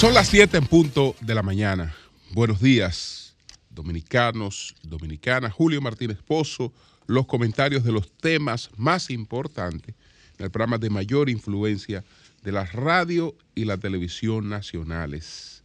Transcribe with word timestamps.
Son 0.00 0.14
las 0.14 0.28
7 0.28 0.56
en 0.56 0.66
punto 0.66 1.14
de 1.20 1.34
la 1.34 1.42
mañana. 1.42 1.94
Buenos 2.30 2.62
días, 2.62 3.36
dominicanos, 3.68 4.74
dominicanas. 4.82 5.52
Julio 5.52 5.82
Martínez 5.82 6.16
Pozo, 6.26 6.72
los 7.06 7.26
comentarios 7.26 7.84
de 7.84 7.92
los 7.92 8.10
temas 8.10 8.70
más 8.78 9.10
importantes 9.10 9.94
en 10.38 10.46
el 10.46 10.50
programa 10.50 10.78
de 10.78 10.88
mayor 10.88 11.28
influencia 11.28 12.02
de 12.42 12.50
la 12.50 12.64
radio 12.64 13.36
y 13.54 13.66
la 13.66 13.76
televisión 13.76 14.48
nacionales. 14.48 15.62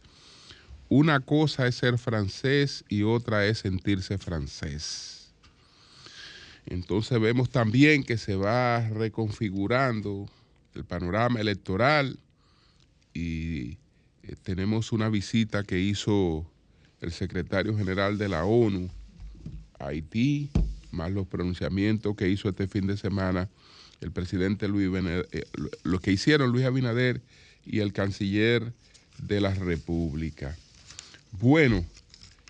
Una 0.90 1.20
cosa 1.20 1.66
es 1.66 1.76
ser 1.76 1.96
francés 1.96 2.84
y 2.90 3.04
otra 3.04 3.46
es 3.46 3.60
sentirse 3.60 4.18
francés. 4.18 5.32
Entonces 6.66 7.18
vemos 7.18 7.48
también 7.48 8.04
que 8.04 8.18
se 8.18 8.36
va 8.36 8.86
reconfigurando 8.86 10.28
el 10.74 10.84
panorama 10.84 11.40
electoral 11.40 12.18
y 13.14 13.78
eh, 14.26 14.36
tenemos 14.42 14.92
una 14.92 15.08
visita 15.08 15.62
que 15.62 15.80
hizo 15.80 16.46
el 17.00 17.12
secretario 17.12 17.76
general 17.76 18.18
de 18.18 18.28
la 18.28 18.44
ONU 18.44 18.88
a 19.78 19.88
Haití, 19.88 20.50
más 20.90 21.10
los 21.10 21.26
pronunciamientos 21.26 22.16
que 22.16 22.28
hizo 22.28 22.48
este 22.48 22.68
fin 22.68 22.86
de 22.86 22.96
semana 22.96 23.48
el 24.00 24.12
presidente 24.12 24.68
Luis 24.68 24.90
eh, 25.32 25.44
que 26.02 26.12
hicieron 26.12 26.52
Luis 26.52 26.64
Abinader 26.64 27.22
y 27.64 27.80
el 27.80 27.92
canciller 27.92 28.72
de 29.18 29.40
la 29.40 29.54
República. 29.54 30.56
Bueno, 31.32 31.84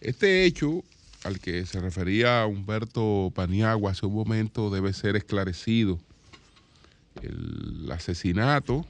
este 0.00 0.44
hecho 0.44 0.84
al 1.24 1.40
que 1.40 1.66
se 1.66 1.80
refería 1.80 2.46
Humberto 2.46 3.32
Paniagua 3.34 3.92
hace 3.92 4.06
un 4.06 4.14
momento 4.14 4.70
debe 4.70 4.92
ser 4.92 5.16
esclarecido. 5.16 5.98
El 7.22 7.90
asesinato 7.90 8.86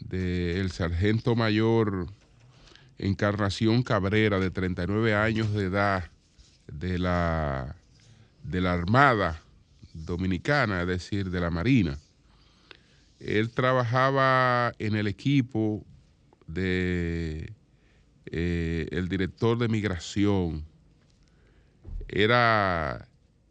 del 0.00 0.70
sargento 0.70 1.36
mayor 1.36 2.06
Encarnación 2.98 3.82
Cabrera, 3.82 4.38
de 4.38 4.50
39 4.50 5.14
años 5.14 5.52
de 5.54 5.64
edad, 5.64 6.10
de 6.66 6.98
la, 6.98 7.76
de 8.42 8.60
la 8.60 8.74
Armada 8.74 9.42
Dominicana, 9.94 10.82
es 10.82 10.86
decir, 10.86 11.30
de 11.30 11.40
la 11.40 11.50
Marina. 11.50 11.98
Él 13.18 13.50
trabajaba 13.50 14.72
en 14.78 14.96
el 14.96 15.06
equipo 15.06 15.84
de 16.46 17.52
eh, 18.26 18.88
el 18.90 19.08
director 19.08 19.58
de 19.58 19.68
migración. 19.68 20.64
Era, 22.08 23.08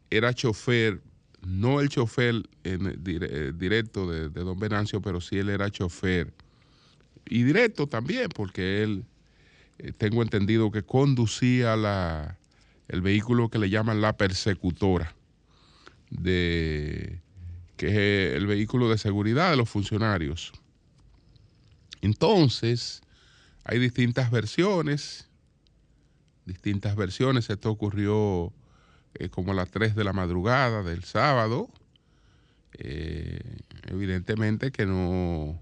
era 0.09 0.33
chofer 0.33 1.01
no 1.49 1.81
el 1.81 1.89
chofer 1.89 2.43
en, 2.63 3.01
eh, 3.05 3.51
directo 3.55 4.09
de, 4.09 4.29
don 4.29 4.59
Venancio, 4.59 5.01
pero 5.01 5.19
sí 5.19 5.37
él 5.37 5.49
era 5.49 5.69
chofer. 5.69 6.31
Y 7.25 7.43
directo 7.43 7.87
también, 7.87 8.29
porque 8.29 8.83
él, 8.83 9.03
eh, 9.79 9.91
tengo 9.91 10.21
entendido 10.21 10.71
que 10.71 10.83
conducía 10.83 11.75
la, 11.75 12.37
el 12.87 13.01
vehículo 13.01 13.49
que 13.49 13.57
le 13.59 13.69
llaman 13.69 13.99
la 13.99 14.15
persecutora, 14.15 15.15
de, 16.11 17.19
que 17.77 17.87
es 17.87 18.35
el 18.35 18.45
vehículo 18.45 18.89
de 18.89 18.97
seguridad 18.97 19.49
de 19.49 19.57
los 19.57 19.69
funcionarios. 19.69 20.51
Entonces, 22.01 23.01
hay 23.63 23.79
distintas 23.79 24.31
versiones, 24.31 25.27
distintas 26.45 26.95
versiones. 26.95 27.49
Esto 27.49 27.71
ocurrió 27.71 28.53
eh, 29.15 29.29
como 29.29 29.51
a 29.51 29.55
las 29.55 29.71
3 29.71 29.95
de 29.95 30.03
la 30.03 30.13
madrugada 30.13 30.83
del 30.83 31.03
sábado. 31.03 31.69
Eh, 32.77 33.41
evidentemente 33.87 34.71
que 34.71 34.85
no, 34.85 35.59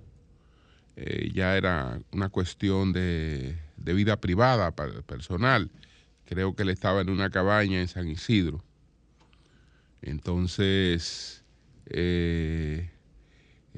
eh, 0.96 1.32
ya 1.34 1.56
era 1.56 2.00
una 2.12 2.30
cuestión 2.30 2.94
de, 2.94 3.58
vida 3.78 4.18
privada, 4.20 4.72
personal. 4.76 5.72
Creo 6.26 6.56
que 6.56 6.64
él 6.64 6.70
estaba 6.70 7.02
en 7.02 7.10
una 7.10 7.30
cabaña 7.30 7.80
en 7.80 7.88
San 7.88 8.08
Isidro. 8.08 8.64
Entonces 10.02 11.44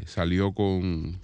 salió 0.05 0.53
con, 0.53 1.19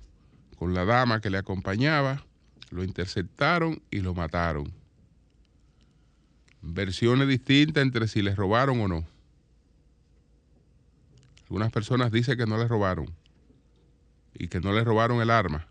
con 0.58 0.74
la 0.74 0.86
dama 0.86 1.20
que 1.20 1.32
le 1.32 1.40
acompañaba, 1.40 2.24
lo 2.70 2.84
interceptaron 2.84 3.82
y 3.90 4.02
lo 4.02 4.14
mataron 4.14 4.72
versiones 6.66 7.28
distintas 7.28 7.84
entre 7.84 8.08
si 8.08 8.22
les 8.22 8.36
robaron 8.36 8.82
o 8.82 8.88
no. 8.88 9.06
Algunas 11.44 11.72
personas 11.72 12.12
dicen 12.12 12.38
que 12.38 12.48
no 12.48 12.58
les 12.58 12.68
robaron 12.68 13.08
y 14.34 14.48
que 14.48 14.60
no 14.60 14.74
les 14.74 14.84
robaron 14.84 15.22
el 15.22 15.30
arma. 15.30 15.68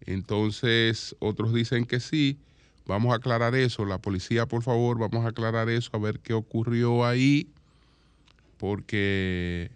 Entonces 0.00 1.14
otros 1.20 1.54
dicen 1.54 1.84
que 1.86 2.00
sí. 2.00 2.38
Vamos 2.86 3.12
a 3.12 3.16
aclarar 3.16 3.54
eso. 3.54 3.84
La 3.84 3.98
policía, 3.98 4.46
por 4.46 4.62
favor, 4.62 4.98
vamos 4.98 5.24
a 5.24 5.28
aclarar 5.28 5.68
eso, 5.68 5.90
a 5.92 5.98
ver 5.98 6.20
qué 6.20 6.34
ocurrió 6.34 7.04
ahí, 7.04 7.48
porque 8.58 9.70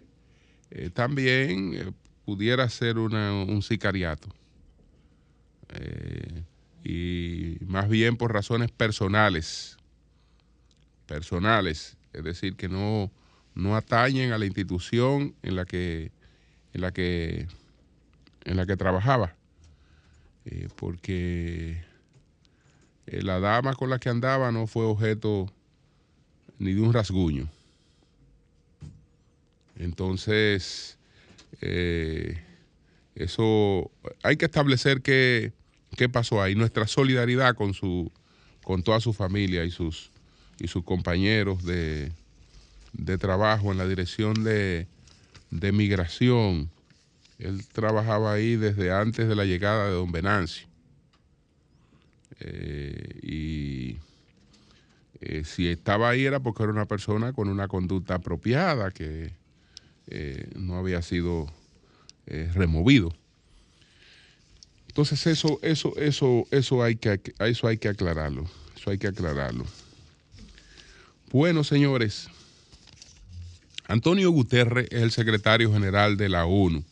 eh, 0.69 0.89
también 0.93 1.73
eh, 1.73 1.91
pudiera 2.25 2.69
ser 2.69 2.97
un 2.97 3.61
sicariato. 3.61 4.29
Eh, 5.73 6.43
y 6.83 7.57
más 7.65 7.89
bien 7.89 8.17
por 8.17 8.33
razones 8.33 8.71
personales, 8.71 9.77
personales, 11.05 11.97
es 12.13 12.23
decir, 12.23 12.55
que 12.55 12.69
no, 12.69 13.11
no 13.55 13.75
atañen 13.75 14.31
a 14.31 14.37
la 14.37 14.45
institución 14.45 15.35
en 15.43 15.55
la 15.55 15.65
que, 15.65 16.11
en 16.73 16.81
la 16.81 16.91
que, 16.91 17.47
en 18.45 18.57
la 18.57 18.65
que 18.65 18.77
trabajaba, 18.77 19.35
eh, 20.45 20.67
porque 20.75 21.83
eh, 23.07 23.21
la 23.21 23.39
dama 23.39 23.75
con 23.75 23.89
la 23.89 23.99
que 23.99 24.09
andaba 24.09 24.51
no 24.51 24.67
fue 24.67 24.85
objeto 24.85 25.51
ni 26.59 26.73
de 26.73 26.81
un 26.81 26.93
rasguño. 26.93 27.49
Entonces, 29.77 30.97
eh, 31.61 32.43
eso 33.15 33.91
hay 34.23 34.37
que 34.37 34.45
establecer 34.45 35.01
que 35.01 35.53
qué 35.95 36.09
pasó 36.09 36.41
ahí, 36.41 36.55
nuestra 36.55 36.87
solidaridad 36.87 37.55
con 37.55 37.73
su, 37.73 38.11
con 38.63 38.83
toda 38.83 38.99
su 38.99 39.13
familia 39.13 39.63
y 39.63 39.71
sus, 39.71 40.11
y 40.59 40.67
sus 40.67 40.83
compañeros 40.83 41.63
de, 41.63 42.11
trabajo 43.19 43.71
en 43.71 43.77
la 43.77 43.87
dirección 43.87 44.43
de, 44.43 44.87
migración. 45.49 46.69
Él 47.39 47.65
trabajaba 47.67 48.33
ahí 48.33 48.55
desde 48.55 48.91
antes 48.91 49.27
de 49.27 49.35
la 49.35 49.45
llegada 49.45 49.85
de 49.85 49.91
don 49.91 50.11
Venancio. 50.11 50.67
Eh, 52.39 53.19
y 53.21 53.97
eh, 55.19 55.43
si 55.43 55.67
estaba 55.67 56.09
ahí 56.09 56.25
era 56.25 56.39
porque 56.39 56.63
era 56.63 56.71
una 56.71 56.85
persona 56.85 57.33
con 57.33 57.49
una 57.49 57.67
conducta 57.67 58.15
apropiada 58.15 58.91
que 58.91 59.31
eh, 60.07 60.49
no 60.55 60.77
había 60.77 61.01
sido 61.01 61.51
removido. 62.53 63.13
Entonces 64.91 65.25
eso, 65.25 65.57
eso, 65.61 65.93
eso, 65.95 66.45
eso 66.51 66.83
hay 66.83 66.97
que, 66.97 67.21
eso 67.39 67.65
hay 67.65 67.77
que 67.77 67.87
aclararlo. 67.87 68.45
Eso 68.75 68.89
hay 68.89 68.97
que 68.97 69.07
aclararlo. 69.07 69.63
Bueno, 71.31 71.63
señores, 71.63 72.27
Antonio 73.87 74.29
Guterres 74.31 74.89
es 74.91 75.01
el 75.01 75.11
secretario 75.11 75.71
general 75.71 76.17
de 76.17 76.27
la 76.27 76.45
ONU. 76.45 76.83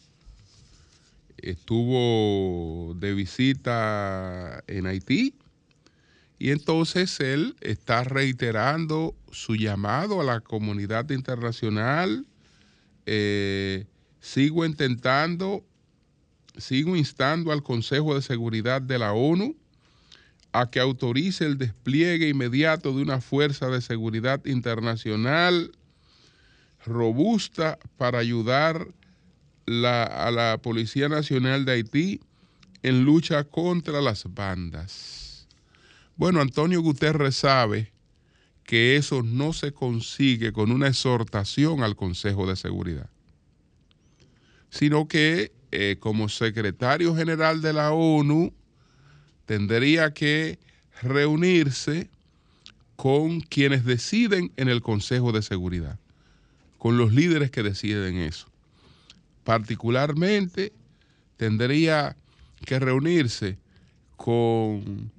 Estuvo 1.40 2.94
de 2.94 3.14
visita 3.14 4.64
en 4.68 4.88
Haití 4.88 5.36
y 6.38 6.52
entonces 6.52 7.20
él 7.20 7.58
está 7.60 8.06
reiterando 8.06 9.14
su 9.30 9.58
llamado 9.58 10.22
a 10.22 10.24
la 10.24 10.40
comunidad 10.40 11.10
internacional. 11.10 12.26
Eh, 13.06 13.88
sigo 14.22 14.66
intentando 14.66 15.66
sigo 16.60 16.96
instando 16.96 17.52
al 17.52 17.64
Consejo 17.64 18.16
de 18.16 18.22
Seguridad 18.22 18.82
de 18.82 19.00
la 19.00 19.14
ONU 19.14 19.56
a 20.52 20.70
que 20.70 20.80
autorice 20.80 21.46
el 21.46 21.58
despliegue 21.58 22.30
inmediato 22.30 22.94
de 22.94 23.02
una 23.02 23.22
fuerza 23.22 23.68
de 23.68 23.82
seguridad 23.82 24.44
internacional 24.46 25.72
robusta 26.86 27.78
para 27.98 28.20
ayudar 28.20 28.88
a 29.68 30.32
la 30.32 30.60
Policía 30.62 31.10
Nacional 31.10 31.66
de 31.66 31.74
Haití 31.74 32.20
en 32.82 33.04
lucha 33.04 33.44
contra 33.44 34.02
las 34.02 34.26
bandas. 34.34 35.48
Bueno, 36.16 36.42
Antonio 36.42 36.82
Guterres 36.82 37.36
sabe 37.36 37.92
que 38.64 38.96
eso 38.96 39.24
no 39.24 39.54
se 39.54 39.72
consigue 39.72 40.52
con 40.52 40.72
una 40.72 40.88
exhortación 40.88 41.84
al 41.84 41.96
Consejo 41.96 42.48
de 42.48 42.56
Seguridad, 42.56 43.10
sino 44.70 45.08
que 45.08 45.52
eh, 45.72 45.98
como 46.00 46.30
secretario 46.30 47.16
general 47.16 47.62
de 47.62 47.74
la 47.74 47.92
ONU 47.92 48.54
tendría 49.46 50.14
que 50.14 50.60
reunirse 51.02 52.10
con 52.96 53.42
quienes 53.42 53.86
deciden 53.86 54.52
en 54.58 54.68
el 54.68 54.82
Consejo 54.82 55.32
de 55.32 55.42
Seguridad, 55.42 56.00
con 56.78 56.98
los 56.98 57.14
líderes 57.14 57.52
que 57.52 57.64
deciden 57.64 58.18
eso, 58.18 58.48
particularmente 59.44 60.74
tendría 61.38 62.16
que 62.66 62.80
reunirse 62.80 63.58
con 64.18 65.12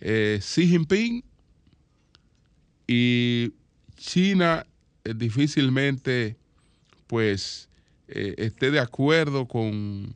eh, 0.00 0.38
Xi 0.40 0.68
Jinping 0.68 1.22
y 2.86 3.52
China 3.96 4.66
eh, 5.04 5.14
difícilmente 5.14 6.36
pues 7.06 7.68
eh, 8.08 8.34
esté 8.38 8.70
de 8.70 8.80
acuerdo 8.80 9.46
con, 9.46 10.14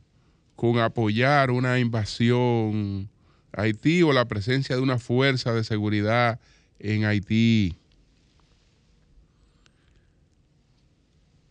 con 0.55 0.79
apoyar 0.79 1.51
una 1.51 1.79
invasión 1.79 3.09
a 3.51 3.63
Haití 3.63 4.01
o 4.03 4.13
la 4.13 4.27
presencia 4.27 4.75
de 4.75 4.81
una 4.81 4.97
fuerza 4.97 5.53
de 5.53 5.63
seguridad 5.63 6.39
en 6.79 7.05
Haití. 7.05 7.75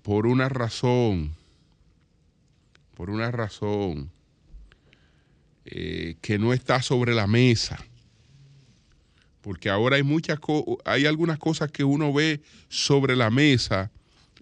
Por 0.03 0.27
una 0.27 0.49
razón, 0.49 1.35
por 2.97 3.11
una 3.11 3.31
razón 3.31 4.11
eh, 5.67 6.17
que 6.23 6.39
no 6.39 6.55
está 6.55 6.81
sobre 6.81 7.15
la 7.15 7.27
mesa. 7.27 7.85
Porque 9.43 9.71
ahora 9.71 9.97
hay 9.97 10.03
muchas 10.03 10.39
hay 10.85 11.07
algunas 11.07 11.39
cosas 11.39 11.71
que 11.71 11.85
uno 11.85 12.13
ve 12.13 12.41
sobre 12.69 13.15
la 13.15 13.31
mesa 13.31 13.91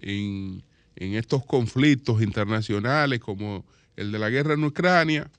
en, 0.01 0.63
en 0.99 1.15
estos 1.15 1.45
conflictos 1.45 2.23
internacionales 2.23 3.21
como 3.21 3.65
el 3.97 4.11
de 4.11 4.19
la 4.19 4.31
guerra 4.31 4.55
en 4.55 4.65
Ucrania, 4.65 5.31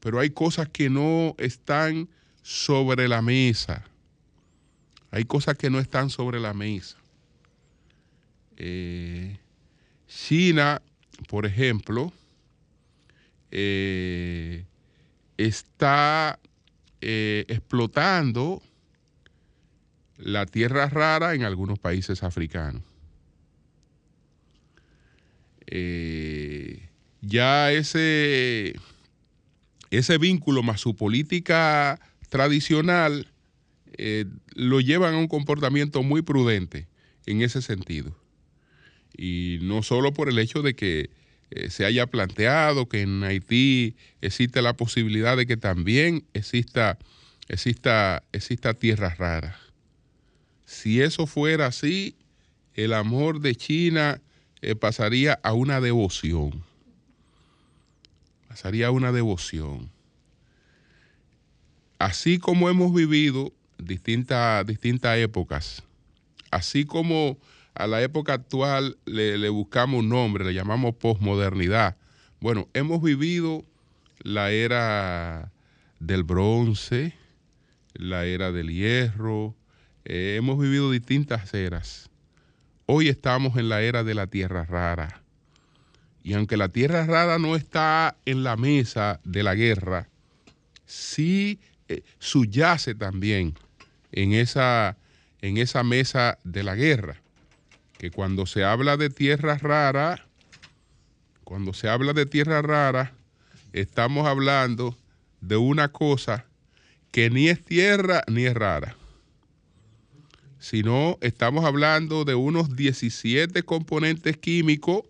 pero 0.00 0.20
hay 0.20 0.30
cosas 0.30 0.68
que 0.68 0.88
no 0.88 1.34
están 1.38 2.08
sobre 2.42 3.08
la 3.08 3.20
mesa. 3.20 3.84
Hay 5.10 5.24
cosas 5.24 5.56
que 5.56 5.70
no 5.70 5.80
están 5.80 6.10
sobre 6.10 6.38
la 6.38 6.54
mesa. 6.54 6.96
Eh, 8.56 9.38
China, 10.06 10.80
por 11.28 11.46
ejemplo, 11.46 12.12
eh, 13.50 14.64
está 15.36 16.38
eh, 17.00 17.44
explotando 17.48 18.62
la 20.18 20.46
tierra 20.46 20.88
rara 20.88 21.34
en 21.34 21.42
algunos 21.42 21.78
países 21.78 22.22
africanos. 22.22 22.82
Eh, 25.66 26.88
ya 27.20 27.72
ese, 27.72 28.74
ese 29.90 30.18
vínculo 30.18 30.62
más 30.62 30.80
su 30.80 30.94
política 30.94 32.00
tradicional 32.28 33.28
eh, 33.98 34.26
lo 34.54 34.80
llevan 34.80 35.14
a 35.14 35.18
un 35.18 35.28
comportamiento 35.28 36.02
muy 36.02 36.22
prudente 36.22 36.86
en 37.26 37.42
ese 37.42 37.62
sentido. 37.62 38.16
Y 39.16 39.58
no 39.62 39.82
solo 39.82 40.12
por 40.12 40.28
el 40.28 40.38
hecho 40.38 40.62
de 40.62 40.74
que 40.74 41.10
eh, 41.50 41.70
se 41.70 41.84
haya 41.84 42.06
planteado 42.06 42.88
que 42.88 43.02
en 43.02 43.22
Haití 43.22 43.96
existe 44.20 44.62
la 44.62 44.74
posibilidad 44.74 45.36
de 45.36 45.46
que 45.46 45.56
también 45.56 46.24
exista, 46.34 46.98
exista, 47.48 48.22
exista 48.32 48.74
tierra 48.74 49.14
rara. 49.14 49.58
Si 50.64 51.00
eso 51.00 51.26
fuera 51.26 51.66
así, 51.66 52.16
el 52.74 52.92
amor 52.92 53.40
de 53.40 53.54
China 53.54 54.20
eh, 54.66 54.74
pasaría 54.74 55.38
a 55.44 55.52
una 55.52 55.80
devoción. 55.80 56.64
Pasaría 58.48 58.88
a 58.88 58.90
una 58.90 59.12
devoción. 59.12 59.92
Así 62.00 62.40
como 62.40 62.68
hemos 62.68 62.92
vivido 62.92 63.52
distintas, 63.78 64.66
épocas, 65.18 65.84
así 66.50 66.84
como 66.84 67.38
a 67.74 67.86
la 67.86 68.02
época 68.02 68.32
actual 68.32 68.98
le, 69.04 69.48
buscamos 69.50 70.00
un 70.00 70.08
nombre, 70.08 70.44
le 70.44 70.52
llamamos 70.52 70.96
posmodernidad. 70.96 71.96
Bueno, 72.40 72.68
hemos 72.74 73.00
vivido 73.00 73.64
la 74.18 74.50
era 74.50 75.52
del 76.00 76.24
bronce, 76.24 77.14
la 77.94 78.24
era 78.24 78.50
del 78.50 78.72
hierro, 78.72 79.54
eh, 80.04 80.34
hemos 80.36 80.58
vivido 80.58 80.90
distintas 80.90 81.54
eras. 81.54 82.10
Hoy 82.86 83.08
estamos 83.08 83.56
en 83.56 83.68
la 83.68 83.82
era 83.82 84.04
de 84.04 84.14
la 84.14 84.28
tierra 84.28 84.64
rara. 84.64 85.22
Y 86.22 86.34
aunque 86.34 86.56
la 86.56 86.68
tierra 86.68 87.04
rara 87.04 87.38
no 87.38 87.56
está 87.56 88.16
en 88.24 88.44
la 88.44 88.56
mesa 88.56 89.20
de 89.24 89.42
la 89.42 89.56
guerra, 89.56 90.08
sí 90.84 91.58
eh, 91.88 92.02
subyace 92.20 92.94
también 92.94 93.54
en 94.12 94.32
esa, 94.32 94.96
en 95.40 95.58
esa 95.58 95.82
mesa 95.82 96.38
de 96.44 96.62
la 96.62 96.76
guerra 96.76 97.20
que 97.98 98.10
cuando 98.10 98.46
se 98.46 98.62
habla 98.62 98.96
de 98.96 99.10
tierra 99.10 99.56
rara, 99.58 100.26
cuando 101.44 101.72
se 101.72 101.88
habla 101.88 102.12
de 102.12 102.26
tierra 102.26 102.62
rara, 102.62 103.12
estamos 103.72 104.26
hablando 104.26 104.96
de 105.40 105.56
una 105.56 105.88
cosa 105.88 106.44
que 107.10 107.30
ni 107.30 107.48
es 107.48 107.64
tierra 107.64 108.22
ni 108.28 108.46
es 108.46 108.54
rara, 108.54 108.96
sino 110.68 111.16
estamos 111.20 111.64
hablando 111.64 112.24
de 112.24 112.34
unos 112.34 112.74
17 112.74 113.62
componentes 113.62 114.36
químicos 114.36 115.02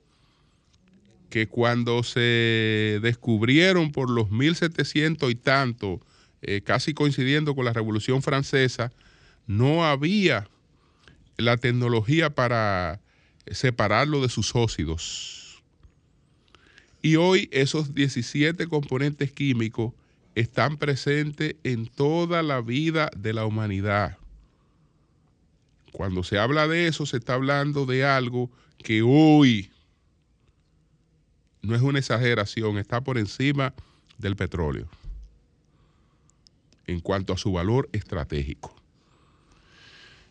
que 1.31 1.49
cuando 1.49 2.03
se 2.03 2.99
descubrieron 3.01 3.91
por 3.91 4.11
los 4.11 4.31
1700 4.31 5.31
y 5.31 5.35
tanto, 5.35 6.03
eh, 6.43 6.61
casi 6.63 6.93
coincidiendo 6.93 7.55
con 7.55 7.65
la 7.65 7.73
Revolución 7.73 8.21
Francesa, 8.21 8.93
no 9.47 9.87
había 9.87 10.47
la 11.39 11.57
tecnología 11.57 12.35
para 12.35 13.01
separarlo 13.51 14.21
de 14.21 14.29
sus 14.29 14.55
óxidos. 14.55 15.63
Y 17.01 17.17
hoy 17.17 17.49
esos 17.51 17.95
17 17.95 18.67
componentes 18.67 19.33
químicos 19.33 19.95
están 20.35 20.77
presentes 20.77 21.57
en 21.65 21.87
toda 21.87 22.43
la 22.43 22.61
vida 22.61 23.11
de 23.17 23.33
la 23.33 23.47
humanidad. 23.47 24.19
Cuando 25.97 26.23
se 26.23 26.39
habla 26.39 26.69
de 26.69 26.89
eso, 26.89 27.07
se 27.07 27.17
está 27.17 27.33
hablando 27.33 27.87
de 27.87 28.05
algo 28.05 28.51
que 28.77 29.01
hoy 29.01 29.71
no 31.63 31.75
es 31.75 31.81
una 31.81 32.01
exageración, 32.01 32.77
está 32.77 33.01
por 33.01 33.17
encima 33.17 33.73
del 34.19 34.37
petróleo 34.37 34.91
en 36.87 37.01
cuanto 37.01 37.33
a 37.33 37.39
su 37.39 37.51
valor 37.51 37.89
estratégico. 37.93 38.77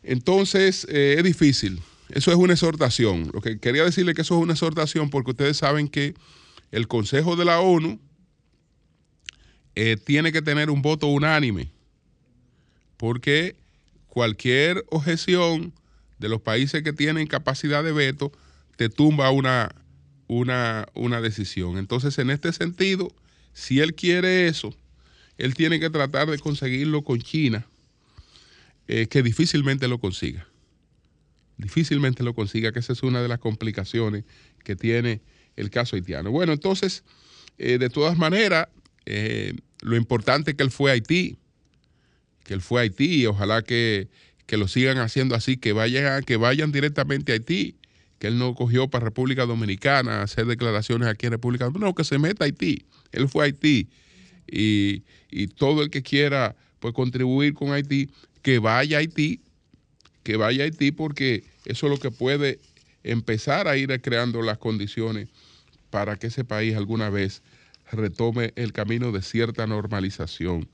Entonces, 0.03 0.85
eh, 0.87 1.15
es 1.17 1.23
difícil. 1.23 1.81
Eso 2.09 2.29
es 2.29 2.37
una 2.37 2.53
exhortación. 2.53 3.31
Lo 3.33 3.41
que 3.41 3.57
quería 3.57 3.83
decirle 3.83 4.13
que 4.13 4.21
eso 4.21 4.37
es 4.37 4.43
una 4.43 4.53
exhortación 4.53 5.09
porque 5.09 5.31
ustedes 5.31 5.57
saben 5.57 5.87
que 5.87 6.13
el 6.69 6.87
Consejo 6.87 7.35
de 7.35 7.45
la 7.45 7.59
ONU 7.59 7.99
eh, 9.73 9.97
tiene 9.97 10.31
que 10.31 10.43
tener 10.43 10.69
un 10.69 10.83
voto 10.83 11.07
unánime 11.07 11.71
porque 12.97 13.64
cualquier 14.15 14.85
objeción 14.91 15.73
de 16.19 16.29
los 16.29 16.39
países 16.39 16.83
que 16.83 16.93
tienen 16.93 17.27
capacidad 17.27 17.83
de 17.83 17.91
veto 17.91 18.31
te 18.77 18.87
tumba 18.87 19.29
una, 19.29 19.75
una, 20.27 20.87
una 20.93 21.19
decisión. 21.19 21.77
Entonces, 21.77 22.17
en 22.17 22.29
este 22.29 22.53
sentido, 22.53 23.13
si 23.51 23.81
él 23.81 23.93
quiere 23.93 24.47
eso, 24.47 24.73
él 25.37 25.53
tiene 25.53 25.81
que 25.81 25.89
tratar 25.89 26.29
de 26.29 26.39
conseguirlo 26.39 27.03
con 27.03 27.19
China 27.19 27.67
eh, 28.87 29.07
que 29.07 29.21
difícilmente 29.21 29.89
lo 29.89 29.99
consiga. 29.99 30.47
Difícilmente 31.57 32.23
lo 32.23 32.33
consiga, 32.33 32.71
que 32.71 32.79
esa 32.79 32.93
es 32.93 33.03
una 33.03 33.21
de 33.21 33.27
las 33.27 33.39
complicaciones 33.39 34.23
que 34.63 34.77
tiene 34.77 35.19
el 35.57 35.69
caso 35.69 35.97
haitiano. 35.97 36.31
Bueno, 36.31 36.53
entonces, 36.53 37.03
eh, 37.57 37.77
de 37.79 37.89
todas 37.89 38.17
maneras, 38.17 38.69
eh, 39.05 39.55
lo 39.81 39.97
importante 39.97 40.55
que 40.55 40.63
él 40.63 40.71
fue 40.71 40.91
a 40.91 40.93
Haití, 40.93 41.37
que 42.45 42.53
él 42.53 42.61
fue 42.61 42.79
a 42.79 42.83
Haití 42.83 43.21
y 43.21 43.25
ojalá 43.25 43.61
que, 43.63 44.07
lo 44.49 44.69
sigan 44.69 44.99
haciendo 44.99 45.35
así, 45.35 45.57
que 45.57 45.73
vayan, 45.73 46.23
que 46.23 46.37
vayan 46.37 46.71
directamente 46.71 47.33
a 47.33 47.35
Haití, 47.35 47.75
que 48.19 48.27
él 48.27 48.37
no 48.37 48.55
cogió 48.55 48.87
para 48.87 49.03
República 49.03 49.45
Dominicana 49.45 50.21
hacer 50.21 50.45
declaraciones 50.45 51.09
aquí 51.09 51.25
en 51.25 51.33
República 51.33 51.65
Dominicana, 51.65 51.87
no, 51.87 51.95
que 51.95 52.05
se 52.05 52.17
meta 52.19 52.45
a 52.45 52.45
Haití. 52.45 52.85
Él 53.11 53.27
fue 53.27 53.43
a 53.43 53.45
Haití 53.47 53.89
y, 54.47 55.03
y 55.29 55.47
todo 55.47 55.83
el 55.83 55.89
que 55.89 56.03
quiera 56.03 56.55
pues, 56.79 56.93
contribuir 56.93 57.53
con 57.55 57.73
Haití, 57.73 58.09
que 58.41 58.59
vaya 58.59 58.97
a 58.97 58.99
Haití, 59.01 59.41
que 60.23 60.37
vaya 60.37 60.63
a 60.63 60.65
Haití 60.65 60.91
porque 60.91 61.43
eso 61.65 61.87
es 61.87 61.91
lo 61.91 61.99
que 61.99 62.11
puede 62.11 62.59
empezar 63.03 63.67
a 63.67 63.75
ir 63.75 63.99
creando 64.01 64.41
las 64.41 64.59
condiciones 64.59 65.27
para 65.89 66.15
que 66.17 66.27
ese 66.27 66.43
país 66.43 66.75
alguna 66.75 67.09
vez 67.09 67.41
retome 67.91 68.53
el 68.55 68.73
camino 68.73 69.11
de 69.11 69.21
cierta 69.21 69.67
normalización. 69.67 70.69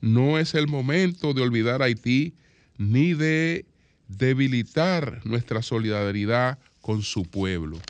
No 0.00 0.38
es 0.38 0.54
el 0.54 0.68
momento 0.68 1.34
de 1.34 1.42
olvidar 1.42 1.82
a 1.82 1.86
Haití 1.86 2.34
ni 2.78 3.14
de 3.14 3.64
debilitar 4.08 5.24
nuestra 5.24 5.62
solidaridad 5.62 6.58
con 6.80 7.02
su 7.02 7.24
pueblo, 7.24 7.80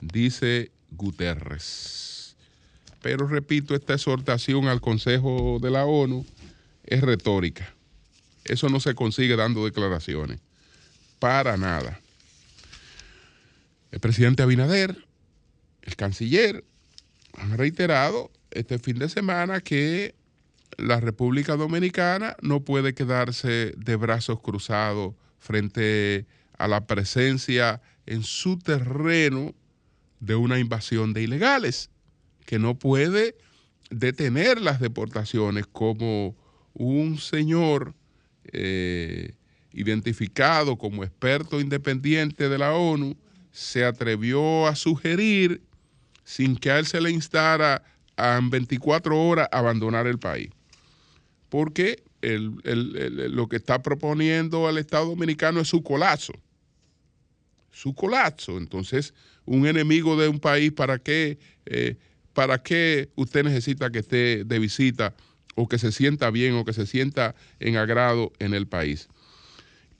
dice 0.00 0.70
Guterres. 0.90 2.36
Pero 3.00 3.26
repito, 3.26 3.74
esta 3.74 3.94
exhortación 3.94 4.68
al 4.68 4.80
Consejo 4.80 5.58
de 5.60 5.70
la 5.70 5.84
ONU 5.84 6.26
es 6.84 7.00
retórica. 7.00 7.74
Eso 8.44 8.68
no 8.68 8.80
se 8.80 8.94
consigue 8.94 9.36
dando 9.36 9.64
declaraciones. 9.64 10.40
Para 11.18 11.56
nada. 11.56 12.00
El 13.90 14.00
presidente 14.00 14.42
Abinader 14.42 14.96
el 15.82 15.96
canciller 15.96 16.64
ha 17.34 17.56
reiterado 17.56 18.30
este 18.50 18.78
fin 18.78 18.98
de 18.98 19.08
semana 19.08 19.60
que 19.60 20.14
la 20.78 21.00
República 21.00 21.56
Dominicana 21.56 22.36
no 22.42 22.64
puede 22.64 22.94
quedarse 22.94 23.74
de 23.76 23.96
brazos 23.96 24.40
cruzados 24.40 25.14
frente 25.38 26.26
a 26.58 26.68
la 26.68 26.86
presencia 26.86 27.82
en 28.06 28.22
su 28.22 28.58
terreno 28.58 29.54
de 30.20 30.34
una 30.36 30.58
invasión 30.58 31.12
de 31.12 31.22
ilegales, 31.22 31.90
que 32.46 32.58
no 32.58 32.78
puede 32.78 33.36
detener 33.90 34.60
las 34.60 34.80
deportaciones 34.80 35.66
como 35.66 36.36
un 36.74 37.18
señor 37.18 37.94
eh, 38.44 39.34
identificado 39.72 40.76
como 40.76 41.04
experto 41.04 41.60
independiente 41.60 42.48
de 42.48 42.58
la 42.58 42.74
ONU 42.74 43.16
se 43.50 43.84
atrevió 43.84 44.66
a 44.66 44.74
sugerir 44.74 45.62
sin 46.24 46.56
que 46.56 46.70
a 46.70 46.78
él 46.78 46.86
se 46.86 47.00
le 47.00 47.10
instara 47.10 47.82
a 48.16 48.40
24 48.42 49.18
horas 49.18 49.48
abandonar 49.52 50.06
el 50.06 50.18
país. 50.18 50.50
Porque 51.52 52.02
lo 52.24 53.46
que 53.46 53.56
está 53.56 53.82
proponiendo 53.82 54.70
el 54.70 54.78
Estado 54.78 55.04
Dominicano 55.10 55.60
es 55.60 55.68
su 55.68 55.82
colapso. 55.82 56.32
Su 57.70 57.94
colapso. 57.94 58.56
Entonces, 58.56 59.12
un 59.44 59.66
enemigo 59.66 60.16
de 60.16 60.28
un 60.28 60.40
país, 60.40 60.72
¿para 60.72 60.98
qué, 60.98 61.38
eh, 61.66 61.96
¿para 62.32 62.62
qué 62.62 63.10
usted 63.16 63.44
necesita 63.44 63.90
que 63.90 63.98
esté 63.98 64.44
de 64.44 64.58
visita 64.58 65.14
o 65.54 65.68
que 65.68 65.76
se 65.76 65.92
sienta 65.92 66.30
bien 66.30 66.54
o 66.54 66.64
que 66.64 66.72
se 66.72 66.86
sienta 66.86 67.34
en 67.60 67.76
agrado 67.76 68.32
en 68.38 68.54
el 68.54 68.66
país? 68.66 69.08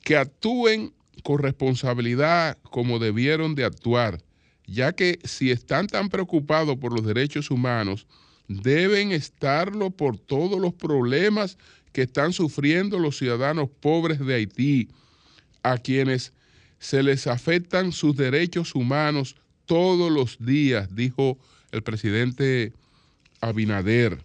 Que 0.02 0.16
actúen 0.16 0.94
con 1.23 1.38
responsabilidad 1.38 2.56
como 2.62 2.99
debieron 2.99 3.54
de 3.54 3.66
actuar 3.66 4.23
ya 4.66 4.92
que 4.92 5.18
si 5.25 5.50
están 5.50 5.87
tan 5.87 6.09
preocupados 6.09 6.78
por 6.78 6.94
los 6.94 7.04
derechos 7.04 7.50
humanos, 7.50 8.06
deben 8.49 9.12
estarlo 9.12 9.90
por 9.90 10.18
todos 10.18 10.61
los 10.61 10.75
problemas 10.75 11.58
que 11.92 12.02
están 12.02 12.32
sufriendo 12.32 12.99
los 12.99 13.18
ciudadanos 13.18 13.68
pobres 13.80 14.18
de 14.18 14.34
Haití, 14.34 14.88
a 15.62 15.78
quienes 15.78 16.32
se 16.78 17.02
les 17.02 17.26
afectan 17.26 17.92
sus 17.92 18.16
derechos 18.16 18.75
humanos 18.75 19.37
todos 19.66 20.11
los 20.11 20.44
días, 20.44 20.94
dijo 20.94 21.38
el 21.70 21.82
presidente 21.82 22.72
Abinader. 23.40 24.18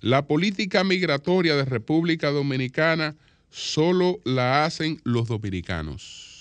La 0.00 0.26
política 0.26 0.84
migratoria 0.84 1.56
de 1.56 1.64
República 1.64 2.30
Dominicana 2.30 3.14
solo 3.50 4.18
la 4.24 4.64
hacen 4.64 5.00
los 5.04 5.28
dominicanos 5.28 6.34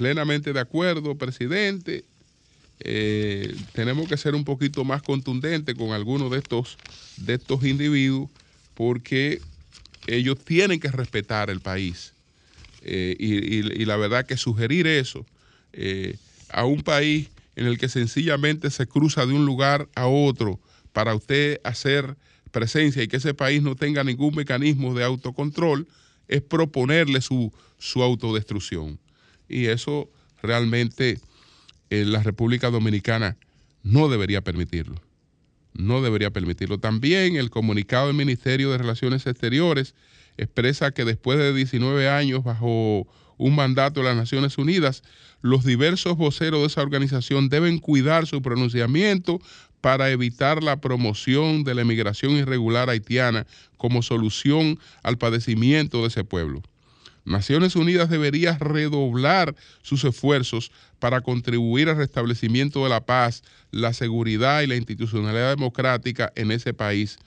plenamente 0.00 0.54
de 0.54 0.60
acuerdo, 0.60 1.18
presidente. 1.18 2.06
Eh, 2.82 3.54
tenemos 3.72 4.08
que 4.08 4.16
ser 4.16 4.34
un 4.34 4.44
poquito 4.44 4.84
más 4.84 5.02
contundentes 5.02 5.74
con 5.74 5.92
algunos 5.92 6.30
de 6.30 6.38
estos, 6.38 6.78
de 7.18 7.34
estos 7.34 7.64
individuos 7.64 8.30
porque 8.74 9.40
ellos 10.06 10.38
tienen 10.44 10.80
que 10.80 10.88
respetar 10.88 11.50
el 11.50 11.60
país. 11.60 12.14
Eh, 12.82 13.14
y, 13.18 13.84
la 13.84 13.98
verdad 13.98 14.24
que 14.24 14.38
sugerir 14.38 14.86
eso 14.86 15.26
eh, 15.74 16.16
a 16.48 16.64
un 16.64 16.82
país 16.82 17.28
en 17.54 17.66
el 17.66 17.76
que 17.76 17.90
sencillamente 17.90 18.70
se 18.70 18.86
cruza 18.86 19.26
de 19.26 19.34
un 19.34 19.44
lugar 19.44 19.86
a 19.94 20.06
otro 20.06 20.58
para 20.94 21.14
usted 21.14 21.60
hacer 21.62 22.16
presencia 22.50 23.02
y 23.02 23.08
que 23.08 23.18
ese 23.18 23.34
país 23.34 23.62
no 23.62 23.76
tenga 23.76 24.02
ningún 24.02 24.34
mecanismo 24.34 24.94
de 24.94 25.04
autocontrol, 25.04 25.86
es 26.26 26.40
proponerle 26.40 27.20
su, 27.20 27.52
su 27.78 28.02
autodestrucción 28.02 28.98
y 29.46 29.66
eso 29.66 30.08
realmente 30.42 31.10
en 31.10 31.29
la 31.90 32.22
República 32.22 32.70
Dominicana 32.70 33.36
no 33.82 34.08
debería 34.08 34.42
permitirlo. 34.42 34.96
No 35.72 36.02
debería 36.02 36.30
permitirlo. 36.30 36.78
También 36.78 37.36
el 37.36 37.50
comunicado 37.50 38.06
del 38.06 38.16
Ministerio 38.16 38.70
de 38.70 38.78
Relaciones 38.78 39.26
Exteriores 39.26 39.94
expresa 40.36 40.92
que 40.92 41.04
después 41.04 41.38
de 41.38 41.54
19 41.54 42.08
años 42.08 42.44
bajo 42.44 43.06
un 43.36 43.54
mandato 43.54 44.00
de 44.00 44.06
las 44.06 44.16
Naciones 44.16 44.58
Unidas, 44.58 45.02
los 45.40 45.64
diversos 45.64 46.16
voceros 46.16 46.60
de 46.60 46.66
esa 46.66 46.82
organización 46.82 47.48
deben 47.48 47.78
cuidar 47.78 48.26
su 48.26 48.42
pronunciamiento 48.42 49.40
para 49.80 50.10
evitar 50.10 50.62
la 50.62 50.80
promoción 50.80 51.64
de 51.64 51.74
la 51.74 51.82
emigración 51.82 52.32
irregular 52.32 52.90
haitiana 52.90 53.46
como 53.78 54.02
solución 54.02 54.78
al 55.02 55.16
padecimiento 55.16 56.02
de 56.02 56.08
ese 56.08 56.24
pueblo. 56.24 56.62
Naciones 57.24 57.76
Unidas 57.76 58.10
debería 58.10 58.58
redoblar 58.58 59.54
sus 59.82 60.04
esfuerzos 60.04 60.70
para 61.00 61.22
contribuir 61.22 61.88
al 61.88 61.96
restablecimiento 61.96 62.84
de 62.84 62.90
la 62.90 63.04
paz, 63.04 63.42
la 63.72 63.92
seguridad 63.92 64.62
y 64.62 64.68
la 64.68 64.76
institucionalidad 64.76 65.56
democrática 65.56 66.32
en 66.36 66.52
ese 66.52 66.72
país. 66.72 67.18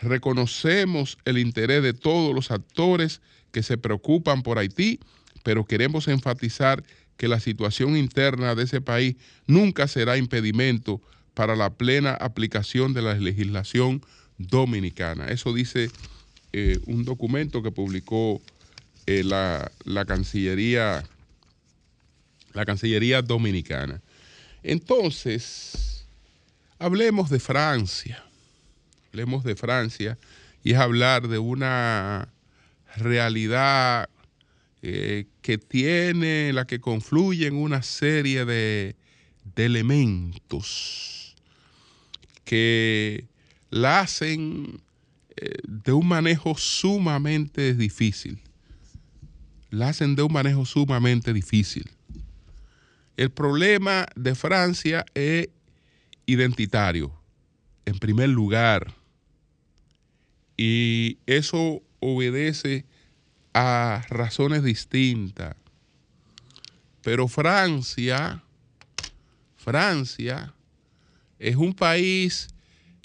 reconocemos 0.00 1.16
el 1.24 1.38
interés 1.38 1.82
de 1.84 1.92
todos 1.92 2.34
los 2.34 2.50
actores 2.50 3.20
que 3.52 3.62
se 3.62 3.78
preocupan 3.78 4.42
por 4.42 4.58
Haití, 4.58 4.98
pero 5.44 5.64
queremos 5.64 6.08
enfatizar 6.08 6.82
que 7.16 7.28
la 7.28 7.38
situación 7.38 7.96
interna 7.96 8.56
de 8.56 8.64
ese 8.64 8.80
país 8.80 9.14
nunca 9.46 9.86
será 9.86 10.16
impedimento 10.16 11.00
para 11.34 11.54
la 11.54 11.70
plena 11.70 12.12
aplicación 12.14 12.94
de 12.94 13.02
la 13.02 13.14
legislación 13.14 14.02
dominicana. 14.38 15.26
Eso 15.28 15.52
dice 15.52 15.90
eh, 16.52 16.80
un 16.86 17.04
documento 17.04 17.62
que 17.62 17.70
publicó 17.70 18.40
eh, 19.06 19.24
la, 19.24 20.04
Cancillería, 20.06 21.04
la 22.52 22.64
Cancillería 22.64 23.22
Dominicana. 23.22 24.00
Entonces, 24.62 26.06
hablemos 26.78 27.30
de 27.30 27.40
Francia. 27.40 28.22
Hablemos 29.08 29.44
de 29.44 29.56
Francia 29.56 30.18
y 30.62 30.72
es 30.72 30.78
hablar 30.78 31.28
de 31.28 31.38
una 31.38 32.28
realidad 32.96 34.08
eh, 34.82 35.26
que 35.42 35.58
tiene, 35.58 36.52
la 36.52 36.66
que 36.66 36.80
confluye 36.80 37.46
en 37.46 37.54
una 37.54 37.82
serie 37.82 38.44
de, 38.44 38.96
de 39.54 39.64
elementos 39.64 41.36
que 42.44 43.26
la 43.70 44.00
hacen 44.00 44.82
de 45.64 45.92
un 45.92 46.06
manejo 46.06 46.56
sumamente 46.56 47.74
difícil. 47.74 48.38
La 49.70 49.88
hacen 49.88 50.14
de 50.14 50.22
un 50.22 50.32
manejo 50.32 50.64
sumamente 50.66 51.32
difícil. 51.32 51.90
El 53.16 53.30
problema 53.30 54.06
de 54.16 54.34
Francia 54.34 55.04
es 55.14 55.48
identitario, 56.26 57.12
en 57.84 57.98
primer 57.98 58.28
lugar. 58.28 58.94
Y 60.56 61.18
eso 61.26 61.82
obedece 62.00 62.86
a 63.54 64.04
razones 64.08 64.62
distintas. 64.62 65.56
Pero 67.02 67.28
Francia, 67.28 68.42
Francia 69.56 70.54
es 71.38 71.56
un 71.56 71.74
país 71.74 72.48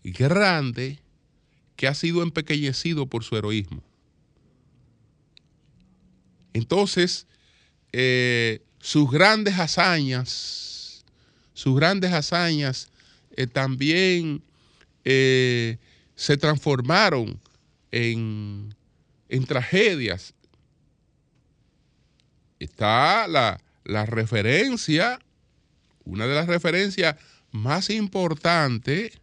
grande 0.03 0.99
que 1.75 1.87
ha 1.87 1.93
sido 1.93 2.23
empequeñecido 2.23 3.07
por 3.07 3.23
su 3.23 3.35
heroísmo. 3.35 3.83
Entonces, 6.53 7.27
eh, 7.91 8.61
sus 8.79 9.09
grandes 9.09 9.59
hazañas, 9.59 11.05
sus 11.53 11.75
grandes 11.75 12.13
hazañas 12.13 12.89
eh, 13.31 13.47
también 13.47 14.43
eh, 15.03 15.77
se 16.15 16.37
transformaron 16.37 17.39
en, 17.91 18.75
en, 19.29 19.45
tragedias. 19.45 20.33
Está 22.59 23.27
la, 23.27 23.61
la 23.83 24.05
referencia, 24.05 25.19
una 26.03 26.27
de 26.27 26.35
las 26.35 26.47
referencias 26.47 27.15
más 27.51 27.89
importantes 27.89 29.19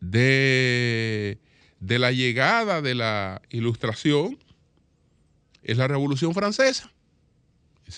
de 0.00 1.38
de 1.86 1.98
la 1.98 2.12
llegada 2.12 2.80
de 2.80 2.94
la 2.94 3.42
ilustración 3.50 4.38
es 5.62 5.76
la 5.76 5.86
Revolución 5.86 6.32
Francesa. 6.32 6.90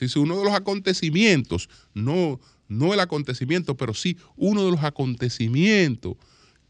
Es 0.03 0.17
uno 0.17 0.39
de 0.39 0.45
los 0.45 0.55
acontecimientos, 0.55 1.69
no, 1.95 2.41
no 2.69 2.95
el 2.95 3.01
acontecimiento, 3.01 3.77
pero 3.77 3.95
sí 3.95 4.17
uno 4.37 4.65
de 4.65 4.71
los 4.71 4.85
acontecimientos 4.85 6.17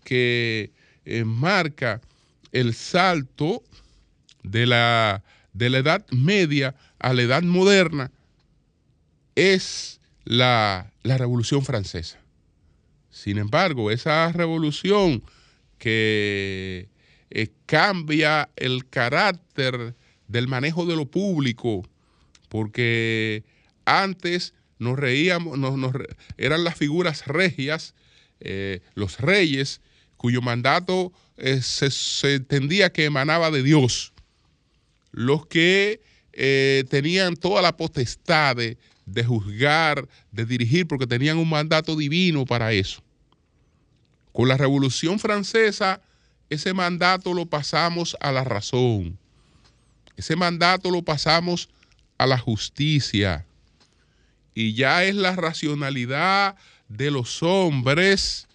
que 0.04 0.72
eh, 1.04 1.24
marca 1.24 2.00
el 2.52 2.74
salto 2.74 3.62
de 4.42 4.66
la, 4.66 5.24
de 5.52 5.70
la 5.70 5.78
Edad 5.78 6.06
Media 6.10 6.74
a 6.98 7.12
la 7.12 7.22
Edad 7.22 7.42
Moderna, 7.42 8.10
es 9.34 10.00
la, 10.24 10.92
la 11.02 11.18
Revolución 11.18 11.64
Francesa. 11.64 12.18
Sin 13.10 13.38
embargo, 13.38 13.90
esa 13.90 14.30
revolución 14.32 15.22
que 15.78 16.88
eh, 17.30 17.48
cambia 17.66 18.50
el 18.56 18.88
carácter 18.88 19.94
del 20.28 20.48
manejo 20.48 20.86
de 20.86 20.96
lo 20.96 21.06
público, 21.06 21.86
porque 22.48 23.44
antes 23.84 24.54
nos 24.78 24.98
reíamos, 24.98 25.58
eran 26.36 26.64
las 26.64 26.76
figuras 26.76 27.26
regias, 27.26 27.94
eh, 28.40 28.80
los 28.94 29.18
reyes, 29.18 29.80
cuyo 30.16 30.42
mandato 30.42 31.12
eh, 31.36 31.60
se, 31.62 32.34
entendía 32.34 32.92
que 32.92 33.04
emanaba 33.04 33.50
de 33.50 33.62
Dios, 33.62 34.12
los 35.12 35.46
que 35.46 36.02
eh, 36.32 36.84
tenían 36.90 37.36
toda 37.36 37.62
la 37.62 37.76
potestad 37.76 38.56
de, 38.56 38.76
de 39.06 39.24
juzgar, 39.24 40.06
de 40.32 40.44
dirigir, 40.44 40.86
porque 40.86 41.06
tenían 41.06 41.38
un 41.38 41.48
mandato 41.48 41.96
divino 41.96 42.44
para 42.44 42.72
eso. 42.72 43.02
Con 44.32 44.48
la 44.48 44.58
Revolución 44.58 45.18
Francesa, 45.18 46.02
ese 46.50 46.74
mandato 46.74 47.32
lo 47.32 47.46
pasamos 47.46 48.16
a 48.20 48.32
la 48.32 48.44
razón. 48.44 49.18
Ese 50.16 50.36
mandato 50.36 50.90
lo 50.90 51.02
pasamos 51.02 51.68
a 52.18 52.26
la 52.26 52.38
justicia. 52.38 53.46
Y 54.54 54.74
ya 54.74 55.04
es 55.04 55.14
la 55.14 55.36
racionalidad 55.36 56.56
de 56.88 57.10
los 57.10 57.42
hombres 57.42 58.46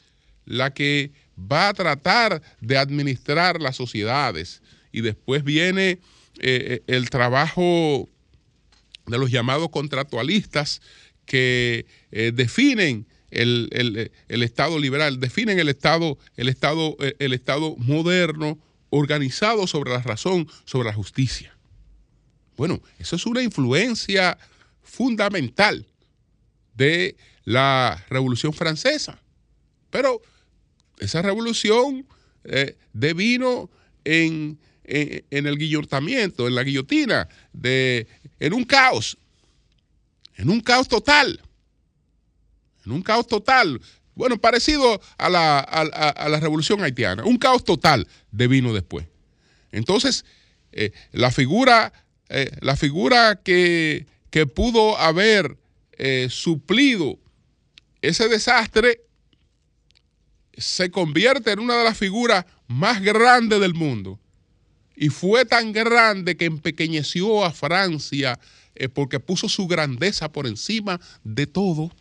la 0.45 0.73
que 0.73 1.11
va 1.39 1.69
a 1.69 1.73
tratar 1.73 2.41
de 2.59 2.77
administrar 2.77 3.61
las 3.61 3.75
sociedades. 3.75 4.61
Y 4.91 5.01
después 5.01 5.43
viene 5.43 5.91
eh, 5.91 5.99
eh, 6.39 6.83
el 6.87 7.09
trabajo 7.09 8.09
de 9.07 9.17
los 9.17 9.31
llamados 9.31 9.69
contractualistas 9.69 10.81
que 11.25 11.85
eh, 12.11 12.31
definen 12.33 13.05
el, 13.29 14.11
Estado 14.27 14.77
liberal, 14.77 15.19
definen 15.19 15.59
el 15.59 15.69
Estado, 15.69 16.17
el 16.35 16.49
Estado, 16.49 16.97
el 17.19 17.33
Estado 17.33 17.75
moderno, 17.77 18.59
organizado 18.89 19.67
sobre 19.67 19.91
la 19.91 20.01
razón, 20.01 20.49
sobre 20.65 20.89
la 20.89 20.93
justicia. 20.93 21.55
Bueno, 22.61 22.79
eso 22.99 23.15
es 23.15 23.25
una 23.25 23.41
influencia 23.41 24.37
fundamental 24.83 25.83
de 26.75 27.17
la 27.43 28.05
Revolución 28.07 28.53
Francesa. 28.53 29.19
Pero 29.89 30.21
esa 30.99 31.23
revolución 31.23 32.05
eh, 32.43 32.77
devino 32.93 33.71
en, 34.03 34.59
el 34.83 35.57
guillotamiento, 35.57 36.47
en 36.47 36.53
la 36.53 36.61
guillotina, 36.61 37.27
de, 37.51 38.05
en 38.39 38.53
un 38.53 38.63
caos, 38.63 39.17
en 40.35 40.51
un 40.51 40.61
caos 40.61 40.87
total, 40.87 41.41
en 42.85 42.91
un 42.91 43.01
caos 43.01 43.25
total. 43.25 43.81
Bueno, 44.13 44.39
parecido 44.39 45.01
a 45.17 45.29
la, 45.31 45.61
a, 45.61 46.29
la 46.29 46.39
revolución 46.39 46.83
haitiana, 46.83 47.23
un 47.23 47.39
caos 47.39 47.63
total 47.63 48.07
devino 48.29 48.71
después. 48.71 49.07
Entonces, 49.71 50.25
eh, 50.71 50.91
la 51.11 51.31
figura, 51.31 51.91
eh, 52.31 52.51
la 52.61 52.75
figura 52.75 53.39
que, 53.43 54.07
que 54.29 54.45
pudo 54.47 54.97
haber 54.97 55.57
suplido 56.29 57.19
ese 58.01 58.27
desastre 58.27 59.01
se 60.57 60.91
convierte 60.91 61.51
en 61.51 61.59
una 61.59 61.77
de 61.77 61.83
las 61.83 61.97
figuras 61.97 62.45
más 62.67 63.01
grandes 63.01 63.59
del 63.59 63.73
mundo. 63.73 64.19
Y 64.95 65.09
fue 65.09 65.45
tan 65.45 65.71
grande 65.71 66.35
que 66.35 66.45
empequeñeció 66.45 67.43
a 67.45 67.51
Francia 67.51 68.39
eh, 68.75 68.89
porque 68.89 69.19
puso 69.19 69.49
su 69.49 69.67
grandeza 69.67 70.31
por 70.31 70.47
encima 70.47 70.99
de 71.23 71.47
todo 71.47 71.91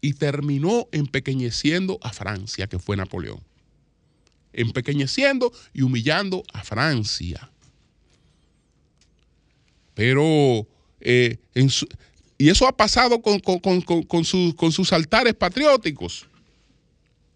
y 0.00 0.14
terminó 0.14 0.88
empequeñeciendo 0.92 1.98
a 2.02 2.12
Francia, 2.12 2.66
que 2.66 2.78
fue 2.78 2.96
Napoleón. 2.96 3.40
Empequeñeciendo 4.52 5.52
y 5.72 5.82
humillando 5.82 6.44
a 6.52 6.62
Francia. 6.62 7.50
Pero, 9.94 10.66
eh, 11.00 11.38
y 12.36 12.48
eso 12.48 12.66
ha 12.66 12.76
pasado 12.76 13.22
con, 13.22 13.40
con 13.40 14.24
sus 14.24 14.92
altares 14.92 15.34
patrióticos. 15.34 16.26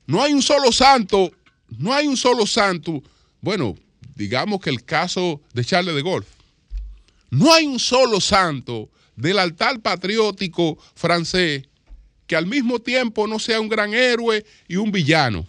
No 0.07 0.23
hay 0.23 0.33
un 0.33 0.43
solo 0.43 0.73
santo, 0.73 1.31
no 1.79 1.93
hay 1.93 2.07
un 2.07 2.17
solo 2.17 2.47
santo. 2.47 3.03
Bueno, 3.41 3.77
digamos 4.17 4.61
que 4.61 4.71
el 4.71 4.85
caso 4.85 5.41
de 5.53 5.65
Charles 5.65 5.95
de 5.95 6.03
Gaulle. 6.03 6.27
No 7.31 7.53
hay 7.53 7.67
un 7.67 7.79
solo 7.79 8.21
santo 8.21 8.91
del 9.17 9.39
altar 9.39 9.81
patriótico 9.81 10.79
francés 10.95 11.65
que 12.27 12.37
al 12.37 12.47
mismo 12.47 12.79
tiempo 12.79 13.27
no 13.27 13.39
sea 13.39 13.61
un 13.61 13.69
gran 13.69 13.95
héroe 13.95 14.45
y 14.67 14.77
un 14.77 14.93
villano. 14.93 15.47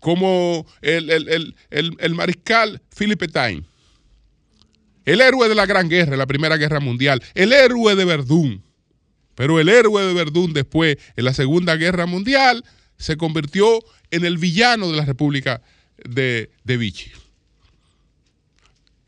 Como 0.00 0.66
el, 0.82 2.14
mariscal 2.14 2.82
Philippe 2.94 3.26
Pétain. 3.26 3.64
El 5.04 5.20
héroe 5.20 5.48
de 5.48 5.54
la 5.54 5.66
Gran 5.66 5.88
Guerra, 5.88 6.16
la 6.16 6.26
Primera 6.26 6.56
Guerra 6.56 6.80
Mundial. 6.80 7.22
El 7.34 7.52
héroe 7.52 7.94
de 7.94 8.04
Verdún. 8.04 8.62
Pero 9.34 9.60
el 9.60 9.68
héroe 9.68 10.04
de 10.04 10.14
Verdún 10.14 10.52
después, 10.52 10.96
en 11.16 11.24
la 11.24 11.34
Segunda 11.34 11.76
Guerra 11.76 12.06
Mundial, 12.06 12.64
se 12.96 13.16
convirtió 13.16 13.80
en 14.10 14.24
el 14.24 14.38
villano 14.38 14.90
de 14.90 14.96
la 14.96 15.04
República 15.04 15.60
de, 16.04 16.50
Vichy. 16.64 17.10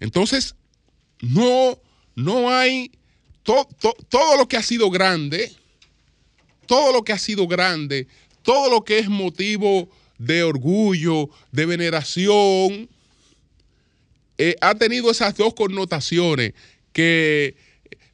Entonces, 0.01 0.55
no, 1.21 1.79
no 2.15 2.51
hay 2.51 2.91
todo 3.39 4.37
lo 4.37 4.49
que 4.49 4.57
ha 4.57 4.63
sido 4.63 4.91
grande, 4.91 5.53
todo 6.67 6.93
lo 6.93 7.05
que 7.05 7.13
ha 7.13 7.19
sido 7.19 7.47
grande, 7.47 8.09
todo 8.43 8.71
lo 8.71 8.85
que 8.85 8.99
es 8.99 9.09
motivo 9.09 9.89
de 10.19 10.43
orgullo, 10.43 11.31
de 11.53 11.67
veneración, 11.67 12.89
eh, 14.39 14.57
ha 14.61 14.75
tenido 14.75 15.11
esas 15.11 15.37
dos 15.37 15.55
connotaciones 15.55 16.53
que 16.93 17.57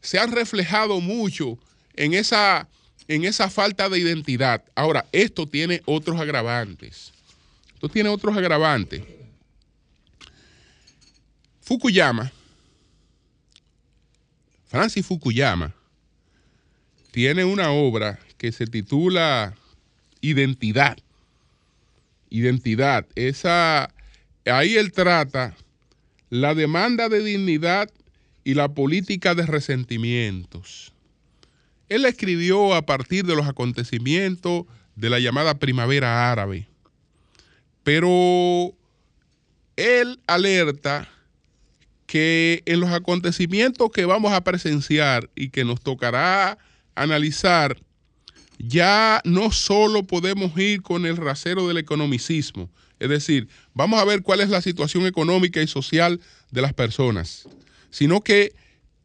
se 0.00 0.18
han 0.18 0.32
reflejado 0.32 1.00
mucho 1.00 1.58
en 1.94 2.14
esa 2.14 2.68
en 3.08 3.24
esa 3.24 3.50
falta 3.50 3.88
de 3.88 3.98
identidad. 3.98 4.64
Ahora, 4.74 5.04
esto 5.12 5.46
tiene 5.46 5.82
otros 5.84 6.18
agravantes. 6.20 7.12
Esto 7.74 7.88
tiene 7.88 8.08
otros 8.08 8.36
agravantes. 8.36 9.02
Fukuyama, 11.60 12.32
Francis 14.68 15.04
Fukuyama, 15.04 15.74
tiene 17.10 17.44
una 17.44 17.70
obra 17.70 18.18
que 18.38 18.52
se 18.52 18.66
titula 18.66 19.54
Identidad. 20.20 20.96
Identidad. 22.30 23.06
Esa, 23.14 23.92
ahí 24.46 24.76
él 24.76 24.92
trata 24.92 25.54
la 26.32 26.54
demanda 26.54 27.10
de 27.10 27.22
dignidad 27.22 27.90
y 28.42 28.54
la 28.54 28.72
política 28.72 29.34
de 29.34 29.44
resentimientos. 29.44 30.94
Él 31.90 32.06
escribió 32.06 32.74
a 32.74 32.86
partir 32.86 33.26
de 33.26 33.36
los 33.36 33.46
acontecimientos 33.46 34.64
de 34.96 35.10
la 35.10 35.20
llamada 35.20 35.58
primavera 35.58 36.32
árabe, 36.32 36.66
pero 37.82 38.72
él 39.76 40.20
alerta 40.26 41.06
que 42.06 42.62
en 42.64 42.80
los 42.80 42.92
acontecimientos 42.92 43.90
que 43.90 44.06
vamos 44.06 44.32
a 44.32 44.42
presenciar 44.42 45.28
y 45.34 45.50
que 45.50 45.66
nos 45.66 45.82
tocará 45.82 46.56
analizar, 46.94 47.76
ya 48.58 49.20
no 49.26 49.52
solo 49.52 50.02
podemos 50.04 50.56
ir 50.56 50.80
con 50.80 51.04
el 51.04 51.18
rasero 51.18 51.68
del 51.68 51.76
economicismo, 51.76 52.70
es 53.02 53.08
decir, 53.08 53.48
vamos 53.74 54.00
a 54.00 54.04
ver 54.04 54.22
cuál 54.22 54.40
es 54.40 54.48
la 54.48 54.62
situación 54.62 55.06
económica 55.06 55.60
y 55.60 55.66
social 55.66 56.20
de 56.52 56.62
las 56.62 56.72
personas, 56.72 57.48
sino 57.90 58.20
que 58.20 58.52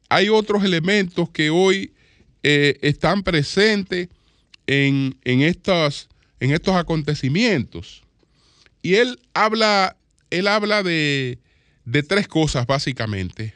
hay 0.07 0.29
otros 0.29 0.63
elementos 0.63 1.29
que 1.31 1.49
hoy 1.49 1.93
eh, 2.43 2.77
están 2.81 3.23
presentes 3.23 4.09
en, 4.67 5.17
estos, 5.25 6.09
en 6.39 6.51
estos 6.51 6.75
acontecimientos. 6.75 8.03
Y 8.83 8.95
él 8.95 9.19
habla, 9.33 9.97
él 10.29 10.47
habla 10.47 10.83
de, 10.83 11.39
tres 12.07 12.27
cosas 12.27 12.67
básicamente, 12.67 13.55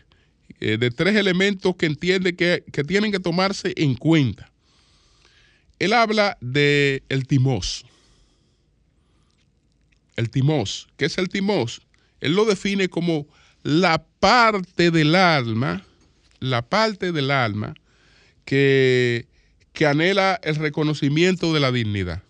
eh, 0.60 0.78
de 0.78 0.90
tres 0.90 1.16
elementos 1.16 1.76
que 1.76 1.86
entiende 1.86 2.36
que, 2.36 2.64
tienen 2.88 3.12
que 3.12 3.20
tomarse 3.20 3.74
en 3.78 3.94
cuenta. 3.94 4.52
Él 5.78 5.94
habla 5.94 6.38
de 6.42 7.04
el 7.10 7.28
timos. 7.28 7.86
El 10.15 10.30
timos. 10.30 10.88
¿Qué 10.97 11.06
es 11.06 11.17
el 11.17 11.30
timos? 11.30 11.82
Él 12.19 12.36
lo 12.36 12.45
define 12.45 12.89
como 12.89 13.28
la 13.63 14.04
parte 14.19 14.91
del 14.91 15.15
alma, 15.15 15.84
la 16.39 16.62
parte 16.62 17.12
del 17.12 17.32
alma 17.32 17.74
que, 18.45 19.28
anhela 19.86 20.39
el 20.43 20.58
reconocimiento 20.58 21.54
de 21.54 21.60
la 21.60 21.71
dignidad. 21.71 22.21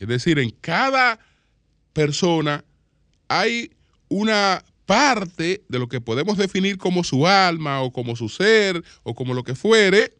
Es 0.00 0.08
decir, 0.08 0.38
en 0.40 0.50
cada 0.50 1.20
persona 1.92 2.64
hay 3.28 3.70
una 4.08 4.64
parte 4.84 5.62
de 5.68 5.78
lo 5.78 5.88
que 5.88 6.00
podemos 6.00 6.38
definir 6.38 6.78
como 6.78 7.04
su 7.04 7.26
alma 7.26 7.82
o 7.82 7.92
como 7.92 8.16
su 8.16 8.28
ser 8.28 8.82
o 9.04 9.14
como 9.14 9.34
lo 9.34 9.44
que 9.44 9.54
fuere, 9.54 10.12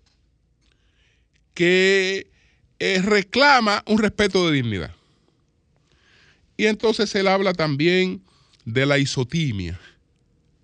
que 1.54 2.30
eh, 2.78 3.02
reclama 3.02 3.82
un 3.86 3.98
respeto 3.98 4.46
de 4.46 4.54
dignidad. 4.54 4.97
Y 6.58 6.66
entonces 6.66 7.14
él 7.14 7.28
habla 7.28 7.54
también 7.54 8.20
de 8.66 8.84
la 8.84 8.98
isotimia. 8.98 9.80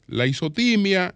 La 0.07 0.27
isotimia, 0.27 1.15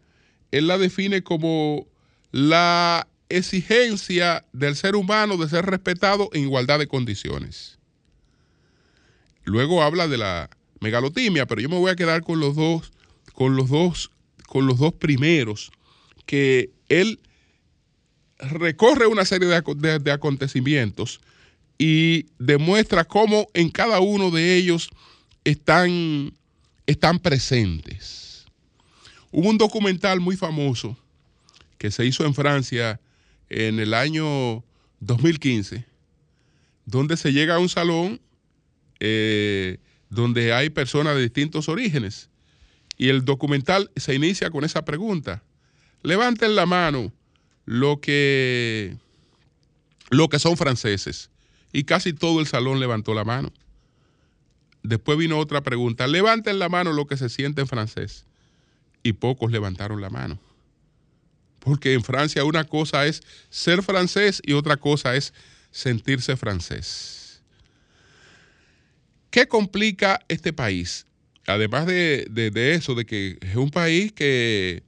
él 0.52 0.68
la 0.68 0.78
define 0.78 1.22
como 1.22 1.86
la 2.30 3.06
exigencia 3.28 4.46
del 4.52 4.76
ser 4.76 4.96
humano 4.96 5.36
de 5.36 5.48
ser 5.48 5.66
respetado 5.66 6.30
en 6.32 6.44
igualdad 6.44 6.78
de 6.78 6.86
condiciones. 6.86 7.78
Luego 9.44 9.82
habla 9.82 10.08
de 10.08 10.16
la 10.16 10.48
megalotimia, 10.80 11.46
pero 11.46 11.60
yo 11.60 11.68
me 11.68 11.78
voy 11.78 11.90
a 11.90 11.96
quedar 11.96 12.22
con 12.22 12.38
los 12.38 12.54
dos, 12.54 12.92
con 13.34 13.56
los 13.56 13.68
dos, 13.68 14.10
con 14.46 14.66
los 14.66 14.78
dos 14.78 14.94
primeros, 14.94 15.72
que 16.24 16.70
él 16.88 17.20
recorre 18.38 19.08
una 19.08 19.24
serie 19.24 19.48
de, 19.48 20.12
acontecimientos 20.12 21.20
y 21.78 22.26
demuestra 22.38 23.04
cómo 23.04 23.48
en 23.54 23.70
cada 23.70 24.00
uno 24.00 24.30
de 24.32 24.56
ellos 24.56 24.90
están, 25.44 26.34
están 26.86 27.20
presentes. 27.20 28.46
Hubo 29.30 29.48
un 29.48 29.58
documental 29.58 30.20
muy 30.20 30.36
famoso 30.36 30.96
que 31.78 31.92
se 31.92 32.04
hizo 32.04 32.26
en 32.26 32.34
Francia 32.34 33.00
en 33.48 33.78
el 33.78 33.94
año 33.94 34.64
2015, 35.00 35.86
donde 36.84 37.16
se 37.16 37.32
llega 37.32 37.54
a 37.54 37.58
un 37.60 37.68
salón 37.68 38.20
eh, 38.98 39.78
donde 40.10 40.52
hay 40.52 40.70
personas 40.70 41.14
de 41.14 41.22
distintos 41.22 41.68
orígenes. 41.68 42.28
Y 42.96 43.10
el 43.10 43.24
documental 43.24 43.90
se 43.94 44.14
inicia 44.14 44.50
con 44.50 44.64
esa 44.64 44.84
pregunta. 44.84 45.44
Levanten 46.02 46.56
la 46.56 46.66
mano 46.66 47.12
lo 47.64 48.00
que, 48.00 48.96
lo 50.10 50.28
que 50.28 50.40
son 50.40 50.56
franceses. 50.56 51.30
Y 51.72 51.84
casi 51.84 52.12
todo 52.12 52.40
el 52.40 52.46
salón 52.46 52.80
levantó 52.80 53.14
la 53.14 53.24
mano. 53.24 53.52
Después 54.82 55.18
vino 55.18 55.38
otra 55.38 55.62
pregunta. 55.62 56.06
Levanten 56.06 56.58
la 56.58 56.68
mano 56.68 56.92
lo 56.92 57.06
que 57.06 57.16
se 57.16 57.28
siente 57.28 57.60
en 57.60 57.66
francés. 57.66 58.24
Y 59.02 59.12
pocos 59.12 59.52
levantaron 59.52 60.00
la 60.00 60.10
mano. 60.10 60.38
Porque 61.58 61.92
en 61.92 62.02
Francia 62.02 62.44
una 62.44 62.64
cosa 62.64 63.06
es 63.06 63.22
ser 63.50 63.82
francés 63.82 64.40
y 64.44 64.54
otra 64.54 64.76
cosa 64.76 65.14
es 65.16 65.34
sentirse 65.70 66.36
francés. 66.36 67.42
¿Qué 69.30 69.46
complica 69.46 70.20
este 70.28 70.52
país? 70.52 71.06
Además 71.46 71.86
de, 71.86 72.28
eso, 72.74 72.94
de 72.94 73.04
que 73.04 73.38
es 73.40 73.56
un 73.56 73.70
país 73.70 74.12
que 74.12 74.82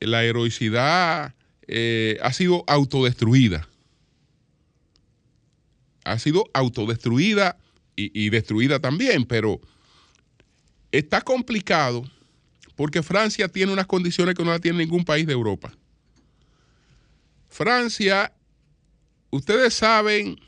la 0.00 0.24
heroicidad 0.24 1.34
eh, 1.66 2.18
ha 2.22 2.32
sido 2.32 2.64
autodestruida. 2.66 3.69
Ha 6.04 6.18
sido 6.18 6.48
autodestruida 6.52 7.56
y, 7.96 8.30
destruida 8.30 8.78
también, 8.78 9.24
pero 9.24 9.60
está 10.90 11.20
complicado 11.20 12.04
porque 12.76 13.02
Francia 13.02 13.48
tiene 13.48 13.72
unas 13.72 13.86
condiciones 13.86 14.34
que 14.34 14.44
no 14.44 14.50
la 14.50 14.58
tiene 14.58 14.78
ningún 14.78 15.04
país 15.04 15.26
de 15.26 15.34
Europa. 15.34 15.70
Francia, 17.50 18.32
ustedes 19.30 19.74
saben 19.74 20.40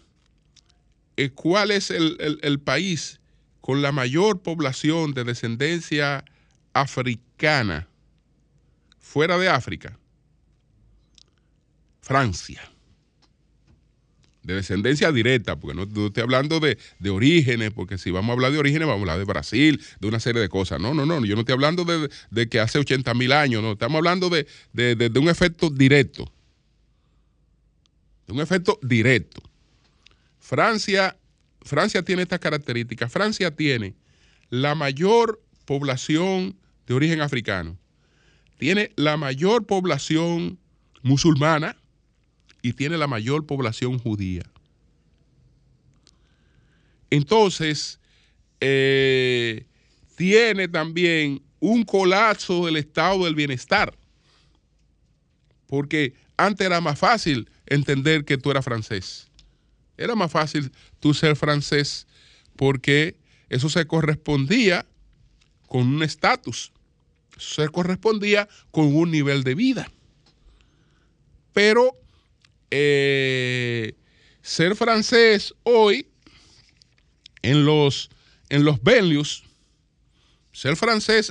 eh, 1.17 1.31
cuál 1.31 1.71
es 1.71 1.91
el, 1.91 2.61
país 2.61 3.21
con 3.61 3.83
la 3.83 3.93
mayor 3.93 4.41
población 4.41 5.13
de 5.13 5.25
descendencia 5.25 6.25
africana 6.73 7.87
fuera 8.99 9.37
de 9.37 9.49
África. 9.49 9.99
Francia. 12.01 12.72
De 14.43 14.55
descendencia 14.55 15.13
directa, 15.13 15.57
porque 15.57 15.77
no, 15.77 16.07
estoy 16.07 16.23
hablando 16.23 16.59
de, 16.59 16.77
orígenes, 17.09 17.71
porque 17.71 17.97
si 17.97 18.11
vamos 18.11 18.31
a 18.31 18.33
hablar 18.33 18.51
de 18.51 18.59
orígenes, 18.59 18.89
vamos 18.89 19.01
a 19.01 19.03
hablar 19.03 19.19
de 19.19 19.25
Brasil, 19.25 19.81
de 20.01 20.09
una 20.09 20.19
serie 20.19 20.43
de 20.43 20.49
cosas. 20.49 20.81
No, 20.81 20.95
no, 20.95 21.07
no, 21.07 21.25
yo 21.25 21.35
no 21.35 21.43
estoy 21.43 21.53
hablando 21.53 21.85
de, 21.85 22.49
que 22.49 22.59
hace 22.59 22.79
80 22.81 23.15
mil 23.15 23.33
años, 23.33 23.63
no, 23.63 23.73
estamos 23.73 23.99
hablando 23.99 24.31
de, 24.31 24.47
de 24.73 25.19
un 25.19 25.29
efecto 25.29 25.71
directo 25.71 26.33
un 28.33 28.41
efecto 28.41 28.79
directo. 28.83 29.43
Francia, 30.41 31.17
Francia 31.63 32.03
tiene 32.03 32.23
estas 32.23 32.41
características. 32.41 33.13
Francia 33.13 33.55
tiene 33.55 33.95
la 34.51 34.75
mayor 34.75 35.41
población 35.65 36.57
de 36.87 36.95
origen 36.95 37.21
africano, 37.21 37.79
tiene 38.59 38.93
la 38.97 39.17
mayor 39.17 39.67
población 39.67 40.59
musulmana 41.03 41.77
y 42.63 42.73
tiene 42.73 42.97
la 42.97 43.09
mayor 43.09 43.45
población 43.45 43.99
judía. 43.99 44.45
Entonces, 47.11 48.01
eh, 48.61 49.67
tiene 50.17 50.69
también 50.69 51.43
un 51.59 51.85
colapso 51.85 52.65
del 52.65 52.77
estado 52.77 53.25
del 53.25 53.35
bienestar, 53.35 53.93
porque 55.67 56.15
antes 56.37 56.67
era 56.67 56.81
más 56.81 56.99
fácil 56.99 57.51
entender 57.67 58.25
que 58.25 58.39
tú 58.39 58.51
eras 58.51 58.65
francés. 58.65 59.29
Era 59.97 60.15
más 60.15 60.31
fácil 60.31 60.73
tú 61.01 61.13
ser 61.13 61.37
francés 61.37 62.07
porque 62.57 63.17
eso 63.49 63.69
se 63.69 63.87
correspondía 63.87 64.87
con 65.67 65.87
un 65.87 66.03
estatus, 66.03 66.73
se 67.37 67.69
correspondía 67.69 68.49
con 68.71 68.95
un 68.95 69.11
nivel 69.11 69.45
de 69.45 69.55
vida. 69.55 69.91
Pero 71.53 72.02
eh, 72.75 73.93
ser 74.41 74.75
francés 74.75 75.53
hoy 75.63 76.07
en 77.43 77.67
los, 77.67 78.09
en 78.49 78.65
los 78.65 78.81
ser 80.53 80.77
francés 80.77 81.31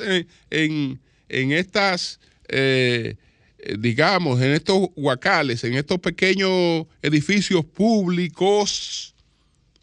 en, 0.52 1.00
estas 1.30 2.20
eh, 2.48 3.16
eh, 3.58 3.76
digamos, 3.80 4.40
en 4.40 4.52
estos 4.52 4.90
huacales, 4.96 5.64
en 5.64 5.74
estos 5.74 5.98
pequeños 5.98 6.86
edificios 7.02 7.66
públicos, 7.66 9.16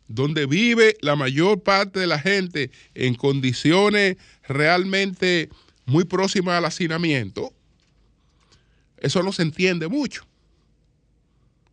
donde 0.06 0.46
vive 0.46 0.96
la 1.00 1.16
mayor 1.16 1.60
parte 1.60 1.98
de 1.98 2.06
la 2.06 2.20
gente 2.20 2.70
en 2.94 3.16
condiciones 3.16 4.16
realmente 4.46 5.48
muy 5.86 6.04
próximas 6.04 6.58
al 6.58 6.66
hacinamiento, 6.66 7.52
eso 8.98 9.24
no 9.24 9.32
se 9.32 9.42
entiende 9.42 9.88
mucho. 9.88 10.27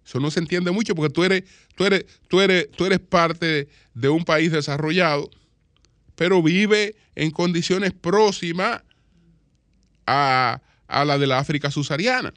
Eso 0.05 0.19
no 0.19 0.29
se 0.29 0.39
entiende 0.39 0.71
mucho 0.71 0.93
porque 0.93 1.13
tú 1.13 1.23
eres, 1.23 1.43
tú 1.75 1.85
eres, 1.85 2.05
tú 2.27 2.39
eres, 2.39 2.69
tú 2.71 2.85
eres 2.85 2.99
parte 2.99 3.67
de 3.93 4.09
un 4.09 4.23
país 4.23 4.51
desarrollado, 4.51 5.29
pero 6.15 6.43
vive 6.43 6.95
en 7.15 7.31
condiciones 7.31 7.91
próximas 7.93 8.83
a, 10.05 10.61
a 10.87 11.05
la 11.05 11.17
de 11.17 11.27
la 11.27 11.39
África 11.39 11.71
subsahariana 11.71 12.33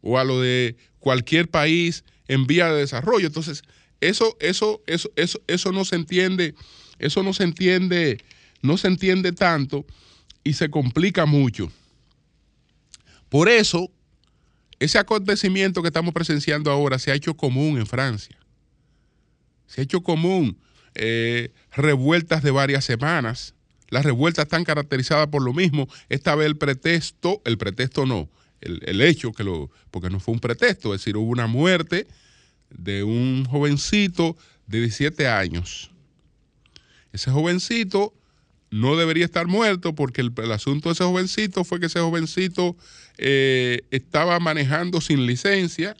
o 0.00 0.18
a 0.18 0.24
lo 0.24 0.40
de 0.40 0.76
cualquier 1.00 1.48
país 1.48 2.04
en 2.28 2.46
vía 2.46 2.70
de 2.70 2.80
desarrollo. 2.80 3.26
Entonces, 3.26 3.64
eso, 4.00 4.36
eso, 4.38 4.80
eso, 4.86 5.10
eso, 5.16 5.40
eso 5.48 5.72
no 5.72 5.84
se 5.84 5.96
entiende, 5.96 6.54
eso 7.00 7.24
no 7.24 7.32
se 7.32 7.42
entiende, 7.42 8.18
no 8.62 8.76
se 8.76 8.86
entiende 8.86 9.32
tanto 9.32 9.84
y 10.44 10.52
se 10.52 10.70
complica 10.70 11.26
mucho. 11.26 11.72
Por 13.28 13.48
eso, 13.48 13.90
ese 14.78 14.98
acontecimiento 14.98 15.82
que 15.82 15.88
estamos 15.88 16.14
presenciando 16.14 16.70
ahora 16.70 16.98
se 16.98 17.10
ha 17.10 17.14
hecho 17.14 17.36
común 17.36 17.78
en 17.78 17.86
Francia. 17.86 18.38
Se 19.66 19.80
ha 19.80 19.84
hecho 19.84 20.02
común 20.02 20.58
eh, 20.94 21.52
revueltas 21.72 22.42
de 22.42 22.50
varias 22.50 22.84
semanas, 22.84 23.54
las 23.88 24.04
revueltas 24.04 24.44
están 24.44 24.64
caracterizadas 24.64 25.28
por 25.28 25.42
lo 25.42 25.52
mismo. 25.52 25.88
Esta 26.08 26.34
vez 26.34 26.46
el 26.46 26.56
pretexto, 26.56 27.40
el 27.44 27.58
pretexto 27.58 28.06
no, 28.06 28.28
el, 28.60 29.00
hecho 29.00 29.32
que 29.32 29.44
lo, 29.44 29.70
porque 29.90 30.10
no 30.10 30.20
fue 30.20 30.34
un 30.34 30.40
pretexto, 30.40 30.94
es 30.94 31.00
decir, 31.00 31.16
hubo 31.16 31.30
una 31.30 31.46
muerte 31.46 32.06
de 32.70 33.02
un 33.02 33.44
jovencito 33.46 34.36
de 34.66 34.80
17 34.80 35.28
años. 35.28 35.90
Ese 37.12 37.30
jovencito 37.30 38.14
no 38.70 38.96
debería 38.96 39.24
estar 39.24 39.46
muerto 39.46 39.94
porque 39.94 40.20
el, 40.20 40.52
asunto 40.52 40.88
de 40.88 40.92
ese 40.94 41.04
jovencito 41.04 41.64
fue 41.64 41.80
que 41.80 41.86
ese 41.86 42.00
jovencito 42.00 42.76
eh, 43.16 43.82
estaba 43.90 44.38
manejando 44.40 45.00
sin 45.00 45.26
licencia, 45.26 45.96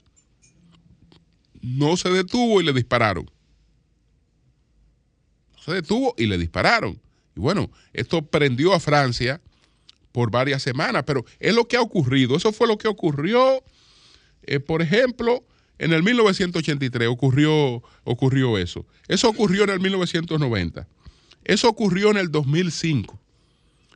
no 1.61 1.97
se 1.97 2.09
detuvo 2.09 2.61
y 2.61 2.63
le 2.63 2.73
dispararon. 2.73 3.29
No 5.55 5.63
se 5.63 5.73
detuvo 5.73 6.15
y 6.17 6.27
le 6.27 6.37
dispararon 6.37 7.01
bueno, 7.39 7.71
esto 7.93 8.21
prendió 8.21 8.73
a 8.73 8.79
Francia 8.79 9.41
por 10.11 10.31
varias 10.31 10.61
semanas, 10.61 11.03
pero 11.05 11.25
es 11.39 11.55
lo 11.55 11.67
que 11.67 11.77
ha 11.77 11.81
ocurrido. 11.81 12.35
Eso 12.35 12.51
fue 12.51 12.67
lo 12.67 12.77
que 12.77 12.87
ocurrió, 12.87 13.63
eh, 14.43 14.59
por 14.59 14.81
ejemplo, 14.81 15.43
en 15.77 15.93
el 15.93 16.03
1983 16.03 17.07
ocurrió, 17.07 17.81
ocurrió 18.03 18.57
eso. 18.57 18.85
Eso 19.07 19.29
ocurrió 19.29 19.63
en 19.63 19.69
el 19.69 19.79
1990. 19.79 20.87
Eso 21.43 21.69
ocurrió 21.69 22.11
en 22.11 22.17
el 22.17 22.31
2005. 22.31 23.19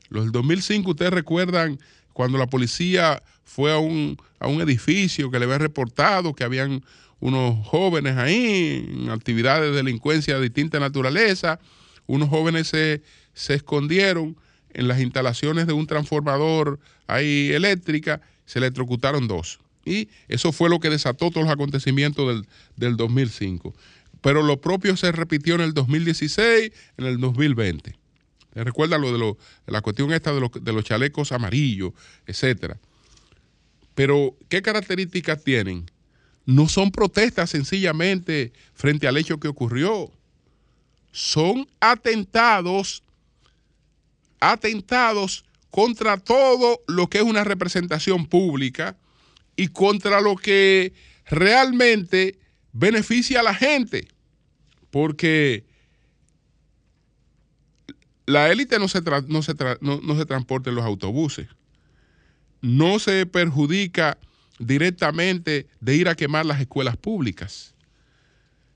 Los 0.09 0.23
del 0.23 0.31
2005, 0.31 0.91
ustedes 0.91 1.13
recuerdan 1.13 1.79
cuando 2.13 2.37
la 2.37 2.47
policía 2.47 3.21
fue 3.43 3.73
a 3.73 3.77
un, 3.77 4.17
a 4.39 4.47
un 4.47 4.61
edificio 4.61 5.31
que 5.31 5.39
le 5.39 5.45
había 5.45 5.57
reportado 5.57 6.33
que 6.33 6.43
habían 6.43 6.83
unos 7.19 7.65
jóvenes 7.65 8.17
ahí 8.17 8.85
en 8.89 9.09
actividades 9.09 9.71
de 9.71 9.77
delincuencia 9.77 10.35
de 10.35 10.41
distinta 10.41 10.79
naturaleza. 10.79 11.59
Unos 12.05 12.29
jóvenes 12.29 12.67
se, 12.67 13.01
se 13.33 13.53
escondieron 13.53 14.35
en 14.73 14.87
las 14.87 14.99
instalaciones 14.99 15.67
de 15.67 15.73
un 15.73 15.87
transformador 15.87 16.79
ahí 17.07 17.51
eléctrica, 17.51 18.21
se 18.45 18.59
electrocutaron 18.59 19.27
dos. 19.27 19.59
Y 19.85 20.09
eso 20.27 20.51
fue 20.51 20.69
lo 20.69 20.79
que 20.79 20.89
desató 20.89 21.29
todos 21.29 21.45
los 21.45 21.53
acontecimientos 21.53 22.43
del, 22.75 22.97
2005. 22.97 23.73
Pero 24.23 24.41
lo 24.41 24.61
propio 24.61 24.95
se 24.95 25.11
repitió 25.11 25.55
en 25.55 25.61
el 25.61 25.73
2016, 25.73 26.71
en 26.97 27.05
el 27.05 27.19
2020. 27.19 27.93
Recuerda 28.55 28.97
lo 28.97 29.11
de, 29.11 29.35
la 29.67 29.81
cuestión 29.81 30.13
esta 30.13 30.33
de, 30.33 30.49
de 30.61 30.73
los 30.73 30.85
chalecos 30.85 31.33
amarillos, 31.33 31.91
etcétera. 32.25 32.79
Pero, 33.95 34.37
¿qué 34.47 34.61
características 34.61 35.43
tienen? 35.43 35.91
No 36.45 36.69
son 36.69 36.89
protestas 36.91 37.49
sencillamente 37.49 38.53
frente 38.73 39.07
al 39.07 39.17
hecho 39.17 39.41
que 39.41 39.49
ocurrió. 39.49 40.09
Son 41.11 41.67
atentados, 41.81 43.03
atentados 44.39 45.43
contra 45.69 46.15
todo 46.15 46.81
lo 46.87 47.09
que 47.09 47.17
es 47.17 47.23
una 47.25 47.43
representación 47.43 48.25
pública 48.25 48.95
y 49.57 49.67
contra 49.67 50.21
lo 50.21 50.37
que 50.37 50.93
realmente 51.25 52.39
beneficia 52.71 53.41
a 53.41 53.43
la 53.43 53.53
gente. 53.53 54.12
Porque 54.93 55.65
la 58.27 58.51
élite 58.51 58.77
no 58.77 58.87
se, 58.87 59.01
no, 59.01 59.41
se 59.41 59.55
no 59.81 60.15
se 60.15 60.25
transporta 60.27 60.69
en 60.69 60.75
los 60.75 60.85
autobuses. 60.85 61.47
No 62.61 62.99
se 62.99 63.25
perjudica 63.25 64.19
directamente 64.59 65.65
de 65.79 65.95
ir 65.95 66.07
a 66.07 66.13
quemar 66.13 66.45
las 66.45 66.61
escuelas 66.61 66.95
públicas. 66.95 67.73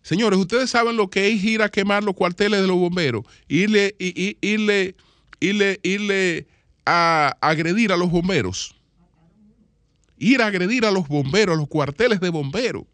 Señores, 0.01 0.39
ustedes 0.39 0.71
saben 0.71 0.97
lo 0.97 1.11
que 1.11 1.27
es 1.27 1.43
ir 1.43 1.61
a 1.61 1.69
quemar 1.69 2.03
los 2.03 2.15
cuarteles 2.15 2.61
de 2.61 2.67
los 2.67 2.77
bomberos, 2.77 3.23
irle, 3.47 3.95
irle, 3.99 4.95
irle, 5.39 5.79
irle 5.83 6.47
a 6.83 7.37
agredir 7.41 7.91
a 7.91 7.97
los 7.97 8.09
bomberos. 8.09 8.75
Ir 10.17 10.41
a 10.41 10.47
agredir 10.47 10.83
a 10.83 10.89
los 10.89 11.07
bomberos, 11.07 11.53
a 11.53 11.59
los 11.59 11.67
cuarteles 11.67 12.19
de 12.19 12.29
bomberos. 12.29 12.85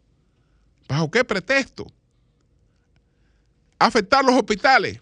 ¿Bajo 0.86 1.10
qué 1.10 1.24
pretexto? 1.24 1.90
Afectar 3.78 4.24
los 4.24 4.34
hospitales. 4.34 5.00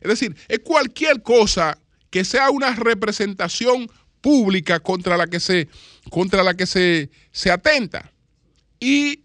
Es 0.00 0.08
decir, 0.08 0.36
es 0.48 0.60
cualquier 0.60 1.22
cosa 1.22 1.78
que 2.10 2.24
sea 2.24 2.50
una 2.50 2.74
representación 2.74 3.90
pública 4.20 4.80
contra 4.80 5.16
la 5.16 5.26
que 5.26 5.40
se, 5.40 5.68
contra 6.10 6.42
la 6.42 6.54
que 6.54 6.66
se, 6.66 7.10
se 7.32 7.50
atenta. 7.50 8.10
Y 8.80 9.20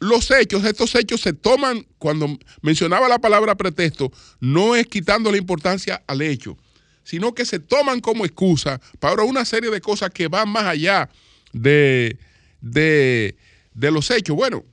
los 0.00 0.30
hechos, 0.30 0.64
estos 0.64 0.94
hechos 0.94 1.20
se 1.20 1.32
toman, 1.32 1.86
cuando 1.98 2.36
mencionaba 2.62 3.08
la 3.08 3.18
palabra 3.18 3.54
pretexto, 3.54 4.12
no 4.40 4.76
es 4.76 4.86
quitando 4.86 5.30
la 5.30 5.38
importancia 5.38 6.02
al 6.06 6.22
hecho, 6.22 6.56
sino 7.04 7.34
que 7.34 7.44
se 7.44 7.58
toman 7.58 8.00
como 8.00 8.24
excusa 8.24 8.80
para 8.98 9.22
una 9.22 9.44
serie 9.44 9.70
de 9.70 9.80
cosas 9.80 10.10
que 10.10 10.28
van 10.28 10.48
más 10.48 10.64
allá 10.64 11.08
de, 11.52 12.18
de, 12.60 13.36
los 13.74 14.10
hechos. 14.10 14.36
Bueno, 14.36 14.64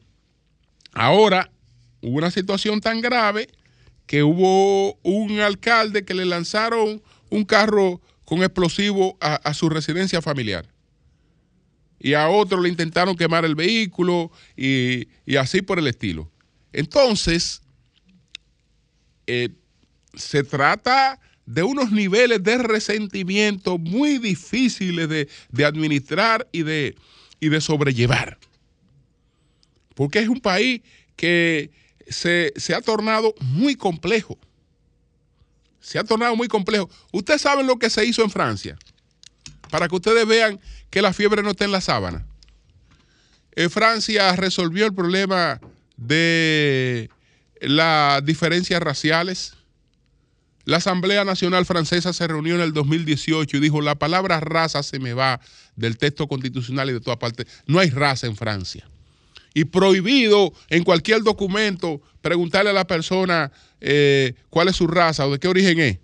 ahora 0.94 1.50
hubo 2.02 2.18
una 2.18 2.32
situación 2.32 2.82
tan 2.82 3.02
grave 3.02 3.48
que 4.12 4.24
hubo 4.24 4.96
un 5.04 5.40
alcalde 5.40 6.04
que 6.04 6.14
le 6.14 6.26
lanzaron 6.26 7.02
un 7.30 7.46
carro 7.46 8.02
con 8.26 8.44
explosivo 8.44 9.18
a, 9.22 9.54
su 9.54 9.70
residencia 9.70 10.22
familiar. 10.22 10.68
Y 11.98 12.14
a 12.14 12.28
otro 12.28 12.60
le 12.60 12.68
intentaron 12.68 13.16
quemar 13.16 13.46
el 13.46 13.56
vehículo 13.56 14.30
y, 14.58 15.08
así 15.38 15.62
por 15.62 15.80
el 15.80 15.88
estilo. 15.88 16.30
Entonces, 16.74 17.62
eh, 19.28 19.48
se 20.14 20.44
trata 20.44 21.18
de 21.46 21.64
unos 21.64 21.94
niveles 21.94 22.44
de 22.44 22.58
resentimiento 22.58 23.78
muy 23.78 24.18
difíciles 24.18 25.08
de, 25.08 25.66
administrar 25.66 26.50
y 26.52 26.64
de, 26.64 26.98
y 27.40 27.48
de 27.48 27.62
sobrellevar. 27.62 28.38
Porque 29.96 30.20
es 30.20 30.28
un 30.28 30.42
país 30.42 30.82
que 31.16 31.72
se, 32.08 32.54
ha 32.76 32.82
tornado 32.82 33.34
muy 33.40 33.76
complejo. 33.76 34.38
Se 35.80 35.98
ha 35.98 36.04
tornado 36.04 36.36
muy 36.36 36.48
complejo. 36.48 36.90
Ustedes 37.12 37.42
saben 37.42 37.68
lo 37.68 37.78
que 37.78 37.90
se 37.90 38.06
hizo 38.06 38.24
en 38.24 38.30
Francia. 38.30 38.78
Para 39.70 39.88
que 39.88 39.96
ustedes 39.96 40.28
vean 40.28 40.60
que 40.90 41.02
la 41.02 41.14
fiebre 41.14 41.42
no 41.42 41.52
está 41.52 41.66
en 41.66 41.72
la 41.72 41.82
sábana. 41.82 42.26
En 43.54 43.70
Francia 43.70 44.36
resolvió 44.36 44.86
el 44.86 44.94
problema 44.94 45.60
de 45.98 47.10
las 47.60 48.24
diferencias 48.26 48.82
raciales 48.82 49.56
la 50.66 50.78
Asamblea 50.78 51.26
Nacional 51.26 51.66
Francesa 51.66 52.14
se 52.14 52.28
reunió 52.28 52.56
en 52.56 52.62
el 52.62 52.74
2018 52.74 53.58
y 53.58 53.60
dijo, 53.60 53.82
la 53.82 53.96
palabra 53.96 54.40
raza 54.40 54.84
se 54.84 55.00
me 55.00 55.14
va 55.14 55.42
del 55.76 55.98
texto 55.98 56.28
constitucional 56.28 56.90
y 56.90 56.94
de 56.94 57.00
toda 57.00 57.18
parte. 57.18 57.48
No 57.66 57.80
hay 57.80 57.90
raza 57.90 58.28
en 58.28 58.36
Francia. 58.36 58.88
Y 59.54 59.66
prohibido 59.66 60.54
en 60.70 60.84
cualquier 60.84 61.24
documento 61.24 62.02
preguntarle 62.22 62.70
a 62.70 62.74
la 62.74 62.88
persona 62.88 63.52
eh, 63.82 64.36
cuál 64.50 64.70
es 64.70 64.76
su 64.76 64.88
raza 64.88 65.28
o 65.28 65.32
de 65.32 65.40
qué 65.40 65.48
origen 65.48 65.80
es. 65.80 66.00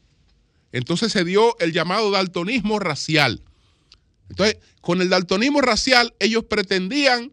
Entonces 0.71 1.11
se 1.11 1.23
dio 1.23 1.57
el 1.59 1.71
llamado 1.71 2.11
daltonismo 2.11 2.79
racial. 2.79 3.41
Entonces, 4.29 4.57
con 4.81 5.01
el 5.01 5.09
daltonismo 5.09 5.61
racial 5.61 6.13
ellos 6.19 6.43
pretendían 6.43 7.31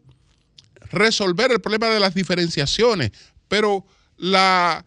resolver 0.91 1.51
el 1.51 1.59
problema 1.59 1.89
de 1.89 1.99
las 1.99 2.13
diferenciaciones, 2.13 3.11
pero 3.47 3.85
las 4.17 4.83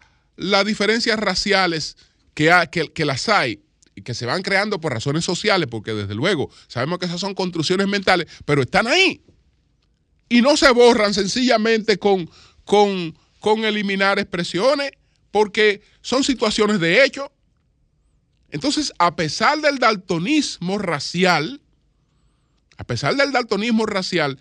diferencias 0.65 1.19
raciales 1.19 1.97
que, 2.33 3.05
las 3.05 3.29
hay 3.29 3.61
y 3.95 4.01
que 4.01 4.13
se 4.13 4.25
van 4.25 4.41
creando 4.41 4.79
por 4.79 4.93
razones 4.93 5.25
sociales, 5.25 5.67
porque 5.69 5.93
desde 5.93 6.15
luego 6.15 6.49
sabemos 6.67 6.99
que 6.99 7.05
esas 7.05 7.19
son 7.19 7.35
construcciones 7.35 7.87
mentales, 7.87 8.27
pero 8.45 8.61
están 8.61 8.87
ahí. 8.87 9.21
Y 10.29 10.41
no 10.41 10.55
se 10.55 10.69
borran 10.71 11.13
sencillamente 11.13 11.97
con, 11.97 12.29
con, 12.63 13.17
con 13.39 13.65
eliminar 13.65 14.19
expresiones, 14.19 14.91
porque 15.31 15.81
son 16.01 16.23
situaciones 16.23 16.79
de 16.79 17.03
hecho. 17.03 17.31
Entonces, 18.51 18.93
a 18.97 19.15
pesar 19.15 19.59
del 19.59 19.77
daltonismo 19.77 20.77
racial, 20.77 21.61
a 22.77 22.83
pesar 22.83 23.15
del 23.15 23.31
daltonismo 23.31 23.85
racial, 23.85 24.39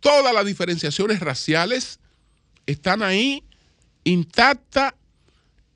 todas 0.00 0.34
las 0.34 0.44
diferenciaciones 0.44 1.20
raciales 1.20 2.00
están 2.66 3.02
ahí 3.02 3.42
intactas 4.04 4.94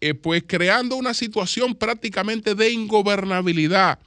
eh, 0.00 0.14
pues 0.14 0.42
creando 0.46 0.96
una 0.96 1.14
situación 1.14 1.74
prácticamente 1.74 2.54
de 2.54 2.72
ingobernabilidad 2.72 3.98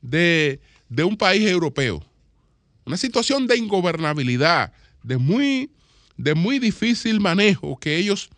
de, 0.00 0.60
un 1.04 1.16
país 1.16 1.46
europeo. 1.46 2.02
Una 2.86 2.96
situación 2.96 3.46
de 3.46 3.58
ingobernabilidad, 3.58 4.72
de 5.02 5.18
muy, 5.18 5.70
de 6.16 6.34
muy 6.34 6.58
difícil 6.58 7.20
manejo 7.20 7.78
que 7.78 7.96
ellos 7.96 8.30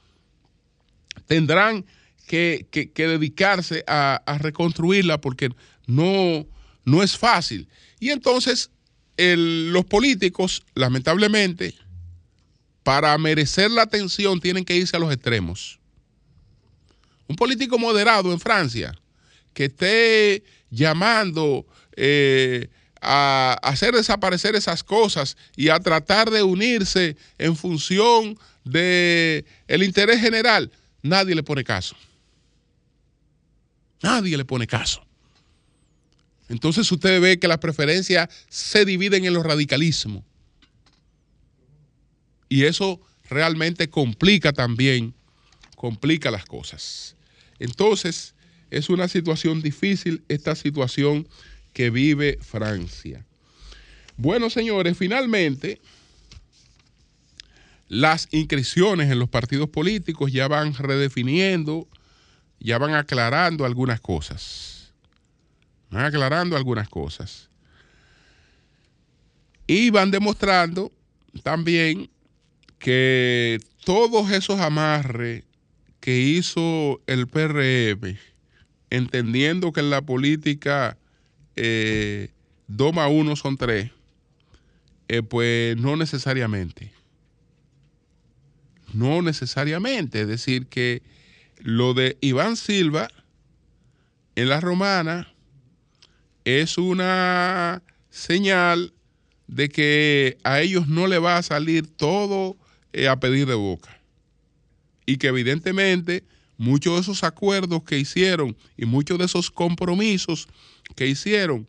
tendrán 1.26 1.84
que, 2.26 2.66
dedicarse 2.94 3.84
a, 3.86 4.38
reconstruirla 4.40 5.20
porque 5.20 5.50
no, 5.86 6.46
no 6.84 7.02
es 7.02 7.16
fácil. 7.16 7.68
Y 8.00 8.10
entonces 8.10 8.70
los 9.16 9.84
políticos, 9.84 10.64
lamentablemente, 10.74 11.74
para 12.82 13.16
merecer 13.18 13.70
la 13.70 13.82
atención 13.82 14.40
tienen 14.40 14.64
que 14.64 14.76
irse 14.76 14.96
a 14.96 15.00
los 15.00 15.12
extremos 15.12 15.78
un 17.28 17.36
político 17.36 17.78
moderado 17.78 18.32
en 18.32 18.40
Francia 18.40 18.94
que 19.52 19.66
esté 19.66 20.42
llamando 20.70 21.66
eh, 21.96 22.68
a 23.04 23.58
hacer 23.62 23.94
desaparecer 23.94 24.54
esas 24.54 24.82
cosas 24.82 25.36
y 25.56 25.68
a 25.68 25.78
tratar 25.78 26.30
de 26.30 26.42
unirse 26.42 27.16
en 27.38 27.56
función 27.56 28.38
del 28.64 29.44
el 29.68 29.82
interés 29.82 30.20
general, 30.20 30.72
nadie 31.02 31.34
le 31.34 31.42
pone 31.42 31.64
caso. 31.64 31.96
Nadie 34.02 34.36
le 34.36 34.44
pone 34.44 34.66
caso. 34.66 35.04
Entonces 36.48 36.90
usted 36.90 37.20
ve 37.20 37.38
que 37.38 37.48
las 37.48 37.58
preferencias 37.58 38.28
se 38.48 38.84
dividen 38.84 39.24
en 39.24 39.34
los 39.34 39.44
radicalismos. 39.44 40.24
Y 42.48 42.64
eso 42.64 43.00
realmente 43.28 43.88
complica 43.88 44.52
también 44.52 45.14
complica 45.84 46.30
las 46.30 46.46
cosas. 46.46 47.14
Entonces, 47.58 48.34
es 48.70 48.88
una 48.88 49.06
situación 49.06 49.60
difícil 49.60 50.24
esta 50.28 50.54
situación 50.54 51.28
que 51.74 51.90
vive 51.90 52.38
Francia. 52.40 53.26
Bueno, 54.16 54.48
señores, 54.48 54.96
finalmente 54.96 55.80
las 57.88 58.28
inscripciones 58.30 59.10
en 59.10 59.18
los 59.18 59.28
partidos 59.28 59.68
políticos 59.68 60.32
ya 60.32 60.48
van 60.48 60.72
redefiniendo, 60.72 61.86
ya 62.58 62.78
van 62.78 62.94
aclarando 62.94 63.66
algunas 63.66 64.00
cosas. 64.00 64.92
Van 65.90 66.06
aclarando 66.06 66.56
algunas 66.56 66.88
cosas. 66.88 67.50
Y 69.66 69.90
van 69.90 70.10
demostrando 70.10 70.92
también 71.42 72.08
que 72.78 73.60
todos 73.84 74.30
esos 74.30 74.60
amarres 74.60 75.44
que 76.00 76.18
hizo 76.18 77.00
el 77.06 77.26
PRM, 77.26 78.16
entendiendo 78.90 79.72
que 79.72 79.80
en 79.80 79.90
la 79.90 80.02
política 80.02 80.98
eh, 81.56 82.30
dos 82.66 82.94
más 82.94 83.10
uno 83.10 83.36
son 83.36 83.56
tres, 83.56 83.90
Eh, 85.08 85.22
pues 85.22 85.76
no 85.76 85.96
necesariamente. 85.96 86.92
No 88.94 89.20
necesariamente. 89.20 90.22
Es 90.22 90.28
decir, 90.28 90.66
que 90.66 91.02
lo 91.58 91.92
de 91.92 92.16
Iván 92.20 92.56
Silva 92.56 93.10
en 94.34 94.48
la 94.48 94.60
romana 94.60 95.32
es 96.44 96.78
una 96.78 97.82
señal 98.10 98.92
de 99.46 99.68
que 99.68 100.38
a 100.42 100.60
ellos 100.60 100.88
no 100.88 101.06
le 101.06 101.18
va 101.18 101.36
a 101.36 101.42
salir 101.42 101.86
todo 101.86 102.56
eh, 102.92 103.08
a 103.08 103.20
pedir 103.20 103.46
de 103.46 103.54
boca. 103.54 104.00
Y 105.06 105.18
que 105.18 105.28
evidentemente 105.28 106.24
muchos 106.56 106.94
de 106.94 107.00
esos 107.00 107.24
acuerdos 107.24 107.82
que 107.82 107.98
hicieron 107.98 108.56
y 108.76 108.86
muchos 108.86 109.18
de 109.18 109.26
esos 109.26 109.50
compromisos 109.50 110.48
que 110.94 111.06
hicieron 111.06 111.66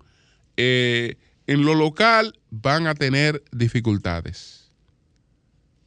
eh, 0.57 1.15
en 1.47 1.65
lo 1.65 1.75
local 1.75 2.37
van 2.49 2.87
a 2.87 2.95
tener 2.95 3.43
dificultades. 3.51 4.71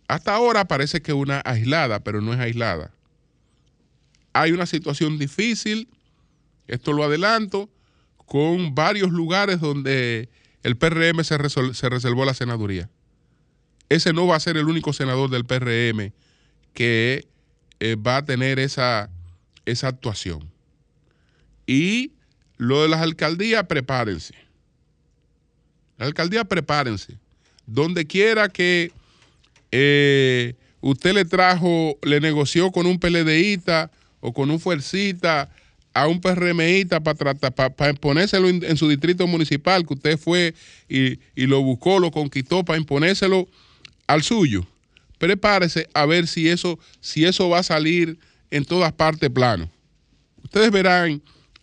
Hasta 0.06 0.34
ahora 0.34 0.66
parece 0.66 1.02
que 1.02 1.12
una 1.12 1.42
aislada, 1.44 2.00
pero 2.00 2.20
no 2.20 2.32
es 2.32 2.40
aislada. 2.40 2.92
Hay 4.32 4.52
una 4.52 4.66
situación 4.66 5.18
difícil, 5.18 5.88
esto 6.66 6.92
lo 6.92 7.04
adelanto, 7.04 7.68
con 8.16 8.74
varios 8.74 9.10
lugares 9.10 9.60
donde 9.60 10.28
el 10.62 10.76
PRM 10.76 11.24
se, 11.24 11.38
reservó 11.38 12.24
la 12.24 12.34
senaduría. 12.34 12.90
Ese 13.88 14.12
no 14.12 14.26
va 14.26 14.36
a 14.36 14.40
ser 14.40 14.56
el 14.56 14.66
único 14.66 14.92
senador 14.92 15.30
del 15.30 15.44
PRM 15.44 16.12
que 16.74 17.26
eh, 17.80 17.96
va 17.96 18.18
a 18.18 18.24
tener 18.24 18.58
esa, 18.58 19.10
esa 19.64 19.88
actuación. 19.88 20.50
Y 21.66 22.12
lo 22.58 22.82
de 22.82 22.88
las 22.88 23.00
alcaldías, 23.00 23.64
prepárense. 23.66 24.34
La 25.96 26.06
alcaldía, 26.06 26.44
prepárense. 26.44 27.16
Donde 27.66 28.06
quiera 28.06 28.48
que 28.48 28.92
eh, 29.72 30.54
usted 30.80 31.14
le 31.14 31.24
trajo, 31.24 31.98
le 32.02 32.20
negoció 32.20 32.70
con 32.70 32.86
un 32.86 32.98
PLDista 32.98 33.90
o 34.20 34.32
con 34.32 34.50
un 34.50 34.60
fuercita 34.60 35.50
a 35.94 36.06
un 36.06 36.20
PRMista 36.20 37.00
para 37.00 37.34
tratar, 37.34 37.74
para, 37.74 37.90
imponérselo 37.90 38.48
en, 38.48 38.76
su 38.76 38.88
distrito 38.88 39.26
municipal, 39.26 39.84
que 39.84 39.94
usted 39.94 40.18
fue 40.18 40.54
y, 40.88 41.18
y, 41.34 41.46
lo 41.46 41.62
buscó, 41.62 41.98
lo 41.98 42.10
conquistó 42.10 42.64
para 42.64 42.78
imponérselo 42.78 43.48
al 44.06 44.22
suyo. 44.22 44.66
Prepárese 45.18 45.88
a 45.94 46.06
ver 46.06 46.28
si 46.28 46.48
eso, 46.48 46.78
si 47.00 47.24
eso 47.24 47.48
va 47.48 47.60
a 47.60 47.64
salir 47.64 48.18
en 48.50 48.64
todas 48.64 48.92
partes 48.92 49.28
plano. 49.30 49.68
Ustedes 50.44 50.70
verán 50.70 51.20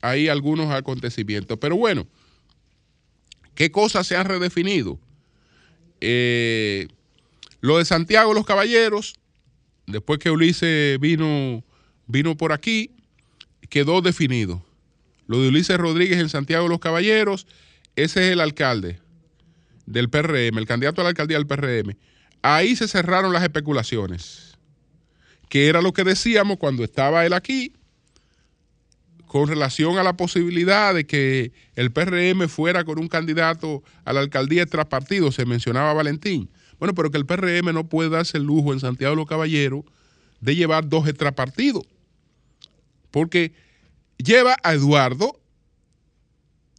ahí 0.09 0.27
algunos 0.27 0.71
acontecimientos. 0.71 1.57
Pero 1.59 1.75
bueno, 1.75 2.07
¿qué 3.53 3.71
cosas 3.71 4.07
se 4.07 4.15
han 4.15 4.25
redefinido? 4.25 4.99
Eh, 6.01 6.87
lo 7.61 7.77
de 7.77 7.85
Santiago 7.85 8.33
los 8.33 8.45
Caballeros, 8.45 9.15
después 9.87 10.19
que 10.19 10.31
Ulises 10.31 10.99
vino, 10.99 11.63
vino 12.07 12.37
por 12.37 12.51
aquí, 12.51 12.91
quedó 13.69 14.01
definido. 14.01 14.63
Lo 15.27 15.41
de 15.41 15.47
Ulises 15.47 15.77
Rodríguez 15.77 16.19
en 16.19 16.29
Santiago 16.29 16.67
los 16.67 16.79
Caballeros, 16.79 17.47
ese 17.95 18.27
es 18.27 18.33
el 18.33 18.41
alcalde 18.41 18.99
del 19.85 20.09
PRM, 20.09 20.57
el 20.57 20.67
candidato 20.67 21.01
a 21.01 21.03
la 21.03 21.09
alcaldía 21.09 21.37
del 21.37 21.47
PRM. 21.47 21.97
Ahí 22.41 22.75
se 22.75 22.87
cerraron 22.87 23.33
las 23.33 23.41
especulaciones, 23.41 24.57
que 25.49 25.67
era 25.67 25.81
lo 25.81 25.93
que 25.93 26.03
decíamos 26.03 26.57
cuando 26.57 26.83
estaba 26.83 27.25
él 27.25 27.33
aquí, 27.33 27.73
con 29.35 29.49
relación 29.49 29.97
a 29.97 30.03
la 30.03 30.15
posibilidad 30.15 30.93
de 30.93 31.05
que 31.05 31.51
el 31.75 31.91
PRM 31.91 32.47
fuera 32.47 32.85
con 32.85 32.97
un 32.99 33.09
candidato 33.09 33.83
a 34.05 34.13
la 34.13 34.21
alcaldía 34.21 34.65
tras 34.65 34.85
partido, 34.85 35.29
se 35.29 35.45
mencionaba 35.45 35.91
Valentín. 35.91 36.49
Bueno, 36.79 36.95
pero 36.95 37.11
que 37.11 37.17
el 37.17 37.25
PRM 37.25 37.73
no 37.73 37.89
puede 37.89 38.09
darse 38.09 38.37
el 38.37 38.43
lujo 38.43 38.71
en 38.71 38.79
Santiago 38.79 39.11
de 39.11 39.17
los 39.17 39.27
Caballeros 39.27 39.83
de 40.39 40.55
llevar 40.55 40.87
dos 40.87 41.05
extrapartidos. 41.09 41.83
Porque 43.11 43.51
lleva 44.15 44.55
a 44.63 44.71
Eduardo, 44.73 45.37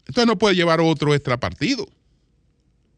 entonces 0.06 0.26
no 0.26 0.38
puede 0.38 0.54
llevar 0.54 0.80
otro 0.80 1.14
extrapartido. 1.14 1.86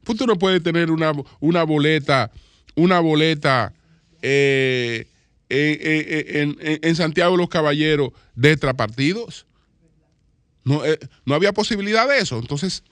Pues 0.05 0.16
tú 0.16 0.29
no 0.29 0.38
puedes 0.38 0.62
tener 0.62 0.92
una, 0.92 1.11
una 1.40 1.64
boleta, 1.64 2.31
una 2.77 3.01
boleta 3.01 3.75
eh, 4.23 5.09
en, 5.49 6.94
Santiago 6.94 7.33
de 7.33 7.38
los 7.38 7.49
Caballeros 7.49 8.12
de 8.37 8.53
extrapartidos. 8.53 9.47
No, 10.68 10.85
eh, 10.85 10.98
no 11.24 11.35
había 11.35 11.54
posibilidad 11.54 12.07
de 12.07 12.18
eso. 12.18 12.38
Entonces, 12.38 12.83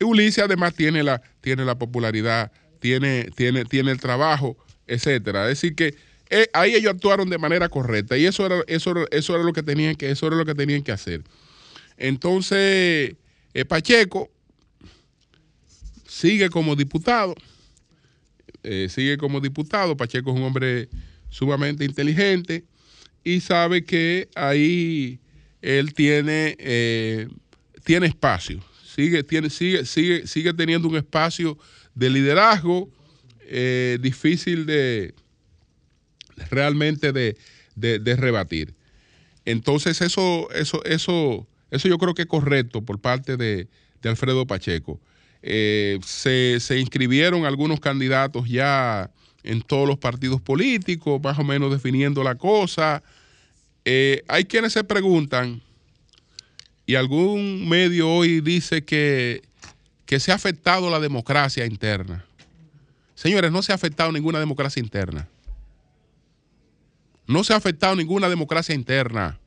Ulises 0.00 0.44
además 0.44 0.74
tiene 0.74 1.02
la, 1.02 1.20
tiene 1.40 1.64
la 1.64 1.76
popularidad, 1.76 2.52
tiene, 2.78 3.30
tiene, 3.34 3.64
tiene 3.64 3.90
el 3.90 4.00
trabajo, 4.00 4.56
etcétera. 4.86 5.42
Es 5.50 5.60
decir, 5.60 5.74
que 5.74 5.96
eh, 6.30 6.48
ahí 6.52 6.76
ellos 6.76 6.94
actuaron 6.94 7.28
de 7.28 7.38
manera 7.38 7.68
correcta 7.68 8.16
y 8.16 8.26
eso 8.26 8.46
era, 8.46 8.62
eso, 8.68 8.94
eso 9.10 9.34
era 9.34 9.42
lo 9.42 9.52
que 9.52 9.64
tenían 9.64 9.96
que, 9.96 10.08
eso 10.08 10.28
era 10.28 10.36
lo 10.36 10.44
que 10.44 10.54
tenían 10.54 10.82
que 10.82 10.92
hacer. 10.92 11.24
Entonces, 11.96 13.16
eh, 13.54 13.64
Pacheco 13.66 14.30
sigue 16.06 16.48
como 16.48 16.76
diputado, 16.76 17.34
sigue 18.88 19.16
como 19.18 19.40
diputado. 19.40 19.96
Pacheco 19.96 20.30
es 20.30 20.36
un 20.36 20.44
hombre 20.44 20.88
sumamente 21.28 21.84
inteligente 21.84 22.64
y 23.24 23.40
sabe 23.40 23.84
que 23.84 24.28
ahí 24.36 25.18
él 25.62 25.94
tiene, 25.94 27.28
tiene 27.84 28.06
espacio, 28.06 28.62
sigue, 28.84 29.22
tiene, 29.22 29.50
sigue, 29.50 29.84
sigue, 29.84 30.26
sigue 30.26 30.52
teniendo 30.52 30.88
un 30.88 30.96
espacio 30.96 31.58
de 31.94 32.10
liderazgo 32.10 32.90
difícil 34.00 34.66
de 34.66 35.14
realmente 36.50 37.12
de, 37.12 38.16
rebatir. 38.16 38.74
Entonces, 39.44 40.00
eso, 40.00 40.48
eso, 40.52 40.84
eso, 40.84 41.46
eso 41.70 41.88
yo 41.88 41.98
creo 41.98 42.14
que 42.14 42.22
es 42.22 42.28
correcto 42.28 42.82
por 42.82 43.00
parte 43.00 43.36
de, 43.36 43.68
Alfredo 44.04 44.46
Pacheco. 44.46 45.00
Eh, 45.42 45.98
se, 46.04 46.78
inscribieron 46.78 47.44
algunos 47.44 47.80
candidatos 47.80 48.48
ya 48.48 49.10
en 49.42 49.62
todos 49.62 49.88
los 49.88 49.98
partidos 49.98 50.40
políticos, 50.40 51.20
más 51.22 51.38
o 51.40 51.44
menos 51.44 51.72
definiendo 51.72 52.22
la 52.22 52.36
cosa. 52.36 53.02
Eh, 53.88 54.24
hay 54.26 54.46
quienes 54.46 54.72
se 54.72 54.82
preguntan, 54.82 55.62
y 56.86 56.96
algún 56.96 57.68
medio 57.68 58.10
hoy 58.10 58.40
dice 58.40 58.84
que, 58.84 59.42
que 60.06 60.18
se 60.18 60.32
ha 60.32 60.34
afectado 60.34 60.90
la 60.90 60.98
democracia 60.98 61.64
interna. 61.64 62.24
Señores, 63.14 63.52
no 63.52 63.62
se 63.62 63.70
ha 63.70 63.76
afectado 63.76 64.10
ninguna 64.10 64.40
democracia 64.40 64.80
interna. 64.80 65.28
No 67.28 67.44
se 67.44 67.52
ha 67.52 67.56
afectado 67.56 67.94
ninguna 67.94 68.28
democracia 68.28 68.74
interna. 68.74 69.38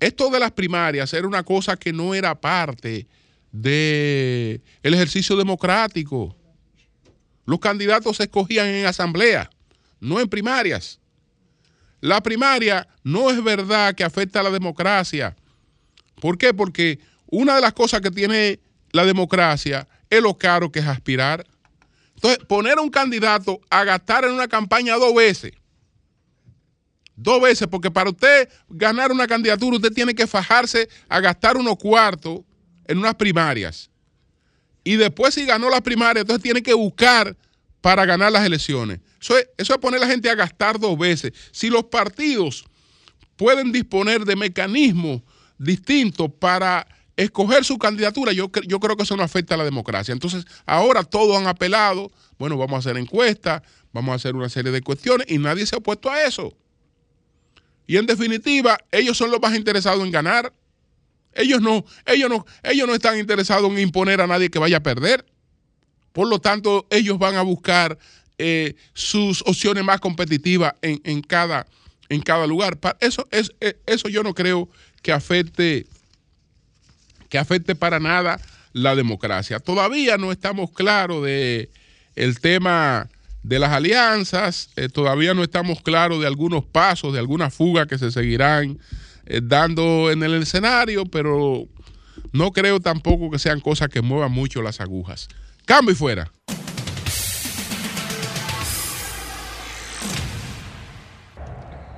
Esto 0.00 0.28
de 0.28 0.40
las 0.40 0.50
primarias 0.50 1.12
era 1.12 1.28
una 1.28 1.44
cosa 1.44 1.76
que 1.76 1.92
no 1.92 2.12
era 2.12 2.40
parte 2.40 3.06
del 3.52 4.60
el 4.82 4.94
ejercicio 4.94 5.36
democrático. 5.36 6.36
Los 7.46 7.60
candidatos 7.60 8.16
se 8.16 8.24
escogían 8.24 8.66
en 8.66 8.86
asamblea, 8.86 9.48
no 10.00 10.18
en 10.18 10.28
primarias. 10.28 10.98
La 12.00 12.22
primaria 12.22 12.88
no 13.04 13.30
es 13.30 13.42
verdad 13.42 13.94
que 13.94 14.04
afecta 14.04 14.40
a 14.40 14.42
la 14.42 14.50
democracia. 14.50 15.36
¿Por 16.20 16.38
qué? 16.38 16.54
Porque 16.54 16.98
una 17.26 17.54
de 17.54 17.60
las 17.60 17.72
cosas 17.72 18.00
que 18.00 18.10
tiene 18.10 18.60
la 18.92 19.04
democracia 19.04 19.86
es 20.08 20.22
lo 20.22 20.36
caro 20.36 20.72
que 20.72 20.80
es 20.80 20.86
aspirar. 20.86 21.46
Entonces, 22.14 22.44
poner 22.46 22.78
a 22.78 22.82
un 22.82 22.90
candidato 22.90 23.60
a 23.70 23.84
gastar 23.84 24.24
en 24.24 24.32
una 24.32 24.48
campaña 24.48 24.96
dos 24.96 25.14
veces 25.14 25.52
Dos 27.22 27.42
veces, 27.42 27.68
porque 27.68 27.90
para 27.90 28.08
usted 28.08 28.48
ganar 28.70 29.12
una 29.12 29.26
candidatura, 29.26 29.76
usted 29.76 29.92
tiene 29.92 30.14
que 30.14 30.26
fajarse 30.26 30.88
a 31.06 31.20
gastar 31.20 31.58
unos 31.58 31.76
cuartos 31.76 32.40
en 32.86 32.96
unas 32.96 33.14
primarias. 33.14 33.90
Y 34.82 34.96
después, 34.96 35.34
si 35.34 35.44
ganó 35.44 35.68
las 35.68 35.82
primarias, 35.82 36.22
entonces 36.22 36.42
tiene 36.42 36.62
que 36.62 36.72
buscar 36.72 37.36
para 37.82 38.06
ganar 38.06 38.32
las 38.32 38.46
elecciones. 38.46 39.00
Eso 39.20 39.36
es, 39.36 39.48
eso 39.58 39.74
es 39.74 39.80
poner 39.80 40.00
a 40.02 40.06
la 40.06 40.10
gente 40.10 40.30
a 40.30 40.34
gastar 40.34 40.78
dos 40.78 40.98
veces. 40.98 41.32
Si 41.52 41.68
los 41.68 41.84
partidos 41.84 42.64
pueden 43.36 43.72
disponer 43.72 44.24
de 44.24 44.36
mecanismos 44.36 45.22
distintos 45.58 46.30
para 46.38 46.86
escoger 47.16 47.64
su 47.64 47.78
candidatura, 47.78 48.32
yo, 48.32 48.50
yo 48.66 48.80
creo 48.80 48.96
que 48.96 49.02
eso 49.02 49.16
no 49.16 49.22
afecta 49.22 49.54
a 49.54 49.58
la 49.58 49.64
democracia. 49.64 50.12
Entonces, 50.12 50.46
ahora 50.64 51.04
todos 51.04 51.36
han 51.36 51.46
apelado, 51.46 52.10
bueno, 52.38 52.56
vamos 52.56 52.76
a 52.76 52.78
hacer 52.78 53.00
encuestas, 53.00 53.62
vamos 53.92 54.12
a 54.12 54.16
hacer 54.16 54.34
una 54.34 54.48
serie 54.48 54.72
de 54.72 54.80
cuestiones 54.80 55.26
y 55.30 55.38
nadie 55.38 55.66
se 55.66 55.74
ha 55.74 55.78
opuesto 55.78 56.10
a 56.10 56.22
eso. 56.24 56.56
Y 57.86 57.96
en 57.96 58.06
definitiva, 58.06 58.78
ellos 58.90 59.18
son 59.18 59.30
los 59.30 59.40
más 59.40 59.54
interesados 59.54 60.02
en 60.02 60.10
ganar. 60.10 60.52
Ellos 61.34 61.60
no, 61.60 61.84
ellos 62.06 62.30
no, 62.30 62.46
ellos 62.62 62.86
no 62.86 62.94
están 62.94 63.18
interesados 63.18 63.70
en 63.70 63.78
imponer 63.80 64.20
a 64.20 64.26
nadie 64.26 64.50
que 64.50 64.58
vaya 64.58 64.78
a 64.78 64.82
perder. 64.82 65.26
Por 66.12 66.28
lo 66.28 66.40
tanto, 66.40 66.86
ellos 66.90 67.18
van 67.18 67.36
a 67.36 67.42
buscar 67.42 67.98
eh, 68.42 68.74
sus 68.94 69.42
opciones 69.42 69.84
más 69.84 70.00
competitivas 70.00 70.72
en, 70.80 71.20
cada, 71.20 71.66
en 72.08 72.22
cada 72.22 72.46
lugar. 72.46 72.78
Eso, 73.00 73.28
es, 73.30 73.52
eh, 73.60 73.78
eso 73.84 74.08
yo 74.08 74.22
no 74.22 74.34
creo 74.34 74.66
que 75.02 75.12
afecte, 75.12 75.86
que 77.28 77.36
afecte 77.36 77.74
para 77.74 78.00
nada 78.00 78.40
la 78.72 78.96
democracia. 78.96 79.60
Todavía 79.60 80.16
no 80.16 80.32
estamos 80.32 80.70
claros 80.70 81.22
de 81.22 81.68
el 82.16 82.40
tema 82.40 83.10
de 83.42 83.58
las 83.58 83.72
alianzas, 83.72 84.70
eh, 84.76 84.88
todavía 84.88 85.34
no 85.34 85.42
estamos 85.42 85.82
claros 85.82 86.20
de 86.20 86.26
algunos 86.26 86.64
pasos, 86.64 87.12
de 87.12 87.18
alguna 87.18 87.50
fuga 87.50 87.86
que 87.86 87.98
se 87.98 88.10
seguirán 88.10 88.78
dando 89.42 90.10
en 90.10 90.22
el 90.22 90.42
escenario, 90.42 91.04
pero 91.04 91.68
no 92.32 92.52
creo 92.52 92.80
tampoco 92.80 93.30
que 93.30 93.38
sean 93.38 93.60
cosas 93.60 93.90
que 93.90 94.00
muevan 94.00 94.32
mucho 94.32 94.62
las 94.62 94.80
agujas. 94.80 95.28
Cambio 95.66 95.92
y 95.92 95.96
fuera. 95.96 96.32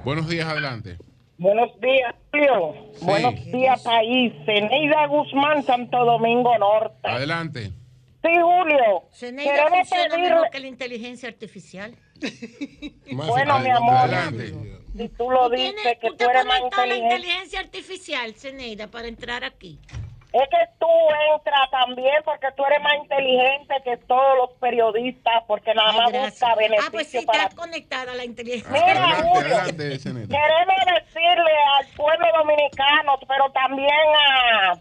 Buenos 0.04 0.28
días, 0.28 0.48
adelante. 0.48 0.98
Buenos 1.38 1.80
días, 1.80 2.14
Julio. 2.32 2.74
Buenos 3.02 3.44
días, 3.46 3.82
país. 3.82 4.32
Neida 4.46 5.06
Guzmán, 5.06 5.62
Santo 5.62 6.04
Domingo 6.04 6.56
Norte. 6.58 7.08
Adelante. 7.08 7.72
Sí, 8.22 8.30
Julio. 8.40 9.02
Ceneida 9.12 9.68
funciona 9.68 10.18
mejor 10.18 10.50
que 10.50 10.60
la 10.60 10.66
inteligencia 10.66 11.28
artificial. 11.28 11.94
bueno, 13.12 13.58
mi 13.60 13.70
amor. 13.70 13.94
Adelante. 13.94 14.54
Si 14.96 15.08
tú 15.08 15.30
lo 15.30 15.48
dices, 15.48 15.98
que 16.00 16.10
tú 16.10 16.28
eres 16.28 16.46
más 16.46 16.60
inteligente. 16.60 16.86
la 16.86 16.96
inteligencia 16.96 17.60
artificial, 17.60 18.34
Ceneida, 18.34 18.88
para 18.88 19.08
entrar 19.08 19.44
aquí. 19.44 19.78
Es 20.32 20.48
que 20.48 20.56
tú 20.78 20.88
entras 21.34 21.70
también 21.70 22.14
porque 22.24 22.46
tú 22.56 22.64
eres 22.64 22.80
más 22.82 22.94
inteligente 22.94 23.74
que 23.84 23.98
todos 23.98 24.36
los 24.38 24.50
periodistas, 24.58 25.42
porque 25.46 25.74
nada 25.74 25.92
más 25.92 26.10
busca 26.12 26.54
beneficio 26.54 26.86
Ah, 26.88 26.90
pues 26.90 27.08
sí, 27.08 27.26
para... 27.26 27.42
estás 27.42 27.54
conectada 27.54 28.12
a 28.12 28.14
la 28.14 28.24
inteligencia. 28.24 28.72
Mira, 28.72 29.08
Julio, 29.22 29.56
queremos 29.66 30.80
decirle 30.94 31.52
al 31.78 31.86
pueblo 31.94 32.26
dominicano, 32.38 33.18
pero 33.28 33.50
también 33.52 33.90
a, 33.90 34.72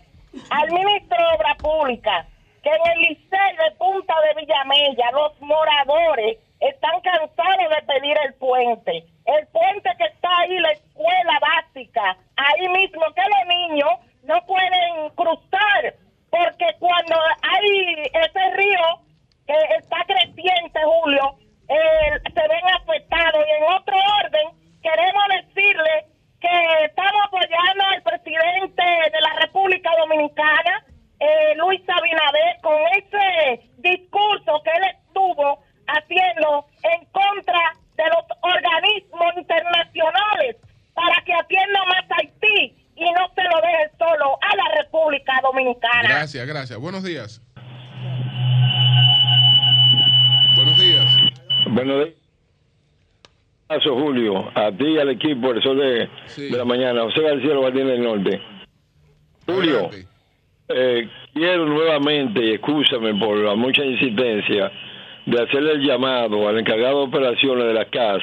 al 0.51 0.71
ministro 0.71 1.17
de 1.17 1.35
Obra 1.35 1.55
Pública, 1.55 2.25
que 2.63 2.69
en 2.69 2.91
el 2.93 2.99
liceo 3.09 3.65
de 3.65 3.75
Punta 3.77 4.13
de 4.21 4.41
Villamella 4.41 5.11
los 5.11 5.41
moradores 5.41 6.37
están 6.61 7.01
cansados 7.01 7.69
de 7.75 7.81
pedir 7.93 8.15
el 8.25 8.33
puente. 8.35 9.05
El 9.25 9.47
puente 9.47 9.89
que 9.97 10.05
está 10.05 10.29
ahí, 10.39 10.57
la 10.59 10.71
escuela 10.71 11.39
básica, 11.41 12.17
ahí 12.37 12.69
mismo, 12.69 13.03
que 13.13 13.21
los 13.21 13.47
niños 13.47 13.89
no 14.23 14.45
pueden 14.45 15.09
cruzar, 15.15 15.95
porque 16.29 16.65
cuando 16.79 17.15
hay 17.41 18.03
ese 18.13 18.55
río 18.55 19.01
que 19.45 19.53
está 19.79 19.97
creciente, 20.05 20.79
Julio, 20.83 21.37
se 21.67 22.47
ven 22.47 22.65
afectados. 22.81 23.45
Y 23.47 23.51
en 23.51 23.63
otro 23.73 23.95
orden, 24.23 24.47
queremos 24.81 25.23
decirle 25.29 26.05
que 26.39 26.85
estamos 26.85 27.21
apoyando 27.25 27.83
al 27.93 28.01
presidente 28.01 28.83
de 28.83 29.21
la 29.21 29.33
República 29.41 29.91
Dominicana, 29.99 30.85
eh, 31.19 31.55
Luis 31.55 31.81
Abinader, 31.87 32.57
con 32.61 32.77
ese 32.97 33.69
discurso 33.77 34.61
que 34.63 34.71
él 34.71 34.83
estuvo 34.97 35.59
haciendo 35.87 36.65
en 36.83 37.05
contra 37.11 37.59
de 37.95 38.03
los 38.09 38.25
organismos 38.41 39.37
internacionales 39.37 40.55
para 40.93 41.21
que 41.23 41.33
atienda 41.33 41.85
más 41.85 42.05
Haití 42.17 42.80
y 43.01 43.11
no 43.11 43.27
se 43.33 43.43
lo 43.43 43.61
deje 43.61 43.89
solo 43.97 44.37
a 44.41 44.55
la 44.55 44.81
República 44.83 45.33
Dominicana. 45.41 46.03
Gracias, 46.03 46.47
gracias. 46.47 46.79
Buenos 46.79 47.03
días. 47.03 47.41
Buenos 50.55 50.77
días. 50.77 51.05
Buenos 51.67 52.05
días. 52.05 52.21
Julio, 53.83 54.51
a 54.53 54.71
ti 54.71 54.85
y 54.85 54.97
al 54.99 55.09
equipo 55.09 55.51
el 55.51 55.63
sol 55.63 55.77
de, 55.77 56.09
de 56.49 56.57
la 56.57 56.65
mañana, 56.65 57.03
José 57.03 57.21
García 57.21 57.55
Guardián 57.55 57.87
del 57.87 58.03
Norte. 58.03 58.41
Julio, 59.47 59.89
eh, 60.67 61.09
quiero 61.33 61.65
nuevamente, 61.65 62.43
y 62.43 62.53
escúchame 62.55 63.15
por 63.15 63.37
la 63.37 63.55
mucha 63.55 63.83
insistencia, 63.83 64.71
de 65.25 65.41
hacerle 65.41 65.73
el 65.73 65.87
llamado 65.87 66.49
al 66.49 66.59
encargado 66.59 66.99
de 66.99 67.05
operaciones 67.05 67.65
de 67.65 67.73
la 67.73 67.85
CAS, 67.85 68.21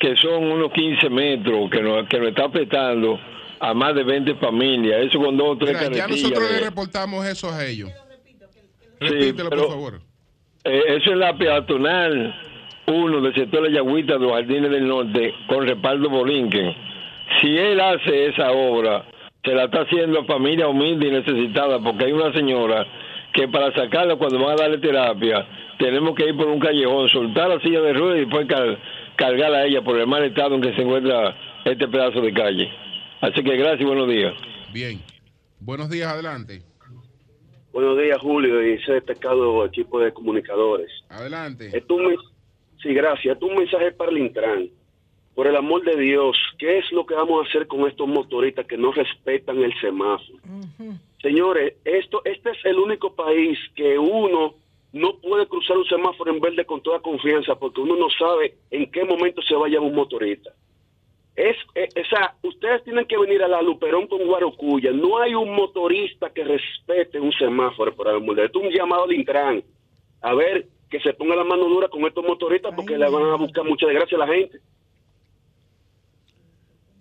que 0.00 0.16
son 0.16 0.44
unos 0.44 0.72
15 0.72 1.08
metros 1.08 1.70
que 1.70 1.80
nos, 1.80 2.08
que 2.08 2.18
nos 2.18 2.28
está 2.28 2.46
apretando 2.46 3.18
a 3.70 3.74
más 3.74 3.94
de 3.94 4.04
20 4.04 4.34
familias. 4.36 5.06
Eso 5.06 5.18
con 5.18 5.36
dos 5.36 5.50
o 5.50 5.56
tres 5.56 5.76
Mira, 5.78 5.96
Ya 5.96 6.08
nosotros 6.08 6.50
le 6.50 6.60
reportamos 6.60 7.26
eso 7.26 7.50
a 7.50 7.64
ellos. 7.64 7.90
Repítelo, 9.00 9.50
por 9.50 9.68
favor. 9.68 10.00
Eh, 10.64 10.82
eso 10.96 11.10
es 11.10 11.16
la 11.16 11.36
peatonal 11.36 12.34
uno 12.86 13.20
del 13.20 13.34
sector 13.34 13.62
de 13.62 13.72
Yagüita 13.72 14.14
de 14.14 14.20
los 14.20 14.32
Jardines 14.32 14.70
del 14.70 14.86
Norte 14.86 15.34
con 15.46 15.66
respaldo 15.66 16.10
Borinquen. 16.10 16.74
Si 17.40 17.56
él 17.56 17.80
hace 17.80 18.26
esa 18.26 18.52
obra, 18.52 19.04
se 19.42 19.54
la 19.54 19.64
está 19.64 19.82
haciendo 19.82 20.20
a 20.20 20.24
familia 20.24 20.68
humilde 20.68 21.08
y 21.08 21.10
necesitada, 21.10 21.78
porque 21.78 22.04
hay 22.04 22.12
una 22.12 22.32
señora 22.32 22.86
que 23.32 23.48
para 23.48 23.74
sacarla 23.74 24.16
cuando 24.16 24.38
van 24.38 24.52
a 24.52 24.62
darle 24.62 24.78
terapia, 24.78 25.46
tenemos 25.78 26.14
que 26.14 26.28
ir 26.28 26.36
por 26.36 26.48
un 26.48 26.60
callejón, 26.60 27.08
soltar 27.08 27.48
la 27.48 27.60
silla 27.60 27.80
de 27.80 27.92
ruedas 27.92 28.16
y 28.18 28.20
después 28.20 28.46
cargarla 29.16 29.58
a 29.58 29.64
ella 29.64 29.82
por 29.82 29.98
el 29.98 30.06
mal 30.06 30.22
estado 30.24 30.54
en 30.54 30.60
que 30.60 30.74
se 30.74 30.82
encuentra 30.82 31.34
este 31.64 31.88
pedazo 31.88 32.20
de 32.20 32.32
calle. 32.32 32.70
Así 33.24 33.42
que 33.42 33.56
gracias 33.56 33.80
y 33.80 33.84
buenos 33.84 34.06
días. 34.06 34.34
Bien. 34.70 35.00
Buenos 35.58 35.88
días, 35.88 36.12
adelante. 36.12 36.60
Buenos 37.72 37.96
días, 37.96 38.18
Julio, 38.20 38.62
y 38.62 38.72
ese 38.72 38.92
destacado 38.92 39.64
equipo 39.64 39.98
de 39.98 40.12
comunicadores. 40.12 40.90
Adelante. 41.08 41.70
Sí, 42.82 42.92
gracias. 42.92 43.38
Es 43.38 43.42
un 43.42 43.56
mensaje 43.56 43.92
para 43.92 44.10
el 44.10 44.18
Intran. 44.18 44.68
Por 45.34 45.46
el 45.46 45.56
amor 45.56 45.82
de 45.84 45.96
Dios, 45.96 46.36
¿qué 46.58 46.76
es 46.78 46.92
lo 46.92 47.06
que 47.06 47.14
vamos 47.14 47.40
a 47.42 47.48
hacer 47.48 47.66
con 47.66 47.88
estos 47.88 48.06
motoristas 48.06 48.66
que 48.66 48.76
no 48.76 48.92
respetan 48.92 49.56
el 49.62 49.72
semáforo? 49.80 50.38
Señores, 51.22 51.76
esto, 51.82 52.20
este 52.26 52.50
es 52.50 52.58
el 52.66 52.78
único 52.78 53.14
país 53.14 53.58
que 53.74 53.98
uno 53.98 54.54
no 54.92 55.16
puede 55.16 55.46
cruzar 55.46 55.78
un 55.78 55.86
semáforo 55.86 56.30
en 56.30 56.40
verde 56.40 56.66
con 56.66 56.82
toda 56.82 57.00
confianza 57.00 57.54
porque 57.54 57.80
uno 57.80 57.96
no 57.96 58.08
sabe 58.18 58.54
en 58.70 58.90
qué 58.90 59.02
momento 59.02 59.40
se 59.40 59.54
vaya 59.54 59.80
un 59.80 59.94
motorista. 59.94 60.50
Es, 61.36 61.56
eh, 61.74 61.88
esa, 61.96 62.36
ustedes 62.42 62.84
tienen 62.84 63.06
que 63.06 63.18
venir 63.18 63.42
a 63.42 63.48
la 63.48 63.60
Luperón 63.60 64.06
con 64.06 64.24
Guarocuya. 64.24 64.92
No 64.92 65.18
hay 65.18 65.34
un 65.34 65.54
motorista 65.54 66.30
que 66.30 66.44
respete 66.44 67.18
un 67.18 67.32
semáforo 67.32 67.94
por 67.94 68.08
el 68.08 68.20
mundo. 68.20 68.42
Esto 68.42 68.60
es 68.60 68.66
un 68.66 68.72
llamado 68.72 69.04
al 69.04 69.12
Intran. 69.12 69.62
A 70.20 70.34
ver, 70.34 70.68
que 70.88 71.00
se 71.00 71.12
ponga 71.12 71.34
la 71.34 71.44
mano 71.44 71.64
dura 71.64 71.88
con 71.88 72.04
estos 72.06 72.24
motoristas 72.24 72.72
porque 72.74 72.96
le 72.96 73.10
van 73.10 73.24
a 73.24 73.36
buscar 73.36 73.64
mucha 73.64 73.86
desgracia 73.86 74.16
a 74.16 74.26
la 74.26 74.32
gente. 74.32 74.60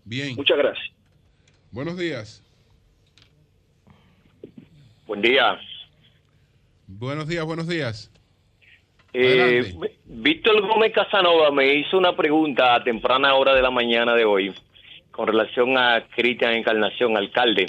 Bien. 0.03 0.36
Muchas 0.36 0.57
gracias. 0.57 0.91
Buenos 1.71 1.97
días. 1.97 2.43
Buen 5.05 5.21
día. 5.21 5.59
Buenos 6.88 7.27
días, 7.27 7.45
buenos 7.45 7.67
días. 7.67 8.12
Eh, 9.14 9.74
Víctor 10.05 10.59
Gómez 10.68 10.91
Casanova 10.91 11.51
me 11.51 11.72
hizo 11.76 11.97
una 11.97 12.16
pregunta 12.16 12.74
a 12.74 12.84
temprana 12.84 13.36
hora 13.36 13.53
de 13.53 13.61
la 13.61 13.70
mañana 13.70 14.16
de 14.16 14.26
hoy 14.26 14.53
con 15.11 15.28
relación 15.28 15.78
a 15.78 16.07
Cristian 16.16 16.53
Encarnación, 16.53 17.16
alcalde. 17.16 17.68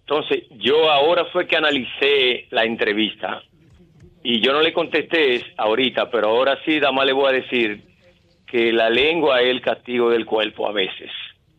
Entonces, 0.00 0.44
yo 0.50 0.90
ahora 0.90 1.24
fue 1.26 1.46
que 1.46 1.56
analicé 1.56 2.46
la 2.50 2.64
entrevista 2.64 3.42
y 4.22 4.40
yo 4.40 4.52
no 4.52 4.60
le 4.60 4.72
contesté 4.72 5.44
ahorita, 5.56 6.10
pero 6.10 6.28
ahora 6.28 6.58
sí, 6.64 6.78
dama, 6.78 7.04
le 7.04 7.12
voy 7.12 7.28
a 7.28 7.40
decir 7.40 7.82
que 8.46 8.72
la 8.72 8.90
lengua 8.90 9.40
es 9.40 9.48
el 9.48 9.60
castigo 9.60 10.10
del 10.10 10.26
cuerpo 10.26 10.68
a 10.68 10.72
veces. 10.72 11.10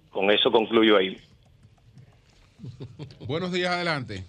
Con 0.09 0.31
eso 0.31 0.51
concluyo 0.51 0.97
ahí. 0.97 1.17
Buenos 3.27 3.51
días, 3.51 3.71
adelante. 3.71 4.23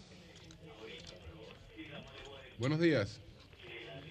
Buenos 2.59 2.81
días. 2.81 3.22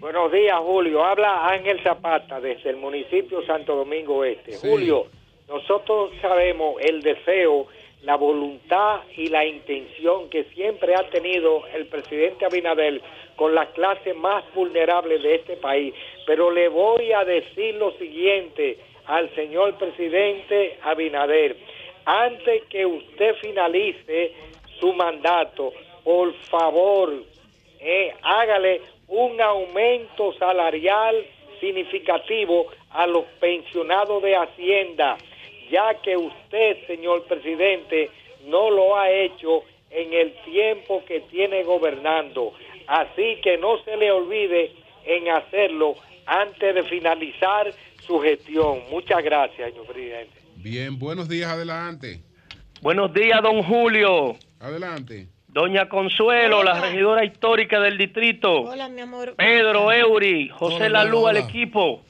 Buenos 0.01 0.31
días, 0.31 0.57
Julio. 0.57 1.05
Habla 1.05 1.47
Ángel 1.47 1.79
Zapata 1.83 2.41
desde 2.41 2.71
el 2.71 2.77
municipio 2.77 3.45
Santo 3.45 3.75
Domingo 3.75 4.25
Este. 4.25 4.57
Julio, 4.57 5.05
nosotros 5.47 6.09
sabemos 6.19 6.81
el 6.81 7.03
deseo, 7.03 7.67
la 8.01 8.15
voluntad 8.15 9.01
y 9.15 9.27
la 9.27 9.45
intención 9.45 10.27
que 10.31 10.45
siempre 10.55 10.95
ha 10.95 11.07
tenido 11.11 11.67
el 11.75 11.85
presidente 11.85 12.45
Abinader 12.45 12.99
con 13.35 13.53
las 13.53 13.69
clases 13.69 14.15
más 14.15 14.43
vulnerables 14.55 15.21
de 15.21 15.35
este 15.35 15.55
país. 15.57 15.93
Pero 16.25 16.49
le 16.49 16.67
voy 16.67 17.11
a 17.11 17.23
decir 17.23 17.75
lo 17.75 17.91
siguiente 17.99 18.79
al 19.05 19.29
señor 19.35 19.77
presidente 19.77 20.79
Abinader. 20.81 21.57
Antes 22.05 22.63
que 22.71 22.87
usted 22.87 23.35
finalice 23.35 24.33
su 24.79 24.93
mandato, 24.93 25.71
por 26.03 26.33
favor, 26.49 27.13
eh, 27.79 28.15
hágale 28.23 28.81
un 29.11 29.41
aumento 29.41 30.33
salarial 30.39 31.15
significativo 31.59 32.67
a 32.91 33.05
los 33.05 33.25
pensionados 33.41 34.23
de 34.23 34.35
Hacienda, 34.35 35.17
ya 35.69 35.93
que 36.01 36.15
usted, 36.15 36.87
señor 36.87 37.25
presidente, 37.25 38.09
no 38.45 38.71
lo 38.71 38.97
ha 38.97 39.11
hecho 39.11 39.63
en 39.89 40.13
el 40.13 40.33
tiempo 40.45 41.03
que 41.05 41.19
tiene 41.29 41.63
gobernando. 41.63 42.53
Así 42.87 43.37
que 43.43 43.57
no 43.57 43.83
se 43.83 43.97
le 43.97 44.11
olvide 44.11 44.71
en 45.05 45.29
hacerlo 45.29 45.95
antes 46.25 46.73
de 46.73 46.83
finalizar 46.83 47.73
su 48.07 48.19
gestión. 48.21 48.83
Muchas 48.89 49.21
gracias, 49.23 49.71
señor 49.71 49.87
presidente. 49.87 50.39
Bien, 50.55 50.97
buenos 50.97 51.27
días, 51.27 51.51
adelante. 51.51 52.21
Buenos 52.81 53.13
días, 53.13 53.41
don 53.41 53.61
Julio. 53.61 54.37
Adelante. 54.59 55.27
Doña 55.53 55.89
Consuelo, 55.89 56.63
la 56.63 56.79
regidora 56.79 57.25
histórica 57.25 57.81
del 57.81 57.97
distrito. 57.97 58.61
Hola, 58.61 58.87
mi 58.87 59.01
amor. 59.01 59.35
Pedro 59.35 59.91
Eury, 59.91 60.47
José 60.47 60.89
Lalú 60.89 61.27
al 61.27 61.35
equipo. 61.35 62.03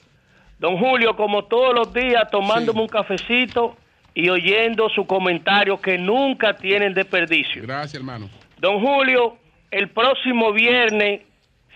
Don 0.59 0.77
Julio, 0.77 1.15
como 1.15 1.45
todos 1.45 1.73
los 1.73 1.91
días, 1.91 2.29
tomándome 2.29 2.81
un 2.81 2.87
cafecito 2.87 3.75
y 4.13 4.29
oyendo 4.29 4.89
su 4.89 5.07
comentario 5.07 5.81
que 5.81 5.97
nunca 5.97 6.55
tienen 6.55 6.93
desperdicio. 6.93 7.63
Gracias, 7.63 7.95
hermano. 7.95 8.29
Don 8.59 8.79
Julio, 8.79 9.37
el 9.71 9.89
próximo 9.89 10.53
viernes 10.53 11.21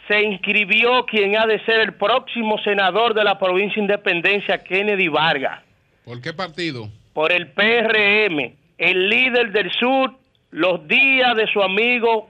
se 0.08 0.22
inscribió 0.22 1.04
quien 1.08 1.36
ha 1.36 1.48
de 1.48 1.66
ser 1.66 1.80
el 1.80 1.96
próximo 1.96 2.60
senador 2.60 3.16
de 3.16 3.24
la 3.24 3.40
provincia 3.40 3.78
de 3.78 3.82
Independencia, 3.82 4.64
Kennedy 4.64 5.08
Vargas. 5.08 5.64
¿Por 6.04 6.22
qué 6.22 6.32
partido? 6.32 6.90
Por 7.14 7.32
el 7.32 7.48
PRM, 7.48 8.54
el 8.78 9.10
líder 9.10 9.52
del 9.52 9.72
sur 9.72 10.14
los 10.56 10.88
días 10.88 11.36
de 11.36 11.48
su 11.52 11.62
amigo 11.62 12.30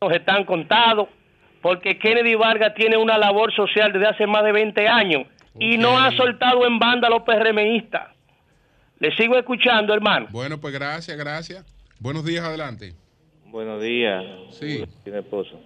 nos 0.00 0.12
están 0.12 0.44
contados 0.44 1.08
porque 1.62 2.00
Kennedy 2.00 2.34
Vargas 2.34 2.74
tiene 2.74 2.96
una 2.96 3.16
labor 3.16 3.54
social 3.54 3.92
desde 3.92 4.08
hace 4.08 4.26
más 4.26 4.42
de 4.42 4.50
20 4.50 4.88
años 4.88 5.28
y 5.56 5.78
no 5.78 5.96
ha 5.96 6.10
soltado 6.16 6.66
en 6.66 6.80
banda 6.80 7.06
a 7.06 7.10
los 7.12 7.22
PRMistas. 7.22 8.08
Le 8.98 9.14
sigo 9.14 9.38
escuchando, 9.38 9.94
hermano. 9.94 10.26
Bueno, 10.30 10.60
pues 10.60 10.74
gracias, 10.74 11.16
gracias. 11.16 11.64
Buenos 12.00 12.24
días, 12.24 12.44
adelante. 12.44 12.94
Buenos 13.44 13.80
días. 13.80 14.24
Sí. 14.50 14.84
Tiene 15.04 15.20
esposo. 15.20 15.60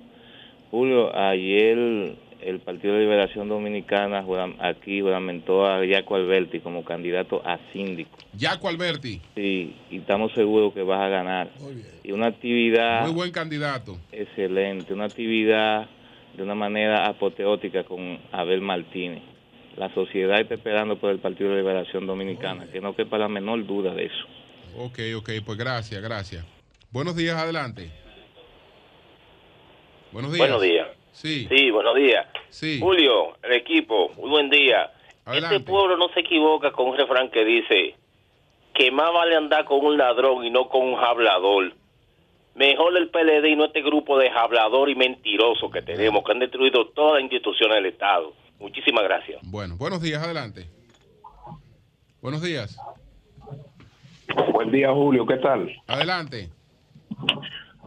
Julio, 0.70 1.16
ayer 1.16 2.16
el 2.42 2.60
Partido 2.60 2.94
de 2.94 3.00
Liberación 3.00 3.48
Dominicana 3.48 4.24
aquí 4.60 5.00
juramentó 5.00 5.66
a 5.66 5.80
Jaco 5.86 6.16
Alberti 6.16 6.60
como 6.60 6.84
candidato 6.84 7.42
a 7.44 7.58
síndico. 7.72 8.18
Jaco 8.38 8.68
Alberti. 8.68 9.20
Sí, 9.34 9.76
y 9.90 9.98
estamos 9.98 10.32
seguros 10.32 10.72
que 10.72 10.82
vas 10.82 11.00
a 11.00 11.08
ganar. 11.08 11.50
Muy 11.60 11.74
bien. 11.74 11.86
Y 12.02 12.12
una 12.12 12.26
actividad... 12.26 13.02
Muy 13.02 13.12
buen 13.12 13.32
candidato. 13.32 13.98
Excelente, 14.12 14.92
una 14.92 15.06
actividad 15.06 15.88
de 16.36 16.42
una 16.42 16.54
manera 16.54 17.06
apoteótica 17.06 17.84
con 17.84 18.18
Abel 18.32 18.60
Martínez. 18.60 19.22
La 19.76 19.92
sociedad 19.94 20.40
está 20.40 20.54
esperando 20.54 20.98
por 20.98 21.10
el 21.10 21.18
Partido 21.18 21.50
de 21.50 21.56
Liberación 21.56 22.06
Dominicana, 22.06 22.66
que 22.70 22.80
no 22.80 22.94
quepa 22.94 23.18
la 23.18 23.28
menor 23.28 23.66
duda 23.66 23.94
de 23.94 24.06
eso. 24.06 24.26
Ok, 24.76 24.98
ok, 25.16 25.30
pues 25.44 25.58
gracias, 25.58 26.02
gracias. 26.02 26.44
Buenos 26.90 27.16
días, 27.16 27.36
adelante. 27.36 27.90
Buenos 30.12 30.32
días. 30.32 30.48
Buenos 30.48 30.62
días. 30.62 30.88
Sí. 31.12 31.46
Sí, 31.48 31.70
buenos 31.70 31.94
días. 31.96 32.26
Sí. 32.48 32.78
Julio, 32.80 33.36
el 33.42 33.52
equipo, 33.52 34.10
muy 34.16 34.30
buen 34.30 34.50
día. 34.50 34.92
Este 35.32 35.60
pueblo 35.60 35.96
no 35.96 36.08
se 36.08 36.20
equivoca 36.20 36.72
con 36.72 36.88
un 36.88 36.96
refrán 36.96 37.30
que 37.30 37.44
dice 37.44 37.94
que 38.74 38.90
más 38.90 39.12
vale 39.12 39.36
andar 39.36 39.64
con 39.64 39.84
un 39.84 39.96
ladrón 39.96 40.44
y 40.44 40.50
no 40.50 40.68
con 40.68 40.82
un 40.82 40.98
hablador. 40.98 41.74
Mejor 42.54 42.96
el 42.96 43.10
PLD 43.10 43.46
y 43.46 43.56
no 43.56 43.66
este 43.66 43.82
grupo 43.82 44.18
de 44.18 44.28
hablador 44.28 44.88
y 44.88 44.94
mentiroso 44.94 45.70
que 45.70 45.82
tenemos, 45.82 46.24
que 46.24 46.32
han 46.32 46.40
destruido 46.40 46.88
todas 46.88 47.14
las 47.14 47.22
instituciones 47.22 47.76
del 47.76 47.86
Estado. 47.86 48.32
Muchísimas 48.58 49.04
gracias. 49.04 49.40
Bueno, 49.44 49.76
buenos 49.76 50.02
días, 50.02 50.22
adelante. 50.22 50.66
Buenos 52.20 52.42
días. 52.42 52.76
Buen 54.52 54.70
día, 54.70 54.92
Julio, 54.92 55.26
¿qué 55.26 55.36
tal? 55.36 55.70
Adelante. 55.86 56.50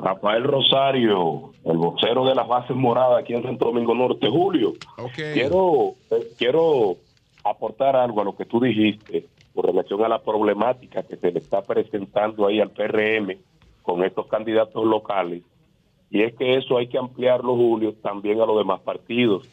Rafael 0.04 0.44
Rosario, 0.44 1.52
el 1.64 1.78
vocero 1.78 2.26
de 2.26 2.36
las 2.36 2.48
bases 2.48 2.76
moradas 2.76 3.22
aquí 3.22 3.34
en 3.34 3.44
Santo 3.44 3.66
Domingo 3.66 3.96
Norte, 3.96 4.28
Julio. 4.30 4.74
Quiero, 5.16 5.96
eh, 6.12 6.28
quiero 6.38 6.98
aportar 7.44 7.96
algo 7.96 8.22
a 8.22 8.26
lo 8.26 8.36
que 8.36 8.46
tú 8.46 8.60
dijiste 8.60 9.28
con 9.54 9.64
relación 9.64 10.04
a 10.04 10.10
la 10.10 10.20
problemática 10.20 11.04
que 11.04 11.16
se 11.16 11.32
le 11.32 11.40
está 11.40 11.62
presentando 11.62 12.48
ahí 12.48 12.60
al 12.60 12.72
PRM 12.72 13.38
con 13.82 14.04
estos 14.04 14.28
candidatos 14.28 14.84
locales. 14.86 15.44
Y 16.10 16.22
es 16.22 16.36
que 16.36 16.58
eso 16.58 16.78
hay 16.78 16.88
que 16.88 16.98
ampliarlo, 16.98 17.56
Julio, 17.56 17.94
también 17.94 18.42
a 18.42 18.46
los 18.46 18.58
demás 18.58 18.82
partidos, 18.82 19.48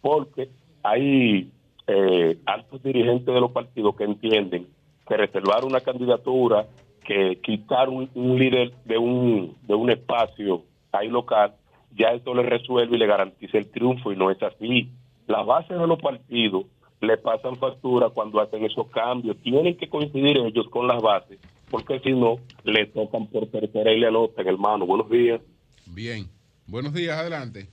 porque 0.00 0.48
hay 0.82 1.50
eh, 1.88 2.38
altos 2.46 2.82
dirigentes 2.82 3.34
de 3.34 3.40
los 3.40 3.50
partidos 3.50 3.96
que 3.96 4.04
entienden 4.04 4.68
que 5.06 5.16
reservar 5.16 5.64
una 5.64 5.80
candidatura 5.80 6.66
que 7.06 7.38
quitar 7.42 7.88
un, 7.88 8.10
líder 8.14 8.72
de 8.84 8.98
un, 8.98 9.56
de 9.62 9.74
un 9.74 9.90
espacio 9.90 10.64
ahí 10.92 11.08
local, 11.08 11.54
ya 11.96 12.08
esto 12.08 12.34
le 12.34 12.42
resuelve 12.42 12.96
y 12.96 12.98
le 12.98 13.06
garantiza 13.06 13.58
el 13.58 13.70
triunfo 13.70 14.12
y 14.12 14.16
no 14.16 14.30
es 14.30 14.42
así. 14.42 14.90
Las 15.26 15.46
bases 15.46 15.78
de 15.78 15.86
los 15.86 16.00
partidos 16.00 16.66
le 17.00 17.16
pasan 17.16 17.56
factura 17.56 18.08
cuando 18.10 18.40
hacen 18.40 18.64
esos 18.64 18.88
cambios. 18.90 19.36
Tienen 19.42 19.76
que 19.76 19.88
coincidir 19.88 20.38
ellos 20.38 20.68
con 20.70 20.86
las 20.86 21.00
bases, 21.00 21.38
porque 21.70 22.00
si 22.00 22.12
no, 22.12 22.38
le 22.64 22.86
tocan 22.86 23.26
por 23.26 23.46
tercera 23.46 23.92
y 23.92 24.00
le 24.00 24.08
anotan, 24.08 24.46
hermano. 24.46 24.86
Buenos 24.86 25.10
días. 25.10 25.40
Bien. 25.86 26.28
Buenos 26.66 26.92
días, 26.92 27.16
adelante. 27.16 27.68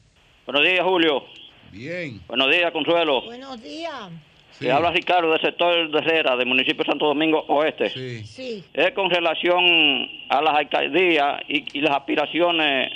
Buenos 0.46 0.64
días, 0.64 0.84
Julio. 0.84 1.24
Bien. 1.72 2.22
Buenos 2.28 2.52
días, 2.52 2.72
Consuelo. 2.72 3.24
Buenos 3.24 3.62
días. 3.62 4.12
Sí. 4.60 4.70
habla 4.70 4.92
Ricardo 4.92 5.32
del 5.32 5.42
sector 5.42 5.90
de 5.90 5.98
Herrera, 5.98 6.36
del 6.36 6.48
municipio 6.48 6.84
de 6.84 6.92
Santo 6.92 7.08
Domingo 7.08 7.44
Oeste. 7.48 7.90
Sí. 7.90 8.64
Es 8.74 8.92
con 8.92 9.10
relación 9.10 10.10
a 10.30 10.42
las 10.42 10.56
alcaldías 10.56 11.42
y, 11.48 11.82
las 11.82 11.96
aspiraciones 11.96 12.92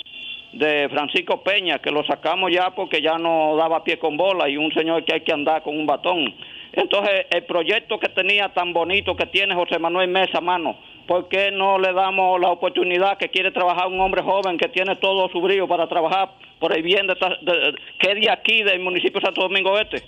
de 0.54 0.88
Francisco 0.90 1.44
Peña, 1.44 1.80
que 1.80 1.92
lo 1.92 2.06
sacamos 2.06 2.52
ya 2.52 2.72
porque 2.72 3.02
ya 3.02 3.18
no 3.18 3.56
daba 3.58 3.84
pie 3.84 4.00
con 4.00 4.18
bola 4.18 4.48
y 4.50 4.58
un 4.58 4.72
señor 4.72 5.04
que 5.04 5.16
hay 5.16 5.22
que 5.22 5.34
andar 5.34 5.62
con 5.64 5.78
un 5.78 5.86
batón. 5.86 6.34
Entonces, 6.74 7.26
el 7.32 7.44
proyecto 7.46 8.00
que 8.00 8.10
tenía 8.10 8.50
tan 8.50 8.72
bonito 8.72 9.16
que 9.16 9.26
tiene 9.26 9.56
José 9.56 9.80
Manuel 9.80 10.10
Mesa, 10.10 10.42
mano, 10.42 10.78
¿por 11.08 11.28
qué 11.28 11.50
no 11.52 11.80
le 11.80 11.92
damos 11.92 12.40
la 12.40 12.50
oportunidad 12.50 13.18
que 13.18 13.30
quiere 13.30 13.52
trabajar 13.52 13.88
un 13.88 14.00
hombre 14.00 14.22
joven 14.22 14.58
que 14.58 14.68
tiene 14.68 14.96
todo 14.98 15.28
su 15.30 15.42
brillo 15.42 15.68
para 15.68 15.88
trabajar 15.88 16.30
por 16.60 16.76
el 16.76 16.84
bien 16.84 17.08
de, 17.08 17.16
de 17.16 17.76
que 18.00 18.16
de 18.16 18.30
aquí 18.30 18.64
del 18.64 18.80
municipio 18.80 19.20
de 19.20 19.26
Santo 19.26 19.42
Domingo 19.42 19.72
Oeste? 19.72 20.04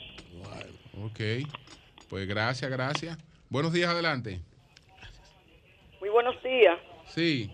Ok, 1.05 1.47
pues 2.09 2.27
gracias, 2.27 2.69
gracias. 2.69 3.17
Buenos 3.49 3.71
días, 3.71 3.89
adelante. 3.89 4.39
Muy 5.99 6.09
buenos 6.09 6.41
días. 6.43 6.77
Sí. 7.07 7.49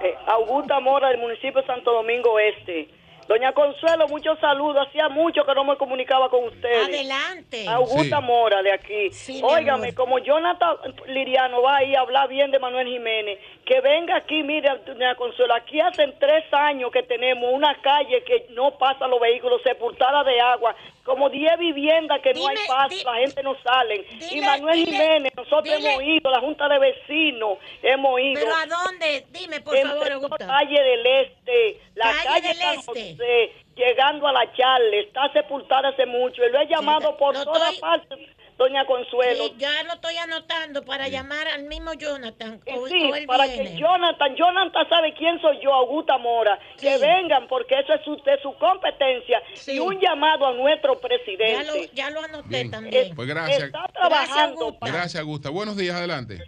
Eh, 0.00 0.14
Augusta 0.26 0.80
Mora, 0.80 1.08
del 1.08 1.18
municipio 1.18 1.60
de 1.60 1.66
Santo 1.66 1.92
Domingo 1.92 2.38
Este. 2.38 2.88
Doña 3.28 3.52
Consuelo, 3.52 4.08
muchos 4.08 4.38
saludos. 4.40 4.86
Hacía 4.88 5.08
mucho 5.08 5.44
que 5.44 5.54
no 5.54 5.64
me 5.64 5.76
comunicaba 5.76 6.28
con 6.28 6.44
ustedes. 6.44 6.88
Adelante. 6.88 7.68
Augusta 7.68 8.20
Mora, 8.20 8.62
de 8.62 8.72
aquí. 8.72 9.10
Óigame, 9.42 9.94
como 9.94 10.18
Jonathan 10.18 10.76
Liriano 11.06 11.62
va 11.62 11.76
ahí 11.76 11.94
a 11.94 12.00
hablar 12.00 12.28
bien 12.28 12.50
de 12.50 12.58
Manuel 12.58 12.88
Jiménez, 12.88 13.38
que 13.64 13.80
venga 13.80 14.16
aquí, 14.16 14.42
mire, 14.42 14.68
Doña 14.84 15.14
Consuelo, 15.14 15.54
aquí 15.54 15.80
hacen 15.80 16.14
tres 16.18 16.44
años 16.52 16.90
que 16.90 17.04
tenemos 17.04 17.48
una 17.52 17.80
calle 17.80 18.24
que 18.24 18.48
no 18.50 18.76
pasan 18.76 19.10
los 19.10 19.20
vehículos, 19.20 19.62
sepultada 19.62 20.24
de 20.24 20.40
agua, 20.40 20.74
como 21.04 21.28
10 21.30 21.58
viviendas 21.58 22.20
que 22.22 22.32
no 22.34 22.46
hay 22.46 22.56
paso, 22.66 23.04
la 23.04 23.18
gente 23.18 23.42
no 23.42 23.56
sale. 23.62 24.06
y 24.30 24.40
Manuel 24.40 24.84
Jiménez, 24.84 25.32
nosotros 25.36 25.74
hemos 25.78 26.02
ido, 26.02 26.30
la 26.30 26.40
Junta 26.40 26.68
de 26.68 26.78
Vecinos, 26.78 27.58
hemos 27.82 28.20
ido. 28.20 28.40
¿Pero 28.40 28.54
a 28.54 28.66
dónde? 28.66 29.26
Dime, 29.30 29.60
por 29.60 29.76
favor, 29.76 30.12
Augusta. 30.12 30.46
calle 30.46 30.80
del 30.80 31.06
Este, 31.06 31.80
la 31.94 32.12
calle, 32.22 32.48
del 32.48 32.60
Este. 32.78 33.52
llegando 33.74 34.28
a 34.28 34.32
la 34.32 34.52
Charle, 34.52 35.00
está 35.00 35.32
sepultada 35.32 35.88
hace 35.88 36.06
mucho, 36.06 36.44
y 36.44 36.50
lo 36.50 36.60
he 36.60 36.66
llamado 36.68 37.16
por 37.16 37.34
todas 37.42 37.76
partes 37.78 38.18
doña 38.58 38.84
Consuelo. 38.86 39.48
ya 39.56 39.82
lo 39.84 39.94
estoy 39.94 40.16
anotando 40.16 40.84
para 40.84 41.08
llamar 41.08 41.48
al 41.48 41.64
mismo 41.64 41.92
Jonathan. 41.94 42.60
sí, 42.88 43.10
para 43.26 43.46
que 43.46 43.76
Jonathan, 43.76 44.34
Jonathan 44.36 44.88
sabe 44.88 45.14
quién 45.14 45.40
soy 45.40 45.58
yo, 45.62 45.72
Augusta 45.72 46.18
Mora, 46.18 46.58
que 46.78 46.98
vengan 46.98 47.48
porque 47.48 47.78
eso 47.78 47.94
es 47.94 48.24
de 48.24 48.40
su 48.42 48.54
competencia 48.54 49.42
y 49.66 49.78
un 49.78 49.98
llamado 50.00 50.46
a 50.46 50.52
nuestro 50.52 50.98
presidente. 51.00 51.90
Ya 51.94 52.10
lo, 52.10 52.20
anoté 52.20 52.68
también. 52.68 53.14
pues 53.14 53.28
gracias. 53.28 53.64
Está 53.64 53.88
trabajando. 53.92 54.76
Gracias, 54.80 55.16
Augusta. 55.16 55.50
Buenos 55.50 55.76
días, 55.76 55.96
adelante. 55.96 56.40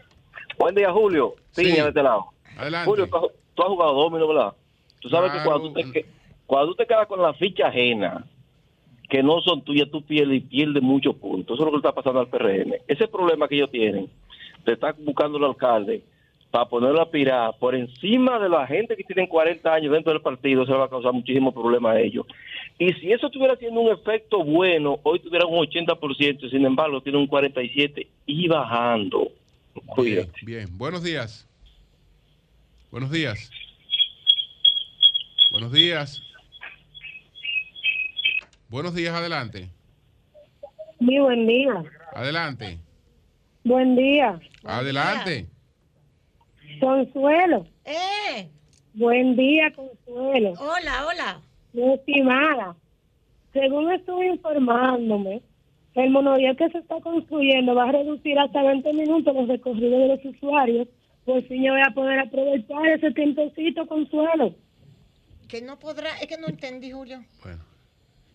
Buen 0.59 0.75
día, 0.75 0.93
Julio. 0.93 1.35
Sí, 1.51 1.65
de 1.65 1.89
este 1.89 2.03
lado. 2.03 2.27
Adelante. 2.57 2.89
Julio, 2.89 3.09
tú, 3.09 3.63
has 3.63 3.69
jugado 3.69 3.93
domino, 3.95 4.29
¿verdad? 4.29 4.53
Tú 5.01 5.09
sabes 5.09 5.33
que 5.33 5.45
cuando 5.45 5.73
tú, 5.73 5.93
te, 5.93 6.07
cuando 6.47 6.69
tú 6.69 6.77
te 6.77 6.87
quedas 6.87 7.07
con 7.07 7.21
la 7.21 7.35
ficha 7.35 7.69
ajena, 7.69 8.25
que 9.09 9.23
no 9.23 9.41
son 9.41 9.63
tuyas, 9.63 9.91
tú 9.91 10.03
pierdes 10.03 10.39
y 10.39 10.41
pierdes 10.41 10.83
muchos 10.83 11.17
puntos. 11.17 11.55
Eso 11.55 11.63
es 11.63 11.67
lo 11.67 11.73
que 11.73 11.87
está 11.87 11.93
pasando 11.93 12.21
al 12.21 12.29
PRM. 12.29 12.75
Ese 12.89 13.09
problema 13.09 13.49
que 13.49 13.57
ellos 13.57 13.71
tienen, 13.71 14.09
te 14.65 14.73
está 14.73 14.95
buscando 14.99 15.39
el 15.39 15.45
alcalde 15.45 16.03
para 16.51 16.67
ponerlo 16.67 17.01
a 17.01 17.11
pirar 17.11 17.59
por 17.59 17.75
encima 17.75 18.39
de 18.39 18.49
la 18.49 18.65
gente 18.67 18.97
que 18.97 19.03
tienen 19.03 19.27
40 19.27 19.75
años 19.75 19.93
dentro 19.93 20.13
del 20.13 20.23
partido, 20.23 20.65
se 20.65 20.73
va 20.73 20.85
a 20.85 20.89
causar 20.89 21.13
muchísimos 21.13 21.53
problemas 21.53 21.97
a 21.97 22.01
ellos. 22.01 22.27
Y 22.79 22.93
si 22.93 23.13
eso 23.13 23.27
estuviera 23.27 23.55
haciendo 23.55 23.81
un 23.81 23.93
efecto 23.93 24.45
bueno, 24.45 25.01
hoy 25.03 25.19
tuviera 25.19 25.47
un 25.47 25.59
80%, 25.67 26.51
sin 26.51 26.65
embargo, 26.65 27.01
tiene 27.01 27.19
un 27.19 27.29
47% 27.29 28.07
y 28.27 28.47
bajando. 28.47 29.33
Bien, 29.97 30.31
bien, 30.43 30.69
buenos 30.79 31.03
días. 31.03 31.49
Buenos 32.93 33.11
días. 33.11 33.51
Buenos 35.51 35.73
días. 35.73 36.23
Buenos 38.75 38.93
días, 38.93 39.14
adelante. 39.14 39.70
Muy 40.99 41.20
buen 41.20 41.47
día. 41.47 41.85
Adelante. 42.12 42.81
Buen 43.62 43.95
día. 43.95 44.41
Adelante. 44.64 45.47
Consuelo. 46.81 47.68
Eh. 47.85 48.51
Buen 48.95 49.37
día, 49.37 49.72
Consuelo. 49.77 50.55
Hola, 50.59 51.07
hola. 51.07 51.41
Mi 51.72 51.93
estimada, 51.93 52.75
según 53.53 53.93
estoy 53.93 54.27
informándome, 54.27 55.41
el 55.95 56.11
monorail 56.11 56.57
que 56.57 56.68
se 56.70 56.79
está 56.79 57.01
construyendo 57.01 57.77
va 57.77 57.91
a 57.91 57.93
reducir 57.93 58.37
hasta 58.41 58.61
20 58.61 58.93
minutos 58.93 59.37
los 59.37 59.47
recorridos 59.47 60.01
de 60.01 60.09
los 60.09 60.25
usuarios. 60.35 60.89
Pues 61.25 61.45
sí, 61.47 61.64
yo 61.64 61.75
voy 61.75 61.83
a 61.87 61.95
poder 61.95 62.18
aprovechar 62.18 62.89
ese 62.89 63.12
tiempecito, 63.12 63.87
Consuelo. 63.87 64.53
Que 65.47 65.62
no 65.62 65.79
podrá, 65.79 66.18
es 66.18 66.27
que 66.27 66.39
no 66.39 66.49
entendí, 66.49 66.91
Julio. 66.91 67.25
Bueno. 67.41 67.74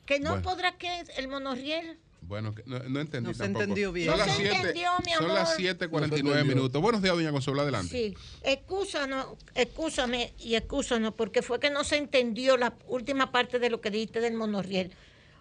Que 0.10 0.20
no 0.20 0.41
podrá, 0.41 0.76
¿qué 0.76 1.01
es? 1.01 1.10
¿El 1.20 1.28
monorriel? 1.28 1.99
Bueno, 2.22 2.55
no, 2.66 2.80
no 2.80 2.99
entendí 2.99 3.30
no 3.30 3.34
se 3.36 3.45
entendió 3.45 3.91
bien. 3.91 4.10
Son 4.10 4.18
no 4.18 4.26
las 4.26 4.36
se 4.36 4.41
7, 4.41 4.55
entendió, 4.55 4.89
mi 5.05 5.14
amor. 5.14 5.28
Son 5.28 5.36
las 5.36 5.60
7.49 5.60 6.45
minutos. 6.45 6.82
Buenos 6.82 7.03
días, 7.03 7.14
doña 7.14 7.32
Consuelo, 7.32 7.62
adelante. 7.62 7.91
Sí, 7.91 8.18
excúsanos, 8.41 9.28
excúsame 9.53 10.34
y 10.39 10.55
excúsanos, 10.55 11.14
porque 11.14 11.43
fue 11.43 11.60
que 11.60 11.70
no 11.70 11.84
se 11.84 11.97
entendió 11.97 12.57
la 12.57 12.74
última 12.88 13.32
parte 13.32 13.60
de 13.60 13.70
lo 13.70 13.82
que 13.82 13.91
dijiste 13.91 14.20
del 14.20 14.34
monorriel. 14.34 14.91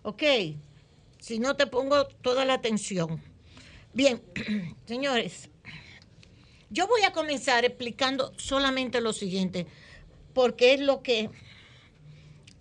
Ok, 0.03 0.23
si 1.19 1.39
no 1.39 1.57
te 1.57 1.67
pongo 1.67 2.07
toda 2.07 2.45
la 2.45 2.53
atención. 2.53 3.23
Bien, 3.95 4.21
señores, 4.85 5.49
yo 6.69 6.87
voy 6.87 7.05
a 7.05 7.15
comenzar 7.15 7.65
explicando 7.65 8.35
solamente 8.37 9.01
lo 9.01 9.15
siguiente, 9.15 9.67
porque 10.35 10.75
es 10.75 10.81
lo 10.81 11.03
que, 11.03 11.31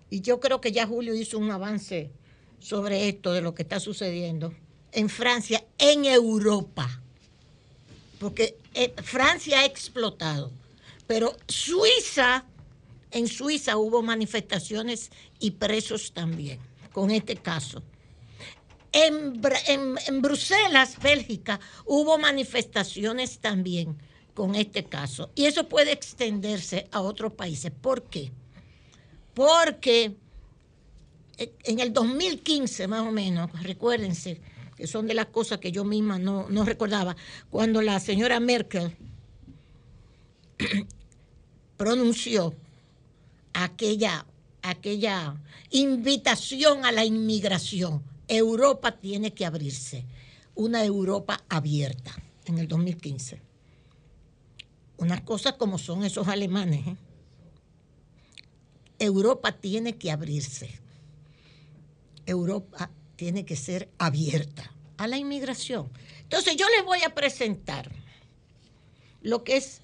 y 0.09 0.21
yo 0.21 0.39
creo 0.39 0.61
que 0.61 0.71
ya 0.71 0.87
Julio 0.87 1.13
hizo 1.13 1.37
un 1.37 1.51
avance 1.51 2.11
sobre 2.59 3.09
esto 3.09 3.33
de 3.33 3.41
lo 3.41 3.53
que 3.53 3.63
está 3.63 3.79
sucediendo 3.79 4.53
en 4.91 5.09
Francia, 5.09 5.63
en 5.77 6.05
Europa. 6.05 7.01
Porque 8.19 8.57
eh, 8.73 8.93
Francia 9.03 9.59
ha 9.59 9.65
explotado. 9.65 10.51
Pero 11.05 11.35
Suiza, 11.47 12.45
en 13.11 13.27
Suiza 13.27 13.77
hubo 13.77 14.01
manifestaciones 14.01 15.11
y 15.39 15.51
presos 15.51 16.13
también 16.13 16.59
con 16.91 17.11
este 17.11 17.35
caso. 17.35 17.83
En, 18.91 19.39
en, 19.67 20.21
Bruselas, 20.21 20.97
Bélgica, 20.99 21.59
hubo 21.85 22.17
manifestaciones 22.17 23.37
también 23.37 24.01
con 24.33 24.55
este 24.55 24.85
caso. 24.85 25.29
Y 25.35 25.45
eso 25.45 25.69
puede 25.69 25.91
extenderse 25.91 26.87
a 26.91 27.01
otros 27.01 27.33
países. 27.33 27.71
¿Por 27.71 28.03
qué? 28.03 28.31
Porque 29.37 30.17
en 31.37 31.79
el 31.79 31.93
2015 31.93 32.87
más 32.87 33.01
o 33.01 33.11
menos, 33.11 33.51
recuérdense, 33.61 34.41
que 34.75 34.87
son 34.87 35.05
de 35.05 35.13
las 35.13 35.27
cosas 35.27 35.59
que 35.59 35.71
yo 35.71 35.83
misma 35.83 36.17
no, 36.17 36.47
recordaba, 36.65 37.15
cuando 37.51 37.83
la 37.83 37.99
señora 37.99 38.39
Merkel 38.39 38.97
pronunció 41.77 42.55
aquella, 43.53 44.25
aquella 44.63 45.35
invitación 45.69 46.83
a 46.83 46.91
la 46.91 47.05
inmigración. 47.05 48.01
Europa 48.27 48.93
tiene 48.93 49.35
que 49.35 49.45
abrirse, 49.45 50.03
una 50.55 50.83
Europa 50.83 51.43
abierta 51.47 52.15
en 52.45 52.57
el 52.57 52.67
2015. 52.67 53.39
Unas 54.97 55.21
cosas 55.21 55.53
como 55.53 55.77
son 55.77 56.03
esos 56.05 56.27
alemanes. 56.27 56.87
¿eh? 56.87 56.95
Europa 58.99 59.51
tiene 59.51 59.97
que 59.97 60.11
abrirse. 60.11 60.69
Europa 62.25 62.89
tiene 63.15 63.45
que 63.45 63.55
ser 63.55 63.89
abierta 63.97 64.71
a 64.97 65.07
la 65.07 65.17
inmigración. 65.17 65.89
Entonces 66.23 66.55
yo 66.55 66.65
les 66.75 66.85
voy 66.85 67.03
a 67.03 67.13
presentar 67.13 67.91
lo 69.21 69.43
que 69.43 69.57
es 69.57 69.81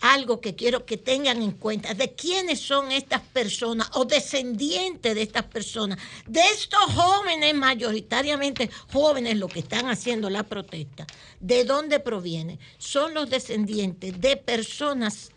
algo 0.00 0.40
que 0.40 0.54
quiero 0.54 0.86
que 0.86 0.96
tengan 0.96 1.42
en 1.42 1.52
cuenta 1.52 1.94
de 1.94 2.12
quiénes 2.12 2.60
son 2.60 2.92
estas 2.92 3.20
personas 3.20 3.90
o 3.94 4.04
descendientes 4.04 5.14
de 5.14 5.22
estas 5.22 5.44
personas, 5.44 5.98
de 6.26 6.40
estos 6.40 6.80
jóvenes, 6.94 7.54
mayoritariamente 7.54 8.70
jóvenes, 8.92 9.36
los 9.36 9.52
que 9.52 9.60
están 9.60 9.88
haciendo 9.88 10.30
la 10.30 10.44
protesta, 10.44 11.06
de 11.40 11.64
dónde 11.64 11.98
proviene. 12.00 12.58
Son 12.78 13.12
los 13.12 13.28
descendientes 13.28 14.20
de 14.20 14.36
personas 14.36 15.30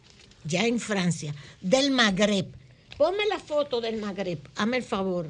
ya 0.43 0.65
en 0.65 0.79
Francia, 0.79 1.33
del 1.61 1.91
Magreb. 1.91 2.60
Ponme 3.01 3.25
la 3.25 3.39
foto 3.39 3.81
del 3.81 3.99
Magreb, 3.99 4.37
hazme 4.55 4.77
el 4.77 4.83
favor 4.83 5.25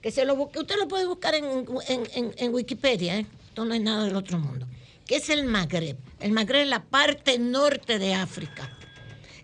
que 0.00 0.12
se 0.12 0.24
lo 0.24 0.34
usted 0.34 0.76
lo 0.78 0.86
puede 0.86 1.06
buscar 1.06 1.34
en, 1.34 2.54
Wikipedia, 2.54 3.18
¿eh? 3.18 3.26
esto 3.48 3.64
no 3.64 3.74
es 3.74 3.80
nada 3.80 4.04
del 4.04 4.14
otro 4.14 4.38
mundo, 4.38 4.64
que 5.04 5.16
es 5.16 5.28
el 5.28 5.42
Magreb. 5.42 5.96
El 6.20 6.30
Magreb 6.30 6.62
es 6.62 6.68
la 6.68 6.84
parte 6.84 7.40
norte 7.40 7.98
de 7.98 8.14
África. 8.14 8.78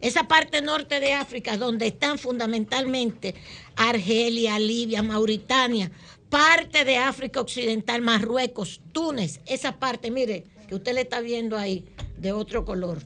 Esa 0.01 0.29
parte 0.29 0.63
norte 0.63 1.01
de 1.01 1.15
África, 1.15 1.57
donde 1.57 1.89
están 1.89 2.21
fundamentalmente 2.21 3.35
Argelia, 3.75 4.61
Libia, 4.61 5.03
Mauritania, 5.03 5.91
parte 6.31 6.85
de 6.85 6.99
África 6.99 7.41
Occidental, 7.41 8.01
Marruecos, 8.01 8.81
Túnez, 8.93 9.41
esa 9.45 9.81
parte, 9.81 10.13
mire, 10.13 10.45
que 10.69 10.77
usted 10.77 10.95
le 10.95 11.01
está 11.01 11.21
viendo 11.21 11.59
ahí 11.59 11.85
de 12.17 12.31
otro 12.31 12.65
color, 12.65 13.03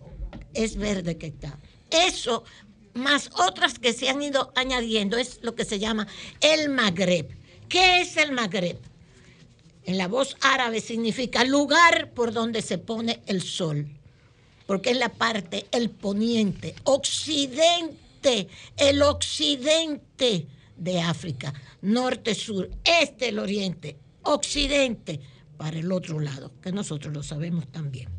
es 0.53 0.77
verde 0.77 1.17
que 1.17 1.29
está. 1.29 1.59
Eso, 1.91 2.45
más 2.97 3.31
otras 3.39 3.79
que 3.79 3.93
se 3.93 4.09
han 4.09 4.23
ido 4.23 4.53
añadiendo, 4.57 5.17
es 5.17 5.39
lo 5.43 5.55
que 5.55 5.65
se 5.65 5.79
llama 5.79 6.07
el 6.41 6.69
Magreb. 6.71 7.29
¿Qué 7.69 8.01
es 8.01 8.17
el 8.17 8.33
Magreb? 8.33 8.79
En 9.85 9.99
la 9.99 10.09
voz 10.09 10.37
árabe 10.41 10.81
significa 10.81 11.45
lugar 11.45 12.11
por 12.11 12.33
donde 12.33 12.63
se 12.63 12.79
pone 12.79 13.23
el 13.27 13.43
sol, 13.43 13.87
porque 14.67 14.91
es 14.91 14.99
la 14.99 15.11
parte, 15.11 15.67
el 15.71 15.91
poniente, 15.91 16.75
occidente, 16.85 18.49
el 18.77 19.03
occidente 19.03 20.47
de 20.77 21.01
África, 21.01 21.55
norte, 21.83 22.35
sur, 22.35 22.69
este, 22.85 23.29
el 23.29 23.39
oriente, 23.39 23.97
occidente, 24.23 25.21
para 25.57 25.79
el 25.79 25.91
otro 25.93 26.21
lado, 26.21 26.53
que 26.61 26.73
nosotros 26.73 27.15
lo 27.15 27.23
sabemos 27.23 27.67
también. 27.69 28.16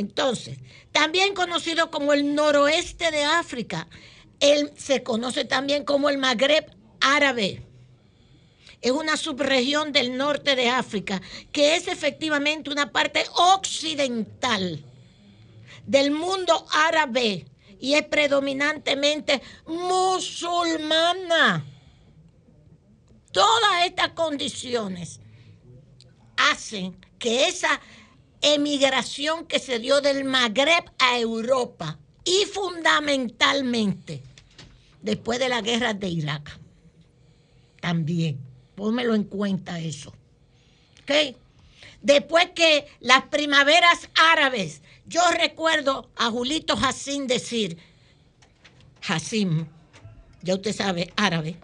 Entonces, 0.00 0.58
también 0.92 1.34
conocido 1.34 1.90
como 1.90 2.12
el 2.12 2.34
noroeste 2.34 3.10
de 3.10 3.24
África, 3.24 3.88
él 4.40 4.72
se 4.76 5.02
conoce 5.02 5.44
también 5.44 5.84
como 5.84 6.08
el 6.08 6.18
Magreb 6.18 6.66
árabe 7.00 7.62
es 8.80 8.92
una 8.92 9.16
subregión 9.16 9.92
del 9.92 10.16
norte 10.16 10.56
de 10.56 10.68
África, 10.68 11.20
que 11.52 11.76
es 11.76 11.86
efectivamente 11.88 12.70
una 12.70 12.90
parte 12.92 13.24
occidental 13.34 14.82
del 15.86 16.10
mundo 16.10 16.66
árabe 16.72 17.46
y 17.78 17.94
es 17.94 18.04
predominantemente 18.04 19.42
musulmana. 19.66 21.64
Todas 23.32 23.86
estas 23.86 24.10
condiciones 24.10 25.20
hacen 26.36 26.96
que 27.18 27.48
esa 27.48 27.80
emigración 28.42 29.46
que 29.46 29.58
se 29.58 29.78
dio 29.78 30.00
del 30.00 30.24
Magreb 30.24 30.84
a 30.98 31.18
Europa 31.18 31.98
y 32.24 32.44
fundamentalmente 32.46 34.22
después 35.02 35.38
de 35.38 35.48
la 35.48 35.60
guerra 35.60 35.94
de 35.94 36.08
Irak 36.08 36.58
también 37.80 38.50
Pónmelo 38.80 39.14
en 39.14 39.24
cuenta 39.24 39.78
eso. 39.78 40.08
¿Ok? 41.02 41.36
Después 42.00 42.48
que 42.54 42.86
las 43.00 43.24
primaveras 43.24 44.08
árabes, 44.14 44.80
yo 45.04 45.20
recuerdo 45.38 46.08
a 46.16 46.30
Julito 46.30 46.72
Hassim 46.82 47.26
decir, 47.26 47.76
Hassim, 49.06 49.66
ya 50.40 50.54
usted 50.54 50.74
sabe, 50.74 51.12
árabe, 51.14 51.56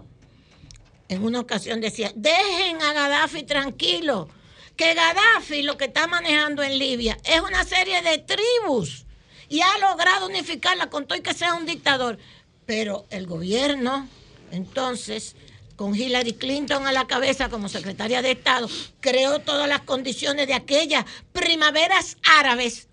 en 1.08 1.24
una 1.24 1.40
ocasión 1.40 1.80
decía, 1.80 2.12
dejen 2.14 2.82
a 2.82 2.92
Gaddafi 2.92 3.44
tranquilo, 3.44 4.28
que 4.76 4.94
Gaddafi 4.94 5.62
lo 5.62 5.76
que 5.76 5.86
está 5.86 6.06
manejando 6.06 6.62
en 6.62 6.78
Libia 6.78 7.18
es 7.24 7.40
una 7.40 7.64
serie 7.64 8.02
de 8.02 8.18
tribus 8.18 9.04
y 9.48 9.60
ha 9.62 9.78
logrado 9.78 10.26
unificarla 10.26 10.90
con 10.90 11.06
todo 11.06 11.18
y 11.18 11.22
que 11.22 11.34
sea 11.34 11.54
un 11.54 11.66
dictador. 11.66 12.18
Pero 12.66 13.06
el 13.10 13.26
gobierno, 13.26 14.08
entonces, 14.50 15.36
con 15.76 15.94
Hillary 15.94 16.34
Clinton 16.34 16.86
a 16.86 16.92
la 16.92 17.06
cabeza 17.06 17.48
como 17.48 17.68
secretaria 17.68 18.22
de 18.22 18.32
Estado, 18.32 18.68
creó 19.00 19.38
todas 19.38 19.68
las 19.68 19.82
condiciones 19.82 20.46
de 20.46 20.54
aquellas 20.54 21.04
primaveras 21.32 22.16
árabes 22.38 22.88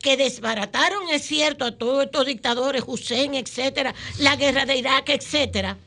que 0.00 0.16
desbarataron, 0.16 1.08
es 1.10 1.22
cierto, 1.22 1.64
a 1.64 1.72
todos 1.72 2.04
estos 2.04 2.26
dictadores, 2.26 2.84
Hussein, 2.86 3.34
etcétera, 3.34 3.94
la 4.18 4.36
guerra 4.36 4.66
de 4.66 4.76
Irak, 4.76 5.08
etcétera. 5.08 5.78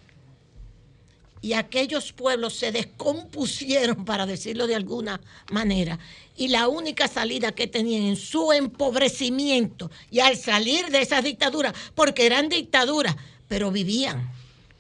Y 1.42 1.54
aquellos 1.54 2.12
pueblos 2.12 2.54
se 2.54 2.72
descompusieron, 2.72 4.04
para 4.06 4.26
decirlo 4.26 4.68
de 4.68 4.76
alguna 4.76 5.22
manera. 5.52 5.98
Y 6.36 6.50
la 6.50 6.68
única 6.68 7.08
salida 7.08 7.54
que 7.54 7.68
tenían 7.68 8.04
en 8.04 8.16
su 8.18 8.52
empobrecimiento 8.52 9.90
y 10.12 10.20
al 10.20 10.38
salir 10.38 10.90
de 10.90 11.02
esas 11.02 11.24
dictaduras, 11.24 11.74
porque 11.96 12.26
eran 12.26 12.50
dictaduras, 12.50 13.16
pero 13.48 13.72
vivían 13.72 14.30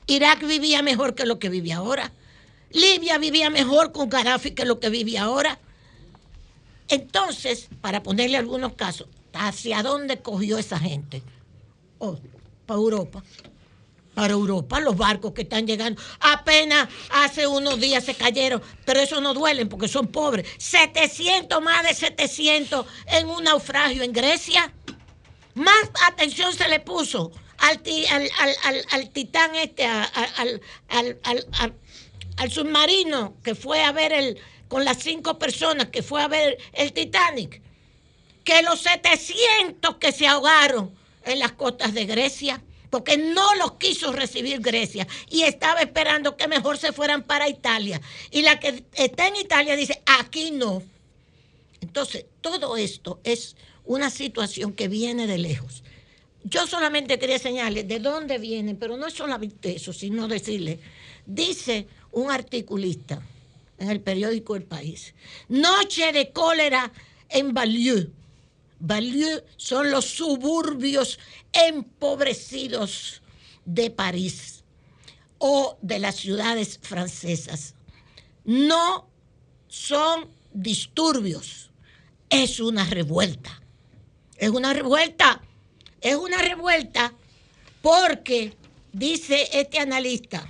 Irak 0.09 0.45
vivía 0.47 0.81
mejor 0.81 1.13
que 1.13 1.27
lo 1.27 1.37
que 1.37 1.49
vive 1.49 1.71
ahora. 1.71 2.11
Libia 2.71 3.19
vivía 3.19 3.51
mejor 3.51 3.91
con 3.91 4.09
Gaddafi 4.09 4.51
que 4.51 4.65
lo 4.65 4.79
que 4.79 4.89
vive 4.89 5.19
ahora. 5.19 5.59
Entonces, 6.87 7.67
para 7.79 8.01
ponerle 8.01 8.37
algunos 8.37 8.73
casos, 8.73 9.07
¿hacia 9.33 9.83
dónde 9.83 10.19
cogió 10.19 10.57
esa 10.57 10.79
gente? 10.79 11.21
Oh, 11.99 12.17
para 12.65 12.79
Europa. 12.79 13.23
Para 14.19 14.33
Europa, 14.33 14.81
los 14.81 14.97
barcos 14.97 15.31
que 15.31 15.43
están 15.43 15.65
llegando. 15.65 16.01
Apenas 16.19 16.89
hace 17.09 17.47
unos 17.47 17.79
días 17.79 18.03
se 18.03 18.15
cayeron, 18.15 18.61
pero 18.83 18.99
eso 18.99 19.21
no 19.21 19.33
duelen 19.33 19.69
porque 19.69 19.87
son 19.87 20.07
pobres. 20.07 20.45
700, 20.57 21.61
más 21.61 21.83
de 21.83 21.93
700 21.93 22.85
en 23.13 23.29
un 23.29 23.45
naufragio 23.45 24.03
en 24.03 24.11
Grecia. 24.11 24.73
Más 25.53 25.89
atención 26.05 26.51
se 26.53 26.67
le 26.67 26.81
puso 26.81 27.31
al, 27.59 27.81
al, 28.91 29.09
titán 29.11 29.55
este, 29.55 29.85
al, 29.85 30.61
al, 30.89 32.51
submarino 32.51 33.35
que 33.41 33.55
fue 33.55 33.81
a 33.81 33.93
ver 33.93 34.11
el, 34.11 34.37
con 34.67 34.83
las 34.83 34.97
cinco 34.97 35.39
personas 35.39 35.87
que 35.87 36.03
fue 36.03 36.21
a 36.21 36.27
ver 36.27 36.57
el 36.73 36.91
Titanic, 36.91 37.61
que 38.43 38.63
los 38.63 38.81
700 38.81 39.95
que 39.95 40.11
se 40.11 40.27
ahogaron 40.27 40.93
en 41.23 41.39
las 41.39 41.53
costas 41.53 41.93
de 41.93 42.05
Grecia, 42.05 42.61
porque 42.89 43.17
no 43.17 43.55
los 43.55 43.73
quiso 43.73 44.11
recibir 44.11 44.59
Grecia 44.61 45.07
y 45.29 45.43
estaba 45.43 45.81
esperando 45.81 46.37
que 46.37 46.47
mejor 46.47 46.77
se 46.77 46.91
fueran 46.91 47.23
para 47.23 47.49
Italia. 47.49 48.01
Y 48.31 48.41
la 48.41 48.59
que 48.59 48.83
está 48.93 49.27
en 49.27 49.35
Italia 49.35 49.75
dice, 49.75 50.01
aquí 50.05 50.51
no. 50.51 50.81
Entonces, 51.81 52.25
todo 52.41 52.77
esto 52.77 53.19
es 53.23 53.55
una 53.85 54.09
situación 54.09 54.73
que 54.73 54.87
viene 54.87 55.27
de 55.27 55.37
lejos. 55.37 55.83
Yo 56.43 56.67
solamente 56.67 57.19
quería 57.19 57.37
señalarles 57.37 57.87
de 57.87 57.99
dónde 57.99 58.37
viene, 58.37 58.75
pero 58.75 58.97
no 58.97 59.07
es 59.07 59.13
solamente 59.13 59.75
eso, 59.75 59.93
sino 59.93 60.27
decirle, 60.27 60.79
dice 61.25 61.87
un 62.11 62.31
articulista 62.31 63.21
en 63.77 63.89
el 63.89 64.01
periódico 64.01 64.55
El 64.55 64.63
País, 64.63 65.13
noche 65.47 66.11
de 66.11 66.31
cólera 66.31 66.91
en 67.29 67.53
Balieu. 67.53 68.09
Balieu 68.79 69.43
son 69.57 69.91
los 69.91 70.05
suburbios 70.05 71.19
empobrecidos 71.53 73.21
de 73.65 73.89
París 73.91 74.63
o 75.37 75.77
de 75.81 75.99
las 75.99 76.15
ciudades 76.15 76.79
francesas. 76.81 77.75
No 78.45 79.09
son 79.67 80.29
disturbios, 80.53 81.71
es 82.29 82.59
una 82.59 82.85
revuelta. 82.85 83.61
Es 84.37 84.49
una 84.49 84.73
revuelta 84.73 85.41
es 86.01 86.15
una 86.15 86.37
revuelta 86.37 87.13
porque, 87.81 88.53
dice 88.91 89.49
este 89.53 89.79
analista, 89.79 90.49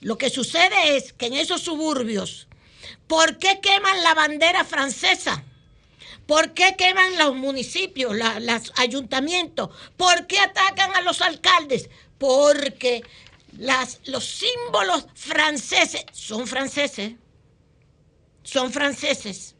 lo 0.00 0.16
que 0.16 0.30
sucede 0.30 0.96
es 0.96 1.12
que 1.12 1.26
en 1.26 1.34
esos 1.34 1.62
suburbios, 1.62 2.48
¿por 3.06 3.38
qué 3.38 3.60
queman 3.60 4.02
la 4.02 4.14
bandera 4.14 4.64
francesa? 4.64 5.44
¿Por 6.30 6.54
qué 6.54 6.76
queman 6.78 7.18
los 7.18 7.34
municipios, 7.34 8.14
los 8.14 8.72
ayuntamientos? 8.76 9.70
¿Por 9.96 10.28
qué 10.28 10.38
atacan 10.38 10.94
a 10.94 11.00
los 11.00 11.22
alcaldes? 11.22 11.90
Porque 12.18 13.02
las, 13.58 13.98
los 14.04 14.24
símbolos 14.26 15.06
franceses 15.14 16.06
son 16.12 16.46
franceses, 16.46 17.14
son 18.44 18.72
franceses 18.72 19.56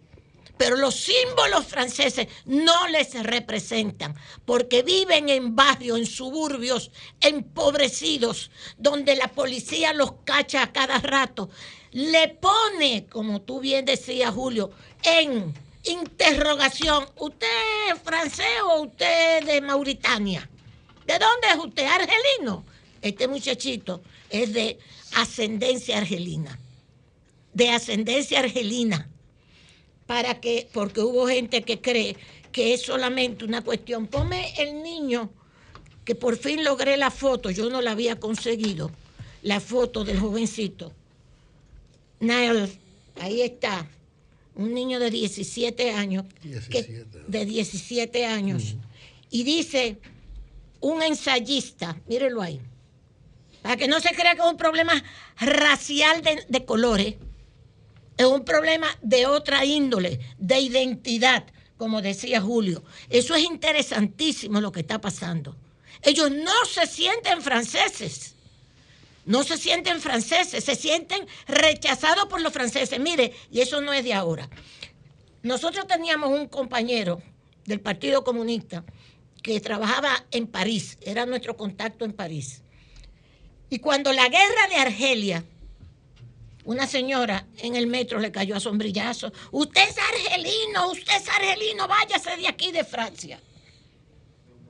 pero 0.57 0.77
los 0.77 0.95
símbolos 0.95 1.65
franceses 1.67 2.29
no 2.45 2.87
les 2.89 3.15
representan, 3.15 4.15
porque 4.45 4.83
viven 4.83 5.31
en 5.31 5.57
barrios, 5.57 5.99
en 5.99 6.07
suburbios 6.07 6.91
empobrecidos, 7.21 8.51
donde 8.77 9.17
la 9.17 9.29
policía 9.29 9.95
los 9.95 10.13
cacha 10.25 10.63
a 10.63 10.73
cada 10.73 10.99
rato. 10.99 11.49
Le 11.93 12.29
pone, 12.29 13.07
como 13.07 13.41
tú 13.41 13.59
bien 13.59 13.87
decías, 13.87 14.35
Julio, 14.35 14.71
en 15.03 15.55
interrogación, 15.85 17.07
¿usted 17.17 17.47
es 17.93 18.01
francés 18.03 18.47
o 18.65 18.83
usted 18.83 19.45
de 19.45 19.61
Mauritania? 19.61 20.49
¿De 21.07 21.19
dónde 21.19 21.49
es 21.49 21.57
usted? 21.57 21.85
¿Argelino? 21.85 22.65
Este 23.03 23.27
muchachito 23.29 24.03
es 24.29 24.53
de 24.53 24.79
ascendencia 25.15 25.99
argelina. 25.99 26.59
De 27.53 27.71
ascendencia 27.71 28.41
argelina 28.41 29.09
para 30.07 30.41
que, 30.41 30.69
porque 30.73 31.01
hubo 31.01 31.29
gente 31.29 31.63
que 31.63 31.81
cree 31.81 32.17
que 32.51 32.75
es 32.75 32.83
solamente 32.83 33.45
una 33.45 33.63
cuestión. 33.63 34.07
Ponme 34.07 34.53
el 34.59 34.83
niño, 34.83 35.31
que 36.05 36.17
por 36.17 36.37
fin 36.37 36.65
logré 36.65 36.97
la 36.97 37.13
foto, 37.13 37.51
yo 37.51 37.71
no 37.71 37.81
la 37.81 37.93
había 37.93 38.19
conseguido, 38.19 38.91
la 39.43 39.61
foto 39.61 40.05
del 40.05 40.19
jovencito. 40.19 40.93
Niall, 42.19 42.71
ahí 43.21 43.43
está, 43.43 43.89
un 44.55 44.75
niño 44.75 44.99
de 44.99 45.11
17 45.11 45.93
años, 45.93 46.25
de 47.29 47.45
17 47.45 48.27
años, 48.27 48.77
y 49.31 49.45
dice, 49.45 49.99
un 50.81 51.03
ensayista, 51.03 52.01
mírelo 52.09 52.43
ahí, 52.43 52.61
para 53.63 53.77
que 53.77 53.89
no 53.89 54.01
se 54.01 54.15
crea 54.15 54.35
que 54.35 54.43
es 54.43 54.49
un 54.49 54.57
problema 54.57 55.03
racial 55.39 56.23
de, 56.23 56.45
de 56.49 56.65
colores 56.65 57.17
es 58.21 58.27
un 58.27 58.45
problema 58.45 58.87
de 59.01 59.27
otra 59.27 59.65
índole, 59.65 60.21
de 60.37 60.61
identidad, 60.61 61.43
como 61.79 62.03
decía 62.03 62.39
Julio. 62.39 62.85
Eso 63.09 63.35
es 63.35 63.45
interesantísimo 63.45 64.61
lo 64.61 64.73
que 64.73 64.81
está 64.81 65.01
pasando. 65.01 65.57
Ellos 66.03 66.31
no 66.31 66.67
se 66.67 66.87
sienten 66.87 67.41
franceses. 67.41 68.35
No 69.25 69.45
se 69.45 69.57
sienten 69.57 70.01
franceses, 70.01 70.65
se 70.65 70.75
sienten 70.75 71.27
rechazados 71.47 72.27
por 72.27 72.41
los 72.41 72.53
franceses. 72.53 72.99
Mire, 72.99 73.33
y 73.51 73.61
eso 73.61 73.81
no 73.81 73.93
es 73.93 74.05
de 74.05 74.15
ahora. 74.15 74.49
Nosotros 75.43 75.87
teníamos 75.87 76.31
un 76.31 76.49
compañero 76.49 77.23
del 77.65 77.81
Partido 77.81 78.25
Comunista 78.25 78.85
que 79.43 79.61
trabajaba 79.61 80.27
en 80.31 80.47
París, 80.47 80.99
era 81.01 81.25
nuestro 81.27 81.57
contacto 81.57 82.05
en 82.05 82.13
París. 82.13 82.63
Y 83.71 83.79
cuando 83.79 84.13
la 84.13 84.29
guerra 84.29 84.69
de 84.69 84.77
Argelia 84.77 85.45
una 86.65 86.87
señora 86.87 87.47
en 87.59 87.75
el 87.75 87.87
metro 87.87 88.19
le 88.19 88.31
cayó 88.31 88.57
a 88.57 88.61
sombrillazo. 88.61 89.33
Usted 89.51 89.83
es 89.89 89.97
argelino, 89.99 90.91
usted 90.91 91.17
es 91.17 91.29
argelino, 91.29 91.89
váyase 91.89 92.37
de 92.37 92.49
aquí 92.49 92.71
de 92.71 92.85
Francia. 92.85 93.41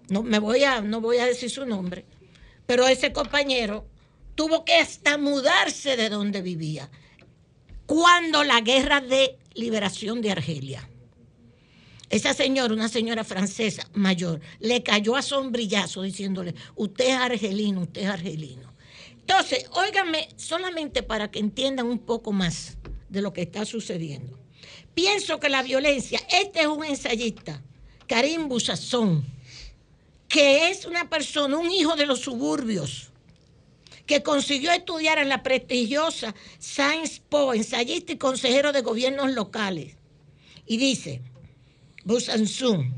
No, 0.08 0.22
me 0.22 0.38
voy 0.38 0.64
a, 0.64 0.80
no 0.80 1.00
voy 1.00 1.18
a 1.18 1.26
decir 1.26 1.50
su 1.50 1.66
nombre, 1.66 2.04
pero 2.66 2.86
ese 2.86 3.12
compañero 3.12 3.86
tuvo 4.40 4.64
que 4.64 4.74
hasta 4.74 5.18
mudarse 5.18 5.98
de 5.98 6.08
donde 6.08 6.40
vivía 6.40 6.90
cuando 7.84 8.42
la 8.42 8.62
guerra 8.62 9.02
de 9.02 9.36
liberación 9.52 10.22
de 10.22 10.30
Argelia. 10.30 10.88
Esa 12.08 12.32
señora, 12.32 12.72
una 12.72 12.88
señora 12.88 13.22
francesa 13.22 13.86
mayor, 13.92 14.40
le 14.58 14.82
cayó 14.82 15.14
a 15.14 15.20
sombrillazo 15.20 16.00
diciéndole, 16.00 16.54
usted 16.74 17.08
es 17.08 17.16
argelino, 17.16 17.82
usted 17.82 18.00
es 18.00 18.08
argelino. 18.08 18.72
Entonces, 19.12 19.66
óiganme, 19.72 20.30
solamente 20.36 21.02
para 21.02 21.30
que 21.30 21.38
entiendan 21.38 21.84
un 21.84 21.98
poco 21.98 22.32
más 22.32 22.78
de 23.10 23.20
lo 23.20 23.34
que 23.34 23.42
está 23.42 23.66
sucediendo. 23.66 24.38
Pienso 24.94 25.38
que 25.38 25.50
la 25.50 25.62
violencia, 25.62 26.18
este 26.30 26.62
es 26.62 26.66
un 26.66 26.82
ensayista, 26.82 27.62
Karim 28.06 28.48
Busazón, 28.48 29.22
que 30.28 30.70
es 30.70 30.86
una 30.86 31.10
persona, 31.10 31.58
un 31.58 31.70
hijo 31.70 31.94
de 31.94 32.06
los 32.06 32.20
suburbios, 32.20 33.09
que 34.10 34.24
consiguió 34.24 34.72
estudiar 34.72 35.20
en 35.20 35.28
la 35.28 35.44
prestigiosa 35.44 36.34
Science 36.58 37.22
Po, 37.28 37.54
ensayista 37.54 38.10
y 38.10 38.18
consejero 38.18 38.72
de 38.72 38.80
gobiernos 38.80 39.30
locales. 39.30 39.94
Y 40.66 40.78
dice, 40.78 41.22
Busanzún, 42.02 42.92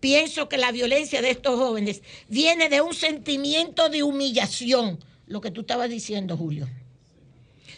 pienso 0.00 0.50
que 0.50 0.58
la 0.58 0.70
violencia 0.70 1.22
de 1.22 1.30
estos 1.30 1.58
jóvenes 1.58 2.02
viene 2.28 2.68
de 2.68 2.82
un 2.82 2.92
sentimiento 2.92 3.88
de 3.88 4.02
humillación 4.02 5.02
lo 5.26 5.40
que 5.40 5.50
tú 5.50 5.62
estabas 5.62 5.88
diciendo, 5.88 6.36
Julio. 6.36 6.68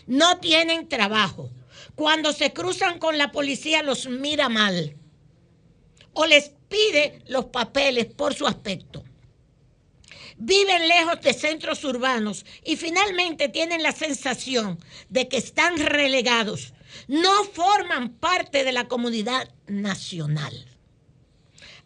No 0.08 0.38
tienen 0.38 0.88
trabajo. 0.88 1.50
Cuando 1.94 2.32
se 2.32 2.52
cruzan 2.52 2.98
con 2.98 3.16
la 3.16 3.30
policía 3.30 3.84
los 3.84 4.08
mira 4.08 4.48
mal 4.48 4.96
o 6.14 6.26
les 6.26 6.50
pide 6.68 7.22
los 7.28 7.44
papeles 7.44 8.06
por 8.06 8.34
su 8.34 8.44
aspecto. 8.44 9.04
Viven 10.44 10.88
lejos 10.88 11.20
de 11.20 11.34
centros 11.34 11.84
urbanos 11.84 12.44
y 12.64 12.74
finalmente 12.74 13.48
tienen 13.48 13.80
la 13.80 13.92
sensación 13.92 14.76
de 15.08 15.28
que 15.28 15.36
están 15.36 15.78
relegados. 15.78 16.72
No 17.06 17.44
forman 17.44 18.14
parte 18.14 18.64
de 18.64 18.72
la 18.72 18.88
comunidad 18.88 19.48
nacional. 19.68 20.66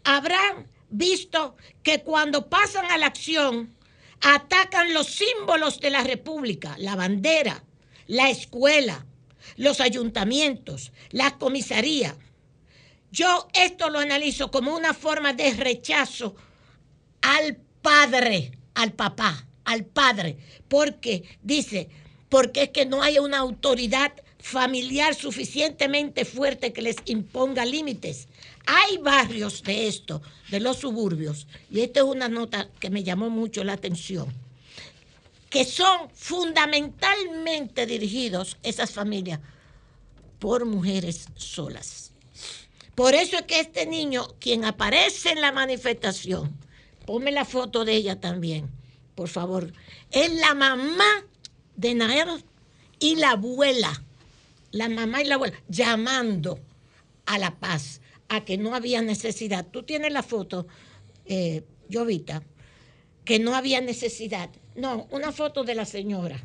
Habrán 0.05 0.69
visto 0.89 1.55
que 1.83 2.03
cuando 2.03 2.49
pasan 2.49 2.91
a 2.91 2.97
la 2.97 3.09
acción 3.09 3.77
atacan 4.23 4.95
los 4.95 5.09
símbolos 5.09 5.79
de 5.79 5.91
la 5.91 6.03
República, 6.03 6.77
la 6.79 6.97
bandera, 6.97 7.63
la 8.07 8.31
escuela, 8.31 9.05
los 9.57 9.81
ayuntamientos, 9.81 10.93
la 11.11 11.37
comisaría. 11.37 12.17
Yo 13.13 13.49
esto 13.53 13.91
lo 13.91 13.99
analizo 13.99 14.51
como 14.51 14.75
una 14.75 14.95
forma 14.95 15.35
de 15.35 15.53
rechazo 15.53 16.37
al 17.21 17.66
padre, 17.87 18.51
al 18.75 18.95
papá, 18.95 19.47
al 19.65 19.85
padre, 19.85 20.37
porque 20.67 21.23
dice, 21.41 21.89
porque 22.29 22.65
es 22.65 22.71
que 22.71 22.85
no 22.85 23.01
hay 23.01 23.21
una 23.21 23.39
autoridad 23.39 24.13
familiar 24.41 25.15
suficientemente 25.15 26.25
fuerte 26.25 26.73
que 26.73 26.83
les 26.83 26.97
imponga 27.05 27.65
límites 27.65 28.27
Hay 28.67 28.99
barrios 28.99 29.63
de 29.63 29.87
esto, 29.87 30.21
de 30.51 30.59
los 30.59 30.79
suburbios, 30.79 31.47
y 31.71 31.83
esta 31.83 32.01
es 32.01 32.07
una 32.07 32.29
nota 32.29 32.69
que 32.81 32.91
me 32.91 33.05
llamó 33.05 33.31
mucho 33.31 33.63
la 33.63 33.75
atención, 33.75 34.35
que 35.49 35.65
son 35.65 36.11
fundamentalmente 36.13 37.87
dirigidos, 37.87 38.57
esas 38.65 38.91
familias, 38.91 39.39
por 40.41 40.65
mujeres 40.65 41.29
solas. 41.37 42.11
Por 42.97 43.15
eso 43.15 43.37
es 43.37 43.43
que 43.43 43.61
este 43.61 43.87
niño, 43.87 44.27
quien 44.41 44.65
aparece 44.65 45.31
en 45.31 45.41
la 45.41 45.53
manifestación, 45.53 46.66
ponme 47.07 47.31
la 47.33 47.45
foto 47.45 47.85
de 47.85 47.95
ella 47.95 48.21
también, 48.21 48.69
por 49.15 49.29
favor, 49.29 49.73
es 50.11 50.33
la 50.35 50.55
mamá 50.55 51.25
de 51.77 51.95
Nael 51.95 52.45
y 52.99 53.17
la 53.17 53.31
abuela, 53.33 54.03
la 54.73 54.89
mamá 54.89 55.23
y 55.23 55.27
la 55.27 55.37
abuela, 55.37 55.57
llamando 55.69 56.61
a 57.25 57.39
la 57.39 57.59
paz 57.59 58.01
a 58.29 58.45
que 58.45 58.59
no 58.59 58.75
había 58.75 59.03
necesidad. 59.03 59.67
Tú 59.67 59.85
tienes 59.85 60.13
la 60.13 60.23
foto, 60.23 60.67
eh, 61.27 61.65
Jovita, 61.93 62.43
que 63.25 63.39
no 63.39 63.55
había 63.55 63.81
necesidad. 63.81 64.51
No, 64.75 65.07
una 65.11 65.33
foto 65.33 65.65
de 65.65 65.75
la 65.75 65.85
señora. 65.85 66.43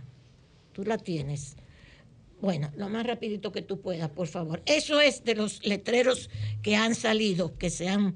Tú 0.74 0.84
la 0.84 0.98
tienes. 0.98 1.56
Bueno, 2.42 2.72
lo 2.76 2.90
más 2.90 3.06
rapidito 3.06 3.52
que 3.52 3.62
tú 3.62 3.82
puedas, 3.82 4.10
por 4.10 4.28
favor. 4.28 4.64
Eso 4.66 5.00
es 5.00 5.24
de 5.24 5.36
los 5.36 5.64
letreros 5.66 6.30
que 6.64 6.76
han 6.76 6.96
salido, 6.96 7.56
que 7.58 7.70
se 7.70 7.88
han, 7.88 8.16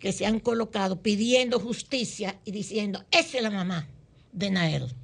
que 0.00 0.12
se 0.12 0.26
han 0.26 0.40
colocado 0.40 1.02
pidiendo 1.02 1.58
justicia 1.58 2.38
y 2.44 2.52
diciendo, 2.52 3.04
esa 3.10 3.36
es 3.38 3.42
la 3.42 3.50
mamá 3.50 3.88
de 4.32 4.50
Nael. 4.50 4.94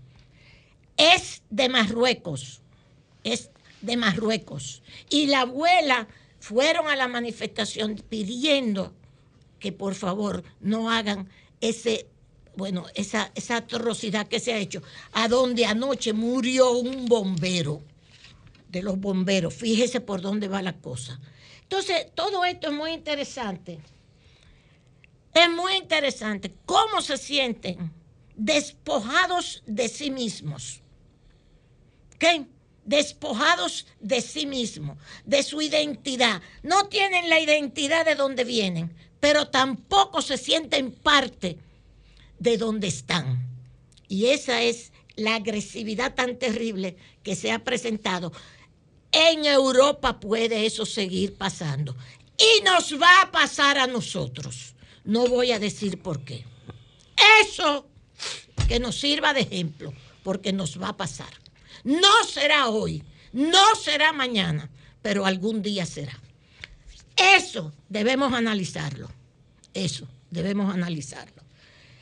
Es 0.97 1.43
de 1.51 1.69
Marruecos. 1.69 2.63
Es 3.25 3.51
de 3.81 3.97
Marruecos. 3.97 4.83
Y 5.11 5.27
la 5.27 5.41
abuela 5.41 6.09
fueron 6.39 6.89
a 6.89 6.97
la 6.97 7.09
manifestación 7.09 8.03
pidiendo 8.09 8.95
que 9.59 9.73
por 9.73 9.95
favor 9.95 10.45
no 10.61 10.91
hagan 10.91 11.29
ese, 11.61 12.07
bueno, 12.57 12.85
esa, 12.95 13.33
esa 13.35 13.57
atrocidad 13.57 14.29
que 14.29 14.41
se 14.41 14.53
ha 14.53 14.59
hecho, 14.59 14.83
a 15.13 15.29
donde 15.29 15.65
anoche 15.65 16.13
murió 16.13 16.73
un 16.73 17.07
bombero 17.07 17.83
de 18.69 18.83
los 18.83 18.99
bomberos. 18.99 19.55
Fíjese 19.55 20.01
por 20.01 20.21
dónde 20.21 20.49
va 20.49 20.61
la 20.61 20.75
cosa. 20.75 21.19
Entonces, 21.63 22.09
todo 22.15 22.45
esto 22.45 22.69
es 22.69 22.75
muy 22.75 22.93
interesante. 22.93 23.81
Es 25.35 25.51
muy 25.51 25.75
interesante 25.75 26.55
cómo 26.65 27.03
se 27.03 27.19
sienten 27.19 27.93
despojados 28.37 29.63
de 29.67 29.89
sí 29.89 30.11
mismos. 30.11 30.81
¿Qué? 32.19 32.47
despojados 32.85 33.87
de 34.01 34.21
sí 34.21 34.47
mismos, 34.47 34.99
de 35.25 35.43
su 35.43 35.63
identidad. 35.63 36.43
No 36.63 36.87
tienen 36.89 37.29
la 37.29 37.41
identidad 37.41 38.05
de 38.05 38.15
donde 38.15 38.45
vienen, 38.45 38.95
pero 39.21 39.49
tampoco 39.49 40.23
se 40.23 40.37
sienten 40.37 40.93
parte 40.93 41.59
de 42.39 42.59
donde 42.59 42.89
están. 42.89 43.49
Y 44.09 44.27
esa 44.27 44.63
es 44.63 44.93
la 45.17 45.37
agresividad 45.37 46.15
tan 46.15 46.39
terrible 46.39 46.97
que 47.23 47.37
se 47.37 47.53
ha 47.53 47.65
presentado. 47.65 48.33
En 49.13 49.45
Europa 49.47 50.21
puede 50.21 50.67
eso 50.67 50.85
seguir 50.85 51.37
pasando. 51.37 51.97
Y 52.37 52.63
nos 52.65 53.01
va 53.01 53.23
a 53.23 53.31
pasar 53.31 53.79
a 53.79 53.87
nosotros. 53.87 54.74
No 55.05 55.27
voy 55.27 55.53
a 55.53 55.59
decir 55.59 56.01
por 56.01 56.25
qué. 56.25 56.45
Eso 57.43 57.87
que 58.69 58.81
nos 58.81 58.99
sirva 58.99 59.35
de 59.35 59.43
ejemplo, 59.43 59.93
porque 60.23 60.53
nos 60.53 60.81
va 60.81 60.89
a 60.89 60.97
pasar. 60.97 61.33
No 61.85 62.25
será 62.27 62.69
hoy, 62.69 63.03
no 63.33 63.75
será 63.75 64.13
mañana, 64.13 64.71
pero 65.03 65.27
algún 65.27 65.63
día 65.63 65.85
será. 65.85 66.19
Eso 67.17 67.73
debemos 67.89 68.33
analizarlo. 68.33 69.11
Eso 69.75 70.09
debemos 70.31 70.73
analizarlo. 70.73 71.43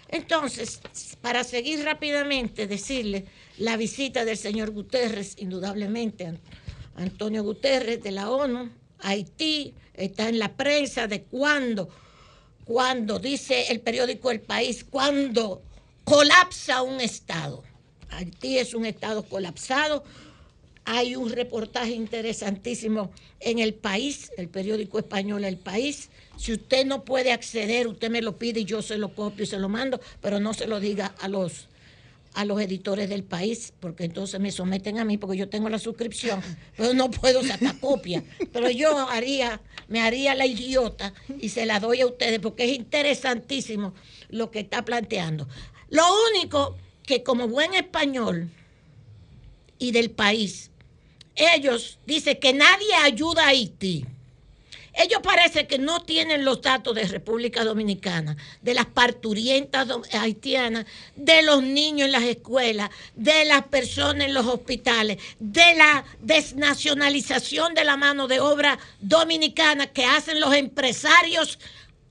Entonces, 0.09 0.81
para 1.21 1.43
seguir 1.43 1.85
rápidamente, 1.85 2.67
decirle 2.67 3.25
la 3.59 3.77
visita 3.77 4.25
del 4.25 4.37
señor 4.37 4.71
Guterres, 4.71 5.37
indudablemente, 5.39 6.39
Antonio 6.97 7.43
Guterres 7.43 8.03
de 8.03 8.11
la 8.13 8.31
ONU, 8.31 8.71
Haití, 9.01 9.75
está 9.95 10.29
en 10.29 10.39
la 10.39 10.55
prensa 10.55 11.07
de 11.07 11.23
cuando, 11.23 11.89
cuando 12.65 13.19
dice 13.19 13.67
el 13.71 13.81
periódico 13.81 14.31
El 14.31 14.41
País, 14.41 14.85
cuando 14.89 15.63
colapsa 16.05 16.83
un 16.83 17.01
Estado. 17.01 17.63
Haití 18.11 18.59
es 18.59 18.75
un 18.75 18.85
estado 18.85 19.23
colapsado. 19.23 20.05
Hay 20.85 21.15
un 21.15 21.31
reportaje 21.31 21.93
interesantísimo 21.93 23.13
en 23.41 23.61
El 23.61 23.75
País, 23.75 24.33
el 24.37 24.49
periódico 24.49 24.99
español 24.99 25.45
El 25.45 25.57
País. 25.57 26.11
Si 26.37 26.53
usted 26.53 26.85
no 26.85 27.05
puede 27.05 27.33
acceder, 27.33 27.87
usted 27.87 28.11
me 28.11 28.21
lo 28.21 28.37
pide 28.37 28.61
y 28.61 28.65
yo 28.65 28.83
se 28.83 28.99
lo 28.99 29.15
copio 29.15 29.45
y 29.45 29.47
se 29.47 29.59
lo 29.59 29.69
mando, 29.69 30.01
pero 30.21 30.41
no 30.41 30.55
se 30.55 30.67
lo 30.67 30.81
diga 30.81 31.15
a 31.21 31.29
los 31.29 31.69
a 32.35 32.45
los 32.45 32.61
editores 32.61 33.09
del 33.09 33.25
país, 33.25 33.73
porque 33.81 34.05
entonces 34.05 34.41
me 34.41 34.51
someten 34.51 34.99
a 34.99 35.05
mí, 35.05 35.19
porque 35.19 35.37
yo 35.37 35.49
tengo 35.49 35.69
la 35.69 35.79
suscripción, 35.79 36.41
pero 36.77 36.95
no 36.95 37.11
puedo 37.11 37.43
sacar 37.43 37.79
copia. 37.79 38.25
Pero 38.53 38.71
yo 38.71 39.09
haría, 39.09 39.61
me 39.89 40.01
haría 40.01 40.35
la 40.35 40.47
idiota 40.47 41.13
y 41.39 41.51
se 41.51 41.67
la 41.67 41.81
doy 41.81 42.01
a 42.01 42.07
ustedes, 42.07 42.39
porque 42.41 42.65
es 42.65 42.77
interesantísimo 42.77 43.95
lo 44.29 44.51
que 44.51 44.61
está 44.61 44.85
planteando. 44.85 45.49
Lo 45.89 46.05
único 46.31 46.77
que 47.05 47.23
como 47.23 47.49
buen 47.49 47.75
español 47.75 48.51
y 49.79 49.93
del 49.93 50.11
país, 50.11 50.71
ellos 51.35 51.99
dicen 52.07 52.39
que 52.41 52.53
nadie 52.53 52.95
ayuda 53.03 53.45
a 53.45 53.49
Haití. 53.49 54.07
Ellos 54.95 55.21
parece 55.23 55.67
que 55.67 55.79
no 55.79 56.03
tienen 56.03 56.45
los 56.45 56.61
datos 56.61 56.95
de 56.95 57.05
República 57.05 57.65
Dominicana, 57.65 58.37
de 58.61 58.75
las 58.75 58.87
parturientas 58.87 59.89
haitianas, 60.13 60.85
de 61.17 61.43
los 61.43 61.63
niños 61.63 62.07
en 62.07 62.13
las 62.13 62.25
escuelas, 62.25 62.91
de 63.15 63.45
las 63.47 63.63
personas 63.65 64.27
en 64.27 64.35
los 64.35 64.47
hospitales, 64.47 65.19
de 65.39 65.75
la 65.77 66.05
desnacionalización 66.21 67.75
de 67.75 67.85
la 67.85 67.97
mano 67.97 68.29
de 68.29 68.41
obra 68.41 68.79
dominicana 69.01 69.87
que 69.87 70.05
hacen 70.05 70.41
los 70.41 70.55
empresarios 70.55 71.59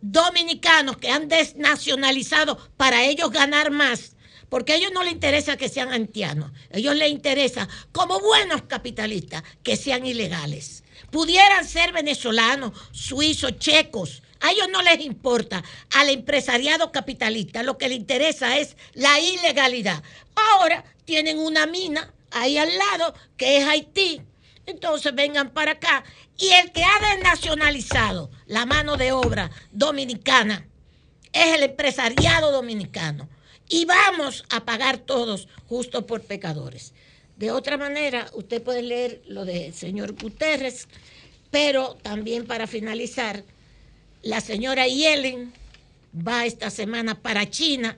dominicanos 0.01 0.97
que 0.97 1.11
han 1.11 1.27
desnacionalizado 1.27 2.57
para 2.77 3.03
ellos 3.05 3.29
ganar 3.29 3.69
más 3.69 4.15
porque 4.49 4.73
a 4.73 4.75
ellos 4.75 4.91
no 4.93 5.01
les 5.01 5.13
interesa 5.13 5.55
que 5.55 5.69
sean 5.69 5.93
haitianos, 5.93 6.51
a 6.73 6.77
ellos 6.77 6.93
les 6.97 7.09
interesa, 7.09 7.69
como 7.93 8.19
buenos 8.19 8.63
capitalistas, 8.63 9.43
que 9.63 9.77
sean 9.77 10.05
ilegales. 10.05 10.80
Pudieran 11.11 11.67
ser 11.67 11.91
venezolanos, 11.91 12.71
suizos, 12.91 13.59
checos, 13.59 14.23
a 14.41 14.51
ellos 14.51 14.69
no 14.71 14.81
les 14.81 14.99
importa, 15.01 15.63
al 15.93 16.09
empresariado 16.09 16.91
capitalista 16.91 17.61
lo 17.61 17.77
que 17.77 17.89
les 17.89 17.97
interesa 17.97 18.57
es 18.57 18.75
la 18.93 19.19
ilegalidad. 19.19 20.01
Ahora 20.35 20.83
tienen 21.05 21.37
una 21.37 21.67
mina 21.67 22.11
ahí 22.31 22.57
al 22.57 22.75
lado 22.75 23.13
que 23.37 23.57
es 23.57 23.67
Haití. 23.67 24.21
Entonces 24.65 25.13
vengan 25.13 25.51
para 25.51 25.73
acá. 25.73 26.03
Y 26.37 26.47
el 26.49 26.71
que 26.71 26.83
ha 26.83 27.15
desnacionalizado 27.15 28.31
la 28.47 28.65
mano 28.65 28.97
de 28.97 29.11
obra 29.11 29.51
dominicana 29.71 30.65
es 31.33 31.55
el 31.55 31.63
empresariado 31.63 32.51
dominicano 32.51 33.29
y 33.69 33.85
vamos 33.85 34.43
a 34.49 34.65
pagar 34.65 34.97
todos 34.97 35.47
justo 35.67 36.05
por 36.05 36.21
pecadores. 36.21 36.93
De 37.41 37.49
otra 37.49 37.75
manera, 37.75 38.29
usted 38.35 38.61
puede 38.61 38.83
leer 38.83 39.23
lo 39.25 39.45
del 39.45 39.73
señor 39.73 40.13
Guterres, 40.13 40.87
pero 41.49 41.97
también 42.03 42.45
para 42.45 42.67
finalizar, 42.67 43.43
la 44.21 44.41
señora 44.41 44.87
Yellen 44.87 45.51
va 46.15 46.45
esta 46.45 46.69
semana 46.69 47.19
para 47.19 47.49
China. 47.49 47.97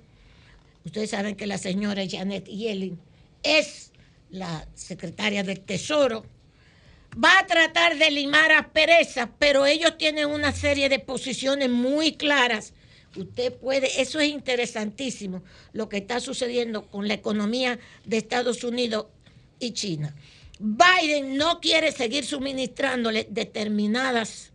Ustedes 0.85 1.09
saben 1.09 1.35
que 1.35 1.45
la 1.45 1.57
señora 1.57 2.03
Janet 2.09 2.45
Yellen 2.45 2.97
es 3.43 3.91
la 4.29 4.65
secretaria 4.75 5.43
del 5.43 5.59
Tesoro. 5.59 6.25
Va 7.21 7.39
a 7.39 7.45
tratar 7.45 7.97
de 7.97 8.11
limar 8.11 8.53
asperezas, 8.53 9.27
pero 9.39 9.65
ellos 9.65 9.97
tienen 9.97 10.27
una 10.29 10.53
serie 10.53 10.87
de 10.87 10.99
posiciones 10.99 11.69
muy 11.69 12.13
claras 12.13 12.71
Usted 13.15 13.53
puede, 13.53 14.01
eso 14.01 14.19
es 14.19 14.29
interesantísimo, 14.29 15.43
lo 15.71 15.87
que 15.87 15.97
está 15.97 16.19
sucediendo 16.19 16.87
con 16.87 17.07
la 17.07 17.13
economía 17.13 17.79
de 18.05 18.17
Estados 18.17 18.63
Unidos 18.63 19.05
y 19.65 19.73
China. 19.73 20.13
Biden 20.59 21.35
no 21.37 21.59
quiere 21.59 21.91
seguir 21.91 22.25
suministrándole 22.25 23.27
determinadas 23.29 24.51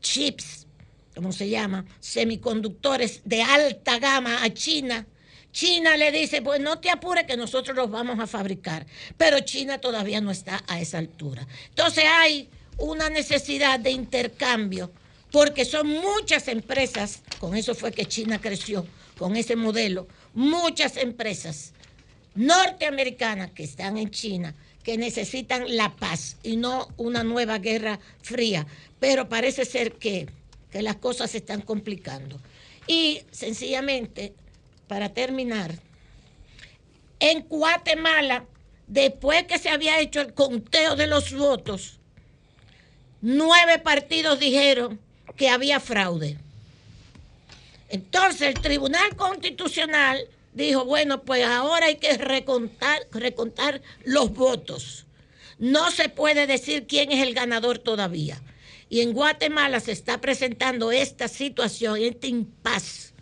chips, 0.00 0.66
como 1.14 1.32
se 1.32 1.48
llama, 1.48 1.84
semiconductores 1.98 3.22
de 3.24 3.42
alta 3.42 3.98
gama 3.98 4.42
a 4.42 4.54
China. 4.54 5.06
China 5.52 5.96
le 5.96 6.12
dice, 6.12 6.42
pues 6.42 6.60
no 6.60 6.78
te 6.78 6.90
apures 6.90 7.24
que 7.24 7.36
nosotros 7.36 7.76
los 7.76 7.90
vamos 7.90 8.18
a 8.20 8.26
fabricar, 8.26 8.86
pero 9.16 9.40
China 9.40 9.78
todavía 9.78 10.20
no 10.20 10.30
está 10.30 10.62
a 10.68 10.80
esa 10.80 10.98
altura. 10.98 11.46
Entonces 11.68 12.04
hay 12.06 12.48
una 12.78 13.10
necesidad 13.10 13.80
de 13.80 13.90
intercambio 13.90 14.92
porque 15.32 15.64
son 15.64 15.88
muchas 15.88 16.48
empresas, 16.48 17.22
con 17.38 17.56
eso 17.56 17.74
fue 17.74 17.92
que 17.92 18.06
China 18.06 18.40
creció, 18.40 18.86
con 19.18 19.36
ese 19.36 19.56
modelo, 19.56 20.08
muchas 20.34 20.96
empresas 20.96 21.72
norteamericanas 22.34 23.50
que 23.52 23.64
están 23.64 23.96
en 23.96 24.10
China, 24.10 24.54
que 24.82 24.96
necesitan 24.96 25.76
la 25.76 25.94
paz 25.96 26.36
y 26.42 26.56
no 26.56 26.88
una 26.96 27.22
nueva 27.22 27.58
guerra 27.58 27.98
fría. 28.22 28.66
Pero 28.98 29.28
parece 29.28 29.64
ser 29.64 29.92
que 29.92 30.28
que 30.70 30.82
las 30.82 30.96
cosas 30.96 31.30
se 31.30 31.38
están 31.38 31.60
complicando. 31.60 32.40
Y 32.86 33.22
sencillamente, 33.30 34.34
para 34.86 35.10
terminar, 35.10 35.74
en 37.18 37.42
Guatemala, 37.42 38.44
después 38.86 39.44
que 39.44 39.58
se 39.58 39.68
había 39.68 40.00
hecho 40.00 40.20
el 40.20 40.32
conteo 40.32 40.96
de 40.96 41.06
los 41.06 41.32
votos, 41.32 41.98
nueve 43.20 43.78
partidos 43.78 44.38
dijeron 44.38 44.98
que 45.36 45.48
había 45.48 45.80
fraude. 45.80 46.38
Entonces 47.88 48.42
el 48.42 48.54
Tribunal 48.54 49.16
Constitucional 49.16 50.26
dijo, 50.52 50.84
bueno, 50.84 51.22
pues 51.22 51.44
ahora 51.44 51.86
hay 51.86 51.96
que 51.96 52.16
recontar, 52.16 53.06
recontar 53.12 53.82
los 54.04 54.32
votos. 54.32 55.06
No 55.58 55.90
se 55.90 56.08
puede 56.08 56.46
decir 56.46 56.86
quién 56.86 57.12
es 57.12 57.22
el 57.22 57.34
ganador 57.34 57.78
todavía. 57.78 58.42
Y 58.88 59.02
en 59.02 59.12
Guatemala 59.12 59.78
se 59.80 59.92
está 59.92 60.20
presentando 60.20 60.90
esta 60.90 61.28
situación, 61.28 61.98
este 62.00 62.26
impas, 62.26 63.14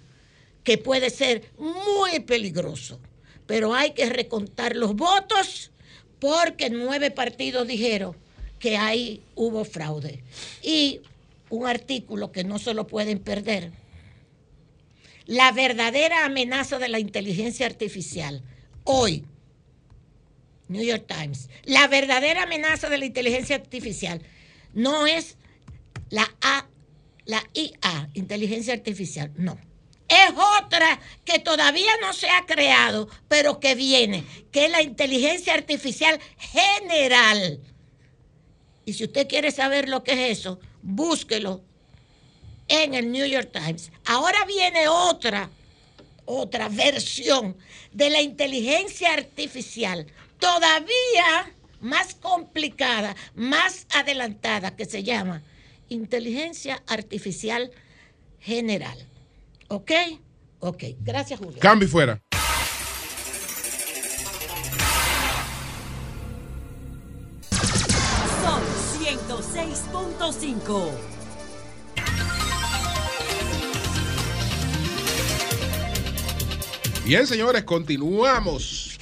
que 0.64 0.78
puede 0.78 1.10
ser 1.10 1.50
muy 1.58 2.20
peligroso. 2.20 3.00
Pero 3.46 3.74
hay 3.74 3.92
que 3.92 4.08
recontar 4.08 4.76
los 4.76 4.94
votos 4.94 5.70
porque 6.20 6.70
nueve 6.70 7.10
partidos 7.10 7.66
dijeron 7.66 8.16
que 8.58 8.76
ahí 8.76 9.22
hubo 9.34 9.64
fraude. 9.64 10.22
Y 10.62 11.00
un 11.50 11.66
artículo 11.66 12.32
que 12.32 12.44
no 12.44 12.58
se 12.58 12.74
lo 12.74 12.86
pueden 12.86 13.18
perder. 13.18 13.72
La 15.28 15.52
verdadera 15.52 16.24
amenaza 16.24 16.78
de 16.78 16.88
la 16.88 16.98
inteligencia 16.98 17.66
artificial. 17.66 18.42
Hoy, 18.84 19.26
New 20.68 20.82
York 20.82 21.04
Times, 21.06 21.50
la 21.64 21.86
verdadera 21.86 22.44
amenaza 22.44 22.88
de 22.88 22.96
la 22.96 23.04
inteligencia 23.04 23.56
artificial 23.56 24.22
no 24.72 25.06
es 25.06 25.36
la 26.08 26.26
A, 26.40 26.66
la 27.26 27.44
IA, 27.52 28.08
inteligencia 28.14 28.72
artificial, 28.72 29.30
no. 29.36 29.58
Es 30.08 30.32
otra 30.62 30.98
que 31.26 31.38
todavía 31.38 31.92
no 32.00 32.14
se 32.14 32.30
ha 32.30 32.46
creado, 32.46 33.10
pero 33.28 33.60
que 33.60 33.74
viene, 33.74 34.24
que 34.50 34.64
es 34.64 34.70
la 34.70 34.80
inteligencia 34.80 35.52
artificial 35.52 36.18
general. 36.38 37.60
Y 38.86 38.94
si 38.94 39.04
usted 39.04 39.28
quiere 39.28 39.50
saber 39.50 39.90
lo 39.90 40.04
que 40.04 40.12
es 40.12 40.38
eso, 40.38 40.58
búsquelo 40.80 41.67
en 42.68 42.94
el 42.94 43.10
New 43.10 43.26
York 43.26 43.50
Times. 43.52 43.90
Ahora 44.04 44.44
viene 44.46 44.86
otra, 44.88 45.50
otra 46.24 46.68
versión 46.68 47.56
de 47.92 48.10
la 48.10 48.20
inteligencia 48.20 49.14
artificial, 49.14 50.06
todavía 50.38 51.52
más 51.80 52.14
complicada, 52.14 53.16
más 53.34 53.86
adelantada, 53.94 54.76
que 54.76 54.84
se 54.84 55.02
llama 55.02 55.42
inteligencia 55.88 56.82
artificial 56.86 57.72
general. 58.40 58.98
¿Ok? 59.68 59.92
Ok. 60.60 60.84
Gracias, 61.00 61.38
Julio. 61.38 61.58
Cambio 61.60 61.88
fuera. 61.88 62.20
Son 68.42 68.62
106.5. 69.02 71.17
Bien, 77.08 77.26
señores, 77.26 77.64
continuamos. 77.64 78.98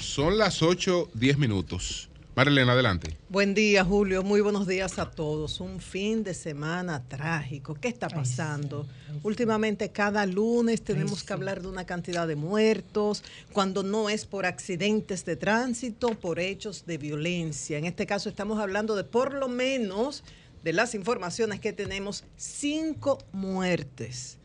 Son 0.00 0.36
las 0.36 0.60
8, 0.60 1.10
10 1.14 1.38
minutos. 1.38 2.08
Marilena, 2.34 2.72
adelante. 2.72 3.16
Buen 3.28 3.54
día, 3.54 3.84
Julio. 3.84 4.24
Muy 4.24 4.40
buenos 4.40 4.66
días 4.66 4.98
a 4.98 5.12
todos. 5.12 5.60
Un 5.60 5.78
fin 5.78 6.24
de 6.24 6.34
semana 6.34 7.04
trágico. 7.06 7.76
¿Qué 7.76 7.86
está 7.86 8.08
pasando? 8.08 8.88
Últimamente, 9.22 9.92
cada 9.92 10.26
lunes 10.26 10.82
tenemos 10.82 11.22
que 11.22 11.32
hablar 11.32 11.62
de 11.62 11.68
una 11.68 11.86
cantidad 11.86 12.26
de 12.26 12.34
muertos, 12.34 13.22
cuando 13.52 13.84
no 13.84 14.10
es 14.10 14.26
por 14.26 14.46
accidentes 14.46 15.24
de 15.24 15.36
tránsito, 15.36 16.08
por 16.18 16.40
hechos 16.40 16.86
de 16.86 16.98
violencia. 16.98 17.78
En 17.78 17.84
este 17.84 18.04
caso, 18.04 18.28
estamos 18.28 18.58
hablando 18.58 18.96
de 18.96 19.04
por 19.04 19.32
lo 19.32 19.46
menos, 19.46 20.24
de 20.64 20.72
las 20.72 20.96
informaciones 20.96 21.60
que 21.60 21.72
tenemos, 21.72 22.24
cinco 22.36 23.18
muertes, 23.30 24.38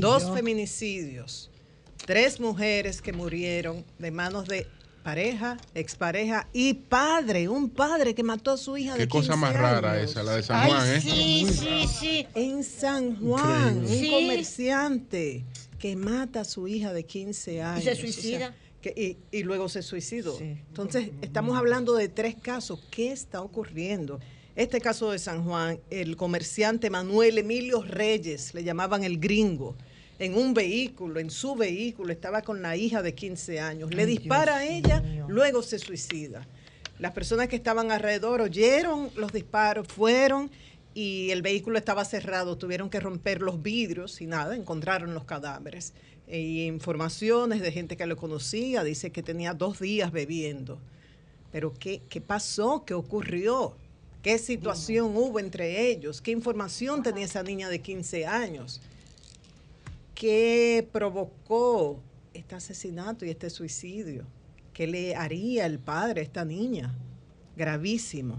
dos 0.00 0.32
feminicidios, 0.32 1.50
tres 2.04 2.40
mujeres 2.40 3.00
que 3.02 3.12
murieron 3.12 3.84
de 3.98 4.10
manos 4.10 4.46
de 4.48 4.66
pareja, 5.06 5.56
expareja 5.74 6.48
y 6.52 6.74
padre, 6.74 7.48
un 7.48 7.70
padre 7.70 8.12
que 8.12 8.24
mató 8.24 8.50
a 8.50 8.56
su 8.56 8.76
hija 8.76 8.94
Qué 8.94 9.02
de 9.02 9.08
15 9.08 9.28
cosa 9.28 9.36
más 9.36 9.54
rara 9.54 10.00
esa, 10.00 10.24
la 10.24 10.34
de 10.34 10.42
San 10.42 10.68
Juan, 10.68 10.88
¿eh? 10.88 11.00
Sí, 11.00 11.46
sí, 11.48 11.86
sí. 11.86 12.26
En 12.34 12.64
San 12.64 13.16
Juan, 13.20 13.86
un 13.86 14.10
comerciante 14.10 15.44
que 15.78 15.94
mata 15.94 16.40
a 16.40 16.44
su 16.44 16.66
hija 16.66 16.92
de 16.92 17.04
15 17.04 17.62
años. 17.62 17.82
Y 17.82 17.86
se 17.86 17.94
suicida. 17.94 18.52
y, 18.82 19.42
luego 19.44 19.68
se 19.68 19.82
suicidó. 19.82 20.36
Entonces, 20.40 21.10
estamos 21.22 21.56
hablando 21.56 21.94
de 21.94 22.08
tres 22.08 22.34
casos. 22.34 22.80
¿Qué 22.90 23.12
está 23.12 23.42
ocurriendo? 23.42 24.18
Este 24.56 24.80
caso 24.80 25.12
de 25.12 25.20
San 25.20 25.44
Juan, 25.44 25.78
el 25.90 26.16
comerciante 26.16 26.90
Manuel 26.90 27.38
Emilio 27.38 27.82
Reyes, 27.82 28.54
le 28.54 28.64
llamaban 28.64 29.04
el 29.04 29.20
gringo, 29.20 29.76
en 30.18 30.36
un 30.36 30.54
vehículo, 30.54 31.20
en 31.20 31.30
su 31.30 31.54
vehículo, 31.54 32.12
estaba 32.12 32.42
con 32.42 32.62
la 32.62 32.76
hija 32.76 33.02
de 33.02 33.14
15 33.14 33.60
años. 33.60 33.94
Le 33.94 34.06
dispara 34.06 34.56
a 34.56 34.64
ella, 34.64 35.02
luego 35.28 35.62
se 35.62 35.78
suicida. 35.78 36.46
Las 36.98 37.12
personas 37.12 37.48
que 37.48 37.56
estaban 37.56 37.90
alrededor 37.90 38.40
oyeron 38.40 39.10
los 39.16 39.32
disparos, 39.32 39.86
fueron 39.86 40.50
y 40.94 41.30
el 41.30 41.42
vehículo 41.42 41.76
estaba 41.76 42.06
cerrado, 42.06 42.56
tuvieron 42.56 42.88
que 42.88 43.00
romper 43.00 43.42
los 43.42 43.62
vidrios 43.62 44.22
y 44.22 44.26
nada, 44.26 44.56
encontraron 44.56 45.12
los 45.12 45.24
cadáveres. 45.24 45.92
Y 46.26 46.64
informaciones 46.64 47.60
de 47.60 47.70
gente 47.70 47.98
que 47.98 48.06
lo 48.06 48.16
conocía, 48.16 48.82
dice 48.82 49.12
que 49.12 49.22
tenía 49.22 49.52
dos 49.52 49.78
días 49.78 50.10
bebiendo. 50.10 50.78
Pero 51.52 51.74
¿qué, 51.74 52.00
qué 52.08 52.22
pasó? 52.22 52.84
¿Qué 52.86 52.94
ocurrió? 52.94 53.76
¿Qué 54.22 54.38
situación 54.38 55.16
hubo 55.16 55.38
entre 55.38 55.90
ellos? 55.90 56.22
¿Qué 56.22 56.30
información 56.30 57.02
tenía 57.02 57.26
esa 57.26 57.42
niña 57.42 57.68
de 57.68 57.80
15 57.80 58.26
años? 58.26 58.80
¿Qué 60.16 60.88
provocó 60.92 62.02
este 62.32 62.54
asesinato 62.54 63.26
y 63.26 63.28
este 63.28 63.50
suicidio? 63.50 64.24
¿Qué 64.72 64.86
le 64.86 65.14
haría 65.14 65.66
el 65.66 65.78
padre 65.78 66.22
a 66.22 66.24
esta 66.24 66.42
niña? 66.42 66.94
Gravísimo. 67.54 68.38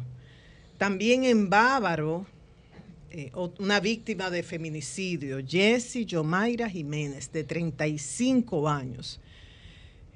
También 0.79 1.23
en 1.23 1.51
Bávaro, 1.51 2.25
eh, 3.11 3.31
una 3.59 3.79
víctima 3.79 4.31
de 4.31 4.41
feminicidio, 4.41 5.37
Jessie 5.47 6.07
Yomaira 6.07 6.67
Jiménez, 6.67 7.31
de 7.31 7.43
35 7.43 8.67
años, 8.67 9.21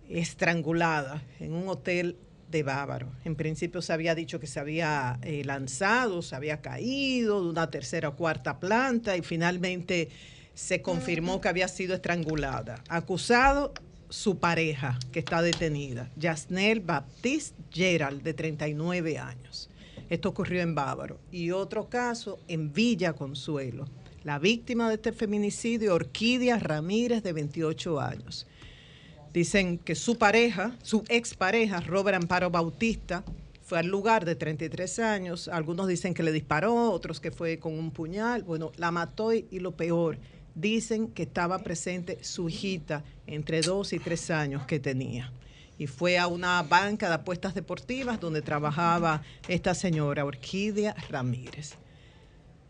estrangulada 0.09 1.21
en 1.39 1.53
un 1.53 1.69
hotel 1.69 2.17
de 2.49 2.63
Bávaro. 2.63 3.11
En 3.23 3.35
principio 3.35 3.83
se 3.83 3.93
había 3.93 4.15
dicho 4.15 4.39
que 4.39 4.47
se 4.47 4.59
había 4.59 5.19
eh, 5.21 5.43
lanzado, 5.45 6.23
se 6.23 6.35
había 6.35 6.59
caído 6.59 7.43
de 7.43 7.51
una 7.51 7.69
tercera 7.69 8.09
o 8.09 8.15
cuarta 8.15 8.59
planta 8.59 9.15
y 9.15 9.21
finalmente 9.21 10.09
se 10.53 10.81
confirmó 10.81 11.41
que 11.41 11.49
había 11.49 11.67
sido 11.67 11.95
estrangulada. 11.95 12.83
Acusado 12.89 13.73
su 14.09 14.39
pareja, 14.39 14.99
que 15.11 15.19
está 15.19 15.41
detenida, 15.41 16.11
Yasnel 16.17 16.81
Baptiste 16.81 17.55
Gerald, 17.71 18.21
de 18.23 18.33
39 18.33 19.17
años. 19.17 19.69
Esto 20.09 20.27
ocurrió 20.27 20.61
en 20.61 20.75
Bávaro. 20.75 21.19
Y 21.31 21.51
otro 21.51 21.87
caso 21.87 22.37
en 22.49 22.73
Villa 22.73 23.13
Consuelo. 23.13 23.85
La 24.25 24.39
víctima 24.39 24.89
de 24.89 24.95
este 24.95 25.13
feminicidio, 25.13 25.95
Orquídea 25.95 26.59
Ramírez, 26.59 27.23
de 27.23 27.31
28 27.31 27.99
años. 27.99 28.45
Dicen 29.33 29.77
que 29.77 29.95
su 29.95 30.17
pareja, 30.17 30.75
su 30.83 31.05
expareja, 31.07 31.79
Robert 31.79 32.17
Amparo 32.21 32.51
Bautista, 32.51 33.23
fue 33.63 33.79
al 33.79 33.87
lugar 33.87 34.25
de 34.25 34.35
33 34.35 34.99
años. 34.99 35.47
Algunos 35.47 35.87
dicen 35.87 36.13
que 36.13 36.23
le 36.23 36.33
disparó, 36.33 36.91
otros 36.91 37.21
que 37.21 37.31
fue 37.31 37.57
con 37.57 37.79
un 37.79 37.91
puñal. 37.91 38.43
Bueno, 38.43 38.73
la 38.75 38.91
mató 38.91 39.31
y 39.31 39.59
lo 39.59 39.71
peor, 39.71 40.17
dicen 40.55 41.07
que 41.07 41.23
estaba 41.23 41.59
presente 41.59 42.23
su 42.23 42.49
hijita 42.49 43.03
entre 43.27 43.61
dos 43.61 43.93
y 43.93 43.99
tres 43.99 44.29
años 44.29 44.65
que 44.65 44.79
tenía. 44.79 45.31
Y 45.77 45.87
fue 45.87 46.17
a 46.17 46.27
una 46.27 46.61
banca 46.63 47.07
de 47.07 47.15
apuestas 47.15 47.55
deportivas 47.55 48.19
donde 48.19 48.41
trabajaba 48.41 49.23
esta 49.47 49.73
señora, 49.73 50.25
Orquídea 50.25 50.95
Ramírez. 51.09 51.73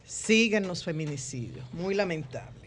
Siguen 0.05 0.67
los 0.67 0.83
feminicidios, 0.83 1.65
muy 1.73 1.93
lamentable. 1.93 2.61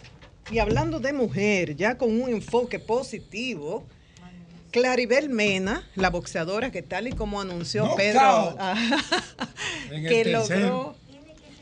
Y 0.50 0.58
hablando 0.58 1.00
de 1.00 1.12
mujer, 1.12 1.74
ya 1.76 1.96
con 1.96 2.10
un 2.20 2.28
enfoque 2.28 2.78
positivo, 2.78 3.86
Claribel 4.70 5.30
Mena, 5.30 5.88
la 5.94 6.10
boxeadora 6.10 6.70
que 6.70 6.82
tal 6.82 7.06
y 7.06 7.12
como 7.12 7.40
anunció 7.40 7.94
Pedro, 7.96 8.56
que 9.88 10.24
logró 10.26 10.96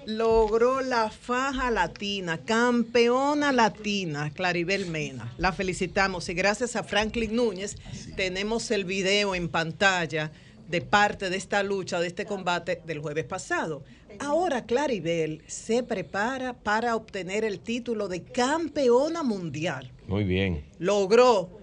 logró 0.06 0.80
la 0.80 1.10
faja 1.10 1.70
latina, 1.70 2.38
campeona 2.38 3.52
latina, 3.52 4.30
Claribel 4.30 4.86
Mena. 4.86 5.32
La 5.38 5.52
felicitamos 5.52 6.28
y 6.28 6.34
gracias 6.34 6.76
a 6.76 6.82
Franklin 6.82 7.34
Núñez 7.36 7.76
tenemos 8.16 8.70
el 8.70 8.84
video 8.84 9.34
en 9.34 9.48
pantalla 9.48 10.32
de 10.68 10.80
parte 10.80 11.28
de 11.30 11.36
esta 11.36 11.62
lucha, 11.62 12.00
de 12.00 12.06
este 12.06 12.24
combate 12.24 12.80
del 12.86 13.00
jueves 13.00 13.24
pasado. 13.24 13.84
Ahora 14.18 14.64
Claribel 14.64 15.42
se 15.46 15.82
prepara 15.82 16.54
para 16.54 16.96
obtener 16.96 17.44
el 17.44 17.60
título 17.60 18.08
de 18.08 18.22
campeona 18.22 19.22
mundial. 19.22 19.90
Muy 20.06 20.24
bien. 20.24 20.64
Logró 20.78 21.58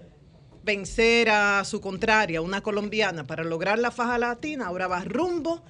vencer 0.62 1.30
a 1.30 1.64
su 1.64 1.80
contraria, 1.80 2.40
una 2.40 2.60
colombiana, 2.60 3.26
para 3.26 3.44
lograr 3.44 3.78
la 3.78 3.90
faja 3.90 4.18
latina, 4.18 4.66
ahora 4.66 4.88
va 4.88 5.04
rumbo 5.04 5.62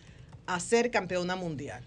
a 0.46 0.58
ser 0.58 0.90
campeona 0.90 1.36
mundial. 1.36 1.84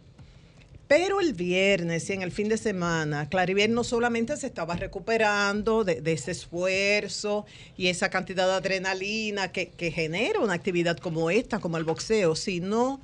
Pero 0.88 1.22
el 1.22 1.34
viernes 1.34 2.10
y 2.10 2.14
en 2.14 2.22
el 2.22 2.32
fin 2.32 2.50
de 2.50 2.58
semana, 2.58 3.30
Claribel 3.30 3.74
no 3.74 3.84
solamente 3.84 4.36
se 4.38 4.48
estaba 4.48 4.76
recuperando 4.76 5.84
de, 5.84 6.02
ese 6.06 6.32
esfuerzo 6.32 7.46
y 7.78 7.88
esa 7.88 8.10
cantidad 8.10 8.46
de 8.48 8.54
adrenalina 8.54 9.52
que, 9.52 9.70
que, 9.70 9.92
genera 9.92 10.40
una 10.40 10.54
actividad 10.54 10.98
como 10.98 11.30
esta, 11.32 11.60
como 11.60 11.78
el 11.78 11.84
boxeo, 11.84 12.36
sino 12.36 13.00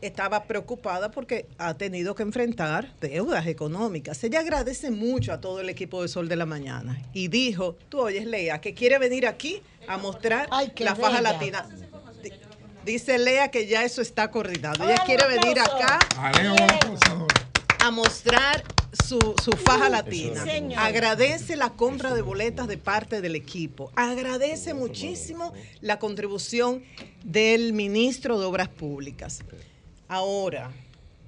estaba 0.00 0.44
preocupada 0.44 1.10
porque 1.10 1.46
ha 1.58 1.74
tenido 1.74 2.14
que 2.14 2.22
enfrentar 2.22 2.94
deudas 3.00 3.46
económicas. 3.46 4.22
Ella 4.22 4.40
agradece 4.40 4.90
mucho 4.90 5.32
a 5.32 5.40
todo 5.40 5.60
el 5.60 5.68
equipo 5.68 6.02
de 6.02 6.08
Sol 6.08 6.28
de 6.28 6.36
la 6.36 6.46
Mañana 6.46 7.02
y 7.12 7.28
dijo, 7.28 7.76
tú 7.88 8.00
oyes, 8.00 8.26
Lea, 8.26 8.60
que 8.60 8.74
quiere 8.74 8.98
venir 8.98 9.26
aquí 9.26 9.60
a 9.88 9.98
mostrar 9.98 10.48
la 10.78 10.94
faja 10.94 11.20
latina. 11.20 11.68
Dice 12.88 13.18
Lea 13.18 13.50
que 13.50 13.66
ya 13.66 13.84
eso 13.84 14.00
está 14.00 14.30
coordinado. 14.30 14.82
Ella 14.82 15.02
quiere 15.04 15.28
venir 15.28 15.60
acá 15.60 15.98
a 17.80 17.90
mostrar 17.90 18.64
su, 19.06 19.20
faja 19.62 19.90
latina. 19.90 20.42
Agradece 20.78 21.56
la 21.56 21.68
compra 21.68 22.14
de 22.14 22.22
boletas 22.22 22.66
de 22.66 22.78
parte 22.78 23.20
del 23.20 23.36
equipo. 23.36 23.92
Agradece 23.94 24.72
muchísimo 24.72 25.52
la 25.82 25.98
contribución 25.98 26.82
del 27.22 27.74
ministro 27.74 28.40
de 28.40 28.46
Obras 28.46 28.68
Públicas. 28.68 29.40
Ahora, 30.08 30.70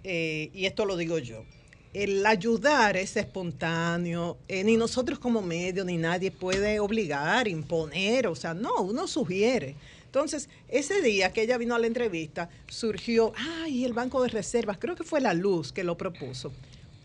eh, 0.03 0.49
y 0.55 0.65
esto 0.65 0.87
lo 0.87 0.97
digo 0.97 1.19
yo, 1.19 1.45
el 1.93 2.25
ayudar 2.25 2.97
es 2.97 3.19
espontáneo, 3.19 4.39
eh, 4.49 4.65
ni 4.65 4.79
nosotros 4.79 5.19
como 5.19 5.43
medio, 5.43 5.85
ni 5.85 5.99
nadie 5.99 6.31
puede 6.31 6.81
obligar, 6.81 7.49
imponer, 7.49 8.29
o 8.29 8.35
sea, 8.35 8.55
no, 8.55 8.77
uno 8.81 9.07
sugiere. 9.07 9.75
Entonces, 10.11 10.49
ese 10.67 11.03
día 11.03 11.33
que 11.33 11.43
ella 11.43 11.57
vino 11.57 11.77
a 11.77 11.79
la 11.79 11.87
entrevista, 11.87 12.51
surgió, 12.67 13.33
ay, 13.37 13.85
el 13.85 13.93
Banco 13.93 14.21
de 14.21 14.29
Reservas, 14.29 14.77
creo 14.77 14.97
que 14.97 15.05
fue 15.05 15.21
la 15.21 15.35
luz 15.35 15.71
que 15.71 15.85
lo 15.85 15.97
propuso. 15.97 16.51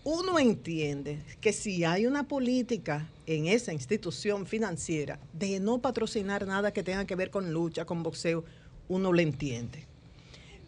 Uno 0.03 0.39
entiende 0.39 1.20
que 1.39 1.53
si 1.53 1.84
hay 1.84 2.08
una 2.08 2.28
política 2.28 3.08
en 3.28 3.45
esa 3.45 3.72
institución 3.72 4.47
financiera 4.47 5.20
de 5.34 5.60
no 5.60 5.78
patrocinar 5.78 6.47
nada 6.47 6.74
que 6.74 6.82
tenga 6.82 7.06
que 7.06 7.14
ver 7.14 7.30
con 7.30 7.53
lucha, 7.53 7.86
con 7.86 8.01
boxeo, 8.01 8.43
uno 8.88 9.14
lo 9.14 9.22
entiende. 9.22 9.84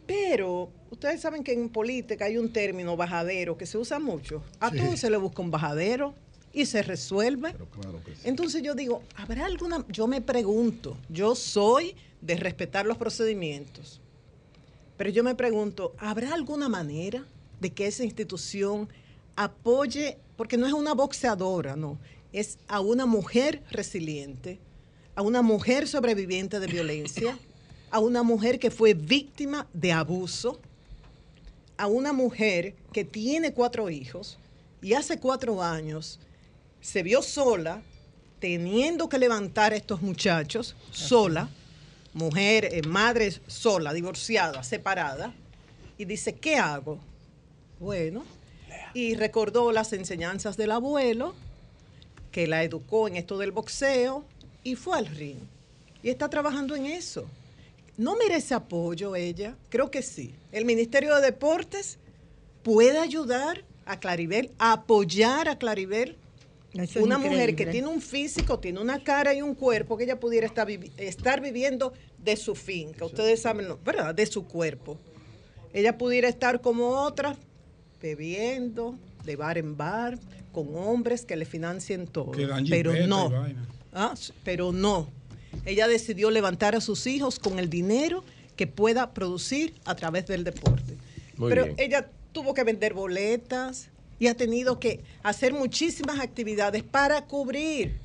Pero 0.06 0.70
ustedes 0.92 1.20
saben 1.20 1.44
que 1.44 1.54
en 1.54 1.70
política 1.70 2.26
hay 2.26 2.38
un 2.38 2.54
término 2.54 2.96
bajadero 2.96 3.58
que 3.58 3.66
se 3.66 3.80
usa 3.80 3.98
mucho. 3.98 4.44
A 4.60 4.70
todos 4.70 5.00
se 5.00 5.10
le 5.10 5.18
busca 5.18 5.42
un 5.42 5.50
bajadero 5.50 6.14
y 6.54 6.68
se 6.68 6.84
resuelve. 6.84 7.56
Entonces 8.24 8.62
yo 8.62 8.76
digo, 8.76 9.02
¿habrá 9.16 9.48
alguna? 9.48 9.84
Yo 9.90 10.06
me 10.06 10.22
pregunto, 10.22 10.98
yo 11.10 11.34
soy 11.34 11.96
de 12.22 12.36
respetar 12.36 12.86
los 12.86 12.98
procedimientos, 12.98 14.02
pero 14.98 15.10
yo 15.10 15.24
me 15.24 15.36
pregunto, 15.36 15.94
¿habrá 16.00 16.34
alguna 16.34 16.70
manera 16.70 17.26
de 17.60 17.72
que 17.72 17.88
esa 17.88 18.04
institución 18.04 18.90
apoye, 19.36 20.18
porque 20.36 20.58
no 20.58 20.66
es 20.66 20.74
una 20.74 20.94
boxeadora, 20.94 21.76
no, 21.76 21.98
es 22.34 22.58
a 22.68 22.80
una 22.80 23.06
mujer 23.06 23.64
resiliente, 23.70 24.60
a 25.16 25.22
una 25.22 25.42
mujer 25.42 25.88
sobreviviente 25.88 26.60
de 26.60 26.68
violencia? 26.68 27.38
a 27.90 28.00
una 28.00 28.24
mujer 28.24 28.60
que 28.60 28.72
fue 28.72 28.94
víctima 28.94 29.68
de 29.74 29.92
abuso, 29.92 30.60
a 31.78 31.88
una 31.88 32.12
mujer 32.12 32.76
que 32.92 33.06
tiene 33.06 33.54
cuatro 33.54 33.90
hijos 33.90 34.38
y 34.82 34.94
hace 34.94 35.20
cuatro 35.20 35.62
años 35.62 36.20
se 36.82 37.04
vio 37.04 37.22
sola, 37.22 37.82
teniendo 38.40 39.10
que 39.10 39.18
levantar 39.18 39.74
a 39.74 39.76
estos 39.76 40.02
muchachos, 40.02 40.76
sola, 40.92 41.50
mujer, 42.18 42.66
eh, 42.66 42.82
madre 42.82 43.32
sola, 43.48 43.94
divorciada, 43.94 44.64
separada, 44.64 45.34
y 45.98 46.06
dice, 46.06 46.34
¿qué 46.34 46.56
hago? 46.56 47.00
Bueno, 47.80 48.26
y 48.94 49.16
recordó 49.16 49.72
las 49.72 49.94
enseñanzas 49.94 50.58
del 50.58 50.72
abuelo, 50.72 51.36
que 52.32 52.48
la 52.48 52.64
educó 52.64 53.08
en 53.08 53.16
esto 53.16 53.38
del 53.38 53.52
boxeo, 53.52 54.26
y 54.64 54.76
fue 54.76 54.98
al 54.98 55.06
ring. 55.06 55.38
Y 56.04 56.10
está 56.10 56.30
trabajando 56.30 56.76
en 56.76 56.88
eso. 56.88 57.26
¿No 57.98 58.16
merece 58.16 58.54
apoyo 58.54 59.16
ella? 59.16 59.56
Creo 59.70 59.90
que 59.90 60.02
sí. 60.02 60.34
El 60.52 60.66
Ministerio 60.66 61.16
de 61.16 61.22
Deportes 61.22 61.98
puede 62.64 63.00
ayudar 63.00 63.64
a 63.86 64.00
Claribel, 64.00 64.52
a 64.60 64.74
apoyar 64.74 65.48
a 65.50 65.58
Claribel. 65.58 66.18
Una 67.00 67.18
mujer 67.18 67.56
que 67.56 67.66
tiene 67.66 67.88
un 67.88 68.02
físico, 68.02 68.60
tiene 68.60 68.80
una 68.80 69.04
cara 69.04 69.34
y 69.34 69.42
un 69.42 69.56
cuerpo 69.56 69.98
que 69.98 70.04
ella 70.04 70.20
pudiera 70.20 70.46
estar, 70.46 70.70
estar 70.98 71.42
viviendo 71.42 71.94
de 72.18 72.36
su 72.36 72.56
finca. 72.56 73.06
Ustedes 73.06 73.42
saben, 73.42 73.68
¿verdad? 73.84 74.14
De 74.14 74.26
su 74.26 74.46
cuerpo. 74.46 74.98
Ella 75.74 75.98
pudiera 75.98 76.28
estar 76.28 76.62
como 76.62 76.90
otras, 76.90 77.38
bebiendo, 78.02 78.98
de 79.26 79.36
bar 79.36 79.58
en 79.58 79.78
bar, 79.78 80.18
con 80.52 80.76
hombres 80.76 81.26
que 81.26 81.36
le 81.36 81.46
financien 81.46 82.08
todo. 82.08 82.32
Pero 82.70 83.08
no. 83.08 83.32
Ah, 83.94 84.14
pero 84.44 84.72
no. 84.72 85.10
Ella 85.66 85.88
decidió 85.88 86.32
levantar 86.32 86.76
a 86.76 86.82
sus 86.82 87.08
hijos 87.08 87.40
con 87.40 87.60
el 87.60 87.70
dinero 87.70 88.24
que 88.56 88.68
pueda 88.68 89.14
producir 89.14 89.76
a 89.86 89.96
través 89.96 90.28
del 90.28 90.44
deporte. 90.44 90.98
Pero 91.40 91.68
ella 91.78 92.10
tuvo 92.32 92.54
que 92.54 92.64
vender 92.64 92.94
boletas 92.94 93.90
y 94.20 94.28
ha 94.28 94.36
tenido 94.36 94.80
que 94.80 95.04
hacer 95.24 95.54
muchísimas 95.54 96.20
actividades 96.20 96.84
para 96.84 97.26
cubrir 97.26 98.00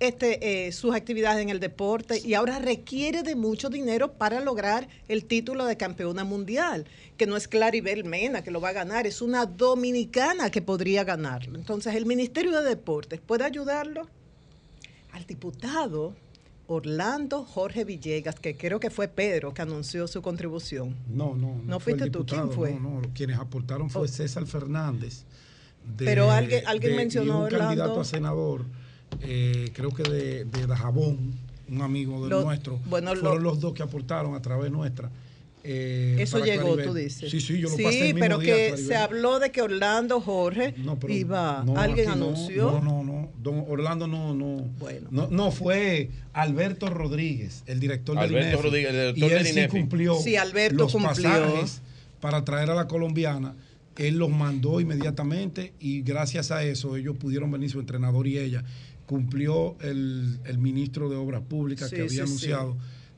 este, 0.00 0.66
eh, 0.66 0.72
sus 0.72 0.94
actividades 0.94 1.42
en 1.42 1.48
el 1.48 1.58
deporte 1.58 2.20
y 2.24 2.34
ahora 2.34 2.60
requiere 2.60 3.22
de 3.22 3.34
mucho 3.34 3.68
dinero 3.68 4.12
para 4.12 4.40
lograr 4.40 4.88
el 5.08 5.24
título 5.24 5.64
de 5.64 5.76
campeona 5.76 6.22
mundial, 6.22 6.86
que 7.16 7.26
no 7.26 7.36
es 7.36 7.48
Claribel 7.48 8.04
Mena 8.04 8.42
que 8.42 8.52
lo 8.52 8.60
va 8.60 8.68
a 8.68 8.74
ganar, 8.74 9.06
es 9.06 9.22
una 9.22 9.46
dominicana 9.46 10.50
que 10.50 10.62
podría 10.62 11.02
ganarlo. 11.02 11.58
Entonces, 11.58 11.96
el 11.96 12.06
Ministerio 12.06 12.52
de 12.52 12.68
Deportes 12.68 13.20
puede 13.20 13.44
ayudarlo 13.44 14.06
al 15.12 15.26
diputado 15.26 16.14
Orlando 16.68 17.44
Jorge 17.44 17.84
Villegas, 17.84 18.38
que 18.38 18.56
creo 18.56 18.78
que 18.78 18.90
fue 18.90 19.08
Pedro 19.08 19.54
que 19.54 19.62
anunció 19.62 20.06
su 20.06 20.20
contribución. 20.22 20.94
No, 21.08 21.34
no. 21.34 21.56
¿No, 21.56 21.62
¿No 21.64 21.80
fuiste 21.80 22.10
tú? 22.10 22.24
¿Quién 22.26 22.52
fue? 22.52 22.74
No, 22.74 23.00
no, 23.00 23.02
quienes 23.14 23.38
aportaron 23.38 23.88
fue 23.88 24.02
oh. 24.02 24.08
César 24.08 24.46
Fernández. 24.46 25.24
Pero 25.96 26.30
alguien, 26.30 26.66
alguien 26.66 26.96
mencionó 26.96 27.44
un 27.44 27.48
candidato 27.48 28.00
a 28.00 28.04
senador, 28.04 28.64
eh, 29.22 29.70
creo 29.72 29.90
que 29.90 30.02
de, 30.02 30.44
de 30.44 30.66
Dajabón, 30.66 31.32
un 31.68 31.82
amigo 31.82 32.26
de 32.26 32.42
nuestro. 32.42 32.78
Bueno, 32.86 33.14
fueron 33.14 33.42
los 33.42 33.60
dos 33.60 33.74
que 33.74 33.82
aportaron 33.82 34.34
a 34.34 34.42
través 34.42 34.70
nuestra. 34.70 35.10
Eh, 35.64 36.16
Eso 36.18 36.42
llegó, 36.42 36.76
tú 36.78 36.94
dices. 36.94 37.30
Sí, 37.30 37.40
sí, 37.40 37.58
yo 37.58 37.68
lo 37.68 37.76
sí, 37.76 37.82
pasé. 37.82 38.06
Sí, 38.08 38.14
pero 38.14 38.38
que 38.38 38.76
se 38.76 38.96
habló 38.96 39.38
de 39.38 39.50
que 39.50 39.60
Orlando 39.60 40.20
Jorge 40.20 40.74
iba. 41.08 41.60
¿Alguien 41.76 42.08
anunció? 42.08 42.70
No, 42.70 42.80
no, 42.80 43.04
no. 43.04 43.28
Don 43.42 43.64
Orlando 43.68 44.06
no, 44.06 44.34
no. 44.34 44.64
Bueno. 44.78 45.28
No, 45.30 45.50
fue 45.50 46.10
Alberto 46.32 46.88
Rodríguez, 46.88 47.64
el 47.66 47.80
director 47.80 48.16
de 48.16 48.22
Alberto 48.22 48.62
Rodríguez, 48.62 48.94
el 48.94 49.14
director 49.14 49.42
y 49.42 49.46
él 49.46 49.46
sí 49.46 49.68
cumplió. 49.68 50.14
Sí, 50.16 50.36
Alberto 50.36 50.84
los 50.84 50.94
pasajes 50.94 51.82
para 52.20 52.44
traer 52.44 52.70
a 52.70 52.74
la 52.74 52.88
colombiana. 52.88 53.54
Él 53.98 54.16
los 54.16 54.30
mandó 54.30 54.80
inmediatamente 54.80 55.74
y 55.80 56.02
gracias 56.02 56.50
a 56.50 56.62
eso 56.62 56.96
ellos 56.96 57.16
pudieron 57.16 57.50
venir, 57.50 57.70
su 57.70 57.80
entrenador 57.80 58.26
y 58.26 58.38
ella. 58.38 58.64
Cumplió 59.06 59.76
el, 59.80 60.38
ministro 60.58 61.08
de 61.08 61.16
Obras 61.16 61.42
Públicas 61.42 61.90
que 61.90 62.02
había 62.02 62.22
anunciado 62.22 62.76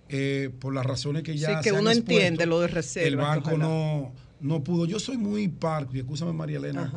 eh, 0.09 0.51
por 0.59 0.74
las 0.74 0.86
razones 0.86 1.23
que 1.23 1.36
ya 1.36 1.62
sí, 1.62 1.69
que 1.70 1.73
uno 1.73 1.90
entiende 1.90 2.47
lo 2.47 2.61
de 2.61 2.69
reserva. 2.69 3.09
El 3.09 3.16
banco 3.16 3.57
no, 3.57 4.12
no 4.40 4.65
pudo. 4.65 4.86
Yo 4.86 4.98
soy 4.98 5.16
muy 5.16 5.48
parco, 5.48 5.94
y 5.94 6.01
escúchame 6.01 6.32
María 6.32 6.59
Elena, 6.59 6.93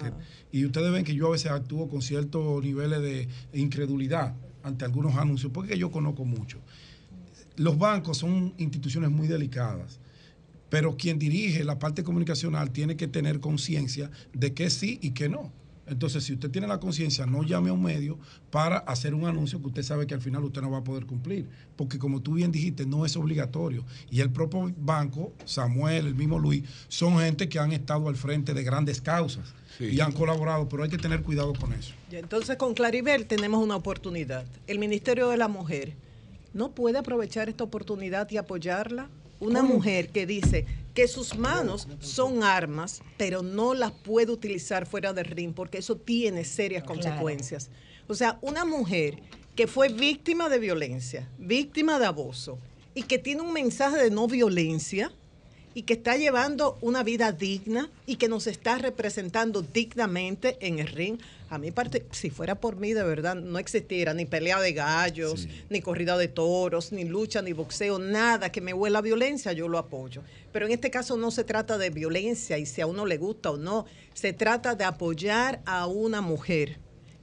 y 0.52 0.66
ustedes 0.66 0.92
ven 0.92 1.04
que 1.04 1.14
yo 1.14 1.28
a 1.28 1.32
veces 1.32 1.52
actúo 1.52 1.88
con 1.90 2.02
ciertos 2.02 2.64
niveles 2.64 3.02
de 3.02 3.28
incredulidad 3.54 4.36
ante 4.64 4.86
algunos 4.86 5.16
anuncios, 5.16 5.52
porque 5.52 5.78
yo 5.78 5.92
conozco 5.92 6.26
mucho. 6.26 6.60
Los 7.56 7.78
bancos 7.78 8.18
son 8.18 8.54
instituciones 8.58 9.12
muy 9.12 9.28
delicadas, 9.28 10.00
pero 10.74 10.98
quien 10.98 11.20
dirige 11.20 11.64
la 11.64 11.78
parte 11.78 12.04
comunicacional 12.04 12.72
tiene 12.72 12.98
que 12.98 13.08
tener 13.08 13.40
conciencia 13.40 14.10
de 14.34 14.56
que 14.56 14.72
sí 14.72 14.98
y 15.04 15.12
que 15.12 15.30
no. 15.30 15.52
Entonces, 15.86 16.24
si 16.24 16.34
usted 16.34 16.50
tiene 16.50 16.66
la 16.66 16.80
conciencia, 16.80 17.28
no 17.28 17.44
llame 17.44 17.70
a 17.70 17.74
un 17.74 17.84
medio 17.84 18.18
para 18.50 18.80
hacer 18.80 19.14
un 19.14 19.28
anuncio 19.28 19.62
que 19.62 19.68
usted 19.68 19.84
sabe 19.84 20.08
que 20.08 20.16
al 20.16 20.22
final 20.22 20.44
usted 20.44 20.64
no 20.64 20.72
va 20.72 20.80
a 20.80 20.84
poder 20.84 21.06
cumplir. 21.06 21.48
Porque 21.76 22.00
como 22.00 22.24
tú 22.24 22.34
bien 22.34 22.52
dijiste, 22.52 22.88
no 22.88 23.06
es 23.06 23.16
obligatorio. 23.16 23.86
Y 24.10 24.22
el 24.22 24.32
propio 24.32 24.74
banco, 24.76 25.32
Samuel, 25.46 26.08
el 26.08 26.16
mismo 26.16 26.40
Luis, 26.40 26.64
son 26.88 27.20
gente 27.20 27.48
que 27.48 27.60
han 27.60 27.72
estado 27.72 28.10
al 28.10 28.16
frente 28.16 28.56
de 28.56 28.64
grandes 28.64 29.00
causas 29.00 29.54
y 29.80 30.00
han 30.00 30.12
colaborado, 30.12 30.68
pero 30.68 30.82
hay 30.82 30.90
que 30.90 30.98
tener 30.98 31.22
cuidado 31.22 31.54
con 31.54 31.72
eso. 31.74 31.94
Entonces, 32.10 32.58
con 32.58 32.74
Claribel 32.74 33.28
tenemos 33.28 33.64
una 33.64 33.76
oportunidad. 33.76 34.48
El 34.66 34.80
Ministerio 34.80 35.30
de 35.30 35.38
la 35.38 35.50
Mujer 35.50 35.94
no 36.52 36.72
puede 36.72 36.98
aprovechar 36.98 37.48
esta 37.48 37.64
oportunidad 37.64 38.28
y 38.32 38.38
apoyarla 38.38 39.08
una 39.44 39.62
mujer 39.62 40.10
que 40.10 40.26
dice 40.26 40.66
que 40.94 41.08
sus 41.08 41.38
manos 41.38 41.88
son 42.00 42.44
armas, 42.44 43.02
pero 43.18 43.42
no 43.42 43.74
las 43.74 43.92
puede 43.92 44.32
utilizar 44.32 44.86
fuera 44.86 45.12
del 45.14 45.26
ring 45.26 45.54
porque 45.54 45.80
eso 45.80 45.98
tiene 45.98 46.46
serias 46.46 46.84
consecuencias. 46.84 47.70
O 48.08 48.16
sea, 48.16 48.38
una 48.42 48.64
mujer 48.64 49.22
que 49.56 49.68
fue 49.68 49.90
víctima 49.90 50.50
de 50.50 50.60
violencia, 50.60 51.30
víctima 51.38 52.00
de 52.00 52.06
abuso 52.06 52.58
y 52.96 53.04
que 53.04 53.18
tiene 53.20 53.42
un 53.42 53.54
mensaje 53.54 53.98
de 53.98 54.12
no 54.12 54.28
violencia 54.28 55.12
y 55.74 55.84
que 55.84 55.94
está 55.94 56.16
llevando 56.18 56.78
una 56.82 57.04
vida 57.04 57.32
digna 57.32 57.90
y 58.06 58.18
que 58.18 58.28
nos 58.28 58.48
está 58.48 58.78
representando 58.78 59.62
dignamente 59.62 60.58
en 60.60 60.80
el 60.80 60.88
ring. 60.88 61.20
A 61.50 61.58
mí 61.58 61.72
parte, 61.72 62.06
si 62.12 62.30
fuera 62.30 62.56
por 62.56 62.78
mí 62.78 62.94
de 62.94 63.04
verdad, 63.04 63.36
no 63.36 63.60
existiera 63.60 64.14
ni 64.14 64.26
pelea 64.26 64.60
de 64.60 64.74
gallos, 64.74 65.48
ni 65.70 65.82
corrida 65.82 66.18
de 66.18 66.28
toros, 66.28 66.92
ni 66.92 67.06
lucha, 67.06 67.42
ni 67.42 67.54
boxeo, 67.54 68.00
nada 68.00 68.52
que 68.52 68.62
me 68.62 68.74
huela 68.74 69.00
a 69.00 69.04
violencia, 69.04 69.54
yo 69.54 69.68
lo 69.68 69.78
apoyo. 69.78 70.24
Pero 70.52 70.66
en 70.66 70.72
este 70.72 70.90
caso 70.90 71.18
no 71.18 71.32
se 71.32 71.44
trata 71.44 71.78
de 71.78 71.90
violencia 71.90 72.58
y 72.58 72.66
si 72.66 72.82
a 72.82 72.88
uno 72.88 73.06
le 73.06 73.18
gusta 73.18 73.52
o 73.52 73.58
no, 73.58 73.86
se 74.14 74.34
trata 74.34 74.76
de 74.76 74.84
apoyar 74.84 75.62
a 75.66 75.86
una 75.88 76.22
mujer 76.22 76.80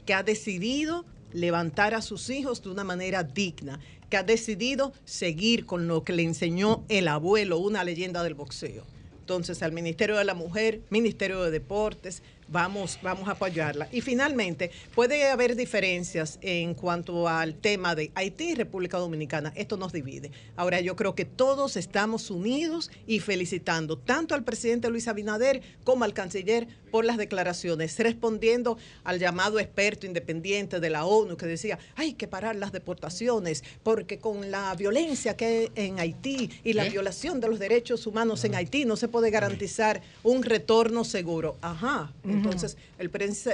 que 0.07 0.15
ha 0.15 0.23
decidido 0.23 1.05
levantar 1.33 1.95
a 1.95 2.03
sus 2.03 2.31
hijos 2.31 2.63
de 2.63 2.71
una 2.71 2.85
manera 2.85 3.23
digna, 3.23 3.79
que 4.11 4.17
ha 4.17 4.23
decidido 4.23 4.93
seguir 5.05 5.65
con 5.65 5.87
lo 5.87 6.05
que 6.05 6.13
le 6.13 6.25
enseñó 6.25 6.85
el 6.89 7.09
abuelo, 7.09 7.59
una 7.59 7.85
leyenda 7.85 8.23
del 8.23 8.35
boxeo. 8.35 8.85
Entonces, 9.21 9.63
al 9.63 9.73
Ministerio 9.73 10.17
de 10.17 10.25
la 10.25 10.35
Mujer, 10.35 10.81
Ministerio 10.91 11.41
de 11.43 11.53
Deportes, 11.53 12.23
vamos, 12.51 12.99
vamos 13.03 13.29
a 13.29 13.33
apoyarla. 13.33 13.89
Y 13.93 14.01
finalmente, 14.01 14.71
puede 14.95 15.31
haber 15.31 15.57
diferencias 15.57 16.39
en 16.43 16.75
cuanto 16.75 17.29
al 17.29 17.55
tema 17.55 17.95
de 17.95 18.11
Haití 18.15 18.51
y 18.51 18.55
República 18.55 18.99
Dominicana. 18.99 19.53
Esto 19.57 19.77
nos 19.77 19.93
divide. 19.93 20.31
Ahora, 20.57 20.81
yo 20.81 20.97
creo 20.97 21.15
que 21.15 21.25
todos 21.25 21.77
estamos 21.77 22.31
unidos 22.31 22.91
y 23.07 23.21
felicitando 23.21 23.97
tanto 23.97 24.35
al 24.35 24.45
presidente 24.45 24.91
Luis 24.91 25.09
Abinader 25.09 25.63
como 25.85 26.05
al 26.05 26.13
canciller 26.13 26.69
por 26.91 27.05
las 27.05 27.17
declaraciones, 27.17 27.99
respondiendo 27.99 28.77
al 29.05 29.19
llamado 29.19 29.59
experto 29.59 30.07
independiente 30.07 30.81
de 30.81 30.91
la 30.91 31.05
ONU 31.05 31.37
que 31.37 31.47
decía, 31.47 31.79
hay 31.97 32.15
que 32.15 32.29
parar 32.29 32.57
las 32.57 32.73
deportaciones 32.73 33.63
porque 33.83 34.19
con 34.19 34.51
la 34.51 34.75
violencia 34.75 35.37
que 35.37 35.45
hay 35.45 35.71
en 35.77 36.01
Haití 36.01 36.51
y 36.65 36.73
la 36.73 36.85
violación 36.85 37.41
de 37.41 37.49
los 37.49 37.59
derechos 37.59 38.07
humanos 38.07 38.45
en 38.45 38.55
Haití 38.55 38.85
no 38.85 38.97
se 38.97 39.09
puede 39.09 39.31
garantizar 39.31 40.03
un 40.23 40.43
retorno 40.43 41.05
seguro. 41.05 41.57
Ajá. 41.61 42.13
Entonces, 42.45 42.77
el, 42.99 43.11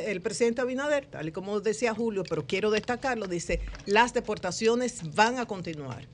el 0.06 0.20
presidente 0.20 0.60
Abinader, 0.60 1.06
tal 1.06 1.28
y 1.28 1.32
como 1.32 1.60
decía 1.60 1.94
Julio, 1.94 2.24
pero 2.28 2.46
quiero 2.46 2.70
destacarlo, 2.70 3.26
dice, 3.26 3.60
las 3.84 4.14
deportaciones 4.14 5.14
van 5.14 5.38
a 5.38 5.46
continuar 5.46 6.06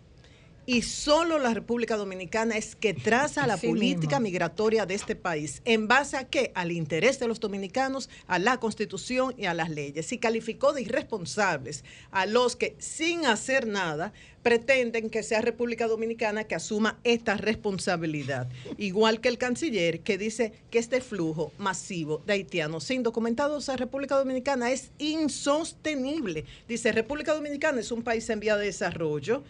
y 0.64 0.82
solo 0.82 1.38
la 1.38 1.54
República 1.54 1.96
Dominicana 1.96 2.56
es 2.56 2.76
que 2.76 2.94
traza 2.94 3.46
la 3.46 3.56
política 3.56 4.20
migratoria 4.20 4.86
de 4.86 4.94
este 4.94 5.16
país. 5.16 5.60
¿En 5.64 5.88
base 5.88 6.16
a 6.16 6.28
qué? 6.28 6.52
Al 6.54 6.70
interés 6.70 7.18
de 7.18 7.26
los 7.26 7.40
dominicanos, 7.40 8.08
a 8.26 8.38
la 8.38 8.58
constitución 8.58 9.34
y 9.36 9.46
a 9.46 9.54
las 9.54 9.70
leyes. 9.70 10.12
Y 10.12 10.18
calificó 10.18 10.72
de 10.72 10.82
irresponsables 10.82 11.84
a 12.12 12.26
los 12.26 12.54
que, 12.54 12.76
sin 12.78 13.26
hacer 13.26 13.66
nada, 13.66 14.12
pretenden 14.42 15.10
que 15.10 15.22
sea 15.22 15.40
República 15.40 15.86
Dominicana 15.86 16.44
que 16.44 16.54
asuma 16.54 16.98
esta 17.02 17.36
responsabilidad. 17.36 18.48
Igual 18.78 19.20
que 19.20 19.28
el 19.28 19.38
canciller 19.38 20.00
que 20.00 20.18
dice 20.18 20.52
que 20.70 20.78
este 20.78 21.00
flujo 21.00 21.52
masivo 21.58 22.22
de 22.26 22.34
haitianos 22.34 22.84
sin 22.84 23.02
documentados 23.02 23.68
a 23.68 23.76
República 23.76 24.16
Dominicana 24.16 24.70
es 24.70 24.90
insostenible. 24.98 26.44
Dice, 26.68 26.92
República 26.92 27.34
Dominicana 27.34 27.80
es 27.80 27.90
un 27.90 28.02
país 28.02 28.28
en 28.30 28.40
vía 28.40 28.56
de 28.56 28.66
desarrollo 28.66 29.42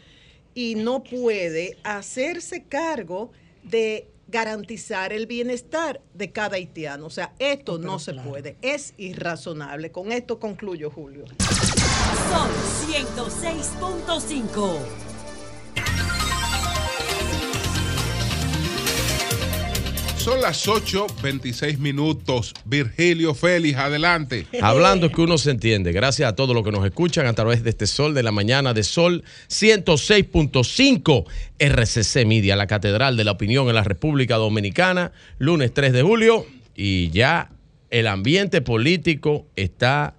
y 0.55 0.75
no 0.75 1.03
puede 1.03 1.79
hacerse 1.83 2.65
cargo 2.65 3.33
de 3.63 4.09
garantizar 4.29 5.13
el 5.13 5.27
bienestar 5.27 6.01
de 6.15 6.33
cada 6.33 6.57
haitiano. 6.57 7.05
O 7.07 7.11
sea, 7.11 7.35
esto 7.39 7.77
no 7.79 7.99
se 7.99 8.15
puede, 8.15 8.57
es 8.63 8.95
irrazonable. 8.97 9.93
Con 9.93 10.11
esto 10.11 10.41
concluyo, 10.41 10.91
Julio. 10.91 11.27
Son 12.31 12.49
106.5. 12.89 15.12
Son 20.23 20.41
las 20.41 20.69
8.26 20.69 21.79
minutos. 21.79 22.55
Virgilio 22.65 23.35
Félix, 23.35 23.77
adelante. 23.77 24.47
Hablando 24.61 25.11
que 25.11 25.21
uno 25.21 25.37
se 25.37 25.51
entiende. 25.51 25.91
Gracias 25.91 26.29
a 26.29 26.37
todos 26.37 26.55
los 26.55 26.63
que 26.63 26.71
nos 26.71 26.87
escuchan 26.87 27.27
a 27.27 27.33
través 27.33 27.65
de 27.65 27.71
este 27.71 27.89
Sol 27.89 28.15
de 28.15 28.23
la 28.23 28.31
Mañana 28.31 28.73
de 28.73 28.85
Sol 28.85 29.25
106.5 29.49 31.25
RCC 31.59 32.25
Media, 32.25 32.55
la 32.55 32.69
Catedral 32.69 33.17
de 33.17 33.25
la 33.25 33.33
Opinión 33.33 33.69
en 33.69 33.75
la 33.75 33.83
República 33.83 34.37
Dominicana, 34.37 35.11
lunes 35.39 35.75
3 35.75 35.93
de 35.93 36.03
julio. 36.03 36.47
Y 36.77 37.11
ya 37.11 37.51
el 37.91 38.07
ambiente 38.07 38.61
político 38.61 39.49
está 39.57 40.15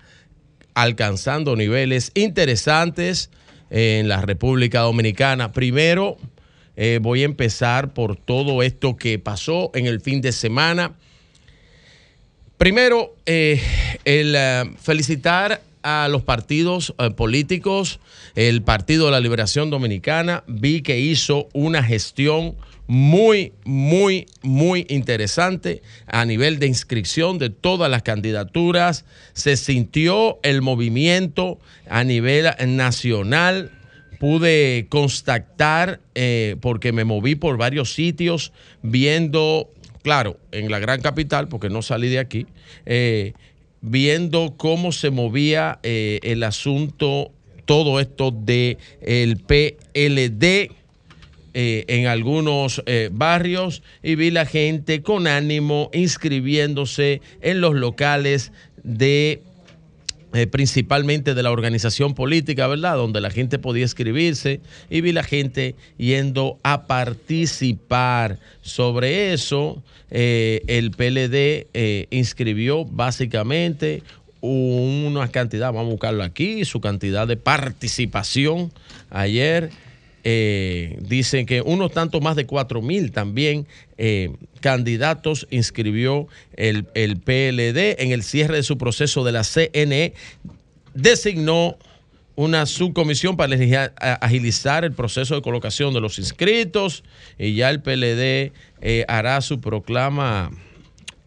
alcanzando 0.74 1.56
niveles 1.56 2.12
interesantes 2.14 3.30
en 3.70 4.10
la 4.10 4.20
República 4.20 4.82
Dominicana. 4.82 5.54
Primero, 5.54 6.18
eh, 6.76 7.00
voy 7.02 7.22
a 7.22 7.26
empezar 7.26 7.94
por 7.94 8.16
todo 8.16 8.64
esto 8.64 8.96
que 8.96 9.20
pasó 9.20 9.72
en 9.76 9.86
el 9.86 10.02
fin 10.02 10.22
de 10.22 10.32
semana. 10.32 10.94
Primero, 12.58 13.16
eh, 13.26 13.62
el 14.06 14.36
eh, 14.36 14.64
felicitar 14.82 15.62
a 15.84 16.08
los 16.08 16.24
partidos 16.24 16.96
políticos. 17.18 18.00
El 18.36 18.62
Partido 18.62 19.08
de 19.08 19.12
la 19.12 19.20
Liberación 19.20 19.70
Dominicana 19.70 20.46
vi 20.48 20.82
que 20.82 20.98
hizo 20.98 21.50
una 21.52 21.84
gestión 21.84 22.56
muy, 22.88 23.52
muy, 23.66 24.28
muy 24.42 24.86
interesante 24.90 25.82
a 26.08 26.24
nivel 26.24 26.58
de 26.60 26.68
inscripción 26.68 27.38
de 27.38 27.50
todas 27.50 27.92
las 27.92 28.02
candidaturas. 28.02 29.04
Se 29.34 29.58
sintió 29.58 30.40
el 30.42 30.62
movimiento 30.62 31.60
a 31.90 32.06
nivel 32.06 32.48
nacional 32.66 33.72
pude 34.24 34.86
constatar, 34.88 36.00
eh, 36.16 36.56
porque 36.62 36.94
me 36.94 37.04
moví 37.04 37.36
por 37.36 37.58
varios 37.58 37.94
sitios 37.94 38.54
viendo, 38.82 39.70
claro, 40.02 40.40
en 40.54 40.72
la 40.72 40.80
gran 40.80 41.02
capital, 41.02 41.50
porque 41.50 41.70
no 41.70 41.82
salí 41.82 42.08
de 42.08 42.20
aquí, 42.20 42.46
eh, 42.86 43.34
viendo 43.82 44.54
cómo 44.56 44.94
se 44.94 45.10
movía 45.10 45.80
eh, 45.84 46.22
el 46.24 46.44
asunto, 46.44 47.34
todo 47.66 48.00
esto 48.00 48.32
del 48.32 48.78
el 49.02 49.40
PLD. 49.40 50.72
en 51.56 52.08
algunos 52.08 52.82
barrios 53.12 53.84
y 54.02 54.16
vi 54.16 54.32
la 54.32 54.48
gente 54.48 55.04
con 55.04 55.28
ánimo 55.28 55.92
inscribiéndose 55.94 57.22
en 57.42 57.62
los 57.62 57.76
locales 57.76 58.52
de 58.84 59.44
eh, 60.34 60.48
principalmente 60.48 61.36
de 61.36 61.44
la 61.44 61.52
organización 61.52 62.16
política, 62.16 62.66
¿verdad? 62.66 62.96
Donde 62.96 63.22
la 63.22 63.30
gente 63.30 63.60
podía 63.60 63.86
escribirse 63.86 64.62
y 64.90 65.02
vi 65.02 65.12
la 65.12 65.24
gente 65.24 65.76
yendo 65.98 66.60
a 66.64 66.88
participar. 66.88 68.40
Sobre 68.62 69.34
eso, 69.34 69.84
eh, 70.10 70.64
el 70.66 70.90
PLD 70.90 71.68
eh, 71.74 72.08
inscribió 72.10 72.84
básicamente 72.84 74.02
una 74.42 75.28
cantidad, 75.30 75.68
vamos 75.72 75.90
a 75.90 75.92
buscarlo 75.92 76.24
aquí, 76.24 76.66
su 76.66 76.82
cantidad 76.82 77.28
de 77.28 77.38
participación 77.38 78.74
ayer 79.10 79.70
eh, 80.26 80.98
dicen 81.02 81.46
que 81.46 81.62
unos 81.62 81.92
tanto 81.92 82.22
más 82.22 82.38
de 82.38 82.46
4 82.46 82.82
mil 82.82 83.12
también 83.12 83.68
eh, 83.98 84.32
candidatos 84.62 85.48
inscribió 85.52 86.28
el, 86.56 86.88
el, 86.94 87.18
PLD 87.18 88.02
en 88.02 88.12
el 88.12 88.24
cierre 88.24 88.56
de 88.56 88.64
su 88.64 88.78
proceso 88.78 89.26
de 89.26 89.34
la 89.34 89.44
CNE. 89.44 90.14
Designó 90.94 91.78
una 92.36 92.66
subcomisión 92.66 93.36
para 93.36 93.54
agilizar 94.22 94.86
el 94.86 94.94
proceso 94.94 95.36
de 95.36 95.42
colocación 95.42 95.94
de 95.94 96.00
los 96.00 96.18
inscritos 96.18 97.04
y 97.38 97.56
ya 97.56 97.70
el 97.70 97.82
PLD 97.82 98.54
eh, 98.82 99.06
hará 99.08 99.42
su 99.42 99.60
proclama 99.60 100.52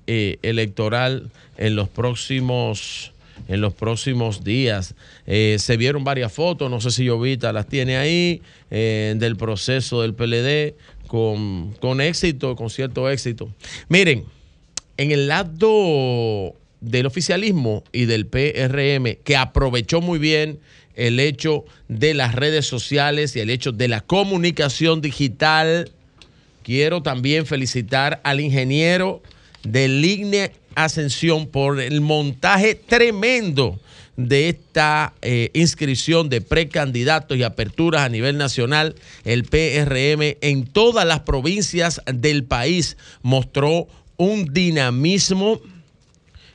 electoral 0.06 1.30
en 1.58 1.74
los 1.74 1.88
próximos 1.88 3.12
en 3.48 3.60
los 3.60 3.74
próximos 3.74 4.44
días. 4.44 4.94
Eh, 5.26 5.56
se 5.58 5.76
vieron 5.76 6.04
varias 6.04 6.32
fotos, 6.32 6.70
no 6.70 6.80
sé 6.80 6.90
si 6.90 7.08
Jovita 7.08 7.52
las 7.52 7.66
tiene 7.66 7.96
ahí, 7.96 8.42
eh, 8.70 9.14
del 9.16 9.36
proceso 9.36 10.02
del 10.02 10.14
PLD 10.14 10.74
con, 11.06 11.72
con 11.80 12.00
éxito, 12.00 12.56
con 12.56 12.70
cierto 12.70 13.08
éxito. 13.08 13.48
Miren, 13.88 14.24
en 14.96 15.10
el 15.12 15.28
lado 15.28 16.54
del 16.80 17.06
oficialismo 17.06 17.84
y 17.92 18.06
del 18.06 18.26
PRM, 18.26 19.16
que 19.24 19.36
aprovechó 19.36 20.00
muy 20.00 20.18
bien 20.18 20.58
el 20.94 21.20
hecho 21.20 21.64
de 21.88 22.14
las 22.14 22.34
redes 22.34 22.66
sociales 22.66 23.36
y 23.36 23.40
el 23.40 23.50
hecho 23.50 23.72
de 23.72 23.88
la 23.88 24.00
comunicación 24.00 25.00
digital. 25.00 25.90
Quiero 26.62 27.02
también 27.02 27.46
felicitar 27.46 28.20
al 28.24 28.40
ingeniero 28.40 29.22
de 29.62 29.88
línea 29.88 30.50
Ascensión 30.76 31.48
por 31.48 31.80
el 31.80 32.00
montaje 32.00 32.76
tremendo 32.76 33.80
de 34.16 34.48
esta 34.48 35.12
eh, 35.20 35.50
inscripción 35.52 36.28
de 36.28 36.40
precandidatos 36.40 37.36
y 37.36 37.42
aperturas 37.42 38.02
a 38.02 38.08
nivel 38.08 38.38
nacional, 38.38 38.94
el 39.24 39.44
PRM 39.44 40.36
en 40.40 40.66
todas 40.66 41.06
las 41.06 41.20
provincias 41.20 42.00
del 42.06 42.44
país 42.44 42.96
mostró 43.22 43.88
un 44.16 44.52
dinamismo 44.52 45.60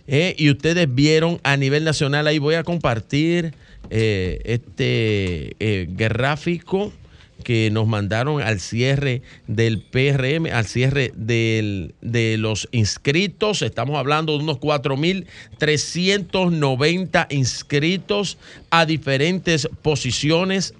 eh, 0.07 0.35
y 0.38 0.49
ustedes 0.49 0.93
vieron 0.93 1.39
a 1.43 1.57
nivel 1.57 1.84
nacional, 1.84 2.27
ahí 2.27 2.39
voy 2.39 2.56
a 2.56 2.64
compartir 2.64 3.53
eh, 3.89 4.41
este 4.45 5.56
gráfico 5.89 6.93
que 7.41 7.69
nos 7.72 7.88
mandaron 7.88 8.41
al 8.41 8.59
cierre 8.59 9.22
del 9.47 9.81
PRM, 9.81 10.47
al 10.51 10.65
cierre 10.65 11.13
de 11.15 11.93
los 12.38 12.68
inscritos. 12.72 13.61
Estamos 13.61 13.97
hablando 13.97 14.38
de 14.38 14.43
unos 14.43 14.59
4.390 14.59 17.27
inscritos 17.30 18.38
a 18.69 18.85
diferentes 18.85 19.69
posiciones. 19.81 20.73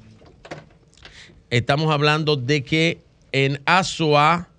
Estamos 1.49 1.91
hablando 1.91 2.35
de 2.38 2.63
que 2.63 2.99
en 3.31 3.61
Azua, 3.65 4.49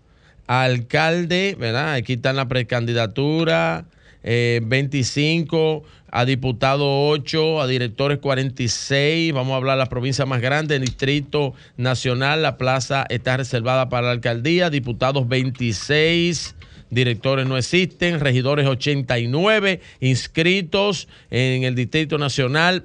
alcalde, 0.46 1.56
¿verdad? 1.58 1.94
Aquí 1.94 2.12
está 2.14 2.32
la 2.32 2.48
precandidatura, 2.48 3.84
25 4.22 5.82
eh, 5.84 5.88
a 6.12 6.26
diputado 6.26 7.08
8, 7.08 7.62
a 7.62 7.66
directores 7.66 8.18
46. 8.18 9.32
Vamos 9.32 9.54
a 9.54 9.56
hablar 9.56 9.76
de 9.76 9.84
la 9.84 9.88
provincia 9.88 10.26
más 10.26 10.42
grande, 10.42 10.76
el 10.76 10.82
Distrito 10.82 11.54
Nacional. 11.78 12.42
La 12.42 12.58
plaza 12.58 13.06
está 13.08 13.38
reservada 13.38 13.88
para 13.88 14.08
la 14.08 14.12
alcaldía. 14.12 14.68
Diputados 14.68 15.26
26. 15.26 16.54
Directores 16.90 17.46
no 17.46 17.56
existen, 17.56 18.20
regidores 18.20 18.66
89 18.66 19.80
inscritos 20.00 21.08
en 21.30 21.64
el 21.64 21.74
Distrito 21.74 22.18
Nacional. 22.18 22.84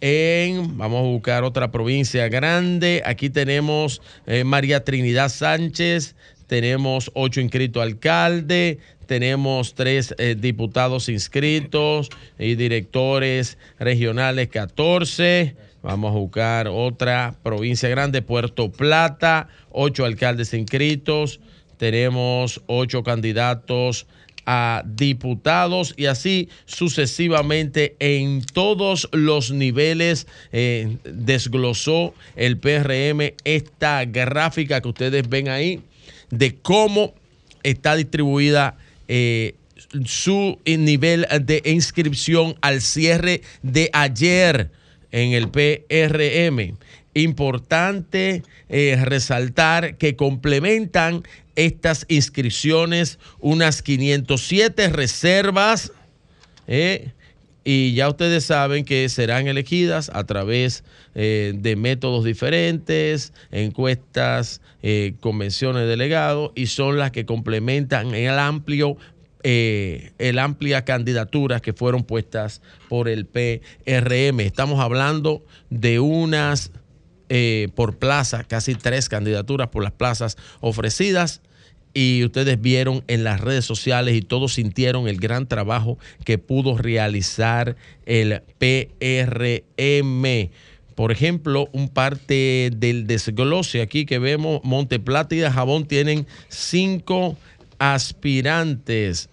En, 0.00 0.76
vamos 0.76 0.98
a 0.98 1.02
buscar 1.02 1.44
otra 1.44 1.70
provincia 1.70 2.28
grande. 2.28 3.04
Aquí 3.06 3.30
tenemos 3.30 4.02
eh, 4.26 4.42
María 4.42 4.82
Trinidad 4.82 5.28
Sánchez, 5.28 6.16
tenemos 6.46 7.10
ocho 7.14 7.40
inscritos 7.40 7.82
alcalde, 7.82 8.78
tenemos 9.06 9.74
tres 9.74 10.14
eh, 10.18 10.36
diputados 10.38 11.08
inscritos 11.08 12.08
y 12.38 12.54
directores 12.54 13.58
regionales 13.78 14.48
14. 14.48 15.54
Vamos 15.82 16.14
a 16.14 16.18
buscar 16.18 16.68
otra 16.68 17.34
provincia 17.42 17.88
grande, 17.88 18.22
Puerto 18.22 18.70
Plata, 18.70 19.48
ocho 19.70 20.04
alcaldes 20.04 20.54
inscritos. 20.54 21.40
Tenemos 21.76 22.62
ocho 22.66 23.02
candidatos 23.02 24.06
a 24.46 24.82
diputados 24.86 25.94
y 25.96 26.06
así 26.06 26.48
sucesivamente 26.64 27.96
en 27.98 28.42
todos 28.44 29.08
los 29.12 29.50
niveles 29.52 30.26
eh, 30.52 30.96
desglosó 31.04 32.14
el 32.34 32.58
PRM 32.58 33.34
esta 33.44 34.04
gráfica 34.04 34.80
que 34.80 34.88
ustedes 34.88 35.28
ven 35.28 35.48
ahí 35.48 35.80
de 36.32 36.56
cómo 36.56 37.14
está 37.62 37.94
distribuida 37.94 38.76
eh, 39.06 39.54
su 40.04 40.58
nivel 40.64 41.26
de 41.42 41.62
inscripción 41.66 42.56
al 42.62 42.80
cierre 42.80 43.42
de 43.62 43.90
ayer 43.92 44.70
en 45.12 45.32
el 45.32 45.48
PRM. 45.50 46.76
Importante 47.14 48.42
eh, 48.70 48.98
resaltar 49.04 49.98
que 49.98 50.16
complementan 50.16 51.22
estas 51.54 52.06
inscripciones 52.08 53.18
unas 53.38 53.82
507 53.82 54.88
reservas 54.88 55.92
eh, 56.66 57.12
y 57.64 57.94
ya 57.94 58.08
ustedes 58.08 58.44
saben 58.44 58.84
que 58.84 59.08
serán 59.08 59.46
elegidas 59.46 60.10
a 60.14 60.24
través 60.24 60.84
de 61.14 61.76
métodos 61.76 62.24
diferentes, 62.24 63.32
encuestas 63.50 64.60
eh, 64.84 65.14
convenciones 65.20 65.82
de 65.82 65.88
delegados 65.88 66.50
y 66.56 66.66
son 66.66 66.98
las 66.98 67.12
que 67.12 67.24
complementan 67.24 68.14
el 68.14 68.36
amplio 68.36 68.96
eh, 69.44 70.12
el 70.18 70.38
amplias 70.38 70.82
candidaturas 70.82 71.60
que 71.62 71.72
fueron 71.72 72.04
puestas 72.04 72.62
por 72.88 73.08
el 73.08 73.26
PRM. 73.26 74.40
Estamos 74.40 74.80
hablando 74.80 75.44
de 75.70 75.98
unas 76.00 76.72
eh, 77.28 77.68
por 77.74 77.96
plaza, 77.96 78.44
casi 78.44 78.74
tres 78.74 79.08
candidaturas 79.08 79.68
por 79.68 79.82
las 79.82 79.92
plazas 79.92 80.36
ofrecidas. 80.60 81.42
Y 81.94 82.24
ustedes 82.24 82.60
vieron 82.60 83.04
en 83.06 83.24
las 83.24 83.40
redes 83.40 83.64
sociales 83.64 84.14
y 84.14 84.22
todos 84.22 84.54
sintieron 84.54 85.08
el 85.08 85.18
gran 85.18 85.46
trabajo 85.46 85.98
que 86.24 86.38
pudo 86.38 86.78
realizar 86.78 87.76
el 88.06 88.42
PRM 88.58 90.24
por 90.94 91.10
ejemplo, 91.10 91.68
un 91.72 91.88
parte 91.88 92.70
del 92.76 93.06
desglose 93.06 93.80
aquí 93.80 94.04
que 94.04 94.18
vemos, 94.18 94.60
Monteplata 94.62 95.34
y 95.34 95.40
Jabón 95.40 95.86
tienen 95.86 96.26
cinco 96.48 97.36
aspirantes. 97.78 99.28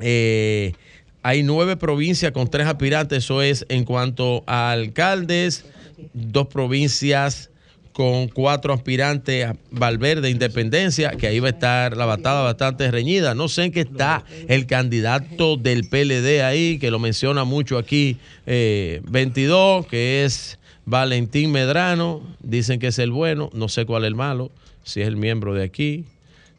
Eh, 0.00 0.74
hay 1.22 1.42
nueve 1.42 1.76
provincias 1.76 2.32
con 2.32 2.50
tres 2.50 2.66
aspirantes, 2.66 3.24
eso 3.24 3.40
es 3.40 3.64
en 3.68 3.84
cuanto 3.84 4.44
a 4.46 4.72
alcaldes, 4.72 5.64
dos 6.12 6.48
provincias 6.48 7.50
con 7.94 8.26
cuatro 8.26 8.74
aspirantes 8.74 9.46
a 9.46 9.56
Valverde 9.70 10.28
Independencia, 10.28 11.12
que 11.12 11.28
ahí 11.28 11.38
va 11.38 11.46
a 11.46 11.52
estar 11.52 11.96
la 11.96 12.04
batalla 12.06 12.40
bastante 12.40 12.90
reñida. 12.90 13.34
No 13.34 13.48
sé 13.48 13.64
en 13.64 13.72
qué 13.72 13.82
está 13.82 14.24
el 14.48 14.66
candidato 14.66 15.56
del 15.56 15.88
PLD 15.88 16.42
ahí, 16.42 16.78
que 16.80 16.90
lo 16.90 16.98
menciona 16.98 17.44
mucho 17.44 17.78
aquí, 17.78 18.18
22, 18.46 19.84
eh, 19.84 19.88
que 19.88 20.24
es 20.24 20.58
Valentín 20.84 21.52
Medrano. 21.52 22.20
Dicen 22.40 22.80
que 22.80 22.88
es 22.88 22.98
el 22.98 23.12
bueno, 23.12 23.48
no 23.54 23.68
sé 23.68 23.86
cuál 23.86 24.02
es 24.02 24.08
el 24.08 24.16
malo, 24.16 24.50
si 24.82 25.00
es 25.00 25.06
el 25.06 25.16
miembro 25.16 25.54
de 25.54 25.62
aquí, 25.62 26.04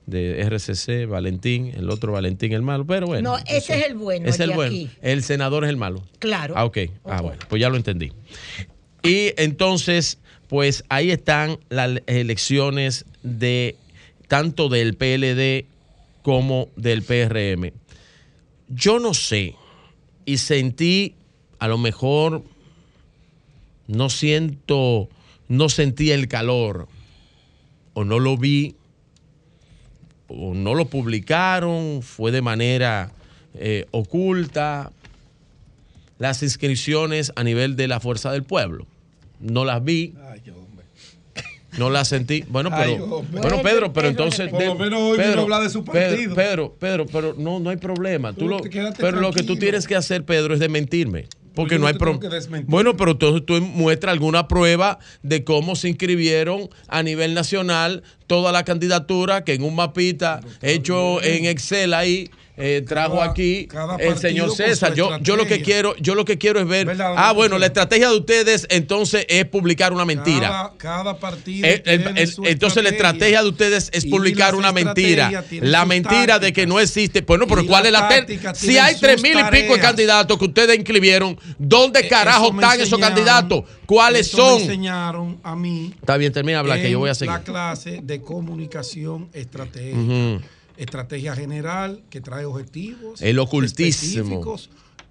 de 0.06 0.41
RCC, 0.41 1.06
Valentín, 1.06 1.74
el 1.76 1.90
otro 1.90 2.14
Valentín 2.14 2.53
el 2.53 2.62
malo, 2.62 2.86
pero 2.86 3.07
bueno. 3.07 3.32
No, 3.32 3.38
ese 3.45 3.78
es 3.78 3.88
el 3.88 3.95
bueno. 3.95 4.30
Es 4.30 4.40
el 4.40 4.52
bueno. 4.52 4.90
El 5.02 5.22
senador 5.22 5.66
es 5.66 5.70
el 5.70 5.78
malo. 5.78 6.02
Claro. 6.20 6.53
Ah, 6.56 6.64
ok. 6.64 6.78
Ah, 7.03 7.20
bueno, 7.20 7.40
pues 7.49 7.62
ya 7.62 7.68
lo 7.68 7.76
entendí. 7.76 8.14
Y 9.03 9.34
entonces 9.36 10.18
pues 10.48 10.84
ahí 10.90 11.12
están 11.12 11.58
las 11.70 12.02
elecciones 12.08 13.06
de 13.24 13.76
tanto 14.28 14.70
del 14.70 14.96
PLD 14.96 15.66
como 16.22 16.70
del 16.76 17.04
PRM. 17.04 17.72
Yo 18.70 19.00
no 19.00 19.14
sé 19.14 19.56
y 20.26 20.38
sentí, 20.38 21.16
a 21.60 21.68
lo 21.68 21.78
mejor 21.78 22.44
no 23.88 24.10
siento, 24.10 25.10
no 25.48 25.70
sentí 25.70 26.12
el 26.12 26.28
calor 26.28 26.88
o 27.94 28.04
no 28.04 28.20
lo 28.20 28.38
vi 28.38 28.76
o 30.28 30.54
no 30.54 30.74
lo 30.74 30.86
publicaron, 30.86 32.02
fue 32.02 32.32
de 32.32 32.42
manera 32.42 33.12
eh, 33.54 33.86
oculta 33.92 34.92
las 36.18 36.42
inscripciones 36.44 37.32
a 37.36 37.44
nivel 37.44 37.76
de 37.76 37.88
la 37.88 38.00
Fuerza 38.00 38.32
del 38.32 38.44
Pueblo. 38.44 38.88
No 39.40 39.66
las 39.66 39.84
vi. 39.84 40.14
No 41.78 41.90
la 41.90 42.06
sentí. 42.06 42.44
Bueno, 42.48 42.70
pero. 42.76 43.24
bueno, 43.24 43.62
Pedro, 43.62 43.94
pero 43.94 44.07
entonces. 44.07 44.49
Por 44.49 44.64
lo 44.64 44.76
menos 44.76 44.99
hoy 45.02 45.18
Pedro, 45.18 45.41
hablar 45.41 45.64
de 45.64 45.70
su 45.70 45.84
partido. 45.84 46.36
Pedro, 46.36 46.76
Pedro, 46.80 47.06
pero 47.06 47.36
no, 47.38 47.60
no 47.60 47.70
hay 47.70 47.78
problema. 47.78 48.34
Tú 48.34 48.48
lo, 48.48 48.62
pero 48.98 49.20
lo 49.20 49.32
que 49.32 49.44
tú 49.44 49.57
tienes 49.57 49.88
que 49.88 49.95
hacer, 49.95 50.24
Pedro, 50.24 50.53
es 50.53 50.60
desmentirme. 50.60 51.28
Porque 51.53 51.80
no 51.80 51.88
hay 51.88 51.94
problema. 51.94 52.64
Bueno, 52.68 52.98
pero 52.98 53.12
entonces 53.12 53.45
tú 53.45 53.60
muestras 53.62 54.12
alguna 54.12 54.48
prueba 54.48 54.99
de 55.24 55.44
cómo 55.45 55.76
se 55.76 55.88
inscribieron 55.88 56.70
a 56.88 57.02
nivel 57.02 57.34
nacional 57.34 58.03
toda 58.28 58.52
la 58.52 58.66
candidatura 58.66 59.44
que 59.45 59.53
en 59.53 59.64
un 59.64 59.76
mapita 59.76 60.41
hecho 60.62 61.24
en 61.24 61.45
Excel 61.45 61.94
ahí 61.94 62.30
eh, 62.57 62.84
trajo 62.88 63.22
aquí 63.22 63.68
el 63.99 64.18
señor 64.18 64.56
César. 64.56 64.94
Yo, 64.94 65.18
yo 65.19 65.36
lo 65.36 65.45
que 65.45 65.61
quiero, 65.61 65.95
yo 65.98 66.15
lo 66.15 66.23
que 66.23 66.38
quiero 66.38 66.60
es 66.60 66.68
ver. 66.68 66.95
Ah, 67.02 67.34
bueno, 67.34 67.57
la 67.57 67.65
estrategia 67.65 68.10
de 68.10 68.15
ustedes 68.15 68.65
entonces 68.69 69.26
es 69.27 69.45
publicar 69.45 69.91
una 69.91 70.06
mentira. 70.06 70.72
Cada, 70.77 71.19
partido. 71.19 71.68
Eh, 71.68 71.84
entonces 72.45 72.84
la 72.84 72.90
estrategia 72.90 73.44
de 73.44 73.49
ustedes 73.49 73.90
es 73.94 74.06
publicar 74.06 74.56
una 74.56 74.72
mentira. 74.72 75.44
La 75.61 75.86
mentira 75.86 76.40
de 76.40 76.53
que 76.53 76.65
no 76.65 76.80
existe. 76.80 77.22
Bueno, 77.22 77.45
pero 77.48 77.65
¿cuál 77.65 77.86
es 77.86 77.91
la 77.91 78.07
técnica? 78.07 78.56
Si 78.56 78.77
hay 78.77 78.95
tres 78.99 79.22
mil 79.22 79.38
y 79.38 79.44
pico 79.52 79.73
de 79.73 79.80
candidatos 79.80 80.38
que 80.38 80.45
ustedes 80.45 80.77
inscribieron, 80.77 81.38
¿dónde 81.57 82.02
eh, 82.02 82.07
carajo 82.07 82.53
están 82.53 82.80
esos 82.80 82.99
candidatos? 82.99 83.64
¿Cuáles 83.86 84.27
son? 84.27 84.56
Me 84.56 84.64
enseñaron 84.64 85.40
a 85.44 85.56
mí. 85.56 85.94
Está 85.99 86.18
bien, 86.18 86.32
termina 86.32 86.60
hablar 86.60 86.82
que 86.82 86.90
yo 86.90 86.99
voy 86.99 87.10
a 87.10 87.15
seguir. 87.15 87.34
La 87.34 87.44
clase 87.44 87.99
de 88.02 88.22
comunicación 88.22 89.30
estratégica 89.34 90.41
estrategia 90.77 91.35
general 91.35 92.03
que 92.10 92.22
trae 92.22 92.45
objetivos 92.45 93.22
el 93.22 93.39
ocultísimo 93.39 94.41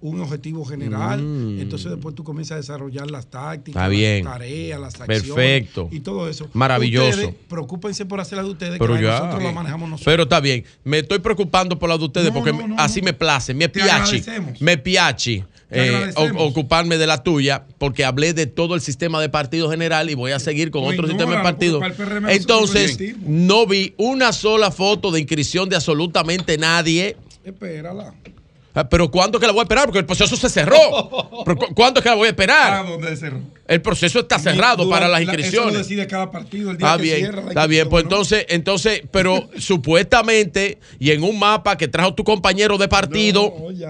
un 0.09 0.21
objetivo 0.21 0.63
general. 0.65 1.21
Mm. 1.21 1.59
Entonces 1.59 1.91
después 1.91 2.13
tú 2.13 2.23
comienzas 2.23 2.55
a 2.55 2.57
desarrollar 2.57 3.09
las 3.09 3.27
tácticas, 3.27 3.89
las 3.89 4.23
tareas, 4.23 4.79
las 4.79 5.01
acciones 5.01 5.23
Perfecto. 5.23 5.89
y 5.91 5.99
todo 5.99 6.29
eso. 6.29 6.47
Maravilloso. 6.53 7.09
Ustedes, 7.09 7.35
preocúpense 7.47 8.05
por 8.05 8.19
hacer 8.19 8.37
las 8.37 8.45
de 8.45 8.51
ustedes, 8.51 8.79
pero 8.79 8.95
que 8.95 9.03
ya, 9.03 9.19
nosotros 9.19 9.43
la 9.43 9.51
manejamos 9.51 9.89
nosotros. 9.89 10.13
Pero 10.13 10.23
está 10.23 10.39
bien. 10.39 10.63
Me 10.83 10.99
estoy 10.99 11.19
preocupando 11.19 11.79
por 11.79 11.89
las 11.89 11.97
de 11.97 12.05
ustedes 12.05 12.27
No, 12.27 12.33
porque 12.35 12.53
no, 12.53 12.67
no, 12.67 12.75
así 12.77 13.01
no. 13.01 13.05
me 13.05 13.13
place. 13.13 13.53
Me 13.53 13.67
piachi. 13.67 14.23
Me 14.59 14.77
piachi. 14.77 15.43
Eh, 15.71 16.13
ocuparme 16.15 16.97
de 16.99 17.07
la 17.07 17.23
tuya 17.23 17.65
porque 17.79 18.05
hablé 18.05 18.33
de 18.33 18.45
todo 18.45 18.75
el 18.75 18.81
sistema 18.81 19.19
de 19.19 19.29
partido 19.29 19.69
general 19.69 20.09
y 20.09 20.13
voy 20.13 20.31
a 20.31 20.39
seguir 20.39 20.69
con 20.69 20.83
otro 20.85 21.07
sistema 21.07 21.37
de 21.37 21.43
partido. 21.43 21.81
Entonces, 22.29 22.99
no 23.21 23.65
vi 23.65 23.93
una 23.97 24.31
sola 24.31 24.69
foto 24.69 25.11
de 25.11 25.19
inscripción 25.19 25.67
de 25.67 25.75
absolutamente 25.75 26.57
nadie. 26.59 27.17
Espérala. 27.43 28.13
Ah, 28.77 28.87
Pero 28.89 29.09
¿cuándo 29.09 29.37
es 29.37 29.39
que 29.41 29.47
la 29.47 29.53
voy 29.53 29.61
a 29.61 29.63
esperar? 29.63 29.85
Porque 29.85 29.99
el 29.99 30.05
proceso 30.05 30.35
se 30.35 30.49
cerró. 30.49 30.75
Pero 31.45 31.57
¿cu- 31.57 31.73
¿Cuándo 31.73 31.99
es 31.99 32.03
que 32.03 32.09
la 32.09 32.15
voy 32.15 32.25
a 32.25 32.27
¿A 32.27 32.31
esperar? 32.31 32.85
cerró? 33.17 33.39
El 33.67 33.81
proceso 33.81 34.19
está 34.19 34.37
cerrado 34.37 34.83
Durante 34.83 34.91
para 34.93 35.07
las 35.07 35.11
la- 35.11 35.23
Eso 35.23 35.31
lo 35.31 35.39
inscripciones. 35.39 35.77
decide 35.87 36.07
cada 36.07 36.29
partido 36.29 36.71
el 36.71 36.77
día 36.77 36.87
Está 36.87 36.97
que 36.97 37.03
bien, 37.03 37.17
cierra 37.17 37.41
está 37.47 37.67
bien. 37.67 37.89
Pues 37.89 38.03
¿no? 38.03 38.09
entonces, 38.09 38.45
entonces, 38.49 39.01
pero 39.11 39.49
supuestamente, 39.57 40.77
y 40.99 41.11
en 41.11 41.23
un 41.23 41.39
mapa 41.39 41.77
que 41.77 41.87
trajo 41.87 42.13
tu 42.13 42.23
compañero 42.23 42.77
de 42.77 42.87
partido, 42.87 43.53
Oye, 43.53 43.85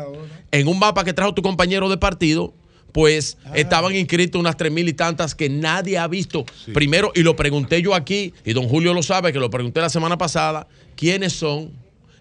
en 0.51 0.67
un 0.67 0.77
mapa 0.79 1.03
que 1.03 1.13
trajo 1.13 1.33
tu 1.33 1.41
compañero 1.41 1.89
de 1.89 1.97
partido, 1.97 2.53
pues 2.91 3.37
Ah. 3.45 3.51
estaban 3.55 3.93
inscritos 3.95 4.39
unas 4.39 4.55
tres 4.55 4.71
mil 4.71 4.87
y 4.87 4.93
tantas 4.93 5.35
que 5.35 5.49
nadie 5.49 5.97
ha 5.97 6.07
visto. 6.07 6.45
Primero, 6.73 7.11
y 7.15 7.23
lo 7.23 7.35
pregunté 7.35 7.81
yo 7.81 7.93
aquí, 7.95 8.33
y 8.45 8.53
don 8.53 8.69
Julio 8.69 8.93
lo 8.93 9.03
sabe, 9.03 9.33
que 9.33 9.39
lo 9.39 9.49
pregunté 9.49 9.81
la 9.81 9.89
semana 9.89 10.17
pasada, 10.17 10.67
¿quiénes 10.95 11.33
son 11.33 11.71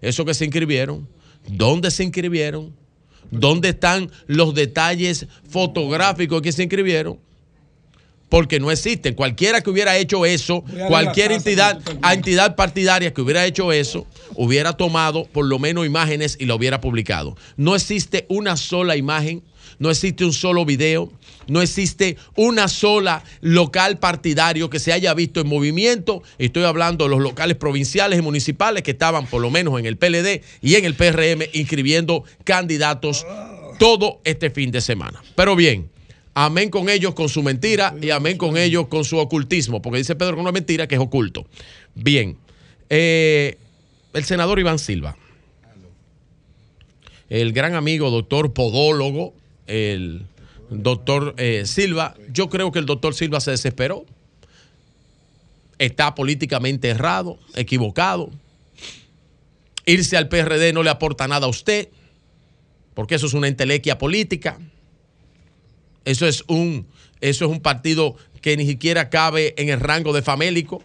esos 0.01 0.25
que 0.25 0.33
se 0.33 0.43
inscribieron? 0.45 1.07
¿Dónde 1.47 1.91
se 1.91 2.03
inscribieron? 2.03 2.73
¿Dónde 3.31 3.69
están 3.69 4.11
los 4.27 4.53
detalles 4.53 5.27
fotográficos 5.49 6.41
que 6.41 6.51
se 6.51 6.63
inscribieron? 6.63 7.19
Porque 8.29 8.59
no 8.59 8.71
existen. 8.71 9.13
Cualquiera 9.13 9.61
que 9.61 9.69
hubiera 9.69 9.97
hecho 9.97 10.25
eso, 10.25 10.63
cualquier 10.87 11.29
la 11.31 11.37
entidad, 11.37 11.81
entidad 12.11 12.55
partidaria 12.55 13.13
que 13.13 13.21
hubiera 13.21 13.45
hecho 13.45 13.71
eso, 13.71 14.07
hubiera 14.35 14.73
tomado 14.73 15.25
por 15.25 15.45
lo 15.45 15.59
menos 15.59 15.85
imágenes 15.85 16.35
y 16.39 16.45
lo 16.45 16.55
hubiera 16.55 16.81
publicado. 16.81 17.37
No 17.55 17.75
existe 17.75 18.25
una 18.27 18.57
sola 18.57 18.95
imagen, 18.95 19.43
no 19.79 19.89
existe 19.89 20.25
un 20.25 20.33
solo 20.33 20.65
video, 20.65 21.11
no 21.47 21.61
existe 21.61 22.17
una 22.35 22.67
sola 22.67 23.23
local 23.41 23.99
partidario 23.99 24.69
que 24.69 24.79
se 24.79 24.93
haya 24.93 25.13
visto 25.13 25.41
en 25.41 25.47
movimiento. 25.47 26.23
Estoy 26.37 26.63
hablando 26.63 27.05
de 27.05 27.11
los 27.11 27.21
locales 27.21 27.57
provinciales 27.57 28.19
y 28.19 28.21
municipales 28.21 28.83
que 28.83 28.91
estaban 28.91 29.27
por 29.27 29.41
lo 29.41 29.49
menos 29.49 29.79
en 29.79 29.85
el 29.85 29.97
PLD 29.97 30.41
y 30.61 30.75
en 30.75 30.85
el 30.85 30.95
PRM 30.95 31.43
inscribiendo 31.53 32.23
candidatos 32.43 33.25
todo 33.77 34.21
este 34.23 34.49
fin 34.49 34.71
de 34.71 34.81
semana. 34.81 35.23
Pero 35.35 35.55
bien, 35.55 35.89
amén 36.33 36.69
con 36.69 36.89
ellos 36.89 37.13
con 37.13 37.29
su 37.29 37.43
mentira 37.43 37.95
y 38.01 38.09
amén 38.09 38.37
con 38.37 38.57
ellos 38.57 38.87
con 38.87 39.05
su 39.05 39.17
ocultismo, 39.17 39.81
porque 39.81 39.99
dice 39.99 40.15
Pedro 40.15 40.37
que 40.37 40.43
no 40.43 40.49
es 40.49 40.53
mentira, 40.53 40.87
que 40.87 40.95
es 40.95 41.01
oculto. 41.01 41.45
Bien, 41.93 42.37
eh, 42.89 43.57
el 44.13 44.23
senador 44.23 44.59
Iván 44.59 44.79
Silva, 44.79 45.17
el 47.29 47.53
gran 47.53 47.75
amigo 47.75 48.11
doctor 48.11 48.53
podólogo, 48.53 49.33
el 49.67 50.25
doctor 50.69 51.35
eh, 51.37 51.63
Silva, 51.65 52.15
yo 52.31 52.49
creo 52.49 52.71
que 52.71 52.79
el 52.79 52.85
doctor 52.85 53.13
Silva 53.13 53.39
se 53.39 53.51
desesperó, 53.51 54.05
está 55.77 56.15
políticamente 56.15 56.89
errado, 56.89 57.37
equivocado. 57.55 58.31
Irse 59.85 60.17
al 60.17 60.29
PRD 60.29 60.73
no 60.73 60.83
le 60.83 60.89
aporta 60.89 61.27
nada 61.27 61.45
a 61.45 61.49
usted, 61.49 61.89
porque 62.93 63.15
eso 63.15 63.27
es 63.27 63.33
una 63.33 63.47
entelequia 63.47 63.97
política. 63.97 64.59
Eso 66.05 66.27
es 66.27 66.43
un, 66.47 66.87
eso 67.21 67.45
es 67.45 67.51
un 67.51 67.59
partido 67.59 68.15
que 68.41 68.57
ni 68.57 68.65
siquiera 68.65 69.09
cabe 69.09 69.53
en 69.57 69.69
el 69.69 69.79
rango 69.79 70.13
de 70.13 70.21
famélico. 70.21 70.83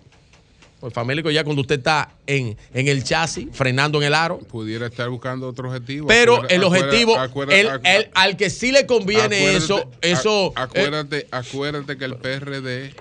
Pues 0.81 0.95
famélico 0.95 1.31
ya 1.31 1.45
cuando 1.45 1.61
usted 1.61 1.77
está 1.79 2.11
en, 2.27 2.57
en 2.73 2.89
el 2.89 3.05
chasis, 3.05 3.49
frenando 3.53 3.99
en 4.01 4.07
el 4.09 4.15
aro. 4.15 4.39
Pudiera 4.39 4.87
estar 4.87 5.09
buscando 5.11 5.47
otro 5.49 5.69
objetivo. 5.69 6.07
Pero 6.09 6.49
el 6.49 6.65
objetivo, 6.65 7.17
el- 7.51 7.69
el- 7.85 8.11
al 8.15 8.37
que 8.39 8.49
sí 8.49 8.73
le 8.73 8.87
conviene 8.87 9.57
eso, 9.57 9.91
eso. 10.01 10.49
eh, 10.49 10.53
acuérdate, 10.57 11.27
acuérdate 11.31 11.99
que 11.99 12.05
el 12.07 12.17
PRD, 12.17 12.95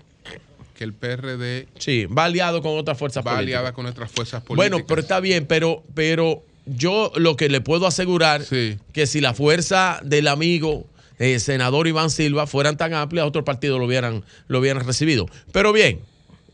que 0.78 0.84
el 0.84 0.94
PRD 0.94 1.68
sí, 1.78 2.06
va 2.06 2.26
aliado 2.26 2.62
con 2.62 2.78
otras 2.78 2.98
fuerzas 2.98 3.26
va 3.26 3.32
políticas. 3.36 3.60
aliada 3.60 3.74
con 3.74 3.84
nuestras 3.84 4.12
fuerzas 4.12 4.44
políticas. 4.44 4.70
Bueno, 4.72 4.86
pero 4.86 5.00
está 5.00 5.22
bien, 5.22 5.46
pero, 5.46 5.84
pero 5.94 6.44
yo 6.66 7.14
lo 7.16 7.38
que 7.38 7.48
le 7.48 7.62
puedo 7.62 7.88
asegurar 7.88 8.44
que 8.46 9.08
si 9.08 9.22
la 9.22 9.34
fuerza 9.34 10.02
del 10.04 10.28
amigo 10.28 10.86
eh, 11.18 11.40
senador 11.40 11.88
Iván 11.88 12.10
Silva 12.10 12.46
fueran 12.48 12.76
tan 12.78 12.94
amplias, 12.94 13.26
otros 13.26 13.44
partidos 13.46 13.80
lo 13.80 13.86
hubieran, 13.86 14.24
lo 14.48 14.60
hubieran 14.60 14.86
recibido. 14.86 15.26
Pero 15.52 15.74
bien, 15.74 16.00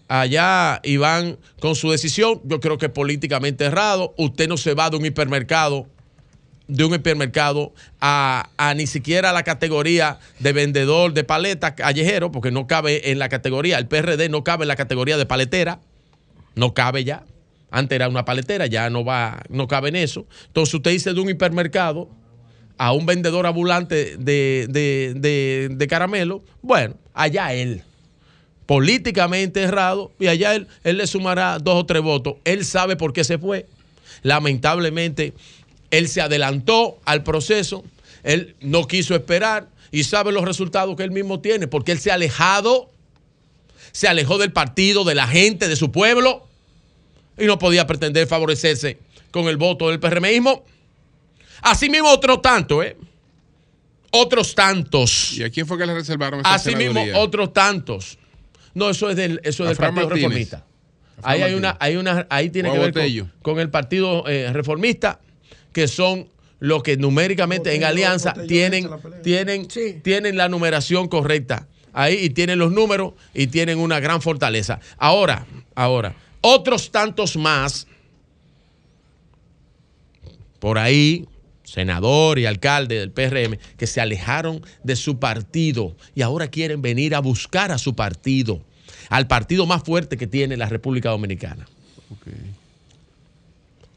allá 0.07 0.79
Iván 0.83 1.37
con 1.59 1.75
su 1.75 1.91
decisión, 1.91 2.41
yo 2.45 2.59
creo 2.59 2.77
que 2.77 2.89
políticamente 2.89 3.65
errado. 3.65 4.13
Usted 4.17 4.47
no 4.47 4.57
se 4.57 4.73
va 4.73 4.89
de 4.89 4.97
un 4.97 5.05
hipermercado 5.05 5.87
de 6.67 6.83
un 6.83 6.93
hipermercado 6.93 7.73
a, 8.01 8.49
a 8.57 8.73
ni 8.73 8.87
siquiera 8.87 9.31
la 9.33 9.43
categoría 9.43 10.19
de 10.39 10.53
vendedor 10.53 11.13
de 11.13 11.23
paleta 11.23 11.75
callejero, 11.75 12.31
porque 12.31 12.51
no 12.51 12.67
cabe 12.67 13.11
en 13.11 13.19
la 13.19 13.29
categoría, 13.29 13.77
el 13.77 13.87
PRD 13.87 14.29
no 14.29 14.43
cabe 14.43 14.63
en 14.63 14.69
la 14.69 14.75
categoría 14.75 15.17
de 15.17 15.25
paletera, 15.25 15.79
no 16.55 16.73
cabe 16.73 17.03
ya. 17.03 17.23
Antes 17.71 17.95
era 17.95 18.07
una 18.07 18.25
paletera, 18.25 18.67
ya 18.67 18.89
no 18.89 19.03
va, 19.03 19.43
no 19.49 19.67
cabe 19.67 19.89
en 19.89 19.97
eso. 19.97 20.25
Entonces 20.47 20.73
usted 20.73 20.91
dice 20.91 21.13
de 21.13 21.19
un 21.19 21.29
hipermercado 21.29 22.09
a 22.77 22.93
un 22.93 23.05
vendedor 23.05 23.45
ambulante 23.45 24.17
de, 24.17 24.67
de, 24.69 25.69
de 25.69 25.87
caramelo, 25.87 26.43
bueno, 26.61 26.95
allá 27.13 27.53
él. 27.53 27.83
Políticamente 28.65 29.61
errado, 29.61 30.11
y 30.19 30.27
allá 30.27 30.55
él, 30.55 30.67
él 30.83 30.97
le 30.97 31.07
sumará 31.07 31.59
dos 31.59 31.75
o 31.75 31.85
tres 31.85 32.01
votos. 32.01 32.35
Él 32.45 32.65
sabe 32.65 32.95
por 32.95 33.13
qué 33.13 33.23
se 33.23 33.37
fue. 33.37 33.67
Lamentablemente, 34.23 35.33
él 35.91 36.07
se 36.07 36.21
adelantó 36.21 36.99
al 37.05 37.23
proceso, 37.23 37.83
él 38.23 38.55
no 38.59 38.87
quiso 38.87 39.15
esperar 39.15 39.67
y 39.91 40.03
sabe 40.03 40.31
los 40.31 40.43
resultados 40.43 40.95
que 40.95 41.03
él 41.03 41.11
mismo 41.11 41.39
tiene, 41.39 41.67
porque 41.67 41.91
él 41.91 41.99
se 41.99 42.11
ha 42.11 42.15
alejado, 42.15 42.89
se 43.91 44.07
alejó 44.07 44.37
del 44.37 44.51
partido, 44.51 45.03
de 45.03 45.15
la 45.15 45.27
gente, 45.27 45.67
de 45.67 45.75
su 45.75 45.91
pueblo, 45.91 46.45
y 47.37 47.45
no 47.45 47.59
podía 47.59 47.87
pretender 47.87 48.27
favorecerse 48.27 48.97
con 49.31 49.47
el 49.47 49.57
voto 49.57 49.89
del 49.89 49.99
PRMismo. 49.99 50.63
Asimismo, 51.61 52.09
otro 52.09 52.39
tanto, 52.39 52.83
¿eh? 52.83 52.97
Otros 54.11 54.55
tantos. 54.55 55.33
¿Y 55.33 55.43
a 55.43 55.49
quién 55.49 55.67
fue 55.67 55.77
que 55.77 55.85
le 55.85 55.93
reservaron 55.93 56.39
esa 56.39 56.53
Asimismo, 56.53 57.03
otros 57.15 57.53
tantos. 57.53 58.17
No, 58.75 58.89
eso 58.91 59.09
es 59.09 59.15
del, 59.15 59.41
eso 59.43 59.63
es 59.63 59.69
del 59.69 59.77
Partido 59.77 60.07
Martínez. 60.07 60.21
Reformista. 60.21 60.65
Ahí 61.23 61.41
hay 61.41 61.53
una, 61.53 61.77
hay 61.79 61.95
una, 61.95 62.27
ahí 62.29 62.49
tiene 62.49 62.71
que 62.71 62.77
ver 62.77 62.93
con, 62.93 63.31
con 63.41 63.59
el 63.59 63.69
Partido 63.69 64.27
eh, 64.27 64.51
Reformista, 64.53 65.19
que 65.71 65.87
son 65.87 66.29
los 66.59 66.83
que 66.83 66.97
numéricamente 66.97 67.73
en 67.73 67.83
alianza 67.83 68.31
Botello 68.31 68.47
tienen, 68.47 68.89
tienen, 69.23 69.67
tienen 70.03 70.37
la 70.37 70.49
numeración 70.49 71.07
correcta. 71.07 71.67
Ahí 71.93 72.17
y 72.25 72.29
tienen 72.29 72.59
los 72.59 72.73
números 72.73 73.13
y 73.33 73.47
tienen 73.47 73.79
una 73.79 74.01
gran 74.01 74.21
fortaleza. 74.21 74.81
Ahora, 74.97 75.45
ahora, 75.73 76.13
otros 76.41 76.91
tantos 76.91 77.37
más 77.37 77.87
por 80.59 80.77
ahí, 80.77 81.25
senador 81.75 82.39
y 82.39 82.45
alcalde 82.45 82.95
del 82.99 83.11
PRM, 83.11 83.57
que 83.77 83.85
se 83.85 83.99
alejaron 83.99 84.61
de 84.83 84.95
su 84.95 85.19
partido 85.19 85.95
y 86.15 86.21
ahora 86.21 86.47
quieren 86.47 86.81
venir 86.81 87.13
a 87.15 87.19
buscar 87.19 87.71
a 87.73 87.77
su 87.77 87.95
partido, 87.95 88.61
al 89.09 89.27
partido 89.27 89.65
más 89.65 89.83
fuerte 89.83 90.15
que 90.17 90.25
tiene 90.25 90.55
la 90.55 90.69
República 90.69 91.09
Dominicana. 91.09 91.67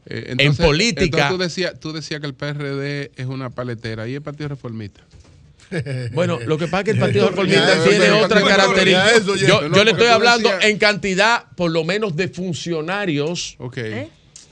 Eh, 0.05 0.35
en 0.37 0.55
política- 0.55 1.03
entonces 1.03 1.29
tú 1.29 1.37
decías 1.37 1.79
tú 1.79 1.93
decías 1.93 2.19
que 2.19 2.27
el 2.27 2.33
PRD 2.33 3.11
es 3.15 3.27
una 3.27 3.49
paletera 3.49 4.07
y 4.07 4.15
el 4.15 4.21
Partido 4.21 4.49
Reformista. 4.49 5.01
Bueno, 6.13 6.39
lo 6.45 6.57
que 6.57 6.65
pasa 6.65 6.79
es 6.79 6.85
que 6.85 6.91
el 6.91 6.99
Partido 6.99 7.29
Reformista 7.29 7.83
tiene 7.87 8.09
otra 8.11 8.41
característica. 8.41 9.11
eso. 9.11 9.35
Yo, 9.35 9.69
No, 9.69 9.77
yo 9.77 9.83
le 9.83 9.91
estoy 9.91 10.07
hablando 10.07 10.49
decías- 10.49 10.69
en 10.69 10.77
cantidad, 10.79 11.45
por 11.55 11.71
lo 11.71 11.83
menos, 11.85 12.15
de 12.15 12.27
funcionarios. 12.27 13.55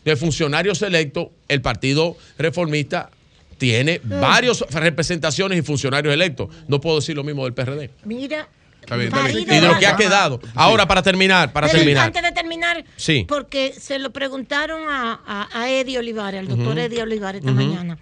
De 0.06 0.16
funcionarios 0.16 0.82
electos. 0.84 1.28
El 1.50 1.62
Partido 1.62 2.16
Reformista 2.38 3.10
tiene 3.58 4.00
varias 4.04 4.62
representaciones 4.72 5.60
y 5.60 5.62
funcionarios 5.62 6.14
electos. 6.14 6.50
No 6.68 6.80
puedo 6.82 6.98
decir 6.98 7.16
lo 7.16 7.24
mismo 7.24 7.44
del 7.44 7.54
PRD. 7.54 7.90
Mira, 8.06 8.48
Está 8.82 8.96
bien, 8.96 9.10
está 9.10 9.28
bien. 9.28 9.40
Y 9.42 9.46
de 9.46 9.62
lo 9.68 9.78
que 9.78 9.86
ha 9.86 9.98
quedado. 9.98 10.40
Ahora, 10.56 10.88
para 10.88 11.02
terminar, 11.02 11.52
para 11.52 11.68
Pero 11.68 11.80
terminar. 11.80 12.06
Antes 12.08 12.24
de 12.24 12.32
terminar, 12.32 12.86
Sí. 12.96 13.26
porque 13.28 13.74
se 13.78 14.00
lo 14.00 14.12
preguntaron 14.14 14.88
a, 14.88 15.20
a, 15.28 15.50
a 15.62 15.70
Eddie 15.70 16.00
Olivares, 16.00 16.40
al 16.40 16.48
doctor 16.48 16.70
Ujú. 16.70 16.80
Eddie 16.80 17.02
Olivares 17.04 17.42
esta 17.42 17.52
mañana, 17.52 17.98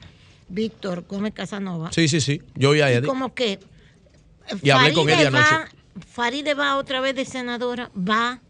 Víctor 0.47 1.03
Gómez 1.09 1.33
Casanova. 1.33 1.91
Sí, 1.91 2.07
sí, 2.07 2.21
sí. 2.21 2.39
Yo 2.53 2.69
oí 2.69 2.81
a 2.81 2.91
Y 2.91 2.95
Eddie. 2.97 3.07
como 3.07 3.33
que 3.33 3.57
Y 4.61 4.69
hablé 4.69 4.93
con 4.93 5.09
Eddie 5.09 5.31
va- 5.31 5.39
anoche. 5.39 5.71
Faride 6.11 6.53
va 6.53 6.77
otra 6.77 6.99
vez 6.99 7.15
de 7.15 7.25
senadora, 7.25 7.89
va. 7.97 8.41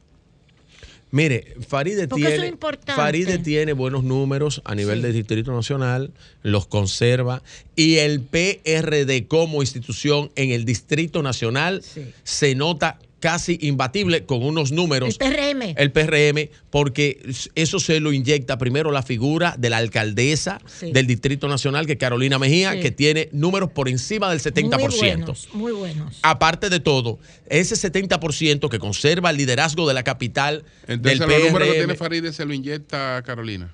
Mire, 1.15 1.55
Faride 1.65 2.07
tiene, 2.09 2.57
Faride 2.93 3.37
tiene 3.37 3.71
buenos 3.71 4.03
números 4.03 4.61
a 4.65 4.75
nivel 4.75 5.01
del 5.01 5.13
Distrito 5.13 5.53
Nacional, 5.53 6.11
los 6.43 6.67
conserva 6.67 7.41
y 7.73 7.99
el 7.99 8.19
PRD 8.19 9.25
como 9.25 9.61
institución 9.61 10.29
en 10.35 10.51
el 10.51 10.65
Distrito 10.65 11.23
Nacional 11.23 11.81
se 12.25 12.55
nota 12.55 12.99
casi 13.25 13.57
imbatible 13.61 14.23
con 14.27 14.43
unos 14.43 14.71
números. 14.71 15.17
El 15.19 15.33
PRM. 15.33 15.73
El 15.77 15.91
PRM, 15.91 16.51
porque 16.69 17.27
eso 17.55 17.79
se 17.79 17.99
lo 17.99 18.13
inyecta 18.13 18.59
primero 18.59 18.91
la 18.91 19.01
figura 19.01 19.55
de 19.57 19.71
la 19.71 19.77
alcaldesa 19.77 20.61
del 20.79 21.07
Distrito 21.07 21.47
Nacional, 21.47 21.87
que 21.87 21.93
es 21.93 21.97
Carolina 21.97 22.37
Mejía, 22.37 22.79
que 22.79 22.91
tiene 22.91 23.29
números 23.31 23.71
por 23.71 23.89
encima 23.89 24.29
del 24.29 24.41
70%. 24.41 24.77
Muy 24.77 24.99
buenos, 24.99 25.49
muy 25.53 25.71
buenos. 25.71 26.19
Aparte 26.21 26.69
de 26.69 26.79
todo, 26.79 27.17
ese 27.49 27.73
70% 27.73 28.69
que 28.69 28.77
conserva 28.77 29.31
el 29.31 29.37
liderazgo 29.37 29.87
de 29.87 29.95
la 29.95 30.03
capital 30.03 30.63
Entonces, 30.85 31.19
del 31.19 31.27
los 31.27 31.47
números 31.47 31.67
que 31.69 31.73
tiene 31.79 31.95
Faride 31.95 32.31
se 32.31 32.45
lo 32.45 32.53
inyecta 32.53 33.23
Carolina. 33.25 33.71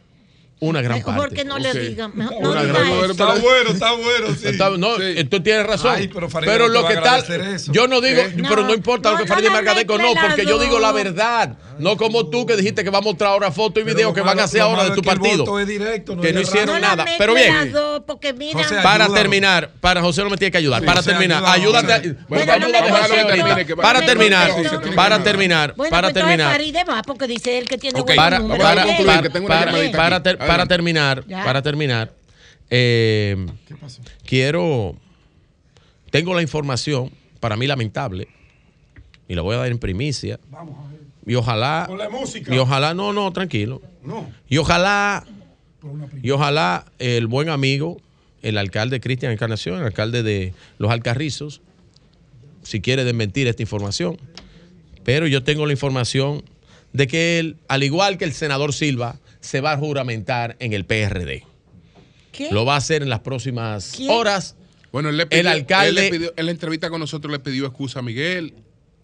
Una 0.64 0.80
gran 0.84 0.98
mejor 1.00 1.16
parte. 1.18 1.36
que 1.38 1.44
no 1.44 1.58
le 1.58 1.74
digan. 1.74 2.12
Mejor, 2.14 2.40
no 2.40 2.54
no 2.54 2.62
diga 2.64 2.80
eso. 2.82 3.12
Está 3.14 3.26
bueno, 3.34 3.70
está 3.72 3.92
bueno. 3.94 4.28
Sí. 4.40 4.48
Está- 4.48 4.70
no, 4.70 4.96
Sí. 4.98 5.24
tú 5.24 5.42
tienes 5.42 5.66
razón. 5.66 5.96
Ay, 5.96 6.08
pero 6.08 6.28
pero 6.30 6.68
lo 6.68 6.88
que 6.88 6.98
tal, 6.98 7.26
yo 7.72 7.88
no 7.88 8.00
digo, 8.00 8.22
¿Eh? 8.22 8.36
pero 8.48 8.62
no 8.64 8.72
importa 8.76 9.12
lo 9.12 9.18
que 9.18 9.26
Farideh 9.26 9.50
me 9.50 9.58
agradezca 9.58 9.94
o 9.96 9.98
no, 9.98 10.14
porque 10.14 10.46
yo 10.46 10.60
digo 10.60 10.80
la 10.80 10.92
verdad. 10.92 11.58
No 11.80 11.98
como 11.98 12.30
tú 12.30 12.46
que 12.46 12.56
dijiste 12.56 12.84
que 12.84 12.92
va 12.92 13.00
a 13.00 13.02
mostrar 13.02 13.32
ahora 13.32 13.52
fotos 13.52 13.82
y 13.82 13.86
videos 13.88 14.14
que 14.14 14.22
van 14.22 14.40
a 14.40 14.44
hacer 14.44 14.62
ahora 14.62 14.84
de 14.84 14.92
tu 14.92 15.02
partido. 15.02 15.46
directo, 15.66 16.16
que 16.20 16.32
no 16.32 16.42
hicieron 16.42 16.80
nada. 16.80 17.06
Pero 17.18 17.34
bien. 17.34 17.56
Las 17.56 17.72
dos, 17.72 18.04
porque 18.06 18.32
mira. 18.34 18.62
José, 18.62 18.76
Para 18.84 19.08
terminar, 19.12 19.72
para 19.80 20.00
José 20.02 20.24
no 20.24 20.30
me 20.30 20.38
tiene 20.38 20.52
que 20.52 20.60
ayudar. 20.60 20.82
Sí, 20.82 20.86
para 20.86 20.98
José, 21.00 21.10
terminar, 21.10 21.44
ayúdate. 21.48 22.16
Para 22.30 22.46
terminar, 24.06 24.52
para 24.96 25.24
terminar, 25.24 25.74
Bueno, 25.76 25.90
para 25.90 26.08
entonces 26.10 26.14
terminar. 26.30 26.52
Faride 26.52 26.84
va, 26.84 27.02
porque 27.02 27.26
dice 27.26 27.58
él 27.58 27.68
que 27.68 27.80
tiene 27.80 28.00
Ok, 28.00 28.08
buenos 28.08 28.24
para, 28.24 28.40
números. 28.40 28.64
para, 28.64 30.22
Para- 30.52 30.66
terminar, 30.68 31.24
Ya. 31.28 31.44
para 31.44 31.62
terminar, 31.62 32.14
eh, 32.70 33.46
quiero, 34.26 34.96
tengo 36.10 36.34
la 36.34 36.42
información, 36.42 37.12
para 37.40 37.56
mí 37.58 37.68
lamentable, 37.68 38.28
y 39.28 39.36
la 39.36 39.42
voy 39.42 39.56
a 39.56 39.60
dar 39.60 39.68
en 39.72 39.80
primicia, 39.80 40.40
y 41.26 41.36
ojalá, 41.36 41.86
Con 41.88 41.98
la 41.98 42.10
música. 42.10 42.54
y 42.54 42.58
ojalá, 42.58 42.94
no, 42.94 43.14
no, 43.14 43.32
tranquilo, 43.32 43.82
No. 44.04 44.30
y 44.50 44.58
ojalá, 44.58 45.26
y 46.22 46.32
ojalá 46.32 46.86
el 47.00 47.28
buen 47.28 47.50
amigo, 47.50 48.02
el 48.42 48.58
alcalde 48.58 49.00
Cristian 49.00 49.32
Encarnación, 49.32 49.80
el 49.80 49.86
alcalde 49.86 50.24
de 50.24 50.54
Los 50.78 50.92
Alcarrizos, 50.92 51.62
si 52.64 52.82
quiere 52.82 53.04
desmentir 53.04 53.48
esta 53.48 53.62
información, 53.64 54.18
pero 55.04 55.28
yo 55.28 55.44
tengo 55.44 55.66
la 55.66 55.74
información 55.74 56.44
de 56.94 57.08
que 57.08 57.40
él, 57.40 57.58
al 57.68 57.84
igual 57.84 58.18
que 58.18 58.26
el 58.26 58.34
senador 58.34 58.74
Silva, 58.74 59.18
se 59.42 59.60
va 59.62 59.74
a 59.74 59.78
juramentar 59.78 60.56
en 60.60 60.74
el 60.74 60.86
PRD. 60.86 61.44
¿Qué? 62.32 62.50
Lo 62.52 62.64
va 62.64 62.76
a 62.76 62.78
hacer 62.78 63.02
en 63.04 63.10
las 63.10 63.20
próximas 63.20 63.92
¿Quién? 63.96 64.10
horas. 64.10 64.56
Bueno, 64.92 65.10
él 65.10 65.18
le 65.18 65.26
pidió, 65.26 65.42
El 65.42 65.48
alcalde- 65.48 65.90
Él 65.90 65.96
le 65.96 66.10
pidió- 66.12 66.34
en 66.38 66.46
la 66.46 66.52
entrevista 66.52 66.90
con 66.90 67.00
nosotros 67.00 67.32
le 67.32 67.40
pidió 67.40 67.66
excusa 67.66 68.00
a 68.00 68.02
Miguel, 68.02 68.54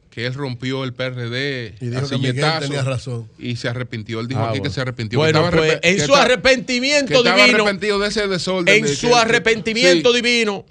que 0.10 0.26
él 0.26 0.34
rompió 0.34 0.84
el 0.84 0.94
PRD 0.94 1.76
Y 1.80 1.88
dijo 1.88 2.08
que 2.10 2.18
Miguel 2.18 2.46
tenía 2.60 2.82
razón. 2.84 3.30
Y 3.38 3.56
se 3.58 3.68
arrepintió. 3.70 4.20
Él 4.20 4.28
dijo 4.28 4.40
Ah, 4.42 4.46
aquí 4.50 4.60
bueno. 4.60 4.64
que 4.64 4.70
se 4.74 4.82
arrepintió. 4.82 5.20
Bueno, 5.20 5.50
que 5.50 5.58
pues, 5.58 5.80
en 5.84 5.98
que 5.98 6.06
su 6.06 6.16
arrepentimiento 6.16 7.24
que 7.24 7.30
divino, 7.32 7.54
arrepentido 7.64 8.00
de 8.00 8.08
ese 8.08 8.28
desorden. 8.28 8.76
en 8.76 8.84
de 8.84 8.96
su 8.96 9.16
arrepentimiento 9.16 10.12
sí, 10.14 10.22
divino, 10.22 10.66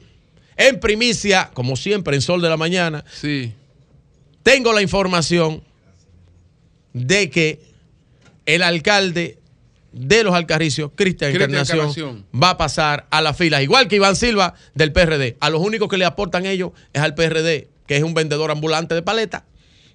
en 0.56 0.80
primicia, 0.80 1.50
como 1.54 1.76
siempre 1.76 2.16
en 2.16 2.22
Sol 2.22 2.40
de 2.42 2.48
la 2.48 2.56
Mañana, 2.56 3.04
Sí. 3.12 3.52
tengo 4.42 4.72
la 4.72 4.82
información 4.82 5.62
de 6.92 7.30
que 7.30 7.60
el 8.46 8.62
alcalde 8.62 9.38
de 9.98 10.22
los 10.24 10.34
Alcarricios, 10.34 10.90
Cristian 10.94 11.32
Encarnación, 11.34 11.78
Encarnación. 11.78 12.24
va 12.34 12.50
a 12.50 12.56
pasar 12.58 13.06
a 13.10 13.20
las 13.22 13.36
filas, 13.36 13.62
igual 13.62 13.88
que 13.88 13.96
Iván 13.96 14.16
Silva 14.16 14.54
del 14.74 14.92
PRD. 14.92 15.36
A 15.40 15.50
los 15.50 15.60
únicos 15.60 15.88
que 15.88 15.96
le 15.96 16.04
aportan 16.04 16.46
ellos 16.46 16.72
es 16.92 17.00
al 17.02 17.14
PRD, 17.14 17.68
que 17.86 17.96
es 17.96 18.02
un 18.02 18.14
vendedor 18.14 18.50
ambulante 18.50 18.94
de 18.94 19.02
paletas, 19.02 19.42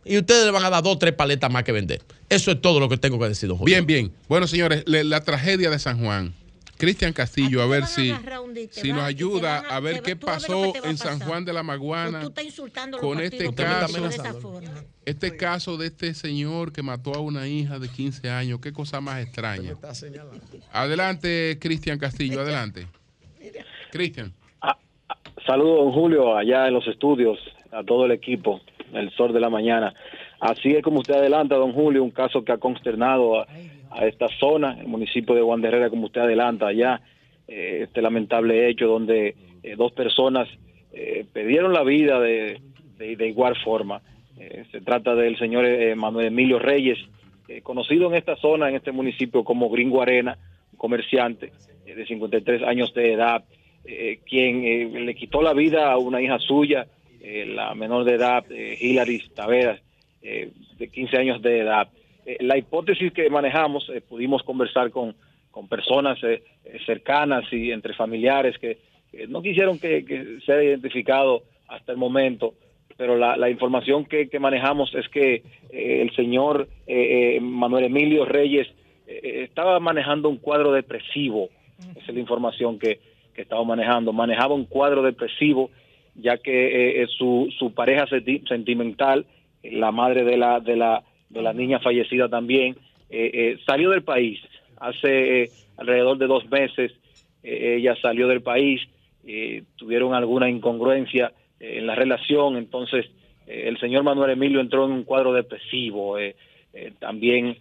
y 0.03 0.17
ustedes 0.17 0.45
le 0.45 0.51
van 0.51 0.63
a 0.65 0.69
dar 0.69 0.81
dos 0.83 0.95
o 0.95 0.97
tres 0.97 1.13
paletas 1.13 1.51
más 1.51 1.63
que 1.63 1.71
vender. 1.71 2.01
Eso 2.29 2.51
es 2.51 2.61
todo 2.61 2.79
lo 2.79 2.89
que 2.89 2.97
tengo 2.97 3.19
que 3.19 3.27
decir, 3.27 3.47
don 3.49 3.57
Julio. 3.57 3.73
Bien, 3.75 3.85
bien. 3.85 4.11
Bueno, 4.27 4.47
señores, 4.47 4.83
le- 4.87 5.03
la 5.03 5.21
tragedia 5.21 5.69
de 5.69 5.77
San 5.79 5.99
Juan. 6.03 6.33
Cristian 6.81 7.13
Castillo, 7.13 7.61
a 7.61 7.67
ver 7.67 7.85
si, 7.85 8.11
si 8.71 8.91
nos 8.91 9.03
ayuda 9.03 9.59
a- 9.59 9.75
a 9.77 9.79
ver 9.79 10.01
qué 10.01 10.15
ver 10.15 10.19
pasó 10.25 10.73
en 10.83 10.97
San. 10.97 11.19
Juan 11.19 11.45
de 11.45 11.53
la 11.53 11.61
Maguana 11.61 12.21
tú 12.21 12.33
con 12.99 13.19
este 13.21 13.53
caso, 13.53 14.01
de 14.01 14.07
esa 14.09 14.33
forma. 14.33 14.71
este 15.05 15.37
caso 15.37 15.77
de 15.77 15.85
este 15.87 16.15
señor 16.15 16.73
que 16.73 16.81
mató 16.81 17.13
a 17.13 17.19
una 17.19 17.47
hija 17.47 17.77
de 17.77 17.87
15 17.87 18.31
años. 18.31 18.59
Qué 18.61 18.73
cosa 18.73 18.99
más 18.99 19.21
extraña. 19.21 19.75
Adelante, 20.71 21.57
Cristian 21.61 21.99
Castillo, 21.99 22.41
adelante. 22.41 22.87
Cristian. 23.91 24.33
Saludos, 25.45 25.85
don 25.85 25.91
Julio, 25.93 26.35
allá 26.35 26.67
en 26.67 26.73
los 26.73 26.87
estudios, 26.87 27.37
a 27.71 27.83
todo 27.83 28.05
el 28.05 28.11
equipo, 28.11 28.61
el 28.93 29.11
sol 29.15 29.33
de 29.33 29.39
la 29.39 29.49
mañana. 29.49 29.93
Así 30.39 30.71
es 30.75 30.83
como 30.83 30.99
usted 31.01 31.13
adelanta, 31.13 31.55
don 31.55 31.73
Julio, 31.73 32.03
un 32.03 32.11
caso 32.11 32.43
que 32.43 32.51
ha 32.51 32.57
consternado 32.57 33.39
a, 33.41 33.47
a 33.91 34.05
esta 34.07 34.27
zona, 34.39 34.77
el 34.79 34.87
municipio 34.87 35.35
de 35.35 35.41
Guanderrera, 35.41 35.89
como 35.89 36.05
usted 36.05 36.21
adelanta 36.21 36.67
allá, 36.67 37.01
eh, 37.47 37.81
este 37.83 38.01
lamentable 38.01 38.69
hecho 38.69 38.87
donde 38.87 39.35
eh, 39.63 39.75
dos 39.75 39.91
personas 39.91 40.47
eh, 40.93 41.25
perdieron 41.31 41.73
la 41.73 41.83
vida 41.83 42.19
de, 42.19 42.59
de, 42.97 43.15
de 43.15 43.27
igual 43.27 43.55
forma. 43.63 44.01
Eh, 44.39 44.65
se 44.71 44.81
trata 44.81 45.15
del 45.15 45.37
señor 45.37 45.65
Manuel 45.95 46.27
Emilio 46.27 46.59
Reyes, 46.59 46.97
conocido 47.63 48.07
en 48.07 48.15
esta 48.15 48.37
zona, 48.37 48.69
en 48.69 48.75
este 48.75 48.93
municipio 48.93 49.43
como 49.43 49.69
Gringo 49.69 50.01
Arena, 50.01 50.37
un 50.71 50.77
comerciante 50.77 51.51
de 51.85 52.05
53 52.05 52.63
años 52.63 52.93
de 52.93 53.11
edad, 53.11 53.43
quien 54.25 55.05
le 55.05 55.15
quitó 55.15 55.41
la 55.41 55.53
vida 55.53 55.91
a 55.91 55.97
una 55.97 56.21
hija 56.21 56.39
suya, 56.39 56.87
la 57.21 57.75
menor 57.75 58.05
de 58.05 58.13
edad, 58.13 58.45
Hilary 58.49 59.21
Taveras, 59.35 59.81
de 60.21 60.87
15 60.87 61.17
años 61.17 61.41
de 61.41 61.59
edad. 61.59 61.89
Eh, 62.31 62.37
la 62.43 62.57
hipótesis 62.57 63.11
que 63.13 63.29
manejamos, 63.29 63.89
eh, 63.89 64.01
pudimos 64.01 64.43
conversar 64.43 64.91
con, 64.91 65.15
con 65.51 65.67
personas 65.67 66.17
eh, 66.23 66.41
cercanas 66.85 67.43
y 67.51 67.71
entre 67.71 67.93
familiares 67.93 68.57
que, 68.57 68.77
que 69.11 69.27
no 69.27 69.41
quisieron 69.41 69.79
que, 69.79 70.05
que 70.05 70.39
sea 70.45 70.63
identificado 70.63 71.43
hasta 71.67 71.91
el 71.91 71.97
momento, 71.97 72.53
pero 72.97 73.17
la, 73.17 73.35
la 73.37 73.49
información 73.49 74.05
que, 74.05 74.29
que 74.29 74.39
manejamos 74.39 74.93
es 74.95 75.07
que 75.09 75.43
el 75.71 76.13
señor 76.15 76.67
Manuel 77.41 77.85
Emilio 77.85 78.25
Reyes 78.25 78.67
estaba 79.07 79.79
manejando 79.79 80.27
un 80.27 80.37
cuadro 80.37 80.73
depresivo, 80.73 81.49
esa 81.95 82.07
es 82.09 82.13
la 82.13 82.19
información 82.19 82.77
que, 82.77 82.99
que 83.33 83.43
estaba 83.43 83.63
manejando, 83.63 84.11
manejaba 84.11 84.53
un 84.53 84.65
cuadro 84.65 85.01
depresivo 85.01 85.71
ya 86.15 86.37
que 86.37 87.01
eh, 87.01 87.07
su, 87.17 87.47
su 87.57 87.73
pareja 87.73 88.05
senti- 88.07 88.45
sentimental, 88.47 89.25
la 89.63 89.91
madre 89.91 90.23
de 90.25 90.37
la, 90.37 90.59
de 90.59 90.75
la, 90.75 91.03
de 91.31 91.41
la 91.41 91.53
niña 91.53 91.79
fallecida 91.79 92.29
también, 92.29 92.75
eh, 93.09 93.31
eh, 93.33 93.57
salió 93.65 93.89
del 93.89 94.03
país 94.03 94.39
hace 94.77 95.43
eh, 95.43 95.49
alrededor 95.77 96.17
de 96.17 96.27
dos 96.27 96.49
meses, 96.49 96.91
ella 97.43 97.95
salió 97.99 98.27
del 98.27 98.41
país, 98.41 98.81
tuvieron 99.75 100.13
alguna 100.13 100.47
incongruencia 100.47 101.33
en 101.59 101.87
la 101.87 101.95
relación, 101.95 102.55
entonces 102.55 103.07
el 103.47 103.79
señor 103.79 104.03
Manuel 104.03 104.31
Emilio 104.31 104.59
entró 104.59 104.85
en 104.85 104.91
un 104.91 105.03
cuadro 105.03 105.33
depresivo, 105.33 106.17
también 106.99 107.57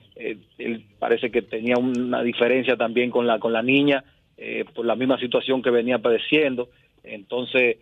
él 0.58 0.84
parece 0.98 1.30
que 1.30 1.40
tenía 1.40 1.76
una 1.78 2.22
diferencia 2.22 2.76
también 2.76 3.10
con 3.10 3.26
la 3.26 3.38
con 3.38 3.54
la 3.54 3.62
niña 3.62 4.04
por 4.74 4.84
la 4.84 4.96
misma 4.96 5.18
situación 5.18 5.62
que 5.62 5.70
venía 5.70 5.98
padeciendo 5.98 6.68
entonces 7.02 7.78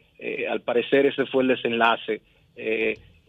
al 0.49 0.61
parecer 0.61 1.07
ese 1.07 1.27
fue 1.27 1.43
el 1.43 1.49
desenlace 1.49 2.21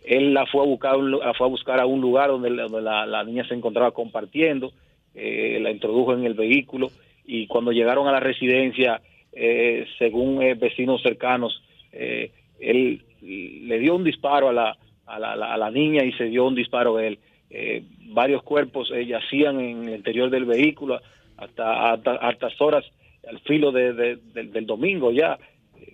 él 0.05 0.33
la 0.33 0.45
fue 0.45 0.61
a 0.61 0.65
buscar 0.65 0.95
fue 1.37 1.47
a 1.47 1.49
buscar 1.49 1.79
a 1.79 1.85
un 1.85 2.01
lugar 2.01 2.29
donde, 2.29 2.49
la- 2.49 3.05
niña 3.23 3.47
se 3.47 3.53
encontraba 3.53 3.91
compartiendo 3.91 4.71
eh, 5.15 5.59
la 5.61 5.71
introdujo 5.71 6.13
en 6.13 6.25
el 6.25 6.33
vehículo 6.33 6.89
y 7.25 7.47
cuando 7.47 7.71
llegaron 7.71 8.07
a 8.07 8.11
la 8.11 8.19
residencia 8.19 9.01
eh, 9.33 9.85
según 9.97 10.41
eh, 10.41 10.55
vecinos 10.55 11.01
cercanos 11.01 11.61
eh, 11.91 12.31
él 12.59 13.01
le 13.21 13.79
dio 13.79 13.95
un 13.95 14.03
disparo 14.03 14.49
a 14.49 14.53
la, 14.53 14.77
a 15.05 15.19
la, 15.19 15.33
a 15.33 15.57
la- 15.57 15.71
niña 15.71 16.03
y 16.03 16.11
se 16.13 16.25
dio 16.25 16.45
un 16.45 16.55
disparo 16.55 16.97
a 16.97 17.05
él. 17.05 17.19
Eh, 17.49 17.83
varios 18.13 18.43
cuerpos 18.43 18.91
yacían 19.07 19.59
en 19.59 19.89
el 19.89 19.95
interior 19.95 20.29
del 20.29 20.45
vehículo 20.45 20.99
hasta 21.37 21.93
hasta 21.93 22.11
horas 22.59 22.85
al 23.27 23.39
filo 23.39 23.71
de- 23.71 23.93
de- 23.93 24.15
del- 24.33 24.51
domingo 24.65 25.11
ya, 25.11 25.37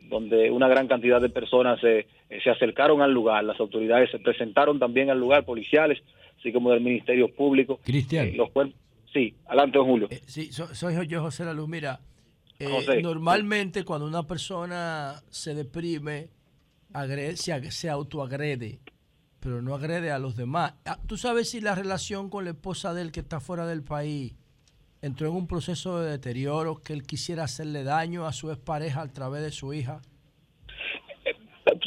donde 0.09 0.51
una 0.51 0.67
gran 0.67 0.87
cantidad 0.87 1.21
de 1.21 1.29
personas 1.29 1.79
eh, 1.83 2.07
eh, 2.29 2.39
se 2.43 2.49
acercaron 2.49 3.01
al 3.01 3.11
lugar. 3.11 3.43
Las 3.43 3.59
autoridades 3.59 4.11
se 4.11 4.19
presentaron 4.19 4.79
también 4.79 5.09
al 5.09 5.19
lugar, 5.19 5.45
policiales, 5.45 6.01
así 6.39 6.51
como 6.51 6.71
del 6.71 6.81
Ministerio 6.81 7.33
Público. 7.33 7.79
Cristian. 7.83 8.27
Eh, 8.27 8.33
los 8.35 8.51
cuerpos, 8.51 8.75
sí, 9.13 9.35
adelante, 9.47 9.77
don 9.77 9.87
Julio. 9.87 10.09
Sí, 10.27 10.51
so- 10.51 10.73
soy 10.73 11.07
yo, 11.07 11.21
José 11.21 11.43
Laluz. 11.45 11.67
Mira, 11.67 11.99
eh, 12.59 12.67
José. 12.69 13.01
normalmente 13.01 13.83
cuando 13.83 14.05
una 14.07 14.23
persona 14.23 15.15
se 15.29 15.53
deprime, 15.55 16.29
agrede, 16.93 17.35
se, 17.37 17.71
se 17.71 17.89
autoagrede. 17.89 18.79
pero 19.39 19.61
no 19.61 19.75
agrede 19.75 20.09
a 20.11 20.17
los 20.17 20.35
demás. 20.35 20.73
Ah, 20.85 20.97
¿Tú 21.05 21.17
sabes 21.17 21.49
si 21.51 21.61
la 21.61 21.75
relación 21.75 22.29
con 22.31 22.45
la 22.45 22.51
esposa 22.51 22.93
de 22.95 23.03
él 23.03 23.11
que 23.11 23.19
está 23.19 23.39
fuera 23.39 23.67
del 23.67 23.83
país 23.83 24.33
entró 25.05 25.27
en 25.27 25.35
un 25.35 25.47
proceso 25.47 26.01
de 26.01 26.11
deterioro, 26.11 26.81
que 26.85 26.93
él 26.93 27.03
quisiera 27.03 27.43
hacerle 27.43 27.83
daño 27.83 28.25
a 28.25 28.33
su 28.33 28.51
expareja 28.51 29.01
a 29.01 29.13
través 29.13 29.41
de 29.43 29.51
su 29.51 29.73
hija? 29.73 30.01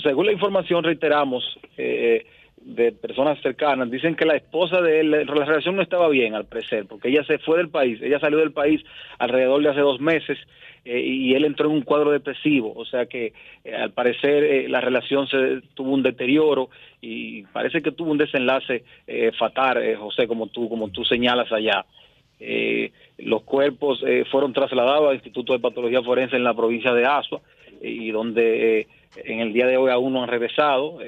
Según 0.02 0.26
la 0.26 0.32
información, 0.32 0.84
reiteramos, 0.84 1.42
eh, 1.76 2.24
de 2.68 2.92
personas 2.92 3.40
cercanas, 3.40 3.90
dicen 3.90 4.14
que 4.14 4.26
la 4.26 4.36
esposa 4.36 4.82
de 4.82 5.00
él, 5.00 5.10
la 5.10 5.24
relación 5.24 5.76
no 5.76 5.82
estaba 5.82 6.08
bien 6.08 6.34
al 6.34 6.44
parecer, 6.44 6.86
porque 6.86 7.08
ella 7.08 7.24
se 7.24 7.38
fue 7.38 7.56
del 7.56 7.70
país, 7.70 8.00
ella 8.02 8.20
salió 8.20 8.38
del 8.38 8.52
país 8.52 8.82
alrededor 9.18 9.62
de 9.62 9.70
hace 9.70 9.80
dos 9.80 10.00
meses 10.00 10.38
eh, 10.84 11.00
y 11.00 11.34
él 11.34 11.44
entró 11.44 11.68
en 11.70 11.76
un 11.76 11.82
cuadro 11.82 12.10
depresivo, 12.10 12.74
o 12.74 12.84
sea 12.84 13.06
que 13.06 13.32
eh, 13.64 13.74
al 13.74 13.92
parecer 13.92 14.44
eh, 14.44 14.68
la 14.68 14.80
relación 14.80 15.26
se 15.28 15.62
tuvo 15.74 15.92
un 15.92 16.02
deterioro 16.02 16.68
y 17.00 17.44
parece 17.44 17.80
que 17.80 17.92
tuvo 17.92 18.10
un 18.10 18.18
desenlace 18.18 18.84
fatal, 19.38 19.96
José, 19.96 20.26
como 20.26 20.48
tú 20.48 20.68
como 20.68 20.88
tú 20.88 21.04
señalas 21.04 21.50
allá. 21.52 21.86
Los 23.18 23.42
cuerpos 23.42 24.02
fueron 24.30 24.52
trasladados 24.52 25.08
al 25.08 25.14
Instituto 25.16 25.52
de 25.52 25.58
Patología 25.58 26.02
Forense 26.02 26.36
en 26.36 26.44
la 26.44 26.54
provincia 26.54 26.92
de 26.94 27.04
Asua 27.04 27.40
y 27.82 28.10
donde 28.10 28.86
en 29.16 29.40
el 29.40 29.52
día 29.52 29.66
de 29.66 29.76
hoy 29.76 29.90
aún 29.90 30.12
no 30.12 30.22
han 30.22 30.28
regresado. 30.28 30.98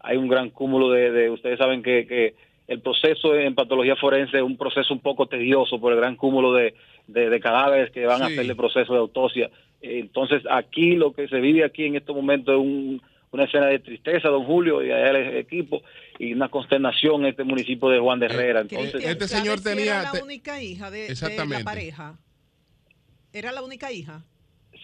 hay 0.00 0.16
un 0.16 0.28
gran 0.28 0.50
cúmulo 0.50 0.90
de, 0.90 1.30
ustedes 1.30 1.58
saben 1.58 1.82
que, 1.82 2.06
que 2.06 2.34
el 2.66 2.80
proceso 2.80 3.34
en 3.34 3.54
patología 3.54 3.96
forense 3.96 4.38
es 4.38 4.42
un 4.42 4.56
proceso 4.56 4.94
un 4.94 5.00
poco 5.00 5.26
tedioso 5.26 5.78
por 5.78 5.92
el 5.92 5.98
gran 5.98 6.16
cúmulo 6.16 6.52
de, 6.54 6.74
de, 7.06 7.40
cadáveres 7.40 7.90
que 7.90 8.06
van 8.06 8.22
a 8.22 8.26
hacer 8.26 8.46
el 8.46 8.56
proceso 8.56 8.92
de 8.92 9.00
autopsia. 9.00 9.50
Entonces, 9.82 10.42
aquí 10.50 10.94
lo 10.94 11.12
que 11.12 11.28
se 11.28 11.40
vive 11.40 11.64
aquí 11.64 11.84
en 11.84 11.96
estos 11.96 12.16
momentos 12.16 12.54
es 12.54 12.60
una 13.34 13.44
escena 13.44 13.66
de 13.66 13.80
tristeza, 13.80 14.28
don 14.28 14.44
Julio, 14.44 14.80
y 14.84 14.92
a 14.92 15.10
el 15.10 15.36
equipo, 15.36 15.82
y 16.20 16.32
una 16.32 16.48
consternación 16.48 17.22
en 17.22 17.30
este 17.30 17.42
municipio 17.42 17.88
de 17.88 17.98
Juan 17.98 18.20
de 18.20 18.26
Herrera. 18.26 18.60
Entonces, 18.60 19.04
este 19.04 19.26
señor 19.26 19.60
tenía... 19.60 20.02
Era 20.02 20.12
la 20.12 20.22
única 20.22 20.62
hija 20.62 20.88
de, 20.88 21.12
la 21.48 21.64
pareja. 21.64 22.16
¿Era 23.32 23.50
la 23.50 23.62
única 23.62 23.90
hija? 23.90 24.22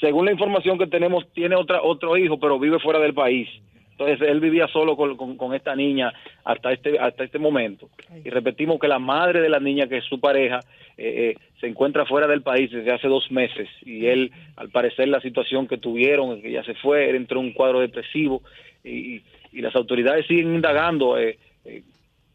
Según 0.00 0.24
la 0.24 0.32
información 0.32 0.78
que 0.78 0.88
tenemos, 0.88 1.32
tiene 1.32 1.54
otra 1.54 1.80
otro 1.82 2.16
hijo, 2.16 2.40
pero 2.40 2.58
vive 2.58 2.80
fuera 2.80 2.98
del 2.98 3.14
país. 3.14 3.48
Entonces 4.00 4.26
él 4.30 4.40
vivía 4.40 4.66
solo 4.68 4.96
con, 4.96 5.54
esta 5.54 5.76
niña 5.76 6.10
hasta 6.42 6.72
este 6.72 6.98
hasta 6.98 7.22
este 7.22 7.38
momento. 7.38 7.90
Y 8.24 8.30
repetimos 8.30 8.80
que 8.80 8.88
la 8.88 8.98
madre 8.98 9.42
de 9.42 9.50
la 9.50 9.60
niña, 9.60 9.88
que 9.88 9.98
es 9.98 10.04
su 10.06 10.18
pareja, 10.18 10.60
eh, 10.96 11.34
eh, 11.36 11.42
se 11.60 11.66
encuentra 11.66 12.06
fuera 12.06 12.26
del 12.26 12.40
país 12.40 12.70
desde 12.70 12.92
hace 12.92 13.08
dos 13.08 13.30
meses. 13.30 13.68
Y 13.82 14.06
él, 14.06 14.32
al 14.56 14.70
parecer, 14.70 15.08
la 15.08 15.20
situación 15.20 15.68
que 15.68 15.76
tuvieron, 15.76 16.40
que 16.40 16.50
ya 16.50 16.64
se 16.64 16.72
fue, 16.76 17.10
él 17.10 17.16
entró 17.16 17.40
en 17.40 17.48
un 17.48 17.52
cuadro 17.52 17.80
depresivo 17.80 18.42
y, 18.82 19.20
las 19.52 19.76
autoridades 19.76 20.26
siguen 20.26 20.54
indagando, 20.54 21.18
eh, 21.18 21.36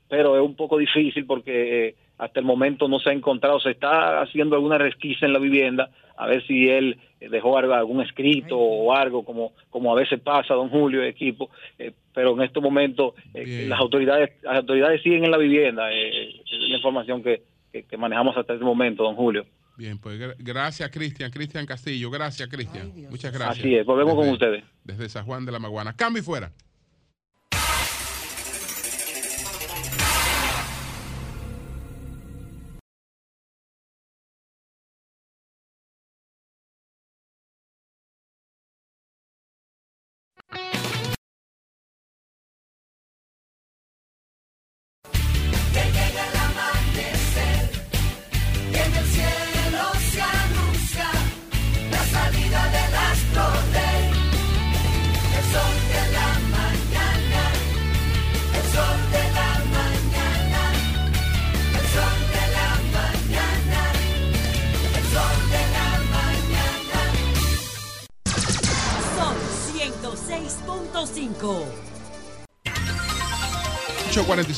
pero 0.08 0.36
es 0.36 0.44
un 0.44 0.56
poco 0.56 0.78
difícil 0.78 1.26
porque 1.26 1.96
hasta 2.18 2.40
el 2.40 2.46
momento 2.46 2.88
no 2.88 3.00
se 3.00 3.10
ha 3.10 3.14
encontrado, 3.14 3.60
se 3.60 3.72
está 3.72 4.22
haciendo 4.22 4.56
alguna 4.56 4.78
resquisa 4.78 5.26
en 5.26 5.34
la 5.34 5.40
vivienda, 5.40 5.90
a 6.18 6.28
ver 6.28 6.46
si 6.48 6.70
él 6.70 6.98
eh, 7.20 7.30
dejó 7.30 7.58
algún 7.58 8.02
escrito 8.02 8.58
o 8.58 8.94
algo, 8.94 9.26
como, 9.26 9.54
como 9.70 9.92
a 9.92 9.96
veces 9.96 10.20
pasa, 10.22 10.54
don 10.54 10.70
Julio, 10.70 11.04
equipo, 11.04 11.50
eh, 11.78 11.92
pero 12.14 12.34
en 12.34 12.44
estos 12.44 12.64
momentos 12.64 13.14
eh, 13.34 13.66
las 13.68 13.80
autoridades 13.80 14.32
las 14.44 14.58
autoridades 14.58 15.02
siguen 15.02 15.26
en 15.26 15.32
la 15.32 15.38
vivienda, 15.38 15.92
es 15.92 16.36
la 16.52 16.76
información 16.76 17.22
que, 17.22 17.42
manejamos 17.98 18.38
hasta 18.38 18.54
este 18.54 18.64
momento, 18.64 19.04
don 19.04 19.16
Julio. 19.16 19.46
Bien, 19.78 20.00
pues 20.00 20.18
gracias 20.38 20.90
Cristian, 20.90 21.30
Cristian 21.30 21.66
Castillo, 21.66 22.10
gracias 22.10 22.48
Cristian, 22.48 22.94
muchas 23.10 23.34
gracias. 23.34 23.60
Así 23.60 23.76
es, 23.76 23.86
volvemos 23.86 24.16
con 24.16 24.30
ustedes. 24.30 24.64
Desde 24.86 25.10
San 25.10 25.26
Juan 25.26 25.46
de 25.46 25.52
la 25.52 25.60
Maguana. 25.60 25.94
Cambio 25.94 26.22
y 26.22 26.26
fuera. 26.26 26.54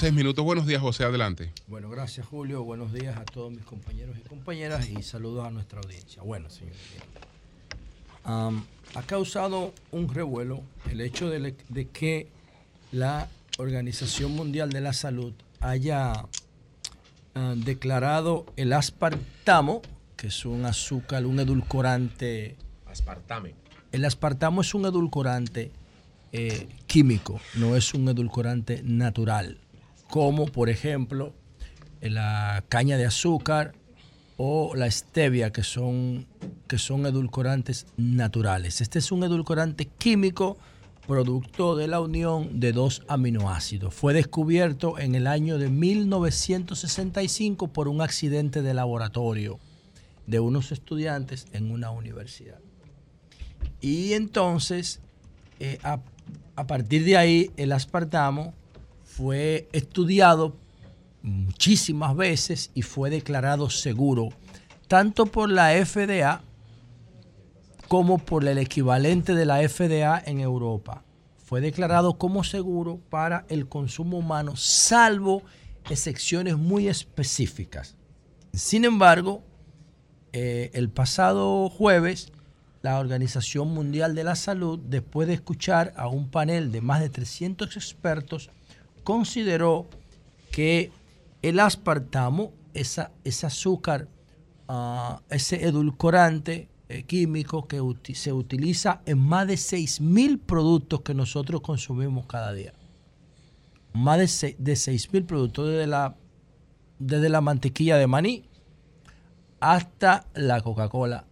46 0.08 0.14
minutos. 0.14 0.46
Buenos 0.46 0.66
días, 0.66 0.82
José. 0.82 1.04
Adelante. 1.04 1.52
Bueno, 1.68 1.90
gracias, 1.90 2.26
Julio. 2.26 2.64
Buenos 2.64 2.94
días 2.94 3.18
a 3.18 3.26
todos 3.26 3.52
mis 3.52 3.66
compañeros 3.66 4.16
y 4.18 4.22
compañeras 4.28 4.88
y 4.90 5.04
saludos 5.04 5.46
a 5.46 5.52
nuestra 5.52 5.82
audiencia. 5.82 6.22
Bueno, 6.22 6.50
señores. 6.50 6.80
ha 8.24 9.02
causado 9.06 9.74
un 9.92 10.08
revuelo 10.08 10.62
el 10.90 11.02
hecho 11.02 11.30
de, 11.30 11.56
que 11.92 12.30
la 12.94 13.28
Organización 13.58 14.32
Mundial 14.32 14.70
de 14.70 14.80
la 14.80 14.94
Salud 14.94 15.34
haya 15.60 16.26
ah, 17.36 17.54
declarado 17.58 18.46
el 18.56 18.72
aspartamo, 18.72 19.82
que 20.16 20.28
es 20.28 20.46
un 20.46 20.66
azúcar, 20.66 21.26
un 21.26 21.40
edulcorante. 21.42 22.56
Aspartame. 22.86 23.56
El 23.92 24.06
aspartamo 24.06 24.62
es 24.62 24.74
un 24.74 24.86
edulcorante 24.86 25.72
eh, 26.32 26.70
químico, 26.86 27.42
no 27.56 27.76
es 27.76 27.94
un 27.94 28.08
edulcorante 28.08 28.82
natural 28.84 29.60
como 30.10 30.46
por 30.46 30.70
ejemplo 30.70 31.34
la 32.02 32.64
caña 32.70 32.98
de 32.98 33.06
azúcar 33.06 33.74
o 34.38 34.76
la 34.76 34.90
stevia, 34.92 35.52
que 35.52 35.64
son, 35.64 36.28
que 36.68 36.78
son 36.78 37.06
edulcorantes 37.06 37.88
naturales. 37.98 38.82
Este 38.82 39.00
es 39.00 39.12
un 39.12 39.24
edulcorante 39.24 39.86
químico 39.86 40.58
producto 41.08 41.76
de 41.76 41.88
la 41.88 42.00
unión 42.02 42.60
de 42.60 42.72
dos 42.72 43.02
aminoácidos. 43.08 43.96
Fue 43.96 44.14
descubierto 44.14 45.00
en 45.00 45.16
el 45.16 45.26
año 45.26 45.58
de 45.58 45.70
1965 45.70 47.70
por 47.70 47.88
un 47.88 48.02
accidente 48.02 48.62
de 48.62 48.76
laboratorio 48.76 49.58
de 50.28 50.40
unos 50.40 50.72
estudiantes 50.72 51.48
en 51.54 51.72
una 51.72 51.90
universidad. 51.90 52.60
Y 53.82 54.14
entonces, 54.14 55.00
eh, 55.60 55.80
a, 55.82 56.00
a 56.56 56.68
partir 56.68 57.04
de 57.06 57.18
ahí, 57.18 57.50
el 57.58 57.72
aspartamo 57.72 58.54
fue 59.18 59.68
estudiado 59.72 60.56
muchísimas 61.24 62.16
veces 62.16 62.70
y 62.76 62.84
fue 62.84 63.10
declarado 63.10 63.72
seguro, 63.72 64.30
tanto 64.88 65.26
por 65.26 65.50
la 65.50 65.72
FDA 65.84 66.44
como 67.88 68.20
por 68.20 68.48
el 68.48 68.60
equivalente 68.60 69.34
de 69.34 69.46
la 69.48 69.68
FDA 69.68 70.22
en 70.24 70.40
Europa. 70.40 71.04
Fue 71.44 71.62
declarado 71.62 72.20
como 72.20 72.44
seguro 72.44 73.00
para 73.10 73.48
el 73.50 73.68
consumo 73.68 74.20
humano, 74.20 74.56
salvo 74.56 75.42
excepciones 75.90 76.56
muy 76.56 76.88
específicas. 76.88 77.96
Sin 78.54 78.86
embargo, 78.86 79.42
eh, 80.32 80.70
el 80.76 80.92
pasado 80.92 81.70
jueves, 81.70 82.32
la 82.84 83.00
Organización 83.00 83.74
Mundial 83.74 84.14
de 84.14 84.26
la 84.26 84.36
Salud, 84.36 84.78
después 84.78 85.28
de 85.28 85.34
escuchar 85.34 85.92
a 85.98 86.08
un 86.08 86.30
panel 86.30 86.72
de 86.72 86.82
más 86.82 87.00
de 87.00 87.10
300 87.10 87.76
expertos, 87.78 88.52
consideró 89.08 89.86
que 90.52 90.92
el 91.42 91.62
aspartamo, 91.62 92.52
esa, 92.74 93.14
ese 93.24 93.46
azúcar, 93.46 94.10
ah, 94.68 95.22
ese 95.30 95.64
edulcorante 95.64 96.68
eh, 96.90 97.04
químico 97.04 97.70
que 97.70 97.82
se 98.14 98.34
utiliza 98.34 99.02
en 99.06 99.20
más 99.20 99.48
de 99.48 99.54
6.000 99.54 100.42
productos 100.42 101.04
que 101.04 101.14
nosotros 101.14 101.62
consumimos 101.62 102.26
cada 102.26 102.52
día. 102.52 102.74
Más 103.94 104.18
de, 104.18 104.26
6.000 104.26 105.26
productos, 105.26 105.70
desde 105.70 105.88
la, 105.88 106.18
desde 107.00 107.30
la 107.30 107.40
mantequilla 107.40 107.96
de 107.96 108.08
maní 108.08 108.44
hasta 109.62 110.26
la 110.34 110.60
Coca-Cola. 110.60 111.28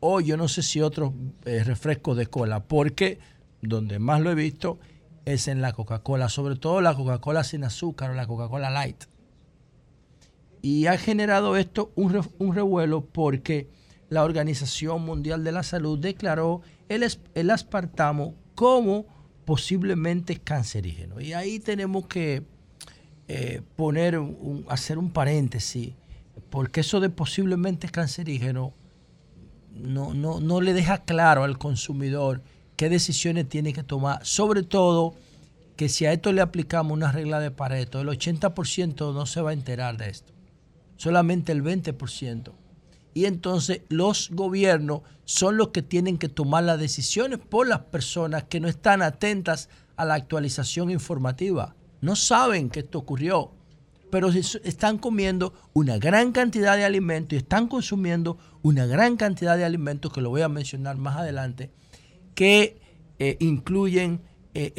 O 0.00 0.22
yo 0.22 0.38
no 0.38 0.48
sé 0.48 0.62
si 0.62 0.80
otros 0.80 1.12
eh, 1.44 1.62
refrescos 1.62 2.16
de 2.16 2.26
cola, 2.28 2.64
porque 2.64 3.18
donde 3.60 3.98
más 3.98 4.22
lo 4.22 4.30
he 4.30 4.34
visto 4.34 4.78
es 5.26 5.48
en 5.48 5.60
la 5.60 5.72
Coca-Cola, 5.72 6.28
sobre 6.28 6.56
todo 6.56 6.80
la 6.80 6.94
Coca-Cola 6.94 7.44
sin 7.44 7.64
azúcar 7.64 8.12
o 8.12 8.14
la 8.14 8.26
Coca-Cola 8.26 8.70
light. 8.70 9.04
Y 10.62 10.86
ha 10.86 10.96
generado 10.96 11.56
esto 11.56 11.92
un, 11.96 12.54
revuelo 12.54 13.04
porque 13.04 13.68
la 14.08 14.24
Organización 14.24 15.04
Mundial 15.04 15.44
de 15.44 15.52
la 15.52 15.64
Salud 15.64 15.98
declaró 15.98 16.62
el, 16.88 17.04
el 17.34 17.50
aspartamo 17.50 18.34
como 18.54 19.06
posiblemente 19.44 20.36
cancerígeno. 20.36 21.20
Y 21.20 21.32
ahí 21.32 21.58
tenemos 21.58 22.06
que 22.06 22.44
eh, 23.26 23.62
poner, 23.74 24.18
un, 24.18 24.64
hacer 24.68 24.96
un 24.96 25.10
paréntesis, 25.10 25.94
porque 26.50 26.80
eso 26.80 27.00
de 27.00 27.10
posiblemente 27.10 27.88
cancerígeno 27.88 28.74
no, 29.72 30.14
no, 30.14 30.38
no 30.40 30.60
le 30.60 30.72
deja 30.72 30.98
claro 31.04 31.42
al 31.42 31.58
consumidor 31.58 32.42
qué 32.76 32.88
decisiones 32.88 33.48
tiene 33.48 33.72
que 33.72 33.82
tomar, 33.82 34.24
sobre 34.24 34.62
todo 34.62 35.14
que 35.76 35.88
si 35.88 36.06
a 36.06 36.12
esto 36.12 36.32
le 36.32 36.40
aplicamos 36.40 36.92
una 36.92 37.12
regla 37.12 37.40
de 37.40 37.50
Pareto, 37.50 38.00
el 38.00 38.08
80% 38.08 39.12
no 39.12 39.26
se 39.26 39.40
va 39.40 39.50
a 39.50 39.54
enterar 39.54 39.96
de 39.96 40.08
esto, 40.08 40.32
solamente 40.96 41.52
el 41.52 41.62
20%. 41.62 42.52
Y 43.14 43.24
entonces 43.24 43.80
los 43.88 44.30
gobiernos 44.30 45.00
son 45.24 45.56
los 45.56 45.68
que 45.68 45.82
tienen 45.82 46.18
que 46.18 46.28
tomar 46.28 46.64
las 46.64 46.78
decisiones 46.78 47.38
por 47.38 47.66
las 47.66 47.80
personas 47.80 48.44
que 48.44 48.60
no 48.60 48.68
están 48.68 49.00
atentas 49.00 49.68
a 49.96 50.04
la 50.04 50.14
actualización 50.14 50.90
informativa. 50.90 51.74
No 52.02 52.14
saben 52.14 52.68
que 52.68 52.80
esto 52.80 52.98
ocurrió, 52.98 53.52
pero 54.10 54.28
están 54.28 54.98
comiendo 54.98 55.54
una 55.72 55.98
gran 55.98 56.32
cantidad 56.32 56.76
de 56.76 56.84
alimentos 56.84 57.32
y 57.32 57.36
están 57.36 57.68
consumiendo 57.68 58.38
una 58.62 58.86
gran 58.86 59.16
cantidad 59.16 59.56
de 59.56 59.64
alimentos, 59.64 60.12
que 60.12 60.20
lo 60.20 60.30
voy 60.30 60.42
a 60.42 60.48
mencionar 60.48 60.96
más 60.96 61.16
adelante, 61.16 61.70
que 62.36 62.78
eh, 63.18 63.36
incluyen 63.40 64.20
eh, 64.54 64.72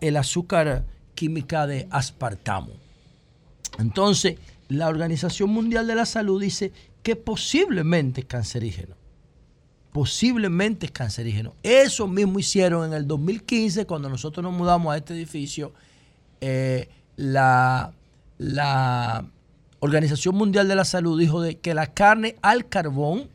el 0.00 0.16
azúcar 0.16 0.84
química 1.14 1.68
de 1.68 1.86
aspartamo. 1.90 2.72
Entonces, 3.78 4.38
la 4.68 4.88
Organización 4.88 5.50
Mundial 5.50 5.86
de 5.86 5.94
la 5.94 6.06
Salud 6.06 6.40
dice 6.40 6.72
que 7.04 7.14
posiblemente 7.14 8.22
es 8.22 8.26
cancerígeno. 8.26 8.96
Posiblemente 9.92 10.86
es 10.86 10.92
cancerígeno. 10.92 11.54
Eso 11.62 12.08
mismo 12.08 12.40
hicieron 12.40 12.86
en 12.86 12.94
el 12.94 13.06
2015 13.06 13.86
cuando 13.86 14.08
nosotros 14.08 14.42
nos 14.42 14.52
mudamos 14.52 14.92
a 14.92 14.96
este 14.96 15.14
edificio. 15.14 15.72
Eh, 16.40 16.88
la, 17.16 17.92
la 18.38 19.24
Organización 19.78 20.34
Mundial 20.34 20.66
de 20.66 20.74
la 20.74 20.84
Salud 20.84 21.20
dijo 21.20 21.40
de 21.40 21.58
que 21.58 21.74
la 21.74 21.88
carne 21.88 22.36
al 22.42 22.68
carbón, 22.68 23.28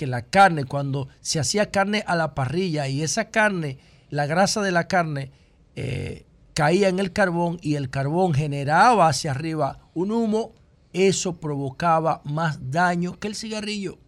que 0.00 0.06
la 0.06 0.22
carne 0.22 0.64
cuando 0.64 1.08
se 1.20 1.40
hacía 1.40 1.70
carne 1.70 2.04
a 2.06 2.16
la 2.16 2.34
parrilla 2.34 2.88
y 2.88 3.02
esa 3.02 3.26
carne, 3.26 3.76
la 4.08 4.24
grasa 4.24 4.62
de 4.62 4.72
la 4.72 4.88
carne 4.88 5.30
eh, 5.76 6.24
caía 6.54 6.88
en 6.88 6.98
el 7.00 7.12
carbón 7.12 7.58
y 7.60 7.74
el 7.74 7.90
carbón 7.90 8.32
generaba 8.32 9.08
hacia 9.08 9.32
arriba 9.32 9.78
un 9.92 10.10
humo, 10.10 10.54
eso 10.94 11.36
provocaba 11.36 12.22
más 12.24 12.70
daño 12.70 13.18
que 13.18 13.28
el 13.28 13.34
cigarrillo. 13.34 13.98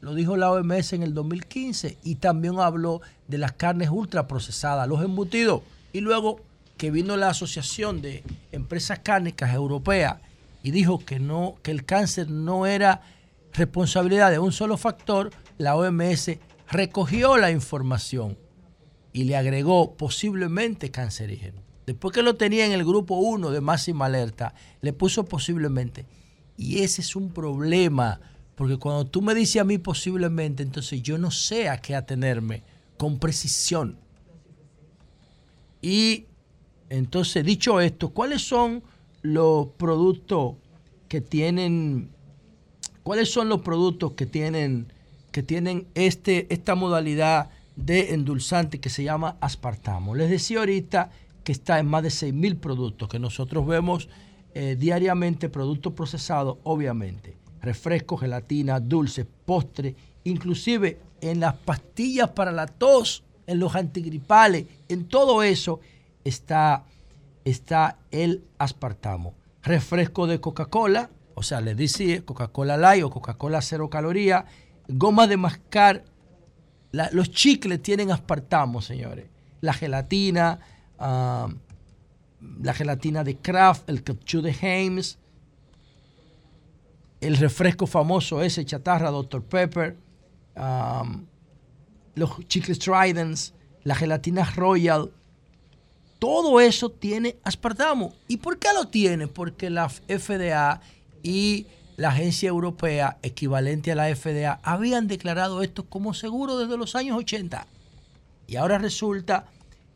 Lo 0.00 0.16
dijo 0.16 0.36
la 0.36 0.50
OMS 0.50 0.94
en 0.94 1.04
el 1.04 1.14
2015 1.14 1.98
y 2.02 2.16
también 2.16 2.58
habló 2.58 3.00
de 3.28 3.38
las 3.38 3.52
carnes 3.52 3.90
ultraprocesadas, 3.90 4.88
los 4.88 5.04
embutidos. 5.04 5.62
Y 5.92 6.00
luego 6.00 6.40
que 6.76 6.90
vino 6.90 7.16
la 7.16 7.28
Asociación 7.28 8.02
de 8.02 8.24
Empresas 8.50 8.98
Cárnicas 9.04 9.54
Europeas 9.54 10.16
y 10.64 10.72
dijo 10.72 10.98
que, 10.98 11.20
no, 11.20 11.58
que 11.62 11.70
el 11.70 11.84
cáncer 11.84 12.28
no 12.28 12.66
era 12.66 13.02
responsabilidad 13.58 14.30
de 14.30 14.38
un 14.38 14.52
solo 14.52 14.76
factor, 14.76 15.30
la 15.58 15.76
OMS 15.76 16.30
recogió 16.70 17.36
la 17.36 17.50
información 17.50 18.38
y 19.12 19.24
le 19.24 19.36
agregó 19.36 19.96
posiblemente 19.96 20.90
cancerígeno. 20.90 21.62
Después 21.86 22.14
que 22.14 22.22
lo 22.22 22.36
tenía 22.36 22.66
en 22.66 22.72
el 22.72 22.84
grupo 22.84 23.16
1 23.16 23.50
de 23.50 23.60
máxima 23.60 24.06
alerta, 24.06 24.54
le 24.80 24.92
puso 24.92 25.24
posiblemente. 25.24 26.06
Y 26.56 26.80
ese 26.80 27.00
es 27.00 27.16
un 27.16 27.32
problema, 27.32 28.20
porque 28.54 28.76
cuando 28.76 29.06
tú 29.06 29.22
me 29.22 29.34
dices 29.34 29.60
a 29.60 29.64
mí 29.64 29.78
posiblemente, 29.78 30.62
entonces 30.62 31.02
yo 31.02 31.18
no 31.18 31.30
sé 31.30 31.68
a 31.68 31.78
qué 31.78 31.94
atenerme 31.94 32.62
con 32.96 33.18
precisión. 33.18 33.98
Y 35.80 36.26
entonces, 36.90 37.44
dicho 37.44 37.80
esto, 37.80 38.10
¿cuáles 38.10 38.42
son 38.42 38.82
los 39.22 39.68
productos 39.78 40.56
que 41.08 41.20
tienen, 41.20 42.10
cuáles 43.08 43.32
son 43.32 43.48
los 43.48 43.62
productos 43.62 44.12
que 44.12 44.26
tienen, 44.26 44.92
que 45.32 45.42
tienen 45.42 45.86
este, 45.94 46.46
esta 46.52 46.74
modalidad 46.74 47.48
de 47.74 48.12
endulzante 48.12 48.80
que 48.80 48.90
se 48.90 49.02
llama 49.02 49.38
aspartamo? 49.40 50.14
Les 50.14 50.28
decía 50.28 50.58
ahorita 50.58 51.10
que 51.42 51.52
está 51.52 51.78
en 51.78 51.86
más 51.86 52.02
de 52.02 52.10
6.000 52.10 52.60
productos 52.60 53.08
que 53.08 53.18
nosotros 53.18 53.66
vemos 53.66 54.10
eh, 54.52 54.76
diariamente, 54.78 55.48
productos 55.48 55.94
procesados, 55.94 56.58
obviamente, 56.64 57.38
refresco, 57.62 58.18
gelatina, 58.18 58.78
dulces, 58.78 59.24
postre, 59.46 59.96
inclusive 60.24 61.00
en 61.22 61.40
las 61.40 61.54
pastillas 61.54 62.28
para 62.32 62.52
la 62.52 62.66
tos, 62.66 63.24
en 63.46 63.58
los 63.58 63.74
antigripales, 63.74 64.66
en 64.90 65.06
todo 65.06 65.42
eso 65.42 65.80
está, 66.24 66.84
está 67.46 67.96
el 68.10 68.44
aspartamo. 68.58 69.32
Refresco 69.62 70.26
de 70.26 70.42
Coca-Cola, 70.42 71.08
o 71.38 71.42
sea, 71.42 71.60
les 71.60 71.76
dice 71.76 72.24
Coca-Cola 72.24 72.76
Light 72.76 73.04
o 73.04 73.10
Coca-Cola 73.10 73.62
cero 73.62 73.88
caloría, 73.88 74.44
goma 74.88 75.26
de 75.26 75.36
mascar, 75.36 76.04
los 77.12 77.30
chicles 77.30 77.82
tienen 77.82 78.10
aspartamo, 78.10 78.80
señores. 78.80 79.26
La 79.60 79.72
gelatina, 79.72 80.60
Ah, 80.98 81.48
la 82.62 82.74
gelatina 82.74 83.24
de 83.24 83.36
Kraft, 83.36 83.88
el 83.88 84.02
ketchup 84.02 84.42
de 84.42 84.56
Hames, 84.62 85.18
el 87.20 87.36
refresco 87.36 87.86
famoso 87.86 88.42
ese, 88.42 88.64
chatarra, 88.64 89.10
Dr. 89.10 89.42
Pepper, 89.42 89.96
los 92.14 92.46
chicles 92.46 92.78
Tridents, 92.78 93.54
la 93.84 93.94
gelatina 93.94 94.44
Royal, 94.56 95.10
todo 96.18 96.60
eso 96.60 96.90
tiene 96.90 97.36
aspartamo. 97.44 98.12
¿Y 98.26 98.38
por 98.38 98.58
qué 98.58 98.68
lo 98.74 98.88
tiene? 98.88 99.28
Porque 99.28 99.70
la 99.70 99.88
FDA 99.88 100.80
y 101.22 101.66
la 101.96 102.10
agencia 102.10 102.48
europea 102.48 103.18
equivalente 103.22 103.90
a 103.90 103.96
la 103.96 104.14
FDA 104.14 104.60
habían 104.62 105.08
declarado 105.08 105.62
esto 105.62 105.84
como 105.84 106.14
seguro 106.14 106.58
desde 106.58 106.76
los 106.76 106.94
años 106.94 107.16
80. 107.18 107.66
Y 108.46 108.56
ahora 108.56 108.78
resulta 108.78 109.46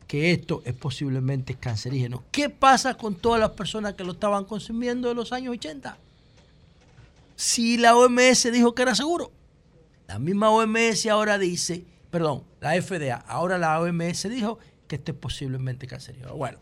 que 0.05 0.31
esto 0.31 0.61
es 0.65 0.73
posiblemente 0.73 1.55
cancerígeno. 1.55 2.23
¿Qué 2.31 2.49
pasa 2.49 2.95
con 2.95 3.15
todas 3.15 3.39
las 3.39 3.51
personas 3.51 3.93
que 3.93 4.03
lo 4.03 4.11
estaban 4.11 4.45
consumiendo 4.45 5.09
en 5.09 5.17
los 5.17 5.31
años 5.31 5.53
80? 5.53 5.97
Si 7.35 7.77
la 7.77 7.95
OMS 7.95 8.51
dijo 8.51 8.75
que 8.75 8.83
era 8.83 8.95
seguro, 8.95 9.31
la 10.07 10.19
misma 10.19 10.49
OMS 10.49 11.05
ahora 11.07 11.37
dice, 11.37 11.85
perdón, 12.11 12.43
la 12.61 12.79
FDA, 12.79 13.15
ahora 13.15 13.57
la 13.57 13.79
OMS 13.79 14.29
dijo 14.29 14.59
que 14.87 14.97
esto 14.97 15.13
es 15.13 15.17
posiblemente 15.17 15.87
cancerígeno. 15.87 16.35
Bueno, 16.35 16.59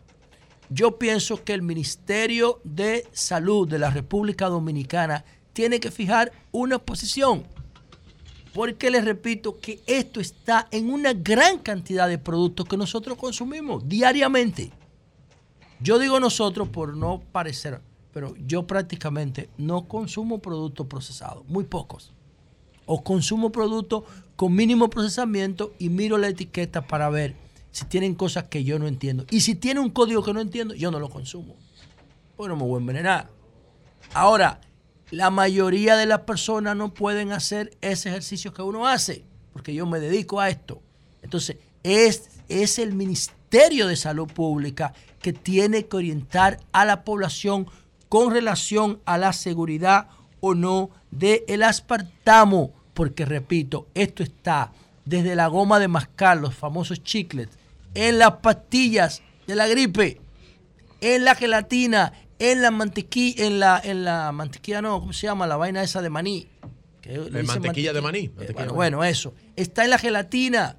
yo 0.72 0.98
pienso 0.98 1.44
que 1.44 1.52
el 1.52 1.62
Ministerio 1.62 2.60
de 2.64 3.06
Salud 3.12 3.68
de 3.68 3.78
la 3.78 3.90
República 3.90 4.48
Dominicana 4.48 5.24
tiene 5.52 5.80
que 5.80 5.90
fijar 5.90 6.32
una 6.50 6.78
posición 6.78 7.44
porque 8.54 8.90
les 8.90 9.04
repito 9.04 9.58
que 9.58 9.80
esto 9.86 10.20
está 10.20 10.68
en 10.70 10.90
una 10.90 11.12
gran 11.12 11.58
cantidad 11.58 12.08
de 12.08 12.18
productos 12.18 12.66
que 12.66 12.76
nosotros 12.76 13.16
consumimos 13.16 13.88
diariamente. 13.88 14.70
Yo 15.80 15.98
digo 15.98 16.20
nosotros 16.20 16.68
por 16.68 16.96
no 16.96 17.22
parecer, 17.32 17.80
pero 18.12 18.34
yo 18.46 18.66
prácticamente 18.66 19.48
no 19.56 19.88
consumo 19.88 20.40
productos 20.40 20.86
procesados, 20.86 21.44
muy 21.48 21.64
pocos. 21.64 22.12
O 22.84 23.02
consumo 23.02 23.52
productos 23.52 24.04
con 24.36 24.54
mínimo 24.54 24.90
procesamiento 24.90 25.72
y 25.78 25.88
miro 25.88 26.18
la 26.18 26.28
etiqueta 26.28 26.86
para 26.86 27.08
ver 27.08 27.34
si 27.72 27.86
tienen 27.86 28.14
cosas 28.14 28.44
que 28.44 28.64
yo 28.64 28.78
no 28.78 28.86
entiendo. 28.86 29.24
Y 29.30 29.40
si 29.40 29.54
tiene 29.54 29.80
un 29.80 29.90
código 29.90 30.22
que 30.22 30.32
no 30.32 30.40
entiendo, 30.40 30.74
yo 30.74 30.90
no 30.90 31.00
lo 31.00 31.08
consumo. 31.08 31.56
Pues 32.36 32.48
no 32.48 32.56
me 32.56 32.62
voy 32.62 32.74
a 32.74 32.80
envenenar. 32.80 33.30
Ahora, 34.14 34.60
la 35.10 35.30
mayoría 35.30 35.96
de 35.96 36.06
las 36.06 36.20
personas 36.20 36.76
no 36.76 36.94
pueden 36.94 37.32
hacer 37.32 37.76
ese 37.80 38.10
ejercicio 38.10 38.52
que 38.52 38.62
uno 38.62 38.86
hace, 38.86 39.24
porque 39.52 39.74
yo 39.74 39.86
me 39.86 40.00
dedico 40.00 40.38
a 40.38 40.50
esto. 40.50 40.82
Entonces, 41.22 41.56
es, 41.82 42.30
es 42.48 42.78
el 42.78 42.94
Ministerio 42.94 43.86
de 43.86 43.96
Salud 43.96 44.28
Pública 44.28 44.92
que 45.20 45.32
tiene 45.32 45.86
que 45.86 45.96
orientar 45.96 46.60
a 46.72 46.84
la 46.84 47.04
población 47.04 47.66
con 48.08 48.32
relación 48.32 49.00
a 49.06 49.16
la 49.16 49.32
seguridad 49.32 50.08
o 50.40 50.54
no 50.54 50.90
del 51.10 51.62
aspartamo, 51.62 52.72
porque 52.92 53.24
repito, 53.24 53.86
esto 53.94 54.22
está 54.22 54.72
desde 55.04 55.34
la 55.34 55.46
goma 55.46 55.78
de 55.78 55.88
mascar, 55.88 56.36
los 56.38 56.54
famosos 56.54 57.02
chicles, 57.02 57.48
en 57.94 58.18
las 58.18 58.32
pastillas 58.36 59.22
de 59.46 59.54
la 59.54 59.66
gripe, 59.68 60.20
en 61.00 61.24
la 61.24 61.34
gelatina, 61.34 62.12
en 62.38 62.62
la 62.62 62.70
mantequilla, 62.70 63.46
en 63.46 63.60
la, 63.60 63.80
en 63.82 64.04
la 64.04 64.32
mantequilla 64.32 64.82
no, 64.82 65.00
¿cómo 65.00 65.12
se 65.12 65.26
llama? 65.26 65.46
La 65.46 65.56
vaina 65.56 65.82
esa 65.82 66.02
de 66.02 66.10
maní. 66.10 66.48
la 67.04 67.42
mantequilla, 67.42 67.92
de 67.92 68.00
maní. 68.00 68.30
Eh, 68.40 68.68
bueno, 68.72 69.04
eso. 69.04 69.34
Está 69.56 69.84
en 69.84 69.90
la 69.90 69.98
gelatina, 69.98 70.76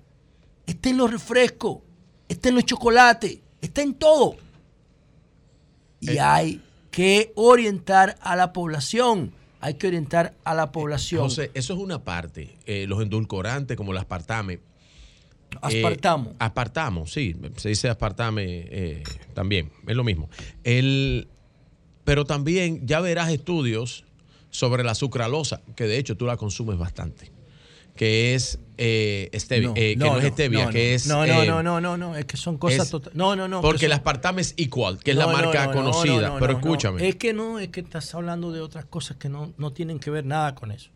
está 0.66 0.90
en 0.90 0.98
los 0.98 1.12
refrescos, 1.12 1.80
está 2.28 2.50
en 2.50 2.56
los 2.56 2.66
chocolates, 2.66 3.40
está 3.62 3.82
en 3.82 3.94
todo. 3.94 4.36
Y 6.00 6.18
eh. 6.18 6.20
hay 6.20 6.62
que 6.92 7.32
orientar 7.36 8.18
a 8.22 8.36
la 8.36 8.54
población. 8.54 9.34
Hay 9.62 9.76
que 9.76 9.88
orientar 9.88 10.34
a 10.44 10.54
la 10.54 10.74
población. 10.74 11.22
José, 11.22 11.50
eso 11.54 11.74
es 11.74 11.80
una 11.80 12.04
parte. 12.04 12.58
Eh, 12.66 12.86
los 12.88 13.02
endulcorantes 13.02 13.78
como 13.78 13.94
el 13.94 13.98
aspartame 13.98 14.60
Aspartamo. 15.62 16.32
Eh, 16.32 16.36
aspartamo, 16.40 17.08
sí, 17.08 17.36
se 17.58 17.70
dice 17.70 17.90
aspartame 17.90 18.44
eh, 18.46 19.04
también, 19.34 19.72
es 19.88 19.96
lo 19.96 20.04
mismo. 20.04 20.30
El, 20.64 21.28
pero 22.04 22.26
también 22.26 22.86
ya 22.88 23.00
verás 23.02 23.30
estudios 23.32 24.06
sobre 24.50 24.84
la 24.84 24.96
sucralosa, 24.96 25.62
que 25.76 25.86
de 25.86 25.98
hecho 25.98 26.16
tú 26.18 26.26
la 26.26 26.38
consumes 26.38 26.78
bastante 26.78 27.32
que 27.96 28.34
es 28.34 28.60
eh, 28.78 29.30
stevia, 29.36 29.70
No, 29.70 29.74
eh, 29.76 29.94
que 29.94 29.96
no, 29.98 30.06
no, 30.14 30.18
es 30.20 30.34
stevia, 30.34 30.66
no, 30.66 30.72
que 30.72 30.96
es... 30.96 31.06
No, 31.08 31.28
no, 31.28 31.44
eh, 31.44 31.48
no, 31.48 31.62
no, 31.62 31.80
no, 31.80 31.96
no, 31.98 32.16
es 32.18 32.26
que 32.26 32.38
son 32.38 32.58
cosas 32.58 32.86
es- 32.86 32.90
total- 32.90 33.14
No, 33.16 33.36
no, 33.36 33.48
no. 33.48 33.62
Porque 33.62 33.82
que 33.82 33.86
el 33.86 33.92
aspartame 33.92 34.42
es 34.42 34.56
equal, 34.58 34.98
que 35.00 35.12
es 35.12 35.18
la 35.18 35.28
marca 35.28 35.68
no, 35.68 35.74
no, 35.74 35.78
conocida. 35.78 36.28
no, 36.30 36.34
no, 36.34 36.40
pero 36.40 36.54
escúchame. 36.54 37.08
Es 37.08 37.16
que 37.16 37.34
no, 37.34 37.60
es 37.60 37.68
que 37.70 37.82
estás 37.82 38.14
hablando 38.16 38.52
de 38.52 38.62
otras 38.62 38.86
cosas 38.86 39.18
que 39.18 39.30
no, 39.30 39.54
no 39.58 39.74
tienen 39.74 40.00
que 40.00 40.10
ver 40.10 40.26
nada 40.26 40.56
con 40.56 40.72
eso. 40.72 40.90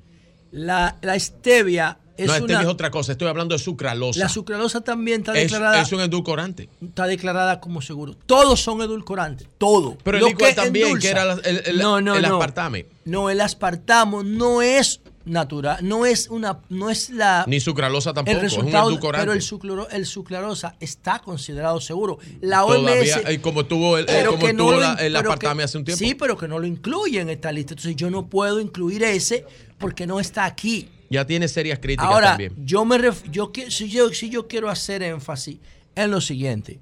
La, 0.52 0.98
la 1.02 1.19
stevia 1.19 1.98
es 2.18 2.26
no, 2.28 2.34
una... 2.34 2.40
stevia 2.44 2.61
es 2.61 2.68
otra 2.68 2.90
cosa. 2.91 3.11
Estoy 3.11 3.28
hablando 3.28 3.56
de 3.56 3.60
sucralosa. 3.60 4.19
La 4.19 4.30
sucralosa 4.30 4.82
también 4.82 5.19
está 5.22 5.34
es, 5.38 5.52
declarada, 5.52 5.82
es 5.82 5.91
un 5.91 6.02
edulcorante. 6.02 6.69
está 6.82 7.06
declarada 7.06 7.60
como 7.60 7.82
seguro. 7.82 8.15
Todos 8.26 8.60
son 8.61 8.82
edulcorantes, 8.82 9.48
todo. 9.57 9.98
Pero 10.03 10.18
el 10.18 10.24
Lo 10.24 10.38
que 10.38 10.53
también, 10.53 10.88
endulza. 10.88 11.02
que 11.07 11.11
era 11.11 11.34
el, 11.34 11.61
el- 11.65 11.78
no, 11.78 12.02
no, 12.02 12.15
el 12.15 12.22
no. 12.24 12.36
aspartame. 12.36 12.86
No, 13.06 13.30
el 13.30 13.40
aspartamo 13.41 14.24
no 14.24 14.61
es 14.61 15.02
natural, 15.26 15.80
no 15.82 16.06
es 16.06 16.30
una, 16.30 16.60
no 16.69 16.90
es 16.90 17.10
la 17.10 17.44
Ni 17.48 17.60
sucralosa 17.60 18.14
tampoco, 18.14 18.38
es 18.40 18.53
un 18.57 18.69
edulcorante. 18.69 19.26
pero 19.26 19.34
el, 19.34 19.41
sucloro- 19.41 19.88
el 19.91 20.06
suclarosa 20.06 20.76
está 20.80 21.19
considerado 21.19 21.82
seguro. 21.82 22.18
La 22.40 22.64
OMS 22.64 22.78
Todavía, 22.80 23.22
eh, 23.28 23.41
como 23.41 23.65
tuvo 23.65 23.98
el, 23.98 24.06
eh, 24.10 24.24
como 24.26 24.48
no 24.48 24.53
tuvo 24.57 24.72
lo 24.72 24.80
la- 24.80 24.94
in- 24.94 24.99
el 24.99 25.38
que- 25.38 25.64
hace 25.64 25.78
un 25.78 25.84
tiempo. 25.84 25.99
Sí, 25.99 26.15
pero 26.15 26.38
que 26.38 26.48
no 26.48 26.60
lo 26.60 26.65
incluye 26.65 27.19
en 27.19 27.30
esta 27.30 27.52
lista. 27.52 27.74
Entonces 27.74 27.98
yo 27.98 28.10
no 28.10 28.28
puedo 28.28 28.61
incluir 28.61 29.03
ese 29.03 29.45
porque 29.77 30.05
no 30.07 30.19
está 30.19 30.45
aquí. 30.45 30.89
Ya 31.09 31.25
tiene 31.25 31.47
serias 31.47 31.79
críticas 31.79 32.07
Ahora, 32.11 32.29
también. 32.31 32.53
yo 32.65 32.83
me 32.85 32.97
ref- 32.97 33.29
yo, 33.31 33.51
si 33.69 33.87
yo 33.89 34.09
si 34.13 34.29
yo 34.29 34.47
quiero 34.47 34.69
hacer 34.69 35.03
énfasis 35.03 35.57
en 35.95 36.11
lo 36.11 36.19
siguiente. 36.21 36.79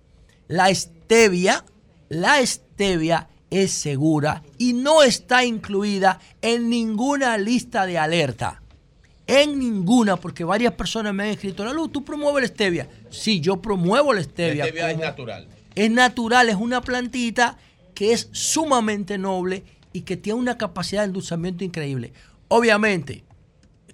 La 0.47 0.73
stevia, 0.73 1.63
la 2.09 2.43
stevia 2.45 3.27
es 3.51 3.71
segura 3.71 4.43
y 4.57 4.73
no 4.73 5.03
está 5.03 5.45
incluida 5.45 6.19
en 6.41 6.69
ninguna 6.69 7.37
lista 7.37 7.85
de 7.85 7.97
alerta. 7.97 8.61
En 9.27 9.57
ninguna, 9.57 10.17
porque 10.17 10.43
varias 10.43 10.73
personas 10.73 11.13
me 11.13 11.23
han 11.23 11.29
escrito, 11.29 11.65
la 11.65 11.73
luz, 11.73 11.91
tú 11.91 12.03
promueves 12.05 12.43
la 12.43 12.47
stevia. 12.47 12.89
Sí, 13.09 13.39
yo 13.39 13.59
promuevo 13.61 14.13
la 14.13 14.19
La 14.19 14.23
stevia. 14.25 14.65
stevia 14.65 14.91
es 14.91 14.97
natural. 14.99 15.47
es 15.73 15.91
natural, 15.91 16.49
es 16.49 16.55
una 16.55 16.81
plantita 16.81 17.57
que 17.95 18.11
es 18.13 18.29
sumamente 18.31 19.17
noble 19.17 19.63
y 19.93 20.01
que 20.01 20.17
tiene 20.17 20.39
una 20.39 20.57
capacidad 20.57 21.01
de 21.01 21.07
endulzamiento 21.07 21.63
increíble. 21.63 22.13
Obviamente, 22.47 23.23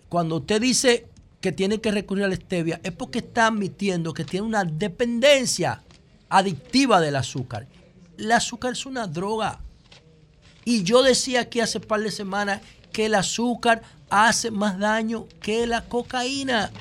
cuando 0.10 0.38
usted 0.38 0.62
dice 0.62 1.08
que 1.40 1.52
tiene 1.52 1.80
que 1.80 1.92
recurrir 1.92 2.26
a 2.26 2.28
la 2.28 2.36
stevia, 2.36 2.80
es 2.84 2.92
porque 2.92 3.20
está 3.20 3.48
admitiendo 3.48 4.14
que 4.14 4.26
tiene 4.26 4.46
una 4.46 4.64
dependencia 4.64 5.82
adictiva 6.30 7.02
del 7.02 7.16
azúcar. 7.16 7.68
El 8.18 8.32
azúcar 8.32 8.74
es 8.74 8.86
una 8.86 9.08
droga. 9.08 9.60
Y 10.66 10.84
yo 10.84 11.02
decía 11.02 11.42
aquí 11.42 11.60
hace 11.60 11.80
par 11.80 12.02
de 12.02 12.12
semanas 12.12 12.62
que 12.92 13.08
el 13.08 13.16
azúcar 13.16 13.82
hace 14.10 14.52
más 14.52 14.78
daño 14.78 15.28
que 15.42 15.66
la 15.66 15.86
cocaína. 15.86 16.72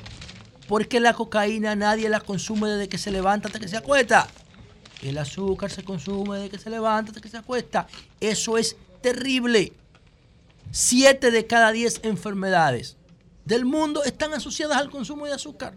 Porque 0.67 0.99
la 0.99 1.13
cocaína 1.13 1.75
nadie 1.75 2.07
la 2.09 2.19
consume 2.19 2.69
desde 2.69 2.89
que 2.89 2.97
se 2.97 3.11
levanta 3.11 3.47
hasta 3.47 3.59
que 3.59 3.67
se 3.67 3.77
acuesta. 3.77 4.27
El 5.01 5.17
azúcar 5.17 5.71
se 5.71 5.83
consume 5.83 6.37
desde 6.37 6.49
que 6.51 6.59
se 6.59 6.69
levanta 6.69 7.11
hasta 7.11 7.21
que 7.21 7.29
se 7.29 7.37
acuesta. 7.37 7.87
Eso 8.19 8.57
es 8.57 8.77
terrible. 9.01 9.73
Siete 10.71 11.31
de 11.31 11.45
cada 11.47 11.71
diez 11.73 11.99
enfermedades 12.03 12.97
del 13.43 13.65
mundo 13.65 14.03
están 14.05 14.33
asociadas 14.33 14.77
al 14.77 14.89
consumo 14.89 15.25
de 15.25 15.33
azúcar. 15.33 15.73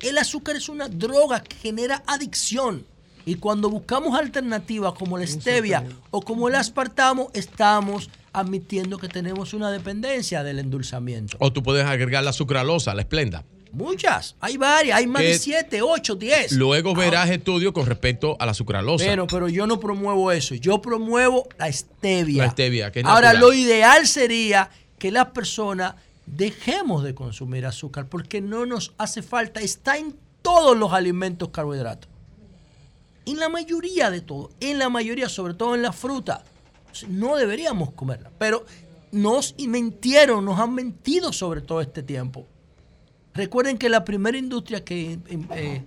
El 0.00 0.18
azúcar 0.18 0.56
es 0.56 0.68
una 0.68 0.88
droga 0.88 1.40
que 1.40 1.54
genera 1.56 2.02
adicción. 2.06 2.84
Y 3.24 3.36
cuando 3.36 3.70
buscamos 3.70 4.18
alternativas 4.18 4.94
como 4.94 5.16
la 5.16 5.26
stevia 5.26 5.84
o 6.10 6.20
como 6.20 6.48
el 6.48 6.56
aspartamo, 6.56 7.30
estamos 7.34 8.10
admitiendo 8.32 8.98
que 8.98 9.06
tenemos 9.06 9.54
una 9.54 9.70
dependencia 9.70 10.42
del 10.42 10.58
endulzamiento. 10.58 11.36
O 11.38 11.52
tú 11.52 11.62
puedes 11.62 11.84
agregar 11.84 12.24
la 12.24 12.32
sucralosa, 12.32 12.94
la 12.94 13.02
esplenda. 13.02 13.44
Muchas, 13.72 14.36
hay 14.40 14.58
varias, 14.58 14.98
hay 14.98 15.06
más 15.06 15.22
de 15.22 15.38
7, 15.38 15.80
8, 15.80 16.14
10. 16.16 16.52
Luego 16.52 16.94
verás 16.94 17.30
estudios 17.30 17.72
con 17.72 17.86
respecto 17.86 18.36
a 18.38 18.44
la 18.44 18.52
sucralosa. 18.52 19.04
Pero, 19.04 19.26
pero 19.26 19.48
yo 19.48 19.66
no 19.66 19.80
promuevo 19.80 20.30
eso. 20.30 20.54
Yo 20.54 20.82
promuevo 20.82 21.48
la 21.58 21.72
stevia. 21.72 22.44
La 22.44 22.50
stevia, 22.50 22.92
que 22.92 23.00
es 23.00 23.06
Ahora, 23.06 23.32
natural. 23.32 23.40
lo 23.40 23.52
ideal 23.54 24.06
sería 24.06 24.68
que 24.98 25.10
las 25.10 25.28
personas 25.28 25.94
dejemos 26.26 27.02
de 27.02 27.14
consumir 27.14 27.64
azúcar 27.64 28.08
porque 28.08 28.42
no 28.42 28.66
nos 28.66 28.92
hace 28.98 29.22
falta. 29.22 29.60
Está 29.60 29.96
en 29.96 30.16
todos 30.42 30.76
los 30.76 30.92
alimentos 30.92 31.48
carbohidratos. 31.48 32.10
En 33.24 33.38
la 33.38 33.48
mayoría 33.48 34.10
de 34.10 34.20
todo. 34.20 34.50
En 34.60 34.78
la 34.78 34.90
mayoría, 34.90 35.30
sobre 35.30 35.54
todo 35.54 35.74
en 35.74 35.82
la 35.82 35.92
fruta. 35.92 36.44
No 37.08 37.36
deberíamos 37.36 37.92
comerla. 37.92 38.30
Pero 38.38 38.66
nos 39.12 39.54
mintieron, 39.58 40.44
nos 40.44 40.60
han 40.60 40.74
mentido 40.74 41.32
sobre 41.32 41.62
todo 41.62 41.80
este 41.80 42.02
tiempo. 42.02 42.46
Recuerden 43.34 43.78
que 43.78 43.88
la 43.88 44.04
primera 44.04 44.36
industria 44.36 44.84
que, 44.84 45.18
eh, 45.54 45.82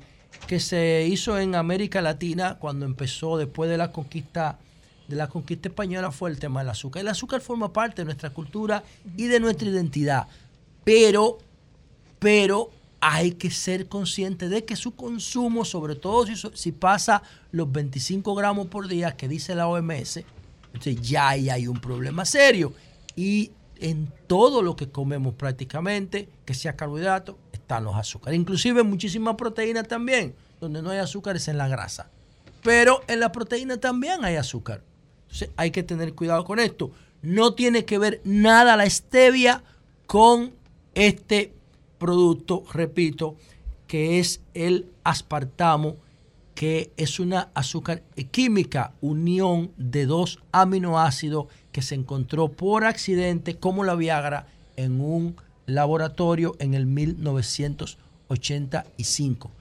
que 0.48 0.60
se 0.60 1.06
hizo 1.08 1.38
en 1.38 1.56
América 1.56 2.02
Latina 2.02 2.58
cuando 2.60 2.86
empezó 2.86 3.38
después 3.38 3.70
de 3.70 3.78
la 3.78 3.92
conquista 3.92 4.60
de 5.08 5.16
la 5.16 5.28
conquista 5.28 5.70
española 5.70 6.12
fue 6.12 6.32
el 6.32 6.40
tema 6.40 6.62
del 6.62 6.70
azúcar. 6.70 7.02
El 7.02 7.10
azúcar 7.10 7.40
forma 7.40 7.72
parte 7.72 8.02
de 8.02 8.06
nuestra 8.06 8.32
cultura 8.32 8.84
y 9.16 9.26
de 9.26 9.40
nuestra 9.40 9.70
identidad, 9.70 10.28
pero 10.84 11.38
pero 12.18 12.72
hay 13.00 13.34
que 13.34 13.52
ser 13.52 13.88
consciente 13.88 14.50
de 14.50 14.66
que 14.66 14.76
su 14.76 14.96
consumo, 14.96 15.64
sobre 15.64 15.96
todo 15.96 16.26
si, 16.26 16.34
si 16.56 16.72
pasa 16.72 17.22
los 17.52 17.72
25 17.72 18.34
gramos 18.34 18.66
por 18.66 18.88
día 18.88 19.16
que 19.16 19.28
dice 19.28 19.54
la 19.54 19.68
OMS, 19.68 20.24
entonces 20.74 21.02
ya 21.02 21.30
ahí 21.30 21.50
hay 21.50 21.68
un 21.68 21.80
problema 21.80 22.26
serio. 22.26 22.74
Y 23.16 23.52
en 23.80 24.12
todo 24.28 24.62
lo 24.62 24.76
que 24.76 24.90
comemos 24.90 25.34
prácticamente, 25.36 26.30
que 26.46 26.54
sea 26.54 26.76
carbohidrato, 26.76 27.38
están 27.52 27.84
los 27.84 27.96
azúcares. 27.96 28.40
Inclusive 28.40 28.84
muchísimas 28.84 29.36
proteínas 29.36 29.88
también. 29.88 30.36
Donde 30.60 30.82
no 30.82 30.90
hay 30.90 31.00
azúcar 31.00 31.36
es 31.36 31.48
en 31.48 31.58
la 31.58 31.68
grasa. 31.68 32.10
Pero 32.64 33.02
en 33.08 33.20
la 33.20 33.32
proteína 33.32 33.78
también 33.78 34.24
hay 34.24 34.36
azúcar. 34.36 34.82
Entonces 35.24 35.50
hay 35.58 35.72
que 35.72 35.84
tener 35.84 36.14
cuidado 36.14 36.46
con 36.46 36.60
esto. 36.60 36.92
No 37.22 37.54
tiene 37.54 37.86
que 37.86 37.98
ver 37.98 38.22
nada 38.24 38.78
la 38.78 38.90
stevia 38.90 39.64
con 40.06 40.54
este 40.94 41.54
producto, 41.98 42.64
repito, 42.72 43.36
que 43.88 44.20
es 44.20 44.42
el 44.54 44.88
aspartamo, 45.04 45.98
que 46.54 46.92
es 46.98 47.20
una 47.20 47.50
azúcar 47.54 48.04
química, 48.32 48.94
unión 49.02 49.72
de 49.78 50.06
dos 50.06 50.40
aminoácidos 50.52 51.48
que 51.76 51.82
se 51.82 51.96
encontró 51.96 52.48
por 52.48 52.86
accidente 52.86 53.58
como 53.58 53.84
la 53.84 53.96
Viagra 53.96 54.48
en 54.78 55.02
un 55.02 55.36
laboratorio 55.66 56.56
en 56.60 56.74
el 56.74 56.86
1985. 56.86 59.52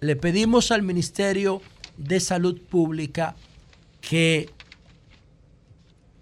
Le 0.00 0.14
pedimos 0.14 0.70
al 0.70 0.82
Ministerio 0.82 1.62
de 1.96 2.20
Salud 2.20 2.60
Pública 2.60 3.34
que 4.02 4.50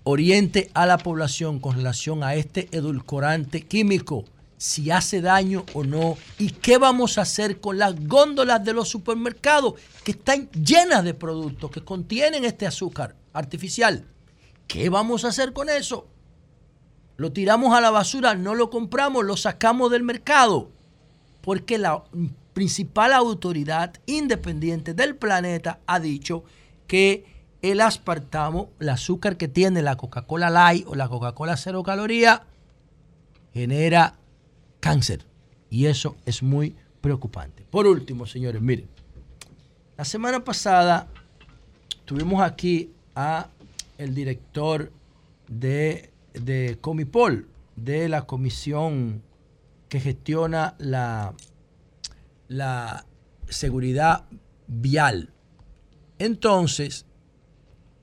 oriente 0.05 0.71
a 0.75 0.87
la 0.87 0.99
población 0.99 1.59
con 1.59 1.75
relación 1.75 2.23
a 2.23 2.37
este 2.37 2.69
edulcorante 2.71 3.63
químico, 3.63 4.25
si 4.59 4.93
hace 4.93 5.21
daño 5.21 5.65
o 5.75 5.83
no, 5.83 6.17
y 6.39 6.51
qué 6.51 6.79
vamos 6.79 7.19
a 7.19 7.23
hacer 7.23 7.59
con 7.59 7.79
las 7.79 7.99
góndolas 8.07 8.65
de 8.65 8.75
los 8.75 8.89
supermercados 8.89 9.75
que 10.05 10.13
están 10.13 10.49
llenas 10.53 11.03
de 11.03 11.15
productos 11.15 11.73
que 11.73 11.85
contienen 11.85 12.45
este 12.45 12.65
azúcar 12.65 13.17
artificial. 13.33 14.07
¿Qué 14.73 14.89
vamos 14.89 15.27
a 15.27 15.29
hacer 15.29 15.53
con 15.53 15.69
eso? 15.69 16.07
Lo 17.19 17.31
tiramos 17.31 17.75
a 17.75 17.83
la 17.83 17.91
basura, 17.91 18.35
no 18.35 18.55
lo 18.55 18.71
compramos, 18.71 19.23
lo 19.23 19.37
sacamos 19.37 19.91
del 19.91 20.03
mercado, 20.03 20.71
porque 21.43 21.77
la 21.77 22.05
principal 22.55 23.13
autoridad 23.13 23.93
independiente 24.07 24.95
del 24.95 25.15
planeta 25.15 25.81
ha 25.87 26.01
dicho 26.01 26.45
que 26.87 27.27
el 27.61 27.83
aspartamo, 27.83 28.71
el 28.81 28.89
azúcar 28.89 29.37
que 29.37 29.47
tiene 29.47 29.83
la 29.83 29.97
Coca-Cola 29.97 30.49
Light 30.49 30.87
o 30.87 30.95
la 30.95 31.07
Coca-Cola 31.07 31.59
cero 31.59 31.83
caloría, 31.83 32.47
genera 33.53 34.15
cáncer. 34.81 35.27
Y 35.69 35.85
eso 35.85 36.17
es 36.25 36.43
muy 36.43 36.77
preocupante. 37.03 37.67
Por 37.71 37.87
último, 37.87 38.25
señores, 38.25 38.63
miren, 38.63 38.89
la 39.99 40.07
semana 40.07 40.43
pasada 40.43 41.09
tuvimos 42.07 42.41
aquí 42.41 42.91
a 43.15 43.49
el 44.03 44.15
director 44.15 44.93
de, 45.49 46.11
de 46.35 46.79
Comipol, 46.81 47.49
de 47.77 48.09
la 48.09 48.27
comisión 48.27 49.23
que 49.89 50.01
gestiona 50.01 50.75
la, 50.79 51.35
la 52.49 53.07
seguridad 53.49 54.25
vial. 54.67 55.33
Entonces, 56.19 57.07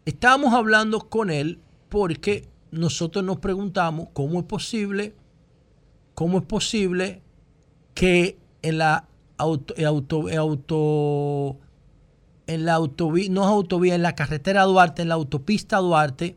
estábamos 0.05 0.53
hablando 0.53 1.09
con 1.09 1.29
él 1.29 1.59
porque 1.89 2.47
nosotros 2.71 3.23
nos 3.23 3.39
preguntamos 3.39 4.09
cómo 4.13 4.39
es 4.39 4.45
posible, 4.45 5.15
cómo 6.13 6.39
es 6.39 6.45
posible 6.45 7.21
que 7.93 8.37
en 8.61 8.77
la 8.77 9.07
auto, 9.37 9.73
auto, 9.85 10.27
auto 10.37 11.59
en 12.49 12.65
la 12.65 12.73
autovía, 12.73 13.29
no 13.29 13.43
es 13.43 13.47
autovía, 13.47 13.93
en 13.93 14.01
la 14.01 14.15
carretera 14.15 14.63
Duarte, 14.63 15.03
en 15.03 15.09
la 15.09 15.15
autopista 15.15 15.77
Duarte, 15.77 16.35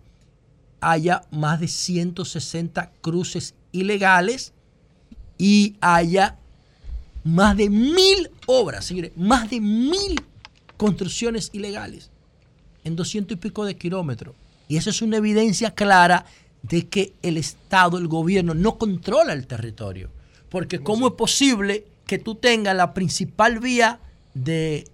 haya 0.83 1.23
más 1.31 1.59
de 1.59 1.69
160 1.69 2.93
cruces 3.01 3.55
ilegales 3.73 4.53
y 5.39 5.77
haya 5.81 6.37
más 7.25 7.57
de 7.57 7.71
mil 7.71 8.31
obras, 8.45 8.85
señores, 8.85 9.13
más 9.17 9.49
de 9.49 9.61
mil 9.61 10.21
construcciones 10.77 11.49
ilegales 11.55 12.11
en 12.85 12.95
200 12.95 13.37
y 13.37 13.41
pico 13.41 13.65
de 13.65 13.77
kilómetros. 13.77 14.35
Y 14.69 14.77
eso 14.77 14.91
es 14.91 15.01
una 15.01 15.17
evidencia 15.17 15.71
clara 15.71 16.27
de 16.63 16.89
que 16.89 17.15
el 17.23 17.39
Estado, 17.39 17.97
el 17.97 18.09
gobierno, 18.09 18.53
no 18.53 18.77
controla 18.77 19.33
el 19.33 19.47
territorio. 19.47 20.11
Porque 20.51 20.81
¿cómo 20.81 21.07
es 21.07 21.15
posible 21.15 21.87
que 22.07 22.19
tú 22.19 22.35
tengas 22.35 22.77
la 22.77 22.93
principal 22.93 23.61
vía 23.61 23.99
de 24.35 24.85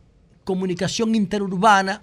comunicación 0.48 1.14
interurbana 1.14 2.00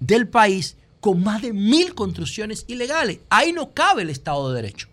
del 0.00 0.26
país 0.26 0.76
con 0.98 1.22
más 1.22 1.40
de 1.42 1.52
mil 1.52 1.94
construcciones 1.94 2.64
ilegales? 2.66 3.20
Ahí 3.30 3.52
no 3.52 3.72
cabe 3.72 4.02
el 4.02 4.10
Estado 4.10 4.48
de 4.48 4.56
Derecho. 4.56 4.88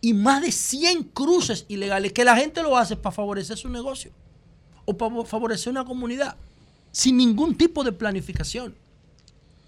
Y 0.00 0.14
más 0.14 0.42
de 0.42 0.52
100 0.52 1.02
cruces 1.12 1.64
ilegales 1.66 2.12
que 2.12 2.24
la 2.24 2.36
gente 2.36 2.62
lo 2.62 2.76
hace 2.76 2.94
para 2.94 3.16
favorecer 3.16 3.56
su 3.58 3.68
negocio 3.68 4.12
o 4.84 4.96
para 4.96 5.24
favorecer 5.24 5.72
una 5.72 5.84
comunidad 5.84 6.36
sin 6.92 7.16
ningún 7.16 7.56
tipo 7.56 7.82
de 7.82 7.90
planificación. 7.90 8.72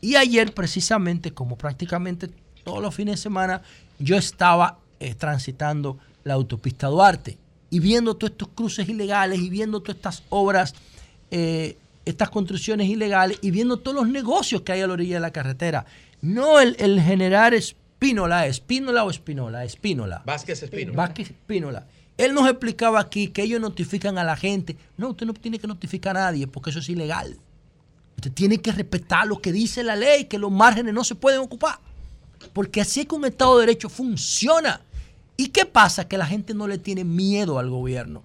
Y 0.00 0.14
ayer 0.14 0.54
precisamente, 0.54 1.34
como 1.34 1.58
prácticamente 1.58 2.30
todos 2.62 2.80
los 2.80 2.94
fines 2.94 3.16
de 3.16 3.22
semana, 3.22 3.62
yo 3.98 4.16
estaba 4.16 4.78
eh, 5.00 5.16
transitando 5.16 5.98
la 6.22 6.34
autopista 6.34 6.86
Duarte 6.86 7.38
y 7.70 7.80
viendo 7.80 8.14
todos 8.14 8.30
estos 8.30 8.50
cruces 8.54 8.88
ilegales 8.88 9.40
y 9.40 9.50
viendo 9.50 9.80
todas 9.80 9.96
estas 9.96 10.22
obras, 10.28 10.74
eh, 11.32 11.76
estas 12.08 12.30
construcciones 12.30 12.88
ilegales 12.88 13.38
y 13.42 13.50
viendo 13.50 13.78
todos 13.78 13.94
los 13.94 14.08
negocios 14.08 14.62
que 14.62 14.72
hay 14.72 14.80
a 14.80 14.86
la 14.86 14.94
orilla 14.94 15.16
de 15.16 15.20
la 15.20 15.30
carretera. 15.30 15.84
No 16.22 16.58
el, 16.58 16.74
el 16.78 17.00
general 17.00 17.52
Espínola, 17.52 18.46
Espínola 18.46 19.04
o 19.04 19.10
Espínola, 19.10 19.64
Espínola. 19.64 20.22
Vázquez 20.24 20.62
Espínola. 20.62 20.96
Vázquez 20.96 21.30
Espínola. 21.30 21.86
Él 22.16 22.32
nos 22.32 22.48
explicaba 22.48 22.98
aquí 22.98 23.28
que 23.28 23.42
ellos 23.42 23.60
notifican 23.60 24.16
a 24.16 24.24
la 24.24 24.36
gente. 24.36 24.76
No, 24.96 25.10
usted 25.10 25.26
no 25.26 25.34
tiene 25.34 25.58
que 25.58 25.66
notificar 25.66 26.16
a 26.16 26.20
nadie 26.20 26.46
porque 26.46 26.70
eso 26.70 26.78
es 26.78 26.88
ilegal. 26.88 27.36
Usted 28.16 28.32
tiene 28.32 28.58
que 28.58 28.72
respetar 28.72 29.26
lo 29.26 29.40
que 29.40 29.52
dice 29.52 29.84
la 29.84 29.94
ley, 29.94 30.24
que 30.24 30.38
los 30.38 30.50
márgenes 30.50 30.94
no 30.94 31.04
se 31.04 31.14
pueden 31.14 31.40
ocupar. 31.40 31.78
Porque 32.52 32.80
así 32.80 33.00
es 33.00 33.06
que 33.06 33.14
un 33.14 33.24
Estado 33.26 33.58
de 33.58 33.66
Derecho 33.66 33.88
funciona. 33.88 34.80
¿Y 35.36 35.48
qué 35.48 35.66
pasa? 35.66 36.08
Que 36.08 36.18
la 36.18 36.26
gente 36.26 36.54
no 36.54 36.66
le 36.66 36.78
tiene 36.78 37.04
miedo 37.04 37.58
al 37.58 37.70
gobierno. 37.70 38.22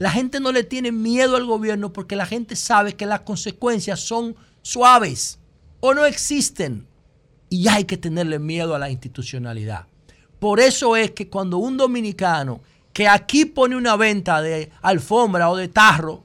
La 0.00 0.10
gente 0.10 0.40
no 0.40 0.50
le 0.50 0.64
tiene 0.64 0.92
miedo 0.92 1.36
al 1.36 1.44
gobierno 1.44 1.92
porque 1.92 2.16
la 2.16 2.24
gente 2.24 2.56
sabe 2.56 2.94
que 2.94 3.04
las 3.04 3.20
consecuencias 3.20 4.00
son 4.00 4.34
suaves 4.62 5.38
o 5.80 5.92
no 5.92 6.06
existen. 6.06 6.86
Y 7.50 7.68
hay 7.68 7.84
que 7.84 7.98
tenerle 7.98 8.38
miedo 8.38 8.74
a 8.74 8.78
la 8.78 8.88
institucionalidad. 8.88 9.84
Por 10.38 10.58
eso 10.58 10.96
es 10.96 11.10
que 11.10 11.28
cuando 11.28 11.58
un 11.58 11.76
dominicano 11.76 12.62
que 12.94 13.08
aquí 13.08 13.44
pone 13.44 13.76
una 13.76 13.94
venta 13.96 14.40
de 14.40 14.70
alfombra 14.80 15.50
o 15.50 15.56
de 15.56 15.68
tarro, 15.68 16.24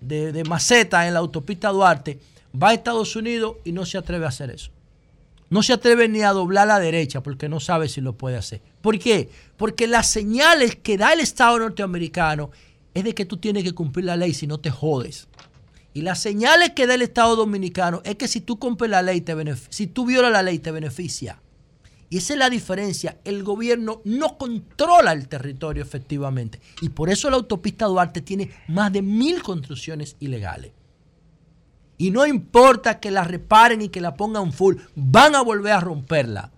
de, 0.00 0.42
maceta 0.48 1.06
en 1.06 1.12
la 1.12 1.20
autopista 1.20 1.68
Duarte, 1.68 2.18
va 2.60 2.70
a 2.70 2.72
Estados 2.72 3.14
Unidos 3.14 3.56
y 3.62 3.72
no 3.72 3.84
se 3.84 3.98
atreve 3.98 4.24
a 4.24 4.28
hacer 4.28 4.48
eso. 4.48 4.70
No 5.50 5.62
se 5.62 5.74
atreve 5.74 6.08
ni 6.08 6.22
a 6.22 6.30
doblar 6.30 6.66
la 6.66 6.78
derecha 6.78 7.22
porque 7.22 7.50
no 7.50 7.60
sabe 7.60 7.90
si 7.90 8.00
lo 8.00 8.14
puede 8.14 8.38
hacer. 8.38 8.62
¿Por 8.80 8.98
qué? 8.98 9.28
Porque 9.58 9.86
las 9.86 10.10
señales 10.10 10.76
que 10.76 10.96
da 10.96 11.12
el 11.12 11.20
Estado 11.20 11.58
norteamericano 11.58 12.50
es 12.94 13.04
de 13.04 13.14
que 13.14 13.24
tú 13.24 13.36
tienes 13.36 13.64
que 13.64 13.72
cumplir 13.72 14.06
la 14.06 14.16
ley 14.16 14.34
si 14.34 14.46
no 14.46 14.58
te 14.58 14.70
jodes. 14.70 15.28
Y 15.94 16.02
las 16.02 16.20
señales 16.20 16.70
que 16.70 16.86
da 16.86 16.94
el 16.94 17.02
Estado 17.02 17.36
dominicano 17.36 18.00
es 18.04 18.16
que 18.16 18.28
si 18.28 18.40
tú 18.40 18.58
cumples 18.58 18.90
la 18.90 19.02
ley, 19.02 19.20
te 19.20 19.34
si 19.68 19.86
tú 19.86 20.06
violas 20.06 20.32
la 20.32 20.42
ley, 20.42 20.58
te 20.58 20.70
beneficia. 20.70 21.40
Y 22.08 22.18
esa 22.18 22.34
es 22.34 22.38
la 22.38 22.50
diferencia. 22.50 23.18
El 23.24 23.42
gobierno 23.42 24.02
no 24.04 24.36
controla 24.36 25.12
el 25.12 25.28
territorio 25.28 25.82
efectivamente. 25.82 26.60
Y 26.80 26.90
por 26.90 27.08
eso 27.08 27.30
la 27.30 27.36
autopista 27.36 27.86
Duarte 27.86 28.20
tiene 28.20 28.50
más 28.68 28.92
de 28.92 29.00
mil 29.00 29.42
construcciones 29.42 30.16
ilegales. 30.20 30.72
Y 31.96 32.10
no 32.10 32.26
importa 32.26 33.00
que 33.00 33.10
la 33.10 33.24
reparen 33.24 33.80
y 33.80 33.88
que 33.88 34.00
la 34.00 34.14
pongan 34.14 34.52
full, 34.52 34.76
van 34.94 35.34
a 35.34 35.42
volver 35.42 35.72
a 35.72 35.80
romperla. 35.80 36.52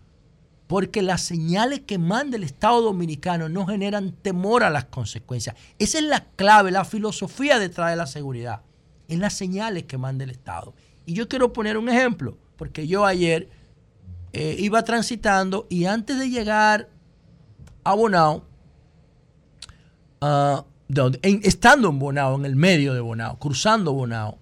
Porque 0.66 1.02
las 1.02 1.22
señales 1.22 1.80
que 1.80 1.98
manda 1.98 2.36
el 2.36 2.44
Estado 2.44 2.80
Dominicano 2.80 3.48
no 3.48 3.66
generan 3.66 4.12
temor 4.12 4.64
a 4.64 4.70
las 4.70 4.86
consecuencias. 4.86 5.56
Esa 5.78 5.98
es 5.98 6.04
la 6.04 6.24
clave, 6.36 6.70
la 6.70 6.84
filosofía 6.84 7.58
detrás 7.58 7.90
de 7.90 7.96
la 7.96 8.06
seguridad. 8.06 8.62
Es 9.08 9.18
las 9.18 9.34
señales 9.34 9.84
que 9.84 9.98
manda 9.98 10.24
el 10.24 10.30
Estado. 10.30 10.74
Y 11.06 11.12
yo 11.12 11.28
quiero 11.28 11.52
poner 11.52 11.76
un 11.76 11.88
ejemplo, 11.88 12.38
porque 12.56 12.86
yo 12.86 13.04
ayer 13.04 13.48
eh, 14.32 14.56
iba 14.58 14.82
transitando 14.82 15.66
y 15.68 15.84
antes 15.84 16.18
de 16.18 16.30
llegar 16.30 16.88
a 17.84 17.94
Bonao, 17.94 18.44
ah, 20.20 20.64
estando 21.22 21.90
en 21.90 21.98
Bonao, 21.98 22.36
en 22.36 22.46
el 22.46 22.56
medio 22.56 22.94
de 22.94 23.00
Bonao, 23.00 23.38
cruzando 23.38 23.92
Bonao, 23.92 24.38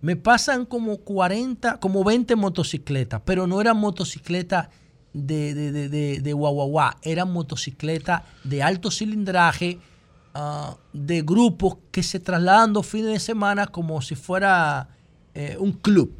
me 0.00 0.16
pasan 0.16 0.64
como 0.64 0.96
40, 0.98 1.78
como 1.78 2.02
20 2.04 2.34
motocicletas, 2.36 3.20
pero 3.24 3.46
no 3.46 3.60
eran 3.60 3.76
motocicletas 3.76 4.68
de, 5.12 5.54
de, 5.54 5.88
de, 5.88 6.20
de, 6.20 6.32
guaguaguá, 6.32 6.96
eran 7.02 7.32
motocicletas 7.32 8.22
de 8.44 8.62
alto 8.62 8.90
cilindraje, 8.90 9.78
ah, 10.34 10.76
de 10.92 11.22
grupos 11.22 11.78
que 11.90 12.02
se 12.02 12.20
trasladan 12.20 12.72
dos 12.72 12.86
fines 12.86 13.12
de 13.12 13.20
semana 13.20 13.66
como 13.66 14.00
si 14.02 14.14
fuera 14.14 14.88
eh, 15.34 15.56
un 15.58 15.72
club, 15.72 16.14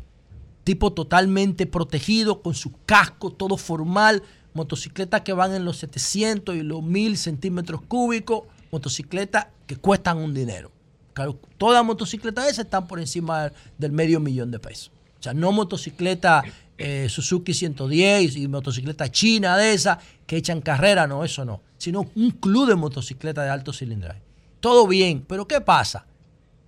tipo 0.64 0.92
totalmente 0.92 1.66
protegido, 1.66 2.42
con 2.42 2.54
su 2.54 2.72
casco, 2.84 3.30
todo 3.30 3.56
formal, 3.56 4.22
motocicletas 4.54 5.22
que 5.22 5.32
van 5.32 5.54
en 5.54 5.64
los 5.64 5.78
700 5.78 6.56
y 6.56 6.62
los 6.62 6.82
1000 6.82 7.16
centímetros 7.16 7.82
cúbicos, 7.82 8.42
motocicletas 8.72 9.48
que 9.66 9.76
cuestan 9.76 10.18
un 10.18 10.34
dinero. 10.34 10.72
Claro, 11.12 11.38
todas 11.58 11.84
motocicletas 11.84 12.46
esas 12.46 12.64
están 12.66 12.86
por 12.86 13.00
encima 13.00 13.52
del 13.78 13.92
medio 13.92 14.20
millón 14.20 14.50
de 14.50 14.58
pesos. 14.58 14.90
O 15.18 15.22
sea, 15.22 15.34
no 15.34 15.52
motocicleta 15.52 16.42
eh, 16.82 17.11
Suzuki 17.11 17.52
110 17.52 18.36
y 18.36 18.48
motocicleta 18.48 19.11
china 19.11 19.55
de 19.59 19.74
esas 19.74 19.98
que 20.27 20.39
echan 20.39 20.62
carrera, 20.62 21.07
no, 21.07 21.23
eso 21.23 21.44
no. 21.44 21.61
Sino 21.77 22.11
un 22.15 22.31
club 22.31 22.66
de 22.66 22.74
motocicletas 22.74 23.44
de 23.44 23.51
alto 23.51 23.74
cilindraje. 23.74 24.23
Todo 24.61 24.86
bien, 24.86 25.23
pero 25.28 25.47
¿qué 25.47 25.61
pasa? 25.61 26.07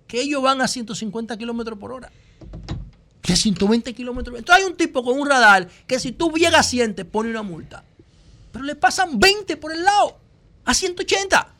Que 0.05 0.21
ellos 0.21 0.43
van 0.43 0.61
a 0.61 0.67
150 0.67 1.35
kilómetros 1.35 1.79
por 1.79 1.91
hora. 1.91 2.11
Que 3.23 3.35
120 3.35 3.91
kilómetros. 3.95 4.37
Entonces 4.37 4.63
hay 4.63 4.69
un 4.69 4.77
tipo 4.77 5.03
con 5.03 5.19
un 5.19 5.27
radar 5.27 5.67
que 5.87 5.99
si 5.99 6.11
tú 6.11 6.31
llegas 6.33 6.59
a 6.59 6.69
100 6.69 6.93
te 6.93 7.05
pone 7.05 7.31
una 7.31 7.41
multa. 7.41 7.83
Pero 8.51 8.65
le 8.65 8.75
pasan 8.75 9.17
20 9.17 9.57
por 9.57 9.71
el 9.71 9.83
lado. 9.83 10.19
A 10.65 10.75
180. 10.75 11.55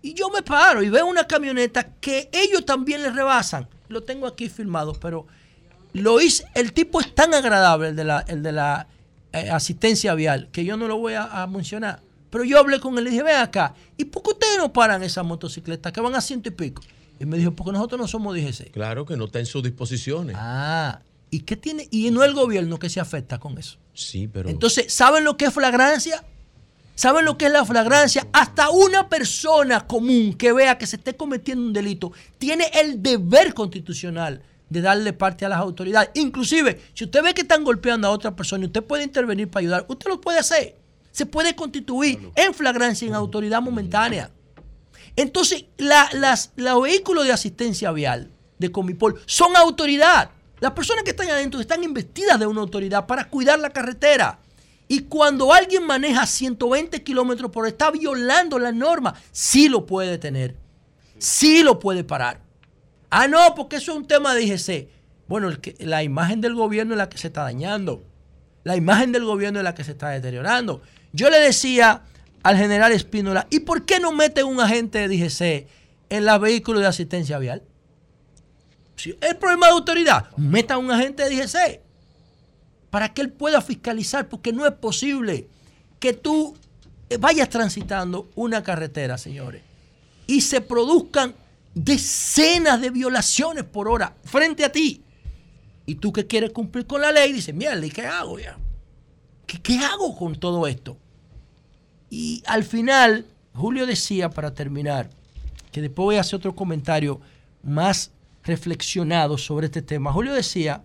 Y 0.00 0.14
yo 0.14 0.30
me 0.30 0.40
paro 0.40 0.82
y 0.82 0.88
veo 0.88 1.04
una 1.04 1.26
camioneta 1.26 1.96
que 2.00 2.30
ellos 2.32 2.64
también 2.64 3.02
le 3.02 3.10
rebasan. 3.10 3.68
Lo 3.88 4.04
tengo 4.04 4.26
aquí 4.26 4.48
filmado, 4.48 4.94
pero 4.94 5.26
lo 5.96 6.20
hice. 6.20 6.44
El 6.54 6.72
tipo 6.72 7.00
es 7.00 7.14
tan 7.14 7.34
agradable, 7.34 7.88
el 7.88 7.96
de 7.96 8.04
la, 8.04 8.20
el 8.28 8.42
de 8.42 8.52
la 8.52 8.88
eh, 9.32 9.50
asistencia 9.50 10.14
vial, 10.14 10.48
que 10.52 10.64
yo 10.64 10.76
no 10.76 10.88
lo 10.88 10.98
voy 10.98 11.14
a, 11.14 11.46
mencionar. 11.46 12.02
Pero 12.30 12.44
yo 12.44 12.58
hablé 12.58 12.80
con 12.80 12.96
él 12.98 13.02
y 13.02 13.04
le 13.04 13.10
dije, 13.10 13.22
ven 13.22 13.36
acá, 13.36 13.74
¿y 13.96 14.04
por 14.04 14.22
qué 14.22 14.30
ustedes 14.30 14.58
no 14.58 14.72
paran 14.72 15.02
esas 15.02 15.24
motocicletas 15.24 15.92
que 15.92 16.00
van 16.00 16.14
a 16.14 16.20
ciento 16.20 16.48
y 16.48 16.52
pico? 16.52 16.82
Y 17.18 17.24
me 17.24 17.38
dijo, 17.38 17.52
porque 17.52 17.72
nosotros 17.72 18.00
no 18.00 18.08
somos 18.08 18.34
DGC. 18.34 18.72
Claro 18.72 19.06
que 19.06 19.16
no 19.16 19.26
está 19.26 19.38
en 19.38 19.46
sus 19.46 19.62
disposiciones. 19.62 20.36
Ah, 20.38 21.00
¿y 21.30 21.40
qué 21.40 21.56
tiene? 21.56 21.88
Y 21.90 22.10
no 22.10 22.24
el 22.24 22.34
gobierno 22.34 22.78
que 22.78 22.90
se 22.90 23.00
afecta 23.00 23.38
con 23.38 23.56
eso. 23.58 23.78
Sí, 23.94 24.28
pero. 24.28 24.48
Entonces, 24.48 24.92
¿saben 24.92 25.24
lo 25.24 25.36
que 25.36 25.46
es 25.46 25.54
flagrancia? 25.54 26.24
¿Saben 26.94 27.26
lo 27.26 27.36
que 27.36 27.46
es 27.46 27.52
la 27.52 27.64
flagrancia? 27.64 28.26
Hasta 28.32 28.70
una 28.70 29.08
persona 29.08 29.86
común 29.86 30.34
que 30.34 30.52
vea 30.52 30.78
que 30.78 30.86
se 30.86 30.96
esté 30.96 31.14
cometiendo 31.14 31.66
un 31.66 31.72
delito 31.72 32.12
tiene 32.38 32.70
el 32.74 33.02
deber 33.02 33.52
constitucional 33.52 34.42
de 34.68 34.80
darle 34.80 35.12
parte 35.12 35.44
a 35.44 35.48
las 35.48 35.58
autoridades. 35.58 36.10
Inclusive, 36.14 36.80
si 36.94 37.04
usted 37.04 37.22
ve 37.22 37.34
que 37.34 37.42
están 37.42 37.64
golpeando 37.64 38.08
a 38.08 38.10
otra 38.10 38.34
persona 38.34 38.64
y 38.64 38.66
usted 38.66 38.82
puede 38.82 39.04
intervenir 39.04 39.48
para 39.48 39.60
ayudar, 39.60 39.86
usted 39.88 40.08
lo 40.08 40.20
puede 40.20 40.38
hacer. 40.38 40.76
Se 41.12 41.26
puede 41.26 41.54
constituir 41.54 42.30
en 42.34 42.52
flagrancia 42.52 43.06
en 43.06 43.14
autoridad 43.14 43.62
momentánea. 43.62 44.30
Entonces, 45.14 45.64
las, 45.78 46.52
los 46.56 46.82
vehículos 46.82 47.24
de 47.24 47.32
asistencia 47.32 47.90
vial 47.92 48.30
de 48.58 48.70
Comipol 48.70 49.20
son 49.24 49.56
autoridad. 49.56 50.30
Las 50.60 50.72
personas 50.72 51.04
que 51.04 51.10
están 51.10 51.30
adentro 51.30 51.60
están 51.60 51.84
investidas 51.84 52.38
de 52.38 52.46
una 52.46 52.60
autoridad 52.60 53.06
para 53.06 53.28
cuidar 53.28 53.58
la 53.58 53.70
carretera. 53.70 54.38
Y 54.88 55.00
cuando 55.00 55.52
alguien 55.52 55.84
maneja 55.84 56.26
120 56.26 57.02
kilómetros 57.02 57.50
por 57.50 57.62
hora, 57.62 57.70
está 57.70 57.90
violando 57.90 58.58
la 58.58 58.72
norma, 58.72 59.14
sí 59.32 59.68
lo 59.68 59.84
puede 59.84 60.10
detener, 60.10 60.56
sí 61.18 61.62
lo 61.62 61.78
puede 61.78 62.04
parar. 62.04 62.45
Ah, 63.10 63.28
no, 63.28 63.54
porque 63.54 63.76
eso 63.76 63.92
es 63.92 63.98
un 63.98 64.06
tema 64.06 64.34
de 64.34 64.42
IGC. 64.42 64.88
Bueno, 65.28 65.50
la 65.78 66.02
imagen 66.02 66.40
del 66.40 66.54
gobierno 66.54 66.94
es 66.94 66.98
la 66.98 67.08
que 67.08 67.18
se 67.18 67.28
está 67.28 67.42
dañando. 67.42 68.04
La 68.64 68.76
imagen 68.76 69.12
del 69.12 69.24
gobierno 69.24 69.60
es 69.60 69.64
la 69.64 69.74
que 69.74 69.84
se 69.84 69.92
está 69.92 70.10
deteriorando. 70.10 70.82
Yo 71.12 71.30
le 71.30 71.38
decía 71.38 72.02
al 72.42 72.56
general 72.56 72.92
Espínola, 72.92 73.46
¿y 73.50 73.60
por 73.60 73.84
qué 73.84 74.00
no 74.00 74.12
mete 74.12 74.44
un 74.44 74.60
agente 74.60 75.06
de 75.06 75.08
DGC 75.08 75.68
en 76.10 76.24
los 76.24 76.40
vehículos 76.40 76.80
de 76.80 76.86
asistencia 76.88 77.38
vial? 77.38 77.62
Si 78.96 79.16
el 79.20 79.36
problema 79.36 79.66
de 79.66 79.72
autoridad, 79.72 80.30
meta 80.36 80.78
un 80.78 80.90
agente 80.90 81.28
de 81.28 81.36
DGC 81.36 81.80
para 82.90 83.12
que 83.12 83.22
él 83.22 83.30
pueda 83.30 83.60
fiscalizar, 83.60 84.28
porque 84.28 84.52
no 84.52 84.66
es 84.66 84.72
posible 84.72 85.48
que 85.98 86.12
tú 86.12 86.56
vayas 87.20 87.48
transitando 87.50 88.28
una 88.34 88.62
carretera, 88.62 89.18
señores, 89.18 89.62
y 90.26 90.40
se 90.40 90.60
produzcan 90.60 91.34
decenas 91.76 92.80
de 92.80 92.88
violaciones 92.88 93.62
por 93.64 93.86
hora 93.86 94.16
frente 94.24 94.64
a 94.64 94.72
ti. 94.72 95.02
Y 95.84 95.96
tú 95.96 96.10
que 96.10 96.26
quieres 96.26 96.50
cumplir 96.50 96.86
con 96.86 97.02
la 97.02 97.12
ley, 97.12 97.32
dices, 97.32 97.54
mierda, 97.54 97.84
¿y 97.84 97.90
qué 97.90 98.06
hago 98.06 98.40
ya? 98.40 98.56
¿Qué, 99.46 99.60
¿Qué 99.60 99.78
hago 99.78 100.16
con 100.16 100.34
todo 100.34 100.66
esto? 100.66 100.96
Y 102.08 102.42
al 102.46 102.64
final, 102.64 103.26
Julio 103.54 103.86
decía, 103.86 104.30
para 104.30 104.54
terminar, 104.54 105.10
que 105.70 105.82
después 105.82 106.04
voy 106.04 106.16
a 106.16 106.22
hacer 106.22 106.36
otro 106.36 106.56
comentario 106.56 107.20
más 107.62 108.10
reflexionado 108.42 109.36
sobre 109.36 109.66
este 109.66 109.82
tema. 109.82 110.12
Julio 110.12 110.32
decía 110.32 110.82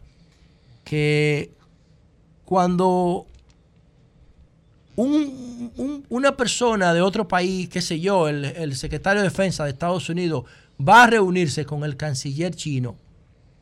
que 0.83 1.51
cuando 2.43 3.27
una 4.97 6.35
persona 6.35 6.93
de 6.93 7.01
otro 7.01 7.27
país, 7.29 7.69
qué 7.69 7.81
sé 7.81 8.01
yo, 8.01 8.27
el, 8.27 8.43
el, 8.43 8.75
secretario 8.75 9.21
de 9.21 9.29
Defensa 9.29 9.63
de 9.63 9.71
Estados 9.71 10.09
Unidos, 10.09 10.43
va 10.87 11.03
a 11.03 11.07
reunirse 11.07 11.65
con 11.65 11.83
el 11.83 11.97
canciller 11.97 12.55
chino, 12.55 12.97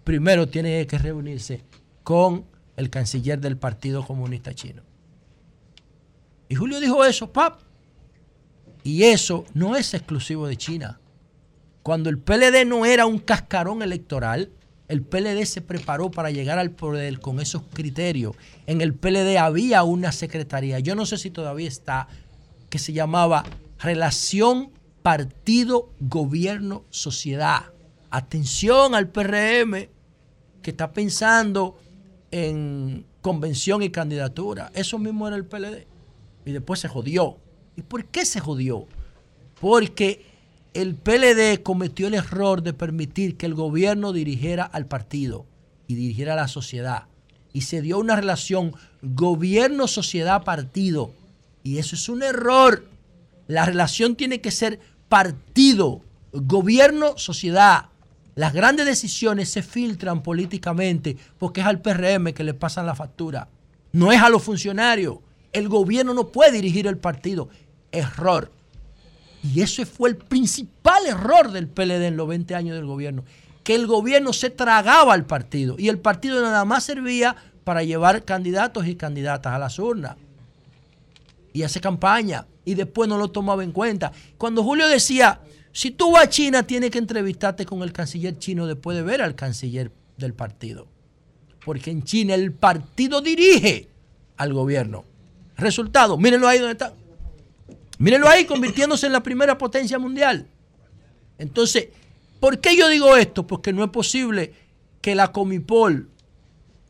primero 0.03 0.47
tiene 0.47 0.85
que 0.87 0.97
reunirse 0.97 1.63
con 2.03 2.45
el 2.75 2.89
canciller 2.89 3.39
del 3.39 3.57
Partido 3.57 4.05
Comunista 4.05 4.53
Chino. 4.53 4.83
Y 6.47 6.55
Julio 6.55 6.79
dijo 6.79 7.05
eso, 7.05 7.31
pap. 7.31 7.59
Y 8.83 9.03
eso 9.03 9.45
no 9.53 9.75
es 9.75 9.93
exclusivo 9.93 10.47
de 10.47 10.55
China. 10.55 10.99
Cuando 11.83 12.09
el 12.09 12.17
PLD 12.17 12.65
no 12.65 12.85
era 12.85 13.05
un 13.05 13.19
cascarón 13.19 13.81
electoral, 13.81 14.49
el 14.87 15.03
PLD 15.03 15.45
se 15.45 15.61
preparó 15.61 16.09
para 16.09 16.31
llegar 16.31 16.57
al 16.57 16.71
poder 16.71 17.19
con 17.19 17.39
esos 17.39 17.61
criterios. 17.73 18.35
En 18.65 18.81
el 18.81 18.95
PLD 18.95 19.37
había 19.37 19.83
una 19.83 20.11
secretaría, 20.11 20.79
yo 20.79 20.95
no 20.95 21.05
sé 21.05 21.17
si 21.17 21.29
todavía 21.29 21.67
está, 21.67 22.07
que 22.69 22.79
se 22.79 22.93
llamaba 22.93 23.43
Relación 23.77 24.71
Partido 25.01 25.89
Gobierno 25.99 26.83
Sociedad. 26.89 27.71
Atención 28.09 28.95
al 28.95 29.09
PRM 29.09 29.89
que 30.61 30.71
está 30.71 30.91
pensando 30.91 31.77
en 32.31 33.05
convención 33.21 33.83
y 33.83 33.89
candidatura. 33.89 34.71
Eso 34.73 34.97
mismo 34.99 35.25
era 35.27 35.37
el 35.37 35.45
PLD 35.45 35.85
y 36.45 36.51
después 36.51 36.79
se 36.79 36.87
jodió. 36.87 37.37
¿Y 37.75 37.81
por 37.81 38.05
qué 38.05 38.23
se 38.25 38.39
jodió? 38.39 38.85
Porque 39.59 40.25
el 40.73 40.95
PLD 40.95 41.61
cometió 41.63 42.07
el 42.07 42.13
error 42.13 42.63
de 42.63 42.71
permitir 42.73 43.35
que 43.37 43.45
el 43.45 43.53
gobierno 43.53 44.13
dirigiera 44.13 44.63
al 44.63 44.85
partido 44.85 45.45
y 45.87 45.95
dirigiera 45.95 46.31
a 46.33 46.37
la 46.37 46.47
sociedad. 46.47 47.07
Y 47.51 47.61
se 47.61 47.81
dio 47.81 47.97
una 47.99 48.15
relación 48.15 48.75
gobierno-sociedad-partido. 49.01 51.11
Y 51.63 51.79
eso 51.79 51.95
es 51.95 52.07
un 52.09 52.21
error. 52.21 52.85
La 53.47 53.65
relación 53.65 54.15
tiene 54.15 54.41
que 54.41 54.51
ser 54.51 54.79
partido, 55.09 56.01
gobierno-sociedad. 56.31 57.87
Las 58.35 58.53
grandes 58.53 58.85
decisiones 58.85 59.49
se 59.49 59.63
filtran 59.63 60.23
políticamente 60.23 61.17
porque 61.37 61.61
es 61.61 61.67
al 61.67 61.81
PRM 61.81 62.31
que 62.33 62.43
le 62.43 62.53
pasan 62.53 62.85
la 62.85 62.95
factura. 62.95 63.49
No 63.91 64.11
es 64.11 64.21
a 64.21 64.29
los 64.29 64.43
funcionarios. 64.43 65.17
El 65.51 65.67
gobierno 65.67 66.13
no 66.13 66.27
puede 66.27 66.53
dirigir 66.53 66.87
el 66.87 66.97
partido. 66.97 67.49
Error. 67.91 68.51
Y 69.43 69.61
ese 69.61 69.85
fue 69.85 70.09
el 70.09 70.15
principal 70.15 71.05
error 71.07 71.51
del 71.51 71.67
PLD 71.67 72.05
en 72.05 72.17
los 72.17 72.27
20 72.27 72.55
años 72.55 72.75
del 72.75 72.85
gobierno. 72.85 73.23
Que 73.63 73.75
el 73.75 73.87
gobierno 73.87 74.31
se 74.31 74.49
tragaba 74.49 75.13
al 75.13 75.25
partido. 75.25 75.75
Y 75.77 75.89
el 75.89 75.99
partido 75.99 76.41
nada 76.41 76.63
más 76.65 76.83
servía 76.83 77.35
para 77.63 77.83
llevar 77.83 78.23
candidatos 78.25 78.87
y 78.87 78.95
candidatas 78.95 79.53
a 79.53 79.59
las 79.59 79.79
urnas. 79.79 80.15
Y 81.51 81.63
hace 81.63 81.81
campaña. 81.81 82.45
Y 82.69 82.75
después 82.75 83.09
no 83.09 83.17
lo 83.17 83.31
tomaba 83.31 83.63
en 83.63 83.71
cuenta. 83.71 84.11
Cuando 84.37 84.63
Julio 84.63 84.87
decía, 84.87 85.41
si 85.71 85.89
tú 85.89 86.11
vas 86.11 86.25
a 86.25 86.29
China, 86.29 86.61
tienes 86.61 86.91
que 86.91 86.99
entrevistarte 86.99 87.65
con 87.65 87.81
el 87.81 87.91
canciller 87.91 88.37
chino 88.37 88.67
después 88.67 88.95
de 88.95 89.01
ver 89.01 89.23
al 89.23 89.33
canciller 89.33 89.91
del 90.17 90.35
partido. 90.35 90.85
Porque 91.65 91.89
en 91.89 92.03
China 92.03 92.35
el 92.35 92.51
partido 92.51 93.21
dirige 93.21 93.87
al 94.37 94.53
gobierno. 94.53 95.03
Resultado, 95.57 96.15
mírenlo 96.15 96.47
ahí 96.47 96.59
donde 96.59 96.73
está. 96.73 96.93
Mírenlo 97.97 98.29
ahí 98.29 98.45
convirtiéndose 98.45 99.07
en 99.07 99.13
la 99.13 99.23
primera 99.23 99.57
potencia 99.57 99.97
mundial. 99.97 100.45
Entonces, 101.39 101.87
¿por 102.39 102.59
qué 102.59 102.77
yo 102.77 102.87
digo 102.87 103.17
esto? 103.17 103.47
Porque 103.47 103.73
no 103.73 103.83
es 103.83 103.89
posible 103.89 104.53
que 105.01 105.15
la 105.15 105.31
Comipol 105.31 106.07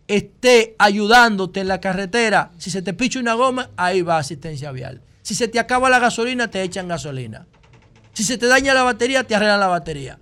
esté 0.09 0.75
ayudándote 0.77 1.61
en 1.61 1.69
la 1.69 1.79
carretera. 1.79 2.51
Si 2.57 2.69
se 2.69 2.81
te 2.81 2.93
picha 2.93 3.17
una 3.21 3.35
goma, 3.35 3.69
ahí 3.77 4.01
va 4.01 4.17
asistencia 4.17 4.73
vial. 4.73 5.03
Si 5.29 5.35
se 5.35 5.47
te 5.47 5.59
acaba 5.59 5.91
la 5.91 5.99
gasolina, 5.99 6.49
te 6.49 6.63
echan 6.63 6.87
gasolina. 6.87 7.45
Si 8.13 8.23
se 8.23 8.39
te 8.39 8.47
daña 8.47 8.73
la 8.73 8.81
batería, 8.81 9.23
te 9.23 9.35
arreglan 9.35 9.59
la 9.59 9.67
batería. 9.67 10.17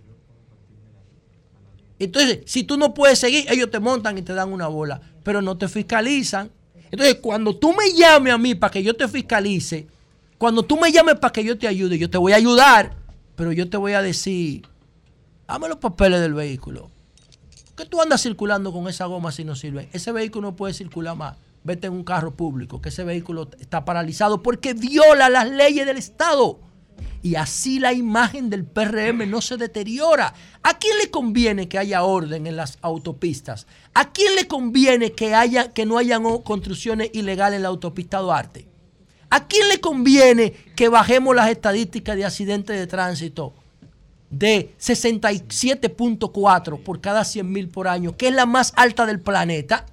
Entonces, 1.98 2.40
si 2.46 2.66
tú 2.66 2.76
no 2.76 2.94
puedes 2.94 3.18
seguir, 3.18 3.46
ellos 3.50 3.72
te 3.72 3.80
montan 3.80 4.18
y 4.18 4.22
te 4.22 4.34
dan 4.34 4.52
una 4.52 4.68
bola, 4.68 5.00
pero 5.24 5.42
no 5.42 5.58
te 5.58 5.70
fiscalizan. 5.70 6.52
Entonces, 6.92 7.20
cuando 7.22 7.56
tú 7.56 7.72
me 7.72 7.94
llames 7.94 8.34
a 8.34 8.38
mí 8.38 8.54
para 8.54 8.70
que 8.70 8.84
yo 8.84 8.98
te 8.98 9.08
fiscalice, 9.08 9.88
cuando 10.38 10.64
tú 10.64 10.76
me 10.76 10.92
llames 10.92 11.16
para 11.16 11.32
que 11.32 11.46
yo 11.46 11.58
te 11.58 11.70
ayude, 11.70 11.98
yo 11.98 12.10
te 12.10 12.18
voy 12.18 12.34
a 12.34 12.36
ayudar, 12.36 12.94
pero 13.38 13.54
yo 13.54 13.70
te 13.70 13.78
voy 13.78 13.94
a 13.94 14.02
decir, 14.02 14.68
dame 15.48 15.70
los 15.70 15.78
papeles 15.78 16.20
del 16.20 16.34
vehículo. 16.34 16.92
¿Qué 17.78 17.86
tú 17.86 18.02
andas 18.02 18.22
circulando 18.22 18.74
con 18.74 18.90
esa 18.90 19.06
goma 19.06 19.32
si 19.32 19.46
no 19.46 19.56
sirve? 19.56 19.88
Ese 19.94 20.12
vehículo 20.12 20.50
no 20.50 20.56
puede 20.58 20.74
circular 20.74 21.16
más. 21.16 21.38
Vete 21.68 21.88
en 21.88 21.94
un 21.94 22.06
carro 22.06 22.34
público, 22.34 22.82
que 22.82 22.88
ese 22.88 23.04
vehículo 23.04 23.50
está 23.60 23.84
paralizado 23.84 24.42
porque 24.42 24.74
viola 24.74 25.28
las 25.28 25.50
leyes 25.50 25.86
del 25.86 25.98
Estado. 25.98 26.62
Y 27.22 27.36
así 27.36 27.80
la 27.80 27.92
imagen 27.92 28.50
del 28.50 28.64
PRM 28.64 29.30
no 29.30 29.42
se 29.42 29.58
deteriora. 29.58 30.34
¿A 30.64 30.78
quién 30.78 30.98
le 30.98 31.12
conviene 31.12 31.68
que 31.68 31.78
haya 31.78 32.04
orden 32.04 32.48
en 32.48 32.56
las 32.56 32.78
autopistas? 32.82 33.68
¿A 33.94 34.14
quién 34.14 34.34
le 34.36 34.48
conviene 34.48 35.12
que, 35.12 35.36
haya, 35.36 35.74
que 35.74 35.86
no 35.86 35.98
hayan 35.98 36.24
construcciones 36.40 37.10
ilegales 37.12 37.58
en 37.58 37.64
la 37.64 37.68
autopista 37.68 38.20
Duarte? 38.20 38.70
¿A 39.30 39.48
quién 39.48 39.68
le 39.68 39.82
conviene 39.82 40.54
que 40.74 40.88
bajemos 40.88 41.36
las 41.36 41.50
estadísticas 41.50 42.16
de 42.16 42.24
accidentes 42.24 42.80
de 42.80 42.88
tránsito 42.88 43.54
de 44.30 44.74
67.4 44.80 46.82
por 46.82 47.02
cada 47.02 47.26
100 47.26 47.52
mil 47.52 47.68
por 47.68 47.90
año, 47.90 48.16
que 48.16 48.30
es 48.30 48.34
la 48.34 48.46
más 48.46 48.72
alta 48.78 49.06
del 49.06 49.20
planeta? 49.20 49.86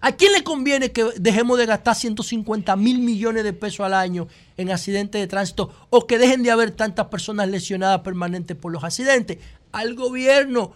¿A 0.00 0.12
quién 0.12 0.32
le 0.32 0.42
conviene 0.42 0.92
que 0.92 1.04
dejemos 1.16 1.58
de 1.58 1.66
gastar 1.66 1.94
150 1.94 2.74
mil 2.76 3.00
millones 3.00 3.44
de 3.44 3.52
pesos 3.52 3.80
al 3.80 3.92
año 3.92 4.28
en 4.56 4.70
accidentes 4.70 5.20
de 5.20 5.26
tránsito 5.26 5.70
o 5.90 6.06
que 6.06 6.18
dejen 6.18 6.42
de 6.42 6.50
haber 6.50 6.70
tantas 6.70 7.06
personas 7.06 7.48
lesionadas 7.48 8.00
permanentes 8.00 8.56
por 8.56 8.72
los 8.72 8.82
accidentes? 8.82 9.38
Al 9.72 9.94
gobierno, 9.94 10.72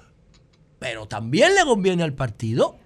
pero 0.79 1.07
también 1.07 1.55
le 1.55 1.65
conviene 1.65 2.03
al 2.03 2.13
partido. 2.13 2.77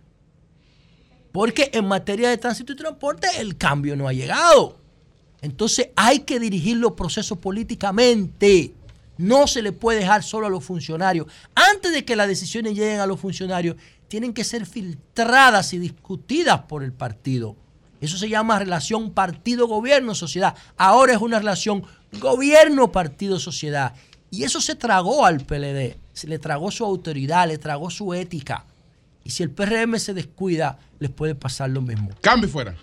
Porque 1.32 1.70
en 1.74 1.86
materia 1.86 2.30
de 2.30 2.38
tránsito 2.38 2.72
y 2.72 2.76
transporte 2.76 3.28
el 3.38 3.56
cambio 3.56 3.96
no 3.96 4.08
ha 4.08 4.12
llegado. 4.12 4.78
Entonces 5.42 5.90
hay 5.96 6.20
que 6.20 6.38
dirigir 6.38 6.76
los 6.76 6.92
procesos 6.92 7.38
políticamente. 7.38 8.74
No 9.16 9.48
se 9.48 9.62
le 9.62 9.72
puede 9.72 10.00
dejar 10.00 10.22
solo 10.22 10.46
a 10.46 10.50
los 10.50 10.64
funcionarios. 10.64 11.26
Antes 11.54 11.92
de 11.92 12.04
que 12.04 12.16
las 12.16 12.28
decisiones 12.28 12.74
lleguen 12.74 13.00
a 13.00 13.06
los 13.06 13.20
funcionarios, 13.20 13.76
tienen 14.08 14.32
que 14.32 14.44
ser 14.44 14.66
filtradas 14.66 15.72
y 15.72 15.78
discutidas 15.78 16.62
por 16.62 16.82
el 16.82 16.92
partido. 16.92 17.56
Eso 18.00 18.16
se 18.16 18.28
llama 18.28 18.58
relación 18.58 19.12
partido-gobierno-sociedad. 19.12 20.54
Ahora 20.76 21.12
es 21.12 21.20
una 21.20 21.38
relación 21.38 21.84
gobierno-partido-sociedad. 22.20 23.94
Y 24.30 24.44
eso 24.44 24.60
se 24.60 24.74
tragó 24.74 25.24
al 25.24 25.40
PLD. 25.40 25.96
Se 26.12 26.26
le 26.26 26.38
tragó 26.38 26.70
su 26.70 26.84
autoridad, 26.84 27.48
le 27.48 27.58
tragó 27.58 27.90
su 27.90 28.14
ética. 28.14 28.64
Y 29.24 29.30
si 29.30 29.42
el 29.42 29.50
PRM 29.50 29.98
se 29.98 30.14
descuida, 30.14 30.78
les 30.98 31.10
puede 31.10 31.34
pasar 31.34 31.70
lo 31.70 31.82
mismo. 31.82 32.10
Cambio 32.20 32.48
fuera. 32.48 32.76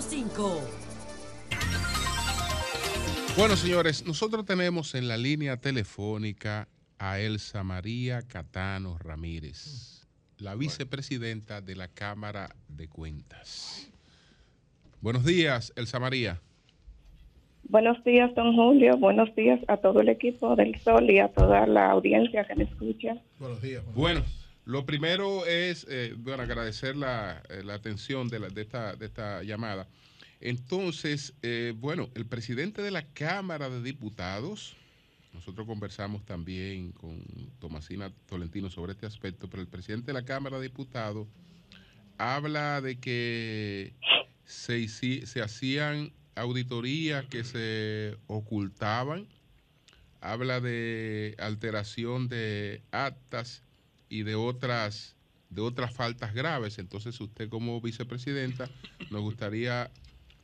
106.5. 0.00 0.60
Bueno, 3.36 3.56
señores, 3.56 4.06
nosotros 4.06 4.46
tenemos 4.46 4.94
en 4.94 5.08
la 5.08 5.16
línea 5.16 5.58
telefónica 5.58 6.68
a 6.98 7.20
Elsa 7.20 7.62
María 7.64 8.22
Catano 8.22 8.96
Ramírez, 8.98 10.06
la 10.38 10.54
vicepresidenta 10.54 11.60
de 11.60 11.76
la 11.76 11.88
Cámara 11.88 12.56
de 12.68 12.88
Cuentas. 12.88 13.90
Buenos 15.00 15.24
días, 15.24 15.72
Elsa 15.76 16.00
María. 16.00 16.40
Buenos 17.64 18.02
días, 18.02 18.34
don 18.34 18.54
Julio. 18.56 18.96
Buenos 18.96 19.34
días 19.36 19.60
a 19.68 19.76
todo 19.76 20.00
el 20.00 20.08
equipo 20.08 20.56
del 20.56 20.78
Sol 20.80 21.10
y 21.10 21.18
a 21.18 21.28
toda 21.28 21.66
la 21.66 21.90
audiencia 21.90 22.44
que 22.44 22.54
me 22.56 22.64
escucha. 22.64 23.16
Buenos 23.38 23.62
días. 23.62 23.82
Bueno, 23.94 24.22
lo 24.64 24.84
primero 24.84 25.46
es, 25.46 25.86
eh, 25.88 26.14
bueno, 26.16 26.42
agradecer 26.42 26.96
la, 26.96 27.42
eh, 27.48 27.62
la 27.64 27.74
atención 27.74 28.28
de, 28.28 28.40
la, 28.40 28.48
de, 28.48 28.62
esta, 28.62 28.94
de 28.94 29.06
esta 29.06 29.42
llamada. 29.42 29.88
Entonces, 30.40 31.34
eh, 31.42 31.74
bueno, 31.76 32.08
el 32.14 32.26
presidente 32.26 32.82
de 32.82 32.90
la 32.90 33.04
Cámara 33.06 33.68
de 33.68 33.82
Diputados, 33.82 34.76
nosotros 35.34 35.66
conversamos 35.66 36.24
también 36.24 36.92
con 36.92 37.22
Tomasina 37.58 38.12
Tolentino 38.26 38.70
sobre 38.70 38.92
este 38.92 39.06
aspecto, 39.06 39.48
pero 39.48 39.62
el 39.62 39.68
presidente 39.68 40.08
de 40.08 40.14
la 40.14 40.24
Cámara 40.24 40.56
de 40.58 40.64
Diputados 40.64 41.26
habla 42.18 42.80
de 42.80 42.98
que 42.98 43.94
se, 44.44 44.88
se 44.88 45.42
hacían 45.42 46.12
auditorías 46.34 47.26
que 47.26 47.44
se 47.44 48.16
ocultaban, 48.26 49.26
habla 50.20 50.60
de 50.60 51.34
alteración 51.38 52.28
de 52.28 52.82
actas 52.92 53.62
y 54.10 54.24
de 54.24 54.34
otras 54.34 55.16
de 55.48 55.62
otras 55.62 55.92
faltas 55.92 56.32
graves. 56.32 56.78
Entonces, 56.78 57.20
usted 57.20 57.48
como 57.48 57.80
vicepresidenta, 57.80 58.68
nos 59.10 59.22
gustaría 59.22 59.90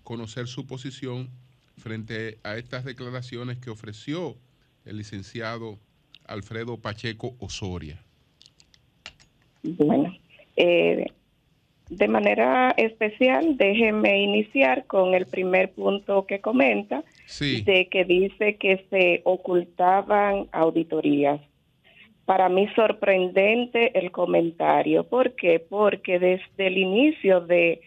conocer 0.03 0.49
su 0.49 0.67
posición 0.67 1.31
frente 1.79 2.39
a 2.43 2.57
estas 2.57 2.85
declaraciones 2.85 3.59
que 3.59 3.71
ofreció 3.71 4.37
el 4.85 4.97
licenciado 4.99 5.79
Alfredo 6.27 6.79
Pacheco 6.79 7.37
Osoria. 7.39 8.03
Bueno, 9.63 10.17
eh, 10.57 11.07
de 11.91 12.09
manera 12.09 12.71
especial, 12.77 13.57
déjeme 13.57 14.23
iniciar 14.23 14.87
con 14.87 15.15
el 15.15 15.27
primer 15.27 15.73
punto 15.73 16.27
que 16.27 16.41
comenta, 16.41 17.05
de 17.41 17.89
que 17.91 18.05
dice 18.05 18.57
que 18.57 18.87
se 18.91 19.21
ocultaban 19.25 20.49
auditorías. 20.53 21.41
Para 22.27 22.49
mí 22.49 22.69
sorprendente 22.75 23.99
el 23.99 24.11
comentario. 24.11 25.05
¿Por 25.05 25.35
qué? 25.37 25.61
Porque 25.61 26.19
desde 26.19 26.67
el 26.67 26.77
inicio 26.77 27.41
de, 27.41 27.81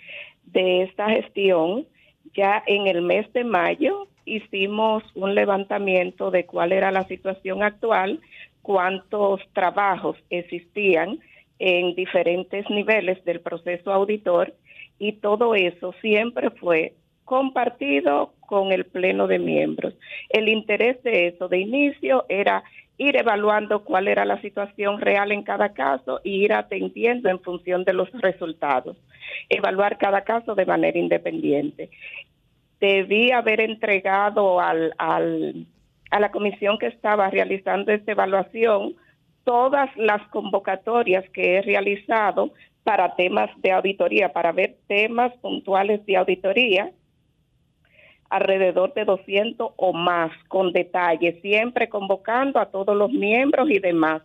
de 0.45 0.83
esta 0.83 1.09
gestión, 1.09 1.85
ya 2.33 2.63
en 2.65 2.87
el 2.87 3.01
mes 3.01 3.31
de 3.33 3.43
mayo 3.43 4.07
hicimos 4.25 5.03
un 5.15 5.35
levantamiento 5.35 6.31
de 6.31 6.45
cuál 6.45 6.71
era 6.71 6.91
la 6.91 7.05
situación 7.07 7.63
actual, 7.63 8.19
cuántos 8.61 9.41
trabajos 9.53 10.17
existían 10.29 11.19
en 11.59 11.95
diferentes 11.95 12.69
niveles 12.69 13.23
del 13.25 13.41
proceso 13.41 13.91
auditor 13.91 14.53
y 14.99 15.13
todo 15.13 15.55
eso 15.55 15.93
siempre 16.01 16.49
fue 16.51 16.93
compartido 17.25 18.33
con 18.39 18.71
el 18.71 18.85
pleno 18.85 19.27
de 19.27 19.39
miembros. 19.39 19.93
El 20.29 20.49
interés 20.49 21.01
de 21.03 21.27
eso 21.27 21.47
de 21.47 21.59
inicio 21.59 22.25
era 22.29 22.63
ir 22.99 23.15
evaluando 23.15 23.83
cuál 23.83 24.09
era 24.09 24.25
la 24.25 24.39
situación 24.41 24.99
real 24.99 25.31
en 25.31 25.41
cada 25.41 25.73
caso 25.73 26.19
y 26.23 26.43
ir 26.43 26.53
atendiendo 26.53 27.29
en 27.29 27.39
función 27.39 27.85
de 27.85 27.93
los 27.93 28.11
resultados. 28.11 28.97
Evaluar 29.47 29.97
cada 29.97 30.21
caso 30.21 30.53
de 30.53 30.65
manera 30.65 30.99
independiente 30.99 31.89
debí 32.79 33.31
haber 33.31 33.61
entregado 33.61 34.59
al, 34.59 34.93
al, 34.97 35.65
a 36.11 36.19
la 36.19 36.31
comisión 36.31 36.77
que 36.77 36.87
estaba 36.87 37.29
realizando 37.29 37.91
esta 37.91 38.11
evaluación 38.11 38.95
todas 39.43 39.89
las 39.95 40.21
convocatorias 40.29 41.27
que 41.31 41.55
he 41.55 41.61
realizado 41.61 42.51
para 42.83 43.15
temas 43.15 43.49
de 43.61 43.71
auditoría, 43.71 44.33
para 44.33 44.51
ver 44.51 44.77
temas 44.87 45.33
puntuales 45.37 46.05
de 46.05 46.17
auditoría, 46.17 46.91
alrededor 48.29 48.93
de 48.93 49.05
200 49.05 49.71
o 49.75 49.93
más, 49.93 50.31
con 50.47 50.71
detalle, 50.71 51.39
siempre 51.41 51.89
convocando 51.89 52.59
a 52.59 52.67
todos 52.67 52.95
los 52.95 53.11
miembros 53.11 53.69
y 53.69 53.79
demás. 53.79 54.21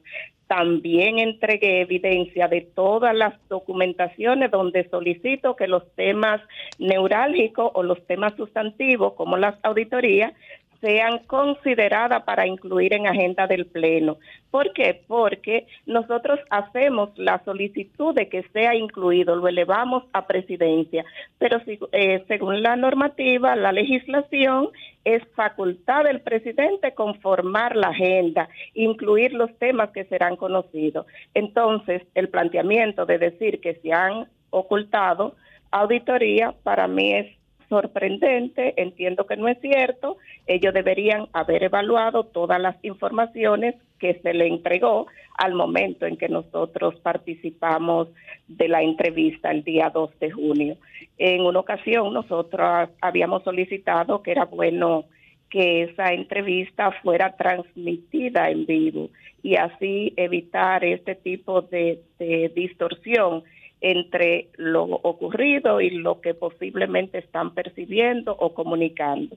También 0.46 1.18
entregué 1.18 1.80
evidencia 1.80 2.48
de 2.48 2.60
todas 2.60 3.14
las 3.16 3.34
documentaciones 3.48 4.50
donde 4.50 4.88
solicito 4.90 5.56
que 5.56 5.66
los 5.66 5.90
temas 5.94 6.40
neurálgicos 6.78 7.70
o 7.74 7.82
los 7.82 8.06
temas 8.06 8.34
sustantivos, 8.36 9.14
como 9.14 9.38
las 9.38 9.54
auditorías, 9.62 10.34
sean 10.80 11.20
consideradas 11.26 12.22
para 12.24 12.46
incluir 12.46 12.92
en 12.94 13.06
agenda 13.06 13.46
del 13.46 13.66
Pleno. 13.66 14.18
¿Por 14.50 14.72
qué? 14.72 15.02
Porque 15.06 15.66
nosotros 15.86 16.38
hacemos 16.50 17.10
la 17.16 17.42
solicitud 17.44 18.14
de 18.14 18.28
que 18.28 18.42
sea 18.52 18.74
incluido, 18.74 19.36
lo 19.36 19.48
elevamos 19.48 20.04
a 20.12 20.26
presidencia, 20.26 21.04
pero 21.38 21.60
si, 21.64 21.78
eh, 21.92 22.24
según 22.28 22.62
la 22.62 22.76
normativa, 22.76 23.56
la 23.56 23.72
legislación, 23.72 24.68
es 25.04 25.22
facultad 25.34 26.04
del 26.04 26.20
presidente 26.20 26.94
conformar 26.94 27.76
la 27.76 27.88
agenda, 27.88 28.48
incluir 28.74 29.32
los 29.32 29.54
temas 29.58 29.90
que 29.90 30.04
serán 30.04 30.36
conocidos. 30.36 31.06
Entonces, 31.34 32.02
el 32.14 32.28
planteamiento 32.28 33.04
de 33.04 33.18
decir 33.18 33.60
que 33.60 33.74
se 33.76 33.92
han 33.92 34.28
ocultado 34.50 35.34
auditoría 35.70 36.54
para 36.62 36.86
mí 36.86 37.12
es 37.14 37.26
sorprendente, 37.74 38.80
entiendo 38.80 39.26
que 39.26 39.36
no 39.36 39.48
es 39.48 39.60
cierto, 39.60 40.16
ellos 40.46 40.72
deberían 40.72 41.26
haber 41.32 41.64
evaluado 41.64 42.22
todas 42.22 42.60
las 42.60 42.76
informaciones 42.84 43.74
que 43.98 44.14
se 44.22 44.32
le 44.32 44.46
entregó 44.46 45.08
al 45.36 45.54
momento 45.54 46.06
en 46.06 46.16
que 46.16 46.28
nosotros 46.28 46.94
participamos 47.00 48.06
de 48.46 48.68
la 48.68 48.80
entrevista 48.82 49.50
el 49.50 49.64
día 49.64 49.90
2 49.92 50.20
de 50.20 50.30
junio. 50.30 50.76
En 51.18 51.40
una 51.40 51.58
ocasión 51.58 52.14
nosotros 52.14 52.90
habíamos 53.00 53.42
solicitado 53.42 54.22
que 54.22 54.30
era 54.30 54.44
bueno 54.44 55.06
que 55.50 55.82
esa 55.84 56.12
entrevista 56.12 56.92
fuera 57.02 57.36
transmitida 57.36 58.50
en 58.50 58.66
vivo 58.66 59.10
y 59.42 59.56
así 59.56 60.12
evitar 60.16 60.84
este 60.84 61.16
tipo 61.16 61.62
de, 61.62 62.02
de 62.20 62.52
distorsión 62.54 63.42
entre 63.84 64.48
lo 64.56 64.84
ocurrido 64.84 65.82
y 65.82 65.90
lo 65.90 66.22
que 66.22 66.32
posiblemente 66.32 67.18
están 67.18 67.52
percibiendo 67.52 68.34
o 68.34 68.54
comunicando. 68.54 69.36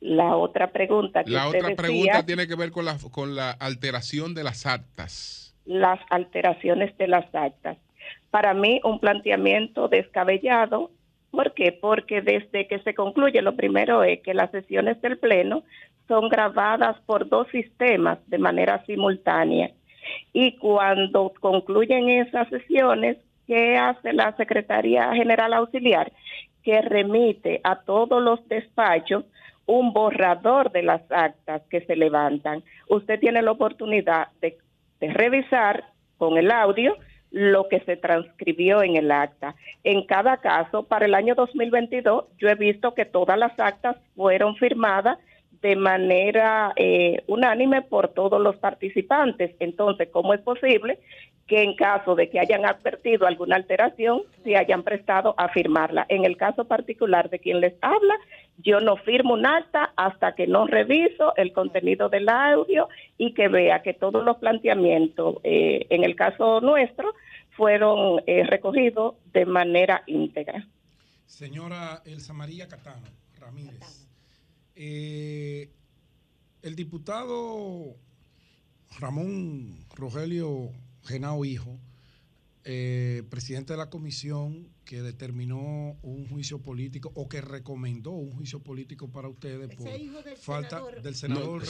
La 0.00 0.36
otra 0.36 0.70
pregunta 0.70 1.24
que 1.24 1.32
La 1.32 1.48
otra 1.48 1.74
pregunta 1.74 2.24
tiene 2.24 2.46
que 2.46 2.54
ver 2.54 2.70
con 2.70 2.84
la, 2.84 2.96
con 3.10 3.34
la 3.34 3.50
alteración 3.50 4.32
de 4.32 4.44
las 4.44 4.64
actas. 4.64 5.56
Las 5.66 5.98
alteraciones 6.08 6.96
de 6.98 7.08
las 7.08 7.34
actas. 7.34 7.78
Para 8.30 8.54
mí, 8.54 8.80
un 8.84 9.00
planteamiento 9.00 9.88
descabellado. 9.88 10.92
¿Por 11.32 11.52
qué? 11.54 11.72
Porque 11.72 12.22
desde 12.22 12.68
que 12.68 12.78
se 12.78 12.94
concluye, 12.94 13.42
lo 13.42 13.56
primero 13.56 14.04
es 14.04 14.20
que 14.20 14.34
las 14.34 14.52
sesiones 14.52 15.02
del 15.02 15.18
Pleno 15.18 15.64
son 16.06 16.28
grabadas 16.28 16.96
por 17.06 17.28
dos 17.28 17.48
sistemas 17.50 18.18
de 18.28 18.38
manera 18.38 18.84
simultánea 18.86 19.72
y 20.32 20.56
cuando 20.56 21.32
concluyen 21.40 22.08
esas 22.08 22.48
sesiones, 22.48 23.16
¿qué 23.46 23.76
hace 23.76 24.12
la 24.12 24.36
Secretaría 24.36 25.12
General 25.12 25.52
Auxiliar? 25.54 26.12
Que 26.62 26.82
remite 26.82 27.60
a 27.64 27.76
todos 27.76 28.22
los 28.22 28.46
despachos 28.48 29.24
un 29.66 29.92
borrador 29.92 30.72
de 30.72 30.82
las 30.82 31.02
actas 31.10 31.62
que 31.70 31.80
se 31.82 31.94
levantan. 31.94 32.62
Usted 32.88 33.20
tiene 33.20 33.40
la 33.40 33.52
oportunidad 33.52 34.28
de, 34.40 34.58
revisar 35.00 35.84
con 36.18 36.36
el 36.36 36.50
audio 36.50 36.96
lo 37.30 37.68
que 37.68 37.80
se 37.80 37.96
transcribió 37.96 38.82
en 38.82 38.96
el 38.96 39.10
acta. 39.12 39.54
En 39.84 40.04
cada 40.04 40.38
caso, 40.38 40.82
para 40.82 41.06
el 41.06 41.14
año 41.14 41.36
2022, 41.36 42.24
yo 42.38 42.48
he 42.48 42.56
visto 42.56 42.94
que 42.94 43.04
todas 43.04 43.38
las 43.38 43.58
actas 43.58 43.96
fueron 44.16 44.56
firmadas 44.56 45.18
de 45.62 45.76
manera 45.76 46.72
eh, 46.76 47.22
unánime 47.26 47.82
por 47.82 48.08
todos 48.08 48.40
los 48.40 48.56
participantes. 48.56 49.54
Entonces, 49.60 50.08
¿cómo 50.10 50.34
es 50.34 50.40
posible 50.40 50.98
que 51.46 51.62
en 51.62 51.74
caso 51.74 52.14
de 52.14 52.30
que 52.30 52.38
hayan 52.38 52.64
advertido 52.64 53.26
alguna 53.26 53.56
alteración, 53.56 54.22
se 54.44 54.56
hayan 54.56 54.82
prestado 54.82 55.34
a 55.36 55.48
firmarla? 55.48 56.06
En 56.08 56.24
el 56.24 56.36
caso 56.36 56.64
particular 56.64 57.28
de 57.28 57.40
quien 57.40 57.60
les 57.60 57.74
habla, 57.82 58.14
yo 58.58 58.80
no 58.80 58.96
firmo 58.96 59.34
un 59.34 59.46
acta 59.46 59.92
hasta 59.96 60.34
que 60.34 60.46
no 60.46 60.66
reviso 60.66 61.34
el 61.36 61.52
contenido 61.52 62.08
del 62.08 62.28
audio 62.28 62.88
y 63.18 63.34
que 63.34 63.48
vea 63.48 63.82
que 63.82 63.94
todos 63.94 64.24
los 64.24 64.38
planteamientos, 64.38 65.36
eh, 65.44 65.86
en 65.90 66.04
el 66.04 66.16
caso 66.16 66.60
nuestro, 66.60 67.14
fueron 67.50 68.22
eh, 68.26 68.44
recogidos 68.44 69.16
de 69.32 69.44
manera 69.44 70.02
íntegra. 70.06 70.66
Señora 71.26 72.02
Elsa 72.04 72.32
María 72.32 72.66
Catano 72.66 73.06
Ramírez. 73.38 73.99
Eh, 74.82 75.68
el 76.62 76.74
diputado 76.74 77.98
Ramón 78.98 79.84
Rogelio 79.94 80.70
Genao 81.04 81.44
Hijo, 81.44 81.78
eh, 82.64 83.22
presidente 83.30 83.72
de 83.72 83.78
la 83.78 83.88
comisión 83.88 84.68
que 84.84 85.00
determinó 85.02 85.96
un 86.02 86.28
juicio 86.28 86.60
político 86.60 87.10
o 87.14 87.28
que 87.28 87.40
recomendó 87.40 88.10
un 88.10 88.32
juicio 88.32 88.60
político 88.60 89.08
para 89.08 89.28
ustedes 89.28 89.74
por 89.74 89.88
falta 90.36 90.82
del 91.02 91.14
senador 91.14 91.62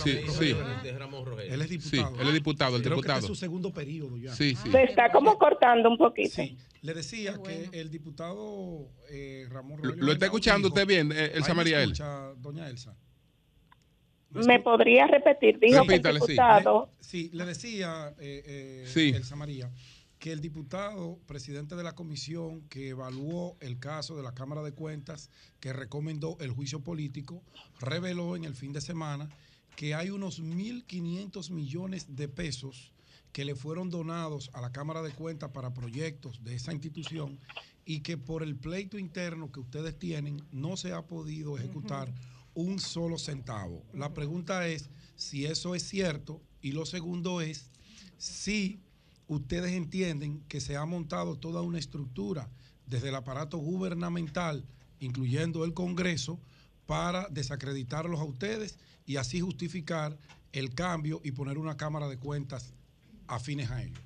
Ramón, 0.99 1.27
Rogelio. 1.27 1.55
Él 1.55 1.62
es 1.62 1.69
diputado. 1.69 2.21
él 2.21 2.29
es 2.29 2.35
diputado, 2.35 2.77
el 2.77 2.83
diputado. 2.83 3.19
Este 3.19 3.27
es 3.27 3.27
su 3.27 3.35
segundo 3.35 3.73
periodo 3.73 4.17
ya. 4.17 4.35
Se 4.35 4.51
está 4.51 5.11
como 5.12 5.39
cortando 5.39 5.91
un 5.91 5.99
poquito. 5.99 6.43
Le 6.83 6.95
decía 6.95 7.39
que 7.43 7.69
el 7.73 7.91
diputado 7.91 8.89
eh, 9.11 9.47
Ramón 9.51 9.81
¿Lo 9.83 10.12
está 10.12 10.25
escuchando 10.25 10.69
usted 10.69 10.87
bien, 10.87 11.12
eh, 11.12 11.33
Elsa 11.35 11.53
María 11.53 11.83
escucha, 11.83 12.33
doña 12.39 12.69
Elsa? 12.69 12.97
¿Me, 14.31 14.61
podría 14.61 15.07
repetir? 15.07 15.59
Dijo 15.59 15.85
que 15.87 15.97
el 15.97 16.03
diputado... 16.03 16.91
Sí. 17.01 17.31
Le, 17.33 17.45
decía, 17.45 18.15
eh, 18.21 18.85
eh, 18.95 19.12
Elsa 19.17 19.37
María, 19.37 19.71
que 20.21 20.33
el 20.33 20.43
diputado 20.43 21.19
presidente 21.27 21.75
de 21.75 21.83
la 21.83 21.95
comisión 21.95 22.61
que 22.69 22.91
evaluó 22.91 23.57
el 23.61 23.79
caso 23.79 24.17
de 24.17 24.23
la 24.23 24.35
Cámara 24.35 24.63
de 24.63 24.73
Cuentas, 24.73 25.31
que 25.61 25.73
recomendó 25.73 26.37
el 26.41 26.51
juicio 26.51 26.85
político, 26.85 27.43
reveló 27.81 28.37
en 28.37 28.45
el 28.45 28.55
fin 28.55 28.75
de 28.75 28.83
semana 28.83 29.31
que 29.77 29.95
hay 29.95 30.11
unos 30.11 30.43
1.500 30.43 31.51
millones 31.51 32.17
de 32.17 32.29
pesos 32.29 32.93
que 33.33 33.47
le 33.47 33.55
fueron 33.55 33.89
donados 33.89 34.51
a 34.53 34.61
la 34.61 34.73
Cámara 34.73 35.01
de 35.01 35.13
Cuentas 35.13 35.53
para 35.53 35.73
proyectos 35.73 36.45
de 36.45 36.55
esa 36.55 36.75
institución 36.75 37.39
y 37.87 38.01
que 38.01 38.19
por 38.19 38.43
el 38.43 38.57
pleito 38.57 38.99
interno 38.99 39.51
que 39.51 39.61
ustedes 39.61 39.99
tienen 39.99 40.45
no 40.53 40.77
se 40.77 40.93
ha 40.93 41.07
podido 41.07 41.57
ejecutar 41.57 42.13
un 42.53 42.79
solo 42.79 43.17
centavo. 43.17 43.83
La 43.95 44.13
pregunta 44.13 44.69
es 44.69 44.91
si 45.17 45.47
eso 45.47 45.75
es 45.75 45.83
cierto 45.83 46.43
y 46.61 46.73
lo 46.73 46.85
segundo 46.85 47.41
es 47.41 47.71
si 48.19 48.81
ustedes 49.31 49.73
entienden 49.73 50.43
que 50.48 50.61
se 50.61 50.77
ha 50.77 50.85
montado 50.85 51.36
toda 51.36 51.62
una 51.62 51.78
estructura 51.78 52.48
desde 52.86 53.11
el 53.11 53.15
aparato 53.15 53.59
gubernamental, 53.59 54.65
incluyendo 54.98 55.65
el 55.65 55.73
Congreso, 55.73 56.40
para 56.85 57.28
desacreditarlos 57.31 58.19
a 58.19 58.24
ustedes 58.24 58.81
y 59.07 59.16
así 59.16 59.39
justificar 59.39 60.16
el 60.52 60.74
cambio 60.74 61.20
y 61.23 61.31
poner 61.31 61.59
una 61.59 61.77
Cámara 61.77 62.09
de 62.09 62.19
Cuentas 62.19 62.74
afines 63.28 63.70
a 63.70 63.82
ello? 63.85 64.01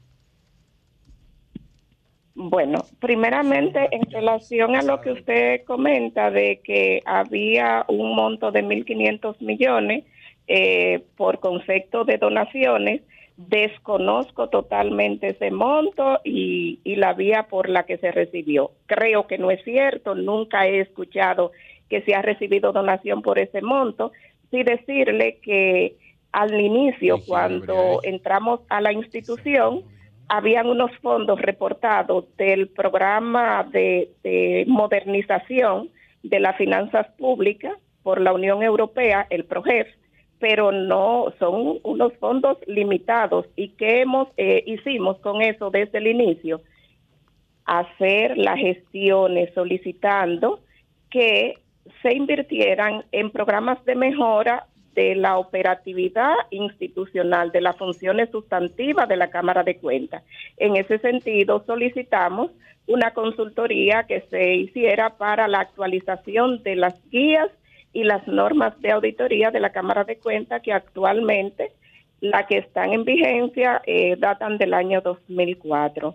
Bueno, 2.34 2.84
primeramente 3.00 3.88
en 3.92 4.02
relación 4.10 4.76
a 4.76 4.82
lo 4.82 5.00
que 5.00 5.12
usted 5.12 5.64
comenta 5.64 6.30
de 6.30 6.60
que 6.62 7.00
había 7.06 7.86
un 7.88 8.14
monto 8.14 8.52
de 8.52 8.62
1.500 8.62 9.40
millones 9.40 10.04
eh, 10.48 11.02
por 11.16 11.40
concepto 11.40 12.04
de 12.04 12.18
donaciones, 12.18 13.00
desconozco 13.36 14.48
totalmente 14.48 15.28
ese 15.28 15.50
monto 15.50 16.20
y, 16.24 16.80
y 16.84 16.96
la 16.96 17.14
vía 17.14 17.48
por 17.48 17.68
la 17.68 17.84
que 17.84 17.98
se 17.98 18.12
recibió. 18.12 18.70
Creo 18.86 19.26
que 19.26 19.38
no 19.38 19.50
es 19.50 19.62
cierto, 19.64 20.14
nunca 20.14 20.66
he 20.66 20.80
escuchado 20.80 21.52
que 21.88 22.02
se 22.02 22.14
ha 22.14 22.22
recibido 22.22 22.72
donación 22.72 23.22
por 23.22 23.38
ese 23.38 23.60
monto. 23.60 24.12
Sí 24.50 24.62
decirle 24.62 25.38
que 25.42 25.96
al 26.34 26.60
inicio, 26.60 27.18
cuando 27.26 28.00
entramos 28.02 28.60
a 28.68 28.80
la 28.80 28.92
institución, 28.92 29.84
habían 30.28 30.66
unos 30.66 30.90
fondos 30.98 31.40
reportados 31.40 32.24
del 32.36 32.68
programa 32.68 33.62
de, 33.70 34.64
modernización 34.66 35.90
de 36.22 36.40
las 36.40 36.56
finanzas 36.56 37.06
públicas 37.18 37.74
por 38.02 38.20
la 38.20 38.32
Unión 38.32 38.62
Europea, 38.62 39.26
el 39.30 39.44
PROGEF, 39.44 39.86
pero 40.38 40.72
no 40.72 41.32
son 41.38 41.80
unos 41.82 42.12
fondos 42.14 42.58
limitados. 42.66 43.46
¿Y 43.56 43.70
qué 43.70 44.02
hemos, 44.02 44.28
eh, 44.36 44.62
hicimos 44.66 45.18
con 45.18 45.42
eso 45.42 45.70
desde 45.70 45.98
el 45.98 46.08
inicio? 46.08 46.60
Hacer 47.64 48.36
las 48.36 48.58
gestiones 48.58 49.52
solicitando 49.54 50.60
que 51.10 51.54
se 52.02 52.14
invirtieran 52.14 53.04
en 53.12 53.30
programas 53.30 53.82
de 53.84 53.94
mejora 53.94 54.66
de 54.94 55.14
la 55.14 55.38
operatividad 55.38 56.34
institucional, 56.50 57.50
de 57.50 57.60
las 57.60 57.76
funciones 57.76 58.30
sustantivas 58.30 59.08
de 59.08 59.16
la 59.16 59.30
Cámara 59.30 59.62
de 59.62 59.78
Cuentas. 59.78 60.22
En 60.56 60.76
ese 60.76 60.98
sentido, 60.98 61.64
solicitamos 61.66 62.50
una 62.86 63.12
consultoría 63.12 64.04
que 64.04 64.20
se 64.30 64.54
hiciera 64.54 65.16
para 65.16 65.48
la 65.48 65.60
actualización 65.60 66.62
de 66.62 66.76
las 66.76 66.94
guías 67.10 67.50
y 67.94 68.04
las 68.04 68.26
normas 68.28 68.78
de 68.82 68.90
auditoría 68.90 69.50
de 69.50 69.60
la 69.60 69.70
Cámara 69.70 70.04
de 70.04 70.18
Cuentas 70.18 70.60
que 70.60 70.72
actualmente 70.72 71.72
las 72.20 72.46
que 72.46 72.58
están 72.58 72.92
en 72.92 73.04
vigencia 73.04 73.80
eh, 73.86 74.16
datan 74.18 74.58
del 74.58 74.74
año 74.74 75.00
2004. 75.00 76.14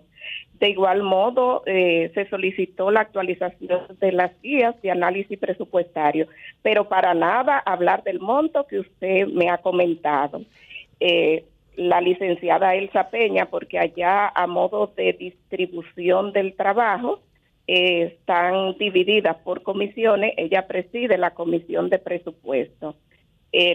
De 0.58 0.68
igual 0.68 1.02
modo, 1.02 1.62
eh, 1.64 2.10
se 2.14 2.28
solicitó 2.28 2.90
la 2.90 3.00
actualización 3.00 3.80
de 3.98 4.12
las 4.12 4.30
guías 4.42 4.80
de 4.82 4.90
análisis 4.90 5.38
presupuestario, 5.38 6.26
pero 6.62 6.88
para 6.88 7.14
nada 7.14 7.58
hablar 7.58 8.02
del 8.02 8.20
monto 8.20 8.66
que 8.66 8.80
usted 8.80 9.26
me 9.28 9.48
ha 9.48 9.58
comentado. 9.58 10.42
Eh, 10.98 11.44
la 11.76 12.00
licenciada 12.02 12.74
Elsa 12.74 13.08
Peña, 13.08 13.46
porque 13.46 13.78
allá 13.78 14.28
a 14.28 14.46
modo 14.46 14.92
de 14.94 15.14
distribución 15.14 16.32
del 16.32 16.54
trabajo 16.54 17.20
eh, 17.72 18.16
están 18.18 18.76
divididas 18.78 19.36
por 19.44 19.62
comisiones, 19.62 20.34
ella 20.36 20.66
preside 20.66 21.16
la 21.18 21.30
comisión 21.34 21.88
de 21.88 21.98
presupuesto. 21.98 22.96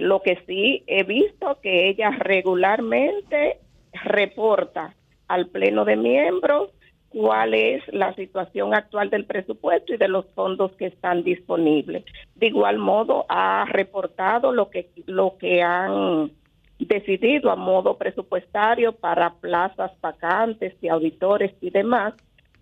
lo 0.01 0.21
que 0.21 0.37
sí 0.47 0.83
he 0.87 1.03
visto 1.03 1.59
que 1.61 1.89
ella 1.89 2.09
regularmente 2.11 3.59
reporta 4.03 4.95
al 5.29 5.47
pleno 5.47 5.85
de 5.85 5.95
miembros 5.95 6.71
cuál 7.07 7.53
es 7.53 7.81
la 7.93 8.13
situación 8.15 8.73
actual 8.73 9.09
del 9.09 9.25
presupuesto 9.25 9.93
y 9.93 9.97
de 9.97 10.09
los 10.09 10.25
fondos 10.35 10.73
que 10.73 10.87
están 10.87 11.23
disponibles. 11.23 12.03
De 12.35 12.47
igual 12.47 12.77
modo, 12.77 13.25
ha 13.29 13.63
reportado 13.71 14.51
lo 14.51 14.69
que, 14.69 14.89
lo 15.05 15.37
que 15.37 15.61
han 15.61 16.33
decidido 16.77 17.51
a 17.51 17.55
modo 17.55 17.97
presupuestario 17.97 18.91
para 18.91 19.35
plazas 19.35 19.91
vacantes 20.01 20.75
y 20.81 20.89
auditores 20.89 21.53
y 21.61 21.69
demás, 21.69 22.13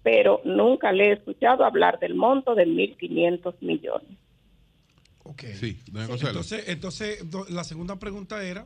pero 0.03 0.41
nunca 0.43 0.91
le 0.91 1.09
he 1.09 1.13
escuchado 1.13 1.63
hablar 1.63 1.99
del 1.99 2.13
monto 2.13 2.53
de 2.53 2.67
1.500 2.67 3.55
millones. 3.61 4.17
Ok. 5.23 5.43
Sí, 5.57 5.79
entonces, 5.87 6.65
entonces, 6.67 7.25
la 7.49 7.63
segunda 7.63 7.97
pregunta 7.97 8.43
era, 8.43 8.65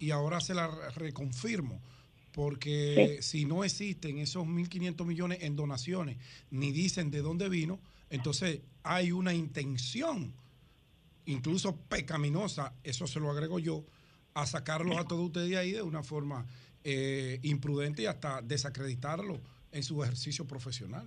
y 0.00 0.10
ahora 0.10 0.40
se 0.40 0.54
la 0.54 0.68
reconfirmo 0.96 1.80
porque 2.34 3.18
si 3.22 3.44
no 3.44 3.62
existen 3.62 4.18
esos 4.18 4.44
1.500 4.44 5.06
millones 5.06 5.38
en 5.42 5.54
donaciones, 5.54 6.16
ni 6.50 6.72
dicen 6.72 7.12
de 7.12 7.22
dónde 7.22 7.48
vino, 7.48 7.78
entonces 8.10 8.60
hay 8.82 9.12
una 9.12 9.32
intención, 9.32 10.32
incluso 11.26 11.76
pecaminosa, 11.76 12.72
eso 12.82 13.06
se 13.06 13.20
lo 13.20 13.30
agrego 13.30 13.60
yo, 13.60 13.84
a 14.34 14.46
sacarlos 14.46 14.96
a 14.96 15.04
todos 15.04 15.26
ustedes 15.26 15.48
de 15.48 15.58
ahí 15.58 15.70
de 15.70 15.82
una 15.82 16.02
forma 16.02 16.44
eh, 16.82 17.38
imprudente 17.44 18.02
y 18.02 18.06
hasta 18.06 18.42
desacreditarlo 18.42 19.38
en 19.74 19.82
su 19.82 20.02
ejercicio 20.02 20.46
profesional. 20.46 21.06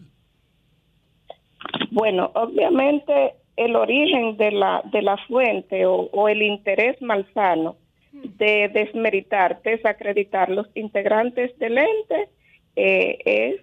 Bueno, 1.91 2.31
obviamente 2.35 3.33
el 3.55 3.75
origen 3.75 4.37
de 4.37 4.51
la, 4.51 4.83
de 4.91 5.01
la 5.01 5.17
fuente 5.27 5.85
o, 5.85 6.29
el 6.29 6.43
interés 6.43 7.01
malsano 7.01 7.77
de 8.11 8.69
desmeritar, 8.73 9.61
desacreditar 9.63 10.49
los 10.49 10.67
integrantes 10.75 11.57
del 11.57 11.77
ente 11.77 12.29
eh, 12.75 13.17
es 13.25 13.61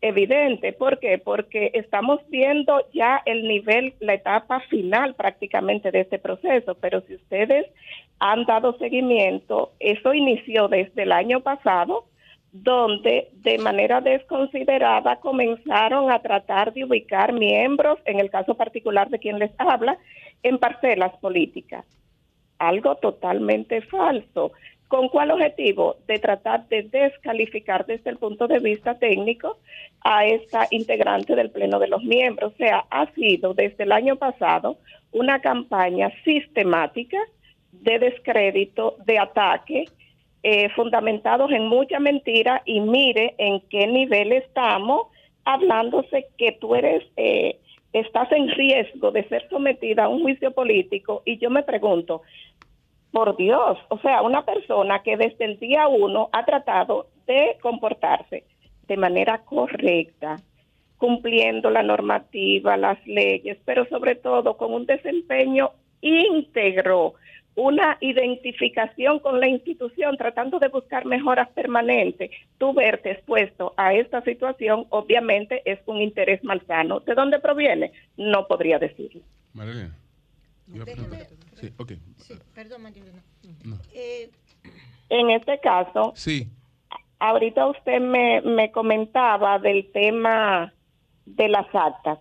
evidente. 0.00 0.72
¿Por 0.72 1.00
qué? 1.00 1.18
Porque 1.18 1.70
estamos 1.74 2.20
viendo 2.28 2.78
ya 2.92 3.22
el 3.24 3.48
nivel, 3.48 3.94
la 4.00 4.14
etapa 4.14 4.60
final 4.68 5.14
prácticamente 5.14 5.90
de 5.90 6.00
este 6.00 6.18
proceso, 6.18 6.74
pero 6.74 7.00
si 7.02 7.14
ustedes 7.14 7.66
han 8.20 8.44
dado 8.44 8.76
seguimiento, 8.78 9.72
eso 9.80 10.12
inició 10.12 10.68
desde 10.68 11.02
el 11.02 11.12
año 11.12 11.40
pasado, 11.40 12.04
donde 12.54 13.28
de 13.32 13.58
manera 13.58 14.00
desconsiderada 14.00 15.16
comenzaron 15.16 16.10
a 16.10 16.20
tratar 16.20 16.72
de 16.72 16.84
ubicar 16.84 17.32
miembros, 17.32 17.98
en 18.06 18.20
el 18.20 18.30
caso 18.30 18.54
particular 18.54 19.10
de 19.10 19.18
quien 19.18 19.38
les 19.38 19.50
habla, 19.58 19.98
en 20.42 20.58
parcelas 20.58 21.14
políticas 21.18 21.84
algo 22.58 22.96
totalmente 22.96 23.80
falso. 23.82 24.52
¿Con 24.88 25.08
cuál 25.08 25.30
objetivo? 25.30 25.96
De 26.06 26.18
tratar 26.18 26.68
de 26.68 26.82
descalificar 26.82 27.86
desde 27.86 28.10
el 28.10 28.18
punto 28.18 28.46
de 28.46 28.60
vista 28.60 28.98
técnico 28.98 29.58
a 30.02 30.26
esta 30.26 30.68
integrante 30.70 31.34
del 31.34 31.50
Pleno 31.50 31.78
de 31.78 31.88
los 31.88 32.04
Miembros. 32.04 32.52
O 32.52 32.56
sea, 32.56 32.84
ha 32.90 33.10
sido 33.12 33.54
desde 33.54 33.84
el 33.84 33.92
año 33.92 34.16
pasado 34.16 34.76
una 35.10 35.40
campaña 35.40 36.12
sistemática 36.24 37.18
de 37.72 37.98
descrédito, 37.98 38.96
de 39.04 39.18
ataque, 39.18 39.86
eh, 40.46 40.68
fundamentados 40.76 41.50
en 41.52 41.68
mucha 41.68 41.98
mentira 41.98 42.60
y 42.66 42.78
mire 42.80 43.34
en 43.38 43.60
qué 43.70 43.86
nivel 43.86 44.30
estamos 44.32 45.06
hablándose 45.46 46.26
que 46.36 46.52
tú 46.52 46.74
eres, 46.74 47.02
eh, 47.16 47.58
estás 47.94 48.30
en 48.30 48.50
riesgo 48.50 49.10
de 49.10 49.26
ser 49.28 49.48
sometida 49.48 50.04
a 50.04 50.08
un 50.10 50.20
juicio 50.20 50.52
político. 50.52 51.22
Y 51.24 51.38
yo 51.38 51.48
me 51.48 51.62
pregunto, 51.62 52.20
por 53.10 53.38
Dios, 53.38 53.78
o 53.88 53.98
sea, 54.00 54.20
una 54.20 54.44
persona 54.44 55.02
que 55.02 55.16
desde 55.16 55.46
el 55.46 55.58
día 55.58 55.88
uno 55.88 56.28
ha 56.32 56.44
tratado 56.44 57.06
de 57.26 57.56
comportarse 57.62 58.44
de 58.86 58.96
manera 58.98 59.38
correcta, 59.46 60.36
cumpliendo 60.98 61.70
la 61.70 61.82
normativa, 61.82 62.76
las 62.76 62.98
leyes, 63.06 63.56
pero 63.64 63.86
sobre 63.86 64.14
todo 64.14 64.58
con 64.58 64.74
un 64.74 64.84
desempeño 64.84 65.70
íntegro, 66.02 67.14
una 67.56 67.98
identificación 68.00 69.20
con 69.20 69.38
la 69.38 69.46
institución, 69.46 70.16
tratando 70.16 70.58
de 70.58 70.68
buscar 70.68 71.04
mejoras 71.06 71.48
permanentes, 71.50 72.30
tú 72.58 72.72
verte 72.74 73.12
expuesto 73.12 73.74
a 73.76 73.94
esta 73.94 74.22
situación, 74.22 74.86
obviamente 74.90 75.62
es 75.64 75.78
un 75.86 76.00
interés 76.00 76.42
malsano. 76.42 77.00
¿De 77.00 77.14
dónde 77.14 77.38
proviene? 77.38 77.92
No 78.16 78.46
podría 78.46 78.78
decirlo. 78.78 79.22
María. 79.52 79.90
Sí, 81.54 81.72
ok. 81.76 81.92
perdón, 82.54 82.82
eh, 83.92 84.30
en 85.10 85.30
este 85.30 85.60
caso, 85.60 86.12
sí. 86.16 86.48
ahorita 87.18 87.66
usted 87.66 88.00
me, 88.00 88.40
me 88.40 88.72
comentaba 88.72 89.58
del 89.58 89.90
tema 89.92 90.72
de 91.26 91.48
las 91.48 91.66
actas, 91.74 92.18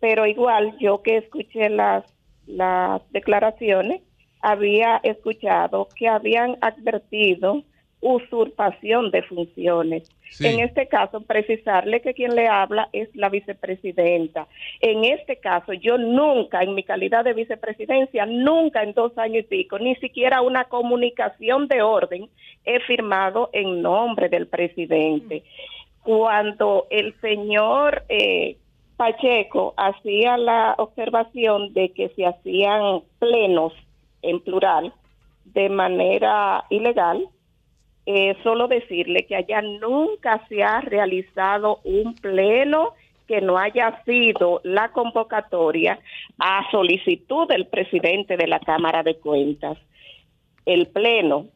pero 0.00 0.26
igual 0.26 0.76
yo 0.78 1.02
que 1.02 1.18
escuché 1.18 1.70
las, 1.70 2.04
las 2.46 3.00
declaraciones, 3.12 4.02
había 4.44 5.00
escuchado 5.02 5.88
que 5.96 6.06
habían 6.06 6.58
advertido 6.60 7.64
usurpación 8.00 9.10
de 9.10 9.22
funciones. 9.22 10.10
En 10.38 10.60
este 10.60 10.88
caso, 10.88 11.22
precisarle 11.22 12.02
que 12.02 12.12
quien 12.12 12.34
le 12.34 12.46
habla 12.48 12.90
es 12.92 13.08
la 13.16 13.30
vicepresidenta. 13.30 14.46
En 14.80 15.04
este 15.04 15.36
caso, 15.36 15.72
yo 15.72 15.96
nunca, 15.96 16.60
en 16.60 16.74
mi 16.74 16.82
calidad 16.82 17.24
de 17.24 17.32
vicepresidencia, 17.32 18.26
nunca 18.26 18.82
en 18.82 18.92
dos 18.92 19.16
años 19.16 19.44
y 19.44 19.48
pico, 19.48 19.78
ni 19.78 19.94
siquiera 19.96 20.42
una 20.42 20.64
comunicación 20.64 21.66
de 21.66 21.80
orden 21.80 22.28
he 22.66 22.80
firmado 22.80 23.48
en 23.54 23.80
nombre 23.80 24.28
del 24.28 24.48
presidente. 24.48 25.42
Cuando 26.02 26.86
el 26.90 27.18
señor 27.22 28.04
eh, 28.10 28.58
Pacheco 28.98 29.72
hacía 29.78 30.36
la 30.36 30.74
observación 30.76 31.72
de 31.72 31.88
que 31.90 32.10
se 32.10 32.26
hacían 32.26 33.00
plenos 33.18 33.72
en 34.24 34.40
plural 34.40 34.92
de 35.44 35.68
manera 35.68 36.64
ilegal, 36.70 37.28
eh, 38.06 38.36
solo 38.42 38.68
decirle 38.68 39.26
que 39.26 39.36
allá 39.36 39.62
nunca 39.62 40.46
se 40.48 40.62
ha 40.62 40.80
realizado 40.80 41.80
un 41.84 42.14
pleno 42.14 42.92
que 43.26 43.40
no 43.40 43.56
haya 43.56 44.02
sido 44.04 44.60
la 44.64 44.90
convocatoria 44.92 45.98
a 46.38 46.70
solicitud 46.70 47.48
del 47.48 47.66
presidente 47.66 48.36
de 48.36 48.46
la 48.46 48.60
Cámara 48.60 49.02
de 49.02 49.16
Cuentas. 49.16 49.78
El 50.66 50.88
pleno, 50.88 51.46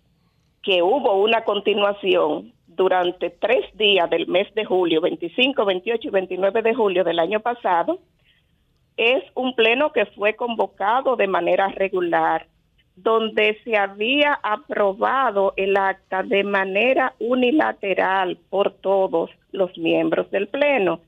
que 0.62 0.82
hubo 0.82 1.23
una 1.23 1.45
continuación 1.45 2.53
durante 2.66 3.31
tres 3.31 3.65
días 3.77 4.09
del 4.09 4.27
mes 4.28 4.53
de 4.55 4.65
julio, 4.65 5.01
25, 5.01 5.65
28 5.65 6.09
y 6.09 6.11
29 6.11 6.62
de 6.62 6.74
julio 6.74 7.05
del 7.05 7.19
año 7.19 7.40
pasado, 7.40 7.99
es 8.97 9.23
un 9.35 9.55
pleno 9.55 9.93
que 9.93 10.07
fue 10.07 10.35
convocado 10.35 11.16
de 11.16 11.27
manera 11.27 11.69
regular 11.69 12.47
donde 13.03 13.59
se 13.65 13.77
había 13.77 14.39
aprobado 14.43 15.53
el 15.57 15.77
acta 15.77 16.23
de 16.23 16.45
manera 16.45 17.15
unilateral 17.19 18.39
por 18.51 18.75
todos 18.75 19.31
los 19.53 19.77
miembros 19.79 20.31
del 20.31 20.49
Pleno. 20.49 21.01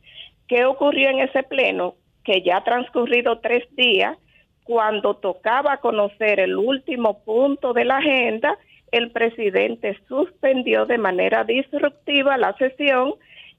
¿Qué 0.47 0.65
ocurrió 0.65 1.09
en 1.11 1.21
ese 1.21 1.43
Pleno? 1.43 1.95
Que 2.25 2.43
ya 2.43 2.59
ha 2.59 2.65
transcurrido 2.65 3.39
tres 3.41 3.65
días, 3.77 4.17
cuando 4.65 5.15
tocaba 5.15 5.79
conocer 5.79 6.39
el 6.39 6.57
último 6.57 7.25
punto 7.25 7.73
de 7.73 7.85
la 7.85 7.97
agenda, 7.97 8.57
el 8.93 9.11
presidente 9.11 9.99
suspendió 10.07 10.87
de 10.87 10.99
manera 10.99 11.45
disruptiva 11.45 12.37
la 12.37 12.53
sesión 12.57 13.15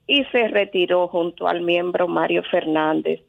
y 0.07 0.23
se 0.25 0.47
retiró 0.47 1.07
junto 1.07 1.47
al 1.47 1.61
miembro 1.61 2.07
Mario 2.07 2.43
Fernández. 2.43 3.21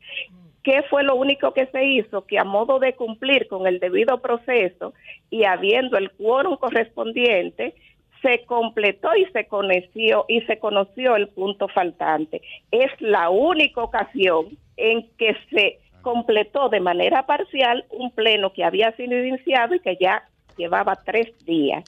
¿Qué 0.63 0.83
fue 0.89 1.03
lo 1.03 1.17
único 1.17 1.53
que 1.53 1.67
se 1.67 1.85
hizo? 1.85 2.25
Que 2.27 2.39
a 2.39 2.45
modo 2.45 2.79
de 2.79 2.95
cumplir 2.95 3.49
con 3.49 3.67
el 3.67 3.81
debido 3.81 4.21
proceso 4.21 4.95
y 5.31 5.45
habiendo 5.45 5.97
el 5.97 6.11
quórum 6.13 6.57
correspondiente, 6.57 7.75
se 8.23 8.45
completó 8.45 9.15
y 9.17 9.27
se 9.33 9.47
conoció 9.47 10.25
y 10.29 10.43
se 10.43 10.59
conoció 10.59 11.17
el 11.17 11.29
punto 11.29 11.67
faltante. 11.69 12.41
Es 12.71 12.91
la 13.01 13.31
única 13.31 13.83
ocasión 13.83 14.57
en 14.77 15.09
que 15.19 15.37
se 15.51 15.81
completó 16.03 16.69
de 16.69 16.81
manera 16.81 17.27
parcial 17.27 17.85
un 17.91 18.11
pleno 18.13 18.53
que 18.53 18.65
había 18.65 18.93
sido 18.93 19.19
iniciado 19.25 19.75
y 19.75 19.81
que 19.81 19.97
ya 20.01 20.23
llevaba 20.57 20.95
tres 21.05 21.33
días 21.45 21.85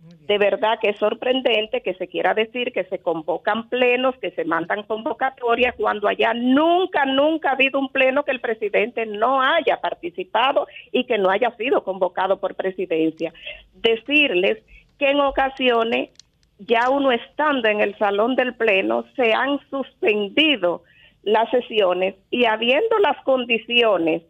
de 0.00 0.38
verdad 0.38 0.78
que 0.80 0.90
es 0.90 0.98
sorprendente 0.98 1.80
que 1.80 1.94
se 1.94 2.06
quiera 2.06 2.34
decir 2.34 2.72
que 2.72 2.84
se 2.84 2.98
convocan 2.98 3.68
plenos, 3.68 4.14
que 4.18 4.30
se 4.32 4.44
mandan 4.44 4.82
convocatorias, 4.82 5.74
cuando 5.76 6.06
allá 6.06 6.34
nunca, 6.34 7.06
nunca 7.06 7.50
ha 7.50 7.52
habido 7.54 7.78
un 7.78 7.88
pleno 7.90 8.24
que 8.24 8.32
el 8.32 8.40
presidente 8.40 9.06
no 9.06 9.42
haya 9.42 9.80
participado 9.80 10.66
y 10.92 11.04
que 11.04 11.18
no 11.18 11.30
haya 11.30 11.50
sido 11.56 11.82
convocado 11.82 12.38
por 12.40 12.54
presidencia. 12.54 13.32
Decirles 13.74 14.58
que 14.98 15.10
en 15.10 15.20
ocasiones, 15.20 16.10
ya 16.58 16.90
uno 16.90 17.10
estando 17.10 17.68
en 17.68 17.80
el 17.80 17.96
salón 17.96 18.36
del 18.36 18.54
pleno, 18.54 19.04
se 19.16 19.32
han 19.32 19.58
suspendido 19.70 20.82
las 21.22 21.50
sesiones 21.50 22.14
y 22.30 22.44
habiendo 22.44 22.98
las 22.98 23.16
condiciones 23.24 24.22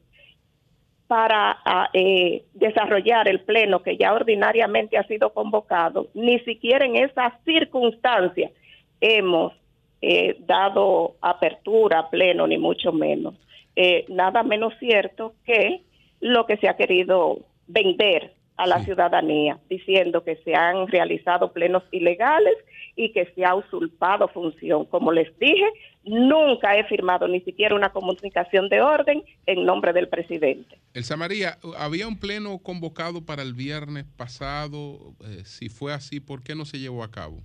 para 1.08 1.58
ah, 1.64 1.88
eh, 1.94 2.44
desarrollar 2.52 3.28
el 3.28 3.40
pleno 3.40 3.82
que 3.82 3.96
ya 3.96 4.12
ordinariamente 4.12 4.98
ha 4.98 5.04
sido 5.04 5.32
convocado, 5.32 6.08
ni 6.14 6.38
siquiera 6.40 6.84
en 6.84 6.96
esas 6.96 7.32
circunstancias 7.44 8.52
hemos 9.00 9.54
eh, 10.02 10.36
dado 10.40 11.16
apertura 11.22 12.08
pleno, 12.10 12.46
ni 12.46 12.58
mucho 12.58 12.92
menos. 12.92 13.34
Eh, 13.74 14.04
nada 14.08 14.42
menos 14.42 14.74
cierto 14.78 15.32
que 15.46 15.80
lo 16.20 16.46
que 16.46 16.58
se 16.58 16.68
ha 16.68 16.76
querido 16.76 17.38
vender 17.66 18.32
a 18.58 18.66
la 18.66 18.84
ciudadanía, 18.84 19.58
diciendo 19.70 20.24
que 20.24 20.36
se 20.44 20.54
han 20.54 20.88
realizado 20.88 21.52
plenos 21.52 21.84
ilegales 21.92 22.54
y 22.96 23.12
que 23.12 23.26
se 23.34 23.44
ha 23.44 23.54
usurpado 23.54 24.26
función. 24.28 24.84
Como 24.86 25.12
les 25.12 25.28
dije, 25.38 25.64
nunca 26.04 26.76
he 26.76 26.82
firmado 26.84 27.28
ni 27.28 27.40
siquiera 27.40 27.76
una 27.76 27.90
comunicación 27.90 28.68
de 28.68 28.82
orden 28.82 29.22
en 29.46 29.64
nombre 29.64 29.92
del 29.92 30.08
presidente. 30.08 30.76
Elsa 30.92 31.16
María, 31.16 31.56
había 31.78 32.08
un 32.08 32.18
pleno 32.18 32.58
convocado 32.58 33.24
para 33.24 33.42
el 33.42 33.54
viernes 33.54 34.04
pasado. 34.16 35.14
Eh, 35.24 35.44
si 35.44 35.68
fue 35.68 35.94
así, 35.94 36.18
¿por 36.18 36.42
qué 36.42 36.56
no 36.56 36.64
se 36.64 36.80
llevó 36.80 37.04
a 37.04 37.10
cabo? 37.12 37.38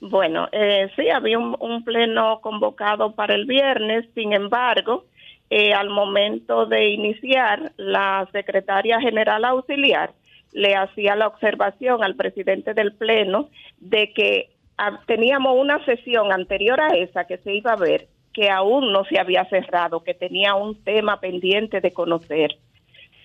Bueno, 0.00 0.48
eh, 0.52 0.90
sí, 0.94 1.08
había 1.08 1.38
un, 1.38 1.82
pleno 1.82 2.40
convocado 2.42 3.14
para 3.14 3.34
el 3.34 3.46
viernes, 3.46 4.04
sin 4.14 4.34
embargo, 4.34 5.06
eh, 5.50 5.72
al 5.72 5.90
momento 5.90 6.66
de 6.66 6.88
iniciar, 6.88 7.72
la 7.76 8.28
secretaria 8.32 9.00
general 9.00 9.44
auxiliar 9.44 10.12
le 10.52 10.74
hacía 10.74 11.16
la 11.16 11.26
observación 11.26 12.02
al 12.02 12.14
presidente 12.14 12.74
del 12.74 12.94
Pleno 12.94 13.48
de 13.78 14.12
que 14.12 14.50
ah, 14.78 15.00
teníamos 15.06 15.56
una 15.58 15.84
sesión 15.84 16.32
anterior 16.32 16.80
a 16.80 16.96
esa 16.96 17.26
que 17.26 17.38
se 17.38 17.54
iba 17.54 17.72
a 17.72 17.76
ver 17.76 18.08
que 18.34 18.50
aún 18.50 18.92
no 18.92 19.04
se 19.04 19.18
había 19.18 19.44
cerrado, 19.46 20.02
que 20.02 20.12
tenía 20.12 20.54
un 20.54 20.82
tema 20.82 21.20
pendiente 21.20 21.80
de 21.80 21.92
conocer. 21.92 22.56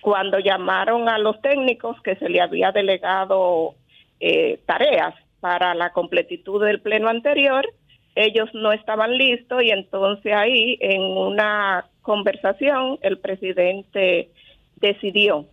Cuando 0.00 0.38
llamaron 0.38 1.08
a 1.08 1.18
los 1.18 1.42
técnicos 1.42 2.00
que 2.02 2.14
se 2.14 2.28
le 2.28 2.40
había 2.40 2.70
delegado 2.70 3.74
eh, 4.20 4.60
tareas 4.66 5.14
para 5.40 5.74
la 5.74 5.90
completitud 5.92 6.64
del 6.64 6.80
pleno 6.80 7.08
anterior, 7.08 7.68
ellos 8.14 8.48
no 8.54 8.72
estaban 8.72 9.16
listos 9.16 9.62
y 9.62 9.70
entonces 9.70 10.32
ahí 10.32 10.76
en 10.80 11.02
una 11.02 11.86
conversación 12.02 12.98
el 13.02 13.18
presidente 13.18 14.30
decidió 14.76 15.46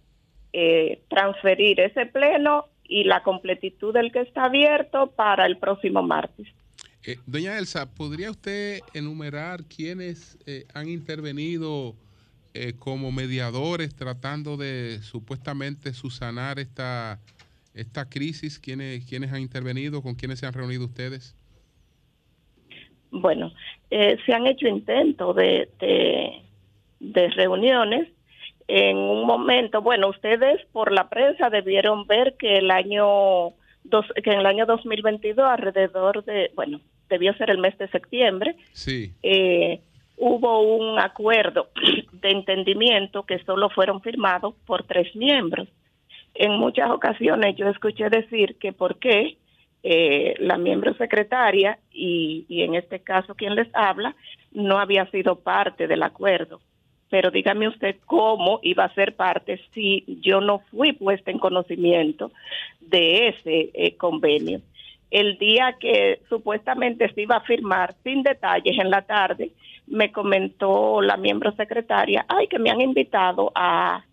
eh, 0.53 1.01
transferir 1.09 1.79
ese 1.79 2.05
pleno 2.05 2.65
y 2.84 3.03
la 3.03 3.21
completitud 3.21 3.93
del 3.93 4.11
que 4.11 4.21
está 4.21 4.45
abierto 4.45 5.11
para 5.11 5.45
el 5.45 5.57
próximo 5.57 6.01
martes. 6.01 6.47
Eh, 7.03 7.17
doña 7.25 7.57
Elsa, 7.57 7.93
¿podría 7.93 8.31
usted 8.31 8.79
enumerar 8.93 9.63
quiénes 9.65 10.38
eh, 10.45 10.65
han 10.73 10.89
intervenido 10.89 11.95
como 12.79 13.11
mediadores 13.11 13.93
tratando 13.93 14.57
de 14.57 14.97
supuestamente 15.03 15.93
susanar 15.93 16.57
esta, 16.57 17.19
esta 17.75 18.09
crisis? 18.09 18.57
¿Quiénes, 18.57 19.05
¿Quiénes 19.05 19.31
han 19.31 19.41
intervenido? 19.41 20.01
¿Con 20.01 20.15
quiénes 20.15 20.39
se 20.39 20.47
han 20.47 20.53
reunido 20.53 20.85
ustedes? 20.85 21.35
Bueno, 23.22 23.52
se 23.89 24.34
han 24.34 24.48
hecho 24.48 24.68
intentos 24.68 25.35
de, 25.35 25.69
de, 25.80 26.41
de 26.99 27.30
reuniones 27.30 28.10
en 28.68 28.98
un 28.98 29.26
momento, 29.26 29.81
bueno, 29.81 30.10
ustedes 30.10 30.61
por 30.73 30.91
la 30.91 31.07
prensa 31.07 31.49
debieron 31.49 32.06
ver 32.06 32.35
que 32.38 32.57
el 32.57 32.69
año 32.69 33.53
dos, 33.84 34.06
que 34.22 34.31
en 34.31 34.39
el 34.39 34.45
año 34.45 34.65
2022 34.65 35.48
alrededor 35.48 36.26
de, 36.26 36.52
bueno, 36.53 36.81
debió 37.10 37.34
ser 37.35 37.49
el 37.49 37.60
mes 37.60 37.77
de 37.77 37.88
septiembre, 37.88 38.56
sí. 38.73 39.14
Eh, 39.23 39.80
hubo 40.18 40.61
un 40.76 40.99
acuerdo 40.99 41.69
de 42.11 42.30
entendimiento 42.30 43.23
que 43.23 43.39
solo 43.45 43.69
fueron 43.69 44.02
firmados 44.02 44.53
por 44.65 44.84
tres 44.84 45.15
miembros. 45.15 45.69
En 46.34 46.52
muchas 46.57 46.91
ocasiones 46.91 47.56
yo 47.56 47.69
escuché 47.69 48.10
decir 48.10 48.57
que 48.60 48.73
por 48.73 48.99
qué 48.99 49.38
eh, 49.83 50.35
la 50.39 50.57
miembro 50.57 50.93
secretaria 50.95 51.79
y, 51.91 52.45
en 52.49 52.75
este 52.75 52.99
caso 52.99 53.35
quien 53.35 53.55
les 53.55 53.67
habla 53.73 54.15
no 54.51 54.79
había 54.79 55.05
sido 55.11 55.39
parte 55.39 55.87
del 55.87 56.03
acuerdo 56.03 56.59
pero 57.09 57.31
dígame 57.31 57.67
usted 57.67 57.95
cómo 58.05 58.59
iba 58.63 58.83
a 58.83 58.93
ser 58.93 59.15
parte 59.15 59.61
si 59.73 60.03
yo 60.21 60.41
no 60.41 60.59
fui 60.71 60.91
puesta 60.93 61.31
en 61.31 61.39
conocimiento 61.39 62.31
de 62.81 63.29
ese 63.29 63.71
eh, 63.73 63.95
convenio. 63.95 64.59
El 65.09 65.37
día 65.37 65.77
que 65.79 66.19
supuestamente 66.27 67.09
se 67.13 67.21
iba 67.21 67.37
a 67.37 67.45
firmar 67.45 67.95
sin 68.03 68.23
detalles 68.23 68.77
en 68.77 68.89
la 68.89 69.03
tarde, 69.03 69.51
me 69.87 70.11
comentó 70.11 71.01
la 71.01 71.15
miembro 71.15 71.53
secretaria, 71.53 72.25
ay, 72.27 72.47
que 72.47 72.59
me 72.59 72.69
han 72.69 72.81
invitado 72.81 73.53
a, 73.55 74.03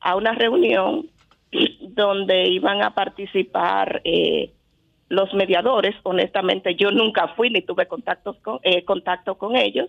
a 0.00 0.16
una 0.16 0.32
reunión 0.32 1.10
donde 1.80 2.48
iban 2.48 2.82
a 2.82 2.94
participar 2.94 4.00
eh, 4.04 4.50
los 5.08 5.32
mediadores. 5.34 5.94
Honestamente, 6.02 6.74
yo 6.74 6.90
nunca 6.90 7.28
fui 7.28 7.50
ni 7.50 7.62
tuve 7.62 7.86
contactos 7.86 8.36
con, 8.38 8.58
eh, 8.62 8.84
contacto 8.84 9.36
con 9.36 9.56
ellos, 9.56 9.88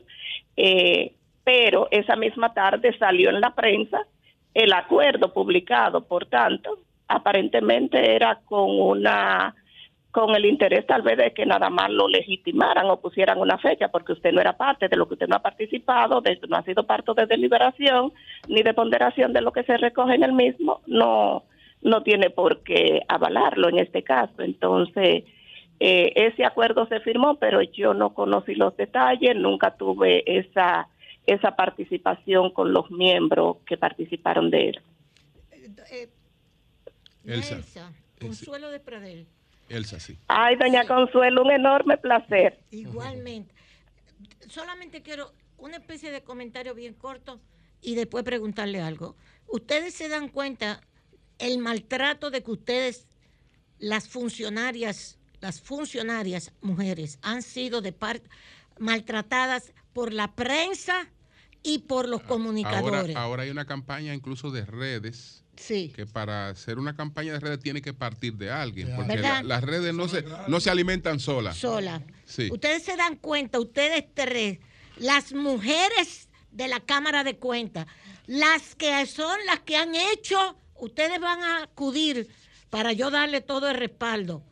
eh, 0.56 1.14
pero 1.44 1.88
esa 1.92 2.16
misma 2.16 2.54
tarde 2.54 2.98
salió 2.98 3.30
en 3.30 3.42
la 3.42 3.56
prensa 3.56 4.06
el 4.54 4.74
acuerdo 4.74 5.34
publicado. 5.34 6.06
Por 6.06 6.26
tanto, 6.26 6.80
aparentemente 7.08 8.16
era 8.16 8.40
con 8.46 8.80
una 8.80 9.56
con 10.12 10.36
el 10.36 10.46
interés 10.46 10.88
tal 10.88 11.04
vez 11.04 11.16
de 11.16 11.32
que 11.32 11.46
nada 11.46 11.70
más 11.70 11.92
lo 11.92 12.08
legitimaran 12.08 12.90
o 12.90 13.00
pusieran 13.00 13.40
una 13.40 13.60
fecha, 13.60 13.90
porque 13.90 14.14
usted 14.14 14.32
no 14.32 14.42
era 14.42 14.58
parte 14.58 14.88
de 14.88 14.98
lo 14.98 15.08
que 15.08 15.14
usted 15.14 15.28
no 15.28 15.36
ha 15.36 15.44
participado, 15.44 16.22
de, 16.22 16.40
no 16.50 16.58
ha 16.58 16.64
sido 16.64 16.88
parte 16.88 17.12
de 17.16 17.28
deliberación 17.28 18.12
ni 18.48 18.64
de 18.64 18.74
ponderación 18.74 19.32
de 19.32 19.42
lo 19.42 19.52
que 19.52 19.64
se 19.64 19.78
recoge 19.78 20.16
en 20.16 20.24
el 20.24 20.34
mismo, 20.34 20.82
no, 20.88 21.44
no 21.82 22.04
tiene 22.04 22.30
por 22.30 22.64
qué 22.64 23.02
avalarlo 23.08 23.70
en 23.70 23.80
este 23.80 24.04
caso. 24.04 24.42
Entonces, 24.42 25.24
eh, 25.80 26.12
ese 26.16 26.44
acuerdo 26.44 26.88
se 26.88 27.00
firmó, 27.02 27.38
pero 27.38 27.62
yo 27.62 27.94
no 27.94 28.14
conocí 28.14 28.56
los 28.56 28.76
detalles, 28.78 29.36
nunca 29.36 29.76
tuve 29.76 30.24
esa, 30.26 30.88
esa 31.26 31.56
participación 31.56 32.52
con 32.52 32.74
los 32.74 32.90
miembros 32.90 33.58
que 33.66 33.78
participaron 33.78 34.50
de 34.50 34.70
él. 34.70 34.82
Eh, 35.92 36.10
Elsa, 37.26 37.92
Consuelo 38.20 38.72
de 38.72 38.80
Pradel. 38.80 39.28
Elsa, 39.70 40.00
sí. 40.00 40.18
Ay, 40.28 40.56
doña 40.56 40.88
Consuelo, 40.88 41.44
un 41.44 41.52
enorme 41.52 41.98
placer. 41.98 42.58
Igualmente. 42.72 43.54
Solamente 44.48 45.02
quiero 45.02 45.32
una 45.58 45.78
especie 45.78 46.12
de 46.12 46.22
comentario 46.22 46.74
bien 46.74 46.94
corto 46.94 47.40
y 47.82 47.96
después 47.96 48.24
preguntarle 48.24 48.82
algo. 48.82 49.16
Ustedes 49.48 49.94
se 49.94 50.10
dan 50.10 50.30
cuenta 50.30 50.82
el 51.40 51.58
maltrato 51.60 52.30
de 52.30 52.44
que 52.44 52.52
ustedes, 52.52 53.08
las 53.80 54.08
funcionarias, 54.08 55.18
las 55.40 55.62
funcionarias 55.62 56.52
mujeres, 56.62 57.20
han 57.22 57.42
sido 57.42 57.82
de 57.82 57.92
parte 57.92 58.30
maltratadas 58.80 59.74
por 59.94 60.14
la 60.14 60.36
prensa 60.36 61.10
y 61.64 61.80
por 61.80 62.08
los 62.08 62.22
comunicadores. 62.22 63.16
Ahora, 63.16 63.44
hay 63.44 63.50
una 63.50 63.66
campaña 63.66 64.14
incluso 64.14 64.52
de 64.52 64.66
redes. 64.66 65.44
Sí. 65.56 65.92
Que 65.96 66.06
para 66.06 66.50
hacer 66.50 66.78
una 66.78 66.96
campaña 66.96 67.34
de 67.34 67.40
redes 67.40 67.60
tiene 67.60 67.82
que 67.82 67.94
partir 67.94 68.36
de 68.36 68.52
alguien, 68.52 68.96
porque 68.96 69.18
las 69.18 69.64
redes 69.64 69.94
no 69.94 70.08
se, 70.08 70.24
no 70.48 70.60
se 70.60 70.70
alimentan 70.70 71.20
solas. 71.20 71.58
Sola. 71.58 72.04
Sí. 72.26 72.50
Ustedes 72.52 72.84
se 72.84 72.96
dan 72.96 73.16
cuenta, 73.16 73.60
ustedes 73.60 74.06
tres, 74.14 74.60
las 74.98 75.34
mujeres 75.34 76.30
de 76.52 76.68
la 76.68 76.80
Cámara 76.80 77.24
de 77.24 77.38
Cuentas, 77.38 77.88
las 78.28 78.76
que 78.76 79.04
son 79.08 79.36
las 79.48 79.62
que 79.62 79.78
han 79.78 79.96
hecho 79.96 80.58
ustedes 80.80 81.20
van 81.20 81.44
a 81.44 81.64
acudir 81.64 82.28
para 82.70 82.94
yo 82.94 83.10
darle 83.10 83.42
todo 83.42 83.70
el 83.70 83.78
respaldo 83.78 84.44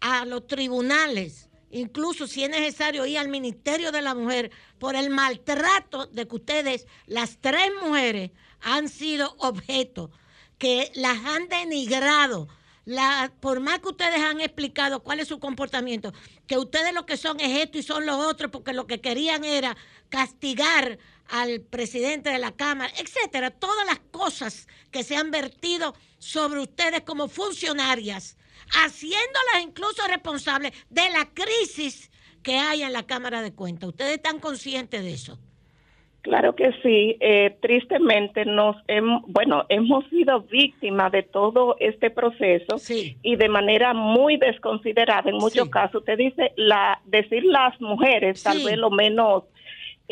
a 0.00 0.24
los 0.24 0.46
tribunales, 0.46 1.48
incluso 1.70 2.26
si 2.26 2.44
es 2.44 2.50
necesario 2.50 3.06
ir 3.06 3.18
al 3.18 3.28
Ministerio 3.28 3.92
de 3.92 4.02
la 4.02 4.14
Mujer 4.14 4.50
por 4.78 4.96
el 4.96 5.10
maltrato 5.10 6.06
de 6.06 6.26
que 6.26 6.36
ustedes, 6.36 6.86
las 7.06 7.38
tres 7.40 7.70
mujeres, 7.82 8.30
han 8.60 8.88
sido 8.88 9.34
objeto, 9.38 10.10
que 10.58 10.90
las 10.94 11.18
han 11.24 11.48
denigrado. 11.48 12.48
Por 13.40 13.60
más 13.60 13.78
que 13.78 13.88
ustedes 13.88 14.20
han 14.20 14.40
explicado 14.40 15.00
cuál 15.00 15.20
es 15.20 15.28
su 15.28 15.38
comportamiento, 15.38 16.12
que 16.46 16.58
ustedes 16.58 16.92
lo 16.92 17.06
que 17.06 17.16
son 17.16 17.38
es 17.40 17.62
esto 17.62 17.78
y 17.78 17.82
son 17.82 18.04
los 18.04 18.16
otros, 18.16 18.50
porque 18.50 18.72
lo 18.72 18.86
que 18.86 19.00
querían 19.00 19.44
era 19.44 19.76
castigar 20.08 20.98
al 21.30 21.60
presidente 21.60 22.30
de 22.30 22.38
la 22.38 22.52
Cámara, 22.52 22.92
etcétera, 23.00 23.50
todas 23.50 23.86
las 23.86 24.00
cosas 24.10 24.66
que 24.90 25.02
se 25.02 25.16
han 25.16 25.30
vertido 25.30 25.94
sobre 26.18 26.60
ustedes 26.60 27.02
como 27.02 27.28
funcionarias, 27.28 28.36
haciéndolas 28.84 29.62
incluso 29.62 30.06
responsables 30.08 30.72
de 30.90 31.08
la 31.10 31.28
crisis 31.32 32.10
que 32.42 32.56
hay 32.56 32.82
en 32.82 32.92
la 32.92 33.06
Cámara 33.06 33.42
de 33.42 33.54
Cuentas. 33.54 33.90
¿Ustedes 33.90 34.16
están 34.16 34.38
conscientes 34.38 35.02
de 35.02 35.12
eso? 35.12 35.38
Claro 36.22 36.54
que 36.54 36.70
sí. 36.82 37.16
Eh, 37.20 37.56
tristemente 37.62 38.44
nos 38.44 38.76
hemos, 38.88 39.22
bueno, 39.26 39.64
hemos 39.70 40.06
sido 40.10 40.42
víctimas 40.42 41.12
de 41.12 41.22
todo 41.22 41.76
este 41.80 42.10
proceso 42.10 42.76
y 43.22 43.36
de 43.36 43.48
manera 43.48 43.94
muy 43.94 44.36
desconsiderada. 44.36 45.30
En 45.30 45.36
muchos 45.36 45.70
casos, 45.70 46.00
usted 46.00 46.18
dice 46.18 46.52
la 46.56 47.00
decir 47.06 47.44
las 47.44 47.80
mujeres, 47.80 48.42
tal 48.42 48.58
vez 48.62 48.76
lo 48.76 48.90
menos 48.90 49.44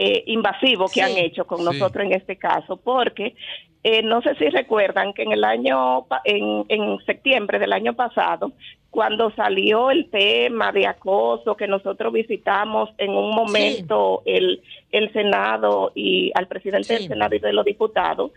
eh, 0.00 0.22
invasivo 0.26 0.86
que 0.86 1.02
han 1.02 1.18
hecho 1.18 1.44
con 1.44 1.64
nosotros 1.64 2.06
en 2.06 2.12
este 2.12 2.36
caso, 2.36 2.76
porque 2.76 3.34
eh, 3.82 4.00
no 4.00 4.22
sé 4.22 4.36
si 4.36 4.48
recuerdan 4.48 5.12
que 5.12 5.24
en 5.24 5.32
el 5.32 5.42
año, 5.42 6.06
en, 6.22 6.64
en 6.68 6.98
septiembre 7.04 7.58
del 7.58 7.72
año 7.72 7.94
pasado, 7.94 8.52
cuando 8.90 9.32
salió 9.32 9.90
el 9.90 10.08
tema 10.08 10.70
de 10.70 10.86
acoso 10.86 11.56
que 11.56 11.66
nosotros 11.66 12.12
visitamos 12.12 12.90
en 12.96 13.10
un 13.10 13.34
momento 13.34 14.22
el, 14.24 14.62
el 14.92 15.12
Senado 15.12 15.90
y 15.96 16.30
al 16.36 16.46
presidente 16.46 16.94
del 16.94 17.08
Senado 17.08 17.34
y 17.34 17.40
de 17.40 17.52
los 17.52 17.64
diputados, 17.64 18.30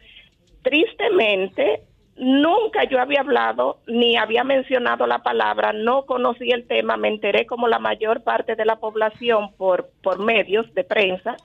tristemente 0.64 1.82
Nunca 2.22 2.84
yo 2.84 3.02
había 3.02 3.22
hablado 3.22 3.80
ni 3.88 4.16
había 4.16 4.44
mencionado 4.44 5.08
la 5.08 5.24
palabra, 5.24 5.74
no 5.74 6.06
conocí 6.06 6.52
el 6.52 6.68
tema, 6.68 6.96
me 6.96 7.08
enteré 7.08 7.48
como 7.48 7.68
la 7.68 7.80
mayor 7.80 8.22
parte 8.22 8.56
de 8.56 8.64
la 8.64 8.76
población 8.76 9.52
por, 9.58 9.90
por 10.04 10.20
medios 10.20 10.72
de 10.76 10.84
prensa 10.84 11.36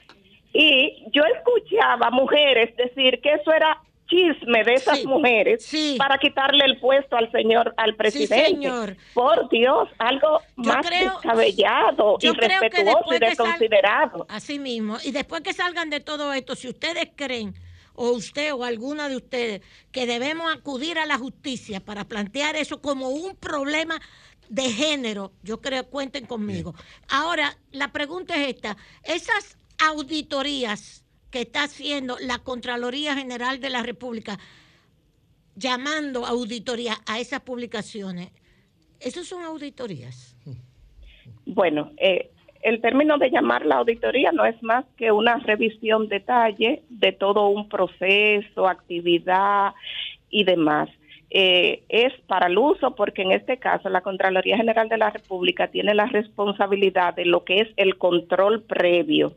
y 0.52 1.02
yo 1.12 1.22
escuchaba 1.34 2.10
mujeres 2.10 2.76
decir 2.76 3.22
que 3.22 3.32
eso 3.32 3.54
era 3.54 3.80
chisme 4.06 4.64
de 4.64 4.74
esas 4.74 5.02
mujeres 5.04 5.66
para 5.96 6.18
quitarle 6.18 6.66
el 6.66 6.78
puesto 6.78 7.16
al 7.16 7.32
señor, 7.32 7.72
al 7.78 7.96
presidente. 7.96 8.70
Por 9.14 9.48
Dios, 9.48 9.88
algo 9.96 10.42
más 10.56 10.86
descabellado, 10.90 12.18
irrespetuoso 12.20 13.14
y 13.14 13.18
desconsiderado. 13.18 14.26
así 14.28 14.58
mismo. 14.58 14.98
Y 15.02 15.10
después 15.10 15.40
que 15.40 15.54
salgan 15.54 15.88
de 15.88 16.00
todo 16.00 16.34
esto, 16.34 16.54
si 16.54 16.68
ustedes 16.68 17.08
creen 17.16 17.54
o 17.96 18.10
usted 18.10 18.52
o 18.54 18.64
alguna 18.64 19.08
de 19.08 19.16
ustedes 19.16 19.62
que 19.90 20.06
debemos 20.06 20.54
acudir 20.54 20.98
a 20.98 21.06
la 21.06 21.18
justicia 21.18 21.80
para 21.80 22.06
plantear 22.06 22.56
eso 22.56 22.80
como 22.80 23.08
un 23.08 23.34
problema 23.34 24.00
de 24.48 24.70
género, 24.70 25.32
yo 25.42 25.60
creo, 25.60 25.88
cuenten 25.88 26.26
conmigo. 26.26 26.74
Ahora, 27.08 27.58
la 27.72 27.92
pregunta 27.92 28.36
es 28.36 28.54
esta, 28.54 28.76
esas 29.02 29.58
auditorías 29.78 31.04
que 31.30 31.42
está 31.42 31.64
haciendo 31.64 32.16
la 32.20 32.38
Contraloría 32.38 33.16
General 33.16 33.60
de 33.60 33.70
la 33.70 33.82
República, 33.82 34.38
llamando 35.56 36.26
auditoría 36.26 36.98
a 37.06 37.18
esas 37.18 37.40
publicaciones, 37.40 38.30
¿esas 39.00 39.26
son 39.26 39.42
auditorías? 39.42 40.36
Bueno, 41.44 41.92
eh, 41.96 42.30
el 42.66 42.80
término 42.80 43.16
de 43.16 43.30
llamar 43.30 43.64
la 43.64 43.76
auditoría 43.76 44.32
no 44.32 44.44
es 44.44 44.60
más 44.60 44.84
que 44.96 45.12
una 45.12 45.36
revisión 45.36 46.08
detalle 46.08 46.82
de 46.88 47.12
todo 47.12 47.46
un 47.46 47.68
proceso, 47.68 48.66
actividad 48.66 49.72
y 50.30 50.42
demás. 50.42 50.88
Eh, 51.30 51.84
es 51.88 52.12
para 52.26 52.48
el 52.48 52.58
uso 52.58 52.96
porque 52.96 53.22
en 53.22 53.30
este 53.30 53.58
caso 53.58 53.88
la 53.88 54.00
Contraloría 54.00 54.56
General 54.56 54.88
de 54.88 54.98
la 54.98 55.10
República 55.10 55.68
tiene 55.68 55.94
la 55.94 56.06
responsabilidad 56.06 57.14
de 57.14 57.26
lo 57.26 57.44
que 57.44 57.60
es 57.60 57.68
el 57.76 57.98
control 57.98 58.64
previo 58.64 59.32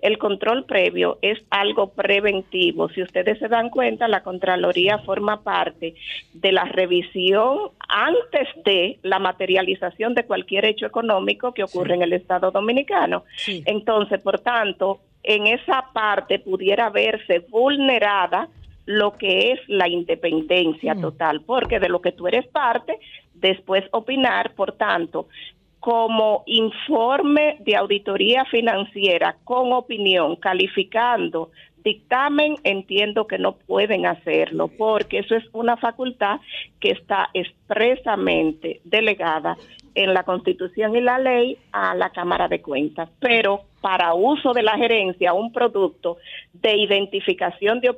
el 0.00 0.18
control 0.18 0.64
previo 0.64 1.18
es 1.22 1.38
algo 1.50 1.90
preventivo. 1.90 2.88
Si 2.90 3.02
ustedes 3.02 3.38
se 3.38 3.48
dan 3.48 3.70
cuenta, 3.70 4.08
la 4.08 4.22
Contraloría 4.22 4.98
forma 4.98 5.42
parte 5.42 5.94
de 6.32 6.52
la 6.52 6.64
revisión 6.64 7.70
antes 7.88 8.48
de 8.64 8.98
la 9.02 9.18
materialización 9.18 10.14
de 10.14 10.24
cualquier 10.24 10.64
hecho 10.64 10.86
económico 10.86 11.52
que 11.52 11.64
ocurre 11.64 11.94
en 11.94 12.02
el 12.02 12.12
Estado 12.12 12.50
dominicano. 12.50 13.24
Entonces, 13.46 14.20
por 14.20 14.40
tanto, 14.40 15.00
en 15.22 15.46
esa 15.46 15.86
parte 15.92 16.38
pudiera 16.38 16.90
verse 16.90 17.40
vulnerada 17.50 18.48
lo 18.86 19.14
que 19.14 19.52
es 19.52 19.60
la 19.66 19.88
independencia 19.88 20.94
mm. 20.94 21.00
total, 21.00 21.40
porque 21.42 21.80
de 21.80 21.88
lo 21.88 22.00
que 22.00 22.12
tú 22.12 22.28
eres 22.28 22.46
parte, 22.46 22.98
después 23.34 23.84
opinar, 23.90 24.54
por 24.54 24.72
tanto, 24.72 25.28
como 25.86 26.42
informe 26.46 27.58
de 27.60 27.76
auditoría 27.76 28.44
financiera 28.46 29.36
con 29.44 29.72
opinión, 29.72 30.34
calificando 30.34 31.52
dictamen, 31.84 32.56
entiendo 32.64 33.28
que 33.28 33.38
no 33.38 33.52
pueden 33.52 34.04
hacerlo, 34.04 34.66
porque 34.66 35.20
eso 35.20 35.36
es 35.36 35.44
una 35.52 35.76
facultad 35.76 36.40
que 36.80 36.90
está 36.90 37.30
expresamente 37.34 38.80
delegada 38.82 39.56
en 39.94 40.12
la 40.12 40.24
Constitución 40.24 40.96
y 40.96 41.02
la 41.02 41.20
ley 41.20 41.56
a 41.70 41.94
la 41.94 42.10
Cámara 42.10 42.48
de 42.48 42.60
Cuentas, 42.60 43.08
pero 43.20 43.60
para 43.80 44.12
uso 44.14 44.52
de 44.54 44.64
la 44.64 44.76
gerencia 44.76 45.34
un 45.34 45.52
producto 45.52 46.16
de 46.52 46.78
identificación 46.78 47.78
de, 47.78 47.94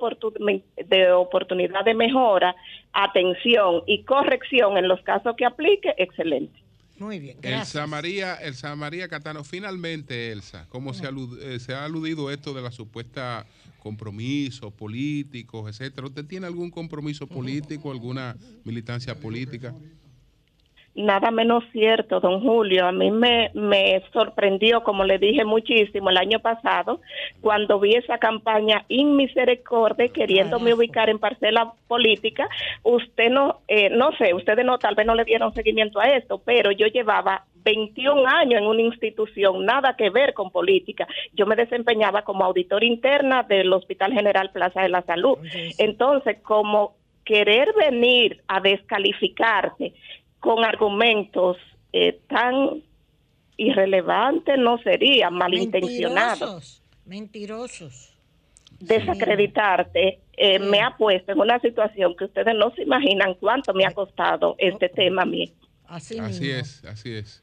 de 0.85 1.13
oportunidad 1.13 1.87
de 1.87 1.95
mejora, 1.95 2.55
atención 2.93 3.83
y 3.87 4.03
corrección 4.03 4.77
en 4.77 4.89
los 4.89 5.01
casos 5.01 5.35
que 5.37 5.47
aplique, 5.47 5.95
excelente. 5.97 6.68
Muy 6.99 7.19
bien, 7.19 7.39
gracias. 7.41 7.75
Elsa 7.75 7.87
María, 7.87 8.35
Elsa 8.35 8.75
María 8.77 9.09
Catano, 9.09 9.45
finalmente, 9.45 10.33
Elsa, 10.33 10.67
¿cómo 10.69 10.95
se, 10.95 11.09
eh, 11.43 11.61
se 11.61 11.75
ha 11.75 11.85
aludido 11.85 12.31
esto 12.31 12.55
de 12.55 12.63
la 12.63 12.71
supuesta 12.71 13.47
compromisos 13.79 14.73
políticos, 14.73 15.71
etcétera? 15.71 16.09
¿Usted 16.09 16.25
tiene 16.25 16.47
algún 16.47 16.71
compromiso 16.71 17.27
político, 17.27 17.91
alguna 17.91 18.37
militancia 18.65 19.15
política? 19.15 19.75
Nada 20.99 21.31
menos 21.31 21.65
cierto, 21.73 22.21
don 22.21 22.41
Julio. 22.41 22.87
A 22.87 22.93
mí 22.93 23.11
me, 23.11 23.51
me 23.55 24.03
sorprendió, 24.13 24.83
como 24.83 25.05
le 25.05 25.19
dije 25.19 25.45
muchísimo 25.45 26.11
el 26.11 26.17
año 26.17 26.41
pasado, 26.41 27.01
cuando 27.41 27.79
vi 27.81 27.95
esa 27.95 28.19
campaña 28.19 28.85
Inmisericordia 28.89 30.09
queriéndome 30.09 30.75
ubicar 30.75 31.09
en 31.09 31.19
parcela 31.19 31.73
política. 31.87 32.49
Usted 32.83 33.31
no, 33.31 33.61
eh, 33.69 33.91
no 33.91 34.13
sé, 34.19 34.35
ustedes 34.35 34.65
no, 34.65 34.79
tal 34.79 34.95
vez 34.95 35.07
no 35.07 35.15
le 35.15 35.25
dieron 35.25 35.55
seguimiento 35.55 36.01
a 36.01 36.09
esto, 36.09 36.43
pero 36.45 36.73
yo 36.73 36.87
llevaba 36.87 37.45
21 37.65 38.27
años 38.27 38.61
en 38.61 38.67
una 38.67 38.83
institución, 38.83 39.65
nada 39.65 39.95
que 39.97 40.11
ver 40.11 40.35
con 40.35 40.51
política. 40.51 41.07
Yo 41.35 41.47
me 41.47 41.57
desempeñaba 41.57 42.23
como 42.23 42.45
auditor 42.45 42.83
interna 42.83 43.43
del 43.43 43.73
Hospital 43.73 44.13
General 44.13 44.51
Plaza 44.51 44.83
de 44.83 44.89
la 44.89 45.03
Salud. 45.03 45.39
Entonces, 45.79 46.39
como 46.43 46.95
querer 47.25 47.75
venir 47.75 48.41
a 48.49 48.59
descalificarte 48.61 49.93
con 50.41 50.65
argumentos 50.65 51.57
eh, 51.93 52.21
tan 52.29 52.83
irrelevantes 53.57 54.57
no 54.59 54.79
serían 54.79 55.35
malintencionados. 55.35 56.83
Mentirosos. 57.05 58.15
Desacreditarte 58.79 60.21
eh, 60.37 60.59
me 60.61 60.81
ha 60.81 60.97
puesto 60.97 61.33
en 61.33 61.41
una 61.41 61.59
situación 61.59 62.15
que 62.17 62.27
ustedes 62.27 62.55
no 62.55 62.73
se 62.75 62.83
imaginan 62.83 63.35
cuánto 63.35 63.75
me 63.75 63.85
ha 63.85 63.91
costado 63.91 64.55
este 64.59 64.89
tema 64.89 65.23
a 65.23 65.27
mí. 65.27 65.53
Así, 65.87 66.19
es, 66.19 66.85
así 66.85 67.15
es. 67.15 67.43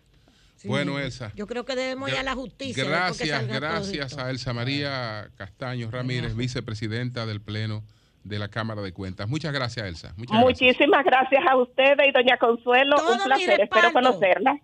bueno, 0.64 1.00
Elsa. 1.00 1.34
Yo 1.36 1.48
creo 1.48 1.66
que 1.66 1.76
debemos 1.76 2.10
ir 2.10 2.16
a 2.16 2.24
la 2.24 2.36
justicia. 2.36 2.86
Gracias, 2.86 3.48
gracias 3.48 4.18
a 4.18 4.30
Elsa 4.30 4.54
María 4.54 5.30
Castaño 5.36 5.92
Ramírez, 5.92 6.36
vicepresidenta 6.36 7.26
del 7.26 7.42
Pleno 7.42 7.84
de 8.26 8.40
la 8.40 8.50
Cámara 8.50 8.82
de 8.82 8.92
Cuentas. 8.92 9.30
Muchas 9.30 9.54
gracias, 9.54 9.86
Elsa. 9.86 10.14
Muchísimas 10.18 11.06
gracias. 11.06 11.44
a 11.48 11.56
ustedes 11.58 12.08
y 12.10 12.12
doña 12.12 12.38
Consuelo. 12.38 12.98
Un 13.10 13.24
placer, 13.24 13.62
espero 13.62 13.94
conocerla. 13.94 14.60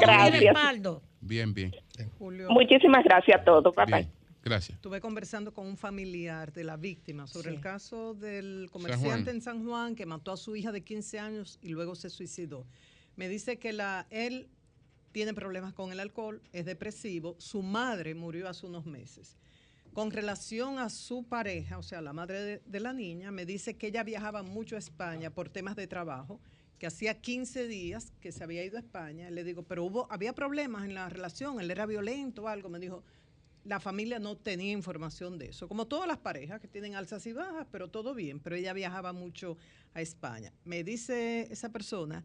gracias. 0.00 0.54
Bien, 1.20 1.52
bien. 1.52 1.74
Muchísimas 2.50 3.02
gracias 3.02 3.40
a 3.40 3.44
todos. 3.44 3.74
Bye, 3.74 4.08
Gracias. 4.44 4.76
Estuve 4.76 5.00
conversando 5.00 5.52
con 5.52 5.66
un 5.66 5.76
familiar 5.76 6.52
de 6.52 6.64
la 6.64 6.76
víctima 6.76 7.26
sobre 7.26 7.50
el 7.50 7.60
caso 7.60 8.14
del 8.14 8.68
comerciante 8.70 9.30
en 9.30 9.40
San 9.40 9.64
Juan 9.64 9.96
que 9.96 10.06
mató 10.06 10.30
a 10.30 10.36
su 10.36 10.54
hija 10.54 10.70
de 10.70 10.82
15 10.82 11.18
años 11.18 11.58
y 11.62 11.70
luego 11.70 11.94
se 11.94 12.10
suicidó. 12.10 12.66
Me 13.16 13.28
dice 13.28 13.58
que 13.58 13.72
la, 13.72 14.06
él 14.10 14.48
tiene 15.12 15.34
problemas 15.34 15.72
con 15.72 15.92
el 15.92 15.98
alcohol, 15.98 16.40
es 16.52 16.66
depresivo, 16.66 17.36
su 17.38 17.62
madre 17.62 18.14
murió 18.14 18.48
hace 18.48 18.66
unos 18.66 18.86
meses 18.86 19.36
con 19.92 20.10
relación 20.10 20.78
a 20.78 20.90
su 20.90 21.24
pareja, 21.24 21.78
o 21.78 21.82
sea, 21.82 22.00
la 22.00 22.12
madre 22.12 22.60
de, 22.64 22.80
la 22.80 22.92
niña, 22.92 23.30
me 23.30 23.44
dice 23.44 23.76
que 23.76 23.88
ella 23.88 24.04
viajaba 24.04 24.42
mucho 24.42 24.76
a 24.76 24.78
España 24.78 25.30
por 25.30 25.48
temas 25.48 25.76
de 25.76 25.86
trabajo, 25.86 26.40
que 26.78 26.86
hacía 26.86 27.20
15 27.20 27.66
días 27.66 28.12
que 28.20 28.30
se 28.30 28.44
había 28.44 28.64
ido 28.64 28.76
a 28.76 28.80
España. 28.80 29.30
Le 29.30 29.42
digo, 29.42 29.64
pero 29.64 29.84
hubo, 29.84 30.06
había 30.10 30.32
problemas 30.32 30.84
en 30.84 30.94
la 30.94 31.08
relación, 31.08 31.60
él 31.60 31.70
era 31.70 31.86
violento 31.86 32.44
o 32.44 32.48
algo. 32.48 32.68
Me 32.68 32.78
dijo, 32.78 33.02
la 33.64 33.80
familia 33.80 34.18
no 34.18 34.36
tenía 34.36 34.72
información 34.72 35.38
de 35.38 35.46
eso. 35.46 35.68
Como 35.68 35.86
todas 35.86 36.06
las 36.06 36.18
parejas 36.18 36.60
que 36.60 36.68
tienen 36.68 36.94
alzas 36.94 37.26
y 37.26 37.32
bajas, 37.32 37.66
pero 37.70 37.88
todo 37.88 38.14
bien. 38.14 38.40
Pero 38.40 38.56
ella 38.56 38.72
viajaba 38.72 39.12
mucho 39.12 39.56
a 39.94 40.00
España. 40.00 40.52
Me 40.64 40.84
dice 40.84 41.48
esa 41.50 41.70
persona 41.70 42.24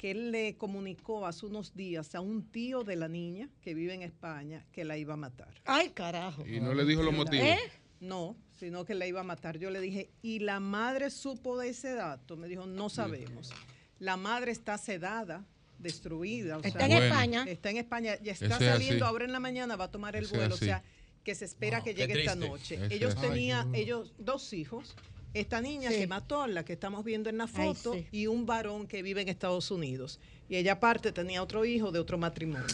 que 0.00 0.12
él 0.12 0.32
le 0.32 0.56
comunicó 0.56 1.26
hace 1.26 1.44
unos 1.44 1.74
días 1.74 2.14
a 2.14 2.22
un 2.22 2.50
tío 2.50 2.84
de 2.84 2.96
la 2.96 3.06
niña 3.06 3.50
que 3.60 3.74
vive 3.74 3.92
en 3.92 4.00
España 4.00 4.64
que 4.72 4.82
la 4.82 4.96
iba 4.96 5.12
a 5.12 5.18
matar. 5.18 5.52
Ay, 5.66 5.90
carajo. 5.90 6.42
¿Y 6.46 6.58
no 6.58 6.72
le 6.72 6.86
dijo 6.86 7.02
los 7.02 7.12
motivos? 7.12 7.46
¿Eh? 7.46 7.58
No, 8.00 8.34
sino 8.58 8.86
que 8.86 8.94
la 8.94 9.06
iba 9.06 9.20
a 9.20 9.24
matar. 9.24 9.58
Yo 9.58 9.68
le 9.68 9.78
dije, 9.78 10.08
¿y 10.22 10.38
la 10.38 10.58
madre 10.58 11.10
supo 11.10 11.58
de 11.58 11.68
ese 11.68 11.92
dato? 11.92 12.38
Me 12.38 12.48
dijo, 12.48 12.64
no 12.64 12.88
sabemos. 12.88 13.52
La 13.98 14.16
madre 14.16 14.52
está 14.52 14.78
sedada, 14.78 15.44
destruida. 15.78 16.60
está 16.64 16.86
en 16.86 16.92
España. 16.92 17.44
Está 17.46 17.68
en 17.68 17.76
España. 17.76 18.18
Ya 18.22 18.32
está 18.32 18.58
saliendo 18.58 19.04
ahora 19.04 19.26
en 19.26 19.32
la 19.32 19.40
mañana, 19.40 19.76
va 19.76 19.84
a 19.84 19.90
tomar 19.90 20.16
el 20.16 20.26
vuelo. 20.28 20.54
O 20.54 20.58
sea, 20.58 20.82
que 21.22 21.34
se 21.34 21.44
espera 21.44 21.82
que 21.82 21.92
llegue 21.92 22.20
esta 22.20 22.36
noche. 22.36 22.78
ellos 22.88 23.20
tenían, 23.20 23.74
ellos, 23.74 24.14
dos 24.16 24.54
hijos 24.54 24.96
esta 25.34 25.60
niña 25.60 25.90
que 25.90 26.06
mató, 26.06 26.46
la 26.46 26.64
que 26.64 26.72
estamos 26.72 27.04
viendo 27.04 27.30
en 27.30 27.38
la 27.38 27.46
foto, 27.46 27.96
y 28.10 28.26
un 28.26 28.46
varón 28.46 28.86
que 28.86 29.02
vive 29.02 29.22
en 29.22 29.28
Estados 29.28 29.70
Unidos. 29.70 30.18
Y 30.48 30.56
ella 30.56 30.72
aparte 30.72 31.12
tenía 31.12 31.42
otro 31.42 31.64
hijo 31.64 31.92
de 31.92 31.98
otro 31.98 32.18
matrimonio. 32.18 32.66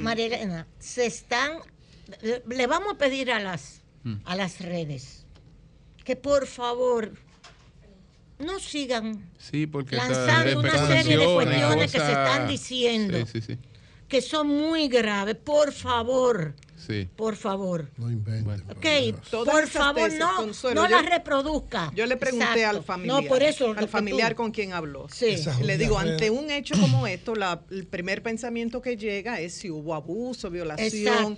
María 0.00 0.26
Elena, 0.26 0.66
se 0.78 1.06
están, 1.06 1.58
le 2.46 2.66
vamos 2.66 2.94
a 2.94 2.98
pedir 2.98 3.30
a 3.30 3.40
las, 3.40 3.82
mm. 4.04 4.14
a 4.24 4.36
las 4.36 4.60
redes 4.60 5.22
que 6.04 6.16
por 6.16 6.46
favor 6.46 7.12
no 8.38 8.58
sigan 8.58 9.30
lanzando 9.90 10.58
una 10.58 10.86
serie 10.86 11.16
de 11.16 11.24
cuestiones 11.24 11.92
que 11.92 11.98
se 11.98 12.08
están 12.08 12.48
diciendo 12.48 13.18
que 14.08 14.20
son 14.20 14.46
muy 14.46 14.88
graves. 14.88 15.36
Por 15.36 15.72
favor, 15.72 16.54
por 17.16 17.36
favor. 17.36 17.90
No 17.96 18.10
inventen. 18.10 18.44
por 19.30 19.68
favor, 19.68 20.12
no, 20.12 20.46
no 20.74 20.88
la 20.88 21.02
reproduzca. 21.02 21.92
Yo 21.94 22.06
le 22.06 22.16
pregunté 22.16 22.64
al 22.64 22.82
familiar, 22.82 23.26
por 23.28 23.42
eso, 23.42 23.74
al 23.76 23.88
familiar 23.88 24.34
con 24.34 24.50
quien 24.50 24.72
habló. 24.72 25.06
Le 25.62 25.78
digo, 25.78 25.98
ante 25.98 26.30
un 26.30 26.50
hecho 26.50 26.74
como 26.80 27.06
esto, 27.06 27.34
el 27.70 27.86
primer 27.86 28.22
pensamiento 28.22 28.80
que 28.82 28.96
llega 28.96 29.40
es 29.40 29.54
si 29.54 29.70
hubo 29.70 29.94
abuso, 29.94 30.50
violación. 30.50 31.36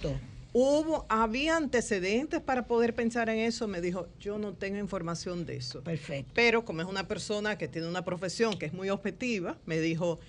Hubo, 0.56 1.04
había 1.08 1.56
antecedentes 1.56 2.40
para 2.40 2.68
poder 2.68 2.94
pensar 2.94 3.28
en 3.28 3.40
eso. 3.40 3.66
Me 3.66 3.80
dijo, 3.80 4.06
yo 4.20 4.38
no 4.38 4.54
tengo 4.54 4.78
información 4.78 5.44
de 5.46 5.56
eso. 5.56 5.82
Perfecto. 5.82 6.30
Pero 6.32 6.64
como 6.64 6.80
es 6.80 6.86
una 6.86 7.08
persona 7.08 7.58
que 7.58 7.66
tiene 7.66 7.88
una 7.88 8.04
profesión 8.04 8.56
que 8.56 8.66
es 8.66 8.72
muy 8.72 8.88
objetiva, 8.88 9.58
me 9.66 9.80
dijo, 9.80 10.20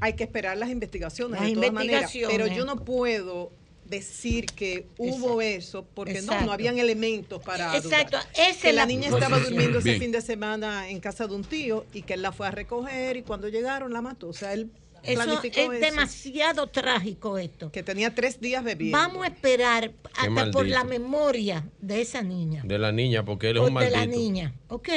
hay 0.00 0.14
que 0.14 0.24
esperar 0.24 0.56
las 0.56 0.70
investigaciones 0.70 1.40
de 1.40 1.52
todas 1.52 1.72
maneras. 1.72 2.10
Pero 2.28 2.46
yo 2.46 2.64
no 2.64 2.82
puedo 2.84 3.52
decir 3.88 4.46
que 4.46 4.86
hubo 4.98 5.40
eso 5.40 5.86
porque 5.94 6.22
no, 6.22 6.40
no 6.42 6.52
habían 6.52 6.78
elementos 6.78 7.42
para 7.42 7.76
Exacto, 7.76 8.18
que 8.62 8.72
la, 8.72 8.86
niña 8.86 9.08
estaba 9.08 9.38
durmiendo 9.38 9.78
ese 9.78 9.98
fin 9.98 10.12
de 10.12 10.20
semana 10.20 10.88
en 10.88 11.00
casa 11.00 11.26
de 11.26 11.34
un 11.34 11.44
tío 11.44 11.86
y 11.92 12.02
que 12.02 12.14
él 12.14 12.22
la 12.22 12.32
fue 12.32 12.46
a 12.46 12.50
recoger 12.50 13.16
y 13.16 13.22
cuando 13.22 13.48
llegaron 13.48 13.92
la 13.92 14.02
mató. 14.02 14.28
O 14.28 14.32
sea, 14.32 14.52
él 14.52 14.70
eso 15.02 15.40
es 15.42 15.80
demasiado 15.80 16.66
trágico 16.66 17.38
esto. 17.38 17.70
Que 17.70 17.82
tenía 17.82 18.14
tres 18.14 18.40
días 18.40 18.64
bebiendo. 18.64 18.98
Vamos 18.98 19.24
a 19.24 19.28
esperar 19.28 19.92
hasta 20.14 20.50
por 20.50 20.66
la 20.66 20.84
memoria 20.84 21.64
de 21.80 22.00
esa 22.00 22.22
niña. 22.22 22.62
De 22.64 22.78
la 22.78 22.92
niña, 22.92 23.24
porque 23.24 23.50
él 23.50 23.58
es 23.58 23.62
un 23.62 23.72
maldito. 23.72 23.98
De 23.98 24.06
la 24.06 24.12
niña, 24.12 24.54
ok. 24.68 24.88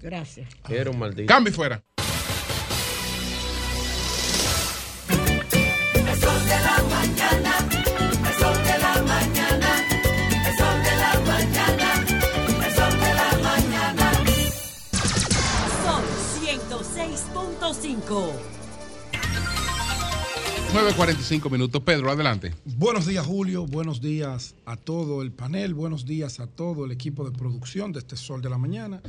Gracias. 0.00 0.48
Era 0.68 0.90
un 0.90 0.98
maldito. 0.98 1.26
Cambio 1.26 1.52
fuera. 1.52 1.82
9.45 20.74 21.50
minutos. 21.50 21.82
Pedro, 21.82 22.10
adelante. 22.10 22.54
Buenos 22.64 23.06
días, 23.06 23.26
Julio. 23.26 23.66
Buenos 23.66 24.00
días 24.00 24.54
a 24.64 24.76
todo 24.76 25.22
el 25.22 25.32
panel. 25.32 25.74
Buenos 25.74 26.04
días 26.04 26.40
a 26.40 26.46
todo 26.46 26.84
el 26.84 26.92
equipo 26.92 27.28
de 27.28 27.36
producción 27.36 27.92
de 27.92 28.00
este 28.00 28.16
Sol 28.16 28.42
de 28.42 28.50
la 28.50 28.58
Mañana. 28.58 29.02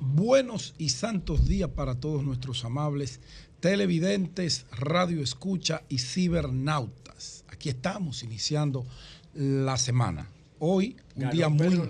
Buenos 0.00 0.74
y 0.78 0.90
santos 0.90 1.46
días 1.46 1.70
para 1.70 1.94
todos 1.94 2.22
nuestros 2.24 2.64
amables 2.64 3.20
televidentes, 3.60 4.66
radio 4.72 5.22
escucha 5.22 5.82
y 5.88 5.98
cibernautas. 5.98 7.44
Aquí 7.48 7.68
estamos 7.68 8.22
iniciando 8.22 8.86
la 9.34 9.76
semana. 9.76 10.28
Hoy, 10.58 10.96
un 11.14 11.30
día 11.30 11.48
muy... 11.48 11.80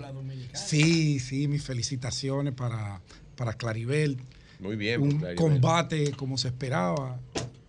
Sí, 0.53 1.19
sí, 1.19 1.47
mis 1.47 1.63
felicitaciones 1.63 2.53
para, 2.53 3.01
para 3.35 3.53
Claribel. 3.53 4.17
Muy 4.61 4.75
bien. 4.77 5.01
Un 5.01 5.35
combate 5.35 6.11
como 6.11 6.37
se 6.37 6.47
esperaba. 6.49 7.19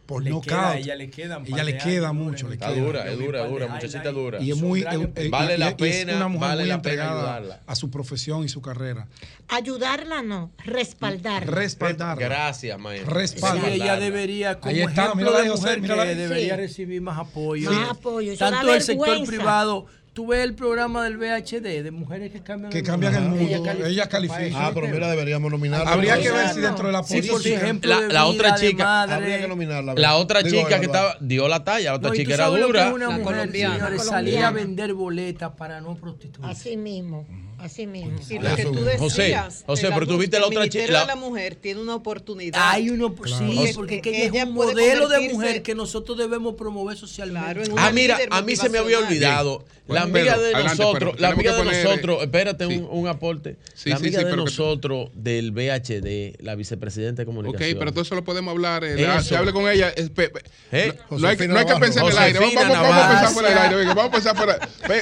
por 0.05 0.23
Le 0.23 0.31
no 0.31 0.43
queda- 0.43 0.77
ella 0.77 0.95
le 0.95 1.09
quedan 1.09 1.47
ella 1.47 1.65
le 1.65 1.79
queda 1.79 2.09
años, 2.11 2.23
mucho. 2.23 2.49
le 2.49 2.55
Está 2.55 2.75
queda. 2.75 2.85
dura, 2.85 3.11
es 3.11 3.19
dura, 3.19 3.45
es 3.45 3.51
dura, 3.51 3.67
muchachita 3.69 4.11
dura. 4.12 4.43
Y 4.43 4.51
es 4.51 4.61
muy. 4.61 4.83
eh, 4.83 5.29
Vale 5.31 5.55
y- 5.55 5.59
la 5.59 5.67
y 5.67 5.69
es 5.71 5.75
pena, 5.77 6.17
una 6.17 6.29
mujer 6.29 6.49
vale 6.49 6.62
muy 6.62 6.69
la 6.69 6.83
pena 6.83 6.93
entregada 7.05 7.37
ayudarla. 7.37 7.61
a 7.67 7.75
su 7.77 7.89
profesión 7.91 8.45
y 8.45 8.49
su 8.51 8.61
carrera. 8.61 9.07
Ayudarla 9.49 10.21
no, 10.23 10.51
respaldarla. 10.65 11.51
Respaldarla. 11.51 12.23
Gracias, 12.27 12.79
maestro. 12.79 13.15
Respaldarla. 13.15 13.69
Sí, 13.71 13.75
ella 13.83 13.97
debería, 13.97 14.61
como 14.61 14.71
Ahí 14.75 14.81
está, 14.83 14.91
ejemplo 15.05 15.15
mírala 15.17 15.37
de 15.39 15.43
ahí, 15.45 15.49
José, 15.51 15.62
mujer, 15.62 15.81
mírala 15.81 16.03
que 16.03 16.09
ahí. 16.11 16.15
debería 16.17 16.55
Sí. 16.57 16.61
recibir 16.61 17.01
más 17.01 17.19
apoyo. 17.19 17.71
Más 17.73 17.91
apoyo, 17.91 18.37
Tanto 18.37 18.75
el 18.75 18.83
sector 18.83 19.25
privado. 19.27 19.87
Tú 20.13 20.27
ves 20.27 20.45
el 20.45 20.55
programa 20.55 21.05
del 21.05 21.17
VHD 21.17 21.83
de 21.83 21.91
mujeres 21.91 22.31
que 22.33 22.43
cambian 22.43 22.71
Que 22.71 22.83
cambian 22.83 23.15
el 23.15 23.23
mundo. 23.23 23.45
Ella 23.87 24.05
para 24.05 24.09
califica. 24.11 24.67
Ah, 24.67 24.71
pero 24.75 24.87
mira, 24.89 25.09
deberíamos 25.11 25.51
nominarla. 25.51 25.91
Habría 25.91 26.21
que 26.21 26.31
ver 26.31 26.49
si 26.51 26.61
dentro 26.61 26.87
de 26.89 26.93
la 26.93 27.03
Sí, 27.03 27.23
por 27.23 27.31
política. 27.31 27.57
ejemplo, 27.63 27.91
La- 27.95 28.01
de 28.09 28.13
la 28.13 28.27
otra 28.27 28.55
chica-. 28.57 29.03
Habría 29.05 29.41
que 29.41 29.49
nominarla. 29.49 29.95
La 29.97 30.17
otra 30.17 30.43
Digo, 30.43 30.59
chica 30.65 30.79
que 30.81 30.87
estaba 30.87 31.17
dio 31.19 31.49
la 31.49 31.65
talla, 31.65 31.93
la 31.93 31.97
otra 31.97 32.11
No, 32.11 32.15
chica 32.15 32.35
era 32.35 32.47
dura. 32.49 32.93
una 32.93 33.07
La 33.07 33.11
mujer, 33.17 33.25
colombiana. 33.25 33.75
señores, 33.77 33.99
La 33.99 34.05
salir 34.05 34.35
a 34.35 34.41
colombiana. 34.49 34.51
vender 34.67 34.93
boletas 34.95 35.53
para 35.57 35.81
no 35.81 35.95
prostituirse. 35.97 36.51
Así 36.53 36.77
mismo, 36.77 37.27
así 37.63 37.87
mismo. 37.87 38.19
Y 38.29 38.39
lo 38.39 38.55
que 38.57 38.65
tú 38.65 38.85
decías, 38.85 38.99
José, 39.01 39.65
José, 39.67 39.87
el 39.87 39.95
pero 39.95 40.07
tú 40.07 40.13
adulto- 40.15 40.19
viste 40.19 40.39
la 40.41 40.47
otra 40.47 40.69
chica- 40.69 41.01
de 41.01 41.07
la 41.07 41.17
mujer 41.17 41.55
tiene 41.57 41.81
una 41.81 41.95
oportunidad. 41.95 42.61
Hay 42.63 42.91
uno, 42.91 43.09
sí, 43.09 43.15
Porque 43.15 43.73
porque 43.75 43.97
es 43.97 44.03
que 44.03 44.27
ella 44.27 44.43
es 44.43 44.49
un 44.49 44.55
modelo 44.55 45.09
de 45.09 45.29
mujer 45.31 45.63
que 45.63 45.75
nosotros 45.75 46.19
debemos 46.19 46.55
promover 46.55 46.97
socialmente. 46.97 47.63
en 47.65 47.73
una 47.73 47.87
Ah, 47.87 47.93
mira, 47.93 48.19
a 48.31 48.43
mí 48.43 48.57
se 48.57 48.69
me 48.69 48.79
había 48.79 48.99
olvidado. 48.99 49.65
La 49.89 50.05
Bueno, 50.05 50.05
amiga 50.21 50.35
Pedro, 50.37 50.41
de 50.43 50.55
adelante, 50.55 50.77
nosotros, 50.83 51.21
la 51.21 51.29
amiga 51.31 51.51
que 51.51 51.57
de 51.59 51.65
poner, 51.65 51.85
nosotros, 51.85 52.23
espérate 52.23 52.67
sí. 52.69 52.77
un, 52.77 52.89
un 53.01 53.09
aporte. 53.09 53.57
Sí, 53.75 53.91
la 53.91 53.97
sí, 53.97 54.03
amiga 54.05 54.19
sí, 54.21 54.25
de 54.25 54.31
pero 54.31 54.45
que- 54.45 54.51
nosotros 54.51 55.11
del 55.15 55.51
VHD, 55.51 56.37
la 56.41 56.55
vicepresidenta 56.55 57.23
de 57.23 57.29
Ok, 57.29 57.35
comunicación. 57.35 57.79
pero 57.81 57.91
todo 57.91 58.03
eso 58.03 58.15
lo 58.15 58.23
podemos 58.23 58.53
hablar. 58.53 58.85
eh, 58.85 58.95
Eso. 59.03 59.23
se 59.23 59.37
hable 59.37 59.53
con 59.53 59.69
ella. 59.69 59.89
es- 59.91 60.09
pe- 60.11 60.29
pe- 60.31 60.43
¿Eh? 60.71 60.95
No, 61.11 61.19
no 61.19 61.29
hay, 61.29 61.37
que- 61.37 61.49
no 61.49 61.59
hay 61.59 61.67
que 61.67 61.75
pensar 61.75 62.05
en 62.05 62.11
el 62.13 62.19
aire. 62.19 62.39
Vamos, 62.39 62.55
Josefina 62.55 62.81
vamos, 62.81 62.89
vamos 62.91 63.05
a 63.05 63.09
pensar 63.11 63.33
fuera 63.35 63.49
del 63.49 63.59
aire. 63.59 63.85
vamos 63.95 64.05
a 64.05 64.11
pensar 64.13 64.37
fuera. 64.37 64.59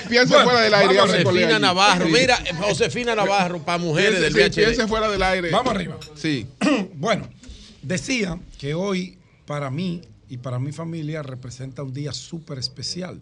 Piensa 0.08 0.44
fuera 0.44 0.60
del 0.62 0.74
aire. 0.74 0.98
Josefina. 0.98 1.58
Navarro, 1.58 2.06
Sí. 2.06 2.12
mira, 2.12 2.38
Josefina 2.58 3.14
Navarro 3.14 3.62
para 3.62 3.78
mujeres 3.78 4.20
del 4.20 4.32
sí, 4.32 4.38
VHD. 4.40 4.54
piense 4.54 4.88
fuera 4.88 5.08
del 5.08 5.22
aire. 5.22 5.50
Vamos 5.50 5.74
arriba. 5.74 5.98
Sí. 6.14 6.46
Bueno, 6.94 7.28
decía 7.82 8.38
que 8.58 8.74
hoy 8.74 9.18
para 9.46 9.70
mí 9.70 10.02
y 10.28 10.36
para 10.36 10.58
mi 10.58 10.70
familia 10.70 11.22
representa 11.22 11.82
un 11.82 11.92
día 11.92 12.12
súper 12.12 12.58
especial. 12.58 13.20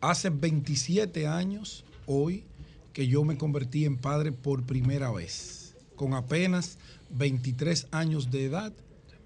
Hace 0.00 0.30
27 0.30 1.26
años, 1.26 1.84
hoy, 2.06 2.44
que 2.92 3.06
yo 3.08 3.24
me 3.24 3.38
convertí 3.38 3.84
en 3.84 3.96
padre 3.96 4.32
por 4.32 4.62
primera 4.64 5.10
vez. 5.10 5.74
Con 5.96 6.14
apenas 6.14 6.78
23 7.10 7.88
años 7.90 8.30
de 8.30 8.44
edad, 8.44 8.72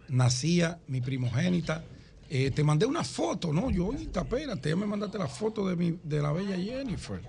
nacía 0.08 0.78
mi 0.86 1.00
primogénita. 1.00 1.84
Eh, 2.28 2.50
te 2.50 2.64
mandé 2.64 2.86
una 2.86 3.04
foto, 3.04 3.52
¿no? 3.52 3.70
Yo, 3.70 3.86
ahorita, 3.86 4.20
espérate, 4.20 4.70
ya 4.70 4.76
me 4.76 4.86
mandaste 4.86 5.18
la 5.18 5.28
foto 5.28 5.66
de, 5.68 5.76
mi, 5.76 5.98
de 6.02 6.22
la 6.22 6.32
bella 6.32 6.56
Jennifer. 6.56 7.20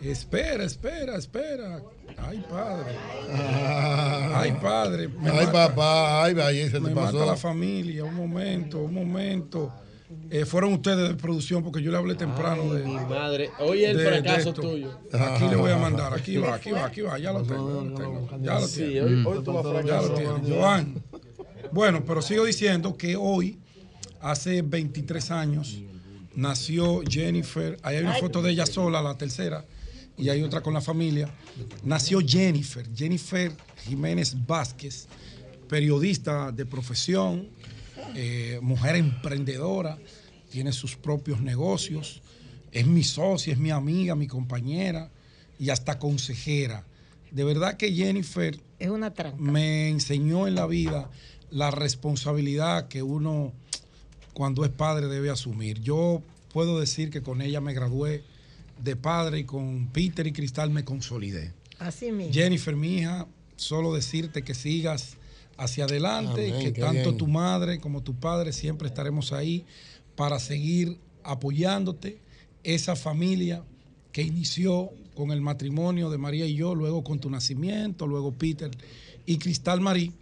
Espera, 0.00 0.64
espera, 0.64 1.16
espera. 1.16 1.80
Ay, 2.18 2.44
padre. 2.48 2.92
Ay, 4.34 4.52
padre. 4.60 5.08
me 5.08 5.30
Ay, 5.30 5.46
mata. 5.46 5.68
papá, 5.68 6.24
ay, 6.24 6.34
ahí 6.40 6.64
se 6.66 6.72
te 6.72 6.80
Me 6.80 6.90
mata 6.94 7.12
pasó. 7.12 7.26
la 7.26 7.36
familia. 7.36 8.04
Un 8.04 8.14
momento, 8.14 8.78
un 8.80 8.94
momento. 8.94 9.72
Eh, 10.30 10.44
fueron 10.44 10.72
ustedes 10.74 11.08
de 11.08 11.14
producción 11.16 11.64
porque 11.64 11.82
yo 11.82 11.90
le 11.90 11.96
hablé 11.96 12.14
temprano 12.14 12.72
de. 12.74 12.84
Mi 12.84 12.94
madre, 12.94 13.50
hoy 13.58 13.84
es 13.84 13.90
el 13.90 13.96
de- 13.96 14.02
de 14.04 14.08
fracaso 14.10 14.48
esto. 14.50 14.62
tuyo. 14.62 15.00
Aquí 15.12 15.48
le 15.48 15.56
voy 15.56 15.72
a 15.72 15.76
mandar. 15.78 16.12
Aquí 16.14 16.36
va, 16.36 16.54
aquí 16.54 16.70
va, 16.70 16.86
aquí 16.86 17.00
va. 17.00 17.18
Ya 17.18 17.32
lo 17.32 17.42
tengo. 17.42 17.82
Ya 17.82 17.90
lo 17.90 17.94
tengo. 17.98 18.28
Ya 18.42 18.60
lo 18.60 18.66
Sí, 18.68 18.82
tengo. 18.94 19.30
hoy, 19.30 19.36
hoy 19.38 19.44
tú 19.44 19.58
a 19.58 19.82
Ya 19.82 20.00
lo 20.02 20.14
tiene. 20.14 20.56
Joan. 20.56 21.02
Bueno, 21.72 22.04
pero 22.04 22.22
sigo 22.22 22.44
diciendo 22.44 22.96
que 22.96 23.16
hoy, 23.16 23.58
hace 24.20 24.62
23 24.62 25.30
años, 25.32 25.78
nació 26.36 27.02
Jennifer. 27.08 27.76
Ahí 27.82 27.96
hay 27.96 28.02
una 28.04 28.14
foto 28.14 28.42
de 28.42 28.52
ella 28.52 28.66
sola, 28.66 29.02
la 29.02 29.18
tercera, 29.18 29.64
y 30.18 30.28
hay 30.28 30.42
otra 30.42 30.62
con 30.62 30.74
la 30.74 30.80
familia. 30.80 31.28
Nació 31.84 32.20
Jennifer, 32.20 32.86
Jennifer 32.94 33.52
Jiménez 33.84 34.34
Vázquez, 34.46 35.06
periodista 35.68 36.52
de 36.52 36.64
profesión, 36.64 37.48
eh, 38.14 38.58
mujer 38.62 38.96
emprendedora, 38.96 39.98
tiene 40.50 40.72
sus 40.72 40.96
propios 40.96 41.40
negocios, 41.40 42.22
es 42.72 42.86
mi 42.86 43.04
socia, 43.04 43.52
es 43.52 43.58
mi 43.58 43.70
amiga, 43.70 44.14
mi 44.14 44.26
compañera 44.26 45.10
y 45.58 45.70
hasta 45.70 45.98
consejera. 45.98 46.84
De 47.30 47.44
verdad 47.44 47.76
que 47.76 47.92
Jennifer 47.92 48.58
Es 48.78 48.88
una 48.88 49.12
me 49.38 49.88
enseñó 49.88 50.46
en 50.46 50.54
la 50.54 50.66
vida 50.66 51.10
la 51.50 51.70
responsabilidad 51.70 52.88
que 52.88 53.02
uno 53.02 53.52
cuando 54.32 54.64
es 54.64 54.70
padre 54.70 55.06
debe 55.06 55.30
asumir. 55.30 55.80
Yo 55.80 56.22
puedo 56.52 56.78
decir 56.78 57.10
que 57.10 57.22
con 57.22 57.40
ella 57.40 57.60
me 57.60 57.72
gradué 57.74 58.22
de 58.82 58.96
padre 58.96 59.40
y 59.40 59.44
con 59.44 59.88
Peter 59.88 60.26
y 60.26 60.32
Cristal 60.32 60.70
me 60.70 60.84
consolidé. 60.84 61.52
Así 61.78 62.12
mismo. 62.12 62.32
Jennifer, 62.32 62.76
mi 62.76 62.98
hija, 62.98 63.26
solo 63.56 63.94
decirte 63.94 64.42
que 64.42 64.54
sigas 64.54 65.16
hacia 65.56 65.84
adelante, 65.84 66.50
Amén, 66.50 66.62
que 66.62 66.72
tanto 66.80 67.10
bien. 67.10 67.16
tu 67.16 67.26
madre 67.26 67.80
como 67.80 68.02
tu 68.02 68.14
padre 68.14 68.52
siempre 68.52 68.88
estaremos 68.88 69.32
ahí 69.32 69.64
para 70.14 70.38
seguir 70.38 70.98
apoyándote. 71.22 72.18
Esa 72.62 72.96
familia 72.96 73.62
que 74.12 74.22
inició 74.22 74.90
con 75.14 75.30
el 75.30 75.40
matrimonio 75.40 76.10
de 76.10 76.18
María 76.18 76.46
y 76.46 76.54
yo, 76.54 76.74
luego 76.74 77.04
con 77.04 77.20
tu 77.20 77.30
nacimiento, 77.30 78.06
luego 78.06 78.32
Peter 78.32 78.70
y 79.24 79.38
Cristal 79.38 79.80
Marí, 79.80 80.12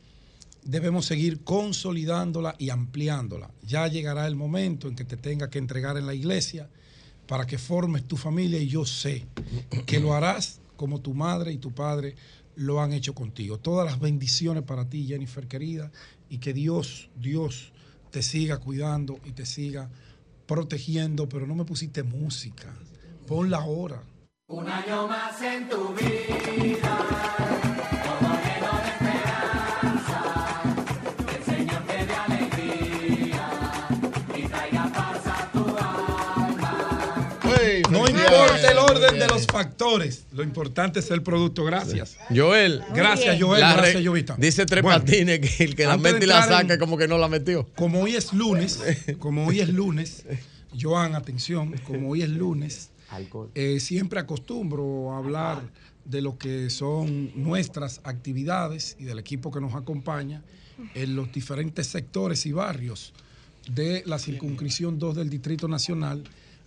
debemos 0.65 1.07
seguir 1.07 1.43
consolidándola 1.43 2.55
y 2.59 2.71
ampliándola. 2.71 3.51
Ya 3.67 3.87
llegará 3.89 4.27
el 4.27 4.37
momento 4.37 4.89
en 4.89 4.97
que 4.97 5.05
te 5.05 5.17
tenga 5.17 5.51
que 5.51 5.59
entregar 5.59 5.97
en 5.97 6.07
la 6.07 6.15
iglesia 6.15 6.69
para 7.27 7.47
que 7.47 7.59
formes 7.59 8.05
tu 8.05 8.17
familia 8.17 8.59
y 8.59 8.69
yo 8.69 8.85
sé 8.85 9.27
que 9.87 10.01
lo 10.01 10.15
harás 10.15 10.61
como 10.77 11.01
tu 11.01 11.15
madre 11.15 11.53
y 11.53 11.59
tu 11.59 11.73
padre 11.73 12.15
lo 12.57 12.81
han 12.81 12.93
hecho 12.93 13.15
contigo. 13.15 13.59
Todas 13.59 13.87
las 13.87 14.01
bendiciones 14.01 14.63
para 14.63 14.89
ti, 14.89 15.07
Jennifer 15.07 15.47
querida, 15.47 15.91
y 16.29 16.39
que 16.39 16.53
Dios, 16.53 17.11
Dios 17.17 17.73
te 18.11 18.23
siga 18.23 18.59
cuidando 18.59 19.19
y 19.25 19.33
te 19.33 19.47
siga 19.47 19.91
protegiendo, 20.47 21.29
pero 21.29 21.47
no 21.47 21.55
me 21.55 21.65
pusiste 21.65 22.03
música. 22.03 22.73
Ponla 23.27 23.59
ahora. 23.59 24.03
Un 24.49 24.69
año 24.69 25.09
más 25.09 25.41
en 25.41 25.69
tu 25.69 25.95
vida, 25.95 26.99
de 39.13 39.27
los 39.27 39.47
factores, 39.47 40.25
lo 40.33 40.43
importante 40.43 41.01
es 41.01 41.11
el 41.11 41.23
producto. 41.23 41.65
Gracias. 41.65 42.17
Joel. 42.35 42.83
Gracias, 42.95 43.41
Joel. 43.41 43.61
La 43.61 43.75
Gracias, 43.75 44.05
Jovita. 44.07 44.37
Dice 44.39 44.67
Tres 44.67 44.83
Bueno, 44.83 45.01
Patines 45.01 45.41
que 45.41 45.65
el 45.65 45.75
que 45.75 45.87
la 45.87 45.97
mete 45.97 46.25
y 46.25 46.29
la 46.29 46.41
entrar 46.41 46.63
en- 46.63 46.69
saca 46.69 46.79
como 46.79 46.97
que 46.97 47.09
no 47.09 47.19
la 47.19 47.29
metió. 47.29 47.67
Como 47.77 48.01
hoy 48.03 48.17
es 48.17 48.33
lunes, 48.33 48.81
como 49.19 49.47
hoy 49.47 49.61
es 49.61 49.69
lunes, 49.69 50.25
Joan, 50.81 51.15
atención, 51.15 51.75
como 51.87 52.11
hoy 52.11 52.23
es 52.23 52.29
lunes, 52.31 52.91
eh, 53.55 53.79
siempre 53.81 54.19
acostumbro 54.21 55.13
a 55.13 55.19
hablar 55.19 55.63
de 56.05 56.21
lo 56.21 56.37
que 56.37 56.69
son 56.71 57.31
nuestras 57.35 58.01
actividades 58.05 58.97
y 58.99 59.05
del 59.05 59.19
equipo 59.19 59.51
que 59.53 59.61
nos 59.61 59.75
acompaña 59.75 60.43
en 60.95 61.15
los 61.17 61.33
diferentes 61.33 61.87
sectores 61.87 62.45
y 62.47 62.53
barrios 62.53 63.13
de 63.71 64.03
la 64.05 64.19
circunscripción 64.19 64.99
2 64.99 65.17
del 65.17 65.31
Distrito 65.31 65.69
Nacional. 65.69 66.25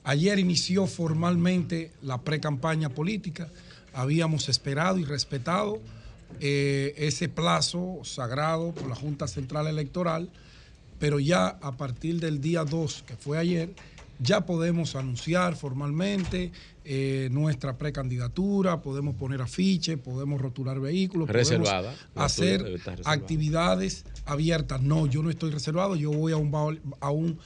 Ayer 0.07 0.39
inició 0.39 0.87
formalmente 0.87 1.91
la 2.01 2.21
pre-campaña 2.21 2.87
política. 2.87 3.49
Habíamos 3.93 4.47
esperado 4.47 4.99
y 4.99 5.03
respetado 5.03 5.81
eh, 6.39 6.93
ese 6.97 7.27
plazo 7.27 7.99
sagrado 8.03 8.71
por 8.73 8.87
la 8.87 8.95
Junta 8.95 9.27
Central 9.27 9.67
Electoral, 9.67 10.29
pero 10.97 11.19
ya 11.19 11.47
a 11.61 11.75
partir 11.75 12.21
del 12.21 12.39
día 12.39 12.63
2, 12.63 13.03
que 13.05 13.17
fue 13.17 13.37
ayer, 13.37 13.73
ya 14.19 14.45
podemos 14.45 14.95
anunciar 14.95 15.57
formalmente 15.57 16.53
eh, 16.85 17.27
nuestra 17.33 17.77
precandidatura, 17.77 18.79
podemos 18.81 19.13
poner 19.15 19.41
afiches, 19.41 19.97
podemos 19.99 20.39
rotular 20.39 20.79
vehículos, 20.79 21.27
Reservada. 21.27 21.93
podemos 22.13 22.31
hacer 22.31 22.61
actividades 23.03 24.05
abiertas. 24.25 24.81
No, 24.81 25.05
yo 25.05 25.21
no 25.21 25.29
estoy 25.29 25.51
reservado, 25.51 25.97
yo 25.97 26.11
voy 26.11 26.31
a 26.31 26.37
un, 26.37 26.49
baol- 26.49 26.79
a 27.01 27.11
un 27.11 27.37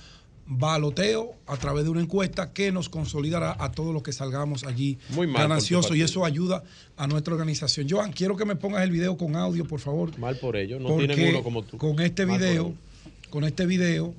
baloteo 0.45 1.35
a 1.47 1.57
través 1.57 1.83
de 1.83 1.89
una 1.89 2.01
encuesta 2.01 2.51
que 2.51 2.71
nos 2.71 2.89
consolidará 2.89 3.55
a 3.59 3.71
todos 3.71 3.93
los 3.93 4.03
que 4.03 4.11
salgamos 4.11 4.63
allí 4.63 4.97
Muy 5.09 5.27
mal 5.27 5.43
gananciosos 5.43 5.95
y 5.95 6.01
eso 6.01 6.25
ayuda 6.25 6.63
a 6.97 7.07
nuestra 7.07 7.33
organización. 7.33 7.87
Joan, 7.89 8.11
quiero 8.11 8.35
que 8.35 8.45
me 8.45 8.55
pongas 8.55 8.83
el 8.83 8.91
video 8.91 9.17
con 9.17 9.35
audio, 9.35 9.65
por 9.65 9.79
favor. 9.79 10.17
Mal 10.17 10.37
por 10.37 10.55
ello, 10.55 10.79
no 10.79 10.97
tienen 10.97 11.29
uno 11.29 11.43
como 11.43 11.63
tú. 11.63 11.77
Con 11.77 11.99
este 11.99 12.25
Mal 12.25 12.37
video, 12.37 12.73
con 13.29 13.43
este 13.43 13.65
video 13.65 14.13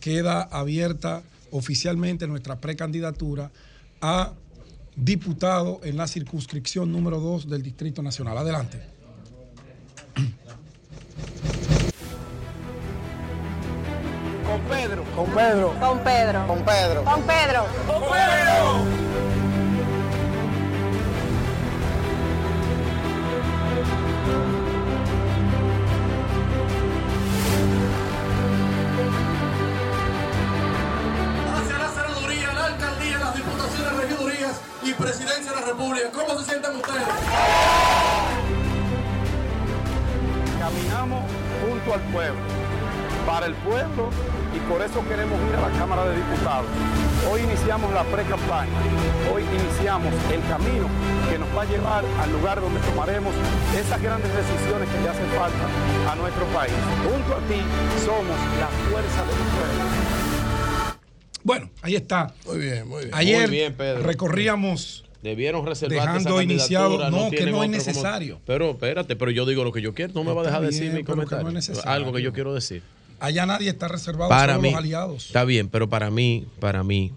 queda 0.00 0.42
abierta 0.42 1.22
oficialmente 1.50 2.26
nuestra 2.26 2.60
precandidatura 2.60 3.50
a 4.00 4.32
diputado 4.94 5.80
en 5.84 5.96
la 5.96 6.06
circunscripción 6.06 6.90
número 6.92 7.20
2 7.20 7.48
del 7.48 7.62
Distrito 7.62 8.02
Nacional. 8.02 8.36
Adelante. 8.38 8.97
Con 14.48 14.60
Con 14.60 14.68
Pedro. 14.70 15.04
Con 15.14 15.26
Pedro. 15.34 15.74
Con 15.78 15.98
Pedro. 15.98 16.46
Con 16.46 16.64
Pedro. 16.64 17.04
Con 17.04 17.22
Pedro. 17.22 17.66
hacia 31.54 31.78
la 31.78 31.88
senaduría, 31.90 32.52
la 32.54 32.64
alcaldía, 32.64 33.18
las 33.18 33.36
diputaciones, 33.36 33.96
regidurías 33.96 34.60
y 34.82 34.94
presidencia 34.94 35.52
de 35.52 35.60
la 35.60 35.66
República. 35.66 36.08
¿Cómo 36.10 36.38
se 36.38 36.50
sienten 36.50 36.76
ustedes? 36.76 37.06
Caminamos 40.58 41.24
junto 41.68 41.92
al 41.92 42.00
pueblo, 42.00 42.40
para 43.26 43.44
el 43.44 43.54
pueblo 43.56 44.08
y 44.54 44.58
por 44.70 44.80
eso 44.82 45.04
queremos 45.08 45.38
ir 45.48 45.56
a 45.56 45.68
la 45.68 45.78
Cámara 45.78 46.04
de 46.08 46.16
Diputados. 46.16 46.66
Hoy 47.30 47.40
iniciamos 47.42 47.92
la 47.92 48.04
pre-campaña, 48.04 48.72
hoy 49.32 49.42
iniciamos 49.42 50.12
el 50.32 50.40
camino 50.48 50.86
que 51.30 51.38
nos 51.38 51.48
va 51.56 51.62
a 51.62 51.64
llevar 51.66 52.04
al 52.22 52.32
lugar 52.32 52.60
donde 52.60 52.80
tomaremos 52.80 53.34
esas 53.76 54.00
grandes 54.00 54.30
decisiones 54.34 54.88
que 54.88 55.00
le 55.02 55.08
hacen 55.08 55.26
falta 55.36 56.12
a 56.12 56.16
nuestro 56.16 56.44
país. 56.46 56.72
Junto 57.04 57.34
a 57.34 57.40
ti 57.48 57.60
somos 58.04 58.36
la 58.58 58.68
fuerza 58.90 59.20
del 59.26 59.36
pueblo. 59.52 59.84
Bueno, 61.44 61.70
ahí 61.82 61.96
está. 61.96 62.32
Muy 62.46 62.58
bien, 62.58 62.88
muy 62.88 63.02
bien. 63.04 63.14
Ayer 63.14 63.48
Muy 63.48 63.50
bien, 63.56 63.74
Pedro. 63.74 64.02
recorríamos 64.02 65.04
Debieron 65.22 65.66
reservar 65.66 65.98
Dejando 65.98 66.40
iniciado- 66.40 67.10
no, 67.10 67.28
que 67.30 67.40
no 67.40 67.46
es 67.48 67.52
como- 67.52 67.66
necesario. 67.66 68.40
Pero 68.46 68.70
espérate, 68.70 69.16
pero 69.16 69.32
yo 69.32 69.46
digo 69.46 69.64
lo 69.64 69.72
que 69.72 69.82
yo 69.82 69.92
quiero. 69.92 70.12
No 70.14 70.22
me 70.22 70.32
va 70.32 70.42
a 70.42 70.44
dejar 70.44 70.62
decir 70.62 70.92
mi 70.92 71.00
no 71.02 71.06
comentario. 71.06 71.48
Algo 71.86 72.12
que 72.12 72.22
yo 72.22 72.32
quiero 72.32 72.54
decir. 72.54 72.82
Allá 73.20 73.46
nadie 73.46 73.70
está 73.70 73.88
reservado, 73.88 74.28
Para 74.28 74.54
solo 74.54 74.62
mí, 74.62 74.70
los 74.70 74.78
aliados. 74.78 75.26
está 75.26 75.44
bien, 75.44 75.68
pero 75.68 75.88
para 75.88 76.10
mí, 76.10 76.46
para 76.60 76.84
mí, 76.84 77.12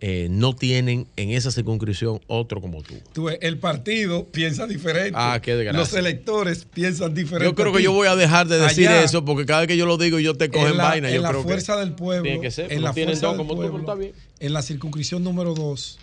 eh, 0.00 0.28
no 0.30 0.54
tienen 0.54 1.06
en 1.16 1.30
esa 1.30 1.50
circunscripción 1.50 2.20
otro 2.26 2.60
como 2.60 2.82
tú. 2.82 2.94
Tú 3.14 3.30
el 3.30 3.58
partido 3.58 4.24
piensa 4.26 4.66
diferente. 4.66 5.12
Ah, 5.14 5.40
qué 5.42 5.56
desgracia. 5.56 5.78
Los 5.80 5.94
electores 5.94 6.66
piensan 6.66 7.14
diferente. 7.14 7.46
Yo 7.46 7.54
creo 7.54 7.72
que 7.72 7.82
yo 7.82 7.92
voy 7.92 8.08
a 8.08 8.14
dejar 8.16 8.46
de 8.46 8.58
decir 8.58 8.88
Allá, 8.88 9.02
eso 9.02 9.24
porque 9.24 9.46
cada 9.46 9.60
vez 9.60 9.68
que 9.68 9.76
yo 9.78 9.86
lo 9.86 9.96
digo 9.96 10.18
yo 10.18 10.34
te 10.36 10.50
cogen 10.50 10.72
en 10.72 10.76
la, 10.76 10.84
vaina. 10.84 11.08
en 11.08 11.14
Yo 11.14 11.22
la 11.22 11.28
creo 11.30 11.40
que 11.40 11.48
fuerza 11.48 11.76
del 11.78 11.92
pueblo, 11.94 12.24
Tiene 12.24 12.40
que 12.40 12.50
ser, 12.50 12.70
en 12.70 12.82
la 12.82 12.92
tienen 12.92 13.14
fuerza 13.14 13.28
dos 13.28 13.38
del 13.38 13.46
como 13.46 13.54
tú, 13.54 13.60
pero 13.60 13.72
pueblo, 13.72 13.92
está 13.92 13.98
bien. 13.98 14.12
en 14.40 14.52
la 14.52 14.60
circunscripción 14.62 15.24
número 15.24 15.54
dos, 15.54 15.98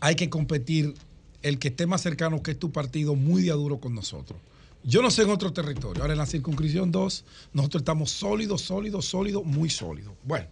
hay 0.00 0.14
que 0.14 0.30
competir 0.30 0.94
el 1.42 1.58
que 1.58 1.68
esté 1.68 1.86
más 1.86 2.00
cercano, 2.00 2.42
que 2.42 2.52
es 2.52 2.58
tu 2.58 2.72
partido, 2.72 3.14
muy 3.14 3.42
de 3.42 3.50
a 3.50 3.54
duro 3.54 3.78
con 3.78 3.94
nosotros. 3.94 4.38
Yo 4.84 5.00
no 5.00 5.10
sé 5.10 5.22
en 5.22 5.30
otro 5.30 5.52
territorio. 5.52 6.02
Ahora 6.02 6.12
en 6.12 6.18
la 6.18 6.26
circunscripción 6.26 6.92
2, 6.92 7.24
nosotros 7.54 7.80
estamos 7.80 8.10
sólidos, 8.10 8.60
sólidos, 8.62 9.06
sólidos, 9.06 9.44
muy 9.44 9.70
sólidos. 9.70 10.14
Bueno, 10.22 10.46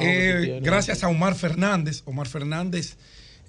eh, 0.00 0.60
gracias 0.62 1.04
a 1.04 1.08
Omar 1.08 1.36
Fernández. 1.36 2.02
Omar 2.04 2.26
Fernández 2.26 2.96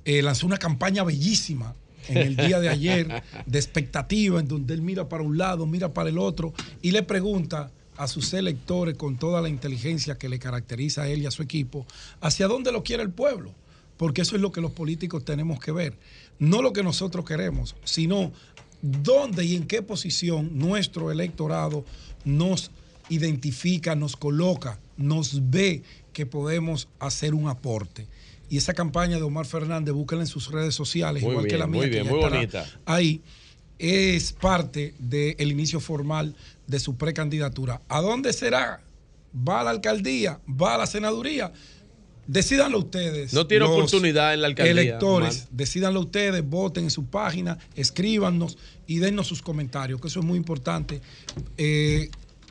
eh, 0.06 0.22
lanzó 0.22 0.46
una 0.46 0.58
campaña 0.58 1.04
bellísima 1.04 1.74
en 2.08 2.18
el 2.18 2.36
día 2.36 2.60
de 2.60 2.70
ayer 2.70 3.24
de 3.48 3.60
expectativa, 3.60 4.40
en 4.40 4.48
donde 4.48 4.76
él 4.76 4.84
mira 4.84 5.10
para 5.10 5.24
un 5.24 5.38
lado, 5.38 5.66
mira 5.66 5.94
para 5.94 6.10
el 6.10 6.20
otro 6.20 6.54
y 6.84 6.92
le 6.92 7.02
pregunta 7.02 7.72
a 7.98 8.08
sus 8.08 8.34
electores 8.34 8.96
con 8.96 9.18
toda 9.18 9.42
la 9.42 9.50
inteligencia 9.50 10.18
que 10.18 10.30
le 10.30 10.38
caracteriza 10.38 11.04
a 11.04 11.08
él 11.08 11.22
y 11.22 11.26
a 11.26 11.32
su 11.32 11.42
equipo, 11.42 11.86
hacia 12.22 12.48
dónde 12.48 12.72
lo 12.72 12.84
quiere 12.84 13.04
el 13.04 13.10
pueblo, 13.10 13.54
porque 13.98 14.22
eso 14.22 14.36
es 14.36 14.42
lo 14.42 14.52
que 14.52 14.62
los 14.62 14.72
políticos 14.72 15.24
tenemos 15.24 15.60
que 15.60 15.72
ver, 15.72 15.98
no 16.38 16.62
lo 16.62 16.74
que 16.74 16.84
nosotros 16.84 17.26
queremos, 17.26 17.76
sino 17.86 18.34
dónde 18.82 19.46
y 19.46 19.56
en 19.56 19.66
qué 19.66 19.82
posición 19.82 20.58
nuestro 20.58 21.12
electorado 21.12 21.86
nos 22.24 22.72
identifica, 23.10 23.96
nos 23.96 24.16
coloca, 24.16 24.80
nos 24.98 25.50
ve 25.50 25.84
que 26.14 26.26
podemos 26.26 26.88
hacer 27.00 27.34
un 27.34 27.48
aporte. 27.48 28.08
Y 28.50 28.58
esa 28.58 28.74
campaña 28.74 29.18
de 29.18 29.24
Omar 29.24 29.46
Fernández, 29.46 29.94
búsquenla 29.94 30.24
en 30.24 30.28
sus 30.28 30.52
redes 30.52 30.76
sociales, 30.76 31.24
Muy 31.24 31.32
igual 31.32 31.48
que 31.48 31.58
la 31.58 31.68
mía, 31.68 31.82
muy 31.82 31.90
que 31.90 31.96
bien, 31.96 32.06
ya 32.06 32.12
muy 32.12 32.20
bonita. 32.20 32.66
ahí, 32.86 33.22
es 33.78 34.32
parte 34.32 34.94
del 35.00 35.52
inicio 35.52 35.80
formal 35.80 36.36
de 36.68 36.80
su 36.80 36.96
precandidatura. 36.96 37.82
¿A 37.90 38.02
dónde 38.02 38.32
será? 38.34 38.82
¿Va 39.36 39.62
a 39.62 39.64
la 39.66 39.72
alcaldía? 39.72 40.40
¿Va 40.50 40.76
a 40.76 40.78
la 40.78 40.88
senaduría? 40.88 41.52
Decídanlo 42.28 42.80
ustedes. 42.80 43.34
No 43.34 43.46
tiene 43.46 43.66
oportunidad 43.66 44.34
en 44.34 44.42
la 44.42 44.48
alcaldía, 44.48 44.72
Electores, 44.72 45.36
Omar. 45.44 45.48
decídanlo 45.52 46.00
ustedes, 46.00 46.44
voten 46.48 46.86
en 46.86 46.90
su 46.92 47.06
página, 47.06 47.58
escríbanos 47.76 48.58
y 48.88 48.98
dennos 48.98 49.28
sus 49.28 49.42
comentarios, 49.42 50.02
que 50.02 50.08
eso 50.08 50.20
es 50.22 50.26
muy 50.26 50.38
importante. 50.38 51.02
eh, 51.58 52.10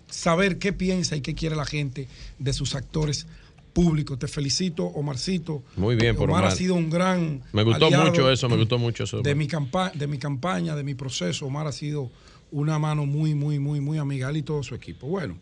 saber 0.08 0.58
qué 0.58 0.72
piensa 0.72 1.16
y 1.16 1.20
qué 1.22 1.34
quiere 1.34 1.56
la 1.56 1.64
gente 1.64 2.06
de 2.38 2.52
sus 2.52 2.76
actores 2.76 3.26
públicos. 3.72 4.16
Te 4.16 4.28
felicito, 4.28 4.84
Omarcito. 4.84 5.64
Muy 5.74 5.96
bien, 5.96 6.14
por 6.14 6.30
Omar 6.30 6.44
ha 6.44 6.46
Omar. 6.48 6.56
sido 6.56 6.76
un 6.76 6.88
gran. 6.88 7.42
Me 7.52 7.64
gustó 7.64 7.90
mucho 7.90 8.30
eso, 8.30 8.48
me 8.48 8.56
gustó 8.56 8.78
mucho 8.78 9.02
eso. 9.02 9.22
de 9.22 9.34
mi, 9.34 9.48
campa 9.48 9.90
de 9.92 10.06
mi 10.06 10.18
campaña, 10.18 10.76
de 10.76 10.84
mi 10.84 10.94
proceso. 10.94 11.46
Omar 11.46 11.66
ha 11.66 11.72
sido 11.72 12.12
una 12.52 12.78
mano 12.78 13.06
muy, 13.06 13.34
muy, 13.34 13.58
muy, 13.58 13.80
muy 13.80 13.98
amigable 13.98 14.38
y 14.38 14.42
todo 14.42 14.62
su 14.62 14.76
equipo. 14.76 15.08
Bueno, 15.08 15.36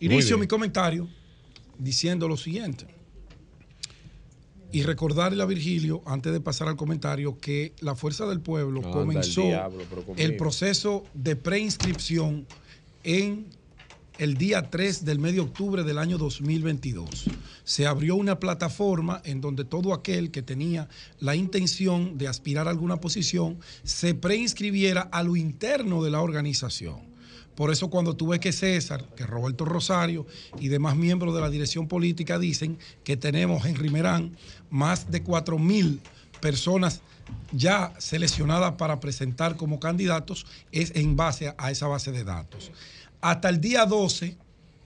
inicio 0.00 0.36
mi 0.38 0.48
comentario 0.48 1.06
diciendo 1.78 2.26
lo 2.26 2.36
siguiente. 2.36 2.86
Y 4.76 4.82
recordarle 4.82 5.42
a 5.42 5.46
Virgilio, 5.46 6.02
antes 6.04 6.34
de 6.34 6.40
pasar 6.42 6.68
al 6.68 6.76
comentario, 6.76 7.38
que 7.38 7.72
la 7.80 7.94
Fuerza 7.94 8.26
del 8.26 8.40
Pueblo 8.40 8.80
el 8.80 8.90
comenzó 8.90 9.40
diablo, 9.40 9.82
el 10.18 10.36
proceso 10.36 11.02
de 11.14 11.34
preinscripción 11.34 12.46
en 13.02 13.46
el 14.18 14.36
día 14.36 14.68
3 14.68 15.06
del 15.06 15.18
mes 15.18 15.32
de 15.32 15.40
octubre 15.40 15.82
del 15.82 15.96
año 15.96 16.18
2022. 16.18 17.08
Se 17.64 17.86
abrió 17.86 18.16
una 18.16 18.38
plataforma 18.38 19.22
en 19.24 19.40
donde 19.40 19.64
todo 19.64 19.94
aquel 19.94 20.30
que 20.30 20.42
tenía 20.42 20.90
la 21.20 21.34
intención 21.34 22.18
de 22.18 22.28
aspirar 22.28 22.66
a 22.68 22.70
alguna 22.70 23.00
posición 23.00 23.58
se 23.82 24.14
preinscribiera 24.14 25.00
a 25.00 25.22
lo 25.22 25.36
interno 25.36 26.04
de 26.04 26.10
la 26.10 26.20
organización. 26.20 27.16
Por 27.56 27.72
eso 27.72 27.88
cuando 27.88 28.14
tú 28.14 28.28
ves 28.28 28.38
que 28.38 28.52
César, 28.52 29.06
que 29.16 29.26
Roberto 29.26 29.64
Rosario 29.64 30.26
y 30.60 30.68
demás 30.68 30.94
miembros 30.94 31.34
de 31.34 31.40
la 31.40 31.48
dirección 31.48 31.88
política 31.88 32.38
dicen 32.38 32.78
que 33.02 33.16
tenemos 33.16 33.64
en 33.64 33.76
Rimerán 33.76 34.36
más 34.70 35.10
de 35.10 35.22
4 35.22 35.58
mil 35.58 36.00
personas 36.40 37.00
ya 37.52 37.92
seleccionadas 37.98 38.72
para 38.72 39.00
presentar 39.00 39.56
como 39.56 39.80
candidatos, 39.80 40.46
es 40.72 40.92
en 40.94 41.16
base 41.16 41.54
a 41.56 41.70
esa 41.70 41.86
base 41.86 42.12
de 42.12 42.24
datos. 42.24 42.70
Hasta 43.20 43.48
el 43.48 43.60
día 43.60 43.84
12 43.86 44.36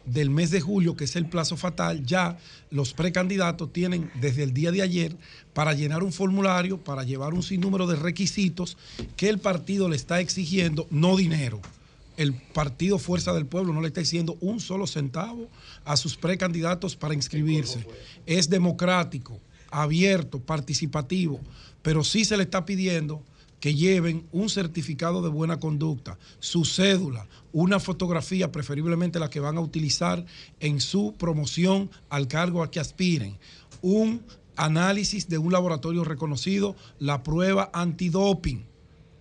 del 0.04 0.30
mes 0.30 0.50
de 0.50 0.60
julio, 0.60 0.96
que 0.96 1.04
es 1.04 1.16
el 1.16 1.26
plazo 1.26 1.56
fatal, 1.56 2.04
ya 2.04 2.38
los 2.70 2.92
precandidatos 2.92 3.72
tienen 3.72 4.10
desde 4.20 4.42
el 4.42 4.52
día 4.52 4.72
de 4.72 4.82
ayer 4.82 5.16
para 5.52 5.74
llenar 5.74 6.02
un 6.02 6.12
formulario, 6.12 6.78
para 6.78 7.04
llevar 7.04 7.34
un 7.34 7.42
sinnúmero 7.42 7.86
de 7.86 7.96
requisitos 7.96 8.76
que 9.16 9.28
el 9.28 9.38
partido 9.38 9.88
le 9.88 9.96
está 9.96 10.20
exigiendo, 10.20 10.86
no 10.90 11.16
dinero. 11.16 11.60
El 12.16 12.34
partido 12.34 12.98
Fuerza 12.98 13.32
del 13.32 13.46
Pueblo 13.46 13.72
no 13.72 13.80
le 13.80 13.88
está 13.88 14.00
exigiendo 14.00 14.36
un 14.40 14.60
solo 14.60 14.86
centavo 14.86 15.48
a 15.84 15.96
sus 15.96 16.16
precandidatos 16.16 16.96
para 16.96 17.14
inscribirse. 17.14 17.86
Es 18.26 18.50
democrático, 18.50 19.40
abierto, 19.70 20.40
participativo, 20.40 21.40
pero 21.82 22.04
sí 22.04 22.24
se 22.24 22.36
le 22.36 22.44
está 22.44 22.64
pidiendo 22.64 23.22
que 23.60 23.74
lleven 23.74 24.26
un 24.32 24.48
certificado 24.48 25.22
de 25.22 25.28
buena 25.28 25.60
conducta, 25.60 26.18
su 26.38 26.64
cédula, 26.64 27.26
una 27.52 27.78
fotografía, 27.78 28.50
preferiblemente 28.50 29.18
la 29.18 29.28
que 29.28 29.40
van 29.40 29.58
a 29.58 29.60
utilizar 29.60 30.24
en 30.60 30.80
su 30.80 31.14
promoción 31.18 31.90
al 32.08 32.26
cargo 32.26 32.62
a 32.62 32.70
que 32.70 32.80
aspiren, 32.80 33.38
un 33.82 34.22
análisis 34.56 35.28
de 35.28 35.38
un 35.38 35.52
laboratorio 35.52 36.04
reconocido, 36.04 36.74
la 36.98 37.22
prueba 37.22 37.70
antidoping, 37.72 38.64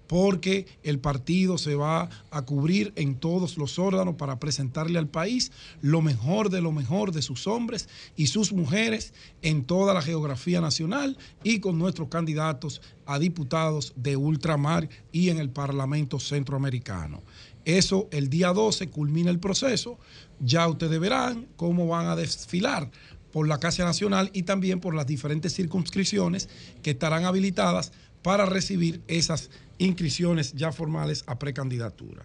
porque 0.10 0.66
el 0.82 0.98
partido 0.98 1.60
se 1.60 1.76
va 1.76 2.10
a 2.32 2.42
cubrir 2.42 2.94
en 2.96 3.14
todos 3.20 3.60
los 3.60 3.78
órganos 3.78 4.16
para 4.16 4.40
presentarle 4.40 4.98
al 4.98 5.08
país 5.08 5.52
lo 5.84 6.02
mejor 6.02 6.50
de 6.50 6.62
lo 6.62 6.72
mejor 6.72 7.12
de 7.12 7.22
sus 7.22 7.46
hombres 7.46 7.88
y 8.16 8.26
sus 8.26 8.52
mujeres 8.52 9.14
en 9.44 9.66
toda 9.66 9.94
la 9.94 10.02
geografía 10.02 10.62
nacional 10.62 11.16
y 11.44 11.60
con 11.60 11.78
nuestros 11.78 12.10
candidatos 12.10 12.82
a 13.06 13.20
diputados 13.20 13.94
de 13.98 14.16
ultramar 14.16 14.90
y 15.12 15.30
en 15.30 15.38
el 15.38 15.52
Parlamento 15.52 16.20
Centroamericano. 16.20 17.22
Eso 17.64 18.08
el 18.12 18.32
día 18.32 18.52
12 18.52 18.90
culmina 18.90 19.30
el 19.30 19.40
proceso, 19.40 20.00
ya 20.40 20.68
ustedes 20.68 21.00
verán 21.00 21.46
cómo 21.56 21.86
van 21.86 22.08
a 22.08 22.16
desfilar 22.16 22.90
por 23.32 23.48
la 23.48 23.60
Casa 23.60 23.86
Nacional 23.86 24.32
y 24.34 24.42
también 24.42 24.80
por 24.80 24.96
las 24.96 25.06
diferentes 25.06 25.54
circunscripciones 25.54 26.50
que 26.82 26.92
estarán 26.92 27.26
habilitadas 27.26 27.92
para 28.22 28.46
recibir 28.46 29.02
esas 29.08 29.50
inscripciones 29.78 30.54
ya 30.54 30.72
formales 30.72 31.24
a 31.28 31.40
precandidatura. 31.40 32.24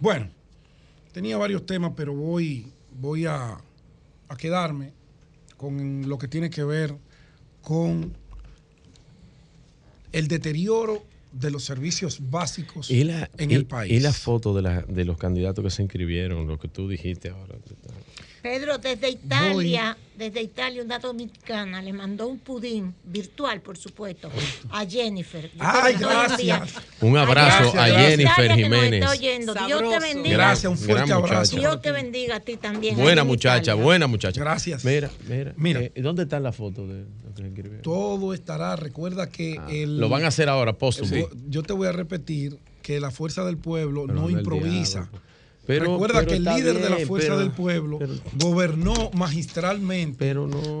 Bueno, 0.00 0.28
tenía 1.12 1.36
varios 1.36 1.66
temas, 1.66 1.92
pero 1.96 2.14
voy, 2.14 2.72
voy 3.00 3.26
a, 3.26 3.58
a 4.28 4.36
quedarme 4.36 4.92
con 5.56 6.08
lo 6.08 6.18
que 6.18 6.28
tiene 6.28 6.50
que 6.50 6.64
ver 6.64 6.96
con 7.62 8.14
el 10.12 10.28
deterioro 10.28 11.04
de 11.32 11.50
los 11.50 11.64
servicios 11.64 12.30
básicos 12.30 12.90
la, 13.04 13.28
en 13.38 13.50
y- 13.50 13.54
el 13.54 13.66
país. 13.66 13.92
y 13.92 14.00
la 14.00 14.12
foto 14.12 14.54
de, 14.54 14.62
la- 14.62 14.82
de 14.82 15.04
los 15.04 15.18
candidatos 15.18 15.64
que 15.64 15.70
se 15.70 15.82
inscribieron, 15.82 16.46
lo 16.46 16.58
que 16.58 16.68
tú 16.68 16.88
dijiste 16.88 17.30
ahora. 17.30 17.56
Pedro, 18.44 18.76
desde 18.76 19.08
Italia, 19.08 19.96
desde 20.18 20.42
Italia, 20.42 20.82
una 20.82 20.98
dominicana 20.98 21.80
le 21.80 21.94
mandó 21.94 22.26
un 22.28 22.38
pudín 22.38 22.94
virtual, 23.02 23.62
por 23.62 23.78
supuesto, 23.78 24.30
a 24.70 24.84
Jennifer. 24.84 25.50
Ay, 25.58 25.94
gracias. 25.98 26.74
Un 27.00 27.16
abrazo 27.16 27.70
Gracias, 27.72 27.74
a 27.74 27.86
gracias. 27.88 28.10
Jennifer 28.10 28.44
Italia 28.44 28.54
que 28.56 28.68
nos 28.68 28.78
Jiménez. 28.80 29.00
está 29.00 29.10
oyendo. 29.12 29.54
Dios 29.66 29.82
te 29.90 29.98
bendiga. 30.12 30.36
Gracias, 30.36 30.70
un 30.70 30.76
fuerte 30.76 30.94
gran 31.06 31.12
abrazo. 31.12 31.56
Dios 31.56 31.80
te 31.80 31.90
bendiga 31.90 32.36
a 32.36 32.40
ti 32.40 32.58
también. 32.58 32.96
Buena 32.96 33.24
muchacha, 33.24 33.62
Italia. 33.62 33.82
buena 33.82 34.06
muchacha. 34.08 34.40
Gracias. 34.42 34.84
Mira, 34.84 35.10
mira. 35.26 35.54
Mira. 35.56 35.80
eh, 35.80 35.92
¿Dónde 36.02 36.24
está 36.24 36.38
la 36.38 36.52
foto 36.52 36.86
de 36.86 37.06
lo 37.38 37.54
que? 37.54 37.62
Todo 37.82 38.34
estará, 38.34 38.76
recuerda 38.76 39.30
que 39.30 39.54
el... 39.70 39.96
Ah, 39.96 40.00
Lo 40.00 40.08
van 40.10 40.22
a 40.24 40.28
hacer 40.28 40.50
ahora, 40.50 40.74
póstumo. 40.74 41.28
Yo- 41.48 41.62
te 41.62 41.72
voy 41.72 41.88
a 41.88 41.92
repetir 41.92 42.58
que 42.82 43.00
la 43.00 43.10
fuerza 43.10 43.42
del 43.46 43.56
pueblo 43.56 44.06
no 44.06 44.28
improvisa. 44.28 45.00
diablo. 45.10 45.20
Pero- 45.66 45.92
Recuerda 45.92 46.18
pero 46.20 46.30
que 46.30 46.36
el 46.36 46.44
líder 46.44 46.78
de 46.78 46.90
la 46.90 47.06
fuerza 47.06 47.28
pero- 47.28 47.38
del 47.38 47.50
pueblo 47.50 47.98
gobernó 48.34 49.10
magistralmente 49.14 50.30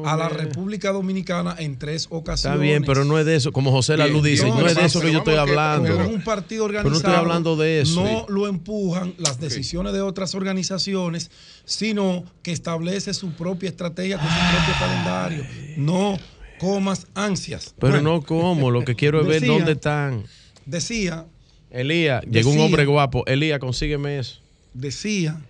a 0.04 0.16
la 0.16 0.28
República 0.28 0.92
Dominicana 0.92 1.56
en 1.58 1.78
tres 1.78 2.06
ocasiones. 2.10 2.54
Está 2.56 2.62
bien, 2.62 2.84
pero 2.84 3.04
no 3.04 3.18
es 3.18 3.24
de 3.24 3.36
eso. 3.36 3.50
Como 3.52 3.70
José 3.70 3.96
Lalu 3.96 4.20
dice, 4.22 4.46
no, 4.46 4.60
no, 4.60 4.66
es 4.66 4.74
de 4.76 4.84
eso 4.84 5.00
que 5.00 5.10
yo 5.12 5.18
estoy 5.18 5.36
hablando. 5.36 5.88
pero 5.88 6.02
es 6.02 6.08
un 6.14 6.22
partido 6.22 6.64
organizado. 6.66 6.90
no 6.90 6.96
estoy 6.98 7.14
hablando 7.14 7.56
de 7.56 7.80
eso. 7.80 8.04
No 8.04 8.26
lo 8.28 8.46
empujan 8.46 9.14
las 9.18 9.40
decisiones 9.40 9.92
de 9.94 10.00
otras 10.02 10.34
organizaciones, 10.34 11.30
sino 11.64 12.24
que 12.42 12.52
establece 12.52 13.14
su 13.14 13.32
propia 13.32 13.68
estrategia 13.70 14.18
con 14.18 14.28
su 14.28 14.34
propio 14.34 14.74
calendario. 14.78 15.44
No 15.78 16.18
comas 16.58 17.06
ansias. 17.14 17.74
Pero 17.78 17.94
Bueno, 17.94 18.14
no 18.16 18.22
como, 18.22 18.70
lo 18.70 18.84
que 18.84 18.94
quiero 18.94 19.20
es 19.22 19.26
ver 19.26 19.40
decía- 19.40 19.54
dónde 19.54 19.72
están. 19.72 20.24
Decía, 20.66 21.26
Elías, 21.70 22.22
llegó 22.30 22.50
un 22.50 22.60
hombre 22.60 22.84
guapo. 22.86 23.24
Elías, 23.26 23.58
consígueme 23.58 24.18
eso. 24.18 24.40
Decía, 24.74 25.40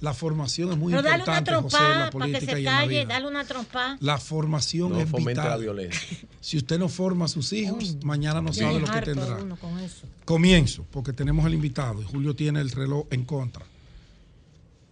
la 0.00 0.14
formación 0.14 0.70
es 0.72 0.78
muy 0.78 0.92
Pero 0.92 1.02
dale 1.02 1.22
una 1.24 1.38
importante, 1.38 1.54
José, 1.62 1.76
en 1.76 1.82
la 1.82 1.88
trompada 1.88 2.10
para 2.10 2.26
que 2.26 2.32
política 2.32 2.52
se 2.52 2.60
y 2.60 2.60
en 2.60 2.64
la 2.64 2.70
calle, 2.78 2.88
vida. 2.88 3.04
dale 3.14 3.26
una 3.26 3.44
trompada. 3.44 3.98
La 4.00 4.18
formación 4.18 4.92
No 4.92 5.00
es 5.00 5.12
vital. 5.12 5.48
la 5.48 5.56
violencia. 5.56 6.18
Si 6.40 6.56
usted 6.56 6.78
no 6.78 6.88
forma 6.88 7.26
a 7.26 7.28
sus 7.28 7.52
hijos, 7.52 7.98
mañana 8.02 8.40
no 8.40 8.52
sabe 8.54 8.80
lo 8.80 8.86
que 8.90 9.02
tendrá. 9.02 9.36
uno 9.42 9.56
con 9.56 9.78
eso. 9.78 10.06
Comienzo, 10.24 10.86
porque 10.90 11.12
tenemos 11.12 11.44
el 11.46 11.52
invitado 11.54 12.00
y 12.00 12.04
Julio 12.06 12.34
tiene 12.34 12.60
el 12.62 12.70
reloj 12.70 13.06
en 13.10 13.24
contra. 13.24 13.64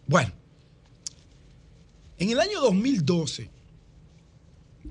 Bueno, 0.06 0.30
en 2.18 2.28
el 2.30 2.38
año 2.40 2.60
2012, 2.60 3.48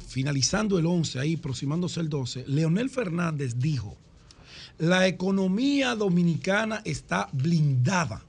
finalizando 0.08 0.80
el 0.80 0.86
11, 0.88 1.20
ahí 1.20 1.36
aproximándose 1.36 2.00
el 2.00 2.10
12, 2.10 2.46
Leonel 2.48 2.90
Fernández 2.90 3.56
dijo, 3.58 3.96
la 4.80 5.08
economía 5.08 5.96
dominicana 5.96 6.82
está 6.86 7.30
blindada. 7.34 8.24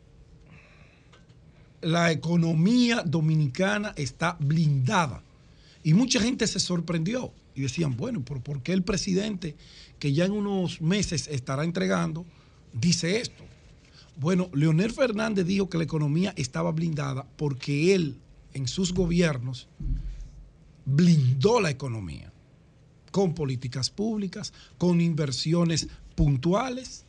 La 1.81 2.11
economía 2.11 3.03
dominicana 3.05 3.93
está 3.97 4.37
blindada. 4.41 5.23
Y 5.85 5.95
mucha 5.95 6.21
gente 6.21 6.47
se 6.47 6.59
sorprendió 6.61 7.33
y 7.55 7.63
decían, 7.63 7.97
bueno, 7.97 8.23
¿pero 8.25 8.41
¿por 8.41 8.63
qué 8.63 8.73
el 8.73 8.83
presidente, 8.83 9.55
que 9.99 10.13
ya 10.13 10.25
en 10.25 10.33
unos 10.33 10.81
meses 10.81 11.29
estará 11.29 11.65
entregando, 11.65 12.27
dice 12.73 13.21
esto? 13.21 13.45
Bueno, 14.17 14.51
Leonel 14.53 14.91
Fernández 14.91 15.47
dijo 15.47 15.69
que 15.69 15.79
la 15.79 15.85
economía 15.85 16.35
estaba 16.37 16.73
blindada 16.73 17.25
porque 17.37 17.95
él, 17.95 18.17
en 18.55 18.67
sus 18.67 18.93
gobiernos, 18.93 19.69
blindó 20.85 21.61
la 21.61 21.71
economía 21.71 22.33
con 23.13 23.35
políticas 23.35 23.91
públicas, 23.91 24.53
con 24.77 25.01
inversiones 25.01 25.89
puntuales, 26.15 27.05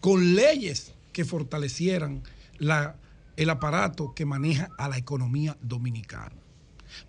con 0.00 0.34
leyes 0.34 0.92
que 1.12 1.24
fortalecieran 1.24 2.22
la- 2.58 2.96
el 3.36 3.50
aparato 3.50 4.14
que 4.14 4.24
maneja 4.24 4.70
a 4.78 4.88
la 4.88 4.98
economía 4.98 5.56
dominicana. 5.60 6.34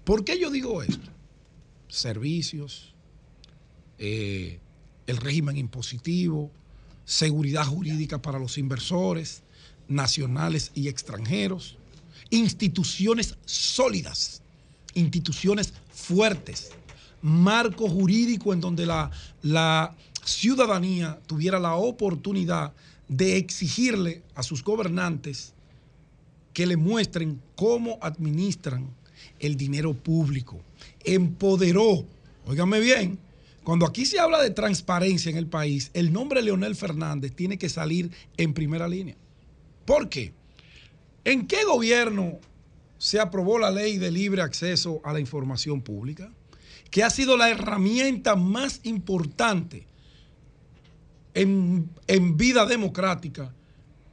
¿Por 0.04 0.24
qué 0.24 0.40
yo 0.40 0.50
digo 0.50 0.82
esto? 0.82 1.10
Servicios, 1.88 2.94
eh, 3.98 4.60
el 5.08 5.18
régimen 5.18 5.58
impositivo, 5.58 6.52
seguridad 7.06 7.66
jurídica 7.66 8.22
para 8.22 8.40
los 8.40 8.58
inversores 8.58 9.44
nacionales 9.88 10.72
y 10.74 10.88
extranjeros, 10.88 11.78
instituciones 12.32 13.38
sólidas, 13.46 14.42
instituciones 14.96 15.74
fuertes, 15.94 16.72
marco 17.22 17.88
jurídico 17.88 18.54
en 18.54 18.62
donde 18.62 18.86
la, 18.86 19.12
la 19.44 19.96
ciudadanía 20.24 21.20
tuviera 21.28 21.60
la 21.60 21.76
oportunidad 21.76 22.74
de 23.08 23.38
exigirle 23.38 24.24
a 24.34 24.42
sus 24.42 24.64
gobernantes 24.64 25.54
que 26.56 26.66
le 26.66 26.78
muestren 26.78 27.42
cómo 27.56 28.00
administran 28.02 28.90
el 29.40 29.58
dinero 29.58 29.94
público. 29.94 30.62
Empoderó, 31.04 32.06
óigame 32.46 32.80
bien, 32.80 33.20
cuando 33.66 33.86
aquí 33.86 34.06
se 34.06 34.20
habla 34.20 34.42
de 34.42 34.52
transparencia 34.52 35.30
en 35.30 35.36
el 35.36 35.48
país, 35.48 35.92
el 35.94 36.14
nombre 36.14 36.42
Leonel 36.42 36.78
Fernández 36.78 37.34
tiene 37.36 37.58
que 37.58 37.68
salir 37.68 38.10
en 38.38 38.54
primera 38.54 38.88
línea. 38.88 39.18
¿Por 39.84 40.08
qué? 40.08 40.32
¿En 41.26 41.46
qué 41.46 41.66
gobierno 41.66 42.40
se 42.98 43.20
aprobó 43.20 43.60
la 43.60 43.70
ley 43.70 43.98
de 43.98 44.12
libre 44.12 44.42
acceso 44.42 45.02
a 45.04 45.12
la 45.12 45.20
información 45.20 45.82
pública? 45.82 46.32
Que 46.90 47.04
ha 47.04 47.10
sido 47.10 47.36
la 47.36 47.50
herramienta 47.50 48.38
más 48.38 48.80
importante 48.84 49.86
en, 51.34 51.90
en 52.08 52.38
vida 52.38 52.66
democrática 52.66 53.54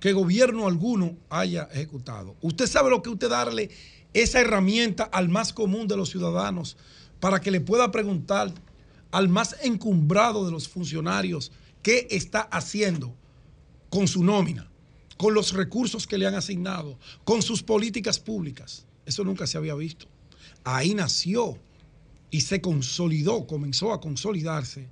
que 0.02 0.12
gobierno 0.12 0.66
alguno 0.66 1.16
haya 1.30 1.68
ejecutado. 1.72 2.34
Usted 2.40 2.66
sabe 2.66 2.90
lo 2.90 3.02
que 3.02 3.08
usted 3.08 3.30
darle 3.30 3.70
esa 4.12 4.40
herramienta 4.40 5.04
al 5.04 5.28
más 5.28 5.52
común 5.52 5.86
de 5.86 5.96
los 5.96 6.10
ciudadanos 6.10 6.76
para 7.20 7.40
que 7.40 7.52
le 7.52 7.60
pueda 7.60 7.92
preguntar 7.92 8.52
al 9.12 9.28
más 9.28 9.54
encumbrado 9.62 10.44
de 10.44 10.50
los 10.50 10.68
funcionarios 10.68 11.52
qué 11.82 12.08
está 12.10 12.40
haciendo 12.40 13.14
con 13.90 14.08
su 14.08 14.24
nómina, 14.24 14.68
con 15.18 15.34
los 15.34 15.52
recursos 15.52 16.08
que 16.08 16.18
le 16.18 16.26
han 16.26 16.34
asignado, 16.34 16.98
con 17.22 17.40
sus 17.40 17.62
políticas 17.62 18.18
públicas. 18.18 18.86
Eso 19.06 19.22
nunca 19.22 19.46
se 19.46 19.56
había 19.56 19.76
visto. 19.76 20.06
Ahí 20.64 20.94
nació 20.94 21.56
y 22.28 22.40
se 22.40 22.60
consolidó, 22.60 23.46
comenzó 23.46 23.92
a 23.92 24.00
consolidarse 24.00 24.88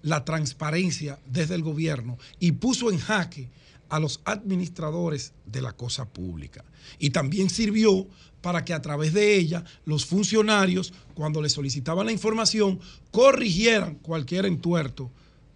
la 0.00 0.24
transparencia 0.24 1.18
desde 1.26 1.54
el 1.54 1.62
gobierno 1.62 2.16
y 2.40 2.52
puso 2.52 2.90
en 2.90 2.98
jaque 2.98 3.50
a 3.94 4.00
los 4.00 4.20
administradores 4.24 5.34
de 5.46 5.62
la 5.62 5.72
cosa 5.72 6.04
pública. 6.04 6.64
Y 6.98 7.10
también 7.10 7.48
sirvió 7.48 8.08
para 8.40 8.64
que 8.64 8.74
a 8.74 8.82
través 8.82 9.14
de 9.14 9.36
ella 9.36 9.64
los 9.84 10.04
funcionarios, 10.04 10.92
cuando 11.14 11.40
le 11.40 11.48
solicitaban 11.48 12.06
la 12.06 12.10
información, 12.10 12.80
corrigieran 13.12 13.94
cualquier 13.94 14.46
entuerto 14.46 15.12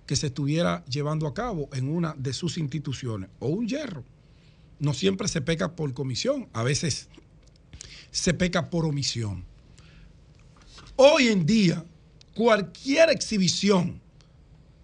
que 0.06 0.14
se 0.14 0.28
estuviera 0.28 0.84
llevando 0.84 1.26
a 1.26 1.34
cabo 1.34 1.68
en 1.72 1.88
una 1.88 2.14
de 2.16 2.32
sus 2.32 2.58
instituciones 2.58 3.28
o 3.40 3.48
un 3.48 3.66
hierro. 3.66 4.04
No 4.78 4.94
siempre 4.94 5.26
se 5.26 5.40
peca 5.40 5.74
por 5.74 5.92
comisión, 5.92 6.48
a 6.52 6.62
veces 6.62 7.08
se 8.12 8.34
peca 8.34 8.70
por 8.70 8.84
omisión. 8.84 9.44
Hoy 10.94 11.26
en 11.26 11.44
día, 11.44 11.84
cualquier 12.34 13.10
exhibición 13.10 14.00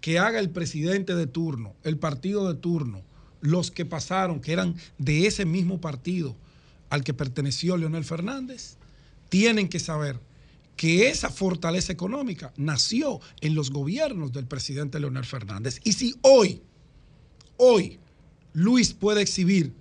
que 0.01 0.19
haga 0.19 0.39
el 0.39 0.49
presidente 0.49 1.15
de 1.15 1.25
turno, 1.25 1.73
el 1.83 1.97
partido 1.97 2.51
de 2.51 2.59
turno, 2.59 3.01
los 3.45 3.71
que 3.71 3.85
pasaron, 3.85 4.41
que 4.41 4.53
eran 4.53 4.75
de 4.97 5.27
ese 5.27 5.45
mismo 5.45 5.79
partido 5.79 6.35
al 6.89 7.03
que 7.03 7.13
perteneció 7.13 7.77
Leonel 7.77 8.03
Fernández, 8.03 8.75
tienen 9.29 9.69
que 9.69 9.79
saber 9.79 10.19
que 10.75 11.07
esa 11.07 11.29
fortaleza 11.29 11.93
económica 11.93 12.53
nació 12.57 13.21
en 13.41 13.55
los 13.55 13.71
gobiernos 13.71 14.33
del 14.33 14.45
presidente 14.45 14.99
Leonel 14.99 15.25
Fernández. 15.25 15.79
Y 15.83 15.93
si 15.93 16.15
hoy, 16.21 16.61
hoy, 17.57 17.99
Luis 18.53 18.93
puede 18.93 19.21
exhibir 19.21 19.73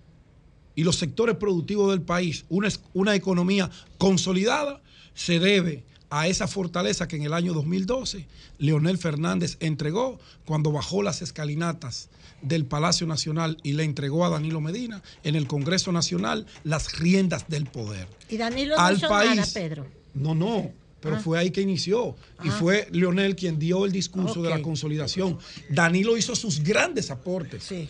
y 0.77 0.85
los 0.85 0.97
sectores 0.97 1.37
productivos 1.37 1.91
del 1.91 2.03
país 2.03 2.45
una, 2.49 2.69
una 2.93 3.15
economía 3.15 3.71
consolidada, 3.99 4.81
se 5.15 5.39
debe 5.39 5.85
a 6.11 6.29
esa 6.29 6.47
fortaleza 6.47 7.09
que 7.09 7.17
en 7.17 7.23
el 7.23 7.33
año 7.33 7.55
2012 7.55 8.27
Leonel 8.59 8.99
Fernández 8.99 9.57
entregó 9.61 10.21
cuando 10.45 10.71
bajó 10.73 11.03
las 11.03 11.23
escalinatas 11.23 12.09
del 12.45 12.65
Palacio 12.67 13.07
Nacional 13.07 13.59
y 13.63 13.73
le 13.73 13.85
entregó 13.85 14.25
a 14.25 14.31
Danilo 14.31 14.61
Medina 14.61 15.03
en 15.23 15.35
el 15.35 15.47
Congreso 15.47 15.91
Nacional 15.93 16.47
las 16.63 16.99
riendas 16.99 17.47
del 17.49 17.67
poder. 17.67 18.07
Y 18.29 18.37
Danilo 18.37 18.77
no 18.77 18.83
Al 18.83 18.97
hizo 18.97 19.09
país. 19.09 19.35
nada, 19.37 19.49
Pedro. 19.53 19.87
No, 20.15 20.35
no, 20.35 20.71
pero 21.01 21.17
Ah. 21.17 21.21
fue 21.21 21.39
ahí 21.39 21.51
que 21.51 21.61
inició. 21.61 22.17
Y 22.43 22.49
Ah. 22.49 22.53
fue 22.53 22.89
Leonel 22.93 23.35
quien 23.37 23.59
dio 23.59 23.85
el 23.85 23.93
discurso 23.93 24.43
de 24.43 24.51
la 24.51 24.63
consolidación. 24.63 25.39
Danilo 25.69 26.17
hizo 26.17 26.35
sus 26.37 26.63
grandes 26.63 27.11
aportes. 27.11 27.65
Sí. 27.65 27.89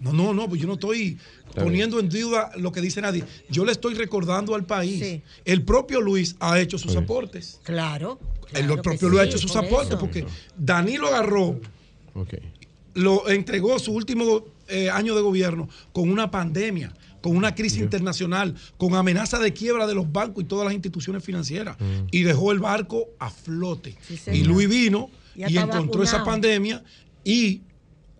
No, 0.00 0.12
no, 0.12 0.34
no, 0.34 0.48
pues 0.48 0.60
yo 0.60 0.66
no 0.66 0.74
estoy 0.74 1.16
poniendo 1.54 2.00
en 2.00 2.08
duda 2.08 2.50
lo 2.56 2.72
que 2.72 2.80
dice 2.80 3.00
nadie. 3.00 3.22
Yo 3.48 3.64
le 3.64 3.70
estoy 3.70 3.94
recordando 3.94 4.54
al 4.56 4.64
país. 4.66 4.98
Sí. 4.98 5.22
El 5.44 5.62
propio 5.62 6.00
Luis 6.00 6.34
ha 6.40 6.58
hecho 6.58 6.76
sus 6.76 6.96
aportes. 6.96 7.60
Claro. 7.62 8.18
el 8.52 8.66
propio 8.82 9.08
Luis 9.08 9.20
ha 9.22 9.24
hecho 9.24 9.38
sus 9.38 9.52
por 9.52 9.64
aportes 9.64 9.88
eso. 9.90 9.98
porque 9.98 10.26
Danilo 10.58 11.06
agarró 11.06 11.58
Ok. 12.14 12.34
Lo 12.94 13.28
entregó 13.28 13.78
su 13.78 13.92
último 13.92 14.44
eh, 14.68 14.90
año 14.90 15.14
de 15.14 15.22
gobierno 15.22 15.68
con 15.92 16.10
una 16.10 16.30
pandemia, 16.30 16.94
con 17.20 17.36
una 17.36 17.54
crisis 17.54 17.80
internacional, 17.80 18.54
con 18.76 18.94
amenaza 18.94 19.38
de 19.38 19.52
quiebra 19.52 19.86
de 19.86 19.94
los 19.94 20.10
bancos 20.10 20.44
y 20.44 20.46
todas 20.46 20.64
las 20.64 20.74
instituciones 20.74 21.24
financieras. 21.24 21.76
Mm. 21.78 22.06
Y 22.10 22.22
dejó 22.22 22.52
el 22.52 22.58
barco 22.58 23.08
a 23.18 23.30
flote. 23.30 23.96
y 24.32 24.44
Luis 24.44 24.68
vino 24.68 25.10
Ya 25.34 25.48
y 25.48 25.56
encontró 25.58 26.02
esa 26.02 26.24
pandemia 26.24 26.82
y 27.24 27.62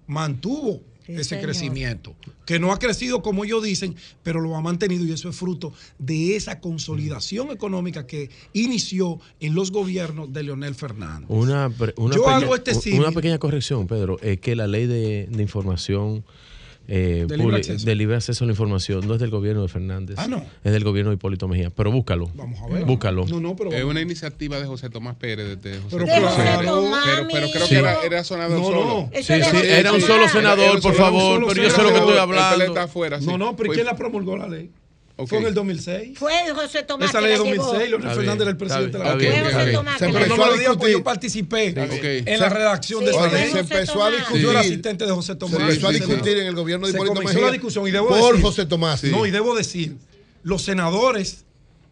mantuvo 0.07 0.83
ese 1.07 1.25
señor. 1.25 1.45
crecimiento, 1.45 2.17
que 2.47 2.59
no 2.59 2.73
ha 2.73 2.79
crecido 2.79 3.23
como 3.23 3.45
ellos 3.45 3.63
dicen, 3.63 3.97
pero 4.23 4.41
lo 4.41 4.57
ha 4.57 4.61
mantenido 4.61 5.05
y 5.05 5.13
eso 5.13 5.29
es 5.29 5.37
fruto 5.37 5.73
de 5.99 6.37
esa 6.37 6.61
consolidación 6.61 7.51
económica 7.51 8.07
que 8.07 8.31
inició 8.53 9.21
en 9.41 9.55
los 9.55 9.71
gobiernos 9.71 10.33
de 10.33 10.43
Leonel 10.43 10.75
Fernández. 10.75 11.29
Una, 11.29 11.69
una 11.97 12.15
Yo 12.15 12.23
pequeña, 12.23 12.37
hago 12.37 12.57
este 12.57 12.99
una 12.99 13.13
pequeña 13.13 13.39
corrección, 13.39 13.87
Pedro, 13.87 14.19
es 14.23 14.41
que 14.41 14.57
la 14.57 14.67
ley 14.67 14.87
de, 14.87 15.29
de 15.31 15.43
información 15.43 16.25
eh, 16.89 17.25
De 17.29 17.37
libre 17.37 17.61
de 17.63 17.95
libre 17.95 18.17
acceso 18.17 18.45
a 18.45 18.47
la 18.47 18.53
información 18.53 19.07
no 19.07 19.15
es 19.15 19.21
del 19.21 19.31
gobierno 19.31 19.63
de 19.63 19.69
Fernández. 19.69 20.17
Ah, 20.19 20.27
no. 20.29 20.45
Es 20.65 20.73
del 20.73 20.85
gobierno 20.85 21.11
de 21.11 21.15
Hipólito 21.17 21.49
Mejía. 21.49 21.71
Pero 21.71 21.91
búscalo. 21.93 22.31
Vamos 22.35 22.59
a 22.61 22.67
ver. 22.73 22.85
Búscalo. 22.85 23.27
No, 23.27 23.41
no, 23.41 23.57
pero 23.57 23.73
Es 23.73 23.85
una 23.85 24.01
iniciativa 24.01 24.59
de 24.59 24.67
José 24.67 24.91
Tomás 24.91 25.17
Pérez. 25.17 25.61
De, 25.63 25.79
José 25.79 25.97
Pero 25.97 26.07
Tomás. 26.07 26.65
Tomás, 26.65 27.05
pero, 27.07 27.29
pero 27.33 27.47
creo 27.51 27.67
Sí. 27.67 27.75
que 27.75 27.81
era, 27.81 28.03
era 28.03 28.25
sonador 28.25 28.59
No, 28.59 28.65
solo. 28.65 28.85
no. 28.85 29.11
Sí, 29.15 29.23
sí, 29.23 29.33
era 29.67 29.93
un 29.93 30.01
solo 30.01 30.29
senador, 30.29 30.81
por 30.81 30.95
favor, 30.95 31.45
pero 31.49 31.63
yo 31.63 31.71
sé 31.71 31.83
lo 31.83 31.89
que 31.91 31.99
estoy 31.99 32.17
hablando. 32.19 32.65
está 32.65 32.83
afuera, 32.85 33.21
sí. 33.21 33.27
No, 33.27 33.39
no, 33.39 33.57
pero 33.57 33.67
¿y 33.67 33.69
Fue- 33.69 33.75
quién 33.77 33.87
la 33.87 33.97
promulgó 33.97 34.37
la 34.37 34.49
ley? 34.49 34.71
Fue 35.27 35.39
en 35.39 35.47
el 35.47 35.55
2006. 35.55 36.19
Fue 36.19 36.33
José 36.55 36.83
Tomás 36.83 37.11
Esa 37.11 37.21
ley 37.21 37.33
de 37.33 37.39
la 37.39 37.45
llevó. 37.45 37.65
2006, 37.65 37.91
Leonel 37.91 38.09
Fernández 38.09 38.27
bien, 38.37 38.41
era 38.43 38.51
el 38.51 38.57
presidente 38.57 38.99
de 38.99 39.05
la 39.05 39.13
República. 39.13 39.63
bien. 39.65 39.75
Tomás 39.75 39.99
Se 39.99 40.09
no 40.09 40.19
empezó 40.19 40.37
me 40.37 40.43
a 40.43 40.47
lo 40.47 40.53
digan 40.53 40.57
porque 40.57 40.69
discutir. 40.87 40.93
yo 40.99 41.05
participé 41.05 41.67
en 42.33 42.39
la 42.41 42.49
redacción 42.49 43.01
Sí, 43.01 43.05
de 43.07 43.11
esa 43.13 43.27
ley. 43.29 43.53
Se 43.53 43.59
empezó 43.61 43.93
a 44.05 44.11
Tomás. 44.11 44.11
Yo 44.11 44.11
era 44.11 44.19
discutir. 44.19 44.57
asistente 44.59 45.07
de 45.07 45.13
José 45.13 45.35
Tomás. 45.37 45.57
Se 45.57 45.63
empezó 45.63 45.89
a 45.89 45.91
discutir 45.93 46.39
en 46.39 46.47
el 46.47 46.55
gobierno 46.55 46.87
de 46.87 46.93
Se 46.93 46.97
Hipólito 46.99 47.15
comenzó 47.15 47.35
Mejía 47.35 47.47
la 47.47 47.53
discusión 47.53 47.87
y 47.87 47.91
debo 47.91 48.09
por 48.09 48.19
decir- 48.33 48.43
José 48.43 48.67
Tomás. 48.67 49.05
No, 49.05 49.27
y 49.27 49.31
debo 49.31 49.55
decir, 49.55 49.97
los 50.43 50.63
senadores 50.63 51.45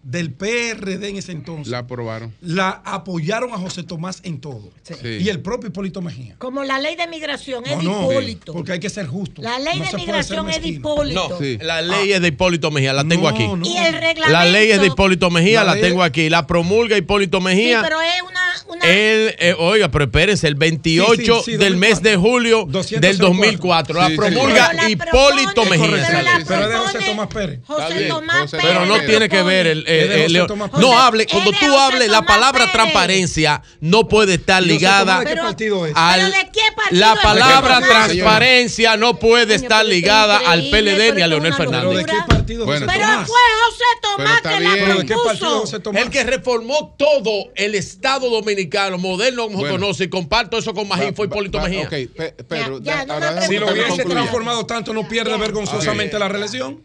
del 0.02 0.32
PRD 0.32 1.08
en 1.10 1.16
ese 1.16 1.32
entonces 1.32 1.68
La 1.68 1.78
aprobaron. 1.78 2.32
la 2.40 2.80
apoyaron 2.84 3.52
a 3.52 3.58
José 3.58 3.82
Tomás 3.82 4.20
en 4.22 4.40
todo. 4.40 4.70
Sí. 4.82 4.94
Y 5.20 5.28
el 5.28 5.40
propio 5.40 5.68
Hipólito 5.68 6.00
Mejía. 6.00 6.34
Como 6.38 6.64
la 6.64 6.78
ley 6.78 6.96
de 6.96 7.06
migración 7.06 7.64
es 7.66 7.72
No, 7.72 7.78
de 7.78 7.84
no, 7.84 8.10
Hipólito. 8.10 8.52
porque 8.54 8.72
hay 8.72 8.80
que 8.80 8.88
ser 8.88 9.06
justo. 9.06 9.42
La 9.42 9.58
ley 9.58 9.78
No 9.78 9.84
de 9.84 9.92
migración 9.96 10.48
es 10.48 10.62
de. 10.62 10.68
Hipólito. 10.68 11.28
No, 11.28 11.38
Sí. 11.38 11.58
la 11.60 11.82
ley 11.82 12.12
es 12.12 12.20
de 12.22 12.28
Hipólito 12.28 12.70
Mejía, 12.70 12.92
la 12.94 13.04
tengo 13.04 13.24
No, 13.24 13.28
aquí. 13.28 13.46
no. 13.46 13.60
Y 13.66 13.76
el 13.76 13.92
reglamento. 13.92 14.30
La 14.30 14.44
ley 14.46 14.70
es 14.70 14.80
de 14.80 14.86
Hipólito 14.86 15.30
Mejía, 15.30 15.64
La 15.64 15.74
tengo 15.78 16.02
aquí. 16.02 16.30
La 16.30 16.46
promulga 16.46 16.96
Hipólito 16.96 17.38
Sí, 17.38 17.44
Mejía. 17.44 17.82
pero 17.82 18.00
es 18.00 18.22
una. 18.22 18.40
una 18.68 18.84
El, 18.86 19.34
eh, 19.38 19.54
oiga, 19.58 19.90
pero 19.90 20.04
espérense, 20.04 20.46
el 20.48 20.54
28 20.54 21.40
Sí, 21.40 21.42
sí, 21.44 21.50
sí, 21.52 21.56
del 21.58 21.72
2004. 21.74 21.78
mes 21.80 22.02
de 22.02 22.16
julio 22.16 22.66
204. 22.68 23.00
del 23.00 23.18
2004. 23.18 23.94
Sí, 23.94 24.00
La 24.00 24.08
sí. 24.08 24.16
promulga 24.16 24.72
la 24.72 24.90
Hipólito 24.90 25.62
propone- 25.64 25.70
Mejía. 25.70 26.06
pero 26.08 26.22
la 26.22 26.44
Pero 26.46 26.62
es 26.64 26.70
de 26.70 26.76
José 26.78 26.98
Tomás 27.10 27.26
Pérez. 27.28 27.60
José 27.66 28.04
Tomás 28.08 28.50
Pérez. 28.50 28.66
Pero 28.66 28.86
no 28.86 29.00
tiene 29.00 29.28
que 29.28 29.42
ver 29.42 29.66
el, 29.66 29.84
eh, 29.90 30.46
no 30.78 30.98
hable 30.98 31.26
cuando 31.26 31.52
tú 31.52 31.76
hables 31.76 32.08
la 32.08 32.22
palabra 32.22 32.60
Pérez. 32.64 32.72
transparencia 32.72 33.62
no 33.80 34.06
puede 34.08 34.34
estar 34.34 34.62
¿Y 34.62 34.66
José 34.66 34.72
ligada 34.74 35.00
Tomás 35.04 35.20
de 35.20 35.24
qué 35.26 35.30
Pero- 35.34 35.42
partido 35.42 35.86
es? 35.86 35.92
al 35.96 36.20
¿Pero 36.20 36.26
de 36.32 36.50
qué 36.52 36.60
partido 36.76 37.00
la 37.00 37.14
palabra 37.16 37.46
¿De 37.46 37.62
qué 37.62 37.68
partido, 37.68 38.24
transparencia 38.24 38.96
no 38.96 39.18
puede 39.18 39.54
estar 39.54 39.84
ligada 39.84 40.38
al 40.46 40.70
PLD 40.70 41.14
ni 41.14 41.22
a 41.22 41.26
Leonel 41.26 41.50
esto 41.52 41.62
es 41.62 41.68
una 41.68 41.78
¿Pero 41.80 41.90
de 41.90 41.96
Fernández. 41.96 42.06
qué 42.06 42.16
locura. 42.16 42.26
partido 42.36 42.62
es 42.62 42.66
Bueno. 42.66 42.86
José 42.86 42.98
Pero 42.98 43.26
fue 43.26 43.40
José 43.64 43.84
Tomás 44.02 44.40
que 44.42 44.48
la 44.48 44.58
bien. 44.58 44.72
¿Pero 44.74 44.86
de 44.86 45.06
qué 45.06 45.14
partido 45.14 45.32
es 45.32 45.38
propuso. 45.38 45.60
José 45.60 45.80
Tomás? 45.80 46.02
El 46.02 46.10
que 46.10 46.24
reformó 46.24 46.94
todo 46.98 47.50
el 47.54 47.74
Estado 47.74 48.28
dominicano, 48.30 48.98
moderno 48.98 49.44
como 49.48 49.62
se 49.64 49.70
conoce, 49.70 50.04
y 50.04 50.08
comparto 50.08 50.58
eso 50.58 50.72
con 50.74 50.88
Magín, 50.88 51.14
fue 51.14 51.26
Hipólito 51.26 51.58
Va- 51.58 51.64
Mejía. 51.64 51.82
Ok, 51.84 51.90
Pe- 52.16 52.34
Pedro, 52.48 52.78
Ya, 52.80 52.92
ya, 52.92 52.96
da- 52.98 53.06
no 53.06 53.12
ahora 53.14 53.26
me 53.30 53.34
déjame 53.40 53.54
Si 53.54 53.58
lo 53.60 53.72
hubiese 53.72 54.04
transformado 54.04 54.66
tanto, 54.66 54.92
no 54.92 55.06
pierde 55.08 55.36
vergonzosamente 55.36 56.18
la 56.18 56.28
reelección. 56.28 56.82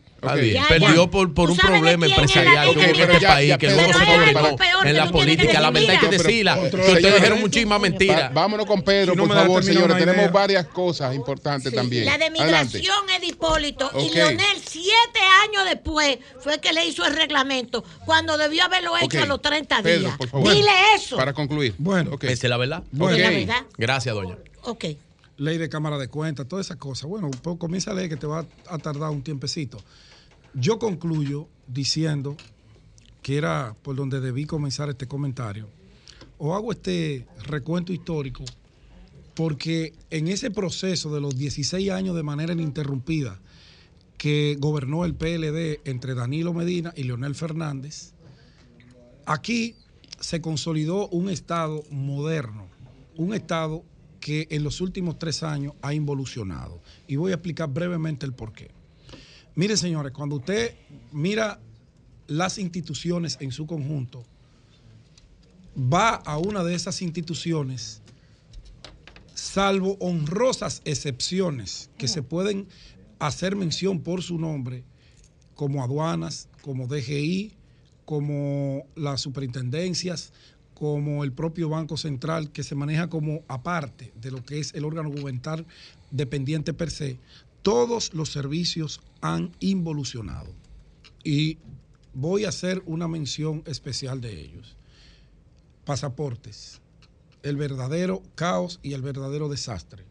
Ya, 0.53 0.67
Perdió 0.67 1.05
ya. 1.05 1.11
por, 1.11 1.33
por 1.33 1.47
¿Tú 1.47 1.53
un 1.53 1.57
problema 1.59 2.05
empresarial 2.05 2.65
ley 2.67 2.75
que 2.75 2.79
de 2.79 2.93
hubo 2.93 3.03
en 3.03 3.09
este 3.11 3.27
país 3.27 3.49
Ya, 3.49 3.57
que 3.57 3.67
luego 3.69 3.93
se 3.93 4.05
que 4.05 4.89
en 4.89 4.97
la 4.97 5.11
política. 5.11 5.59
La 5.61 5.71
verdad 5.71 5.89
hay 5.91 5.97
que 5.99 6.07
decir. 6.07 6.25
decirla. 6.27 6.59
Que 6.69 6.75
ustedes 6.77 7.13
dijeron 7.15 7.39
muchísimas 7.41 7.79
mentiras. 7.81 8.33
vámonos 8.33 8.65
con 8.65 8.81
Pedro, 8.83 9.15
por 9.15 9.27
favor, 9.29 9.63
señores. 9.63 9.97
Tenemos 9.97 10.31
varias 10.31 10.65
cosas 10.67 11.15
importantes 11.15 11.73
también. 11.73 12.05
La 12.05 12.17
de 12.17 12.29
migración 12.31 13.09
es 13.13 13.21
de 13.21 13.27
Hipólito 13.27 13.87
Ok. 13.93 14.03
y 14.03 14.09
Leonel 14.15 14.57
siete 14.67 15.19
años 15.43 15.65
después 15.65 16.17
fue 16.39 16.59
que 16.59 16.73
le 16.73 16.85
hizo 16.85 17.05
el 17.05 17.15
reglamento 17.15 17.83
cuando 18.05 18.37
debió 18.37 18.63
haberlo 18.65 18.97
hecho 18.97 19.21
a 19.21 19.25
los 19.25 19.41
30 19.41 19.81
Pedro, 19.81 19.99
días. 20.01 20.17
Dile 20.55 20.71
eso. 20.95 21.15
Para 21.17 21.33
concluir. 21.33 21.73
Bueno. 21.77 22.11
Ok. 22.13 22.23
Esa 22.25 22.47
es 22.47 22.49
la 22.49 22.57
verdad. 22.57 22.83
Bueno. 22.91 23.15
Es 23.15 23.21
la 23.23 23.29
Ok. 23.29 23.35
verdad. 23.35 23.65
Gracias, 23.77 24.15
doña. 24.15 24.37
Ok. 24.63 24.85
ley 25.37 25.57
de 25.57 25.67
cámara 25.67 25.97
de 25.97 26.07
cuentas, 26.07 26.47
todas 26.47 26.65
esas 26.65 26.77
cosas. 26.77 27.09
Bueno, 27.09 27.29
pues 27.41 27.57
comienza 27.57 27.91
a 27.91 27.93
leer 27.93 28.07
que 28.07 28.15
te 28.15 28.25
va 28.25 28.45
a 28.69 28.77
tardar 28.77 29.09
un 29.09 29.21
tiempecito. 29.21 29.77
Yo 30.58 30.80
concluyo 30.80 31.50
diciendo 31.67 32.38
que 33.22 33.35
era 33.35 33.75
por 33.82 33.98
donde 33.98 34.22
debí 34.22 34.45
comenzar 34.45 34.90
este 34.90 35.06
comentario. 35.06 35.67
O 36.38 36.56
hago 36.56 36.72
este 36.72 37.27
recuento 37.45 37.92
histórico 37.92 38.45
porque 39.34 39.93
en 40.11 40.30
ese 40.30 40.51
proceso 40.51 41.14
de 41.14 41.19
los 41.19 41.35
16 41.35 41.92
años 41.92 42.16
de 42.16 42.24
manera 42.24 42.53
ininterrumpida 42.53 43.38
que 44.17 44.56
gobernó 44.58 45.03
el 45.03 45.14
PLD 45.14 45.82
entre 45.84 46.16
Danilo 46.16 46.53
Medina 46.53 46.93
y 46.95 47.03
Leonel 47.03 47.35
Fernández, 47.35 48.14
aquí 49.25 49.75
se 50.22 50.40
consolidó 50.40 51.09
un 51.09 51.30
Estado 51.30 51.84
moderno, 51.92 52.67
un 53.17 53.34
Estado 53.34 53.84
que 54.22 54.48
en 54.51 54.64
los 54.64 54.80
últimos 54.80 55.19
tres 55.19 55.43
años 55.43 55.74
ha 55.82 55.93
involucionado. 55.93 56.82
Y 57.08 57.17
voy 57.17 57.32
a 57.32 57.35
explicar 57.35 57.69
brevemente 57.69 58.25
el 58.25 58.32
porqué. 58.34 58.72
Mire, 59.56 59.77
señores, 59.77 60.11
cuando 60.11 60.35
usted 60.35 60.75
mira 61.14 61.61
las 62.27 62.58
instituciones 62.58 63.38
en 63.40 63.53
su 63.53 63.66
conjunto, 63.66 64.25
va 65.77 66.16
a 66.16 66.38
una 66.38 66.61
de 66.64 66.75
esas 66.75 67.01
instituciones, 67.01 68.01
salvo 69.34 69.95
honrosas 70.01 70.82
excepciones 70.84 71.90
que 71.98 72.09
se 72.09 72.22
pueden 72.22 72.67
hacer 73.19 73.56
mención 73.56 74.01
por 74.01 74.24
su 74.24 74.38
nombre, 74.38 74.84
como 75.56 75.82
aduanas, 75.82 76.50
como 76.61 76.88
DGI, 76.88 77.53
como 78.03 78.85
las 78.95 79.22
superintendencias, 79.22 80.34
como 80.74 81.24
el 81.24 81.32
propio 81.32 81.69
Banco 81.69 81.95
Central, 81.95 82.51
que 82.51 82.64
se 82.64 82.75
maneja 82.75 83.08
como 83.08 83.43
aparte 83.48 84.11
de 84.19 84.32
lo 84.32 84.43
que 84.43 84.59
es 84.59 84.74
el 84.74 84.84
órgano 84.84 85.09
gubernamental 85.09 85.66
dependiente 86.11 86.74
per 86.74 86.92
se, 86.92 87.17
todos 87.65 88.13
los 88.13 88.31
servicios 88.31 89.01
han 89.21 89.51
involucionado. 89.59 90.53
Y 91.23 91.57
voy 92.13 92.45
a 92.45 92.49
hacer 92.49 92.83
una 92.85 93.07
mención 93.07 93.63
especial 93.65 94.21
de 94.21 94.39
ellos. 94.39 94.77
Pasaportes, 95.83 96.79
el 97.41 97.57
verdadero 97.57 98.21
caos 98.35 98.79
y 98.83 98.93
el 98.93 99.01
verdadero 99.01 99.49
desastre. 99.49 100.05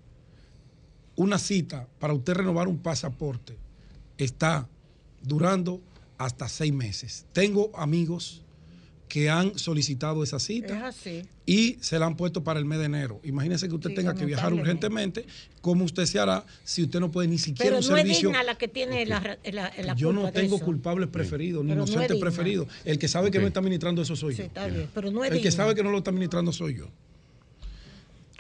Una 1.15 1.39
cita 1.39 1.87
para 2.01 2.13
usted 2.13 2.35
renovar 2.35 2.67
un 2.67 2.79
pasaporte 2.79 3.57
está 4.19 4.69
durando 5.23 5.81
hasta 6.19 6.49
seis 6.49 6.73
meses. 6.73 7.25
Tengo 7.33 7.71
amigos 7.77 8.43
que 9.15 9.31
han 9.31 9.57
solicitado 9.57 10.25
esa 10.25 10.39
Es 10.39 10.43
cita 10.43 10.89
así. 10.89 11.23
y 11.47 11.77
se 11.81 12.01
la 12.01 12.07
han 12.07 12.17
puesto 12.17 12.43
para 12.43 12.59
el 12.59 12.65
mes 12.65 12.81
de 12.81 12.87
enero. 12.87 13.21
Imagínese 13.23 13.69
que 13.69 13.75
usted 13.77 13.91
Sí, 13.91 13.95
tenga 13.95 14.13
que 14.13 14.25
viajar 14.25 14.53
urgentemente. 14.53 15.25
¿Cómo 15.61 15.85
usted 15.85 16.05
se 16.07 16.19
hará 16.19 16.45
si 16.65 16.83
usted 16.83 16.99
no 16.99 17.13
puede 17.13 17.29
ni 17.29 17.39
siquiera 17.39 17.77
Pero 17.77 17.77
un 17.77 17.89
no 17.93 17.97
es 17.97 18.03
servicio? 18.03 18.31
digna 18.31 18.43
la 18.43 18.59
que 18.59 18.67
tiene 18.67 19.07
la, 19.07 19.39
la, 19.53 19.73
la 19.85 19.95
Yo 19.95 20.13
no 20.13 20.23
culpa 20.23 20.33
tengo 20.41 20.59
culpables 20.59 21.09
preferidos 21.11 21.63
ni 21.63 21.69
Pero 21.71 21.83
no 21.83 21.85
es 21.85 21.91
inocentes 21.93 22.19
preferidos. 22.19 22.67
El 22.85 22.99
que 22.99 23.07
sabe 23.07 23.31
que 23.31 23.39
no 23.39 23.47
está 23.47 23.61
administrando 23.61 24.03
eso 24.03 24.17
soy 24.17 24.33
Sí, 24.35 24.39
yo. 24.41 24.45
está 24.47 24.67
bien, 24.67 24.89
pero 24.93 25.13
no 25.13 25.25
es 25.25 25.31
El 25.31 25.41
que 25.41 25.53
sabe 25.53 25.77
que 25.77 25.85
no 25.85 25.93
lo 25.93 25.99
está 25.99 26.11
administrando 26.11 26.51
soy 26.53 26.75
yo. 26.75 26.89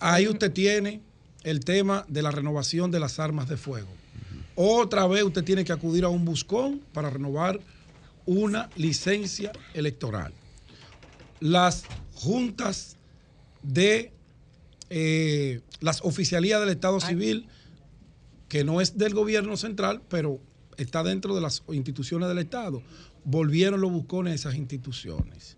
Ahí 0.01 0.27
usted 0.27 0.51
tiene 0.53 1.01
el 1.45 1.61
tema 1.61 2.05
de 2.09 2.21
la 2.21 2.33
renovación 2.33 2.91
de 2.91 2.99
las 2.99 3.21
armas 3.21 3.49
de 3.49 3.57
fuego. 3.57 3.87
Otra 4.57 5.07
vez 5.07 5.23
usted 5.23 5.45
tiene 5.45 5.65
que 5.65 5.73
acudir 5.73 6.03
a 6.03 6.09
un 6.09 6.25
buscón 6.25 6.81
para 6.93 7.11
renovar 7.11 7.61
una 8.27 8.71
licencia 8.75 9.53
electoral. 9.73 10.33
Las 11.41 11.85
juntas 12.15 12.97
de 13.63 14.13
eh, 14.91 15.61
las 15.81 16.03
oficialías 16.03 16.61
del 16.61 16.71
Estado 16.71 17.01
Civil, 17.01 17.47
que 18.49 18.65
no 18.65 18.81
es 18.81 18.97
del 18.97 19.15
gobierno 19.15 19.57
central, 19.57 20.03
pero 20.09 20.41
está 20.77 21.03
dentro 21.03 21.35
de 21.35 21.41
las 21.41 21.63
instituciones 21.69 22.29
del 22.29 22.39
Estado, 22.39 22.83
volvieron 23.25 23.81
los 23.81 23.91
buscones 23.91 24.33
a 24.33 24.35
esas 24.35 24.55
instituciones. 24.55 25.57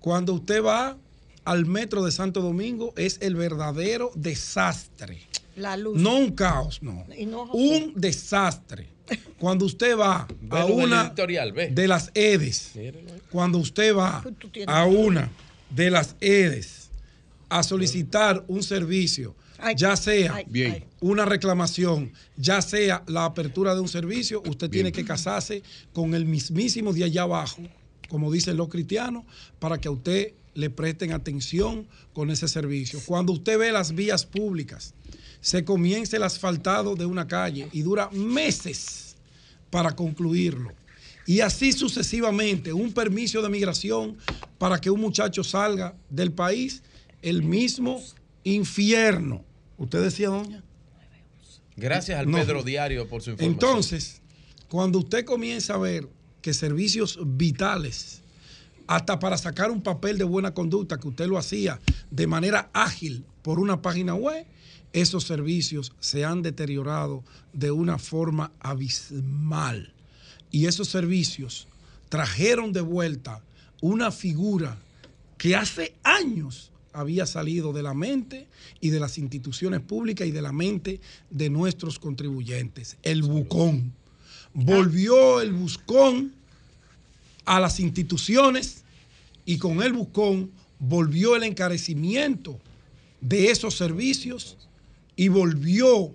Cuando 0.00 0.34
usted 0.34 0.62
va 0.64 0.98
al 1.44 1.66
metro 1.66 2.04
de 2.04 2.12
Santo 2.12 2.40
Domingo, 2.40 2.92
es 2.96 3.18
el 3.20 3.34
verdadero 3.34 4.10
desastre. 4.14 5.22
La 5.56 5.76
luz. 5.76 6.00
No 6.00 6.16
un 6.16 6.32
caos, 6.32 6.82
no. 6.82 7.04
Un 7.52 7.92
desastre. 7.94 8.88
Cuando 9.38 9.66
usted 9.66 9.96
va 9.96 10.26
a 10.50 10.64
una 10.66 11.10
de 11.10 11.88
las 11.88 12.10
EDES, 12.14 12.72
cuando 13.30 13.58
usted 13.58 13.94
va 13.94 14.24
a 14.66 14.86
una 14.86 15.30
de 15.70 15.90
las 15.90 16.16
EDES 16.20 16.90
a 17.48 17.62
solicitar 17.62 18.44
un 18.48 18.62
servicio 18.62 19.34
ya 19.76 19.96
sea 19.96 20.42
Bien. 20.46 20.84
una 21.00 21.24
reclamación, 21.24 22.12
ya 22.36 22.60
sea 22.62 23.02
la 23.06 23.24
apertura 23.24 23.74
de 23.74 23.80
un 23.80 23.88
servicio, 23.88 24.42
usted 24.46 24.68
tiene 24.68 24.92
que 24.92 25.04
casarse 25.04 25.62
con 25.92 26.14
el 26.14 26.24
mismísimo 26.24 26.92
de 26.92 27.04
allá 27.04 27.22
abajo, 27.22 27.62
como 28.08 28.32
dicen 28.32 28.56
los 28.56 28.68
cristianos, 28.68 29.24
para 29.58 29.78
que 29.78 29.88
a 29.88 29.92
usted 29.92 30.32
le 30.54 30.68
presten 30.68 31.12
atención 31.12 31.86
con 32.12 32.30
ese 32.30 32.48
servicio. 32.48 33.00
Cuando 33.06 33.32
usted 33.32 33.58
ve 33.58 33.72
las 33.72 33.94
vías 33.94 34.26
públicas, 34.26 34.94
se 35.42 35.64
comienza 35.64 36.16
el 36.16 36.22
asfaltado 36.22 36.94
de 36.94 37.04
una 37.04 37.26
calle 37.26 37.68
y 37.72 37.82
dura 37.82 38.08
meses 38.12 39.16
para 39.70 39.94
concluirlo. 39.94 40.72
Y 41.26 41.40
así 41.40 41.72
sucesivamente, 41.72 42.72
un 42.72 42.92
permiso 42.92 43.42
de 43.42 43.48
migración 43.48 44.16
para 44.56 44.80
que 44.80 44.88
un 44.88 45.00
muchacho 45.00 45.42
salga 45.44 45.94
del 46.08 46.32
país, 46.32 46.82
el 47.20 47.42
mismo 47.42 48.00
infierno. 48.44 49.44
¿Usted 49.78 50.02
decía, 50.02 50.28
doña? 50.28 50.62
Gracias 51.76 52.18
al 52.18 52.30
No. 52.30 52.38
Pedro 52.38 52.62
Diario 52.62 53.08
por 53.08 53.20
su 53.22 53.30
información. 53.30 53.52
Entonces, 53.52 54.22
cuando 54.68 55.00
usted 55.00 55.24
comienza 55.24 55.74
a 55.74 55.78
ver 55.78 56.08
que 56.40 56.54
servicios 56.54 57.18
vitales, 57.20 58.22
hasta 58.86 59.18
para 59.18 59.38
sacar 59.38 59.70
un 59.70 59.82
papel 59.82 60.18
de 60.18 60.24
buena 60.24 60.54
conducta, 60.54 60.98
que 60.98 61.08
usted 61.08 61.26
lo 61.26 61.38
hacía 61.38 61.80
de 62.10 62.26
manera 62.26 62.70
ágil 62.72 63.24
por 63.42 63.58
una 63.58 63.82
página 63.82 64.14
web, 64.14 64.46
esos 64.92 65.24
servicios 65.24 65.92
se 66.00 66.24
han 66.24 66.42
deteriorado 66.42 67.24
de 67.52 67.70
una 67.70 67.98
forma 67.98 68.52
abismal. 68.60 69.92
Y 70.50 70.66
esos 70.66 70.88
servicios 70.88 71.66
trajeron 72.08 72.72
de 72.72 72.82
vuelta 72.82 73.42
una 73.80 74.10
figura 74.10 74.78
que 75.38 75.56
hace 75.56 75.94
años 76.02 76.70
había 76.92 77.26
salido 77.26 77.72
de 77.72 77.82
la 77.82 77.94
mente 77.94 78.46
y 78.80 78.90
de 78.90 79.00
las 79.00 79.16
instituciones 79.16 79.80
públicas 79.80 80.28
y 80.28 80.30
de 80.30 80.42
la 80.42 80.52
mente 80.52 81.00
de 81.30 81.48
nuestros 81.48 81.98
contribuyentes, 81.98 82.98
el 83.02 83.22
bucón. 83.22 83.94
Volvió 84.52 85.40
el 85.40 85.52
buscón 85.52 86.34
a 87.46 87.58
las 87.60 87.80
instituciones 87.80 88.84
y 89.46 89.56
con 89.56 89.82
el 89.82 89.94
bucón 89.94 90.50
volvió 90.78 91.34
el 91.34 91.44
encarecimiento 91.44 92.60
de 93.20 93.50
esos 93.50 93.74
servicios 93.74 94.58
y 95.16 95.28
volvió 95.28 96.14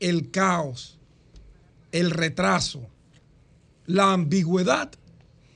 el 0.00 0.30
caos, 0.30 0.98
el 1.92 2.10
retraso, 2.10 2.86
la 3.86 4.12
ambigüedad 4.12 4.90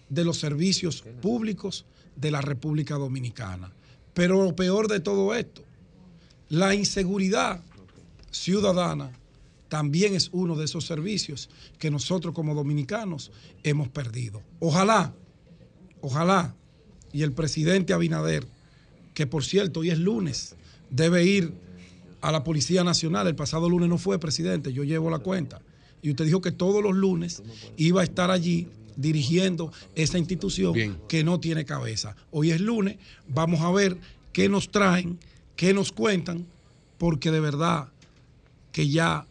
de 0.08 0.24
los 0.24 0.38
servicios 0.38 1.02
públicos 1.22 1.84
de 2.16 2.30
la 2.30 2.40
República 2.40 2.94
Dominicana. 2.96 3.72
Pero 4.14 4.44
lo 4.44 4.56
peor 4.56 4.88
de 4.88 5.00
todo 5.00 5.34
esto, 5.34 5.62
la 6.48 6.74
inseguridad 6.74 7.60
ciudadana 8.30 9.12
también 9.68 10.14
es 10.14 10.30
uno 10.32 10.56
de 10.56 10.64
esos 10.64 10.84
servicios 10.84 11.48
que 11.78 11.90
nosotros 11.90 12.34
como 12.34 12.54
dominicanos 12.54 13.30
hemos 13.62 13.88
perdido. 13.88 14.42
Ojalá, 14.58 15.14
ojalá, 16.00 16.54
y 17.12 17.22
el 17.22 17.32
presidente 17.32 17.92
Abinader, 17.92 18.46
que 19.14 19.26
por 19.26 19.44
cierto 19.44 19.80
hoy 19.80 19.90
es 19.90 19.98
lunes, 19.98 20.56
debe 20.90 21.24
ir 21.24 21.54
a 22.20 22.32
la 22.32 22.44
Policía 22.44 22.84
Nacional. 22.84 23.26
El 23.26 23.36
pasado 23.36 23.68
lunes 23.68 23.88
no 23.88 23.98
fue 23.98 24.18
presidente, 24.18 24.72
yo 24.72 24.84
llevo 24.84 25.10
la 25.10 25.18
cuenta. 25.18 25.60
Y 26.02 26.10
usted 26.10 26.24
dijo 26.24 26.40
que 26.40 26.52
todos 26.52 26.82
los 26.82 26.94
lunes 26.94 27.42
iba 27.76 28.00
a 28.00 28.04
estar 28.04 28.30
allí 28.30 28.68
dirigiendo 28.96 29.72
esa 29.94 30.18
institución 30.18 30.98
que 31.08 31.24
no 31.24 31.40
tiene 31.40 31.64
cabeza. 31.64 32.16
Hoy 32.30 32.50
es 32.50 32.60
lunes, 32.60 32.98
vamos 33.28 33.60
a 33.60 33.70
ver 33.70 33.98
qué 34.32 34.48
nos 34.48 34.70
traen, 34.70 35.18
qué 35.56 35.74
nos 35.74 35.92
cuentan, 35.92 36.46
porque 36.98 37.30
de 37.30 37.40
verdad 37.40 37.88
que 38.72 38.88
ya 38.88 39.26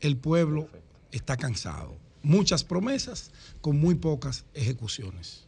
el 0.00 0.16
pueblo 0.16 0.68
está 1.10 1.36
cansado. 1.36 1.96
Muchas 2.22 2.64
promesas 2.64 3.30
con 3.60 3.78
muy 3.78 3.94
pocas 3.94 4.44
ejecuciones. 4.54 5.43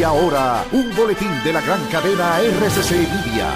Y 0.00 0.02
ahora, 0.02 0.64
un 0.72 0.96
boletín 0.96 1.28
de 1.44 1.52
la 1.52 1.60
gran 1.60 1.84
cadena 1.88 2.40
RCC 2.40 2.92
Media. 2.92 3.50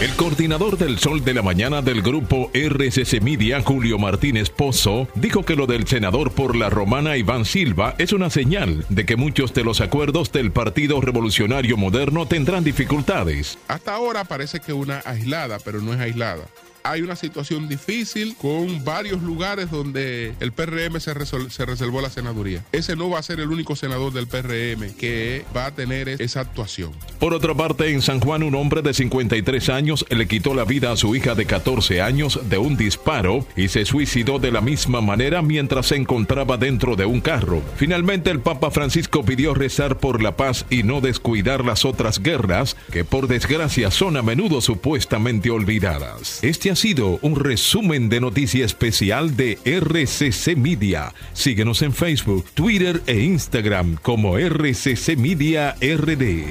El 0.00 0.14
coordinador 0.14 0.78
del 0.78 1.00
Sol 1.00 1.24
de 1.24 1.34
la 1.34 1.42
Mañana 1.42 1.82
del 1.82 2.00
grupo 2.00 2.52
RCC 2.54 3.20
Media, 3.20 3.60
Julio 3.60 3.98
Martínez 3.98 4.50
Pozo, 4.50 5.08
dijo 5.16 5.44
que 5.44 5.56
lo 5.56 5.66
del 5.66 5.88
senador 5.88 6.30
por 6.30 6.54
la 6.54 6.70
romana 6.70 7.16
Iván 7.16 7.44
Silva 7.44 7.96
es 7.98 8.12
una 8.12 8.30
señal 8.30 8.86
de 8.88 9.04
que 9.04 9.16
muchos 9.16 9.52
de 9.52 9.64
los 9.64 9.80
acuerdos 9.80 10.30
del 10.30 10.52
Partido 10.52 11.00
Revolucionario 11.00 11.76
Moderno 11.76 12.26
tendrán 12.26 12.62
dificultades. 12.62 13.58
Hasta 13.66 13.96
ahora 13.96 14.22
parece 14.22 14.60
que 14.60 14.72
una 14.72 15.02
aislada, 15.04 15.58
pero 15.58 15.80
no 15.80 15.92
es 15.92 15.98
aislada. 15.98 16.44
Hay 16.88 17.02
una 17.02 17.16
situación 17.16 17.68
difícil 17.68 18.36
con 18.40 18.84
varios 18.84 19.20
lugares 19.22 19.70
donde 19.70 20.34
el 20.38 20.52
PRM 20.52 21.00
se, 21.00 21.14
reservó 21.14 22.00
la 22.00 22.10
senaduría. 22.10 22.64
Ese 22.70 22.94
no 22.94 23.10
va 23.10 23.18
a 23.18 23.22
ser 23.22 23.40
el 23.40 23.48
único 23.50 23.74
senador 23.74 24.12
del 24.12 24.28
PRM 24.28 24.94
que 24.96 25.44
va 25.56 25.66
a 25.66 25.74
tener 25.74 26.08
es- 26.08 26.20
esa 26.20 26.40
actuación. 26.40 26.92
Por 27.18 27.34
otra 27.34 27.54
parte, 27.54 27.90
en 27.90 28.02
San 28.02 28.20
Juan, 28.20 28.42
un 28.44 28.54
hombre 28.54 28.82
de 28.82 28.94
53 28.94 29.68
años 29.68 30.04
le 30.10 30.28
quitó 30.28 30.54
la 30.54 30.64
vida 30.64 30.92
a 30.92 30.96
su 30.96 31.14
hija 31.16 31.34
de 31.34 31.44
14 31.44 32.00
años 32.02 32.38
de 32.48 32.58
un 32.58 32.76
disparo 32.76 33.46
y 33.56 33.66
se 33.68 33.84
suicidó 33.84 34.38
de 34.38 34.52
la 34.52 34.60
misma 34.60 35.00
manera 35.00 35.42
mientras 35.42 35.86
se 35.86 35.96
encontraba 35.96 36.56
dentro 36.56 36.94
de 36.94 37.04
un 37.06 37.20
carro. 37.20 37.62
Finalmente, 37.76 38.30
el 38.30 38.40
Papa 38.40 38.70
Francisco 38.70 39.24
pidió 39.24 39.54
rezar 39.54 39.98
por 39.98 40.22
la 40.22 40.36
paz 40.36 40.66
y 40.70 40.82
no 40.84 41.00
descuidar 41.00 41.64
las 41.64 41.84
otras 41.84 42.22
guerras 42.22 42.76
que 42.92 43.04
por 43.04 43.26
desgracia 43.26 43.90
son 43.90 44.16
a 44.16 44.22
menudo 44.22 44.60
supuestamente 44.60 45.50
olvidadas. 45.50 46.44
Este 46.44 46.70
ha 46.76 46.78
sido 46.78 47.18
un 47.22 47.36
resumen 47.36 48.10
de 48.10 48.20
noticia 48.20 48.62
especial 48.62 49.34
de 49.34 49.58
RCC 49.64 50.58
Media. 50.58 51.14
Síguenos 51.32 51.80
en 51.80 51.94
Facebook, 51.94 52.44
Twitter 52.52 53.00
e 53.06 53.18
Instagram 53.20 53.96
como 54.02 54.36
RCC 54.36 55.16
Media 55.16 55.74
RD. 55.80 56.44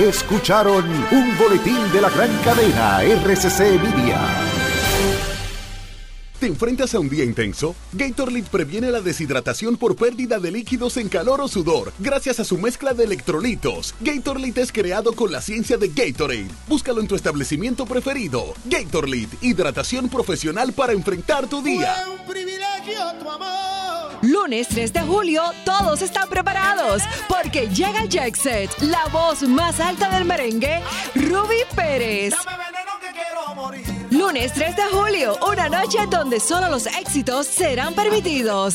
Escucharon 0.00 0.86
un 1.10 1.36
boletín 1.36 1.76
de 1.92 2.00
la 2.00 2.08
gran 2.08 2.30
cadena 2.42 3.02
RCC 3.02 3.78
Media. 3.78 4.61
¿Te 6.42 6.48
enfrentas 6.48 6.92
a 6.96 6.98
un 6.98 7.08
día 7.08 7.22
intenso? 7.22 7.76
Gatorade 7.92 8.42
previene 8.42 8.90
la 8.90 9.00
deshidratación 9.00 9.76
por 9.76 9.94
pérdida 9.94 10.40
de 10.40 10.50
líquidos 10.50 10.96
en 10.96 11.08
calor 11.08 11.40
o 11.40 11.46
sudor 11.46 11.92
gracias 12.00 12.40
a 12.40 12.44
su 12.44 12.58
mezcla 12.58 12.94
de 12.94 13.04
electrolitos. 13.04 13.94
Gatorade 14.00 14.60
es 14.60 14.72
creado 14.72 15.12
con 15.12 15.30
la 15.30 15.40
ciencia 15.40 15.76
de 15.76 15.86
Gatorade. 15.86 16.48
Búscalo 16.66 17.00
en 17.00 17.06
tu 17.06 17.14
establecimiento 17.14 17.86
preferido. 17.86 18.54
Gatorade, 18.64 19.28
hidratación 19.40 20.08
profesional 20.08 20.72
para 20.72 20.92
enfrentar 20.94 21.46
tu 21.46 21.62
día. 21.62 21.94
un 22.10 22.26
privilegio 22.26 22.98
tu 23.20 23.30
amor. 23.30 24.10
Lunes 24.22 24.66
3 24.66 24.94
de 24.94 25.00
julio, 25.02 25.44
todos 25.64 26.02
están 26.02 26.28
preparados 26.28 27.04
porque 27.28 27.68
llega 27.68 28.06
Jet 28.06 28.34
Set, 28.34 28.80
la 28.80 29.04
voz 29.12 29.42
más 29.42 29.78
alta 29.78 30.10
del 30.10 30.24
merengue, 30.24 30.82
Ruby 31.14 31.58
Pérez. 31.76 32.34
Lunes 34.12 34.52
3 34.52 34.76
de 34.76 34.82
julio, 34.92 35.38
una 35.50 35.70
noche 35.70 35.96
donde 36.10 36.38
solo 36.38 36.68
los 36.68 36.84
éxitos 36.84 37.46
serán 37.46 37.94
permitidos. 37.94 38.74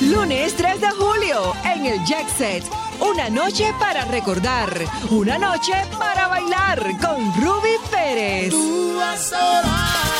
Lunes 0.00 0.54
3 0.56 0.80
de 0.80 0.90
julio, 0.92 1.52
en 1.66 1.84
el 1.84 2.02
Jet 2.06 2.26
Set, 2.38 2.64
una 3.00 3.30
noche 3.30 3.72
para 3.78 4.04
recordar, 4.04 4.68
una 5.10 5.38
noche 5.38 5.72
para 5.98 6.28
bailar 6.28 6.82
con 7.00 7.34
Ruby 7.40 7.76
Pérez. 7.90 8.52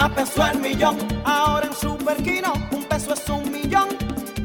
A 0.00 0.08
peso 0.08 0.42
el 0.46 0.58
millón. 0.60 0.96
Ahora 1.24 1.66
en 1.66 1.74
Superquino, 1.74 2.54
un 2.72 2.84
peso 2.84 3.12
es 3.12 3.28
un 3.28 3.52
millón. 3.52 3.86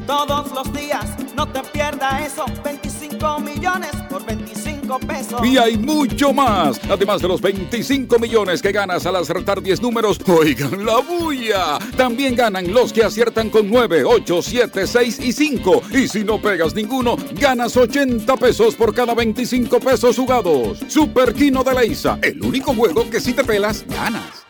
Todos 0.06 0.52
los 0.52 0.70
días, 0.74 1.06
no 1.34 1.48
te 1.48 1.62
pierdas 1.72 2.30
eso. 2.30 2.44
25 2.62 3.40
millones 3.40 3.90
por 4.10 4.24
25 4.26 4.98
pesos. 4.98 5.40
Y 5.46 5.56
hay 5.56 5.78
mucho 5.78 6.34
más. 6.34 6.78
Además 6.90 7.22
de 7.22 7.28
los 7.28 7.40
25 7.40 8.18
millones 8.18 8.60
que 8.60 8.70
ganas 8.70 9.06
al 9.06 9.16
acertar 9.16 9.62
10 9.62 9.80
números, 9.80 10.20
oigan 10.28 10.84
la 10.84 10.98
bulla. 10.98 11.78
También 11.96 12.36
ganan 12.36 12.70
los 12.70 12.92
que 12.92 13.02
aciertan 13.02 13.48
con 13.48 13.70
9, 13.70 14.04
8, 14.04 14.42
7, 14.42 14.86
6 14.86 15.20
y 15.20 15.32
5. 15.32 15.82
Y 15.90 16.06
si 16.06 16.22
no 16.22 16.38
pegas 16.38 16.74
ninguno, 16.74 17.16
ganas 17.32 17.74
80 17.78 18.36
pesos 18.36 18.74
por 18.74 18.94
cada 18.94 19.14
25 19.14 19.80
pesos 19.80 20.16
jugados. 20.16 20.80
Super 20.86 21.32
Kino 21.32 21.64
de 21.64 21.72
Leisa, 21.72 22.18
el 22.20 22.42
único 22.42 22.74
juego 22.74 23.08
que 23.08 23.20
si 23.20 23.32
te 23.32 23.42
pelas, 23.42 23.86
ganas. 23.88 24.45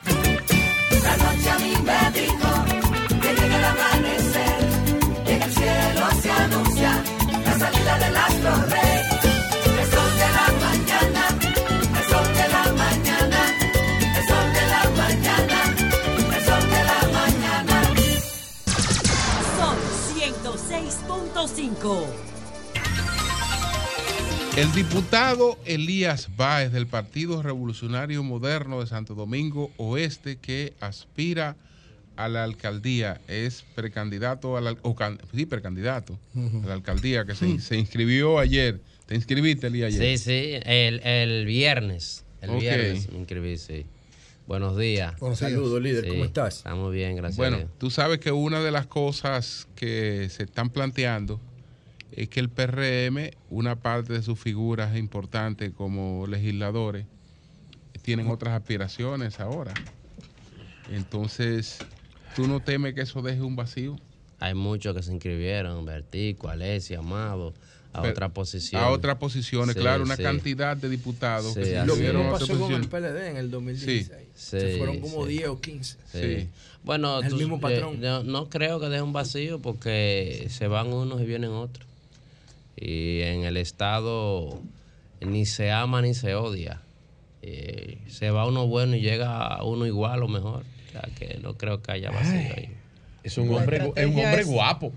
El 3.56 3.64
amanecer. 3.64 4.58
Y 5.26 5.30
en 5.30 5.42
el 5.42 5.52
cielo 5.52 6.10
se 6.20 6.30
anuncia 6.30 7.02
la 7.44 7.58
salida 7.58 7.98
del 7.98 8.16
astro 8.16 8.54
rey. 8.66 9.02
El 9.80 9.90
sol 9.90 10.12
de 10.22 10.28
la 10.38 10.46
mañana, 10.66 11.22
el 11.98 12.04
sol 12.10 12.28
de 12.34 12.46
la 12.48 12.64
mañana, 12.72 13.40
el 14.16 14.24
sol 14.26 14.52
de 14.52 14.64
la 14.74 14.82
mañana, 15.02 15.58
el 16.36 16.42
sol 16.44 16.64
de 16.74 16.80
la 16.90 17.00
mañana. 17.18 17.76
Son 19.58 19.76
106.5. 20.16 21.82
El 24.56 24.68
diputado 24.72 25.58
Elías 25.66 26.30
Báez 26.34 26.72
del 26.72 26.86
Partido 26.86 27.42
Revolucionario 27.42 28.22
Moderno 28.22 28.80
de 28.80 28.86
Santo 28.86 29.14
Domingo 29.14 29.70
Oeste 29.76 30.38
que 30.38 30.72
aspira 30.80 31.50
a 31.50 31.56
la 32.16 32.44
alcaldía 32.44 33.20
es 33.28 33.64
precandidato 33.74 34.56
a 34.56 34.60
la, 34.60 34.76
o 34.82 34.94
can- 34.94 35.18
sí, 35.34 35.46
precandidato 35.46 36.18
a 36.34 36.66
la 36.66 36.74
alcaldía 36.74 37.24
que 37.26 37.34
se, 37.34 37.60
se 37.60 37.76
inscribió 37.76 38.38
ayer. 38.38 38.80
¿Te 39.06 39.14
inscribiste, 39.14 39.66
Elías, 39.68 39.94
ayer? 39.94 40.18
Sí, 40.18 40.24
sí, 40.24 40.58
el, 40.64 41.00
el 41.00 41.46
viernes. 41.46 42.24
El 42.40 42.56
viernes 42.58 43.10
me 43.12 43.18
inscribí, 43.18 43.56
sí. 43.58 43.86
Buenos 44.46 44.76
días. 44.78 45.18
Buenos 45.20 45.38
días. 45.40 45.50
Saludos, 45.52 45.82
líder, 45.82 46.08
¿cómo 46.08 46.24
estás? 46.24 46.58
Estamos 46.58 46.92
bien, 46.92 47.16
gracias. 47.16 47.38
a 47.38 47.42
Bueno, 47.42 47.56
Dios. 47.58 47.70
tú 47.78 47.90
sabes 47.90 48.18
que 48.18 48.30
una 48.32 48.60
de 48.60 48.70
las 48.70 48.86
cosas 48.86 49.66
que 49.74 50.28
se 50.30 50.44
están 50.44 50.70
planteando 50.70 51.40
es 52.12 52.28
que 52.28 52.40
el 52.40 52.48
PRM, 52.48 53.30
una 53.50 53.76
parte 53.76 54.12
de 54.12 54.22
sus 54.22 54.38
figuras 54.38 54.96
importantes 54.96 55.72
como 55.72 56.26
legisladores, 56.26 57.06
tienen 58.02 58.28
otras 58.28 58.54
aspiraciones 58.54 59.40
ahora. 59.40 59.74
Entonces, 60.92 61.78
¿tú 62.36 62.46
no 62.46 62.60
temes 62.60 62.94
que 62.94 63.00
eso 63.00 63.20
deje 63.22 63.40
un 63.42 63.56
vacío? 63.56 63.96
Hay 64.38 64.54
muchos 64.54 64.94
que 64.94 65.02
se 65.02 65.12
inscribieron, 65.12 65.84
Vertico, 65.86 66.48
Alessia, 66.48 66.98
Amado, 67.00 67.54
a 67.92 68.02
Pero- 68.02 68.12
otra 68.12 68.28
posición. 68.28 68.82
A 68.82 68.88
otras 68.90 69.16
posiciones, 69.16 69.74
Sí, 69.74 69.80
claro, 69.80 70.02
una 70.04 70.16
sí. 70.16 70.22
cantidad 70.22 70.76
de 70.76 70.88
diputados 70.90 71.54
Sí, 71.54 71.60
que 71.60 71.82
Lo 71.86 71.96
mismo 71.96 72.30
pasó 72.32 72.58
con 72.58 72.72
el. 72.74 72.86
PLD 72.88 73.30
en 73.30 73.36
el 73.38 73.50
2016. 73.50 74.10
Sí, 74.34 74.60
Se 74.60 74.76
fueron 74.76 75.00
como 75.00 75.24
sí. 75.24 75.32
10 75.32 75.48
o 75.48 75.60
15. 75.60 75.96
Sí. 76.12 76.48
Bueno, 76.84 77.20
el 77.20 77.30
tú- 77.30 77.36
mismo 77.36 77.56
eh, 77.56 77.60
patrón. 77.60 78.00
yo 78.00 78.22
no 78.22 78.48
creo 78.50 78.78
que 78.78 78.88
deje 78.90 79.00
un 79.02 79.14
vacío 79.14 79.58
porque 79.60 80.46
se 80.50 80.68
van 80.68 80.92
unos 80.92 81.20
y 81.22 81.24
vienen 81.24 81.50
otros. 81.50 81.86
Y 82.76 83.22
en 83.22 83.44
el 83.44 83.56
Estado 83.56 84.60
ni 85.20 85.46
se 85.46 85.70
ama 85.72 86.02
ni 86.02 86.12
se 86.14 86.34
odia. 86.34 86.82
Eh, 87.40 87.98
se 88.08 88.30
va 88.30 88.46
uno 88.46 88.66
bueno 88.66 88.94
y 88.96 89.00
llega 89.00 89.62
uno 89.64 89.86
igual 89.86 90.22
o 90.22 90.28
mejor. 90.28 90.62
Sea 91.00 91.08
que 91.14 91.38
no 91.42 91.54
creo 91.54 91.82
que 91.82 91.92
haya 91.92 92.10
vacío 92.10 92.38
ahí. 92.56 92.70
Es 93.22 93.36
un 93.38 93.52
hombre, 93.52 93.76
es 93.96 94.06
un 94.06 94.12
hombre 94.12 94.40
es- 94.40 94.46
guapo. 94.46 94.92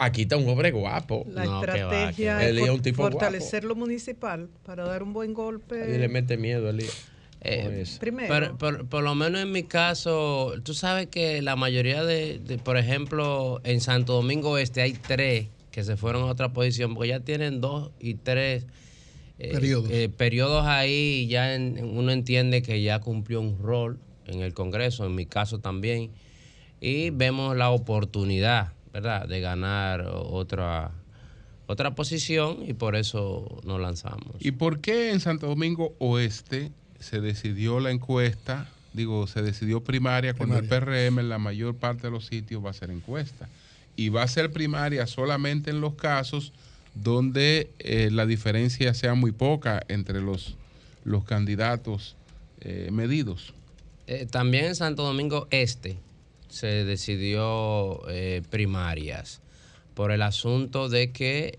Aquí 0.00 0.22
está 0.22 0.36
un 0.36 0.48
hombre 0.48 0.70
guapo. 0.70 1.26
La 1.32 1.44
No, 1.44 1.60
que 1.60 1.66
va, 1.66 1.74
estrategia 1.76 2.38
que- 2.38 2.44
es 2.44 2.50
Elías 2.50 2.64
es 2.64 2.68
for- 2.70 2.76
un 2.76 2.82
tipo 2.82 3.02
fortalecer 3.02 3.64
lo 3.64 3.74
municipal 3.74 4.48
para 4.64 4.84
dar 4.84 5.02
un 5.02 5.12
buen 5.12 5.34
golpe. 5.34 5.92
Y 5.94 5.98
le 5.98 6.08
mete 6.08 6.36
miedo, 6.36 6.68
Elías. 6.70 7.06
Eh. 7.40 7.84
Primero. 8.00 8.28
Pero, 8.34 8.58
por, 8.58 8.88
por 8.88 9.02
lo 9.04 9.14
menos 9.14 9.40
en 9.40 9.50
mi 9.52 9.62
caso, 9.64 10.54
tú 10.64 10.74
sabes 10.74 11.06
que 11.06 11.40
la 11.42 11.54
mayoría 11.56 12.04
de, 12.04 12.38
de, 12.40 12.58
por 12.58 12.76
ejemplo, 12.76 13.60
en 13.64 13.80
Santo 13.80 14.12
Domingo 14.14 14.58
Este 14.58 14.82
hay 14.82 14.92
tres 14.92 15.46
que 15.70 15.84
se 15.84 15.96
fueron 15.96 16.22
a 16.22 16.26
otra 16.26 16.52
posición, 16.52 16.94
porque 16.94 17.08
ya 17.10 17.20
tienen 17.20 17.60
dos 17.60 17.90
y 18.00 18.14
tres 18.14 18.66
eh, 19.38 19.52
Periodos. 19.52 19.88
eh, 19.92 20.08
periodos 20.08 20.64
ahí, 20.66 21.22
y 21.24 21.28
ya 21.28 21.54
en- 21.54 21.78
uno 21.84 22.10
entiende 22.10 22.60
que 22.62 22.82
ya 22.82 22.98
cumplió 22.98 23.40
un 23.40 23.56
rol 23.62 23.98
en 24.28 24.40
el 24.40 24.54
Congreso, 24.54 25.06
en 25.06 25.14
mi 25.14 25.26
caso 25.26 25.58
también, 25.58 26.10
y 26.80 27.10
vemos 27.10 27.56
la 27.56 27.70
oportunidad, 27.70 28.72
¿verdad?, 28.92 29.26
de 29.28 29.40
ganar 29.40 30.06
otra, 30.12 30.92
otra 31.66 31.94
posición 31.94 32.58
y 32.66 32.74
por 32.74 32.96
eso 32.96 33.60
nos 33.64 33.80
lanzamos. 33.80 34.36
¿Y 34.40 34.52
por 34.52 34.80
qué 34.80 35.10
en 35.10 35.20
Santo 35.20 35.48
Domingo 35.48 35.94
Oeste 35.98 36.70
se 37.00 37.20
decidió 37.20 37.80
la 37.80 37.90
encuesta? 37.90 38.68
Digo, 38.92 39.26
se 39.26 39.42
decidió 39.42 39.82
primaria 39.82 40.34
cuando 40.34 40.58
el 40.58 40.66
PRM 40.66 41.18
en 41.18 41.28
la 41.28 41.38
mayor 41.38 41.76
parte 41.76 42.02
de 42.04 42.10
los 42.10 42.26
sitios 42.26 42.64
va 42.64 42.70
a 42.70 42.74
ser 42.74 42.90
encuesta. 42.90 43.48
Y 43.96 44.10
va 44.10 44.22
a 44.22 44.28
ser 44.28 44.50
primaria 44.52 45.06
solamente 45.06 45.70
en 45.70 45.80
los 45.80 45.94
casos 45.94 46.52
donde 46.94 47.70
eh, 47.78 48.10
la 48.10 48.26
diferencia 48.26 48.94
sea 48.94 49.14
muy 49.14 49.32
poca 49.32 49.82
entre 49.88 50.20
los, 50.20 50.56
los 51.04 51.24
candidatos 51.24 52.16
eh, 52.60 52.88
medidos. 52.92 53.54
Eh, 54.08 54.24
también 54.24 54.64
en 54.64 54.74
Santo 54.74 55.02
Domingo 55.02 55.48
Este 55.50 55.98
se 56.48 56.66
decidió 56.66 58.08
eh, 58.08 58.40
primarias 58.48 59.42
por 59.92 60.12
el 60.12 60.22
asunto 60.22 60.88
de 60.88 61.12
que 61.12 61.58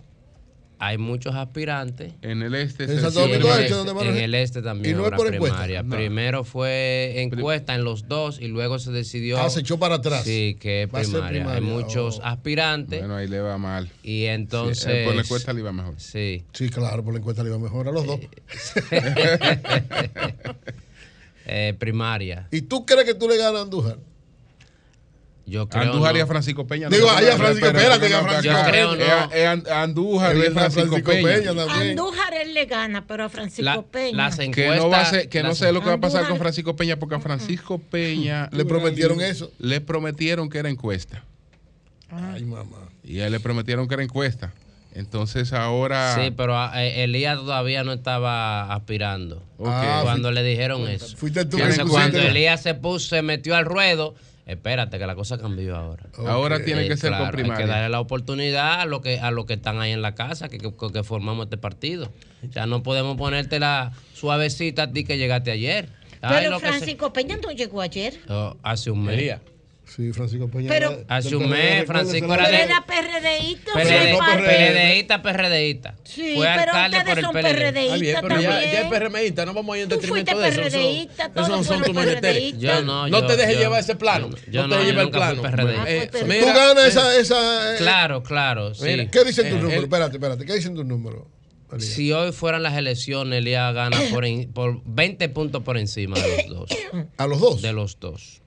hay 0.79 0.97
muchos 0.97 1.35
aspirantes. 1.35 2.13
En 2.23 2.41
el 2.41 2.55
este 2.55 2.85
¿En 2.85 3.01
Santo 3.01 3.19
Domingo 3.19 3.49
en 3.49 3.53
el 3.53 3.65
Este, 3.65 3.75
este, 3.75 3.93
donde 3.93 4.09
en 4.09 4.17
el 4.17 4.33
este 4.33 4.61
también 4.63 4.95
¿Y 4.95 4.97
no 4.97 5.01
es 5.01 5.05
habrá 5.05 5.17
por 5.17 5.31
encuesta? 5.31 5.57
primaria. 5.57 5.83
No. 5.83 5.95
Primero 5.95 6.43
fue 6.43 7.21
encuesta 7.21 7.75
en 7.75 7.83
los 7.83 8.07
dos 8.07 8.41
y 8.41 8.47
luego 8.47 8.79
se 8.79 8.91
decidió. 8.91 9.37
Ah, 9.37 9.51
se 9.51 9.59
echó 9.59 9.77
para 9.77 9.95
atrás. 9.95 10.23
Sí, 10.23 10.57
que 10.59 10.83
es 10.83 10.89
primaria. 10.89 11.51
Hay 11.51 11.61
muchos 11.61 12.17
oh. 12.17 12.25
aspirantes. 12.25 12.99
Bueno, 12.99 13.17
ahí 13.17 13.27
le 13.27 13.41
va 13.41 13.59
mal. 13.59 13.91
Y 14.01 14.25
entonces. 14.25 14.85
Sí, 14.85 14.89
eh, 14.89 15.05
por 15.05 15.13
la 15.13 15.21
encuesta 15.21 15.53
le 15.53 15.59
iba 15.59 15.71
mejor. 15.71 15.93
Sí. 15.97 16.45
Sí, 16.53 16.69
claro, 16.69 17.03
por 17.03 17.13
la 17.13 17.19
encuesta 17.19 17.43
le 17.43 17.49
iba 17.49 17.59
mejor 17.59 17.89
a 17.89 17.91
los 17.91 18.07
dos. 18.07 18.19
Eh, 21.51 21.73
primaria. 21.79 22.47
¿Y 22.51 22.61
tú 22.61 22.85
crees 22.85 23.05
que 23.05 23.15
tú 23.15 23.27
le 23.27 23.35
ganas 23.37 23.59
a 23.61 23.63
Andújar? 23.63 23.97
Yo 25.47 25.67
creo 25.67 25.81
Andújar 25.81 26.15
y 26.15 26.19
a 26.19 26.27
Francisco 26.27 26.67
Peña. 26.67 26.89
Digo, 26.89 27.07
no, 27.07 27.17
ahí 27.17 27.25
a 27.25 27.35
Francisco, 27.37 27.65
espérate, 27.65 28.07
que 28.07 28.13
a 28.13 28.21
Francisco. 28.21 28.57
Peña. 28.71 29.23
A- 29.23 29.25
es 29.33 29.67
a- 29.67 29.81
Andújar 29.81 30.37
y 30.37 30.45
a 30.45 30.51
Francisco, 30.51 30.95
Peña. 31.03 31.23
Peña 31.27 31.55
también. 31.55 31.89
Andújar 31.89 32.33
él 32.35 32.53
le 32.53 32.65
gana, 32.65 33.07
pero 33.07 33.23
a 33.23 33.29
Francisco 33.29 33.63
La- 33.63 33.81
Peña. 33.81 34.15
las 34.17 34.37
Que 34.37 34.43
encuestas. 34.43 34.77
no, 34.77 34.89
va 34.89 35.01
a 35.01 35.05
ser- 35.09 35.27
que 35.27 35.41
no 35.41 35.55
sé 35.55 35.71
lo 35.71 35.81
que 35.81 35.87
va 35.87 35.95
a 35.95 35.99
pasar 35.99 36.27
con 36.27 36.37
Francisco 36.37 36.75
Peña, 36.75 36.97
porque 36.99 37.15
a 37.15 37.19
Francisco 37.19 37.79
Peña 37.79 38.47
Le 38.51 38.63
prometieron 38.63 39.19
eso. 39.21 39.51
Le 39.57 39.81
prometieron 39.81 40.49
que 40.49 40.59
era 40.59 40.69
encuesta. 40.69 41.23
Ay, 42.11 42.43
mamá. 42.45 42.89
Y 43.03 43.19
a 43.21 43.25
él 43.25 43.31
le 43.31 43.39
prometieron 43.39 43.87
que 43.87 43.95
era 43.95 44.03
encuesta. 44.03 44.53
Entonces 44.93 45.53
ahora. 45.53 46.15
Sí, 46.15 46.31
pero 46.35 46.57
ah, 46.57 46.71
eh, 46.83 47.03
Elías 47.03 47.37
todavía 47.37 47.83
no 47.83 47.93
estaba 47.93 48.73
aspirando. 48.73 49.43
Ah, 49.63 50.01
cuando 50.03 50.31
le 50.31 50.43
dijeron 50.43 50.87
eso. 50.87 51.15
Fuiste 51.15 51.45
tú 51.45 51.57
Entonces, 51.57 51.85
cuando 51.89 52.19
Elías 52.19 52.61
se 52.61 52.73
puso, 52.73 53.09
se 53.09 53.21
metió 53.21 53.55
al 53.55 53.65
ruedo, 53.65 54.15
espérate 54.47 54.97
que 54.97 55.05
la 55.05 55.15
cosa 55.15 55.37
cambió 55.37 55.75
ahora. 55.75 56.05
Ahora 56.27 56.63
tiene 56.63 56.87
que 56.87 56.97
ser 56.97 57.11
con 57.11 57.19
claro, 57.19 57.25
Hay 57.37 57.43
primaria. 57.43 57.65
que 57.65 57.71
darle 57.71 57.89
la 57.89 57.99
oportunidad 57.99 58.81
a 58.81 58.85
los 58.85 59.01
que 59.01 59.19
a 59.19 59.31
los 59.31 59.45
que 59.45 59.53
están 59.53 59.79
ahí 59.79 59.91
en 59.91 60.01
la 60.01 60.15
casa, 60.15 60.49
que, 60.49 60.57
que, 60.57 60.71
que 60.93 61.03
formamos 61.03 61.45
este 61.45 61.57
partido. 61.57 62.11
Ya 62.51 62.65
no 62.65 62.81
podemos 62.81 63.15
ponerte 63.15 63.59
la 63.59 63.91
suavecita 64.15 64.83
a 64.83 64.91
ti 64.91 65.03
que 65.03 65.17
llegaste 65.17 65.51
ayer. 65.51 65.89
Ay, 66.21 66.45
Pero 66.45 66.59
se- 66.59 66.67
Francisco 66.67 67.13
Peña 67.13 67.37
no 67.37 67.51
llegó 67.51 67.81
ayer. 67.81 68.19
Oh, 68.27 68.57
hace 68.63 68.91
un 68.91 69.03
mes. 69.03 69.37
Sí, 69.95 70.13
Francisco 70.13 70.47
Peña. 70.49 70.69
Pero- 70.69 70.91
era- 70.91 71.03
Hace 71.07 71.29
del 71.29 71.37
un 71.37 71.43
PRD, 71.49 71.49
mes, 71.57 71.79
recuérdese 71.79 71.85
Francisco 71.87 72.33
era 72.33 72.45
Pero 72.45 72.57
de- 72.57 72.63
era 72.63 72.85
PRDista. 72.85 73.73
PRD, 73.73 74.09
fue 74.11 74.17
parte- 74.19 74.43
PRDista, 74.43 75.21
PRDista. 75.21 75.95
Sí, 76.03 76.33
Fue 76.35 76.45
pero 76.47 76.59
alcalde 76.73 76.97
ustedes 76.97 77.09
por 77.09 77.17
el 77.17 77.25
son 77.25 77.33
PRD. 77.33 77.71
PRDistas 77.71 77.91
Ah, 77.91 77.97
bien, 77.99 78.17
pero 78.21 78.41
ya, 78.41 78.49
también. 78.49 78.71
ya 78.71 78.81
es 78.81 78.87
PRMista, 78.87 79.45
no 79.45 79.53
vamos 79.53 79.73
a 79.73 79.77
ir 79.77 79.83
en 79.83 79.89
detrimento 79.89 80.31
fuiste 80.31 80.59
de 80.61 80.67
eso. 80.67 80.77
PRDista, 80.77 81.29
todos 81.29 81.49
no 81.49 81.55
son 81.55 81.65
fueron 81.65 81.83
tus 81.85 81.95
menesteres. 81.95 82.37
PRDistas. 82.37 82.61
Yo 82.61 82.81
no, 82.85 83.07
No 83.07 83.19
yo- 83.21 83.25
te 83.27 83.35
dejes 83.37 83.53
yo- 83.55 83.59
llevar 83.61 83.79
ese 83.79 83.95
plano. 83.95 84.29
yo 84.51 84.61
no 84.61 84.67
no, 84.67 84.75
te 84.75 84.79
dejes 84.79 84.91
llevar 84.93 85.05
el 85.05 85.11
plano. 85.11 85.41
Ah, 85.79 85.85
Eh, 85.87 86.07
pues, 86.11 86.25
mira, 86.27 86.39
tú 86.41 86.47
ganas 86.47 86.85
eh, 86.85 86.87
esa. 86.87 87.15
esa 87.19 87.73
eh, 87.73 87.77
Claro, 87.77 88.23
claro, 88.23 88.73
sí. 88.75 88.83
Mira, 88.85 89.09
¿Qué 89.09 89.23
dicen 89.23 89.49
tus 89.49 89.57
Eh, 89.57 89.61
números? 89.61 89.83
Espérate, 89.83 90.15
espérate. 90.17 90.45
¿Qué 90.45 90.53
dicen 90.53 90.75
tus 90.75 90.85
números? 90.85 91.23
Si 91.79 92.11
hoy 92.11 92.31
fueran 92.31 92.63
las 92.63 92.75
elecciones, 92.77 93.39
Elías 93.39 93.73
gana 93.75 93.97
por, 94.11 94.23
por 94.53 94.81
20 94.85 95.29
puntos 95.29 95.61
por 95.63 95.77
encima 95.77 96.17
de 96.17 96.47
los 96.47 96.47
dos. 96.47 96.69
¿A 97.17 97.27
los 97.27 97.39
dos? 97.39 97.61
De 97.61 97.73
los 97.73 97.99
dos. 97.99 98.41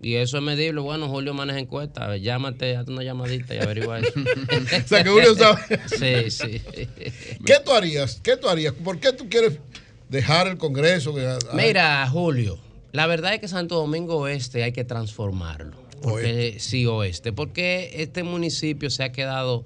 Y 0.00 0.14
eso 0.16 0.36
es 0.36 0.42
medible. 0.42 0.80
Bueno, 0.80 1.08
Julio 1.08 1.32
maneja 1.34 1.58
encuesta. 1.58 2.16
Llámate, 2.16 2.76
hazte 2.76 2.92
una 2.92 3.02
llamadita 3.02 3.54
y 3.54 3.58
averigua 3.58 3.98
eso. 4.00 4.12
O 4.84 4.88
sea, 4.88 5.02
que 5.02 5.10
Julio 5.10 5.34
sabe. 5.34 5.60
Sí, 5.88 6.30
sí. 6.30 6.62
¿Qué 7.44 7.54
tú 7.64 7.72
harías? 7.72 8.20
¿Qué 8.22 8.36
tú 8.36 8.48
harías? 8.48 8.74
¿Por 8.74 9.00
qué 9.00 9.12
tú 9.12 9.28
quieres 9.28 9.58
dejar 10.08 10.48
el 10.48 10.58
Congreso? 10.58 11.14
Que- 11.14 11.38
Mira, 11.54 12.06
Julio, 12.10 12.58
la 12.92 13.06
verdad 13.06 13.34
es 13.34 13.40
que 13.40 13.48
Santo 13.48 13.76
Domingo 13.76 14.16
Oeste 14.18 14.62
hay 14.62 14.72
que 14.72 14.84
transformarlo. 14.84 15.76
Porque, 16.02 16.56
sí, 16.60 16.86
oeste. 16.86 17.32
Porque 17.32 17.90
este 18.02 18.22
municipio 18.22 18.90
se 18.90 19.02
ha 19.02 19.12
quedado 19.12 19.64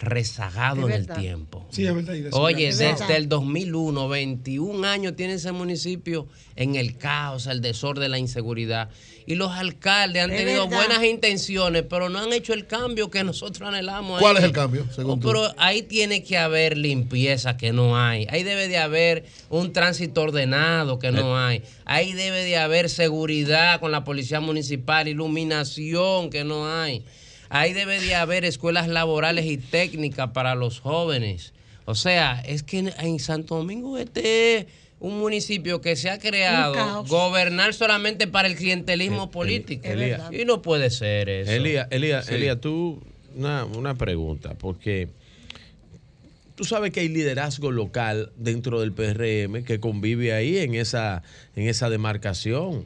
rezagado 0.00 0.88
en 0.88 0.92
el 0.94 1.06
tiempo. 1.08 1.66
Sí, 1.70 1.86
es 1.86 1.94
verdad. 1.94 2.14
Oye, 2.32 2.66
desde 2.66 3.16
el 3.16 3.28
2001, 3.28 4.08
21 4.08 4.86
años 4.86 5.16
tiene 5.16 5.34
ese 5.34 5.52
municipio 5.52 6.26
en 6.56 6.76
el 6.76 6.96
caos, 6.96 7.46
el 7.46 7.60
desorden, 7.60 8.10
la 8.10 8.18
inseguridad. 8.18 8.90
Y 9.26 9.34
los 9.34 9.52
alcaldes 9.52 10.22
han 10.22 10.30
Es 10.30 10.38
tenido 10.38 10.66
verdad. 10.68 10.86
buenas 10.86 11.04
intenciones, 11.04 11.84
pero 11.88 12.08
no 12.08 12.18
han 12.18 12.32
hecho 12.32 12.54
el 12.54 12.66
cambio 12.66 13.10
que 13.10 13.22
nosotros 13.24 13.68
anhelamos. 13.68 14.20
¿Cuál 14.20 14.36
ahí. 14.36 14.42
es 14.42 14.46
el 14.46 14.52
cambio, 14.52 14.86
según 14.94 15.12
Oh, 15.12 15.16
tú? 15.18 15.28
pero 15.28 15.54
ahí 15.58 15.82
tiene 15.82 16.22
que 16.24 16.38
haber 16.38 16.78
limpieza 16.78 17.56
que 17.58 17.72
no 17.72 17.98
hay. 17.98 18.26
Ahí 18.30 18.42
debe 18.42 18.68
de 18.68 18.78
haber 18.78 19.24
un 19.50 19.72
tránsito 19.74 20.22
ordenado 20.22 20.98
que 20.98 21.10
no 21.12 21.36
hay. 21.38 21.62
Ahí 21.84 22.14
debe 22.14 22.42
de 22.44 22.56
haber 22.56 22.88
seguridad 22.88 23.80
con 23.80 23.92
la 23.92 24.04
policía 24.04 24.40
municipal, 24.40 25.08
iluminación 25.08 26.30
que 26.30 26.44
no 26.44 26.66
hay. 26.70 27.04
Ahí 27.50 27.72
debe 27.72 28.00
de 28.00 28.14
haber 28.14 28.44
escuelas 28.44 28.88
laborales 28.88 29.46
y 29.46 29.56
técnicas 29.56 30.30
para 30.30 30.54
los 30.54 30.80
jóvenes. 30.80 31.52
O 31.84 31.94
sea, 31.94 32.40
es 32.46 32.62
que 32.62 32.78
en, 32.78 32.92
en 33.00 33.18
Santo 33.18 33.56
Domingo 33.56 33.96
este 33.98 34.56
es 34.58 34.66
un 35.00 35.18
municipio 35.18 35.80
que 35.80 35.96
se 35.96 36.10
ha 36.10 36.18
creado 36.18 37.04
gobernar 37.04 37.72
solamente 37.72 38.26
para 38.26 38.48
el 38.48 38.56
clientelismo 38.56 39.30
político. 39.30 39.86
Elías. 39.86 40.22
y 40.32 40.44
no 40.44 40.60
puede 40.60 40.90
ser 40.90 41.28
eso. 41.28 41.50
Elías, 41.52 41.86
Elías, 41.90 42.26
Sí. 42.26 42.34
Elías, 42.34 42.60
tú, 42.60 43.00
una, 43.36 43.64
una 43.64 43.94
pregunta, 43.94 44.54
porque 44.58 45.08
tú 46.56 46.64
sabes 46.64 46.90
que 46.90 47.00
hay 47.00 47.08
liderazgo 47.08 47.70
local 47.70 48.32
dentro 48.36 48.80
del 48.80 48.92
PRM 48.92 49.62
que 49.64 49.78
convive 49.80 50.32
ahí 50.32 50.58
en 50.58 50.74
esa, 50.74 51.22
en 51.54 51.68
esa 51.68 51.88
demarcación. 51.88 52.84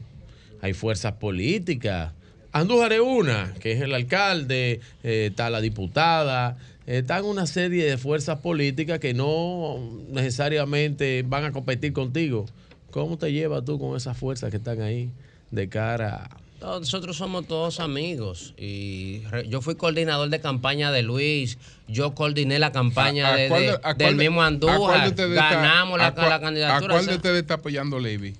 Hay 0.61 0.73
fuerzas 0.73 1.13
políticas. 1.13 2.13
Andújar 2.53 2.93
es 2.93 2.99
una, 3.01 3.51
que 3.59 3.71
es 3.71 3.81
el 3.81 3.93
alcalde, 3.95 4.79
eh, 5.03 5.27
está 5.31 5.49
la 5.49 5.59
diputada, 5.59 6.55
eh, 6.85 6.99
están 6.99 7.25
una 7.25 7.47
serie 7.47 7.83
de 7.85 7.97
fuerzas 7.97 8.39
políticas 8.39 8.99
que 8.99 9.13
no 9.15 9.79
necesariamente 10.09 11.23
van 11.27 11.45
a 11.45 11.51
competir 11.51 11.93
contigo. 11.93 12.45
¿Cómo 12.91 13.17
te 13.17 13.31
llevas 13.31 13.65
tú 13.65 13.79
con 13.79 13.97
esas 13.97 14.15
fuerzas 14.15 14.51
que 14.51 14.57
están 14.57 14.81
ahí 14.83 15.09
de 15.49 15.67
cara 15.67 16.29
a 16.61 16.79
Nosotros 16.79 17.17
somos 17.17 17.47
todos 17.47 17.79
amigos 17.79 18.53
y 18.55 19.23
re- 19.31 19.47
yo 19.49 19.61
fui 19.61 19.73
coordinador 19.75 20.29
de 20.29 20.39
campaña 20.39 20.91
de 20.91 21.01
Luis, 21.01 21.57
yo 21.87 22.13
coordiné 22.13 22.59
la 22.59 22.71
campaña 22.71 23.29
¿A- 23.29 23.33
a 23.33 23.35
de- 23.37 23.47
cuál 23.49 23.61
de- 23.61 23.67
de- 23.67 23.73
a 23.73 23.79
cuál 23.81 23.97
del 23.97 24.17
de- 24.17 24.23
mismo 24.23 24.43
Andújar, 24.43 25.13
ganamos 25.15 25.97
la, 25.97 26.07
a 26.07 26.13
cuál- 26.13 26.29
la 26.29 26.39
candidatura. 26.39 26.77
¿A 26.77 26.97
cuál 26.97 27.07
o 27.07 27.09
de 27.09 27.15
ustedes 27.15 27.41
está 27.41 27.55
apoyando 27.55 27.99
Levy? 27.99 28.35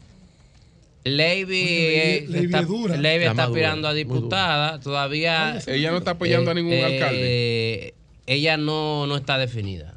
Levy, 1.03 1.65
eh, 1.67 2.25
Levy 2.27 2.45
está, 2.45 2.59
es 2.59 2.67
dura. 2.67 2.97
Levy 2.97 3.25
La 3.25 3.31
está 3.31 3.43
aspirando 3.45 3.87
a 3.87 3.93
diputada, 3.93 4.79
todavía... 4.79 5.59
Ella 5.67 5.91
no 5.91 5.97
está 5.97 6.11
apoyando 6.11 6.51
a 6.51 6.53
ningún 6.53 6.73
alcalde. 6.73 7.93
Ella 8.25 8.57
no, 8.57 9.05
no 9.05 9.17
está 9.17 9.37
definida. 9.37 9.95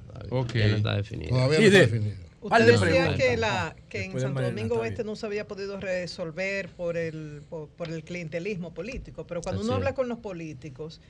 Ella 0.55 0.69
no 0.69 0.77
está 0.77 0.95
definida. 0.95 1.29
Todavía 1.31 1.59
no 1.59 1.65
está 1.67 1.79
definido. 1.79 2.27
Usted 2.41 2.65
de 2.65 2.73
decía 2.73 3.15
que, 3.17 3.37
la, 3.37 3.75
que 3.89 4.05
en 4.05 4.21
Santo 4.21 4.41
Domingo 4.41 4.77
Oeste 4.77 5.03
no 5.03 5.17
se 5.17 5.27
había 5.27 5.49
podido 5.49 5.81
resolver 5.81 6.69
por 6.69 6.97
el, 6.97 7.43
por, 7.49 7.69
por 7.71 7.89
el 7.89 8.05
clientelismo 8.05 8.73
político, 8.73 9.27
pero 9.27 9.41
cuando 9.43 9.63
Así 9.63 9.69
uno 9.69 9.79
es. 9.79 9.79
habla 9.79 9.95
con 9.95 10.09
los 10.09 10.19
políticos, 10.19 11.01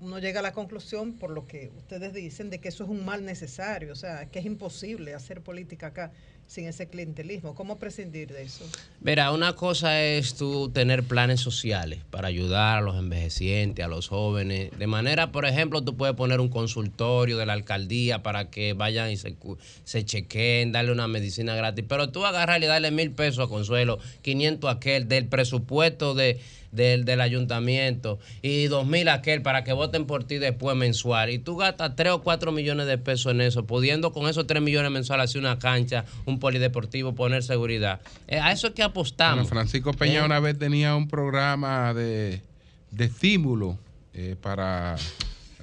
uno 0.00 0.18
llega 0.18 0.40
a 0.40 0.42
la 0.42 0.52
conclusión, 0.52 1.12
por 1.12 1.30
lo 1.30 1.46
que 1.46 1.70
ustedes 1.76 2.12
dicen, 2.12 2.50
de 2.50 2.58
que 2.58 2.68
eso 2.68 2.82
es 2.82 2.90
un 2.90 3.04
mal 3.04 3.24
necesario, 3.24 3.92
o 3.92 3.96
sea, 3.96 4.26
que 4.26 4.40
es 4.40 4.44
imposible 4.44 5.14
hacer 5.14 5.42
política 5.42 5.88
acá 5.88 6.10
sin 6.52 6.66
ese 6.66 6.86
clientelismo. 6.86 7.54
¿Cómo 7.54 7.78
prescindir 7.78 8.30
de 8.30 8.42
eso? 8.42 8.66
Mira, 9.00 9.32
una 9.32 9.54
cosa 9.54 10.02
es 10.02 10.34
tú 10.34 10.68
tener 10.68 11.02
planes 11.02 11.40
sociales 11.40 12.00
para 12.10 12.28
ayudar 12.28 12.78
a 12.78 12.80
los 12.82 12.96
envejecientes, 12.96 13.82
a 13.82 13.88
los 13.88 14.08
jóvenes. 14.08 14.70
De 14.78 14.86
manera, 14.86 15.32
por 15.32 15.46
ejemplo, 15.46 15.82
tú 15.82 15.96
puedes 15.96 16.14
poner 16.14 16.40
un 16.40 16.50
consultorio 16.50 17.38
de 17.38 17.46
la 17.46 17.54
alcaldía 17.54 18.22
para 18.22 18.50
que 18.50 18.74
vayan 18.74 19.10
y 19.10 19.16
se, 19.16 19.34
se 19.84 20.04
chequeen, 20.04 20.72
darle 20.72 20.92
una 20.92 21.08
medicina 21.08 21.54
gratis. 21.54 21.86
Pero 21.88 22.10
tú 22.10 22.26
agarrarle 22.26 22.66
y 22.66 22.68
darle 22.68 22.90
mil 22.90 23.12
pesos 23.12 23.46
a 23.46 23.48
Consuelo, 23.48 23.98
500 24.20 24.68
a 24.68 24.72
aquel, 24.74 25.08
del 25.08 25.28
presupuesto 25.28 26.14
de, 26.14 26.38
del, 26.72 27.04
del 27.04 27.20
ayuntamiento 27.20 28.18
y 28.40 28.64
dos 28.64 28.86
mil 28.86 29.08
aquel 29.08 29.42
para 29.42 29.62
que 29.62 29.72
voten 29.72 30.06
por 30.06 30.24
ti 30.24 30.38
después 30.38 30.76
mensual. 30.76 31.30
Y 31.30 31.38
tú 31.38 31.56
gastas 31.56 31.94
3 31.94 32.12
o 32.12 32.22
4 32.22 32.50
millones 32.50 32.86
de 32.86 32.98
pesos 32.98 33.32
en 33.32 33.40
eso, 33.40 33.66
pudiendo 33.66 34.12
con 34.12 34.28
esos 34.28 34.46
3 34.46 34.60
millones 34.62 34.90
mensuales 34.90 35.30
hacer 35.30 35.40
una 35.40 35.58
cancha, 35.58 36.04
un 36.24 36.38
polideportivo, 36.38 37.14
poner 37.14 37.42
seguridad. 37.42 38.00
Eh, 38.26 38.38
a 38.40 38.52
eso 38.52 38.66
es 38.66 38.72
que 38.72 38.82
apostamos. 38.82 39.36
Bueno, 39.36 39.48
Francisco 39.48 39.92
Peña 39.92 40.22
Eh, 40.22 40.24
una 40.24 40.40
vez 40.40 40.58
tenía 40.58 40.96
un 40.96 41.08
programa 41.08 41.94
de, 41.94 42.40
de 42.90 43.04
estímulo 43.04 43.78
eh, 44.14 44.36
para 44.40 44.96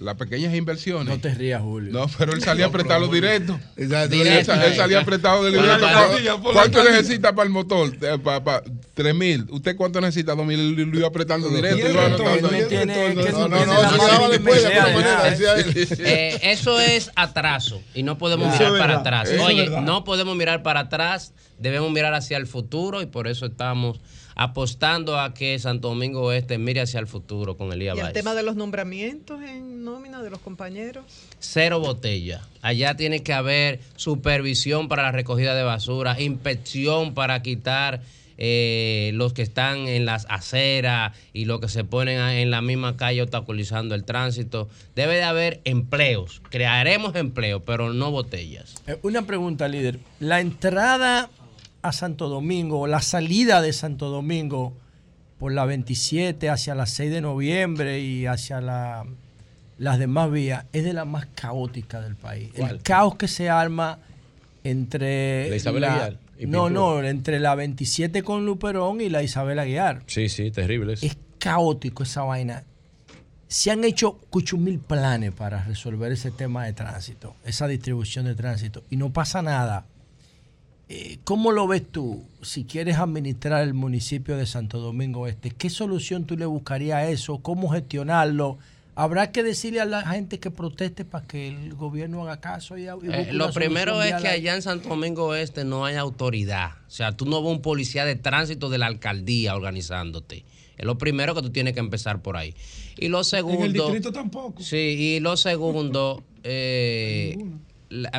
las 0.02 0.16
pequeñas 0.16 0.54
inversiones. 0.54 1.08
No 1.08 1.20
te 1.22 1.34
rías, 1.34 1.62
Julio. 1.62 1.92
No, 1.92 2.08
pero 2.18 2.34
él 2.34 2.42
salía 2.42 2.66
a 2.68 2.72
prestarlo 2.72 3.08
directo. 3.08 3.60
Sa- 3.90 4.04
él 4.06 4.76
salía 4.76 5.04
Por 5.04 5.20
la 5.22 5.50
libreto. 5.50 5.80
¿Cuánto- 5.80 6.42
por 6.42 6.54
la 6.54 6.60
¿Cuánto 6.62 6.80
alcaldía. 6.80 6.92
necesita 7.02 7.34
para 7.36 7.46
el 7.48 7.52
motor? 7.54 7.96
Eh, 8.02 8.18
pa- 8.24 8.44
pa- 8.44 8.64
Tres 8.94 9.16
mil. 9.16 9.46
¿Usted 9.50 9.76
cuánto 9.76 10.02
necesita? 10.02 10.36
Dos 10.36 10.46
mil. 10.46 10.74
Lo 10.76 10.98
iba 10.98 11.08
apretando 11.08 11.50
directo. 11.50 11.88
No, 11.94 12.10
no 12.10 13.48
no, 13.48 13.66
no, 13.66 14.30
de 14.30 14.40
de. 14.40 15.88
Eh, 16.00 16.40
eso 16.44 16.80
es 16.80 17.12
atraso 17.16 17.82
y 17.94 18.04
no 18.04 18.18
podemos 18.18 18.52
mirar 18.54 18.78
para 18.78 18.98
atrás. 19.00 19.30
Oye, 19.42 19.70
no 19.82 20.04
podemos 20.04 20.36
mirar 20.36 20.64
para 20.64 20.82
atrás, 20.82 21.34
debemos 21.58 21.92
mirar 21.92 22.14
hacia 22.14 22.38
el 22.38 22.48
futuro 22.48 23.02
y 23.02 23.06
por 23.06 23.28
eso 23.28 23.46
estamos 23.46 24.00
apostando 24.42 25.20
a 25.20 25.34
que 25.34 25.60
Santo 25.60 25.90
Domingo 25.90 26.22
Oeste 26.22 26.58
mire 26.58 26.80
hacia 26.80 27.02
el 27.02 27.08
futuro 27.08 27.58
con 27.58 27.74
Elías 27.74 27.98
Y 27.98 28.00
el 28.00 28.04
Valls. 28.06 28.14
tema 28.14 28.34
de 28.34 28.42
los 28.44 28.56
nombramientos 28.56 29.42
en 29.42 29.84
nómina 29.84 30.24
de 30.24 30.30
los 30.30 30.40
compañeros. 30.40 31.04
Cero 31.40 31.82
botella. 31.82 32.42
Allá 32.62 32.96
tiene 32.96 33.22
que 33.22 33.34
haber 33.34 33.82
supervisión 33.98 34.88
para 34.88 35.04
la 35.04 35.12
recogida 35.12 35.56
de 35.56 35.64
basura, 35.64 36.22
inspección 36.22 37.14
para 37.14 37.42
quitar 37.42 38.02
eh, 38.38 39.12
los 39.16 39.34
que 39.34 39.42
están 39.42 39.90
en 39.90 40.06
las 40.06 40.26
aceras 40.30 41.12
y 41.34 41.44
los 41.44 41.60
que 41.60 41.68
se 41.68 41.84
ponen 41.84 42.22
en 42.22 42.50
la 42.50 42.62
misma 42.62 42.96
calle 42.96 43.22
obstaculizando 43.22 43.94
el 43.94 44.06
tránsito. 44.06 44.70
Debe 44.96 45.16
de 45.16 45.24
haber 45.24 45.60
empleos. 45.66 46.42
Crearemos 46.50 47.14
empleos, 47.18 47.62
pero 47.66 47.92
no 47.94 48.10
botellas. 48.12 48.76
Eh, 48.88 48.98
Una 49.02 49.24
pregunta, 49.24 49.68
líder. 49.68 50.00
La 50.22 50.40
entrada 50.40 51.30
a 51.82 51.92
Santo 51.92 52.28
Domingo, 52.30 52.82
o 52.82 52.88
la 52.88 53.02
salida 53.02 53.62
de 53.62 53.74
Santo 53.74 54.10
Domingo 54.10 54.74
por 55.38 55.52
la 55.54 55.66
27 55.66 56.50
hacia 56.50 56.76
la 56.76 56.86
6 56.86 57.12
de 57.12 57.22
noviembre 57.22 58.00
y 58.02 58.26
hacia 58.26 58.60
la- 58.62 59.06
las 59.78 59.98
demás 60.00 60.30
vías, 60.32 60.66
es 60.74 60.84
de 60.84 60.92
la 60.94 61.06
más 61.06 61.28
caótica 61.36 62.02
del 62.02 62.16
país. 62.18 62.50
¿Cuál? 62.58 62.72
El 62.78 62.82
caos 62.82 63.16
que 63.16 63.28
se 63.30 63.50
arma 63.50 64.00
entre... 64.64 65.50
La 65.50 65.56
Isabel 65.56 65.84
Aguiar 65.86 66.18
y 66.38 66.46
no, 66.46 66.66
Pintura. 66.66 66.70
no, 66.70 67.04
entre 67.04 67.40
la 67.40 67.56
27 67.56 68.24
con 68.24 68.46
Luperón 68.46 69.02
y 69.02 69.10
la 69.10 69.24
Isabel 69.24 69.60
Aguiar. 69.60 70.04
Sí, 70.08 70.30
sí, 70.30 70.52
terrible. 70.52 70.94
eso. 70.94 71.06
Es 71.06 71.18
caótico 71.38 72.04
esa 72.04 72.24
vaina. 72.24 72.64
Se 73.48 73.72
han 73.72 73.84
hecho 73.84 74.20
mil 74.58 74.80
planes 74.80 75.32
para 75.34 75.64
resolver 75.64 76.12
ese 76.12 76.32
tema 76.32 76.66
de 76.66 76.74
tránsito, 76.74 77.36
esa 77.46 77.68
distribución 77.68 78.26
de 78.26 78.36
tránsito, 78.36 78.84
y 78.90 78.96
no 78.98 79.12
pasa 79.12 79.42
nada. 79.42 79.86
Eh, 80.92 81.20
¿Cómo 81.24 81.52
lo 81.52 81.68
ves 81.68 81.84
tú 81.88 82.24
si 82.42 82.64
quieres 82.64 82.98
administrar 82.98 83.62
el 83.62 83.76
municipio 83.76 84.38
de 84.38 84.48
Santo 84.48 84.80
Domingo 84.80 85.28
Este? 85.28 85.52
¿Qué 85.52 85.70
solución 85.70 86.26
tú 86.26 86.36
le 86.36 86.48
buscarías 86.48 86.98
a 86.98 87.10
eso? 87.10 87.38
¿Cómo 87.38 87.70
gestionarlo? 87.70 88.58
¿Habrá 88.96 89.32
que 89.32 89.44
decirle 89.44 89.82
a 89.82 89.86
la 89.86 90.02
gente 90.02 90.40
que 90.40 90.50
proteste 90.50 91.06
para 91.06 91.28
que 91.28 91.48
el 91.48 91.76
gobierno 91.76 92.24
haga 92.24 92.42
caso? 92.42 92.76
Y, 92.76 92.88
y 92.88 92.90
busque 92.90 93.22
Eh, 93.22 93.34
lo 93.34 93.52
primero 93.52 94.02
es 94.02 94.16
que 94.16 94.30
allá 94.30 94.56
en 94.56 94.64
Santo 94.64 94.90
Domingo 94.90 95.36
Este 95.36 95.64
no 95.64 95.86
hay 95.86 95.96
autoridad. 95.96 96.72
O 96.88 96.92
sea, 96.92 97.12
tú 97.12 97.26
no 97.26 97.44
ves 97.44 97.52
un 97.52 97.62
policía 97.62 98.04
de 98.04 98.16
tránsito 98.16 98.68
de 98.70 98.80
la 98.80 98.88
alcaldía 98.88 99.56
organizándote. 99.56 100.44
Es 100.76 100.86
lo 100.86 100.98
primero 100.98 101.36
que 101.36 101.44
tú 101.44 101.52
tienes 101.52 101.76
que 101.76 101.82
empezar 101.82 102.24
por 102.24 102.36
ahí. 102.36 102.56
Y 102.98 103.10
lo 103.10 103.24
segundo. 103.24 103.60
En 103.60 103.66
el 103.68 103.74
distrito 103.74 104.12
tampoco. 104.12 104.64
Sí, 104.64 104.96
y 104.98 105.20
lo 105.20 105.38
segundo, 105.38 106.24
eh, 106.44 107.38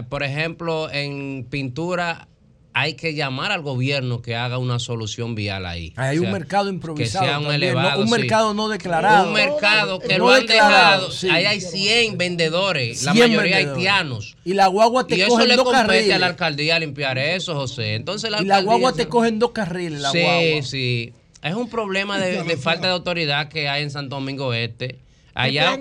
por 0.08 0.22
ejemplo, 0.22 0.88
en 0.90 1.46
pintura 1.50 2.28
hay 2.72 2.94
que 2.94 3.14
llamar 3.14 3.50
al 3.52 3.62
gobierno 3.62 4.22
que 4.22 4.36
haga 4.36 4.58
una 4.58 4.78
solución 4.78 5.34
vial 5.34 5.66
ahí. 5.66 5.92
Hay 5.96 6.18
O 6.18 6.22
un 6.22 6.30
mercado 6.32 6.68
improvisado. 6.68 7.24
Que 7.24 7.28
sea 7.30 7.38
un 7.38 7.44
también, 7.46 7.60
¿no? 7.60 7.66
elevado. 7.66 8.00
un 8.02 8.06
sí. 8.08 8.12
mercado 8.12 8.54
no 8.54 8.68
declarado. 8.68 9.28
Un 9.28 9.34
mercado 9.34 9.98
que 9.98 10.18
No 10.18 10.26
lo 10.26 10.32
han 10.32 10.40
declarado, 10.46 10.72
dejado. 11.08 11.10
sí. 11.10 11.28
Ahí 11.28 11.44
hay 11.46 11.60
100 11.60 12.16
vendedores, 12.16 13.02
la 13.02 13.12
100 13.12 13.28
mayoría 13.28 13.56
vendedores. 13.56 13.76
haitianos. 13.78 14.36
Y 14.44 14.54
la 14.54 14.66
guagua 14.68 15.06
te 15.06 15.16
y 15.16 15.20
eso 15.22 15.30
cogen 15.30 15.48
le 15.48 15.56
dos 15.56 15.64
compete 15.64 15.86
carriles. 15.86 16.14
a 16.14 16.18
la 16.18 16.26
alcaldía 16.26 16.78
limpiar 16.78 17.18
eso, 17.18 17.54
José. 17.54 17.94
Entonces 17.94 18.30
la 18.30 18.40
y 18.40 18.44
la 18.44 18.60
guagua 18.62 18.92
te 18.92 19.08
cogen 19.08 19.38
dos 19.38 19.50
carriles. 19.50 20.00
La 20.00 20.10
sí, 20.12 20.20
guagua. 20.20 20.62
sí. 20.62 21.12
Es 21.42 21.54
un 21.54 21.68
problema 21.70 22.18
de, 22.18 22.42
de 22.44 22.56
falta 22.56 22.86
de 22.86 22.92
autoridad 22.92 23.48
que 23.48 23.68
hay 23.68 23.82
en 23.82 23.90
Santo 23.90 24.16
Domingo 24.16 24.52
Este. 24.54 24.98
Allá 25.34 25.78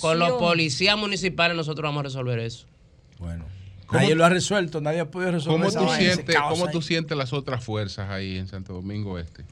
con 0.00 0.18
los 0.18 0.32
policías 0.32 0.96
municipales 0.96 1.56
nosotros 1.56 1.82
vamos 1.88 2.00
a 2.00 2.04
resolver 2.04 2.38
eso. 2.38 2.66
Bueno. 3.18 3.44
Nadie 3.92 4.14
lo 4.14 4.24
ha 4.24 4.28
resuelto, 4.28 4.80
nadie 4.80 5.00
ha 5.00 5.10
podido 5.10 5.32
resolver 5.32 5.58
¿Cómo, 5.58 5.68
esa 5.68 5.80
tú 5.80 6.02
sientes, 6.02 6.34
caos 6.34 6.52
¿Cómo 6.52 6.66
ahí. 6.66 6.72
tú 6.72 6.82
sientes 6.82 7.16
las 7.16 7.32
otras 7.32 7.62
fuerzas 7.64 8.10
ahí 8.10 8.36
en 8.38 8.48
Santo 8.48 8.72
Domingo 8.72 9.18
Este? 9.18 9.44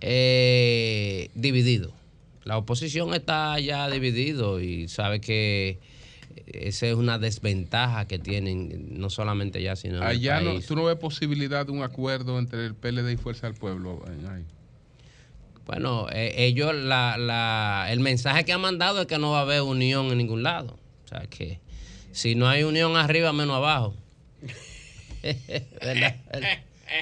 Eh, 0.00 1.30
dividido. 1.34 1.92
La 2.44 2.58
oposición 2.58 3.14
está 3.14 3.58
ya 3.58 3.88
dividido 3.88 4.60
y 4.60 4.88
sabe 4.88 5.20
que 5.20 5.78
esa 6.46 6.86
es 6.86 6.94
una 6.94 7.18
desventaja 7.18 8.06
que 8.06 8.18
tienen 8.18 8.98
no 8.98 9.08
solamente 9.08 9.62
ya 9.62 9.76
sino 9.76 9.96
en 9.96 10.02
el 10.02 10.08
Allá 10.08 10.40
no, 10.40 10.50
país. 10.52 10.66
tú 10.66 10.76
no 10.76 10.84
ves 10.84 10.96
posibilidad 10.96 11.64
de 11.64 11.72
un 11.72 11.82
acuerdo 11.82 12.38
entre 12.38 12.66
el 12.66 12.74
PLD 12.74 13.12
y 13.12 13.16
Fuerza 13.16 13.46
del 13.46 13.56
Pueblo. 13.56 14.02
ahí? 14.30 14.44
Bueno, 15.64 16.06
eh, 16.12 16.34
ellos, 16.36 16.74
la, 16.74 17.16
la, 17.16 17.86
el 17.88 18.00
mensaje 18.00 18.44
que 18.44 18.52
han 18.52 18.60
mandado 18.60 19.00
es 19.00 19.06
que 19.06 19.16
no 19.18 19.30
va 19.30 19.38
a 19.38 19.42
haber 19.42 19.62
unión 19.62 20.06
en 20.08 20.18
ningún 20.18 20.42
lado. 20.42 20.78
O 21.04 21.08
sea, 21.08 21.20
que 21.28 21.60
si 22.14 22.34
no 22.34 22.48
hay 22.48 22.62
unión 22.62 22.96
arriba, 22.96 23.32
menos 23.34 23.56
abajo. 23.56 23.94
¿Verdad? 25.22 26.16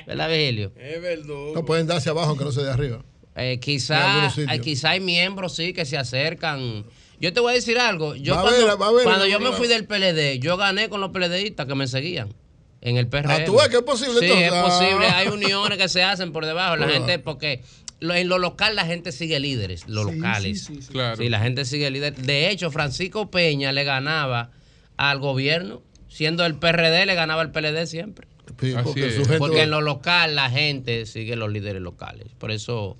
¿Verdad, 0.06 0.28
Virgilio? 0.28 0.72
Es 0.76 1.02
verdad. 1.02 1.34
No 1.54 1.64
pueden 1.64 1.86
darse 1.86 2.10
abajo 2.10 2.30
aunque 2.30 2.44
no 2.44 2.52
se 2.52 2.62
de 2.62 2.70
arriba. 2.70 3.04
Eh, 3.36 3.58
quizá, 3.60 4.26
eh, 4.36 4.60
quizá 4.60 4.90
hay 4.90 5.00
miembros, 5.00 5.54
sí, 5.56 5.72
que 5.72 5.84
se 5.84 5.96
acercan. 5.96 6.84
Yo 7.18 7.32
te 7.32 7.40
voy 7.40 7.52
a 7.52 7.54
decir 7.54 7.78
algo. 7.78 8.14
Yo 8.14 8.34
Va 8.34 8.40
a 8.40 8.44
cuando, 8.44 8.68
a 8.68 8.88
haber- 8.88 9.04
cuando 9.04 9.26
yo 9.26 9.40
me 9.40 9.52
fui 9.52 9.68
del 9.68 9.86
PLD, 9.86 10.38
yo 10.38 10.56
gané 10.56 10.88
con 10.88 11.00
los 11.00 11.10
PLDistas 11.10 11.66
que 11.66 11.74
me 11.74 11.86
seguían 11.86 12.34
en 12.80 12.96
el 12.96 13.06
PRM. 13.06 13.30
Ah, 13.32 13.44
¿tú 13.44 13.56
ves 13.56 13.68
que 13.68 13.76
es 13.76 13.82
posible, 13.82 14.18
Sí, 14.20 14.26
entonces? 14.26 14.46
es 14.48 14.52
Ah. 14.54 14.62
posible. 14.64 15.06
Hay 15.06 15.28
uniones 15.28 15.78
que 15.78 15.88
se 15.88 16.02
hacen 16.02 16.32
por 16.32 16.44
debajo. 16.46 16.76
La 16.76 16.88
gente, 16.88 17.18
porque 17.18 17.62
en 18.00 18.28
lo 18.28 18.38
local 18.38 18.74
la 18.76 18.84
gente 18.84 19.12
sigue 19.12 19.38
líderes, 19.40 19.84
los 19.88 20.08
Sí, 20.10 20.16
locales. 20.16 20.64
sí, 20.64 20.74
sí, 20.76 20.82
sí. 20.82 20.88
Claro. 20.92 21.16
Sí, 21.16 21.28
la 21.28 21.40
gente 21.40 21.64
sigue 21.64 21.90
líderes. 21.90 22.22
De 22.26 22.50
hecho, 22.50 22.70
Francisco 22.70 23.30
Peña 23.30 23.72
le 23.72 23.84
ganaba 23.84 24.50
al 24.96 25.18
gobierno, 25.18 25.82
siendo 26.08 26.44
el 26.46 26.54
PRD, 26.56 27.06
le 27.06 27.14
ganaba 27.14 27.42
al 27.42 27.50
PLD 27.52 27.86
siempre. 27.86 28.26
Sí, 28.60 28.74
porque 28.82 29.08
es. 29.08 29.14
su 29.14 29.22
gente 29.22 29.38
Porque 29.38 29.56
va- 29.58 29.62
en 29.64 29.70
lo 29.70 29.80
local 29.80 30.34
la 30.36 30.50
gente 30.50 31.06
sigue 31.06 31.36
los 31.36 31.50
líderes 31.50 31.82
locales. 31.82 32.26
Por 32.38 32.50
eso 32.50 32.96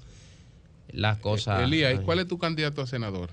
las 0.90 1.18
cosas. 1.18 1.62
Elías, 1.62 1.94
¿y 1.94 1.98
cuál 1.98 2.18
es 2.20 2.28
tu 2.28 2.38
candidato 2.38 2.82
a 2.82 2.86
senador? 2.86 3.30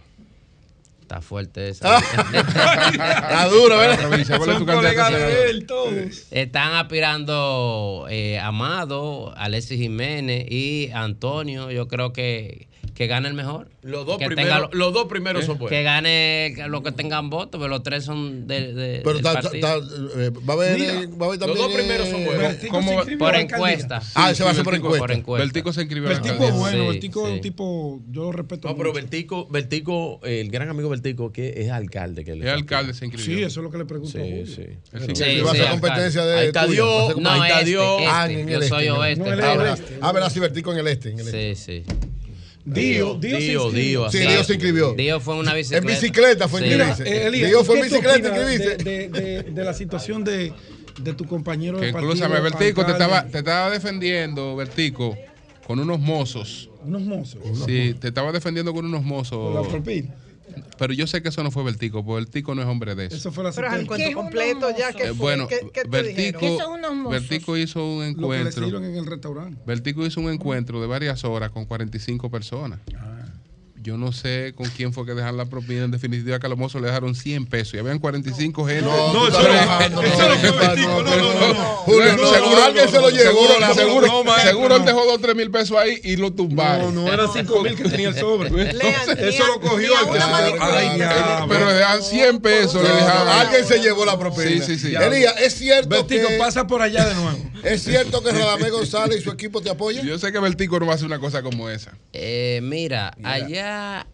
Está 1.02 1.22
fuerte 1.22 1.70
esa. 1.70 1.98
Está 2.00 3.48
duro, 3.50 3.78
¿verdad? 3.78 4.00
La 4.00 4.08
provincia, 4.10 4.38
¿cuál 4.38 4.52
es 4.52 4.58
tu 4.60 4.66
candidato 4.66 5.02
a 5.02 5.08
senador? 5.08 6.10
Están 6.32 6.74
aspirando 6.74 8.06
eh, 8.10 8.38
Amado, 8.40 9.34
Alexis 9.36 9.80
Jiménez 9.80 10.46
y 10.52 10.90
Antonio. 10.94 11.72
Yo 11.72 11.88
creo 11.88 12.14
que, 12.14 12.68
que 13.00 13.08
gane 13.08 13.30
el 13.30 13.34
mejor. 13.34 13.70
Los 13.82 14.06
dos 14.06 14.18
Que 14.18 14.26
primeros- 14.26 14.74
los 14.74 14.92
dos 14.94 15.06
primeros 15.08 15.46
son 15.46 15.58
buenos. 15.58 15.70
Que 15.70 15.84
gane 15.84 16.54
los 16.68 16.84
que 16.84 16.92
tengan 16.92 17.30
votos, 17.30 17.58
pero 17.58 17.70
los 17.70 17.82
tres 17.82 18.04
son 18.04 18.46
de, 18.46 18.74
de- 18.74 19.00
Pero 19.06 19.14
del 19.14 19.26
eh, 19.26 20.32
va 20.32 20.54
a 20.54 20.58
haber, 20.58 20.78
Mira, 20.78 20.94
va 20.94 20.98
a 21.00 21.30
haber 21.30 21.40
los 21.40 21.40
también. 21.40 21.58
dos 21.60 21.74
primeros 21.74 22.10
son 22.10 22.26
buenos. 22.26 22.42
Vertico 22.44 22.72
¿Cómo 22.76 22.90
se 22.90 22.96
va- 22.96 23.02
inscribió 23.04 23.26
por 23.26 23.36
encuesta. 23.38 24.02
Ah, 24.16 24.34
se 24.36 24.44
va 24.44 24.50
a 24.50 24.52
hacer 24.52 24.66
por 24.66 24.76
encuesta. 24.76 25.00
por 25.00 25.12
encuesta. 25.14 25.46
Vertico 25.46 25.72
se 25.72 25.82
inscribió 25.84 26.10
Vertico 26.10 26.44
es 26.44 26.54
bueno, 26.54 26.82
Sí, 26.84 26.88
Vertico 26.90 27.22
es 27.22 27.28
sí. 27.30 27.34
un 27.36 27.42
tipo, 27.42 28.02
yo 28.12 28.24
lo 28.24 28.32
respeto 28.34 28.68
No, 28.68 28.76
pero 28.76 28.90
mucho. 28.90 29.02
Vertico, 29.02 29.48
Vertico, 29.48 30.20
el 30.26 30.52
gran 30.52 30.68
amigo 30.68 30.90
Vertico, 30.90 31.32
que 31.32 31.54
es 31.56 31.70
alcalde. 31.72 32.26
Que 32.26 32.34
El 32.34 32.50
alcalde 32.50 32.94
se 32.94 33.06
inscribió. 33.06 33.38
Sí, 33.38 33.44
eso 33.44 33.62
es 33.62 33.64
lo 33.64 33.72
que 33.72 33.78
le 33.78 33.86
pregunto 33.86 34.18
a 34.18 34.22
Sí, 34.22 34.44
sí. 34.46 34.62
Él 34.92 35.16
Sí, 35.16 35.16
sí. 35.16 35.40
va 35.40 35.52
a 35.52 35.54
sí, 35.54 35.60
ser 35.62 35.70
competencia 35.70 36.26
de. 36.26 36.38
Ahí 36.38 36.48
está 36.48 36.68
Dios, 36.68 37.14
Ahí 37.26 37.42
está 37.44 37.60
este, 37.60 37.70
Dios. 37.70 38.02
Ah, 38.10 38.28
este. 38.28 38.42
en 38.42 38.48
Yo 38.50 38.58
el 38.58 38.64
soy 38.68 38.80
este, 38.88 38.92
oeste. 38.92 39.24
no, 39.24 39.32
él 39.32 39.40
es 39.40 39.46
Ah, 40.02 40.12
pero- 40.12 40.26
Ah, 40.26 40.30
Vertico 40.42 40.74
en 40.74 40.80
el 40.80 40.88
este. 40.88 41.12
En 41.12 41.20
el 41.20 41.28
este. 41.28 41.56
Sí, 41.56 41.84
sí. 41.86 41.96
Dio, 42.74 43.16
Dio, 43.16 43.38
Dio. 43.38 43.72
Dio, 43.72 44.12
Sí. 44.12 44.20
Dios 44.20 44.48
se 44.48 44.54
inscribió. 44.54 44.94
Dios 44.94 45.22
fue 45.24 45.36
una 45.38 45.52
En 45.52 45.58
bicicleta. 45.58 45.88
bicicleta 45.88 46.48
fue 46.48 46.60
Sí. 46.62 46.66
inscribirse. 46.68 47.28
Elías, 47.28 47.50
Dios 47.50 47.62
¿y 47.62 47.66
fue 47.66 47.76
en 47.78 47.82
bicicleta 47.84 48.18
inscribirse. 48.30 48.76
De, 48.78 49.08
de, 49.10 49.10
de, 49.10 49.44
de 49.44 49.64
la 49.64 49.74
situación 49.74 50.24
de, 50.24 50.54
de 51.02 51.14
tu 51.14 51.26
compañero 51.26 51.80
Que 51.80 51.88
de 51.88 51.94
partido. 51.94 52.14
incluso 52.14 52.30
Vertico 52.42 52.86
te 52.86 52.92
estaba, 52.92 53.26
te 53.26 53.38
estaba 53.40 53.70
defendiendo, 53.72 54.56
Vertico, 54.56 55.18
con 55.66 55.80
unos 55.80 56.00
mozos. 56.00 56.70
Unos 56.84 57.02
mozos. 57.02 57.42
Sí, 57.66 57.96
te 58.00 58.08
estaba 58.10 58.32
defendiendo 58.32 58.74
con 58.74 58.86
unos 58.86 59.02
Por 59.02 59.10
la 59.10 59.16
mozos. 59.16 59.68
propina. 59.68 60.16
Pero 60.78 60.94
yo 60.94 61.08
sé 61.08 61.22
que 61.22 61.30
eso 61.30 61.44
no 61.44 61.52
fue 61.52 61.64
Vertico, 61.64 62.04
porque 62.06 62.26
Vertico 62.26 62.56
no 62.56 62.62
es 62.62 62.68
hombre 62.68 62.96
de 62.96 63.06
eso. 63.08 63.16
Eso 63.16 63.32
fue 63.32 63.44
la 63.44 63.52
Pero 63.52 63.68
es 63.68 63.74
el 63.74 63.88
cuento 63.88 64.12
completo 64.14 64.70
ya 64.78 64.94
que 64.94 65.08
Eh, 65.08 65.12
bueno, 65.12 65.48
¿Qué, 65.48 65.60
qué 65.74 65.82
te 65.82 65.88
Vertico, 65.90 66.58
son 66.58 66.84
unos? 66.84 67.12
Vertico 67.12 67.58
hizo 67.58 67.86
un 67.86 68.16
Lo 68.18 68.30
que 68.30 68.36
le 68.36 68.42
encuentro. 68.42 68.78
en 68.78 68.96
el 68.96 69.06
restaurante. 69.06 69.62
Vertico 69.66 70.06
hizo 70.06 70.22
un 70.22 70.32
encuentro 70.32 70.80
de 70.82 70.88
varias 70.88 71.24
horas 71.26 71.52
con 71.52 71.66
45 71.66 72.30
personas. 72.30 72.80
Yo 73.90 73.98
no 73.98 74.12
sé 74.12 74.54
con 74.56 74.68
quién 74.70 74.94
fue 74.94 75.04
que 75.04 75.16
dejaron 75.16 75.38
la 75.38 75.46
propina. 75.46 75.84
En 75.86 75.90
definitiva, 75.90 76.38
que 76.38 76.46
a 76.46 76.50
los 76.50 76.60
mozos 76.60 76.80
le 76.80 76.88
dejaron 76.90 77.16
100 77.16 77.48
pesos 77.48 77.74
y 77.74 77.80
habían 77.80 77.98
45 77.98 78.66
gente. 78.68 78.84
No, 78.86 79.14
No, 79.14 79.28
eso 79.28 79.42
no- 79.42 79.48
no, 79.90 79.90
no 79.90 80.02
fue 80.04 81.24
no. 81.24 81.64
Julio, 81.86 82.30
seguro 82.30 82.64
alguien 82.64 82.88
se 82.90 83.02
lo 83.02 83.10
llevó. 83.10 83.32
Seguro, 83.40 83.60
la- 83.60 83.74
seguro, 84.44 84.76
él 84.76 84.86
dejó 84.86 85.06
2 85.06 85.22
3 85.22 85.36
mil 85.36 85.50
pesos 85.50 85.76
ahí 85.76 86.00
y 86.04 86.18
lo 86.18 86.32
tumbaron. 86.32 86.94
No, 86.94 87.06
no 87.06 87.12
eran 87.14 87.28
5 87.34 87.64
mil 87.64 87.76
que 87.76 87.86
tenía 87.90 88.10
el 88.10 88.16
sobre. 88.16 88.50
Eso 89.30 89.48
lo 89.48 89.60
cogió. 89.60 89.92
Pero 91.50 91.66
le 91.66 91.74
dejan 91.74 92.04
100 92.04 92.40
pesos. 92.42 92.84
Alguien 93.28 93.66
se 93.66 93.80
llevó 93.80 94.06
la 94.06 94.20
propina. 94.20 94.50
Sí, 94.50 94.62
sí, 94.78 94.78
sí. 94.78 94.96
Elías, 94.96 95.34
¿es 95.42 95.56
cierto 95.56 95.90
que 96.08 96.38
pasa 96.38 96.68
por 96.68 96.84
allá 96.84 97.06
de 97.06 97.16
nuevo. 97.16 97.40
Es 97.64 97.84
cierto 97.84 98.22
que 98.22 98.32
Radamés 98.32 98.72
González 98.72 99.20
y 99.20 99.24
su 99.24 99.32
equipo 99.32 99.62
te 99.62 99.70
apoyan? 99.70 100.06
Yo 100.06 100.18
sé 100.18 100.32
que 100.32 100.40
Vertico 100.40 100.80
no 100.80 100.86
va 100.86 100.94
a 100.94 100.96
hacer 100.96 101.08
una 101.08 101.20
cosa 101.20 101.42
como 101.42 101.70
esa. 101.70 101.98
Eh, 102.14 102.60
mira, 102.64 103.16
allá 103.24 104.08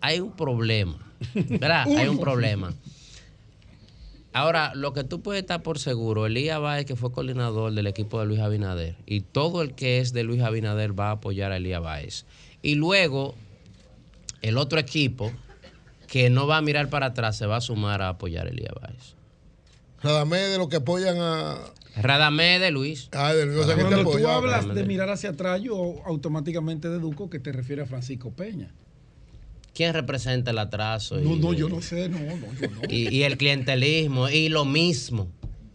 hay 0.00 0.20
un 0.20 0.34
problema. 0.34 0.98
¿Verdad? 1.34 1.86
hay 1.96 2.08
un 2.08 2.18
problema. 2.18 2.74
Ahora, 4.32 4.72
lo 4.74 4.92
que 4.92 5.04
tú 5.04 5.20
puedes 5.20 5.40
estar 5.40 5.62
por 5.62 5.78
seguro, 5.78 6.26
Elías 6.26 6.60
Báez, 6.60 6.86
que 6.86 6.94
fue 6.94 7.10
coordinador 7.10 7.72
del 7.72 7.86
equipo 7.86 8.20
de 8.20 8.26
Luis 8.26 8.40
Abinader, 8.40 8.94
y 9.06 9.22
todo 9.22 9.62
el 9.62 9.74
que 9.74 9.98
es 9.98 10.12
de 10.12 10.22
Luis 10.22 10.42
Abinader 10.42 10.98
va 10.98 11.08
a 11.08 11.12
apoyar 11.12 11.50
a 11.50 11.56
Elías 11.56 11.82
Báez. 11.82 12.24
Y 12.62 12.74
luego, 12.74 13.34
el 14.42 14.58
otro 14.58 14.78
equipo, 14.78 15.32
que 16.06 16.30
no 16.30 16.46
va 16.46 16.58
a 16.58 16.62
mirar 16.62 16.88
para 16.88 17.06
atrás, 17.06 17.36
se 17.36 17.46
va 17.46 17.56
a 17.56 17.60
sumar 17.60 18.02
a 18.02 18.10
apoyar 18.10 18.46
a 18.46 18.50
Elías 18.50 18.74
Báez. 18.80 19.14
Radamés 20.02 20.50
de 20.50 20.58
los 20.58 20.68
que 20.68 20.76
apoyan 20.76 21.16
a. 21.20 21.56
Radamé 22.02 22.58
de 22.58 22.70
Luis. 22.70 23.08
Ah, 23.12 23.32
de 23.34 23.46
Luis, 23.46 23.58
o 23.58 23.64
sea, 23.64 23.74
que 23.76 23.82
te 23.84 23.88
Cuando 23.90 24.10
tú 24.10 24.28
hablas 24.28 24.74
de 24.74 24.84
mirar 24.84 25.10
hacia 25.10 25.30
atrás, 25.30 25.60
yo 25.62 25.96
automáticamente 26.06 26.88
deduzco 26.88 27.28
que 27.30 27.38
te 27.38 27.52
refieres 27.52 27.84
a 27.84 27.88
Francisco 27.88 28.30
Peña. 28.32 28.72
¿Quién 29.74 29.92
representa 29.94 30.50
el 30.50 30.58
atraso? 30.58 31.18
No, 31.20 31.34
y- 31.36 31.38
no, 31.38 31.52
yo 31.52 31.68
no 31.68 31.80
sé, 31.80 32.08
no, 32.08 32.18
no, 32.18 32.46
yo 32.60 32.68
no. 32.68 32.80
y, 32.88 33.14
y 33.14 33.22
el 33.22 33.36
clientelismo 33.38 34.28
y 34.28 34.48
lo 34.48 34.64
mismo. 34.64 35.28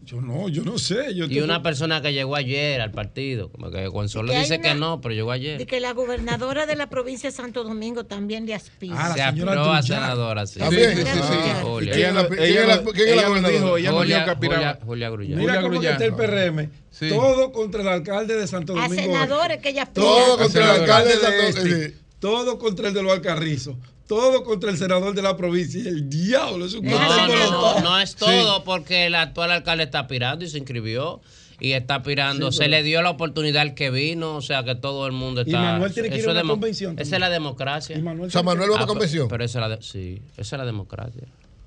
Yo 0.04 0.20
no, 0.20 0.48
yo 0.48 0.62
no 0.62 0.78
sé. 0.78 1.14
Yo 1.14 1.24
Y 1.26 1.40
una 1.40 1.62
persona 1.62 2.02
que 2.02 2.12
llegó 2.12 2.36
ayer 2.36 2.80
al 2.80 2.90
partido, 2.90 3.50
como 3.50 3.70
que 3.70 3.78
Que 3.78 4.34
hay 4.34 4.40
dice 4.42 4.60
que 4.60 4.72
una- 4.72 4.74
no, 4.74 5.00
pero 5.00 5.14
llegó 5.14 5.30
ayer. 5.32 5.58
De 5.58 5.66
que 5.66 5.80
la 5.80 5.92
gobernadora 5.92 6.66
de 6.66 6.76
la 6.76 6.88
provincia 6.90 7.30
de 7.30 7.36
Santo 7.36 7.64
Domingo 7.64 8.04
también 8.04 8.44
le 8.46 8.54
aspira. 8.54 8.94
Ah, 8.98 9.08
la 9.08 9.14
Se 9.14 9.30
señora 9.30 9.52
aprobó 9.52 9.70
a 9.72 9.82
senadora, 9.82 10.46
sí. 10.46 10.58
También. 10.58 10.90
Sí, 10.96 11.02
sí, 11.02 11.08
sí, 11.10 11.18
sí. 11.18 11.20
Ah, 11.32 11.60
Julia. 11.62 11.90
¿y 11.90 11.94
¿Quién 11.94 12.08
es 12.08 12.14
la, 12.14 12.28
quién 12.28 12.42
es 12.42 12.46
la- 12.48 12.54
Ella 12.54 12.66
la 12.66 13.28
nos 13.40 13.50
dijo, 13.50 13.66
gobernadora? 13.66 13.80
ella 13.80 13.92
Julia, 13.92 14.14
dijo 14.16 14.24
que 14.26 14.30
aspiraba. 14.30 14.56
Julia, 14.62 14.78
Julia 14.84 15.10
Grullán. 15.10 15.38
Mira 15.38 15.52
Julia 15.54 15.60
cómo 15.62 15.70
que 15.72 15.76
Grullán. 15.78 15.92
está 15.94 16.04
el 16.04 16.14
PRM. 16.14 16.70
Sí. 16.90 17.08
Todo 17.08 17.52
contra 17.52 17.80
el 17.82 17.88
alcalde 17.88 18.36
de 18.36 18.46
Santo 18.46 18.78
A 18.78 18.82
Domingo. 18.82 19.02
senadores 19.02 19.58
que 19.58 19.68
ella 19.70 19.82
aspira. 19.84 20.06
Todo 20.06 20.38
contra 20.38 20.64
el 20.74 20.80
alcalde 20.82 21.10
de 21.16 21.20
Santo 21.20 21.60
este, 21.60 21.94
todo 22.20 22.58
contra 22.58 22.88
el 22.88 22.94
de 22.94 23.02
los 23.02 23.12
Alcarrizos, 23.12 23.76
todo 24.06 24.44
contra 24.44 24.70
el 24.70 24.78
senador 24.78 25.14
de 25.14 25.22
la 25.22 25.36
provincia. 25.36 25.80
Y 25.80 25.88
el 25.88 26.08
diablo, 26.10 26.66
es 26.66 26.74
un 26.74 26.84
No, 26.84 27.26
no, 27.26 27.80
no, 27.80 28.00
es 28.00 28.14
todo 28.16 28.64
porque 28.64 29.06
el 29.06 29.14
actual 29.14 29.50
alcalde 29.50 29.84
está 29.84 30.00
aspirando 30.00 30.44
y 30.44 30.48
se 30.48 30.58
inscribió 30.58 31.20
y 31.60 31.72
está 31.72 31.96
aspirando. 31.96 32.50
Sí, 32.52 32.58
se 32.58 32.64
pero- 32.64 32.70
le 32.72 32.82
dio 32.82 33.00
la 33.02 33.10
oportunidad 33.10 33.62
al 33.62 33.74
que 33.74 33.90
vino, 33.90 34.36
o 34.36 34.42
sea 34.42 34.62
que 34.64 34.74
todo 34.74 35.06
el 35.06 35.12
mundo 35.12 35.40
Y 35.42 35.44
está. 35.46 35.60
Manuel 35.60 35.92
tiene 35.94 36.08
que 36.10 36.16
ir 36.16 36.20
Eso 36.20 36.30
a 36.30 36.34
es 36.34 36.42
una 36.42 36.50
convención 36.50 36.98
Esa 36.98 37.16
es 37.16 37.20
la 37.20 37.30
democracia. 37.30 37.96
Y 37.96 38.02
Manuel 38.02 38.28
O 38.28 38.30
sea, 38.30 38.42
Manuel 38.42 38.70
va 38.70 38.74
a 38.74 38.78
Ah, 38.78 38.80
la 38.82 38.86
convención. 38.86 39.28
Pero 39.28 39.44
esa 39.44 39.58
es 39.58 39.68
la, 39.68 39.76
de- 39.76 39.82
sí, 39.82 40.20
esa 40.36 40.56
es 40.56 40.58
la 40.58 40.66
democracia. 40.66 41.22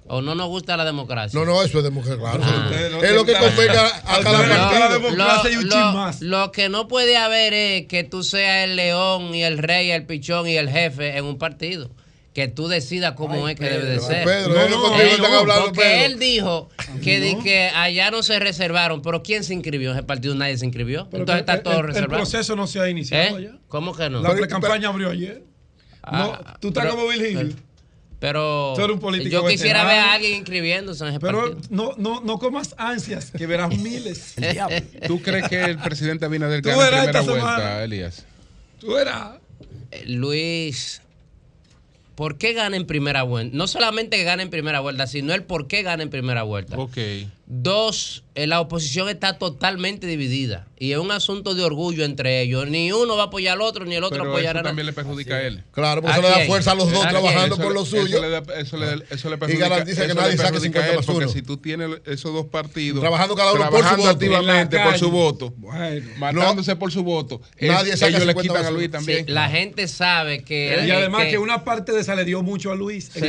O 0.10 0.22
no 0.22 0.36
nos 0.36 0.48
gusta 0.48 0.78
la 0.78 0.86
democracia. 0.86 1.38
No, 1.38 1.46
no, 1.46 1.62
eso 1.62 1.80
es 1.80 1.84
de 1.84 1.90
mujer, 1.90 2.18
claro. 2.18 2.40
Ah. 2.42 2.70
Es 3.04 3.12
lo 3.14 3.26
que 3.26 3.34
convenga 3.34 3.88
a 4.06 4.20
cada 4.22 4.38
partido. 4.40 4.80
la 4.80 4.90
democracia 4.94 5.52
y 5.52 5.56
un 5.58 5.66
lo, 5.68 5.72
chin 5.76 5.94
más. 5.94 6.22
lo 6.22 6.52
que 6.54 6.70
no 6.70 6.88
puede 6.88 7.18
haber 7.18 7.54
es 7.54 7.88
que 7.88 8.06
tú 8.06 8.24
seas 8.24 8.64
el 8.70 8.78
león 8.78 9.36
y 9.36 9.44
el 9.44 9.58
rey, 9.58 9.92
el 9.92 10.06
pichón 10.06 10.48
y 10.48 10.56
el 10.56 10.70
jefe 10.70 11.18
en 11.18 11.26
un 11.26 11.38
partido. 11.38 11.90
Que 12.38 12.48
tú 12.48 12.68
decidas 12.68 13.14
cómo 13.14 13.50
es 13.50 13.56
que 13.56 13.66
debe 13.68 13.86
de 13.86 14.00
ser. 14.00 14.24
Pedro, 14.24 14.54
No, 14.54 14.70
no, 14.70 15.28
no, 15.28 15.38
hablando, 15.40 15.66
Porque 15.66 15.82
Pedro. 15.82 16.06
él 16.06 16.20
dijo 16.20 16.70
que, 17.04 17.20
di 17.20 17.36
que 17.40 17.70
allá 17.70 18.12
no 18.12 18.22
se 18.22 18.38
reservaron, 18.38 19.02
pero 19.02 19.24
¿quién 19.24 19.44
se 19.44 19.56
inscribió? 19.56 19.90
En 19.90 19.98
ese 19.98 20.06
partido 20.06 20.36
nadie 20.36 20.56
se 20.56 20.66
inscribió. 20.66 21.08
Pero 21.10 21.24
Entonces 21.24 21.40
está 21.40 21.64
todo 21.64 21.74
el, 21.74 21.80
el 21.80 21.86
reservado. 21.88 22.18
proceso 22.22 22.56
no 22.56 22.68
se 22.68 22.80
ha 22.80 22.88
iniciado 22.92 23.40
¿Eh? 23.40 23.46
ya. 23.46 23.58
¿Cómo 23.68 23.96
que 23.96 24.08
no? 24.12 24.22
La 24.22 24.36
pre-campaña 24.36 24.90
abrió 24.90 25.10
ayer. 25.10 25.46
Ah, 26.04 26.40
no, 26.46 26.60
tú 26.60 26.68
estás 26.68 26.84
pero- 26.84 26.96
como 26.96 27.08
Virgilio. 27.08 27.56
Pero 28.20 28.74
Tú 28.76 28.84
eres 28.84 28.94
un 28.94 29.00
político 29.00 29.32
yo 29.32 29.48
quisiera 29.48 29.84
ver 29.86 29.98
a 29.98 30.14
alguien 30.14 30.36
inscribiéndose 30.36 31.04
en 31.06 31.10
ese 31.10 31.20
Pero 31.20 31.56
partido. 31.56 31.68
no, 31.72 31.94
no, 31.98 32.22
no 32.22 32.38
comas 32.38 32.76
ansias, 32.78 33.32
que 33.32 33.48
verás 33.48 33.76
miles. 33.80 34.36
¿Tú 35.08 35.24
crees 35.24 35.48
que 35.50 35.60
el 35.64 35.80
presidente 35.80 36.26
Abinader 36.26 36.62
gana 36.62 36.84
en 36.84 37.12
primera 37.12 37.22
vuelta. 37.24 37.84
Elías? 37.84 38.26
Tú 38.80 38.94
verás. 38.94 39.40
Eh, 39.90 40.04
Luis, 40.06 41.02
¿por 42.18 42.40
qué 42.40 42.54
gana 42.54 42.76
en 42.76 42.88
primera 42.88 43.22
vuelta? 43.22 43.56
No 43.56 43.68
solamente 43.68 44.18
que 44.18 44.24
gana 44.24 44.42
en 44.42 44.50
primera 44.50 44.80
vuelta, 44.80 45.06
sino 45.06 45.36
el 45.36 45.44
por 45.44 45.68
qué 45.68 45.84
gana 45.84 46.02
en 46.02 46.10
primera 46.10 46.42
vuelta. 46.42 46.76
Ok. 46.78 46.98
Dos, 47.50 48.26
eh, 48.36 48.46
la 48.46 48.60
oposición 48.60 49.08
está 49.08 49.38
totalmente 49.38 50.06
dividida 50.06 50.68
y 50.78 50.92
es 50.92 50.98
un 50.98 51.12
asunto 51.12 51.56
de 51.56 51.64
orgullo 51.64 52.04
entre 52.04 52.42
ellos. 52.42 52.68
Ni 52.68 52.92
uno 52.92 53.16
va 53.16 53.24
a 53.24 53.26
apoyar 53.28 53.54
al 53.54 53.62
otro, 53.62 53.86
ni 53.86 53.96
el 53.96 54.04
otro 54.04 54.20
Pero 54.20 54.32
apoyará 54.32 54.60
eso 54.60 54.68
también 54.68 54.86
le 54.86 54.92
perjudica 54.92 55.36
a 55.36 55.44
él. 55.44 55.64
Claro, 55.72 56.02
porque 56.02 56.20
eso 56.20 56.30
le 56.30 56.30
da 56.42 56.46
fuerza 56.46 56.72
a 56.72 56.76
los 56.76 56.92
dos 56.92 57.08
trabajando 57.08 57.56
por 57.58 57.74
lo 57.74 57.86
suyo. 57.86 58.04
Eso 58.18 58.22
le, 58.22 58.30
da- 58.30 58.44
eso 58.60 58.76
le- 58.78 59.06
eso 59.10 59.30
le 59.30 59.36
Y 59.36 59.40
perjudica, 59.40 59.70
garantiza 59.70 60.02
que 60.02 60.08
eso 60.12 60.16
nadie 60.20 60.36
saque 60.38 60.52
perjudica 60.52 60.80
a 60.80 60.84
50 60.84 60.90
él, 60.90 60.96
más 60.98 61.06
Porque 61.06 61.28
si 61.30 61.42
tú 61.42 61.56
tienes 61.58 61.90
esos 62.06 62.34
dos 62.34 62.48
partidos 62.48 63.00
Trabajando 63.00 63.34
cada 63.36 63.54
uno 63.54 63.70
por 63.70 63.84
su 63.88 63.96
voto. 63.96 64.10
activamente 64.10 64.80
por 64.82 64.98
su 64.98 65.10
voto, 65.10 65.54
matándose 66.18 66.76
por 66.76 66.92
su 66.92 67.04
voto, 67.04 67.42
es- 67.58 67.70
Nadie 67.70 67.94
saca 67.96 68.10
ellos 68.10 68.26
le 68.26 68.34
50 68.34 68.42
quitan 68.42 68.66
a 68.66 68.72
Luis 68.72 68.92
también. 68.92 69.26
Sí, 69.26 69.32
la 69.32 69.50
gente 69.50 69.88
sabe 69.88 70.44
que... 70.44 70.84
Y 70.86 70.92
además 70.92 71.24
que- 71.24 71.30
que 71.32 71.38
una 71.38 71.64
parte 71.64 71.94
de 71.94 72.02
esa 72.02 72.14
le 72.14 72.26
dio 72.26 72.44
mucho 72.44 72.74
a 72.74 72.76
Luis. 72.76 73.10
Sí, 73.14 73.22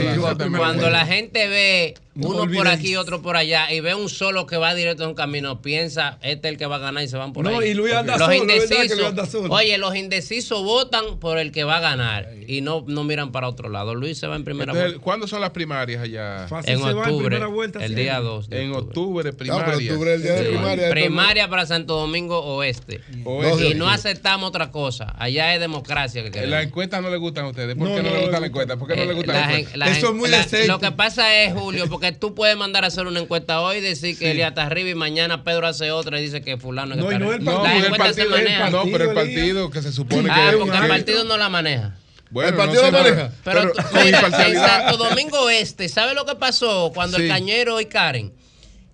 cuando 0.57 0.91
la 0.91 1.07
gente 1.07 1.47
ve 1.49 1.95
No 2.19 2.29
uno 2.29 2.53
por 2.53 2.69
aquí, 2.69 2.97
otro 2.97 3.23
por 3.23 3.37
allá, 3.37 3.73
y 3.73 3.81
ve 3.81 3.95
un 3.95 4.09
solo 4.09 4.47
que 4.47 4.57
va 4.57 4.75
directo 4.75 5.05
a 5.05 5.09
un 5.09 5.15
camino, 5.15 5.63
piensa, 5.63 6.19
este 6.23 6.49
es 6.49 6.53
el 6.53 6.59
que 6.59 6.67
va 6.67 6.77
a 6.77 6.79
ganar 6.81 7.03
y 7.05 7.09
se 7.09 7.17
van 7.17 7.33
por 7.33 7.45
No, 7.45 7.59
ahí. 7.61 7.69
y 7.71 7.75
Luis 7.75 7.95
anda 7.95 8.17
los 8.17 8.27
solo, 8.27 8.35
indecisos, 8.35 8.97
Luis 8.97 9.07
anda 9.09 9.27
solo. 9.27 9.55
Oye, 9.55 9.79
los 9.79 9.95
indecisos 9.95 10.63
votan 10.65 11.19
por 11.21 11.39
el 11.39 11.53
que 11.53 11.65
va 11.65 11.77
a 11.77 11.81
ganar 11.81 12.29
y 12.47 12.61
no, 12.61 12.85
no 12.87 13.05
miran 13.05 13.31
para 13.33 13.49
otro 13.49 13.69
lado. 13.69 13.95
Luis 13.95 14.19
se 14.19 14.27
va 14.27 14.37
en 14.37 14.45
primera 14.45 14.73
Entonces, 14.73 14.93
vuelta. 14.93 15.05
¿Cuándo 15.05 15.27
son 15.29 15.41
las 15.41 15.51
primarias 15.51 16.03
allá? 16.03 16.47
Fácil 16.49 16.73
En 16.73 16.79
se 16.79 16.85
va 16.85 16.91
en 16.91 16.99
octubre, 16.99 17.27
primera 17.27 17.47
vuelta, 17.47 17.85
el 17.85 17.95
sí. 17.95 18.01
día 18.01 18.19
2. 18.21 18.47
En 18.51 18.73
octubre, 18.73 19.33
primarias. 19.33 19.65
pero 19.79 19.79
octubre 19.93 20.15
el 20.15 20.23
día 20.23 20.33
de 20.33 20.43
Sí. 20.43 20.49
primaria. 20.49 20.91
Primaria 20.91 21.49
para 21.49 21.67
Santo 21.67 21.95
Domingo 21.97 22.39
Oeste. 22.41 23.01
Oeste. 23.25 23.69
Y 23.69 23.75
no 23.75 23.89
aceptamos 23.89 24.49
otra 24.49 24.71
cosa. 24.73 25.15
Allá 25.19 25.55
es 25.55 25.61
democracia 25.61 26.23
que 26.23 26.27
En 26.29 26.33
queremos. 26.33 26.51
las 26.53 26.65
encuestas 26.65 27.01
no 27.03 27.11
le 27.11 27.17
gustan 27.17 27.45
a 27.45 27.49
ustedes. 27.51 27.77
¿Por 27.77 27.89
No, 27.89 27.95
qué 27.95 28.03
no, 28.03 28.09
no, 28.09 28.15
le 28.17 28.21
gusta 28.23 28.37
no, 28.37 28.41
la 28.41 28.47
encuesta? 28.49 28.77
¿Por 28.77 28.89
qué 28.89 28.97
no 28.97 29.03
Eh, 29.03 29.07
le 29.07 29.13
gusta 29.15 29.33
la 29.33 29.41
la 29.41 29.47
gen- 29.47 29.57
encuesta? 29.59 29.77
la 29.79 29.89
Eso 29.91 30.09
es 30.09 30.15
muy. 30.15 30.31
Lo 30.67 30.79
que 30.81 30.91
pasa 30.93 31.43
es, 31.43 31.53
Julio, 31.55 31.89
porque 31.89 32.08
tú 32.12 32.35
puedes 32.35 32.57
mandar 32.57 32.85
a 32.85 32.89
hacer 32.89 33.07
una 33.07 33.20
encuesta 33.20 33.61
hoy 33.61 33.78
y 33.78 33.81
decir 33.81 34.19
que 34.19 34.31
Elías 34.31 34.51
está 34.51 34.65
arriba 34.65 34.89
y 34.91 34.95
mañana 34.95 35.45
Pedro 35.45 35.67
hace 35.67 35.91
otra 35.91 36.19
y 36.20 36.23
dice 36.25 36.43
que 36.43 36.57
fulano 36.57 36.95
es 36.95 37.01
que 37.05 37.05
No, 37.05 37.11
y 37.11 37.15
está 37.15 37.19
no 37.25 37.31
arriba. 37.31 37.37
el 37.37 37.45
No, 37.45 37.62
partido, 37.62 37.87
el 37.87 37.97
partido, 37.99 38.25
el 38.25 38.31
manejan. 38.45 38.73
no, 38.73 38.83
pero 38.85 39.05
el 39.05 39.15
partido 39.15 39.70
que 39.70 39.83
se 39.83 39.93
supone 39.93 40.28
Ah, 40.31 40.49
que 40.51 40.57
porque 40.59 40.77
el 40.78 40.89
partido 40.89 41.25
no 41.25 41.37
la 41.37 41.49
maneja. 41.49 41.97
Bueno, 42.31 42.51
El 42.51 42.57
partido 42.57 42.83
no 42.83 42.91
lo 42.91 42.99
sé, 42.99 43.05
maneja. 43.11 43.33
Pero, 43.45 43.73
pero 43.75 44.05
mira, 44.05 44.20
en. 44.47 44.55
Santo 44.57 44.97
Domingo 44.99 45.49
Este, 45.51 45.89
¿sabe 45.89 46.15
lo 46.15 46.27
que 46.27 46.35
pasó 46.35 46.93
cuando 46.95 47.17
Sí. 47.17 47.23
el 47.25 47.28
Cañero 47.31 47.81
y 47.81 47.87
Karen? 47.87 48.33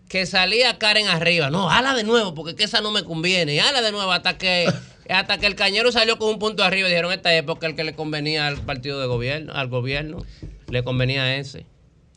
Que 0.09 0.27
salía 0.27 0.79
Karen 0.79 1.09
arriba. 1.09 1.51
No, 1.51 1.69
hala 1.71 1.95
de 1.95 2.05
nuevo, 2.05 2.35
porque 2.35 2.55
que 2.55 2.63
esa 2.65 2.81
no 2.81 2.93
me 2.93 3.03
conviene. 3.03 3.55
Y 3.55 3.59
hala 3.59 3.83
de 3.83 3.91
nuevo 3.91 4.13
hasta 4.13 4.39
que 4.39 4.67
hasta 5.11 5.37
que 5.39 5.47
el 5.47 5.55
Cañero 5.57 5.91
salió 5.93 6.17
con 6.17 6.29
un 6.31 6.39
punto 6.39 6.63
arriba 6.65 6.87
y 6.89 6.91
dijeron 6.93 7.13
esta 7.13 7.35
época 7.35 7.67
el 7.67 7.75
que 7.75 7.85
le 7.85 7.95
convenía 7.95 8.47
al 8.47 8.57
partido 8.59 9.01
de 9.01 9.07
gobierno, 9.07 9.53
al 9.53 9.69
gobierno, 9.69 10.25
le 10.69 10.83
convenía 10.85 11.25
a 11.25 11.35
ese. 11.37 11.67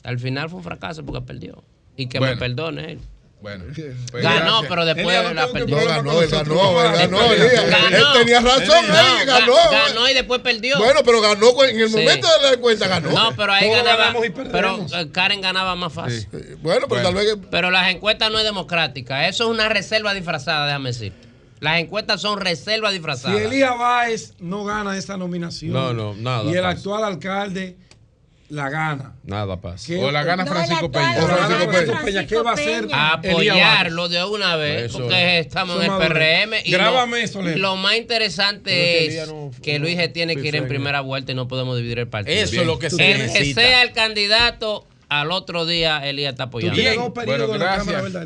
Al 0.08 0.18
final 0.20 0.50
fue 0.50 0.58
un 0.60 0.64
fracaso 0.64 1.04
porque 1.06 1.22
perdió. 1.22 1.64
Y 1.98 2.08
que 2.08 2.20
Bueno. 2.20 2.36
me 2.36 2.40
perdone 2.40 2.92
él. 2.94 3.00
Bueno, 3.40 3.66
pues 3.76 4.24
Ganó, 4.24 4.36
gracias. 4.40 4.66
pero 4.68 4.86
después 4.86 5.34
la 5.36 5.48
perdió. 5.52 5.78
No, 5.80 5.86
ganó, 5.86 6.22
él 6.24 6.30
ganó, 6.30 6.82
él 6.82 7.00
ganó. 7.00 7.22
Él 7.32 8.04
tenía 8.14 8.40
razón, 8.40 8.86
ga- 8.88 9.26
ganó. 9.26 9.54
ganó 9.70 10.10
y 10.10 10.14
después 10.16 10.42
perdió. 10.42 10.78
Bueno, 10.80 11.02
pero 11.06 11.22
ganó 11.22 11.64
en 11.64 11.80
el 11.80 11.88
Sí. 11.90 11.98
momento 11.98 12.28
de 12.28 12.48
la 12.48 12.54
encuesta, 12.56 12.88
ganó. 12.88 13.12
No, 13.12 13.36
pero 13.36 13.54
ahí 13.54 13.70
Todos 13.70 13.84
ganaba. 13.84 14.26
y 14.26 14.30
Pero 14.32 14.86
eh, 14.92 15.10
Karen 15.12 15.42
ganaba 15.42 15.76
más 15.76 15.94
fácil. 15.94 16.22
Sí. 16.22 16.28
Eh, 16.34 16.56
Bueno, 16.62 16.88
pero 16.88 17.02
Bueno. 17.02 17.04
tal 17.10 17.14
vez. 17.16 17.36
que- 17.36 17.38
Pero 17.52 17.70
las 17.70 17.90
encuestas 17.92 18.32
no 18.32 18.40
es 18.40 18.44
democrática. 18.44 19.28
Eso 19.28 19.44
es 19.44 19.50
una 19.52 19.70
reserva 19.70 20.14
disfrazada, 20.16 20.66
déjame 20.66 20.90
decir. 20.90 21.14
Las 21.60 21.80
encuestas 21.80 22.22
son 22.22 22.40
reservas 22.40 22.92
Si 22.92 22.98
disfrazadas. 22.98 23.40
Elías 23.40 23.78
Báez 23.78 24.34
no 24.40 24.64
gana 24.64 24.96
esa 24.98 25.18
nominación 25.18 25.74
No, 25.74 25.92
no, 25.94 26.14
nada 26.16 26.44
y 26.44 26.56
el 26.56 26.66
actual 26.66 27.04
alcalde 27.04 27.78
la 28.50 28.70
gana. 28.70 29.14
Nada 29.24 29.60
pasa. 29.60 29.88
¿Qué- 29.88 29.98
O 29.98 30.12
la 30.12 30.24
gana 30.24 30.46
Francisco 30.46 30.92
Peña. 30.92 31.18
O 31.24 31.28
Francisco 31.28 31.72
Francisco 31.72 32.06
Peña. 32.06 32.28
¿qué 32.28 32.36
va 32.38 32.52
a 32.52 32.54
hacer? 32.54 32.88
Apoyarlo 32.92 34.10
de 34.10 34.24
una 34.24 34.56
vez, 34.56 34.84
Eso 34.86 35.00
porque 35.00 35.40
estamos 35.40 35.84
Eso 35.84 35.96
en 35.96 36.02
el. 36.02 36.08
PRM. 36.08 36.54
Y 36.64 36.72
Grábame 36.72 37.18
lo, 37.20 37.24
eso, 37.24 37.42
lo 37.42 37.76
más 37.76 37.96
interesante 37.96 39.06
es 39.06 39.30
que 39.62 39.80
Luis 39.80 39.98
tiene 40.14 40.36
que 40.36 40.48
ir 40.48 40.56
en 40.56 40.68
primera 40.68 41.02
vuelta 41.02 41.32
y 41.32 41.36
no 41.36 41.48
podemos 41.48 41.76
dividir 41.78 42.00
el 42.00 42.08
partido. 42.08 42.38
Eso 42.38 42.62
es 42.62 42.68
lo 42.68 42.80
que 42.80 42.90
se 42.90 43.12
El 43.12 43.32
que 43.34 43.54
sea 43.54 43.82
el 43.84 43.92
candidato, 43.92 44.88
al 45.10 45.32
otro 45.32 45.66
día 45.66 46.06
Elías 46.08 46.32
está 46.34 46.44
apoyando. 46.46 47.14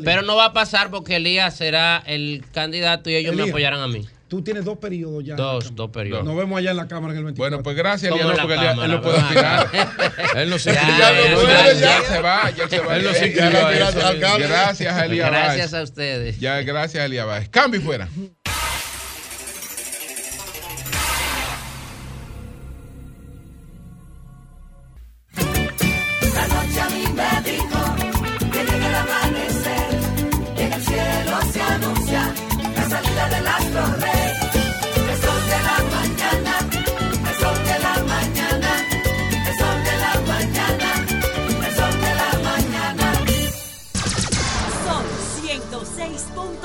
Pero 0.04 0.22
no 0.22 0.36
va 0.36 0.46
a 0.46 0.52
pasar 0.52 0.90
porque 0.90 1.16
Elías 1.16 1.56
será 1.56 2.02
el 2.06 2.44
candidato 2.52 3.10
y 3.10 3.16
ellos 3.16 3.34
me 3.34 3.44
apoyarán 3.44 3.80
a 3.80 3.88
mí. 3.88 4.06
Tú 4.32 4.40
tienes 4.40 4.64
dos 4.64 4.78
periodos 4.78 5.22
ya. 5.22 5.34
Dos, 5.36 5.64
Cámara. 5.64 5.76
dos 5.76 5.90
periodos. 5.90 6.24
Nos 6.24 6.34
vemos 6.34 6.58
allá 6.58 6.70
en 6.70 6.76
la 6.78 6.88
Cámara 6.88 7.12
en 7.12 7.18
el 7.18 7.24
24. 7.24 7.50
Bueno, 7.50 7.62
pues 7.62 7.76
gracias, 7.76 8.10
Como 8.10 8.22
Elías, 8.22 8.38
en 8.38 8.48
no, 8.48 8.48
la 8.48 8.56
porque 8.56 8.66
Elías- 8.66 8.84
él 8.86 8.90
no 8.90 9.02
puede 9.02 9.16
cámara, 9.18 9.62
opinar. 9.66 10.36
Él 10.42 10.48
no 10.50 10.58
se 10.58 10.72
Ya, 10.72 10.80
inscribió. 10.80 10.98
ya, 10.98 11.12
Ya, 11.12 11.22
ya, 11.22 11.34
no 11.34 11.42
ya. 11.44 11.80
ya 11.80 12.02
se 12.08 12.20
va, 12.22 12.50
ya 12.50 12.68
se 12.70 12.78
va. 12.80 12.96
Él 12.96 13.04
no 13.04 13.12
se 13.12 13.18
Ya, 13.20 13.26
inscribió. 13.26 14.48
Gracias, 14.48 14.94
a 14.94 15.04
Elías 15.04 15.30
Gracias 15.30 15.74
a 15.74 15.82
ustedes. 15.82 16.40
Ya, 16.40 16.62
gracias, 16.62 17.04
Elías 17.04 17.26
Báez. 17.26 17.50
Cambio 17.50 17.78
y 17.78 17.82
fuera. 17.84 18.08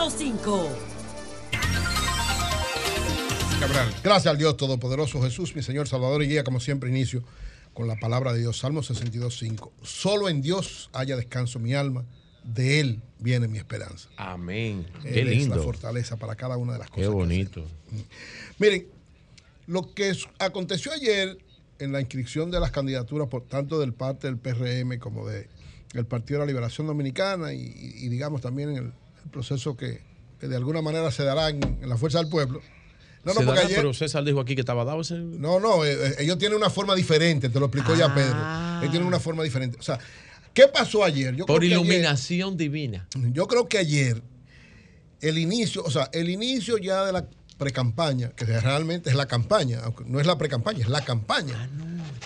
105. 0.10 0.70
Cabral. 3.60 3.94
Gracias 4.02 4.28
al 4.28 4.38
Dios 4.38 4.56
Todopoderoso 4.56 5.22
Jesús, 5.22 5.54
mi 5.54 5.62
Señor 5.62 5.90
Salvador 5.90 6.24
y 6.24 6.28
guía, 6.28 6.46
como 6.46 6.62
siempre 6.62 6.90
inicio 6.90 7.24
con 7.74 7.90
la 7.90 7.98
palabra 7.98 8.32
de 8.32 8.40
Dios. 8.40 8.58
Salmo 8.58 8.82
62.5. 8.84 9.70
Solo 9.84 10.30
en 10.30 10.42
Dios 10.42 10.90
haya 10.94 11.18
descanso 11.18 11.60
mi 11.60 11.74
alma, 11.74 12.06
de 12.46 12.80
Él 12.80 13.02
viene 13.20 13.50
mi 13.50 13.58
esperanza. 13.58 14.08
Amén. 14.16 14.88
Qué 15.04 15.26
lindo. 15.26 15.56
Es 15.56 15.60
la 15.60 15.64
fortaleza 15.64 16.16
para 16.16 16.36
cada 16.36 16.56
una 16.56 16.74
de 16.74 16.80
las 16.80 16.90
cosas. 16.90 17.04
Qué 17.04 17.10
bonito. 17.10 17.62
Mm. 17.92 18.00
Miren, 18.60 18.88
lo 19.66 19.94
que 19.94 20.16
aconteció 20.40 20.94
ayer 20.94 21.38
en 21.80 21.92
la 21.92 22.00
inscripción 22.00 22.50
de 22.50 22.62
las 22.62 22.72
candidaturas, 22.72 23.28
por 23.28 23.44
tanto 23.44 23.78
del 23.78 23.92
parte 23.92 24.28
del 24.28 24.38
PRM 24.38 25.00
como 25.00 25.28
de 25.28 25.50
el 25.94 26.06
Partido 26.06 26.40
de 26.40 26.46
la 26.46 26.48
Liberación 26.48 26.88
Dominicana 26.88 27.52
y 27.54 28.08
digamos 28.10 28.42
también 28.42 28.70
en 28.70 28.78
el 28.78 28.94
proceso 29.30 29.76
que, 29.78 30.02
que 30.40 30.48
de 30.48 30.56
alguna 30.56 30.82
manera 30.82 31.12
se 31.12 31.24
dará 31.24 31.50
en, 31.50 31.62
en 31.64 31.90
la 31.90 31.98
Fuerza 31.98 32.20
del 32.20 32.30
Pueblo. 32.30 32.62
No, 33.24 33.34
no, 33.34 33.42
dará, 33.44 33.62
ayer, 33.62 33.76
pero 33.78 33.94
César 33.94 34.24
dijo 34.24 34.40
aquí 34.40 34.56
que 34.56 34.62
estaba 34.62 34.86
dado 34.86 35.02
ese. 35.02 35.16
no, 35.16 35.60
no, 35.60 35.84
eh, 35.84 35.92
eh, 35.94 36.16
ellos 36.20 36.38
tienen 36.38 36.58
una 36.58 36.70
forma 36.70 36.96
diferente, 36.96 37.50
te 37.50 37.60
lo 37.60 37.66
explicó 37.66 37.94
ya 37.96 38.14
Pedro. 38.14 38.38
Ellos 38.80 38.92
tienen 38.92 39.08
una 39.08 39.20
forma 39.20 39.44
diferente. 39.44 39.78
O 39.80 39.84
sea, 39.84 40.00
¿qué 40.54 40.68
pasó 40.68 41.04
ayer? 41.04 41.36
Yo 41.36 41.46
Por 41.46 41.60
creo 41.60 41.70
que 41.70 41.76
ayer- 41.76 41.86
iluminación 41.86 42.56
divina. 42.56 43.08
yo 43.34 43.48
creo 43.48 43.68
que 43.68 43.80
ayer 43.80 44.22
el 45.20 45.38
inicio, 45.38 45.84
o 45.84 45.92
sea, 45.92 46.10
el 46.14 46.30
inicio 46.30 46.78
ya 46.78 47.04
de 47.06 47.12
la 47.12 47.26
precampaña, 47.58 48.30
que 48.30 48.46
realmente 48.46 49.10
es 49.10 49.16
la 49.16 49.26
campaña, 49.26 49.80
aunque 49.84 50.04
no 50.06 50.20
es 50.20 50.28
la 50.28 50.38
precampaña, 50.38 50.80
es 50.82 50.90
la 50.90 51.04
campaña, 51.04 51.70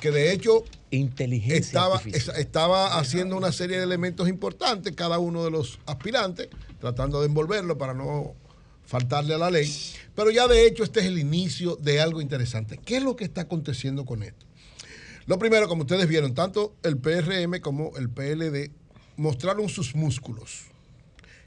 que 0.02 0.12
de 0.12 0.34
hecho 0.34 0.66
Inteligencia 0.92 1.58
estaba, 1.58 1.96
artificial. 1.96 2.36
es- 2.36 2.42
estaba 2.42 3.00
haciendo 3.00 3.38
una 3.38 3.52
serie 3.54 3.78
de 3.78 3.84
elementos 3.84 4.28
importantes, 4.28 4.94
cada 4.94 5.20
uno 5.20 5.44
de 5.46 5.52
los 5.52 5.80
aspirantes, 5.86 6.50
tratando 6.82 7.22
de 7.22 7.28
envolverlo 7.28 7.78
para 7.78 7.94
no 7.94 8.36
faltarle 8.84 9.36
a 9.36 9.38
la 9.38 9.50
ley. 9.50 9.74
Pero 10.16 10.32
ya 10.32 10.48
de 10.48 10.68
hecho 10.68 10.84
este 10.84 11.00
es 11.00 11.06
el 11.06 11.18
inicio 11.18 11.78
de 11.78 12.02
algo 12.02 12.20
interesante. 12.20 12.78
¿Qué 12.78 12.98
es 12.98 13.04
lo 13.04 13.16
que 13.16 13.24
está 13.24 13.42
aconteciendo 13.42 14.04
con 14.04 14.24
esto? 14.24 14.46
Lo 15.28 15.40
primero, 15.40 15.70
como 15.70 15.84
ustedes 15.84 16.08
vieron, 16.08 16.34
tanto 16.34 16.76
el 16.84 16.98
PRM 16.98 17.62
como 17.62 17.96
el 17.96 18.10
PLD 18.10 18.72
mostraron 19.16 19.70
sus 19.70 19.96
músculos. 19.96 20.64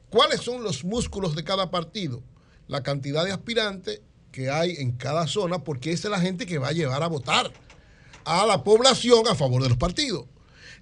¿Cuáles 0.09 0.41
son 0.41 0.63
los 0.63 0.85
músculos 0.85 1.35
de 1.35 1.45
cada 1.45 1.71
partido? 1.71 2.23
La 2.69 2.83
cantidad 2.83 3.25
de 3.25 3.33
aspirantes 3.33 4.01
que 4.31 4.49
hay 4.49 4.77
en 4.79 4.93
cada 4.93 5.27
zona, 5.27 5.65
porque 5.65 5.93
esa 5.93 6.09
es 6.09 6.13
la 6.13 6.21
gente 6.21 6.47
que 6.47 6.59
va 6.59 6.69
a 6.69 6.73
llevar 6.73 7.03
a 7.03 7.09
votar 7.09 7.53
a 8.25 8.47
la 8.47 8.65
población 8.65 9.27
a 9.29 9.35
favor 9.35 9.63
de 9.63 9.69
los 9.69 9.79
partidos. 9.79 10.27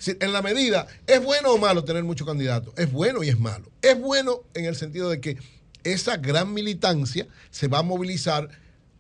En 0.06 0.32
la 0.32 0.42
medida, 0.42 0.86
¿es 1.06 1.22
bueno 1.22 1.52
o 1.52 1.58
malo 1.58 1.84
tener 1.84 2.02
muchos 2.02 2.26
candidatos? 2.26 2.74
Es 2.76 2.90
bueno 2.90 3.22
y 3.22 3.28
es 3.28 3.38
malo. 3.38 3.70
Es 3.82 3.98
bueno 3.98 4.42
en 4.54 4.64
el 4.64 4.74
sentido 4.74 5.08
de 5.08 5.20
que 5.20 5.36
esa 5.84 6.16
gran 6.16 6.52
militancia 6.52 7.26
se 7.50 7.68
va 7.68 7.78
a 7.78 7.82
movilizar 7.82 8.48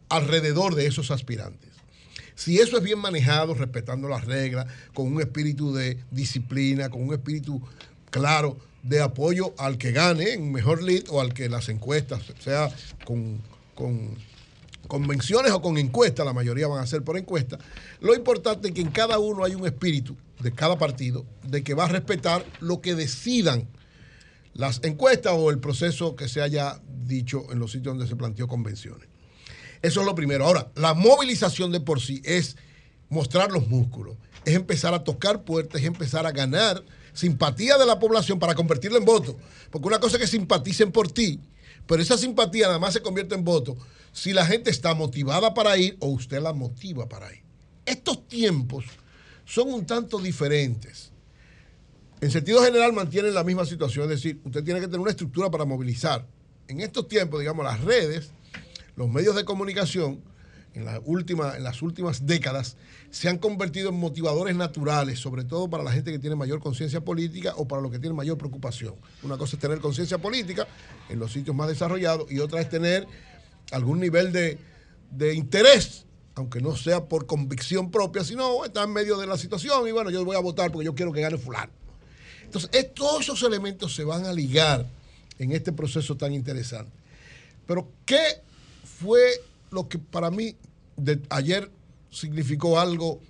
alrededor 0.08 0.74
de 0.74 0.86
esos 0.86 1.10
aspirantes. 1.10 1.70
Si 2.34 2.58
eso 2.58 2.76
es 2.76 2.82
bien 2.82 2.98
manejado, 2.98 3.54
respetando 3.54 4.08
las 4.08 4.24
reglas, 4.24 4.66
con 4.94 5.12
un 5.12 5.20
espíritu 5.20 5.72
de 5.74 5.98
disciplina, 6.10 6.88
con 6.88 7.02
un 7.02 7.14
espíritu 7.14 7.62
claro 8.10 8.58
de 8.82 9.00
apoyo 9.00 9.54
al 9.58 9.78
que 9.78 9.92
gane 9.92 10.32
en 10.32 10.52
mejor 10.52 10.82
lead 10.82 11.04
o 11.08 11.20
al 11.20 11.34
que 11.34 11.48
las 11.48 11.68
encuestas, 11.68 12.22
sea 12.40 12.68
con, 13.04 13.40
con 13.74 14.16
convenciones 14.88 15.52
o 15.52 15.62
con 15.62 15.78
encuestas, 15.78 16.26
la 16.26 16.32
mayoría 16.32 16.68
van 16.68 16.82
a 16.82 16.86
ser 16.86 17.02
por 17.02 17.16
encuesta, 17.16 17.58
lo 18.00 18.14
importante 18.14 18.68
es 18.68 18.74
que 18.74 18.80
en 18.80 18.90
cada 18.90 19.18
uno 19.18 19.44
hay 19.44 19.54
un 19.54 19.66
espíritu 19.66 20.16
de 20.40 20.52
cada 20.52 20.78
partido 20.78 21.24
de 21.44 21.62
que 21.62 21.74
va 21.74 21.84
a 21.84 21.88
respetar 21.88 22.44
lo 22.60 22.80
que 22.80 22.94
decidan 22.94 23.68
las 24.54 24.80
encuestas 24.82 25.32
o 25.36 25.50
el 25.50 25.58
proceso 25.58 26.16
que 26.16 26.28
se 26.28 26.42
haya 26.42 26.80
dicho 27.06 27.46
en 27.50 27.58
los 27.58 27.72
sitios 27.72 27.94
donde 27.94 28.06
se 28.06 28.16
planteó 28.16 28.48
convenciones. 28.48 29.08
Eso 29.80 30.00
es 30.00 30.06
lo 30.06 30.14
primero. 30.14 30.46
Ahora, 30.46 30.70
la 30.76 30.94
movilización 30.94 31.72
de 31.72 31.80
por 31.80 32.00
sí 32.00 32.20
es 32.24 32.56
mostrar 33.08 33.50
los 33.50 33.68
músculos, 33.68 34.16
es 34.44 34.54
empezar 34.54 34.94
a 34.94 35.04
tocar 35.04 35.42
puertas, 35.42 35.80
es 35.80 35.86
empezar 35.86 36.26
a 36.26 36.32
ganar 36.32 36.82
simpatía 37.12 37.76
de 37.78 37.86
la 37.86 37.98
población 37.98 38.38
para 38.38 38.54
convertirla 38.54 38.98
en 38.98 39.04
voto. 39.04 39.36
Porque 39.70 39.88
una 39.88 40.00
cosa 40.00 40.16
es 40.16 40.22
que 40.22 40.26
simpaticen 40.26 40.92
por 40.92 41.10
ti, 41.10 41.40
pero 41.86 42.02
esa 42.02 42.16
simpatía 42.16 42.66
nada 42.66 42.78
más 42.78 42.94
se 42.94 43.02
convierte 43.02 43.34
en 43.34 43.44
voto 43.44 43.76
si 44.12 44.32
la 44.32 44.46
gente 44.46 44.70
está 44.70 44.94
motivada 44.94 45.54
para 45.54 45.76
ir 45.78 45.96
o 46.00 46.08
usted 46.08 46.40
la 46.40 46.52
motiva 46.52 47.08
para 47.08 47.32
ir. 47.32 47.42
Estos 47.84 48.28
tiempos 48.28 48.84
son 49.44 49.72
un 49.72 49.86
tanto 49.86 50.18
diferentes. 50.18 51.10
En 52.20 52.30
sentido 52.30 52.62
general 52.62 52.92
mantienen 52.92 53.34
la 53.34 53.42
misma 53.42 53.66
situación, 53.66 54.04
es 54.04 54.10
decir, 54.22 54.40
usted 54.44 54.62
tiene 54.62 54.80
que 54.80 54.86
tener 54.86 55.00
una 55.00 55.10
estructura 55.10 55.50
para 55.50 55.64
movilizar. 55.64 56.24
En 56.68 56.80
estos 56.80 57.08
tiempos, 57.08 57.40
digamos, 57.40 57.64
las 57.64 57.80
redes, 57.80 58.30
los 58.94 59.08
medios 59.08 59.34
de 59.34 59.44
comunicación, 59.44 60.22
en, 60.74 60.86
en 60.88 61.64
las 61.64 61.82
últimas 61.82 62.26
décadas, 62.26 62.76
se 63.10 63.28
han 63.28 63.38
convertido 63.38 63.90
en 63.90 63.96
motivadores 63.96 64.56
naturales, 64.56 65.18
sobre 65.18 65.44
todo 65.44 65.68
para 65.68 65.82
la 65.82 65.92
gente 65.92 66.12
que 66.12 66.18
tiene 66.18 66.36
mayor 66.36 66.60
conciencia 66.60 67.02
política 67.02 67.54
o 67.56 67.66
para 67.66 67.82
los 67.82 67.90
que 67.90 67.98
tienen 67.98 68.16
mayor 68.16 68.38
preocupación. 68.38 68.94
Una 69.22 69.36
cosa 69.36 69.56
es 69.56 69.60
tener 69.60 69.80
conciencia 69.80 70.18
política 70.18 70.66
en 71.08 71.18
los 71.18 71.32
sitios 71.32 71.54
más 71.54 71.68
desarrollados 71.68 72.30
y 72.30 72.38
otra 72.38 72.60
es 72.60 72.68
tener 72.68 73.06
algún 73.72 74.00
nivel 74.00 74.32
de, 74.32 74.58
de 75.10 75.34
interés 75.34 76.06
aunque 76.34 76.62
no 76.62 76.74
sea 76.76 77.04
por 77.04 77.26
convicción 77.26 77.90
propia, 77.90 78.24
sino 78.24 78.64
está 78.64 78.84
en 78.84 78.92
medio 78.94 79.18
de 79.18 79.26
la 79.26 79.36
situación 79.36 79.86
y 79.86 79.92
bueno, 79.92 80.08
yo 80.08 80.24
voy 80.24 80.34
a 80.34 80.40
votar 80.40 80.72
porque 80.72 80.86
yo 80.86 80.94
quiero 80.94 81.12
que 81.12 81.20
gane 81.20 81.36
fulano. 81.36 81.70
Entonces, 82.42 82.70
es- 82.72 82.94
todos 82.94 83.20
esos 83.20 83.42
elementos 83.42 83.94
se 83.94 84.02
van 84.04 84.24
a 84.24 84.32
ligar 84.32 84.88
en 85.38 85.52
este 85.52 85.72
proceso 85.72 86.16
tan 86.16 86.32
interesante. 86.32 86.90
Pero, 87.66 87.86
¿qué 88.06 88.22
fue 88.84 89.20
lo 89.70 89.90
que 89.90 89.98
para 89.98 90.30
mí 90.30 90.56
de 90.96 91.20
ayer 91.28 91.70
significó 92.10 92.80
algo 92.80 93.20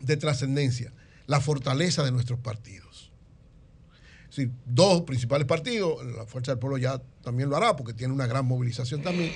de 0.00 0.16
trascendencia? 0.16 0.92
La 1.28 1.40
fortaleza 1.40 2.02
de 2.02 2.10
nuestros 2.10 2.40
partidos. 2.40 3.12
Es 4.36 4.48
dos 4.66 5.02
principales 5.02 5.46
partidos, 5.46 6.04
la 6.04 6.26
Fuerza 6.26 6.50
del 6.50 6.58
Pueblo 6.58 6.78
ya 6.78 7.00
también 7.22 7.48
lo 7.48 7.56
hará 7.56 7.76
porque 7.76 7.92
tiene 7.94 8.12
una 8.12 8.26
gran 8.26 8.44
movilización 8.44 9.02
también. 9.02 9.32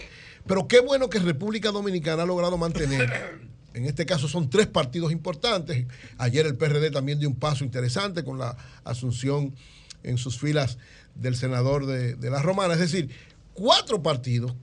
Pero 0.48 0.66
qué 0.66 0.80
bueno 0.80 1.10
que 1.10 1.18
República 1.18 1.70
Dominicana 1.70 2.22
ha 2.22 2.26
logrado 2.26 2.56
mantener, 2.56 3.38
en 3.74 3.84
este 3.84 4.06
caso 4.06 4.28
son 4.28 4.48
tres 4.48 4.66
partidos 4.66 5.12
importantes. 5.12 5.86
Ayer 6.16 6.46
el 6.46 6.56
PRD 6.56 6.90
también 6.90 7.20
dio 7.20 7.28
un 7.28 7.36
paso 7.36 7.64
interesante 7.64 8.24
con 8.24 8.38
la 8.38 8.56
asunción 8.82 9.54
en 10.02 10.16
sus 10.16 10.38
filas 10.38 10.78
del 11.14 11.36
senador 11.36 11.84
de, 11.84 12.14
de 12.14 12.30
la 12.30 12.40
Romana. 12.40 12.72
Es 12.74 12.80
decir, 12.80 13.10
cuatro 13.52 14.02
partidos 14.02 14.54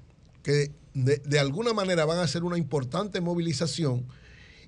que 0.41 0.71
de, 0.95 1.17
de 1.17 1.39
alguna 1.39 1.71
manera 1.71 2.03
van 2.05 2.17
a 2.17 2.23
hacer 2.23 2.43
una 2.43 2.57
importante 2.57 3.21
movilización 3.21 4.07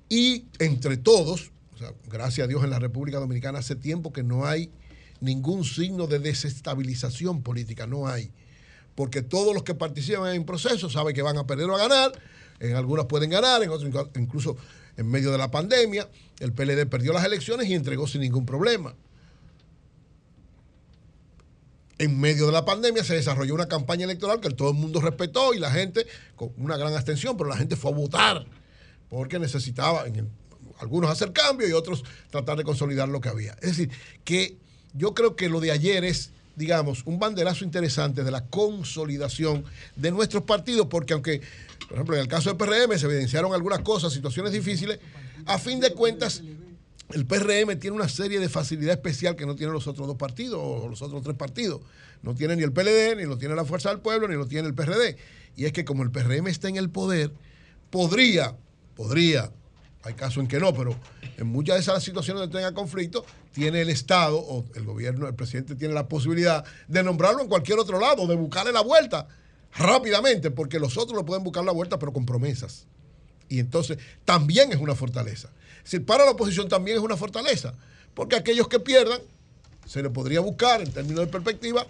y 0.08 0.44
entre 0.60 0.98
todos, 0.98 1.50
o 1.74 1.78
sea, 1.78 1.92
gracias 2.08 2.44
a 2.44 2.48
Dios 2.48 2.62
en 2.62 2.70
la 2.70 2.78
República 2.78 3.18
Dominicana 3.18 3.58
hace 3.58 3.74
tiempo 3.74 4.12
que 4.12 4.22
no 4.22 4.46
hay 4.46 4.70
ningún 5.20 5.64
signo 5.64 6.06
de 6.06 6.20
desestabilización 6.20 7.42
política, 7.42 7.88
no 7.88 8.06
hay 8.06 8.30
porque 8.98 9.22
todos 9.22 9.54
los 9.54 9.62
que 9.62 9.76
participan 9.76 10.30
en 10.30 10.40
el 10.40 10.44
proceso 10.44 10.90
saben 10.90 11.14
que 11.14 11.22
van 11.22 11.38
a 11.38 11.46
perder 11.46 11.70
o 11.70 11.76
a 11.76 11.78
ganar, 11.78 12.10
en 12.58 12.74
algunas 12.74 13.06
pueden 13.06 13.30
ganar, 13.30 13.62
en 13.62 13.70
otras 13.70 14.08
incluso 14.16 14.56
en 14.96 15.08
medio 15.08 15.30
de 15.30 15.38
la 15.38 15.52
pandemia, 15.52 16.08
el 16.40 16.52
PLD 16.52 16.84
perdió 16.86 17.12
las 17.12 17.24
elecciones 17.24 17.68
y 17.68 17.74
entregó 17.74 18.08
sin 18.08 18.22
ningún 18.22 18.44
problema. 18.44 18.96
En 21.98 22.18
medio 22.18 22.46
de 22.46 22.52
la 22.52 22.64
pandemia 22.64 23.04
se 23.04 23.14
desarrolló 23.14 23.54
una 23.54 23.68
campaña 23.68 24.02
electoral 24.02 24.40
que 24.40 24.50
todo 24.50 24.70
el 24.70 24.74
mundo 24.74 25.00
respetó 25.00 25.54
y 25.54 25.60
la 25.60 25.70
gente, 25.70 26.04
con 26.34 26.52
una 26.56 26.76
gran 26.76 26.92
abstención, 26.92 27.36
pero 27.36 27.48
la 27.48 27.56
gente 27.56 27.76
fue 27.76 27.92
a 27.92 27.94
votar 27.94 28.46
porque 29.08 29.38
necesitaba 29.38 30.06
algunos 30.80 31.08
hacer 31.08 31.32
cambio 31.32 31.68
y 31.68 31.72
otros 31.72 32.02
tratar 32.30 32.58
de 32.58 32.64
consolidar 32.64 33.08
lo 33.08 33.20
que 33.20 33.28
había. 33.28 33.52
Es 33.62 33.76
decir, 33.76 33.92
que 34.24 34.56
yo 34.92 35.14
creo 35.14 35.36
que 35.36 35.48
lo 35.48 35.60
de 35.60 35.70
ayer 35.70 36.02
es 36.02 36.32
digamos, 36.58 37.02
un 37.06 37.18
banderazo 37.18 37.64
interesante 37.64 38.24
de 38.24 38.30
la 38.30 38.44
consolidación 38.44 39.64
de 39.96 40.10
nuestros 40.10 40.42
partidos, 40.42 40.88
porque 40.88 41.14
aunque, 41.14 41.40
por 41.88 41.94
ejemplo, 41.94 42.16
en 42.16 42.22
el 42.22 42.28
caso 42.28 42.52
del 42.52 42.58
PRM 42.58 42.98
se 42.98 43.06
evidenciaron 43.06 43.54
algunas 43.54 43.78
cosas, 43.80 44.12
situaciones 44.12 44.52
difíciles, 44.52 44.98
a 45.46 45.58
fin 45.58 45.80
de 45.80 45.92
cuentas, 45.92 46.42
el 47.14 47.24
PRM 47.24 47.78
tiene 47.78 47.96
una 47.96 48.08
serie 48.08 48.38
de 48.38 48.48
facilidad 48.48 48.92
especial 48.92 49.36
que 49.36 49.46
no 49.46 49.54
tienen 49.54 49.72
los 49.72 49.86
otros 49.86 50.06
dos 50.06 50.16
partidos 50.16 50.60
o 50.60 50.88
los 50.88 51.00
otros 51.00 51.22
tres 51.22 51.36
partidos. 51.36 51.80
No 52.22 52.34
tiene 52.34 52.56
ni 52.56 52.64
el 52.64 52.72
PLD, 52.72 53.16
ni 53.16 53.24
lo 53.24 53.38
tiene 53.38 53.54
la 53.54 53.64
Fuerza 53.64 53.88
del 53.90 54.00
Pueblo, 54.00 54.28
ni 54.28 54.34
lo 54.34 54.46
tiene 54.46 54.68
el 54.68 54.74
PRD. 54.74 55.16
Y 55.56 55.64
es 55.64 55.72
que 55.72 55.84
como 55.84 56.02
el 56.02 56.10
PRM 56.10 56.48
está 56.48 56.68
en 56.68 56.76
el 56.76 56.90
poder, 56.90 57.32
podría, 57.90 58.56
podría, 58.94 59.50
hay 60.02 60.14
casos 60.14 60.38
en 60.38 60.48
que 60.48 60.60
no, 60.60 60.72
pero 60.72 60.94
en 61.36 61.46
muchas 61.46 61.76
de 61.76 61.80
esas 61.80 62.02
situaciones 62.02 62.40
donde 62.40 62.56
tenga 62.56 62.72
conflicto, 62.72 63.24
tiene 63.52 63.80
el 63.80 63.90
Estado 63.90 64.38
o 64.38 64.64
el 64.74 64.84
gobierno, 64.84 65.26
el 65.26 65.34
presidente 65.34 65.74
tiene 65.74 65.94
la 65.94 66.08
posibilidad 66.08 66.64
de 66.86 67.02
nombrarlo 67.02 67.42
en 67.42 67.48
cualquier 67.48 67.78
otro 67.78 67.98
lado, 67.98 68.26
de 68.26 68.36
buscarle 68.36 68.72
la 68.72 68.82
vuelta 68.82 69.26
rápidamente, 69.76 70.50
porque 70.50 70.78
los 70.78 70.96
otros 70.96 71.16
lo 71.16 71.26
pueden 71.26 71.44
buscar 71.44 71.64
la 71.64 71.72
vuelta, 71.72 71.98
pero 71.98 72.12
con 72.12 72.24
promesas. 72.24 72.86
Y 73.48 73.58
entonces 73.58 73.98
también 74.24 74.72
es 74.72 74.78
una 74.78 74.94
fortaleza. 74.94 75.50
Decir, 75.82 76.04
para 76.04 76.24
la 76.24 76.32
oposición 76.32 76.68
también 76.68 76.96
es 76.98 77.02
una 77.02 77.16
fortaleza, 77.16 77.74
porque 78.14 78.36
aquellos 78.36 78.68
que 78.68 78.78
pierdan 78.78 79.20
se 79.86 80.02
le 80.02 80.10
podría 80.10 80.40
buscar 80.40 80.82
en 80.82 80.92
términos 80.92 81.20
de 81.20 81.26
perspectiva. 81.26 81.86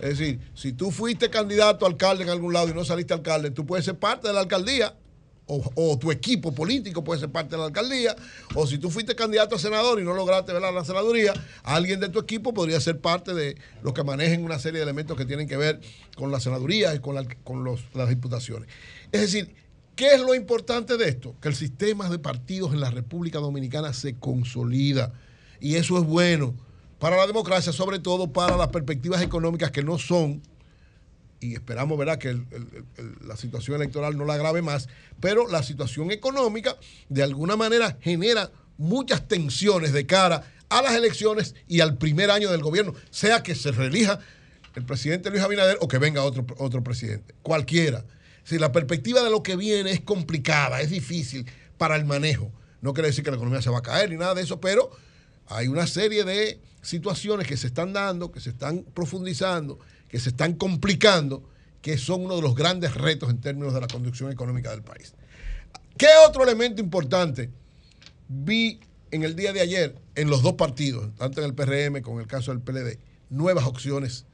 Es 0.00 0.18
decir, 0.18 0.40
si 0.54 0.72
tú 0.72 0.90
fuiste 0.90 1.28
candidato 1.28 1.84
a 1.84 1.88
alcalde 1.88 2.24
en 2.24 2.30
algún 2.30 2.52
lado 2.52 2.68
y 2.68 2.74
no 2.74 2.84
saliste 2.84 3.12
alcalde, 3.12 3.50
tú 3.50 3.66
puedes 3.66 3.84
ser 3.84 3.98
parte 3.98 4.26
de 4.26 4.34
la 4.34 4.40
alcaldía, 4.40 4.94
o, 5.74 5.98
tu 5.98 6.10
equipo 6.10 6.54
político 6.54 7.04
puede 7.04 7.20
ser 7.20 7.30
parte 7.30 7.52
de 7.52 7.58
la 7.58 7.66
alcaldía, 7.66 8.16
o 8.54 8.66
si 8.66 8.78
tú 8.78 8.90
fuiste 8.90 9.14
candidato 9.14 9.56
a 9.56 9.58
senador 9.58 10.00
y 10.00 10.04
no 10.04 10.14
lograste 10.14 10.52
ver 10.52 10.62
la 10.62 10.84
senaduría, 10.84 11.34
alguien 11.62 12.00
de 12.00 12.08
tu 12.08 12.18
equipo 12.18 12.54
podría 12.54 12.80
ser 12.80 13.00
parte 13.00 13.34
de 13.34 13.56
los 13.82 13.92
que 13.92 14.04
manejen 14.04 14.44
una 14.44 14.58
serie 14.58 14.78
de 14.78 14.84
elementos 14.84 15.16
que 15.16 15.24
tienen 15.24 15.48
que 15.48 15.56
ver 15.56 15.80
con 16.16 16.30
la 16.30 16.40
senaduría 16.40 16.94
y 16.94 17.00
con, 17.00 17.14
las 17.14 18.08
diputaciones. 18.08 18.68
Es 19.10 19.20
decir, 19.20 19.54
¿qué 19.96 20.14
es 20.14 20.20
lo 20.20 20.34
importante 20.34 20.96
de 20.96 21.08
esto? 21.08 21.34
Que 21.40 21.48
el 21.48 21.54
sistema 21.54 22.08
de 22.08 22.18
partidos 22.18 22.72
en 22.72 22.80
la 22.80 22.90
República 22.90 23.38
Dominicana 23.38 23.92
se 23.92 24.14
consolida 24.16 25.12
y 25.60 25.76
eso 25.76 25.98
es 25.98 26.04
bueno 26.04 26.54
para 26.98 27.16
la 27.16 27.26
democracia, 27.26 27.72
sobre 27.72 27.98
todo 27.98 28.32
para 28.32 28.56
las 28.56 28.68
perspectivas 28.68 29.22
económicas 29.22 29.70
que 29.72 29.82
no 29.82 29.98
son 29.98 30.40
y 31.42 31.54
esperamos 31.54 31.98
¿verdad? 31.98 32.18
que 32.18 32.40
la 33.26 33.36
situación 33.36 33.76
electoral 33.76 34.16
no 34.16 34.24
la 34.24 34.34
agrave 34.34 34.62
más, 34.62 34.88
pero 35.20 35.48
la 35.48 35.62
situación 35.62 36.10
económica 36.10 36.76
de 37.08 37.22
alguna 37.22 37.56
manera 37.56 37.98
genera 38.00 38.50
muchas 38.78 39.26
tensiones 39.26 39.92
de 39.92 40.06
cara 40.06 40.44
a 40.68 40.82
las 40.82 40.94
elecciones 40.94 41.54
y 41.68 41.80
al 41.80 41.98
primer 41.98 42.30
año 42.30 42.50
del 42.50 42.62
gobierno, 42.62 42.94
sea 43.10 43.42
que 43.42 43.54
se 43.54 43.72
reelija 43.72 44.20
el 44.74 44.84
presidente 44.84 45.30
Luis 45.30 45.42
Abinader 45.42 45.76
o 45.80 45.88
que 45.88 45.98
venga 45.98 46.22
otro, 46.22 46.46
otro 46.56 46.82
presidente, 46.82 47.34
cualquiera. 47.42 48.04
Si 48.44 48.58
la 48.58 48.72
perspectiva 48.72 49.22
de 49.22 49.30
lo 49.30 49.42
que 49.42 49.56
viene 49.56 49.90
es 49.90 50.00
complicada, 50.00 50.80
es 50.80 50.90
difícil 50.90 51.46
para 51.76 51.96
el 51.96 52.04
manejo. 52.04 52.50
No 52.80 52.94
quiere 52.94 53.08
decir 53.08 53.22
que 53.22 53.30
la 53.30 53.36
economía 53.36 53.62
se 53.62 53.70
va 53.70 53.78
a 53.78 53.82
caer 53.82 54.10
ni 54.10 54.16
nada 54.16 54.34
de 54.34 54.42
eso, 54.42 54.60
pero 54.60 54.90
hay 55.48 55.68
una 55.68 55.86
serie 55.86 56.24
de 56.24 56.58
situaciones 56.80 57.46
que 57.46 57.56
se 57.56 57.66
están 57.66 57.92
dando, 57.92 58.32
que 58.32 58.40
se 58.40 58.50
están 58.50 58.82
profundizando, 58.94 59.78
que 60.12 60.20
se 60.20 60.28
están 60.28 60.52
complicando, 60.52 61.42
que 61.80 61.96
son 61.98 62.26
uno 62.26 62.36
de 62.36 62.42
los 62.42 62.54
grandes 62.54 62.94
retos 62.94 63.30
en 63.30 63.40
términos 63.40 63.72
de 63.74 63.80
la 63.80 63.88
conducción 63.88 64.30
económica 64.30 64.70
del 64.70 64.82
país. 64.82 65.14
¿Qué 65.96 66.06
otro 66.28 66.44
elemento 66.44 66.80
importante 66.82 67.50
vi 68.28 68.78
en 69.10 69.24
el 69.24 69.34
día 69.34 69.52
de 69.52 69.60
ayer 69.62 69.96
en 70.14 70.28
los 70.30 70.42
dos 70.42 70.52
partidos, 70.52 71.08
tanto 71.16 71.40
en 71.40 71.46
el 71.46 71.54
PRM 71.54 72.02
como 72.02 72.18
en 72.18 72.22
el 72.24 72.28
caso 72.28 72.52
del 72.52 72.60
PLD? 72.60 72.98
Nuevas 73.30 73.64
opciones 73.64 74.26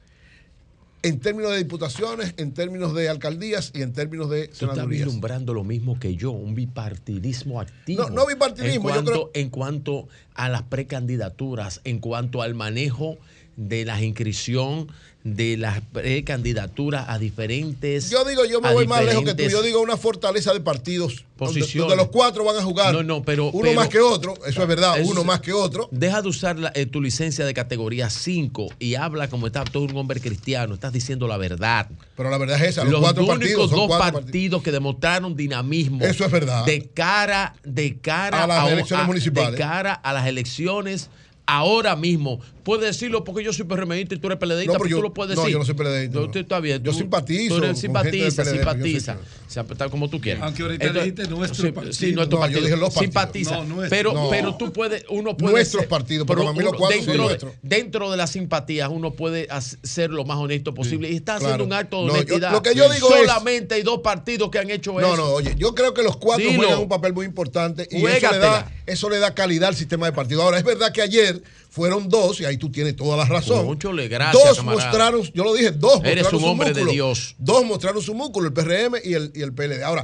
en 1.01 1.21
términos 1.21 1.51
de 1.51 1.59
diputaciones, 1.59 2.33
en 2.35 2.53
términos 2.53 2.93
de 2.93 3.07
alcaldías 3.07 3.71
y 3.73 3.81
en 3.83 3.93
términos 3.93 4.29
de 4.29 4.47
Tú 4.47 4.51
estás 4.51 4.69
senadurías. 4.71 5.05
vislumbrando 5.05 5.53
lo 5.53 5.63
mismo 5.63 5.97
que 5.97 6.17
yo, 6.17 6.31
un 6.31 6.55
bipartidismo 6.55 7.61
activo. 7.61 8.03
No, 8.03 8.09
no 8.09 8.25
bipartidismo, 8.27 8.89
En 8.89 8.95
yo 8.95 9.03
cuanto, 9.05 9.11
creo- 9.11 9.31
en 9.33 9.49
cuanto 9.49 10.07
a 10.33 10.49
las 10.49 10.63
precandidaturas, 10.63 11.79
en 11.85 11.99
cuanto 11.99 12.41
al 12.41 12.53
manejo 12.53 13.17
de 13.55 13.85
la 13.85 14.01
inscripción 14.03 14.87
de 15.23 15.57
las 15.57 15.81
precandidaturas 15.91 17.05
a 17.09 17.19
diferentes. 17.19 18.09
Yo 18.09 18.23
digo, 18.23 18.45
yo 18.45 18.61
me 18.61 18.73
voy 18.73 18.87
más 18.87 19.03
lejos 19.03 19.23
que 19.23 19.33
tú. 19.33 19.43
Yo 19.49 19.61
digo 19.61 19.81
una 19.81 19.97
fortaleza 19.97 20.53
de 20.53 20.61
partidos 20.61 21.25
donde, 21.37 21.59
posiciones. 21.59 21.89
donde 21.89 21.95
los 21.97 22.07
cuatro 22.11 22.43
van 22.45 22.57
a 22.57 22.63
jugar. 22.63 22.93
No, 22.93 23.03
no, 23.03 23.21
pero. 23.23 23.47
uno 23.47 23.61
pero- 23.63 23.75
más 23.75 23.89
que 23.89 23.99
otro, 23.99 24.33
eso 24.45 24.61
es 24.61 24.67
verdad, 24.67 24.97
Eso 24.99 25.11
uno 25.11 25.23
más 25.23 25.41
que 25.41 25.51
otro. 25.51 25.89
Deja 25.91 26.21
de 26.21 26.29
usar 26.29 26.57
la- 26.57 26.71
eh, 26.73 26.85
tu 26.85 27.01
licencia 27.01 27.45
de 27.45 27.53
categoría 27.53 28.09
5 28.09 28.69
y 28.79 28.95
habla 28.95 29.29
como 29.29 29.47
está 29.47 29.63
todo 29.65 29.83
un 29.83 29.97
hombre 29.97 30.21
cristiano. 30.21 30.73
Estás 30.73 30.93
diciendo 30.93 31.27
la 31.27 31.37
verdad. 31.37 31.87
Pero 32.15 32.29
la 32.29 32.37
verdad 32.37 32.61
es 32.61 32.69
esa, 32.69 32.83
los 32.85 32.99
cuatro 33.01 33.23
únicos 33.23 33.39
partidos 33.39 33.69
son 33.69 33.79
dos 33.79 33.87
cuatro 33.87 34.21
partidos, 34.21 34.63
que 34.63 34.71
demostraron 34.71 35.35
dinamismo. 35.35 36.05
Eso 36.05 36.25
es 36.25 36.31
verdad. 36.31 36.65
De 36.65 36.87
cara, 36.87 37.55
de 37.63 37.97
cara 37.97 38.43
A 38.43 38.47
las 38.47 38.71
elecciones 38.71 39.05
municipales. 39.05 39.51
De 39.51 39.57
cara 39.57 39.93
a 39.93 40.13
las 40.13 40.27
elecciones. 40.27 41.09
Ahora 41.51 41.95
mismo, 41.95 42.39
puedes 42.63 42.85
decirlo 42.85 43.23
porque 43.23 43.43
yo 43.43 43.51
soy 43.51 43.65
PRMista 43.65 44.13
y 44.13 44.19
tú 44.19 44.27
eres 44.27 44.37
PLDista, 44.37 44.73
No, 44.73 44.77
pero 44.77 44.87
yo- 44.87 44.97
tú 44.97 45.01
lo 45.01 45.13
puedes 45.15 45.35
no, 45.35 45.41
decir. 45.41 45.53
yo 45.53 45.57
no 45.59 45.65
soy 45.65 45.73
PLDista, 45.73 46.19
No, 46.19 46.25
no. 46.27 46.31
tú- 46.31 46.37
está 46.39 46.59
bien. 46.59 46.83
Yo 46.83 46.93
simpatizo 46.93 47.57
Tú 47.57 47.63
eres 47.63 47.79
simpatiza, 47.79 48.43
PLD, 48.43 48.51
yo 48.51 48.57
simpatiza. 48.57 49.17
soy- 49.47 49.89
como 49.89 50.07
tú 50.09 50.21
quieras. 50.21 50.43
Aunque 50.43 50.61
ahorita 50.61 50.89
dijiste 50.93 51.27
nuestro 51.27 51.65
sí, 51.65 51.71
partido. 51.71 51.93
Sí, 51.93 52.11
nuestro 52.13 52.37
No, 52.37 52.45
yo 52.45 52.51
partido. 52.51 52.61
dije 52.61 52.77
los 52.77 52.93
partidos. 52.93 53.03
Simpatiza. 53.03 53.57
No, 53.57 53.63
nuestro. 53.63 53.89
pero, 53.89 54.13
No. 54.13 54.29
pero 54.29 54.55
tú 54.57 54.71
puedes, 54.71 55.03
uno 55.09 55.35
puede 55.35 55.53
Nuestros 55.53 55.81
ser- 55.81 55.89
partidos, 55.89 56.27
pero 56.27 56.41
para 56.41 56.53
mí 56.53 56.59
los 56.63 56.73
cuatro 56.75 56.97
son 56.97 57.05
dentro, 57.07 57.23
de, 57.23 57.27
nuestros. 57.29 57.53
dentro 57.63 58.11
de 58.11 58.17
las 58.17 58.29
simpatías 58.29 58.89
uno 58.91 59.13
puede 59.13 59.47
ser 59.81 60.11
lo 60.11 60.23
más 60.25 60.37
honesto 60.37 60.75
posible 60.75 61.09
y 61.09 61.15
está 61.15 61.35
haciendo 61.37 61.55
claro. 61.55 61.65
un 61.65 61.73
acto 61.73 62.01
de 62.01 62.03
No, 62.03 62.07
yo- 62.13 62.19
honestidad. 62.19 62.51
lo 62.51 62.61
que 62.61 62.75
yo 62.75 62.87
digo 62.93 63.09
es- 63.15 63.21
Solamente 63.21 63.73
hay 63.75 63.81
dos 63.81 64.01
partidos 64.01 64.51
que 64.51 64.59
han 64.59 64.69
hecho 64.69 64.99
eso. 64.99 65.09
No, 65.09 65.17
no, 65.17 65.25
oye, 65.33 65.55
yo 65.57 65.73
creo 65.73 65.95
que 65.95 66.03
los 66.03 66.17
cuatro 66.17 66.45
Dilo. 66.45 66.61
juegan 66.61 66.79
un 66.79 66.89
papel 66.89 67.13
muy 67.13 67.25
importante 67.25 67.87
y 67.89 67.95
eso 67.97 68.05
le, 68.05 68.11
Juégatela. 68.19 68.45
da, 68.45 68.71
eso 68.85 69.09
le 69.09 69.17
da 69.17 69.33
calidad 69.33 69.69
al 69.69 69.75
sistema 69.75 70.05
de 70.05 70.11
partido. 70.13 70.43
Ahora, 70.43 70.59
es 70.59 70.63
verdad 70.63 70.91
que 70.91 71.01
ayer 71.01 71.38
fueron 71.69 72.09
dos, 72.09 72.41
y 72.41 72.45
ahí 72.45 72.57
tú 72.57 72.71
tienes 72.71 72.95
toda 72.95 73.15
la 73.15 73.25
razón. 73.25 73.65
Cónchole, 73.65 74.07
gracias, 74.07 74.43
dos 74.43 74.57
camarada. 74.57 74.87
mostraron, 74.89 75.21
yo 75.33 75.43
lo 75.43 75.53
dije, 75.53 75.71
dos 75.71 76.01
Eres 76.03 76.23
mostraron 76.23 76.33
un 76.35 76.41
su 76.41 76.45
hombre 76.47 76.67
de 76.69 76.73
músculo. 76.73 76.91
Dios. 76.91 77.35
Dos 77.37 77.65
mostraron 77.65 78.01
su 78.01 78.13
músculo, 78.15 78.47
el 78.47 78.53
PRM 78.53 78.95
y 79.03 79.13
el, 79.13 79.31
y 79.35 79.41
el 79.41 79.53
PLD. 79.53 79.83
Ahora, 79.83 80.03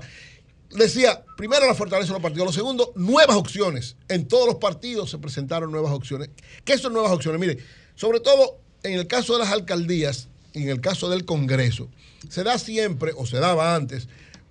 decía, 0.71 1.23
primero 1.37 1.65
la 1.67 1.73
fortaleza 1.73 2.09
de 2.09 2.13
los 2.13 2.21
partidos, 2.21 2.47
lo 2.47 2.53
segundo, 2.53 2.91
nuevas 2.95 3.35
opciones. 3.35 3.95
En 4.09 4.27
todos 4.27 4.45
los 4.47 4.55
partidos 4.57 5.09
se 5.09 5.17
presentaron 5.17 5.71
nuevas 5.71 5.91
opciones. 5.93 6.29
¿Qué 6.63 6.77
son 6.77 6.93
nuevas 6.93 7.11
opciones? 7.11 7.39
Mire, 7.39 7.57
sobre 7.95 8.19
todo 8.19 8.59
en 8.83 8.93
el 8.93 9.07
caso 9.07 9.33
de 9.33 9.39
las 9.39 9.51
alcaldías 9.51 10.27
y 10.53 10.63
en 10.63 10.69
el 10.69 10.81
caso 10.81 11.09
del 11.09 11.25
Congreso, 11.25 11.89
se 12.29 12.43
da 12.43 12.57
siempre, 12.59 13.11
o 13.17 13.25
se 13.25 13.37
daba 13.37 13.75
antes, 13.75 14.07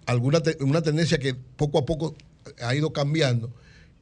alguna 0.06 0.40
te- 0.42 0.56
una 0.60 0.82
tendencia 0.82 1.18
que 1.18 1.34
poco 1.34 1.78
a 1.78 1.84
poco 1.86 2.14
ha 2.60 2.74
ido 2.74 2.92
cambiando, 2.92 3.50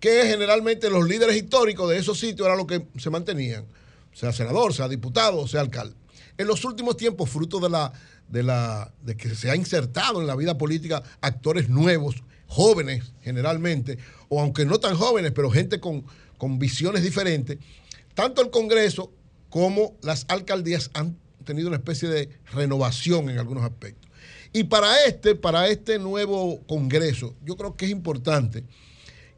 que 0.02 0.26
generalmente 0.26 0.90
los 0.90 1.08
líderes 1.08 1.36
históricos 1.36 1.89
de 1.89 1.97
esos 1.97 2.18
sitios 2.18 2.44
eran 2.44 2.58
los 2.58 2.66
que 2.66 2.84
se 2.98 3.08
mantenían, 3.08 3.64
sea 4.12 4.32
senador, 4.32 4.74
sea 4.74 4.89
diputado, 4.89 5.47
sea 5.47 5.60
alcalde. 5.60 5.94
En 6.36 6.48
los 6.48 6.64
últimos 6.64 6.97
tiempos, 6.97 7.31
fruto 7.31 7.60
de 7.60 7.70
la, 7.70 7.92
de 8.26 8.42
la 8.42 8.92
de 9.02 9.16
que 9.16 9.36
se 9.36 9.48
ha 9.48 9.55
insertado 9.55 10.20
en 10.20 10.26
la 10.26 10.34
vida 10.34 10.58
política 10.58 11.05
actores 11.20 11.68
nuevos, 11.68 12.16
jóvenes 12.48 13.12
generalmente, 13.22 13.97
o 14.28 14.40
aunque 14.40 14.64
no 14.64 14.81
tan 14.81 14.97
jóvenes, 14.97 15.31
pero 15.31 15.52
gente 15.52 15.78
con, 15.78 16.05
con 16.36 16.58
visiones 16.58 17.05
diferentes, 17.05 17.58
tanto 18.14 18.42
el 18.42 18.50
Congreso 18.50 19.12
como 19.50 19.94
las 20.02 20.24
alcaldías 20.26 20.90
han 20.94 21.16
tenido 21.44 21.68
una 21.68 21.76
especie 21.76 22.08
de 22.08 22.28
renovación 22.52 23.31
en 23.31 23.39
algunos 23.39 23.62
aspectos. 23.62 24.10
Y 24.52 24.64
para 24.64 25.05
este, 25.05 25.36
para 25.36 25.68
este 25.68 26.00
nuevo 26.00 26.60
Congreso, 26.66 27.36
yo 27.44 27.56
creo 27.56 27.76
que 27.76 27.84
es 27.84 27.92
importante 27.92 28.64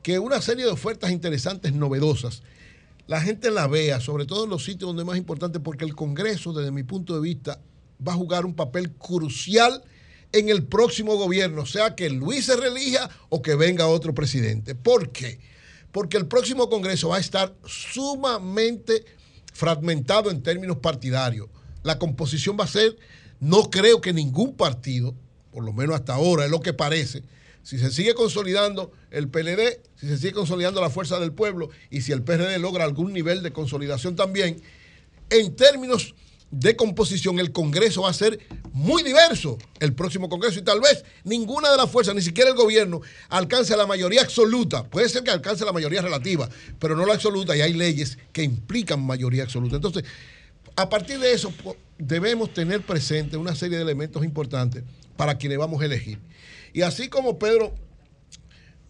que 0.04 0.18
una 0.18 0.42
serie 0.42 0.66
de 0.66 0.70
ofertas 0.70 1.10
interesantes, 1.10 1.72
novedosas, 1.72 2.42
la 3.06 3.22
gente 3.22 3.50
la 3.50 3.66
vea, 3.66 4.00
sobre 4.00 4.26
todo 4.26 4.44
en 4.44 4.50
los 4.50 4.62
sitios 4.62 4.88
donde 4.88 5.02
es 5.02 5.06
más 5.06 5.16
importante, 5.16 5.60
porque 5.60 5.86
el 5.86 5.96
Congreso, 5.96 6.52
desde 6.52 6.70
mi 6.70 6.82
punto 6.82 7.14
de 7.14 7.22
vista, 7.22 7.58
va 8.06 8.12
a 8.12 8.16
jugar 8.16 8.44
un 8.44 8.54
papel 8.54 8.92
crucial 8.92 9.82
en 10.32 10.50
el 10.50 10.62
próximo 10.64 11.16
gobierno, 11.16 11.64
sea 11.64 11.94
que 11.94 12.10
Luis 12.10 12.44
se 12.44 12.56
relija 12.56 13.08
o 13.30 13.40
que 13.40 13.54
venga 13.54 13.86
otro 13.86 14.14
presidente. 14.14 14.74
¿Por 14.74 15.10
qué? 15.10 15.40
Porque 15.90 16.18
el 16.18 16.26
próximo 16.26 16.68
Congreso 16.68 17.08
va 17.08 17.16
a 17.16 17.20
estar 17.20 17.54
sumamente 17.64 19.06
fragmentado 19.54 20.30
en 20.30 20.42
términos 20.42 20.78
partidarios. 20.78 21.48
La 21.82 21.98
composición 21.98 22.58
va 22.60 22.64
a 22.64 22.68
ser, 22.68 22.94
no 23.40 23.70
creo 23.70 24.02
que 24.02 24.12
ningún 24.12 24.54
partido, 24.54 25.14
por 25.50 25.64
lo 25.64 25.72
menos 25.72 25.94
hasta 25.94 26.12
ahora, 26.12 26.44
es 26.44 26.50
lo 26.50 26.60
que 26.60 26.74
parece, 26.74 27.22
si 27.64 27.78
se 27.78 27.90
sigue 27.90 28.14
consolidando 28.14 28.92
el 29.10 29.28
PLD, 29.28 29.80
si 29.96 30.06
se 30.06 30.18
sigue 30.18 30.32
consolidando 30.32 30.80
la 30.82 30.90
fuerza 30.90 31.18
del 31.18 31.32
pueblo 31.32 31.70
y 31.90 32.02
si 32.02 32.12
el 32.12 32.22
PRD 32.22 32.58
logra 32.58 32.84
algún 32.84 33.12
nivel 33.12 33.42
de 33.42 33.52
consolidación 33.52 34.14
también, 34.14 34.62
en 35.30 35.56
términos 35.56 36.14
de 36.50 36.76
composición, 36.76 37.40
el 37.40 37.52
Congreso 37.52 38.02
va 38.02 38.10
a 38.10 38.12
ser 38.12 38.38
muy 38.72 39.02
diverso 39.02 39.56
el 39.80 39.94
próximo 39.94 40.28
Congreso 40.28 40.60
y 40.60 40.62
tal 40.62 40.80
vez 40.80 41.04
ninguna 41.24 41.70
de 41.70 41.78
las 41.78 41.90
fuerzas, 41.90 42.14
ni 42.14 42.20
siquiera 42.20 42.50
el 42.50 42.56
gobierno, 42.56 43.00
alcance 43.30 43.74
la 43.76 43.86
mayoría 43.86 44.20
absoluta. 44.20 44.84
Puede 44.84 45.08
ser 45.08 45.24
que 45.24 45.30
alcance 45.30 45.64
la 45.64 45.72
mayoría 45.72 46.02
relativa, 46.02 46.48
pero 46.78 46.94
no 46.94 47.06
la 47.06 47.14
absoluta 47.14 47.56
y 47.56 47.62
hay 47.62 47.72
leyes 47.72 48.18
que 48.32 48.42
implican 48.42 49.02
mayoría 49.02 49.42
absoluta. 49.42 49.76
Entonces, 49.76 50.04
a 50.76 50.90
partir 50.90 51.18
de 51.18 51.32
eso, 51.32 51.52
debemos 51.96 52.52
tener 52.52 52.82
presente 52.82 53.38
una 53.38 53.54
serie 53.54 53.78
de 53.78 53.84
elementos 53.84 54.22
importantes 54.22 54.84
para 55.16 55.38
quienes 55.38 55.56
vamos 55.56 55.80
a 55.80 55.86
elegir. 55.86 56.18
Y 56.74 56.82
así 56.82 57.08
como 57.08 57.38
Pedro, 57.38 57.72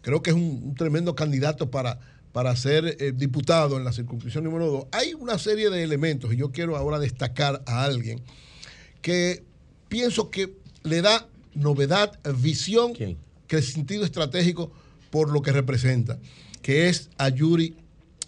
creo 0.00 0.22
que 0.22 0.30
es 0.30 0.36
un, 0.36 0.60
un 0.64 0.74
tremendo 0.74 1.14
candidato 1.14 1.70
para, 1.70 2.00
para 2.32 2.56
ser 2.56 2.96
eh, 2.98 3.12
diputado 3.14 3.76
en 3.76 3.84
la 3.84 3.92
circunscripción 3.92 4.42
número 4.42 4.66
2, 4.66 4.86
hay 4.90 5.14
una 5.14 5.38
serie 5.38 5.70
de 5.70 5.84
elementos, 5.84 6.32
y 6.32 6.36
yo 6.36 6.50
quiero 6.50 6.76
ahora 6.76 6.98
destacar 6.98 7.62
a 7.66 7.84
alguien 7.84 8.20
que 9.02 9.44
pienso 9.88 10.30
que 10.30 10.56
le 10.82 11.00
da 11.00 11.28
novedad, 11.54 12.18
visión, 12.38 12.94
que 13.46 13.62
sentido 13.62 14.04
estratégico 14.04 14.72
por 15.10 15.30
lo 15.30 15.42
que 15.42 15.52
representa, 15.52 16.18
que 16.60 16.88
es 16.88 17.10
a 17.18 17.28
Yuri 17.28 17.76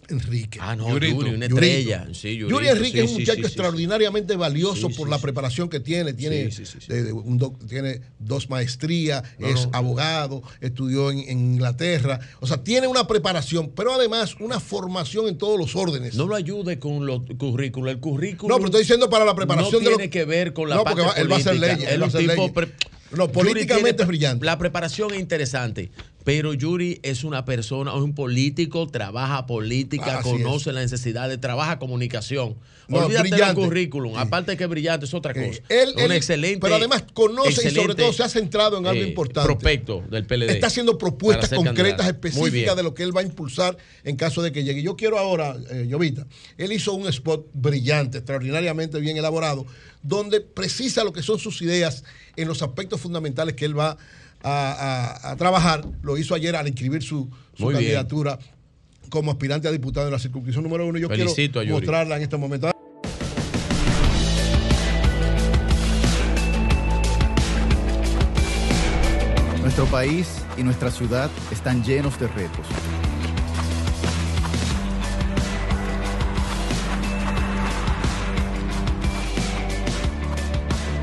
Enrique. 0.08 0.58
Ah, 0.62 0.76
no, 0.76 0.88
Yuri, 0.90 1.12
una 1.12 1.46
estrella. 1.46 2.06
Sí, 2.12 2.36
Yuri 2.36 2.52
Yurito, 2.52 2.72
Enrique 2.72 2.98
sí, 2.98 3.04
es 3.04 3.10
un 3.10 3.18
muchacho 3.20 3.36
sí, 3.36 3.42
sí, 3.42 3.46
extraordinariamente 3.46 4.36
valioso 4.36 4.88
Sí, 4.88 4.94
por 4.96 5.06
sí, 5.08 5.10
la 5.10 5.16
sí. 5.16 5.22
preparación 5.22 5.68
que 5.68 5.80
tiene. 5.80 6.12
Tiene, 6.12 6.50
Sí, 6.52 6.64
sí, 6.64 6.78
sí, 6.80 6.86
de- 6.88 7.04
de 7.04 7.12
un 7.12 7.38
doc- 7.38 7.58
tiene 7.68 8.00
dos 8.18 8.48
maestrías, 8.48 9.22
No, 9.38 9.48
es 9.48 9.64
no. 9.66 9.70
abogado, 9.72 10.42
estudió 10.60 11.10
en, 11.10 11.18
en 11.20 11.38
Inglaterra. 11.54 12.20
O 12.40 12.46
sea, 12.46 12.62
tiene 12.62 12.86
una 12.86 13.06
preparación, 13.06 13.70
pero 13.74 13.94
además 13.94 14.36
una 14.40 14.60
formación 14.60 15.28
en 15.28 15.38
todos 15.38 15.58
los 15.58 15.74
órdenes. 15.74 16.14
No 16.14 16.26
lo 16.26 16.36
ayude 16.36 16.78
con 16.78 17.04
los 17.06 17.22
currículos. 17.36 17.92
El 17.92 18.00
currículum. 18.00 18.48
No, 18.50 18.56
pero 18.56 18.66
estoy 18.66 18.82
diciendo 18.82 19.10
para 19.10 19.24
la 19.24 19.34
preparación 19.34 19.72
no 19.72 19.78
de 19.80 19.90
lo- 19.90 19.96
tiene 19.96 20.10
que 20.10 20.24
ver 20.24 20.52
con 20.52 20.68
la 20.68 20.76
No, 20.76 20.84
parte 20.84 21.02
porque 21.02 21.14
va- 21.16 21.20
él 21.22 21.30
va 21.30 21.36
a 21.36 21.38
hacer 21.38 21.52
política. 21.56 21.74
leyes, 21.74 21.88
Él 21.88 21.94
él 21.94 22.02
va 22.02 22.06
a 22.06 22.10
tipo 22.10 22.32
leyes. 22.32 22.52
pre- 22.52 22.68
No, 23.16 23.30
políticamente 23.32 24.02
es 24.02 24.08
brillante. 24.08 24.44
La 24.44 24.58
preparación 24.58 25.14
es 25.14 25.20
interesante, 25.20 25.90
pero 26.26 26.54
Yuri 26.54 26.98
es 27.04 27.22
una 27.22 27.44
persona, 27.44 27.92
es 27.92 28.00
un 28.00 28.12
político, 28.12 28.88
trabaja 28.88 29.46
política, 29.46 30.18
Así 30.18 30.28
conoce 30.28 30.72
las 30.72 30.82
necesidades, 30.82 31.40
trabaja 31.40 31.78
comunicación. 31.78 32.56
No, 32.88 32.98
Olvídate 32.98 33.30
del 33.30 33.54
currículum. 33.54 34.16
Aparte 34.16 34.50
de 34.50 34.56
que 34.56 34.64
es 34.64 34.70
brillante, 34.70 35.06
es 35.06 35.14
otra 35.14 35.32
cosa. 35.32 35.60
Él- 35.68 35.92
un 35.94 36.02
él- 36.02 36.10
excelente. 36.10 36.58
pero 36.58 36.74
además 36.74 37.04
conoce 37.14 37.68
y 37.68 37.70
sobre 37.70 37.94
todo 37.94 38.12
se 38.12 38.24
ha 38.24 38.28
centrado 38.28 38.78
en 38.78 38.88
algo 38.88 39.04
eh, 39.04 39.06
importante. 39.06 39.46
Prospecto 39.46 40.02
del 40.10 40.26
PLD. 40.26 40.50
Está 40.50 40.66
haciendo 40.66 40.98
propuestas 40.98 41.48
concretas, 41.48 42.06
candidato. 42.08 42.26
Específicas 42.26 42.74
de 42.74 42.82
lo 42.82 42.92
que 42.92 43.04
él 43.04 43.16
va 43.16 43.20
a 43.20 43.24
impulsar 43.24 43.76
en 44.02 44.16
caso 44.16 44.42
de 44.42 44.50
que 44.50 44.64
llegue. 44.64 44.82
Yo 44.82 44.96
quiero 44.96 45.20
ahora, 45.20 45.56
eh, 45.70 45.86
Llovita, 45.88 46.26
él 46.58 46.72
hizo 46.72 46.92
un 46.94 47.06
spot 47.06 47.50
brillante, 47.52 48.18
extraordinariamente 48.18 48.98
bien 48.98 49.16
elaborado, 49.16 49.64
donde 50.02 50.40
precisa 50.40 51.04
lo 51.04 51.12
que 51.12 51.22
son 51.22 51.38
sus 51.38 51.62
ideas 51.62 52.02
en 52.34 52.48
los 52.48 52.62
aspectos 52.62 53.00
fundamentales 53.00 53.54
que 53.54 53.64
él 53.64 53.78
va 53.78 53.90
a, 53.90 53.96
a- 54.50 55.30
a 55.32 55.36
trabajar. 55.36 55.84
Lo 56.02 56.16
hizo 56.16 56.34
ayer 56.34 56.54
al 56.56 56.66
inscribir 56.68 57.02
su, 57.02 57.28
su 57.54 57.64
Muy 57.64 57.72
bien. 57.74 57.82
candidatura 57.84 58.38
como 59.10 59.30
aspirante 59.30 59.68
a 59.68 59.70
diputado 59.72 60.06
en 60.06 60.12
la 60.12 60.18
circunscripción 60.18 60.64
número 60.64 60.86
uno. 60.86 60.98
Yo 60.98 61.08
Felicito 61.08 61.60
quiero 61.60 61.74
mostrarla 61.76 62.16
en 62.16 62.22
este 62.22 62.36
momento. 62.36 62.70
Nuestro 69.62 69.86
país 69.86 70.42
y 70.56 70.62
nuestra 70.62 70.90
ciudad 70.90 71.30
están 71.50 71.82
llenos 71.82 72.18
de 72.20 72.28
retos. 72.28 72.66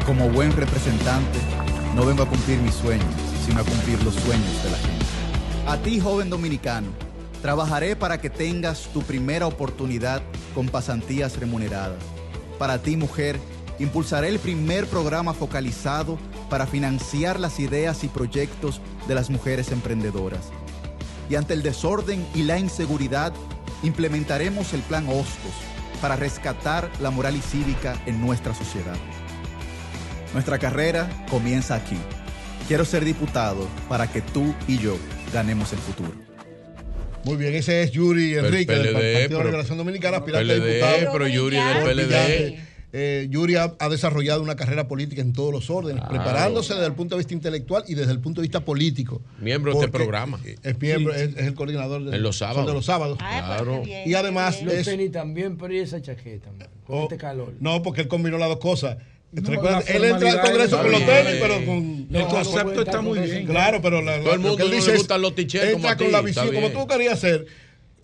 Como 0.06 0.30
buen 0.30 0.52
representante, 0.52 1.40
no 1.96 2.06
vengo 2.06 2.24
a 2.24 2.28
cumplir 2.28 2.60
mis 2.60 2.74
sueños, 2.74 3.06
sino 3.46 3.62
a 3.62 3.64
cumplir 3.64 4.02
los 4.04 4.16
sueños 4.16 4.64
de 4.64 4.72
la 4.72 4.78
gente. 4.78 5.06
A 5.68 5.78
ti, 5.78 6.00
joven 6.00 6.30
dominicano, 6.30 6.88
trabajaré 7.42 7.96
para 7.96 8.20
que 8.20 8.30
tengas 8.30 8.88
tu 8.94 9.02
primera 9.02 9.48
oportunidad 9.48 10.22
con 10.54 10.68
pasantías 10.68 11.38
remuneradas. 11.38 12.02
Para 12.58 12.82
ti, 12.82 12.96
mujer, 12.96 13.40
impulsaré 13.80 14.30
el 14.30 14.40
primer 14.40 14.88
programa 14.88 15.34
focalizado 15.34 16.18
para 16.50 16.68
financiar 16.68 17.40
las 17.40 17.60
ideas 17.60 18.04
y 18.04 18.08
proyectos 18.08 18.82
de 19.08 19.16
las 19.16 19.30
mujeres 19.30 19.72
emprendedoras. 19.72 20.52
Y 21.30 21.36
ante 21.36 21.54
el 21.54 21.64
desorden 21.64 22.26
y 22.36 22.44
la 22.44 22.60
inseguridad, 22.60 23.34
implementaremos 23.82 24.74
el 24.74 24.82
Plan 24.82 25.08
Hostos 25.08 25.54
para 26.02 26.16
rescatar 26.16 26.90
la 27.02 27.12
moral 27.12 27.36
y 27.36 27.42
cívica 27.42 28.02
en 28.06 28.22
nuestra 28.22 28.54
sociedad. 28.54 28.98
Nuestra 30.34 30.60
carrera 30.60 31.10
comienza 31.30 31.76
aquí. 31.76 31.98
Quiero 32.68 32.86
ser 32.86 33.04
diputado 33.06 33.68
para 33.90 34.12
que 34.12 34.22
tú 34.22 34.54
y 34.68 34.78
yo 34.80 34.98
ganemos 35.34 35.72
el 35.74 35.80
futuro. 35.80 36.12
Muy 37.26 37.38
bien, 37.38 37.54
ese 37.56 37.84
es 37.84 37.92
Yuri 37.92 38.36
Enrique 38.36 38.74
del 38.74 38.94
Partido 38.94 39.40
de 39.40 39.46
Liberación 39.46 39.78
Dominicana, 39.78 40.18
aspirante 40.18 40.52
a 40.54 40.56
PLD, 40.56 40.74
diputado. 40.76 41.12
pero 41.14 41.28
Yuri 41.28 41.58
del 41.58 41.78
Por 41.78 41.92
PLD. 41.94 42.60
Eh, 42.96 43.26
Yuri 43.32 43.56
ha, 43.56 43.74
ha 43.80 43.90
desarrollado 43.90 44.44
una 44.44 44.56
carrera 44.56 44.88
política 44.88 45.22
en 45.22 45.34
todos 45.34 45.52
los 45.52 45.70
órdenes, 45.72 46.04
Claro. 46.04 46.14
preparándose 46.16 46.74
desde 46.76 46.86
el 46.86 46.94
punto 46.94 47.16
de 47.16 47.20
vista 47.22 47.34
intelectual 47.34 47.84
y 47.88 47.96
desde 47.96 48.12
el 48.12 48.20
punto 48.20 48.40
de 48.40 48.46
vista 48.48 48.60
político. 48.60 49.20
Miembro 49.40 49.72
de 49.74 49.80
este 49.80 49.92
programa. 49.92 50.40
Es 50.62 50.80
miembro, 50.80 51.12
Sí. 51.14 51.22
es, 51.22 51.30
es 51.36 51.48
el 51.48 51.56
coordinador 51.56 52.04
de, 52.04 52.16
En 52.18 52.22
los 52.22 52.38
sábados. 52.38 52.68
de 52.68 52.74
los 52.74 52.86
sábados. 52.86 53.18
Claro. 53.18 53.82
Y 54.06 54.14
además 54.14 54.62
Los 54.62 54.74
es- 54.76 54.86
tenis 54.86 55.12
también, 55.12 55.58
pero 55.58 55.74
y 55.74 55.80
esa 55.80 56.02
chaqueta, 56.04 56.52
man, 56.52 56.68
con 56.86 57.00
Oh, 57.00 57.04
este 57.04 57.18
calor. 57.18 57.54
No, 57.60 57.82
porque 57.82 58.02
él 58.02 58.08
combinó 58.08 58.38
las 58.38 58.50
dos 58.50 58.60
cosas. 58.60 58.98
Recuerda, 59.36 59.80
la 59.80 59.86
él 59.88 60.04
entra 60.06 60.32
al 60.32 60.42
Congreso 60.42 60.78
con 60.82 60.92
los 60.92 61.06
tenis, 61.06 61.36
pero 61.42 61.66
con. 61.66 62.08
El 62.14 62.28
concepto 62.28 62.82
está 62.84 63.02
muy 63.02 63.20
bien. 63.20 63.46
Claro, 63.48 63.82
pero 63.82 64.02
la, 64.02 64.20
Todo 64.20 64.34
el 64.34 64.42
lo 64.42 64.48
mundo 64.50 64.58
que 64.58 64.64
él 64.64 64.70
no 64.70 64.76
dice 64.76 64.92
le 64.92 64.98
gustan 64.98 65.22
los 65.22 65.34
como 65.74 65.90
entra 65.90 65.98
con 65.98 66.12
la 66.12 66.22
visión, 66.22 66.54
como 66.54 66.70
tú 66.70 66.88
querías 66.88 67.14
hacer. 67.16 67.46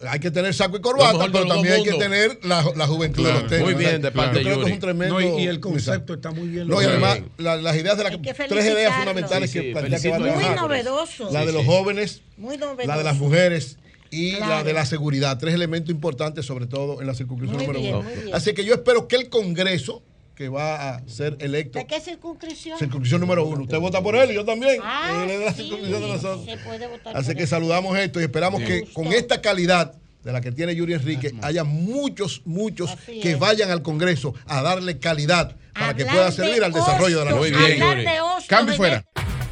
Hay 0.08 0.22
que 0.22 0.32
tener 0.32 0.54
saco 0.54 0.78
y 0.78 0.80
corbata, 0.82 1.28
pero 1.30 1.46
también 1.46 1.74
hay 1.76 1.84
que 1.84 1.92
tener 1.96 2.40
la, 2.44 2.64
la 2.76 2.88
juventud 2.88 3.26
de 3.26 3.34
los 3.34 3.48
tenis. 3.48 3.66
Muy 3.66 3.74
bien 3.74 4.02
de 4.02 4.12
parte 4.12 4.42
creo 4.42 4.44
de 4.44 4.56
que 4.56 4.62
es 4.62 4.66
Yuri. 4.68 4.72
un 4.74 4.80
tremendo. 4.80 5.20
No, 5.20 5.38
y, 5.40 5.44
y 5.44 5.48
el 5.48 5.60
concepto 5.60 6.14
está 6.14 6.32
muy 6.32 6.48
bien. 6.48 6.68
No, 6.70 6.82
y 6.82 6.86
además, 6.86 7.20
la- 7.38 7.58
las 7.58 7.76
ideas 7.76 7.98
de 7.98 8.04
que 8.22 8.34
tres 8.34 8.66
ideas 8.66 8.96
fundamentales 8.96 9.52
Sí, 9.52 9.60
que 9.60 9.72
plantea 9.74 10.00
que 10.00 10.10
va 10.10 10.16
a. 10.16 10.20
Muy 10.20 10.56
novedoso. 10.56 11.30
La 11.32 11.46
de 11.46 11.52
los 11.52 11.66
jóvenes, 11.66 12.22
Muy 12.38 12.58
la 12.58 12.98
de 12.98 13.04
las 13.04 13.18
mujeres 13.18 13.78
y 14.10 14.36
Claro. 14.38 14.54
la 14.56 14.64
de 14.64 14.72
la 14.74 14.86
seguridad. 14.86 15.38
Tres 15.38 15.54
elementos 15.54 15.92
importantes, 15.92 16.46
sobre 16.46 16.66
todo 16.66 17.02
en 17.02 17.06
la 17.08 17.14
circunscripción 17.14 17.62
número 17.62 17.80
bien, 17.82 17.96
uno. 17.96 18.10
Así 18.34 18.54
que 18.54 18.64
yo 18.64 18.74
espero 18.76 19.08
que 19.10 19.18
el 19.18 19.28
Congreso, 19.28 20.02
que 20.40 20.48
va 20.48 20.92
a 20.96 21.02
ser 21.06 21.36
electo, 21.42 21.80
¿De 21.80 21.86
qué 21.86 22.00
circunscripción? 22.00 22.80
circunscripción 22.80 23.20
número 23.20 23.44
uno, 23.44 23.64
usted 23.64 23.78
vota 23.78 24.02
por 24.02 24.16
él 24.16 24.32
y 24.32 24.36
yo 24.36 24.46
también. 24.46 24.80
Ah, 24.82 25.26
Él 25.26 25.32
es 25.32 25.40
de 25.40 25.46
la 25.46 25.52
sí, 25.52 25.64
circunscripción 25.64 26.02
de 26.02 26.08
nosotros. 26.08 26.46
se 26.46 26.58
puede 26.66 26.88
votar 26.88 27.18
Así 27.18 27.26
por 27.28 27.36
que 27.36 27.42
él. 27.42 27.48
saludamos 27.50 27.98
esto 27.98 28.22
y 28.22 28.24
esperamos 28.24 28.62
que 28.64 28.86
con 28.94 29.08
esta 29.08 29.42
calidad 29.42 29.96
de 30.24 30.32
la 30.32 30.40
que 30.40 30.54
tiene 30.54 30.74
Yuri 30.74 30.94
Enrique 30.94 31.36
haya 31.42 31.66
muchos, 31.66 32.42
muchos 32.46 32.90
que 33.22 33.36
vayan 33.36 33.70
al 33.70 33.82
Congreso 33.82 34.34
a 34.46 34.62
darle 34.62 34.98
calidad 34.98 35.58
para 35.74 35.94
que 35.94 36.06
pueda 36.06 36.32
servir 36.32 36.64
al 36.64 36.72
desarrollo 36.72 37.20
de 37.20 37.26
la 37.26 37.32
nación. 37.32 38.06
de 38.06 38.22
hostos 38.22 38.48
Cambio 38.48 38.76
fuera. 38.76 39.04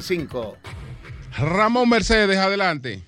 732-745-7575. 0.00 0.56
Ramón 1.38 1.88
Mercedes, 1.88 2.38
adelante. 2.38 3.02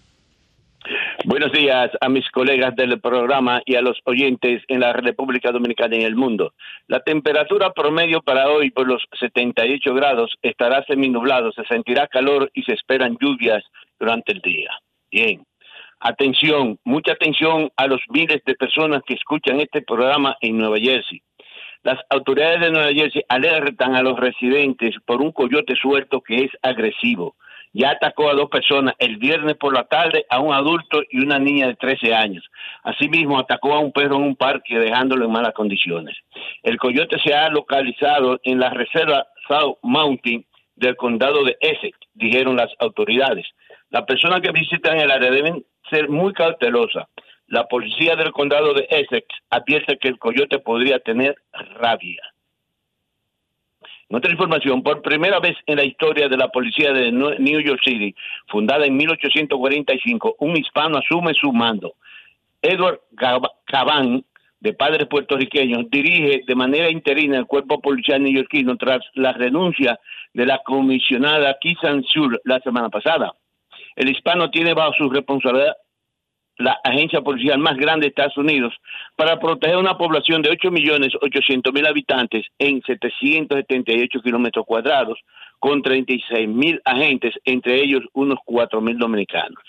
Buenos 1.24 1.52
días 1.52 1.90
a 2.00 2.08
mis 2.08 2.28
colegas 2.30 2.74
del 2.76 3.00
programa 3.00 3.60
y 3.66 3.74
a 3.74 3.82
los 3.82 3.98
oyentes 4.04 4.62
en 4.68 4.80
la 4.80 4.92
República 4.92 5.50
Dominicana 5.50 5.96
y 5.96 6.00
en 6.00 6.06
el 6.06 6.16
mundo. 6.16 6.54
La 6.86 7.00
temperatura 7.00 7.72
promedio 7.72 8.22
para 8.22 8.48
hoy 8.48 8.70
por 8.70 8.86
los 8.86 9.02
78 9.18 9.92
grados 9.94 10.34
estará 10.42 10.84
seminublado, 10.84 11.52
se 11.52 11.64
sentirá 11.64 12.06
calor 12.06 12.50
y 12.54 12.62
se 12.62 12.72
esperan 12.72 13.18
lluvias 13.20 13.62
durante 13.98 14.32
el 14.32 14.40
día. 14.40 14.70
Bien. 15.10 15.44
Atención, 16.00 16.78
mucha 16.84 17.12
atención 17.12 17.70
a 17.76 17.88
los 17.88 18.00
miles 18.10 18.40
de 18.46 18.54
personas 18.54 19.02
que 19.04 19.14
escuchan 19.14 19.60
este 19.60 19.82
programa 19.82 20.36
en 20.40 20.56
Nueva 20.56 20.78
Jersey. 20.78 21.20
Las 21.88 22.04
autoridades 22.10 22.60
de 22.60 22.70
Nueva 22.70 22.92
Jersey 22.92 23.24
alertan 23.30 23.94
a 23.94 24.02
los 24.02 24.20
residentes 24.20 24.94
por 25.06 25.22
un 25.22 25.32
coyote 25.32 25.74
suelto 25.74 26.20
que 26.20 26.44
es 26.44 26.50
agresivo. 26.60 27.34
Ya 27.72 27.92
atacó 27.92 28.28
a 28.28 28.34
dos 28.34 28.50
personas 28.50 28.94
el 28.98 29.16
viernes 29.16 29.56
por 29.56 29.72
la 29.72 29.84
tarde, 29.84 30.26
a 30.28 30.38
un 30.38 30.52
adulto 30.52 31.00
y 31.10 31.22
una 31.24 31.38
niña 31.38 31.66
de 31.66 31.76
13 31.76 32.14
años. 32.14 32.44
Asimismo, 32.82 33.38
atacó 33.38 33.72
a 33.72 33.78
un 33.78 33.92
perro 33.92 34.16
en 34.16 34.24
un 34.24 34.36
parque 34.36 34.78
dejándolo 34.78 35.24
en 35.24 35.32
malas 35.32 35.54
condiciones. 35.54 36.14
El 36.62 36.76
coyote 36.76 37.18
se 37.24 37.32
ha 37.32 37.48
localizado 37.48 38.38
en 38.42 38.60
la 38.60 38.68
reserva 38.68 39.26
South 39.48 39.78
Mountain 39.82 40.44
del 40.76 40.94
condado 40.94 41.42
de 41.42 41.56
Essex, 41.58 41.96
dijeron 42.12 42.56
las 42.56 42.70
autoridades. 42.80 43.46
Las 43.88 44.02
personas 44.02 44.42
que 44.42 44.52
visitan 44.52 45.00
el 45.00 45.10
área 45.10 45.30
deben 45.30 45.64
ser 45.88 46.10
muy 46.10 46.34
cautelosas. 46.34 47.06
La 47.48 47.66
policía 47.66 48.14
del 48.14 48.32
condado 48.32 48.74
de 48.74 48.86
Essex 48.90 49.26
advierte 49.48 49.96
que 49.98 50.08
el 50.08 50.18
coyote 50.18 50.58
podría 50.58 50.98
tener 50.98 51.34
rabia. 51.80 52.22
Otra 54.10 54.30
información, 54.30 54.82
por 54.82 55.02
primera 55.02 55.38
vez 55.40 55.56
en 55.66 55.76
la 55.76 55.84
historia 55.84 56.28
de 56.28 56.36
la 56.36 56.48
policía 56.48 56.92
de 56.92 57.10
New 57.10 57.60
York 57.60 57.80
City, 57.84 58.14
fundada 58.48 58.86
en 58.86 58.96
1845, 58.96 60.36
un 60.40 60.56
hispano 60.56 60.98
asume 60.98 61.32
su 61.34 61.52
mando. 61.52 61.94
Edward 62.60 63.00
Caban, 63.66 64.24
de 64.60 64.72
padres 64.72 65.06
puertorriqueños, 65.08 65.90
dirige 65.90 66.42
de 66.46 66.54
manera 66.54 66.90
interina 66.90 67.38
el 67.38 67.46
cuerpo 67.46 67.80
policial 67.80 68.22
neoyorquino 68.22 68.76
tras 68.76 69.00
la 69.14 69.32
renuncia 69.32 69.98
de 70.34 70.46
la 70.46 70.58
comisionada 70.64 71.56
Kisan 71.60 72.02
Sur 72.04 72.40
la 72.44 72.60
semana 72.60 72.88
pasada. 72.88 73.32
El 73.94 74.10
hispano 74.10 74.50
tiene 74.50 74.74
bajo 74.74 74.94
su 74.94 75.10
responsabilidad 75.10 75.76
la 76.58 76.78
agencia 76.84 77.22
policial 77.22 77.58
más 77.58 77.76
grande 77.76 78.04
de 78.04 78.08
Estados 78.08 78.36
Unidos 78.36 78.74
para 79.16 79.38
proteger 79.38 79.76
una 79.76 79.96
población 79.96 80.42
de 80.42 80.50
8.800.000 80.50 81.88
habitantes 81.88 82.46
en 82.58 82.82
778 82.82 84.20
kilómetros 84.20 84.66
cuadrados 84.66 85.18
con 85.58 85.82
36.000 85.82 86.80
agentes, 86.84 87.34
entre 87.44 87.80
ellos 87.82 88.02
unos 88.12 88.38
4.000 88.46 88.98
dominicanos. 88.98 89.62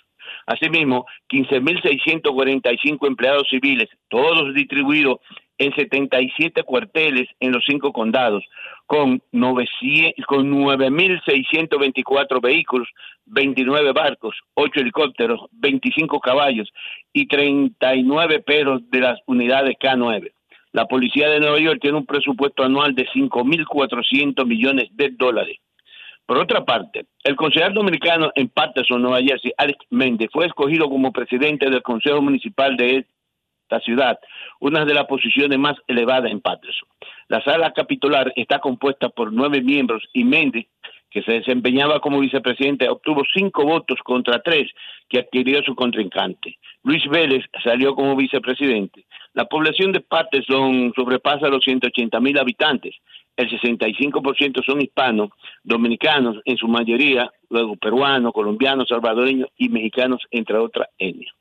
Asimismo, 0.45 1.05
15.645 1.31 3.07
empleados 3.07 3.47
civiles, 3.49 3.89
todos 4.09 4.53
distribuidos 4.53 5.17
en 5.59 5.75
77 5.75 6.63
cuarteles 6.63 7.27
en 7.39 7.51
los 7.51 7.63
cinco 7.67 7.93
condados, 7.93 8.43
con, 8.87 9.21
900 9.31 10.25
con 10.25 10.49
9.624 10.51 12.41
vehículos, 12.41 12.87
29 13.25 13.91
barcos, 13.91 14.35
8 14.55 14.79
helicópteros, 14.79 15.41
25 15.51 16.19
caballos 16.21 16.69
y 17.13 17.27
39 17.27 18.39
perros 18.39 18.81
de 18.89 18.99
las 19.01 19.19
unidades 19.27 19.75
K9. 19.79 20.31
La 20.71 20.85
policía 20.85 21.29
de 21.29 21.39
Nueva 21.39 21.59
York 21.59 21.79
tiene 21.81 21.97
un 21.97 22.05
presupuesto 22.05 22.63
anual 22.63 22.95
de 22.95 23.07
5.400 23.07 24.45
millones 24.45 24.89
de 24.93 25.09
dólares. 25.09 25.57
Por 26.25 26.37
otra 26.37 26.63
parte, 26.63 27.07
el 27.23 27.35
concejal 27.35 27.73
dominicano 27.73 28.31
en 28.35 28.49
Patterson, 28.49 29.01
Nueva 29.01 29.19
Jersey, 29.19 29.51
Alex 29.57 29.79
Méndez, 29.89 30.29
fue 30.31 30.45
escogido 30.45 30.87
como 30.87 31.11
presidente 31.11 31.69
del 31.71 31.81
Consejo 31.81 32.21
Municipal 32.21 32.77
de 32.77 32.97
esta 33.69 33.79
ciudad, 33.81 34.19
una 34.59 34.83
de 34.83 34.95
las 34.95 35.05
posiciones 35.05 35.59
más 35.59 35.77
elevadas 35.87 36.31
en 36.31 36.41
Patterson. 36.41 36.89
La 37.27 37.41
sala 37.43 37.71
capitular 37.71 38.33
está 38.35 38.57
compuesta 38.59 39.09
por 39.09 39.31
nueve 39.31 39.61
miembros 39.61 40.03
y 40.11 40.23
Méndez, 40.23 40.65
que 41.11 41.21
se 41.21 41.33
desempeñaba 41.33 41.99
como 41.99 42.19
vicepresidente, 42.19 42.89
obtuvo 42.89 43.23
cinco 43.33 43.63
votos 43.63 43.99
contra 44.03 44.41
tres 44.41 44.71
que 45.07 45.19
adquirió 45.19 45.61
su 45.63 45.75
contrincante. 45.75 46.57
Luis 46.83 47.03
Vélez 47.09 47.45
salió 47.63 47.95
como 47.95 48.15
vicepresidente. 48.15 49.05
La 49.33 49.45
población 49.45 49.91
de 49.91 50.01
Patterson 50.01 50.91
sobrepasa 50.95 51.49
los 51.49 51.63
180 51.63 52.19
mil 52.19 52.37
habitantes. 52.37 52.95
El 53.37 53.49
65% 53.49 54.65
son 54.65 54.81
hispanos, 54.81 55.29
dominicanos 55.63 56.37
en 56.45 56.57
su 56.57 56.67
mayoría, 56.67 57.31
luego 57.49 57.75
peruanos, 57.75 58.33
colombianos, 58.33 58.89
salvadoreños 58.89 59.49
y 59.57 59.69
mexicanos, 59.69 60.21
entre 60.31 60.57
otras 60.57 60.89
etnias. 60.97 61.33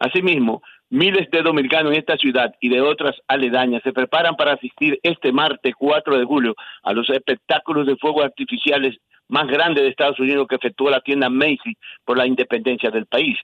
Asimismo, 0.00 0.62
miles 0.90 1.30
de 1.30 1.42
dominicanos 1.42 1.92
en 1.92 2.00
esta 2.00 2.16
ciudad 2.16 2.54
y 2.60 2.68
de 2.68 2.80
otras 2.80 3.14
aledañas 3.28 3.82
se 3.82 3.92
preparan 3.92 4.34
para 4.36 4.52
asistir 4.54 4.98
este 5.02 5.32
martes 5.32 5.74
4 5.78 6.18
de 6.18 6.24
julio 6.24 6.54
a 6.82 6.92
los 6.92 7.08
espectáculos 7.08 7.86
de 7.86 7.96
fuegos 7.96 8.24
artificiales 8.24 8.96
más 9.28 9.46
grandes 9.46 9.84
de 9.84 9.90
Estados 9.90 10.18
Unidos 10.18 10.48
que 10.48 10.56
efectúa 10.56 10.90
la 10.90 11.00
tienda 11.00 11.30
Macy 11.30 11.76
por 12.04 12.18
la 12.18 12.26
independencia 12.26 12.90
del 12.90 13.06
país. 13.06 13.38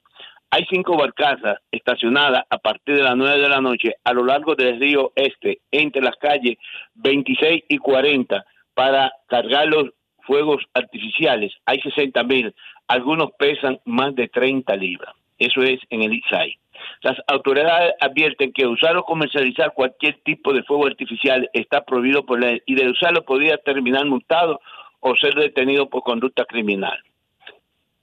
Hay 0.50 0.66
cinco 0.68 0.96
barcazas 0.96 1.58
estacionadas 1.70 2.44
a 2.50 2.58
partir 2.58 2.96
de 2.96 3.02
las 3.02 3.16
9 3.16 3.40
de 3.40 3.48
la 3.48 3.60
noche 3.60 3.94
a 4.02 4.12
lo 4.12 4.24
largo 4.24 4.54
del 4.54 4.80
río 4.80 5.12
Este, 5.14 5.60
entre 5.70 6.02
las 6.02 6.16
calles 6.16 6.56
26 6.94 7.64
y 7.68 7.78
40, 7.78 8.44
para 8.74 9.12
cargar 9.28 9.68
los 9.68 9.90
fuegos 10.20 10.62
artificiales. 10.74 11.52
Hay 11.64 11.80
60 11.80 12.22
mil, 12.24 12.54
algunos 12.88 13.30
pesan 13.38 13.78
más 13.84 14.14
de 14.14 14.28
30 14.28 14.74
libras. 14.76 15.14
Eso 15.38 15.62
es 15.62 15.80
en 15.90 16.02
el 16.02 16.14
ISAI. 16.14 16.58
Las 17.02 17.16
autoridades 17.26 17.94
advierten 18.00 18.52
que 18.52 18.66
usar 18.66 18.96
o 18.96 19.04
comercializar 19.04 19.72
cualquier 19.74 20.18
tipo 20.24 20.52
de 20.52 20.62
fuego 20.62 20.86
artificial 20.86 21.48
está 21.52 21.84
prohibido 21.84 22.24
por 22.24 22.40
ley 22.40 22.62
y 22.66 22.74
de 22.74 22.88
usarlo 22.88 23.24
podría 23.24 23.58
terminar 23.58 24.04
multado 24.06 24.60
o 25.00 25.16
ser 25.16 25.34
detenido 25.34 25.88
por 25.88 26.02
conducta 26.02 26.44
criminal. 26.44 26.98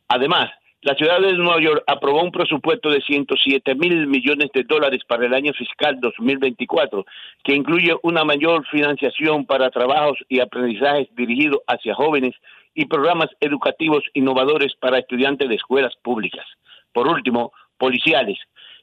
Además, 0.08 0.52
la 0.82 0.96
ciudad 0.96 1.22
de 1.22 1.32
Nueva 1.34 1.62
York 1.62 1.84
aprobó 1.88 2.22
un 2.22 2.32
presupuesto 2.32 2.90
de 2.90 3.02
107 3.02 3.74
mil 3.76 4.06
millones 4.06 4.50
de 4.54 4.64
dólares 4.64 5.02
para 5.08 5.26
el 5.26 5.34
año 5.34 5.54
fiscal 5.54 5.98
2024, 6.02 7.06
que 7.42 7.56
incluye 7.56 7.96
una 8.04 8.26
mayor 8.26 8.68
financiación 8.68 9.46
para 9.46 9.70
trabajos 9.70 10.18
y 10.28 10.42
aprendizajes 10.42 11.08
dirigidos 11.16 11.62
hacia 11.68 11.96
jóvenes 11.96 12.34
y 12.76 12.86
programas 12.86 13.30
educativos 13.40 14.04
innovadores 14.14 14.74
para 14.76 15.00
estudiantes 15.00 15.48
de 15.48 15.56
escuelas 15.56 15.96
públicas. 16.02 16.46
Por 16.94 17.08
último, 17.08 17.52
policiales. 17.78 18.38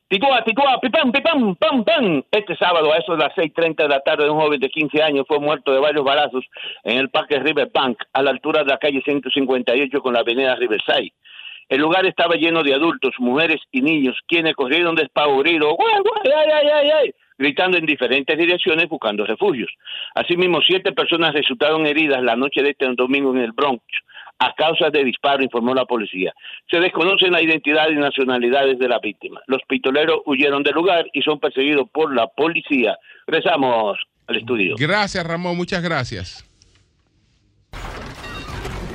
Ticua, 0.08 0.42
ticua, 0.42 0.80
pipam, 0.80 1.12
pipam, 1.12 1.55
pam, 1.55 1.84
pam. 1.84 2.22
Este 2.32 2.56
sábado, 2.56 2.92
a 2.92 2.97
eso 2.97 3.12
de 3.12 3.18
las 3.18 3.32
6.30 3.36 3.76
de 3.76 3.89
la 3.89 4.00
tarde, 4.00 4.28
un 4.28 4.40
joven 4.40 4.58
de 4.58 4.68
15 4.68 5.00
años 5.00 5.24
fue 5.28 5.39
muerto 5.39 5.72
de 5.72 5.78
varios 5.78 6.05
balazos 6.05 6.44
en 6.82 6.98
el 6.98 7.10
parque 7.10 7.39
Riverbank, 7.39 7.97
a 8.12 8.22
la 8.22 8.32
altura 8.32 8.64
de 8.64 8.70
la 8.70 8.78
calle 8.78 9.00
158 9.05 10.00
con 10.00 10.14
la 10.14 10.20
avenida 10.20 10.56
Riverside. 10.56 11.12
El 11.68 11.80
lugar 11.80 12.05
estaba 12.05 12.34
lleno 12.34 12.64
de 12.64 12.74
adultos, 12.74 13.14
mujeres 13.18 13.60
y 13.70 13.82
niños, 13.82 14.18
quienes 14.26 14.55
corrieron 14.55 14.97
despavoridos, 14.97 15.76
¡guay, 15.76 16.02
guay, 16.02 16.36
ay, 16.36 16.50
ay, 16.55 16.68
ay, 16.68 16.90
ay! 16.90 17.14
Gritando 17.41 17.77
en 17.78 17.86
diferentes 17.86 18.36
direcciones 18.36 18.86
buscando 18.89 19.25
refugios. 19.25 19.70
Asimismo, 20.15 20.60
siete 20.60 20.93
personas 20.93 21.33
resultaron 21.33 21.86
heridas 21.86 22.23
la 22.23 22.36
noche 22.36 22.62
de 22.62 22.70
este 22.70 22.86
domingo 22.94 23.35
en 23.35 23.41
el 23.41 23.52
Bronx 23.52 23.83
a 24.39 24.55
causa 24.55 24.91
de 24.91 25.02
disparo, 25.05 25.43
informó 25.43 25.73
la 25.75 25.86
policía. 25.86 26.35
Se 26.70 26.78
desconocen 26.81 27.33
la 27.33 27.41
identidad 27.43 27.89
y 27.91 27.94
nacionalidades 27.94 28.78
de 28.78 28.89
la 28.89 28.99
víctima. 28.99 29.41
Los 29.47 29.62
pistoleros 29.69 30.20
huyeron 30.27 30.62
del 30.62 30.75
lugar 30.75 31.07
y 31.12 31.23
son 31.23 31.41
perseguidos 31.41 31.89
por 31.91 32.15
la 32.15 32.27
policía. 32.27 32.99
Regresamos 33.27 33.99
al 34.27 34.36
estudio. 34.36 34.75
Gracias, 34.78 35.27
Ramón. 35.27 35.57
Muchas 35.57 35.83
gracias. 35.83 36.47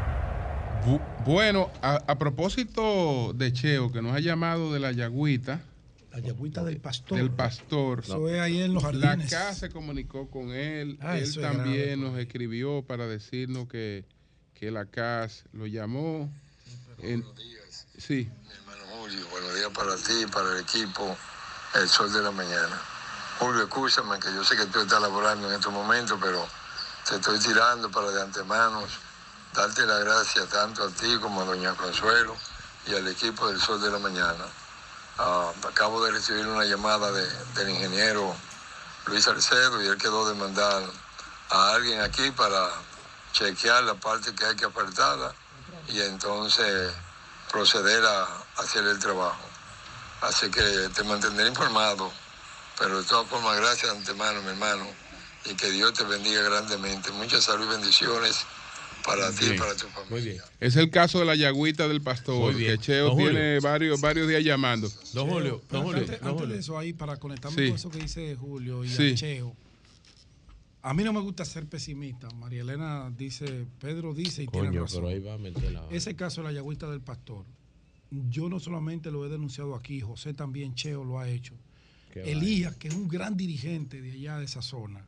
Bu- 0.86 1.00
bueno, 1.24 1.70
a, 1.82 1.96
a 2.06 2.18
propósito 2.18 3.32
de 3.34 3.52
Cheo, 3.52 3.90
que 3.90 4.00
nos 4.02 4.14
ha 4.14 4.20
llamado 4.20 4.72
de 4.72 4.78
la 4.80 4.92
Yagüita. 4.92 5.60
La 6.12 6.20
yagüita 6.20 6.62
del 6.62 6.76
pastor. 6.78 7.18
Del 7.18 7.30
pastor. 7.30 8.00
Eso 8.04 8.28
es 8.28 8.40
ahí 8.40 8.62
en 8.62 8.74
los 8.74 8.84
La 8.94 9.08
jardines. 9.08 9.30
CA 9.30 9.52
se 9.52 9.68
comunicó 9.70 10.30
con 10.30 10.52
él. 10.52 10.96
Ah, 11.00 11.18
él 11.18 11.34
también 11.34 11.74
grave, 11.74 11.96
nos 11.96 12.16
escribió 12.20 12.82
para 12.86 13.08
decirnos 13.08 13.66
que, 13.66 14.04
que 14.54 14.70
la 14.70 14.84
CAS 14.84 15.44
lo 15.52 15.66
llamó. 15.66 16.30
En- 17.02 17.24
sí. 17.98 18.28
Julio, 19.04 19.28
buenos 19.28 19.54
días 19.54 19.68
para 19.74 19.96
ti, 19.96 20.26
para 20.28 20.48
el 20.52 20.60
equipo, 20.60 21.14
el 21.74 21.86
sol 21.90 22.10
de 22.10 22.22
la 22.22 22.30
mañana. 22.30 22.80
Julio, 23.38 23.64
escúchame 23.64 24.18
que 24.18 24.32
yo 24.32 24.42
sé 24.42 24.56
que 24.56 24.64
tú 24.64 24.80
estás 24.80 24.98
laborando 24.98 25.46
en 25.46 25.56
estos 25.56 25.70
momentos, 25.74 26.18
pero 26.22 26.48
te 27.06 27.16
estoy 27.16 27.38
tirando 27.38 27.90
para 27.90 28.10
de 28.10 28.22
antemano 28.22 28.82
darte 29.52 29.84
las 29.84 30.00
gracias 30.00 30.48
tanto 30.48 30.84
a 30.84 30.88
ti 30.88 31.18
como 31.20 31.42
a 31.42 31.44
Doña 31.44 31.74
Consuelo 31.74 32.34
y 32.86 32.94
al 32.94 33.06
equipo 33.08 33.46
del 33.48 33.60
sol 33.60 33.78
de 33.82 33.90
la 33.90 33.98
mañana. 33.98 34.46
Ah, 35.18 35.52
acabo 35.68 36.02
de 36.02 36.10
recibir 36.10 36.46
una 36.46 36.64
llamada 36.64 37.12
de- 37.12 37.44
del 37.56 37.68
ingeniero 37.68 38.34
Luis 39.04 39.22
Salcedo 39.22 39.82
y 39.82 39.86
él 39.86 39.98
quedó 39.98 40.26
de 40.26 40.34
mandar 40.34 40.82
a 41.50 41.72
alguien 41.74 42.00
aquí 42.00 42.30
para 42.30 42.70
chequear 43.34 43.84
la 43.84 43.96
parte 43.96 44.34
que 44.34 44.46
hay 44.46 44.56
que 44.56 44.64
apartarla 44.64 45.34
y 45.88 46.00
entonces 46.00 46.90
proceder 47.52 48.02
a 48.06 48.43
hacer 48.58 48.84
el 48.86 48.98
trabajo. 48.98 49.42
Así 50.22 50.50
que 50.50 50.60
te 50.94 51.04
mantendré 51.04 51.48
informado, 51.48 52.10
pero 52.78 53.00
de 53.02 53.06
todas 53.08 53.28
formas 53.28 53.56
gracias 53.58 53.92
de 53.92 53.98
antemano, 53.98 54.40
mi 54.42 54.48
hermano, 54.48 54.86
y 55.50 55.54
que 55.54 55.70
Dios 55.70 55.92
te 55.92 56.04
bendiga 56.04 56.42
grandemente. 56.42 57.10
Mucha 57.12 57.40
salud 57.40 57.66
y 57.66 57.68
bendiciones 57.68 58.46
para 59.04 59.30
ti 59.32 59.46
y 59.54 59.58
para 59.58 59.74
tu 59.76 59.86
familia. 59.88 60.06
Muy 60.10 60.20
bien. 60.22 60.40
Es 60.60 60.76
el 60.76 60.90
caso 60.90 61.18
de 61.18 61.26
la 61.26 61.34
Yagüita 61.34 61.86
del 61.88 62.00
pastor, 62.00 62.52
Muy 62.52 62.54
bien. 62.54 62.72
que 62.72 62.78
Cheo 62.78 63.14
tiene 63.16 63.60
varios, 63.60 64.00
varios 64.00 64.26
días 64.28 64.42
llamando. 64.42 64.90
Don 65.12 65.28
Julio, 65.28 65.60
don 65.70 65.82
Julio, 65.82 66.00
antes, 66.00 66.20
don 66.20 66.28
antes 66.30 66.40
Julio. 66.40 66.54
de 66.54 66.60
eso 66.60 66.78
ahí, 66.78 66.92
para 66.94 67.18
conectarme 67.18 67.56
Sí. 67.62 67.68
con 67.68 67.76
eso 67.76 67.90
que 67.90 67.98
dice 67.98 68.34
Julio 68.36 68.82
y 68.82 68.88
Sí. 68.88 69.12
a 69.12 69.14
Cheo. 69.14 69.54
A 70.80 70.92
mí 70.94 71.02
no 71.02 71.12
me 71.12 71.20
gusta 71.20 71.44
ser 71.44 71.66
pesimista. 71.66 72.28
María 72.30 72.62
Elena 72.62 73.10
dice, 73.14 73.66
Pedro 73.80 74.12
dice 74.14 74.42
y 74.42 74.46
tiene 74.46 74.68
Coño, 74.68 74.82
razón. 74.82 75.00
pero 75.02 75.08
ahí 75.14 75.18
va 75.20 75.34
a 75.34 75.38
meter 75.38 75.72
la... 75.72 75.82
Ese 75.90 76.14
caso 76.16 76.40
de 76.42 76.48
la 76.48 76.52
yagüita 76.52 76.90
del 76.90 77.00
pastor, 77.00 77.44
yo 78.28 78.48
no 78.48 78.60
solamente 78.60 79.10
lo 79.10 79.24
he 79.26 79.28
denunciado 79.28 79.74
aquí, 79.74 80.00
José 80.00 80.34
también, 80.34 80.74
Cheo 80.74 81.04
lo 81.04 81.18
ha 81.18 81.28
hecho. 81.28 81.54
Qué 82.12 82.30
Elías, 82.32 82.76
que 82.76 82.88
es 82.88 82.94
un 82.94 83.08
gran 83.08 83.36
dirigente 83.36 84.00
de 84.00 84.12
allá 84.12 84.38
de 84.38 84.44
esa 84.44 84.62
zona, 84.62 85.06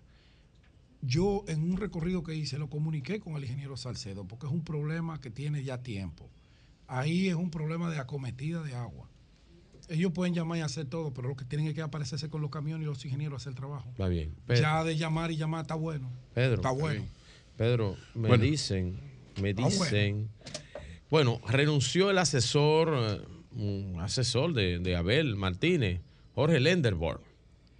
yo 1.02 1.44
en 1.46 1.62
un 1.62 1.76
recorrido 1.76 2.22
que 2.22 2.34
hice 2.34 2.58
lo 2.58 2.68
comuniqué 2.68 3.20
con 3.20 3.36
el 3.36 3.44
ingeniero 3.44 3.76
Salcedo, 3.76 4.24
porque 4.26 4.46
es 4.46 4.52
un 4.52 4.64
problema 4.64 5.20
que 5.20 5.30
tiene 5.30 5.62
ya 5.62 5.82
tiempo. 5.82 6.28
Ahí 6.88 7.28
es 7.28 7.34
un 7.34 7.50
problema 7.50 7.90
de 7.90 7.98
acometida 7.98 8.62
de 8.62 8.74
agua. 8.74 9.08
Ellos 9.88 10.10
pueden 10.12 10.34
llamar 10.34 10.58
y 10.58 10.60
hacer 10.62 10.86
todo, 10.86 11.12
pero 11.14 11.28
lo 11.28 11.36
que 11.36 11.44
tienen 11.44 11.68
es 11.68 11.74
que 11.74 11.80
aparecerse 11.82 12.28
con 12.28 12.42
los 12.42 12.50
camiones 12.50 12.82
y 12.82 12.86
los 12.86 13.04
ingenieros 13.04 13.34
a 13.34 13.36
hacer 13.42 13.50
el 13.50 13.56
trabajo. 13.56 13.92
Va 14.00 14.08
bien. 14.08 14.34
Pedro, 14.46 14.60
Ya 14.62 14.82
de 14.84 14.96
llamar 14.96 15.30
y 15.30 15.36
llamar 15.36 15.62
está 15.62 15.76
bueno. 15.76 16.10
Pedro, 16.34 16.56
Está 16.56 16.70
bueno. 16.72 17.04
Pedro, 17.56 17.96
me 18.14 18.28
Bueno. 18.28 18.42
dicen, 18.44 18.98
me 19.40 19.50
Está 19.50 19.62
bueno. 19.62 20.28
Bueno. 21.10 21.40
renunció 21.48 22.10
el 22.10 22.18
asesor, 22.18 22.94
eh, 22.94 23.20
un 23.56 24.00
asesor 24.00 24.52
de, 24.52 24.78
de 24.78 24.96
Abel 24.96 25.36
Martínez, 25.36 26.00
Jorge 26.34 26.60
Lenderborg. 26.60 27.20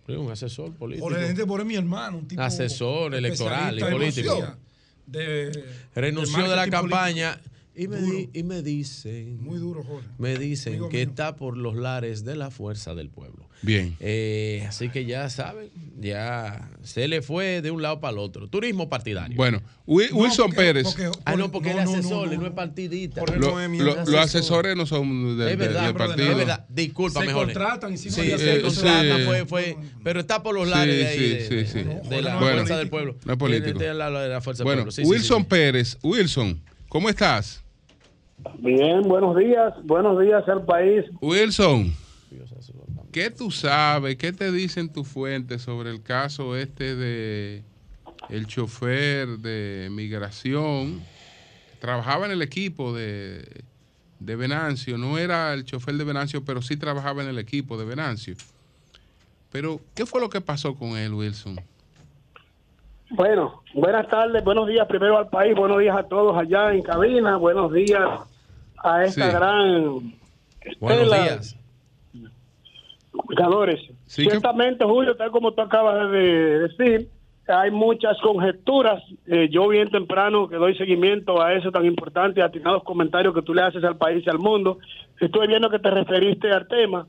Un 0.08 0.30
asesor 0.30 0.72
político. 0.72 1.08
Jorge 1.08 1.26
Endebor 1.26 1.60
es 1.60 1.66
mi 1.66 1.74
hermano, 1.74 2.18
un 2.18 2.28
tipo 2.28 2.40
Asesor 2.40 3.14
electoral 3.14 3.76
y 3.76 3.82
político. 3.82 4.56
De, 5.05 5.64
renunció 5.94 6.48
de, 6.48 6.56
la 6.56 6.68
campaña 6.68 7.32
político. 7.32 7.55
Y 7.76 7.88
me, 7.88 8.00
di- 8.00 8.30
y 8.32 8.42
me 8.42 8.62
dicen. 8.62 9.42
Muy 9.42 9.58
duro, 9.58 9.82
Jorge. 9.84 10.06
Me 10.18 10.36
dicen 10.38 10.74
Amigo 10.74 10.88
que 10.88 10.98
mío. 10.98 11.08
está 11.08 11.36
por 11.36 11.56
los 11.56 11.76
lares 11.76 12.24
de 12.24 12.34
la 12.36 12.50
fuerza 12.50 12.94
del 12.94 13.08
pueblo. 13.10 13.46
Bien. 13.62 13.96
Eh, 14.00 14.64
así 14.68 14.90
que 14.90 15.06
ya 15.06 15.30
saben, 15.30 15.70
ya 15.98 16.70
se 16.82 17.08
le 17.08 17.22
fue 17.22 17.62
de 17.62 17.70
un 17.70 17.80
lado 17.82 18.00
para 18.00 18.12
el 18.12 18.18
otro. 18.18 18.48
Turismo 18.48 18.88
partidario. 18.90 19.34
Bueno, 19.36 19.62
Wi- 19.86 20.10
Wilson 20.12 20.52
Pérez. 20.52 20.94
ah, 21.24 21.36
no, 21.36 21.50
porque 21.50 21.70
él 21.70 21.78
es 21.78 21.88
asesor, 21.88 22.32
él 22.32 22.38
no 22.38 22.46
es 22.46 22.52
partidista. 22.52 23.22
Lo- 23.36 23.58
lo- 23.68 23.94
los 24.05 24.14
asesores 24.14 24.76
no 24.76 24.84
son 24.86 25.38
de- 25.38 25.44
es 25.44 25.50
de- 25.50 25.56
verdad, 25.56 25.84
del 25.84 25.92
brother, 25.94 26.08
partido. 26.16 26.30
es 26.32 26.36
verdad. 26.36 26.66
Disculpa, 26.68 27.20
Se 27.20 27.26
mejor. 27.26 27.44
contratan 27.46 27.94
y 27.94 27.96
si 27.96 28.08
no 28.10 28.14
sí, 28.14 28.20
hay 28.20 28.38
se 28.38 28.56
Eh, 28.56 28.62
contrata, 28.62 29.16
sí. 29.16 29.22
fue, 29.24 29.46
fue, 29.46 29.76
pero 30.05 30.20
está 30.20 30.42
por 30.42 30.55
los 30.55 30.64
Sí, 30.64 30.70
lares 30.70 30.96
de 30.96 31.06
ahí, 31.06 31.18
sí, 31.18 31.28
de, 31.28 31.40
sí, 31.48 31.55
de- 31.55 31.66
sí. 32.02 32.08
de 32.10 32.22
la 32.22 32.38
fuerza 32.38 32.76
del 32.76 32.88
pueblo. 32.90 33.16
No 33.24 33.32
es 33.32 33.38
político. 33.38 33.64
Tiene- 33.64 33.78
tiene 33.78 33.94
la, 33.94 34.10
la 34.10 34.40
fuerza 34.42 34.62
del 34.62 34.64
Bueno, 34.66 34.78
pueblo. 34.82 34.92
Sí, 34.92 35.02
sí, 35.02 35.08
Wilson 35.08 35.38
sí, 35.38 35.42
sí. 35.44 35.48
Pérez. 35.48 35.98
Wilson, 36.02 36.60
¿cómo 36.90 37.08
estás? 37.08 37.62
Bien, 38.58 39.02
buenos 39.02 39.36
días, 39.36 39.75
buenos 39.84 40.20
días 40.20 40.49
al 40.49 40.65
país. 40.65 41.05
Wilson, 41.20 41.92
¿qué 43.12 43.31
tú 43.31 43.50
sabes? 43.50 44.16
¿Qué 44.16 44.33
te 44.33 44.50
dicen 44.52 44.92
tus 44.92 45.07
fuentes 45.07 45.62
sobre 45.62 45.91
el 45.91 46.02
caso 46.02 46.57
este 46.57 46.94
de 46.94 47.62
el 48.28 48.47
chofer 48.47 49.28
de 49.39 49.89
migración? 49.91 51.02
Trabajaba 51.81 52.26
en 52.26 52.33
el 52.33 52.42
equipo 52.42 52.92
de, 52.92 53.62
de 54.18 54.36
Venancio, 54.36 54.99
no 54.99 55.18
era 55.18 55.52
el 55.52 55.65
chofer 55.65 55.94
de 55.94 56.05
Venancio, 56.05 56.44
pero 56.44 56.62
sí 56.62 56.76
trabajaba 56.76 57.23
en 57.23 57.28
el 57.28 57.39
equipo 57.39 57.76
de 57.76 57.84
Venancio. 57.84 58.34
Pero, 59.52 59.81
¿qué 59.94 60.07
fue 60.07 60.20
lo 60.20 60.28
que 60.28 60.41
pasó 60.41 60.75
con 60.75 60.97
él, 60.97 61.15
Wilson? 61.15 61.57
Bueno, 63.10 63.62
buenas 63.73 64.08
tardes, 64.08 64.42
buenos 64.42 64.66
días 64.66 64.86
primero 64.89 65.16
al 65.16 65.28
país, 65.28 65.55
buenos 65.55 65.78
días 65.78 65.97
a 65.97 66.02
todos 66.02 66.36
allá 66.36 66.73
en 66.73 66.83
cabina, 66.83 67.36
buenos 67.36 67.73
días 67.73 68.02
a 68.86 69.05
esta 69.05 69.26
Sí. 69.31 69.36
gran 69.36 69.73
Buenos 70.81 71.02
estela 71.05 71.23
días. 71.23 71.56
que- 73.28 73.92
Ciertamente, 74.06 74.84
Julio, 74.84 75.16
tal 75.16 75.31
como 75.31 75.52
tú 75.52 75.62
acabas 75.62 76.10
de 76.10 76.58
decir, 76.60 77.08
hay 77.48 77.70
muchas 77.70 78.18
conjeturas. 78.20 79.02
Eh, 79.26 79.48
yo 79.50 79.68
bien 79.68 79.89
temprano 79.90 80.48
que 80.48 80.56
doy 80.56 80.76
seguimiento 80.76 81.40
a 81.42 81.55
eso 81.55 81.70
tan 81.70 81.84
importante, 81.86 82.42
a 82.42 82.47
atinados 82.47 82.82
comentarios 82.84 83.34
que 83.34 83.42
tú 83.42 83.55
le 83.55 83.62
haces 83.62 83.82
al 83.84 83.97
país 83.97 84.24
y 84.26 84.31
al 84.31 84.39
mundo. 84.39 84.78
Estoy 85.20 85.47
viendo 85.48 85.70
que 85.70 85.78
te 85.78 85.90
referiste 85.90 86.50
al 86.50 86.66
tema. 86.68 87.06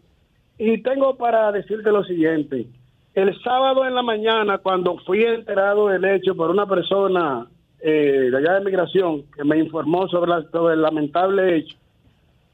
Y 0.57 0.81
tengo 0.81 1.15
para 1.17 1.51
decirte 1.51 1.91
lo 1.91 2.03
siguiente. 2.03 2.67
El 3.13 3.39
sábado 3.43 3.85
en 3.85 3.95
la 3.95 4.01
mañana, 4.03 4.57
cuando 4.59 4.97
fui 4.99 5.23
enterado 5.23 5.87
del 5.87 6.05
hecho 6.05 6.35
por 6.35 6.49
una 6.51 6.65
persona 6.67 7.47
eh, 7.79 8.29
de 8.31 8.37
allá 8.37 8.53
de 8.53 8.65
migración 8.65 9.23
que 9.35 9.43
me 9.43 9.57
informó 9.57 10.07
sobre, 10.07 10.33
el 10.73 10.81
lamentable 10.81 11.57
hecho, 11.57 11.75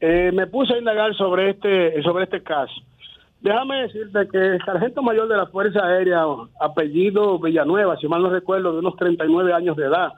eh, 0.00 0.30
me 0.32 0.46
puse 0.46 0.74
a 0.74 0.78
indagar 0.78 1.14
sobre 1.14 1.50
este, 1.50 2.02
sobre 2.02 2.24
este 2.24 2.42
caso. 2.42 2.74
Déjame 3.40 3.82
decirte 3.82 4.28
que 4.28 4.38
el 4.38 4.64
sargento 4.64 5.02
mayor 5.02 5.28
de 5.28 5.36
la 5.36 5.46
Fuerza 5.46 5.84
Aérea, 5.84 6.24
apellido 6.60 7.38
Villanueva, 7.38 7.96
si 7.98 8.08
mal 8.08 8.22
no 8.22 8.30
recuerdo, 8.30 8.72
de 8.72 8.78
unos 8.78 8.96
39 8.96 9.52
años 9.52 9.76
de 9.76 9.84
edad, 9.84 10.12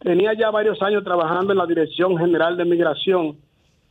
tenía 0.00 0.34
ya 0.34 0.50
varios 0.50 0.82
años 0.82 1.04
trabajando 1.04 1.52
en 1.52 1.58
la 1.58 1.66
Dirección 1.66 2.16
General 2.18 2.56
de 2.56 2.64
Migración 2.64 3.36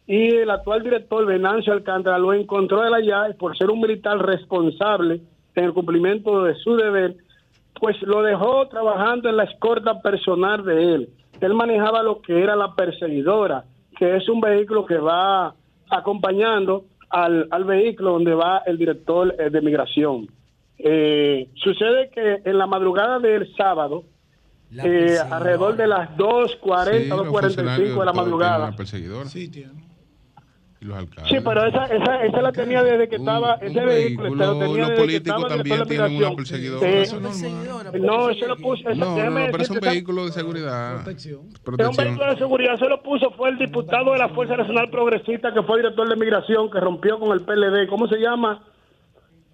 y 0.07 0.35
el 0.35 0.49
actual 0.51 0.83
director 0.83 1.25
Venancio 1.25 1.73
Alcántara 1.73 2.19
lo 2.19 2.33
encontró 2.33 2.81
de 2.81 2.95
allá 2.95 3.29
y 3.29 3.33
por 3.33 3.57
ser 3.57 3.71
un 3.71 3.81
militar 3.81 4.19
responsable 4.19 5.21
en 5.55 5.63
el 5.63 5.73
cumplimiento 5.73 6.43
de 6.43 6.55
su 6.55 6.75
deber, 6.75 7.15
pues 7.79 8.01
lo 8.01 8.21
dejó 8.21 8.67
trabajando 8.67 9.29
en 9.29 9.37
la 9.37 9.43
escorta 9.43 10.01
personal 10.01 10.63
de 10.63 10.95
él. 10.95 11.09
Él 11.41 11.53
manejaba 11.53 12.03
lo 12.03 12.21
que 12.21 12.41
era 12.41 12.55
la 12.55 12.73
perseguidora, 12.75 13.65
que 13.97 14.15
es 14.17 14.27
un 14.29 14.41
vehículo 14.41 14.85
que 14.85 14.97
va 14.97 15.53
acompañando 15.89 16.85
al, 17.09 17.47
al 17.51 17.63
vehículo 17.65 18.13
donde 18.13 18.33
va 18.33 18.63
el 18.65 18.77
director 18.77 19.35
eh, 19.37 19.49
de 19.49 19.61
migración. 19.61 20.27
Eh, 20.77 21.49
sucede 21.55 22.09
que 22.09 22.41
en 22.43 22.57
la 22.57 22.67
madrugada 22.67 23.19
del 23.19 23.53
sábado, 23.55 24.03
eh, 24.71 25.17
alrededor 25.29 25.77
de 25.77 25.87
las 25.87 26.09
2.40, 26.17 27.03
Sí, 27.03 27.07
los 27.07 27.27
2.45 27.27 27.41
funcionarios 27.41 27.99
de 27.99 28.05
la 28.05 28.13
madrugada, 28.13 28.67
una 28.67 28.75
perseguidora. 28.75 29.29
Sí, 29.29 29.49
tiene. 29.49 29.94
Y 30.85 30.87
los 30.87 30.97
alcaldes. 30.97 31.31
Sí, 31.31 31.37
pero 31.43 31.65
esa, 31.65 31.85
esa, 31.85 32.23
esa 32.23 32.41
la 32.43 32.51
tenía 32.51 32.83
desde 32.83 33.09
que 33.09 33.15
estaba, 33.15 33.55
ese 33.55 33.83
vehículo, 33.83 34.23
vehículo, 34.29 34.45
lo 34.45 34.59
tenía 34.59 34.87
los 34.87 34.99
políticos 34.99 35.47
también 35.47 35.87
tienen 35.87 36.15
una 36.17 36.35
perseguidora. 36.35 36.87
Eh, 36.87 37.01
Eso 37.01 37.17
es 37.17 37.41
no, 38.01 38.29
eso 38.29 38.47
lo 38.47 38.57
puso, 38.57 38.89
eso, 38.89 38.99
No, 38.99 39.17
no, 39.17 39.29
no, 39.31 39.45
pero 39.51 39.63
es 39.63 39.69
un 39.71 39.79
vehículo 39.79 40.25
de 40.25 40.31
seguridad. 40.31 41.07
Es 41.09 41.25
un 41.27 41.49
Protección. 41.63 42.05
vehículo 42.05 42.31
de 42.31 42.37
seguridad, 42.37 42.77
se 42.77 42.87
lo 42.87 43.01
puso, 43.01 43.31
fue 43.31 43.49
el 43.49 43.57
diputado 43.57 44.11
de 44.13 44.19
la 44.19 44.29
Fuerza 44.29 44.57
Nacional 44.57 44.89
Progresista 44.91 45.53
que 45.53 45.63
fue 45.63 45.77
director 45.77 46.07
de 46.07 46.15
migración, 46.15 46.69
que 46.69 46.79
rompió 46.79 47.19
con 47.19 47.31
el 47.31 47.41
PLD. 47.41 47.87
¿Cómo 47.89 48.07
se 48.07 48.17
llama? 48.17 48.63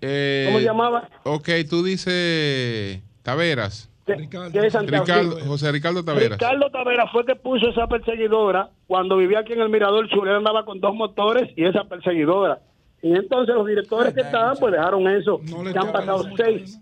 Eh, 0.01 0.45
¿Cómo 0.47 0.59
se 0.59 0.65
llamaba? 0.65 1.07
Ok, 1.23 1.49
tú 1.69 1.83
dices 1.83 3.01
Taveras. 3.21 3.90
Santiago. 4.05 5.05
Ricardo, 5.05 5.39
José 5.45 5.71
Ricardo 5.71 6.03
Taveras. 6.03 6.31
Ricardo 6.39 6.69
Tavera 6.71 7.07
fue 7.11 7.25
que 7.25 7.35
puso 7.35 7.69
esa 7.69 7.87
perseguidora 7.87 8.69
cuando 8.87 9.17
vivía 9.17 9.39
aquí 9.39 9.53
en 9.53 9.61
el 9.61 9.69
Mirador 9.69 10.09
Sur. 10.09 10.27
Él 10.27 10.35
andaba 10.35 10.65
con 10.65 10.79
dos 10.79 10.93
motores 10.95 11.49
y 11.55 11.65
esa 11.65 11.83
perseguidora. 11.85 12.59
Y 13.03 13.13
entonces 13.15 13.55
los 13.55 13.65
directores 13.67 14.13
que 14.13 14.21
estaban, 14.21 14.55
pues 14.59 14.73
dejaron 14.73 15.07
eso. 15.07 15.39
que 15.39 15.79
han 15.79 15.91
pasado 15.91 16.23
seis. 16.37 16.79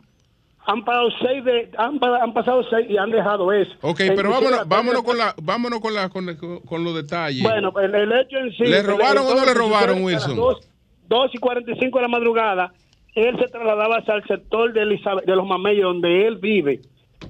Han 0.65 0.83
pasado 0.85 1.09
seis 1.21 1.43
de, 1.45 1.71
han, 1.77 1.99
han 2.21 2.33
pasado 2.33 2.61
seis 2.69 2.85
y 2.89 2.97
han 2.97 3.09
dejado 3.09 3.51
eso. 3.53 3.71
Ok, 3.81 4.01
pero 4.15 4.29
vámonos, 4.29 4.51
la- 4.59 4.63
vámonos 4.65 5.03
con 5.03 5.17
la, 5.17 5.33
vámonos 5.41 5.79
con 5.79 5.93
la, 5.95 6.09
con, 6.09 6.35
con- 6.67 6.83
los 6.83 6.93
detalles. 6.95 7.41
Bueno, 7.41 7.71
el, 7.79 7.95
el 7.95 8.11
hecho 8.13 8.37
en 8.37 8.51
sí. 8.51 8.65
¿Le 8.65 8.83
robaron 8.83 9.25
o 9.25 9.33
no 9.35 9.45
le 9.45 9.53
robaron, 9.53 10.03
Wilson? 10.03 10.35
Dos, 10.35 10.69
dos 11.07 11.31
y 11.33 11.37
45 11.39 11.97
de 11.97 12.01
la 12.03 12.07
madrugada, 12.07 12.71
él 13.15 13.35
se 13.39 13.47
trasladaba 13.47 13.97
hacia 13.97 14.13
el 14.15 14.23
sector 14.25 14.71
de, 14.73 14.81
Elizabeth- 14.83 15.25
de 15.25 15.35
los 15.35 15.47
Mameyes, 15.47 15.81
donde 15.83 16.27
él 16.27 16.35
vive. 16.37 16.81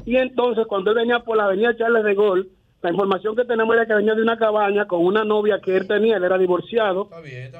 Y 0.05 0.17
entonces, 0.17 0.65
cuando 0.67 0.91
él 0.91 0.97
venía 0.97 1.19
por 1.19 1.37
la 1.37 1.45
avenida 1.45 1.75
Charles 1.75 2.03
de 2.03 2.15
Gaulle, 2.15 2.47
la 2.81 2.91
información 2.91 3.35
que 3.35 3.43
tenemos 3.43 3.75
era 3.75 3.85
que 3.85 3.93
venía 3.93 4.15
de 4.15 4.21
una 4.21 4.37
cabaña 4.37 4.85
con 4.85 5.05
una 5.05 5.25
novia 5.25 5.59
que 5.59 5.75
él 5.75 5.87
tenía, 5.87 6.17
él 6.17 6.23
era 6.23 6.37
divorciado. 6.37 7.09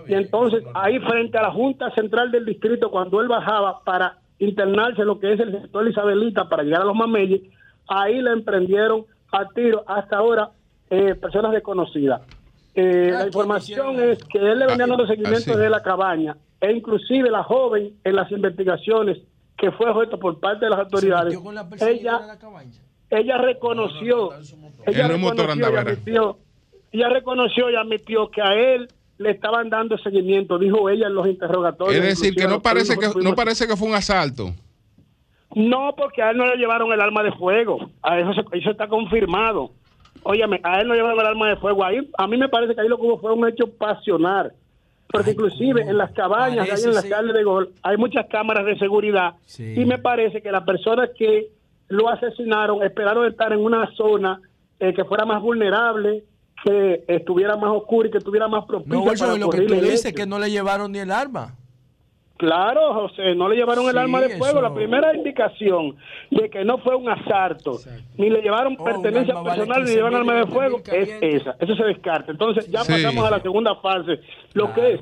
Y 0.07 0.13
entonces, 0.13 0.63
ahí 0.73 0.99
frente 0.99 1.37
a 1.37 1.43
la 1.43 1.51
Junta 1.51 1.91
Central 1.91 2.31
del 2.31 2.45
Distrito, 2.45 2.89
cuando 2.89 3.19
él 3.21 3.27
bajaba 3.27 3.83
para 3.83 4.17
internarse 4.39 5.01
en 5.01 5.07
lo 5.07 5.19
que 5.19 5.33
es 5.33 5.39
el 5.39 5.51
sector 5.51 5.87
Isabelita 5.87 6.47
para 6.47 6.63
llegar 6.63 6.81
a 6.81 6.85
los 6.85 6.95
Mameyes, 6.95 7.41
ahí 7.87 8.21
le 8.21 8.31
emprendieron 8.31 9.05
a 9.31 9.45
tiro 9.49 9.83
hasta 9.85 10.17
ahora 10.17 10.51
eh, 10.89 11.15
personas 11.15 11.51
desconocidas. 11.51 12.21
Eh, 12.73 13.09
la 13.11 13.25
información 13.25 13.99
es 13.99 14.23
que 14.23 14.37
él 14.37 14.59
le 14.59 14.67
venía 14.67 14.87
dando 14.87 15.05
seguimiento 15.05 15.51
así. 15.51 15.59
de 15.59 15.69
la 15.69 15.81
cabaña 15.81 16.37
e 16.61 16.71
inclusive 16.71 17.29
la 17.29 17.43
joven 17.43 17.93
en 18.03 18.15
las 18.15 18.31
investigaciones 18.31 19.17
que 19.59 19.71
fue 19.71 19.89
objeto 19.89 20.17
por 20.19 20.39
parte 20.39 20.65
de 20.65 20.71
las 20.71 20.79
autoridades, 20.79 21.33
ella, 21.81 22.19
ella 23.09 23.37
reconoció, 23.37 24.29
ella 24.85 25.07
reconoció 25.07 25.43
y 25.55 25.75
admitió, 26.05 26.37
ella 26.91 27.09
reconoció 27.09 27.69
y 27.69 27.75
admitió 27.75 28.29
que 28.31 28.41
a 28.41 28.53
él 28.53 28.87
le 29.17 29.31
estaban 29.31 29.69
dando 29.69 29.97
seguimiento, 29.97 30.57
dijo 30.57 30.89
ella 30.89 31.07
en 31.07 31.15
los 31.15 31.27
interrogatorios. 31.27 32.03
Es 32.05 32.19
decir, 32.19 32.35
que 32.35 32.47
no 32.47 32.61
parece 32.61 32.95
que, 32.97 33.07
no 33.21 33.35
parece 33.35 33.67
que 33.67 33.75
fue 33.75 33.87
un 33.89 33.95
asalto. 33.95 34.53
no, 35.55 35.93
porque 35.97 36.21
a 36.21 36.29
él 36.31 36.37
no 36.37 36.45
le 36.45 36.55
llevaron 36.57 36.91
el 36.93 37.01
arma 37.01 37.23
de 37.23 37.31
fuego. 37.33 37.89
A 38.01 38.19
eso, 38.19 38.33
se- 38.33 38.57
eso 38.57 38.71
está 38.71 38.87
confirmado. 38.87 39.71
Óyeme, 40.23 40.59
a 40.63 40.79
él 40.79 40.87
no 40.87 40.93
le 40.93 40.99
llevaron 41.01 41.19
el 41.19 41.25
arma 41.27 41.49
de 41.49 41.55
fuego. 41.57 41.83
Ahí, 41.83 41.97
a 42.17 42.27
mí 42.27 42.37
me 42.37 42.47
parece 42.49 42.75
que 42.75 42.81
ahí 42.81 42.87
lo 42.87 42.97
que 42.97 43.03
hubo 43.03 43.19
fue 43.19 43.33
un 43.33 43.47
hecho 43.47 43.67
pasional. 43.67 44.53
Porque 45.11 45.31
inclusive 45.31 45.81
en 45.81 45.97
las 45.97 46.11
cabañas, 46.11 46.67
Parece, 46.67 46.87
en 46.89 46.93
la 46.93 47.01
sí. 47.01 47.09
calle 47.09 47.33
de 47.33 47.43
Gol, 47.43 47.73
hay 47.81 47.97
muchas 47.97 48.27
cámaras 48.27 48.65
de 48.65 48.77
seguridad. 48.77 49.33
Sí. 49.45 49.73
Y 49.75 49.85
me 49.85 49.97
parece 49.97 50.41
que 50.41 50.51
las 50.51 50.63
personas 50.63 51.09
que 51.17 51.47
lo 51.87 52.09
asesinaron 52.09 52.83
esperaron 52.83 53.25
estar 53.27 53.51
en 53.51 53.59
una 53.59 53.89
zona 53.95 54.39
eh, 54.79 54.93
que 54.93 55.03
fuera 55.05 55.25
más 55.25 55.41
vulnerable, 55.41 56.23
que 56.63 57.03
estuviera 57.07 57.55
más 57.57 57.71
oscura 57.71 58.07
y 58.07 58.11
que 58.11 58.19
estuviera 58.19 58.47
más 58.47 58.65
propicia 58.65 58.95
No, 58.97 59.03
para 59.05 59.35
lo 59.37 59.49
que 59.49 59.61
tú 59.61 59.73
dices, 59.73 60.05
hecho. 60.05 60.15
que 60.15 60.25
no 60.27 60.37
le 60.37 60.51
llevaron 60.51 60.91
ni 60.91 60.99
el 60.99 61.09
arma. 61.11 61.55
Claro, 62.39 62.93
José, 62.93 63.35
no 63.35 63.49
le 63.49 63.57
llevaron 63.57 63.89
el 63.89 63.97
arma 63.97 64.21
de 64.21 64.29
fuego. 64.37 64.59
eso- 64.59 64.61
La 64.61 64.73
primera 64.73 65.13
indicación 65.13 65.97
de 66.31 66.49
que 66.49 66.63
no 66.63 66.77
fue 66.77 66.95
un 66.95 67.09
asalto, 67.09 67.73
ni 68.17 68.29
le 68.29 68.41
llevaron 68.41 68.77
Oh, 68.79 68.83
pertenencia 68.85 69.33
arma 69.33 69.43
vale 69.49 69.57
personal, 69.65 69.79
ni 69.81 69.85
15 69.87 69.95
llevaron 69.97 70.19
arma 70.21 70.33
de 70.35 70.45
fuego, 70.45 70.77
20 70.77 70.91
mil 70.91 71.09
es 71.21 71.41
esa. 71.41 71.55
Eso 71.59 71.75
se 71.75 71.83
descarta. 71.83 72.31
Entonces 72.31 72.71
ya 72.71 72.85
Sí. 72.85 72.93
pasamos 72.93 73.25
a 73.25 73.31
la 73.31 73.41
segunda 73.41 73.75
fase, 73.75 74.21
lo 74.53 74.73
que 74.73 74.93
es 74.93 75.01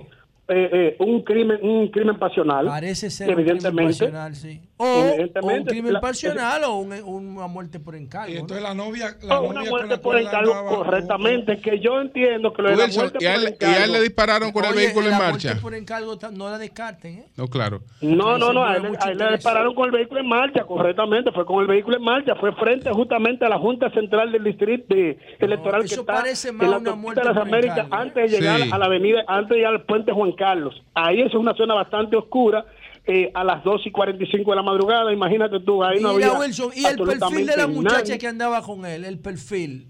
eh, 0.50 0.69
eh, 0.72 0.95
un 1.00 1.24
crimen 1.24 1.59
un 1.61 1.90
crimen 1.90 2.17
pasional. 2.17 2.66
Parece 2.67 3.09
ser 3.09 3.27
un 3.30 3.35
crimen 3.35 3.50
evidentemente. 3.58 3.93
pasional, 4.06 4.35
sí. 4.35 4.61
O, 4.80 4.85
o 4.85 5.00
un 5.01 5.08
Evidentemente, 5.09 5.69
crimen 5.72 5.93
la- 5.93 6.01
pasional 6.01 6.64
o 6.66 6.76
un- 6.77 6.93
una 7.03 7.48
muerte 7.48 7.80
por 7.80 7.95
encargo. 7.95 8.32
Y 8.34 8.38
entonces 8.38 8.61
la 8.64 8.74
novia, 8.76 9.16
la 9.24 9.42
una 9.42 9.56
novia 9.61 9.69
muerte 9.72 9.98
por 9.98 10.17
encargo, 10.17 10.53
andaba- 10.53 10.76
correctamente, 10.76 11.58
que 11.59 11.80
yo 11.80 12.00
entiendo 12.00 12.53
que 12.53 12.61
lo 12.61 12.69
de 12.69 12.76
la 12.77 12.88
muerte 12.88 13.17
y 13.19 13.26
a 13.26 13.34
por 13.34 13.43
él, 13.43 13.56
y 13.59 13.66
a 13.66 13.67
él 13.69 13.74
encargo- 13.84 13.93
le 13.93 14.01
dispararon 14.01 14.51
con 14.51 14.66
el 14.66 14.74
vehículo 14.76 15.06
en 15.08 15.11
la 15.11 15.17
marcha. 15.19 15.48
muerte 15.50 15.61
por 15.61 15.74
encargo 15.74 16.17
no 16.32 16.50
la 16.50 16.58
descarten, 16.58 17.14
¿eh? 17.19 17.26
No, 17.35 17.48
claro. 17.48 17.82
No, 18.01 18.38
no, 18.38 18.53
no, 18.53 18.64
a 18.66 18.76
él, 18.77 18.84
mucho 18.84 19.06
a 19.06 19.11
él 19.11 19.17
le 19.17 19.32
dispararon 19.32 19.74
con 19.74 19.85
el 19.85 19.92
vehículo 19.92 20.19
en 20.22 20.27
marcha, 20.27 20.64
correctamente, 20.64 21.32
fue 21.32 21.45
con 21.45 21.61
el 21.61 21.67
vehículo 21.67 21.98
en 21.98 22.03
marcha, 22.03 22.35
fue 22.35 22.53
frente 22.53 22.90
justamente 22.92 23.45
a 23.45 23.50
la 23.50 23.58
Junta 23.58 23.90
Central 23.92 24.32
del 24.32 24.43
Distrito 24.43 24.93
de- 24.93 25.17
Electoral 25.40 25.82
que 25.82 25.88
eso 25.88 26.01
está 26.01 26.14
parece 26.14 26.51
más 26.51 26.66
en 26.66 26.72
la 26.72 26.77
una 26.77 26.92
autopista 26.92 27.01
muerte 27.01 27.22
de 27.22 27.26
las 27.34 27.38
Américas 27.38 27.80
¿eh? 27.85 27.90
antes 27.92 28.32
de 28.32 28.38
llegar 28.40 28.61
Sí. 28.61 28.69
a 28.72 28.77
la 28.77 28.85
avenida, 28.85 29.24
antes 29.27 29.50
de 29.50 29.56
llegar 29.56 29.74
al 29.74 29.84
puente 29.85 30.11
Juan 30.11 30.34
Carlos. 30.38 30.82
Ahí 30.94 31.20
eso 31.20 31.30
es 31.30 31.36
una 31.36 31.54
zona 31.56 31.74
bastante 31.74 32.16
oscura, 32.16 32.66
eh, 33.06 33.30
a 33.34 33.44
las 33.44 33.64
2 33.64 33.82
y 33.88 33.92
45 33.92 34.52
de 34.52 34.56
la 34.56 34.64
madrugada, 34.64 35.12
imagínate 35.12 35.60
tú, 35.62 35.84
ahí 35.84 36.00
no 36.02 36.14
Mira, 36.14 36.28
había 36.28 36.40
Wilson, 36.40 36.72
y 36.76 36.86
el 36.86 36.98
perfil 36.98 37.46
de 37.48 37.58
la 37.58 37.68
muchacha 37.68 37.98
nadie. 38.00 38.18
que 38.18 38.28
andaba 38.28 38.62
con 38.62 38.86
él, 38.86 39.04
el 39.06 39.20
perfil, 39.20 39.88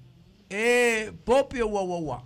¿eh, 0.49 1.11
Popi 1.23 1.61
o 1.61 1.67
guau, 1.67 1.85
guau, 1.85 2.01
guau? 2.01 2.21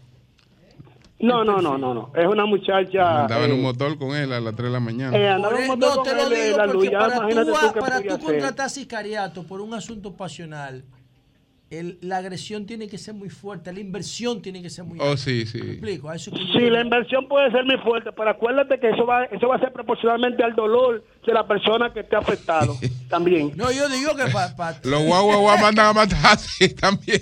No, 1.20 1.44
no, 1.44 1.62
no, 1.62 1.78
no, 1.78 1.94
no, 1.94 2.12
es 2.16 2.26
una 2.26 2.46
muchacha... 2.48 3.22
Andaba 3.22 3.46
en 3.46 3.52
un 3.52 3.60
eh, 3.60 3.62
motor 3.62 3.98
con 4.00 4.16
él 4.16 4.34
a 4.34 4.40
las 4.42 4.56
3 4.56 4.66
de 4.70 4.74
la 4.74 4.80
mañana. 4.80 5.16
eh, 5.16 5.30
andaba 5.30 5.56
en 5.56 5.70
un 5.72 5.78
motor 5.80 5.90
No, 5.90 5.96
con 5.98 6.04
te 6.04 6.16
lo 6.16 6.28
él 6.28 6.44
digo 6.46 6.58
porque 6.74 6.90
para 6.92 7.20
tú, 7.22 7.74
tú 7.74 7.80
para 7.80 8.02
tú 8.02 8.20
contratar 8.20 8.70
sicariato 8.72 9.44
por 9.44 9.62
un 9.62 9.74
asunto 9.76 10.14
pasional, 10.18 10.84
el- 11.72 11.98
la 12.02 12.18
agresión 12.18 12.66
tiene 12.66 12.88
que 12.88 12.98
ser 12.98 13.14
muy 13.14 13.30
fuerte, 13.30 13.72
la 13.74 13.80
inversión 13.80 14.42
tiene 14.42 14.62
que 14.62 14.70
ser 14.70 14.84
muy 14.86 15.00
Oh, 15.00 15.04
alta. 15.12 15.18
sí, 15.18 15.46
sí. 15.46 15.58
¿Me 15.62 15.72
explico? 15.72 16.10
A 16.10 16.16
eso 16.16 16.30
es 16.32 16.38
que 16.40 16.46
yo- 16.46 16.54
Sí, 16.60 16.70
la 16.70 16.82
inversión 16.82 17.28
puede 17.28 17.50
ser 17.52 17.64
muy 17.66 17.78
fuerte, 17.78 18.12
pero 18.12 18.30
acuérdate 18.30 18.80
que 18.80 18.90
eso 18.90 19.06
va, 19.06 19.24
eso 19.26 19.48
va 19.48 19.56
a 19.56 19.60
ser 19.60 19.72
proporcionalmente 19.72 20.44
al 20.44 20.54
dolor 20.54 21.04
de 21.26 21.34
la 21.34 21.48
persona 21.48 21.92
que 21.94 22.02
esté 22.02 22.16
afectado 22.16 22.76
también. 23.10 23.54
No, 23.56 23.72
yo 23.72 23.88
digo 23.90 24.16
que 24.16 24.26
para... 24.32 24.80
Los 24.84 25.04
guau 25.04 25.26
guau 25.26 25.42
guau 25.42 25.58
mandan 25.60 25.88
a 25.88 25.94
matar 25.94 26.38
sí, 26.38 26.70
también. 26.76 27.22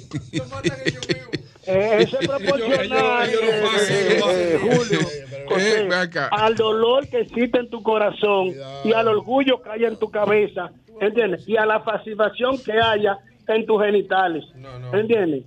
Eso 1.65 2.17
es 2.19 2.27
proporcional, 2.27 3.29
eh, 3.29 3.63
hacen, 3.75 3.95
eh, 3.95 4.19
eh. 4.27 4.59
Julio, 4.59 4.99
al 6.31 6.55
dolor 6.55 7.07
que 7.07 7.21
existe 7.21 7.59
en 7.59 7.69
tu 7.69 7.81
corazón 7.83 8.53
y 8.83 8.91
al 8.93 9.07
orgullo 9.07 9.61
que 9.61 9.69
haya 9.69 9.87
en 9.87 9.97
tu 9.97 10.09
cabeza, 10.09 10.71
¿entiendes? 11.01 11.47
Y 11.47 11.57
a 11.57 11.65
la 11.65 11.81
fascinación 11.81 12.57
que 12.63 12.73
haya 12.73 13.17
en 13.55 13.65
tus 13.65 13.81
genitales, 13.83 14.43
¿entiendes? 14.93 15.43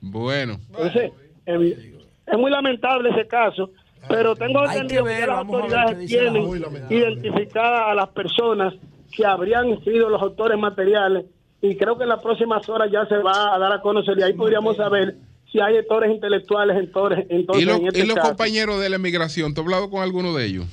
Bueno. 0.00 0.58
Entonces, 0.68 1.12
es 1.46 2.38
muy 2.38 2.50
lamentable 2.50 3.10
ese 3.10 3.26
caso, 3.26 3.70
pero 4.08 4.34
tengo 4.34 4.60
Hay 4.60 4.78
entendido 4.78 5.04
que 5.04 5.14
que, 5.20 5.26
las 5.26 5.38
autoridades 5.38 5.98
la 5.98 6.06
tienen 6.06 6.44
identificadas 6.90 7.82
a 7.88 7.94
las 7.94 8.08
personas 8.10 8.74
que 9.14 9.24
habrían 9.26 9.82
sido 9.84 10.08
los 10.08 10.20
autores 10.22 10.58
materiales 10.58 11.26
y 11.60 11.76
creo 11.76 11.96
que 11.96 12.04
en 12.04 12.08
las 12.08 12.22
próximas 12.22 12.68
horas 12.68 12.90
ya 12.90 13.06
se 13.06 13.16
va 13.18 13.54
a 13.54 13.58
dar 13.58 13.72
a 13.72 13.80
conocer 13.80 14.18
y 14.18 14.22
ahí 14.22 14.32
podríamos 14.32 14.76
saber 14.76 15.16
si 15.50 15.60
hay 15.60 15.76
autores 15.76 16.10
intelectuales 16.10 16.76
entonces, 16.78 17.26
entonces 17.28 17.62
¿Y, 17.62 17.66
los- 17.66 17.78
en 17.80 17.86
este 17.88 17.98
y 18.00 18.06
los 18.06 18.16
caso. 18.16 18.28
compañeros 18.28 18.80
de 18.80 18.88
la 18.88 18.96
emigración? 18.96 19.52
¿Tú 19.54 19.60
has 19.60 19.66
hablado 19.66 19.90
con 19.90 20.02
alguno 20.02 20.34
de 20.34 20.46
ellos? 20.46 20.64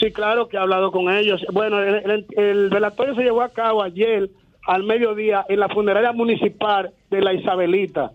Sí, 0.00 0.10
claro 0.10 0.48
que 0.48 0.56
he 0.56 0.60
hablado 0.60 0.90
con 0.90 1.10
ellos. 1.14 1.42
Bueno, 1.52 1.80
el, 1.82 1.94
el- 2.10 2.26
el 2.36 2.68
velatorio 2.70 3.14
se 3.14 3.22
llevó 3.22 3.42
a 3.42 3.48
cabo 3.50 3.82
ayer 3.82 4.28
al 4.66 4.82
mediodía 4.82 5.44
en 5.48 5.60
la 5.60 5.68
funeraria 5.68 6.12
municipal 6.12 6.90
de 7.10 7.20
la 7.20 7.32
Isabelita, 7.32 8.10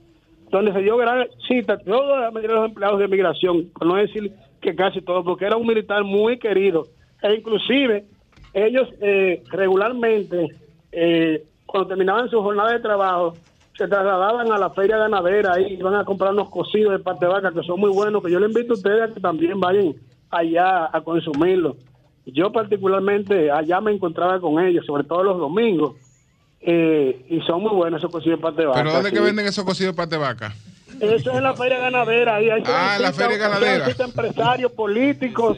donde 0.49 0.73
se 0.73 0.79
dio 0.79 0.97
gran 0.97 1.27
cita 1.47 1.77
de 1.77 1.91
los 1.91 2.65
empleados 2.65 2.99
de 2.99 3.07
migración, 3.07 3.69
por 3.73 3.87
no 3.87 3.95
decir 3.95 4.33
que 4.59 4.75
casi 4.75 5.01
todos, 5.01 5.23
porque 5.23 5.45
era 5.45 5.55
un 5.55 5.65
militar 5.65 6.03
muy 6.03 6.37
querido. 6.37 6.87
E 7.23 7.35
inclusive 7.35 8.05
ellos 8.53 8.89
eh, 8.99 9.43
regularmente, 9.49 10.47
eh, 10.91 11.45
cuando 11.65 11.87
terminaban 11.87 12.29
su 12.29 12.41
jornada 12.41 12.73
de 12.73 12.79
trabajo, 12.79 13.33
se 13.77 13.87
trasladaban 13.87 14.51
a 14.51 14.57
la 14.57 14.69
feria 14.71 14.97
ganadera 14.97 15.59
y 15.61 15.73
iban 15.73 15.95
a 15.95 16.03
comprar 16.03 16.33
unos 16.33 16.49
cocidos 16.49 16.91
de 16.91 16.99
parte 16.99 17.25
de 17.25 17.31
vaca 17.31 17.51
que 17.53 17.63
son 17.63 17.79
muy 17.79 17.91
buenos, 17.91 18.21
que 18.21 18.29
yo 18.31 18.39
le 18.39 18.47
invito 18.47 18.73
a 18.73 18.75
ustedes 18.75 19.09
a 19.09 19.13
que 19.13 19.21
también 19.21 19.59
vayan 19.59 19.93
allá 20.29 20.89
a 20.91 21.01
consumirlos. 21.01 21.77
Yo 22.25 22.51
particularmente 22.51 23.49
allá 23.49 23.79
me 23.79 23.91
encontraba 23.91 24.39
con 24.39 24.63
ellos, 24.63 24.85
sobre 24.85 25.05
todo 25.05 25.23
los 25.23 25.37
domingos, 25.37 25.95
eh, 26.61 27.25
y 27.29 27.41
son 27.41 27.61
muy 27.61 27.71
buenos 27.71 27.99
esos 27.99 28.11
cocidos 28.11 28.39
de 28.39 28.41
parte 28.43 28.61
de 28.61 28.67
vaca. 28.67 28.79
¿Pero 28.79 28.93
dónde 28.93 29.11
que 29.11 29.17
sí. 29.17 29.23
venden 29.23 29.47
esos 29.47 29.63
cocidos 29.65 29.95
de 29.95 29.97
pate 29.97 30.17
vaca? 30.17 30.53
Eso 30.99 31.15
es 31.31 31.37
en 31.37 31.43
la 31.43 31.55
feria 31.55 31.79
ganadera. 31.79 32.35
Ahí, 32.35 32.49
Ah, 32.65 32.93
en 32.97 33.01
la 33.01 33.11
feria 33.13 33.37
ganadera. 33.37 33.87
empresarios 33.99 34.71
políticos. 34.73 35.57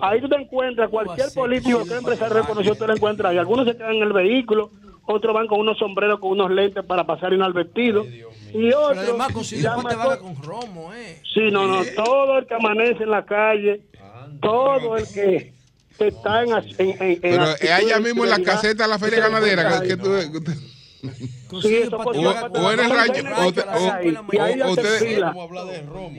Ahí 0.00 0.20
tú 0.20 0.28
te 0.28 0.36
encuentras 0.36 0.88
cualquier 0.90 1.26
político 1.34 1.84
que 1.84 1.94
empresario 1.96 2.34
reconocido, 2.34 2.76
tú 2.76 2.86
lo 2.86 2.94
encuentras 2.94 3.30
ahí. 3.32 3.38
Algunos 3.38 3.66
se 3.66 3.76
quedan 3.76 3.94
en 3.96 4.02
el 4.04 4.12
vehículo, 4.12 4.70
otros 5.06 5.34
van 5.34 5.46
con 5.48 5.58
unos 5.60 5.78
sombreros, 5.78 6.20
con 6.20 6.30
unos 6.30 6.50
lentes 6.50 6.84
para 6.84 7.04
pasar 7.04 7.32
inadvertidos. 7.32 8.06
Y 8.52 8.68
Pero 8.70 8.78
otros. 8.82 8.98
además 8.98 9.32
consigue 9.32 9.62
ya 9.62 9.74
pate 9.74 9.82
más 9.82 9.96
vaca 9.96 10.18
co- 10.18 10.26
con 10.26 10.42
romo, 10.42 10.92
¿eh? 10.94 11.18
Sí, 11.34 11.50
no, 11.50 11.66
no. 11.66 11.82
Todo 11.96 12.38
el 12.38 12.46
que 12.46 12.54
amanece 12.54 13.02
en 13.02 13.10
la 13.10 13.24
calle, 13.24 13.80
todo 14.40 14.96
el 14.96 15.08
que 15.10 15.52
está 15.98 16.42
en. 16.42 16.50
en, 16.50 16.62
en- 16.78 16.96
en 17.12 17.20
Pero 17.20 17.42
es 17.44 17.50
actitud 17.50 17.70
allá 17.72 17.96
de 17.96 18.02
mismo 18.02 18.24
en 18.24 18.30
la 18.30 18.38
caseta 18.40 18.82
de 18.84 18.88
la 18.88 18.98
feria 18.98 19.20
ganadera 19.20 19.80
que, 19.80 19.88
que 19.88 19.96
tú... 19.96 20.10
Sí, 21.60 21.74
eso 21.76 21.96
o, 21.98 22.10
o 22.10 22.72
en 22.72 22.80
el 22.80 22.88
vaca. 22.88 23.04
rancho 23.04 23.22
o, 23.36 24.68
o- 24.68 24.72
ustedes 24.72 25.02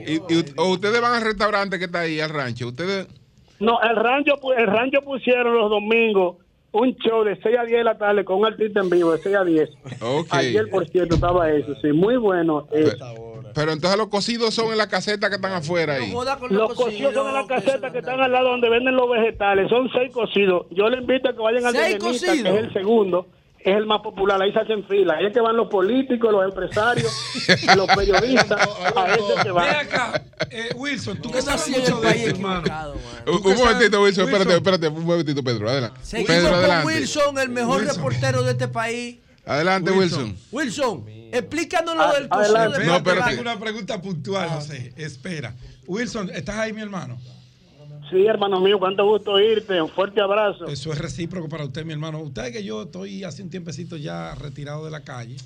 y- 0.07 0.33
y- 0.33 0.45
o 0.57 0.69
ustedes 0.69 1.01
van 1.01 1.13
al 1.15 1.21
restaurante 1.23 1.79
que 1.79 1.85
está 1.85 2.01
ahí 2.01 2.19
al 2.19 2.29
rancho 2.29 2.67
ustedes 2.67 3.07
No, 3.59 3.81
el 3.81 3.95
rancho, 3.95 4.33
el 4.55 4.67
rancho 4.67 5.01
pusieron 5.01 5.55
los 5.57 5.69
domingos 5.71 6.37
un 6.71 6.95
show 6.97 7.23
de 7.23 7.35
6 7.41 7.55
a 7.57 7.63
10 7.63 7.77
de 7.79 7.83
la 7.85 7.97
tarde 7.97 8.23
con 8.25 8.37
un 8.39 8.45
artista 8.45 8.81
en 8.81 8.89
vivo 8.89 9.13
de 9.13 9.23
6 9.23 9.35
a 9.35 9.43
10. 9.45 9.69
Ok. 10.01 10.27
Ayer, 10.29 10.69
por 10.69 10.85
cierto, 10.89 11.15
estaba 11.15 11.49
eso, 11.49 11.73
sí, 11.81 11.87
muy 11.93 12.17
bueno. 12.17 12.67
eh. 12.73 12.91
Pero 13.55 13.71
entonces 13.71 13.97
los 13.97 14.09
cocidos 14.09 14.53
son 14.53 14.71
en 14.71 14.77
la 14.77 14.87
caseta 14.87 15.29
que 15.29 15.35
están 15.37 15.53
afuera 15.53 15.95
ahí 15.95 16.11
los 16.49 16.73
cocidos 16.75 17.13
son 17.13 17.27
en 17.29 17.33
la 17.33 17.47
caseta 17.47 17.91
que 17.91 17.99
están 17.99 18.19
al 18.21 18.31
lado 18.31 18.49
donde 18.49 18.69
venden 18.69 18.95
los 18.95 19.09
vegetales. 19.09 19.69
Son 19.69 19.89
seis 19.93 20.11
cocidos. 20.13 20.67
Yo 20.71 20.89
le 20.89 20.97
invito 20.99 21.29
a 21.29 21.33
que 21.33 21.39
vayan 21.39 21.65
al 21.65 21.73
de 21.73 21.79
¿Seis 21.79 21.93
Nenita, 22.03 22.19
que 22.21 22.27
cocidos? 22.27 22.57
es 22.59 22.63
el 22.65 22.73
segundo. 22.73 23.27
Es 23.59 23.75
el 23.75 23.85
más 23.87 24.01
popular. 24.01 24.39
Ahí 24.41 24.51
se 24.53 24.59
hacen 24.59 24.83
fila. 24.87 25.15
Ahí 25.15 25.25
es 25.25 25.33
que 25.33 25.39
van 25.41 25.55
los 25.57 25.67
políticos, 25.69 26.31
los 26.31 26.45
empresarios, 26.45 27.11
los 27.75 27.87
periodistas. 27.87 28.61
A 28.95 29.13
ese 29.15 29.33
que 29.41 29.43
Ven 29.45 29.55
van. 29.55 29.75
acá, 29.75 30.23
eh, 30.51 30.69
Wilson, 30.75 31.17
tú 31.21 31.29
que 31.29 31.35
¿Qué 31.37 31.41
sabes 31.41 31.67
nació 31.69 31.75
en 31.77 31.81
mucho 31.81 32.07
el 32.07 32.13
de 32.13 32.29
hermano. 32.29 32.93
un, 33.25 33.33
un 33.51 33.57
momentito 33.57 34.03
Wilson 34.03 34.25
espérate 34.25 34.53
espérate 34.55 34.87
un 34.89 35.03
momentito 35.05 35.43
Pedro 35.43 35.67
adelante 35.69 35.99
Seguimos 36.03 36.27
Pedro 36.35 36.49
con 36.49 36.59
adelante 36.59 36.85
Wilson, 36.87 37.37
el 37.39 37.49
mejor 37.49 37.85
reportero 37.85 38.43
de 38.43 38.51
este 38.51 38.67
país. 38.67 39.17
adelante 39.45 39.89
Wilson 39.91 40.37
Wilson, 40.51 41.05
explícanos 41.37 41.95
lo 41.95 42.01
Ah, 42.03 42.13
del 42.13 42.29
cocido 42.29 42.71
de 42.71 42.85
No, 42.85 42.93
vaca. 43.01 43.25
Tengo 43.29 43.41
una 43.41 43.59
pregunta 43.59 44.01
puntual, 44.01 44.49
José. 44.49 44.93
Espera. 44.95 45.55
Wilson, 45.87 46.29
¿estás 46.33 46.55
ahí, 46.57 46.73
mi 46.73 46.81
hermano? 46.81 47.17
Sí, 48.09 48.25
hermano 48.25 48.59
mío, 48.61 48.77
cuánto 48.77 49.03
gusto 49.05 49.31
oírte. 49.31 49.81
Un 49.81 49.89
fuerte 49.89 50.21
abrazo. 50.21 50.67
Eso 50.67 50.91
es 50.93 50.99
recíproco 50.99 51.49
para 51.49 51.65
usted, 51.65 51.83
mi 51.85 51.93
hermano. 51.93 52.19
Usted 52.19 52.51
que 52.51 52.63
yo 52.63 52.83
estoy 52.83 53.23
hace 53.23 53.41
un 53.41 53.49
tiempecito 53.49 53.97
ya 53.97 54.35
retirado 54.35 54.85
de 54.85 54.91
la 54.91 55.01
calle. 55.01 55.37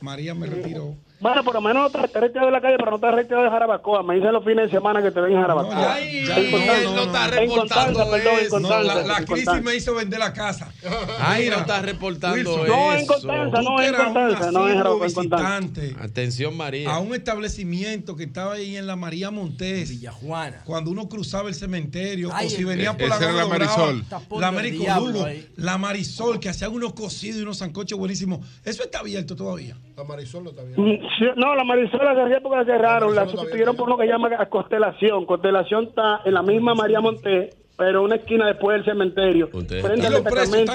María 0.00 0.34
me 0.34 0.46
retiró. 0.46 0.94
Bueno, 1.20 1.42
por 1.42 1.54
lo 1.54 1.60
menos 1.60 1.92
no 1.92 2.06
te 2.06 2.20
retirado 2.20 2.46
de 2.46 2.52
la 2.52 2.60
calle, 2.60 2.76
pero 2.78 2.92
no 2.92 2.98
te 3.00 3.10
retirado 3.10 3.42
de 3.44 3.50
Jarabacoa. 3.50 4.02
Me 4.04 4.14
dicen 4.14 4.32
los 4.32 4.44
fines 4.44 4.66
de 4.66 4.70
semana 4.70 5.02
que 5.02 5.10
te 5.10 5.20
ven 5.20 5.32
en 5.32 5.40
Jarabacoa. 5.40 5.94
Ay, 5.94 6.18
él 6.18 6.94
no 6.94 7.02
está 7.02 7.24
en 7.26 7.30
reportando 7.32 8.10
perdón, 8.10 8.38
en 8.38 8.46
eso. 8.46 8.60
No, 8.60 8.68
la, 8.68 8.94
la 8.94 9.18
en 9.18 9.24
crisis 9.24 9.26
Constanza. 9.44 9.60
me 9.62 9.74
hizo 9.76 9.94
vender 9.94 10.18
la 10.20 10.32
casa. 10.32 10.72
Ay, 11.20 11.44
Mira, 11.44 11.56
no 11.56 11.60
estás 11.62 11.82
reportando 11.82 12.36
Wilson, 12.36 12.68
No, 12.68 12.92
en 12.92 12.98
eso. 12.98 13.06
Constanza, 13.12 13.62
no, 13.62 13.82
en 13.82 13.94
Constanza, 13.94 14.50
no, 14.52 14.68
en 14.68 14.76
Jarabacoa, 14.76 16.04
Atención, 16.04 16.56
María. 16.56 16.90
a 16.94 17.00
un 17.00 17.14
establecimiento 17.14 18.14
que 18.14 18.24
estaba 18.24 18.54
ahí 18.54 18.76
en 18.76 18.86
la 18.86 18.94
María 18.94 19.30
Montés. 19.32 19.90
Villajuana. 19.90 20.62
Cuando 20.64 20.90
uno 20.90 21.08
cruzaba 21.08 21.48
el 21.48 21.54
cementerio, 21.56 22.30
Ay, 22.32 22.46
o 22.46 22.50
si 22.50 22.62
venía 22.62 22.96
por 22.96 23.08
la 23.08 23.18
la 23.18 23.46
Marisol. 23.46 24.04
La 24.38 25.26
ahí. 25.26 25.48
la 25.56 25.78
Marisol, 25.78 26.38
que 26.38 26.48
hacían 26.48 26.72
unos 26.72 26.92
cocidos 26.92 27.40
y 27.40 27.42
unos 27.42 27.58
sancochos 27.58 27.98
buenísimos. 27.98 28.40
Eso 28.64 28.82
está 28.84 29.00
abierto 29.00 29.34
todavía. 29.34 29.76
La 29.98 30.04
Marisol 30.04 30.44
no 30.44 30.50
está 30.50 30.62
bien. 30.62 30.80
Mm, 30.80 31.00
No, 31.40 31.56
la 31.56 31.64
Marisol 31.64 32.04
la 32.04 32.14
cerré 32.14 32.40
porque 32.40 32.58
la 32.58 32.64
cerraron, 32.64 33.16
la 33.16 33.26
sustituyeron 33.26 33.74
por 33.74 33.88
uno 33.88 33.98
que 33.98 34.06
llama 34.06 34.28
Constelación. 34.48 35.26
Constelación 35.26 35.86
está 35.88 36.20
en 36.24 36.34
la 36.34 36.42
misma 36.42 36.76
María 36.76 37.00
Monté, 37.00 37.50
pero 37.76 38.04
una 38.04 38.14
esquina 38.14 38.46
después 38.46 38.76
del 38.76 38.84
cementerio. 38.84 39.50
Ustedes 39.52 39.84
Frente 39.84 40.06
al 40.06 40.22
destacamento. 40.22 40.72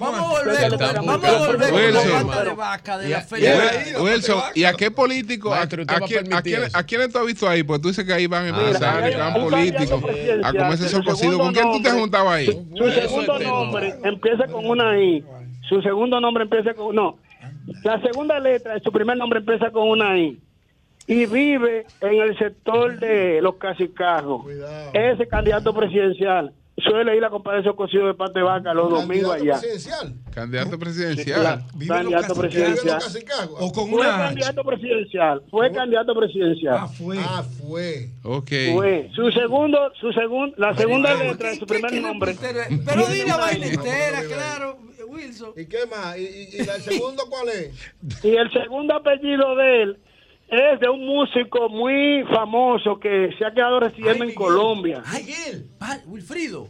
Vamos 0.00 0.18
a 0.18 0.40
volver, 0.40 0.78
vamos 1.06 1.24
a 1.24 1.46
volver 1.46 1.70
con 1.70 1.78
Wilson. 1.78 2.28
la 2.28 2.44
de 2.44 2.54
vaca 2.56 2.98
de 2.98 3.08
la 3.08 3.18
y- 3.18 3.22
feria. 3.22 3.54
La 3.92 4.02
Wilson, 4.02 4.40
¿y 4.56 4.64
a 4.64 4.72
qué 4.72 4.90
político, 4.90 5.52
a, 5.54 5.58
Maestro, 5.58 5.82
¿usted 5.82 5.94
a 5.94 5.98
a 5.98 6.00
quién, 6.08 6.32
a, 6.34 6.42
quién, 6.42 7.02
a 7.02 7.08
tú 7.08 7.18
has 7.20 7.26
visto 7.26 7.48
ahí? 7.48 7.62
Pues 7.62 7.80
tú 7.80 7.86
dices 7.86 8.04
que 8.04 8.12
ahí 8.14 8.26
van 8.26 8.46
Mira, 8.46 8.58
empresarios, 8.58 9.14
hay 9.14 9.32
van 9.32 9.42
políticos 9.48 10.02
a 10.42 10.52
comerse 10.52 10.86
esos 10.86 11.04
cocidos. 11.04 11.38
¿Con 11.38 11.52
quién 11.54 11.70
tú 11.70 11.82
te 11.82 11.88
has 11.88 11.94
juntado 11.94 12.28
ahí? 12.28 12.46
Su 12.76 12.90
segundo 12.90 13.38
nombre 13.38 13.94
empieza 14.02 14.44
con 14.48 14.66
una 14.66 14.98
I. 15.00 15.24
Su 15.68 15.80
segundo 15.82 16.20
nombre 16.20 16.42
empieza 16.44 16.74
con. 16.74 16.94
No. 16.94 17.18
La 17.82 18.00
segunda 18.00 18.38
letra 18.38 18.74
de 18.74 18.80
su 18.80 18.92
primer 18.92 19.16
nombre 19.16 19.40
empieza 19.40 19.70
con 19.70 19.88
una 19.88 20.18
I. 20.18 20.38
Y 21.08 21.26
vive 21.26 21.86
en 22.00 22.20
el 22.20 22.36
sector 22.36 22.98
de 22.98 23.40
los 23.40 23.56
cacicajos. 23.56 24.44
Ese 24.92 25.28
candidato 25.28 25.72
presidencial 25.72 26.52
suele 26.78 27.16
ir 27.16 27.24
a 27.24 27.30
comprar 27.30 27.58
esos 27.58 27.74
cocidos 27.74 28.08
de 28.08 28.14
pate 28.14 28.38
de 28.38 28.44
vaca 28.44 28.74
los 28.74 28.90
domingos 28.90 29.32
allá. 29.34 29.52
presidencial. 29.58 30.14
Candidato 30.32 30.78
presidencial. 30.78 31.64
Candidato 31.88 32.34
presidencial. 32.34 33.00
O 33.58 33.72
con 33.72 33.90
Fue 33.90 34.00
una 34.00 34.14
H. 34.16 34.24
candidato 34.26 34.64
presidencial. 34.64 35.42
Fue 35.50 35.72
candidato 35.72 36.14
presidencial. 36.14 36.76
Ah, 36.80 36.88
fue. 36.88 37.16
Ah, 37.18 37.42
fue. 37.42 38.10
Ok. 38.22 38.50
Fue. 38.74 39.10
Su 39.14 39.30
segundo, 39.32 39.78
su 40.00 40.12
segundo, 40.12 40.54
la 40.58 40.74
segunda 40.74 41.14
letra 41.14 41.48
de 41.50 41.54
¿qué- 41.54 41.60
su 41.60 41.66
qué- 41.66 41.74
primer 41.74 41.90
qué 41.90 42.00
nombre. 42.00 42.36
Pero 42.84 43.06
di 43.06 43.24
la 43.26 43.36
vaina 43.36 43.66
entera, 43.66 44.22
claro, 44.28 44.78
Wilson. 45.08 45.52
¿Y 45.56 45.66
qué 45.66 45.86
más? 45.90 46.18
¿Y, 46.18 46.22
y, 46.22 46.56
y 46.56 46.60
el 46.60 46.82
segundo 46.82 47.22
cuál 47.30 47.48
es? 47.48 48.24
Y 48.24 48.36
el 48.36 48.50
segundo 48.52 48.94
apellido 48.94 49.56
de 49.56 49.82
él 49.82 49.98
es 50.48 50.80
de 50.80 50.88
un 50.88 51.04
músico 51.06 51.68
muy 51.68 52.24
famoso 52.32 52.98
que 53.00 53.30
se 53.38 53.44
ha 53.44 53.52
quedado 53.52 53.80
residiendo 53.80 54.24
en 54.24 54.34
Colombia. 54.34 55.02
Miguel. 55.12 55.66
Ah, 55.80 55.98
Wilfrido. 56.06 56.68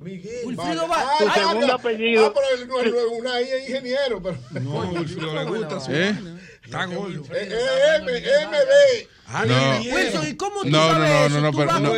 Miguel. 0.00 0.46
Wilfrido 0.46 0.86
vale. 0.88 1.04
va- 1.04 1.10
Ah, 1.12 1.18
Su 1.18 1.28
ah, 1.28 1.34
segundo 1.34 1.72
apellido. 1.74 2.26
Ah, 2.26 2.32
pero 2.34 2.62
él 2.62 2.68
no 2.68 2.80
es 2.80 2.92
no 2.92 2.98
es 2.98 3.20
una 3.20 3.40
I 3.40 3.44
es 3.44 3.68
ingeniero, 3.68 4.22
pero. 4.22 4.36
No, 4.62 4.80
Wilfrido 4.90 5.34
le 5.34 5.44
gusta 5.44 5.80
su 5.80 5.92
¿Eh? 5.92 6.14
Está 6.80 6.86
gordo. 6.94 7.22
Eh, 7.34 7.48
eh, 7.50 8.00
MB. 8.02 9.08
Ah, 9.26 9.44
No. 9.46 9.94
Wilson, 9.94 10.28
¿y 10.28 10.36
cómo 10.36 10.60
tú 10.62 10.68
No, 10.70 10.78
no, 10.86 10.92
sabes 10.92 11.08
no, 11.10 11.26
eso? 11.26 11.40
no, 11.40 11.50
no, 11.50 11.80
no. 11.80 11.80
No, 11.80 11.92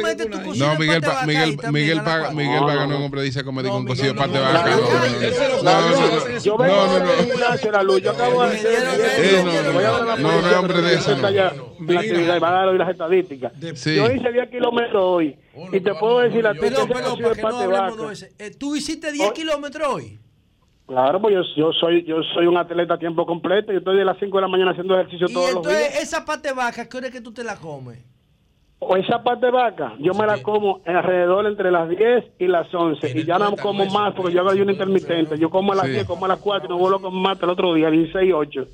de 0.70 1.26
Miguel, 1.26 1.56
de 1.56 1.72
Miguel, 1.72 1.96
Miguel. 1.96 2.00
Miguel 2.34 2.60
No, 2.60 2.66
Vaga 2.66 2.80
no, 2.86 2.86
no 2.86 2.98
no. 3.00 3.08
dice 3.22 3.42
como 3.44 3.62
digo 3.62 3.74
No, 3.74 3.80
un 3.80 3.86
cocido 3.86 4.08
de 4.08 4.14
no, 4.14 4.20
parte 4.20 4.38
de 4.38 4.44
no, 4.44 4.52
vaca. 4.52 4.70
no, 4.70 4.76
No, 4.76 4.88
no, 4.88 4.92
no, 4.92 5.02
no. 5.08 5.62
No, 5.62 5.90
no, 5.90 6.28
no. 6.28 6.38
Yo 6.38 6.56
vengo 6.56 6.74
No, 6.76 6.98
no, 6.98 7.04
no. 7.04 7.12
gimnasio, 7.24 7.72
la 7.72 7.82
luz. 7.82 8.00
Yo 8.02 8.10
acabo 8.12 8.42
de 8.44 8.56
hacer. 8.56 8.72
Eh, 8.72 9.42
no, 9.44 9.52
no, 9.52 10.16
no, 10.16 10.16
no, 10.16 10.42
no, 10.42 10.58
hombre 10.60 10.76
de 10.82 10.82
pero 10.82 11.00
eso, 11.00 11.16
no. 11.16 11.22
va 12.40 12.48
a 12.48 12.52
dar 12.52 12.68
hoy 12.68 12.78
las 12.78 12.90
estadísticas. 12.90 13.52
Yo 13.60 13.70
hice 14.12 14.32
10 14.32 14.48
kilómetros 14.50 15.02
hoy. 15.02 15.36
Y 15.72 15.80
te 15.80 15.94
puedo 15.94 16.20
decir 16.20 16.46
a 16.46 16.52
ti 16.52 16.60
que 16.60 16.70
de 16.70 16.70
no 16.70 17.58
de 17.58 17.66
vaca. 17.66 17.96
Eh, 18.38 18.50
¿Tú 18.56 18.76
hiciste 18.76 19.10
10 19.10 19.28
Hoy- 19.28 19.34
kilómetros 19.34 19.88
hoy? 19.88 20.20
Claro, 20.86 21.20
pues 21.20 21.34
yo, 21.34 21.42
yo 21.56 21.72
soy 21.72 22.04
yo 22.04 22.22
soy 22.34 22.46
un 22.46 22.56
atleta 22.56 22.94
a 22.94 22.98
tiempo 22.98 23.26
completo. 23.26 23.72
Yo 23.72 23.78
estoy 23.78 23.96
de 23.98 24.04
las 24.04 24.16
5 24.18 24.36
de 24.36 24.40
la 24.42 24.48
mañana 24.48 24.70
haciendo 24.70 24.94
ejercicio 24.94 25.26
todos 25.28 25.52
los 25.54 25.62
días. 25.66 25.74
entonces, 25.80 26.02
esa 26.02 26.24
pata 26.24 26.48
de 26.48 26.54
vaca, 26.54 26.88
¿qué 26.88 26.96
hora 26.96 27.06
es 27.08 27.12
que 27.12 27.20
tú 27.20 27.32
te 27.32 27.42
la 27.42 27.56
comes? 27.56 27.98
O 28.78 28.94
esa 28.94 29.22
parte 29.22 29.46
de 29.46 29.52
vaca, 29.52 29.94
yo 29.98 30.12
me 30.12 30.26
la 30.26 30.42
como 30.42 30.80
alrededor 30.84 31.46
entre 31.46 31.70
las 31.72 31.88
10 31.88 32.24
y 32.38 32.46
las 32.46 32.72
11. 32.72 33.18
Y 33.18 33.24
ya 33.24 33.38
no 33.38 33.56
como 33.56 33.86
más 33.86 34.14
porque 34.14 34.34
yo 34.34 34.40
hago 34.42 34.50
ayuno 34.50 34.70
intermitente. 34.70 35.38
Yo 35.38 35.48
como 35.48 35.72
a 35.72 35.76
las 35.76 35.86
Sí. 35.86 35.92
10, 35.92 36.04
como 36.06 36.26
a 36.26 36.28
las 36.28 36.38
4 36.38 36.66
y 36.66 36.68
no 36.68 36.76
vuelvo 36.78 36.98
a 36.98 37.00
comer 37.00 37.20
más 37.22 37.32
hasta 37.32 37.46
el 37.46 37.52
otro 37.52 37.72
día, 37.74 37.90
16 37.90 38.28
y 38.28 38.32
8. 38.32 38.66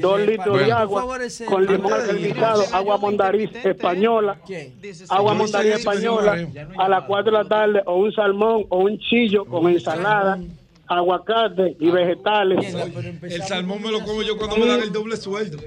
Dos 0.00 0.20
litros 0.20 0.58
de 0.58 0.72
agua 0.72 1.04
con 1.48 1.66
limón 1.66 1.92
alcalizado, 1.92 2.62
agua 2.72 2.96
mondariz 2.98 3.50
española, 3.64 4.36
¿Quién? 4.46 4.74
agua 5.08 5.34
mondariz 5.34 5.74
española 5.74 6.46
a 6.78 6.88
las 6.88 7.04
4 7.04 7.32
de 7.32 7.38
la 7.42 7.48
tarde 7.48 7.82
o 7.86 7.96
un 7.96 8.12
salmón 8.12 8.64
o 8.68 8.78
un 8.78 8.98
chillo 8.98 9.44
con 9.46 9.66
ensalada 9.68 10.38
aguacate 10.86 11.76
y 11.80 11.90
vegetales. 11.90 12.74
El 13.22 13.42
salmón 13.42 13.82
me 13.82 13.90
lo 13.90 14.00
como 14.04 14.22
yo 14.22 14.36
cuando 14.36 14.56
me 14.56 14.66
dan 14.66 14.80
el 14.80 14.92
doble 14.92 15.16
sueldo. 15.16 15.58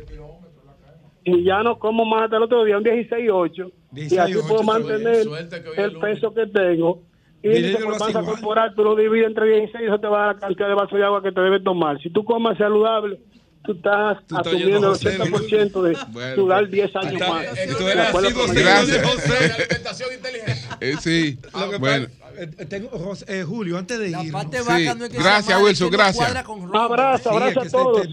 Y 1.24 1.44
ya 1.44 1.62
no 1.62 1.78
como 1.78 2.06
más 2.06 2.24
hasta 2.24 2.38
el 2.38 2.44
otro 2.44 2.64
día, 2.64 2.78
un 2.78 2.84
16.8. 2.86 3.72
Y 3.96 4.18
así 4.18 4.34
16.8, 4.34 4.48
puedo 4.48 4.64
mantener 4.64 5.28
el 5.78 6.00
peso 6.00 6.34
que 6.34 6.48
tengo. 6.48 7.04
Y 7.44 7.74
así 7.76 7.86
masa 7.86 8.22
corporal, 8.24 8.74
tú 8.76 8.84
lo 8.84 8.96
divides 8.96 9.28
entre 9.28 9.46
16 9.60 9.84
y 9.84 9.86
eso 9.88 10.00
te 10.00 10.08
va 10.08 10.24
a 10.24 10.26
dar 10.28 10.36
la 10.36 10.42
cantidad 10.42 10.68
de 10.70 10.74
vasos 10.74 10.98
de 10.98 11.06
agua 11.06 11.22
que 11.22 11.32
te 11.32 11.40
debes 11.42 11.64
tomar. 11.64 12.02
Si 12.02 12.10
tú 12.10 12.24
comes 12.24 12.58
saludable, 12.58 13.20
tú 13.64 13.74
estás 13.74 14.18
Tú 14.26 14.38
estás 14.38 14.48
asumiendo 14.54 14.78
el 14.78 14.84
a 14.86 14.88
José, 14.90 15.20
80% 15.20 15.82
de 15.84 15.98
Bueno, 16.12 16.36
sudar 16.36 16.70
10 16.70 16.96
años 16.96 17.14
Está- 17.14 17.30
más. 17.30 17.46
tú 17.78 17.84
De 17.86 17.92
eres 17.92 18.08
así, 18.16 18.34
José, 18.34 18.52
el- 18.60 18.64
Gracias. 18.64 19.06
Alimentación 19.60 20.10
inteligente. 20.14 20.62
Eh, 20.82 20.96
sí. 21.00 21.38
Que 21.72 21.78
Bueno. 21.78 22.08
pasa- 22.08 22.27
eh, 22.38 22.50
eh, 22.58 22.66
tengo, 22.66 22.90
eh, 23.28 23.44
Julio, 23.44 23.78
antes 23.78 24.00
de 24.00 24.10
ir. 24.10 24.18
Sí. 24.22 24.32
vaca 24.32 24.96
no 24.96 25.06
es 25.06 25.12
que 25.12 25.18
Gracias, 25.18 25.62
Wilson, 25.62 25.90
gracias. 25.92 26.30
Abrazo, 26.74 27.32
abrazo 27.32 27.62
a 27.62 27.70
todos. 27.70 28.08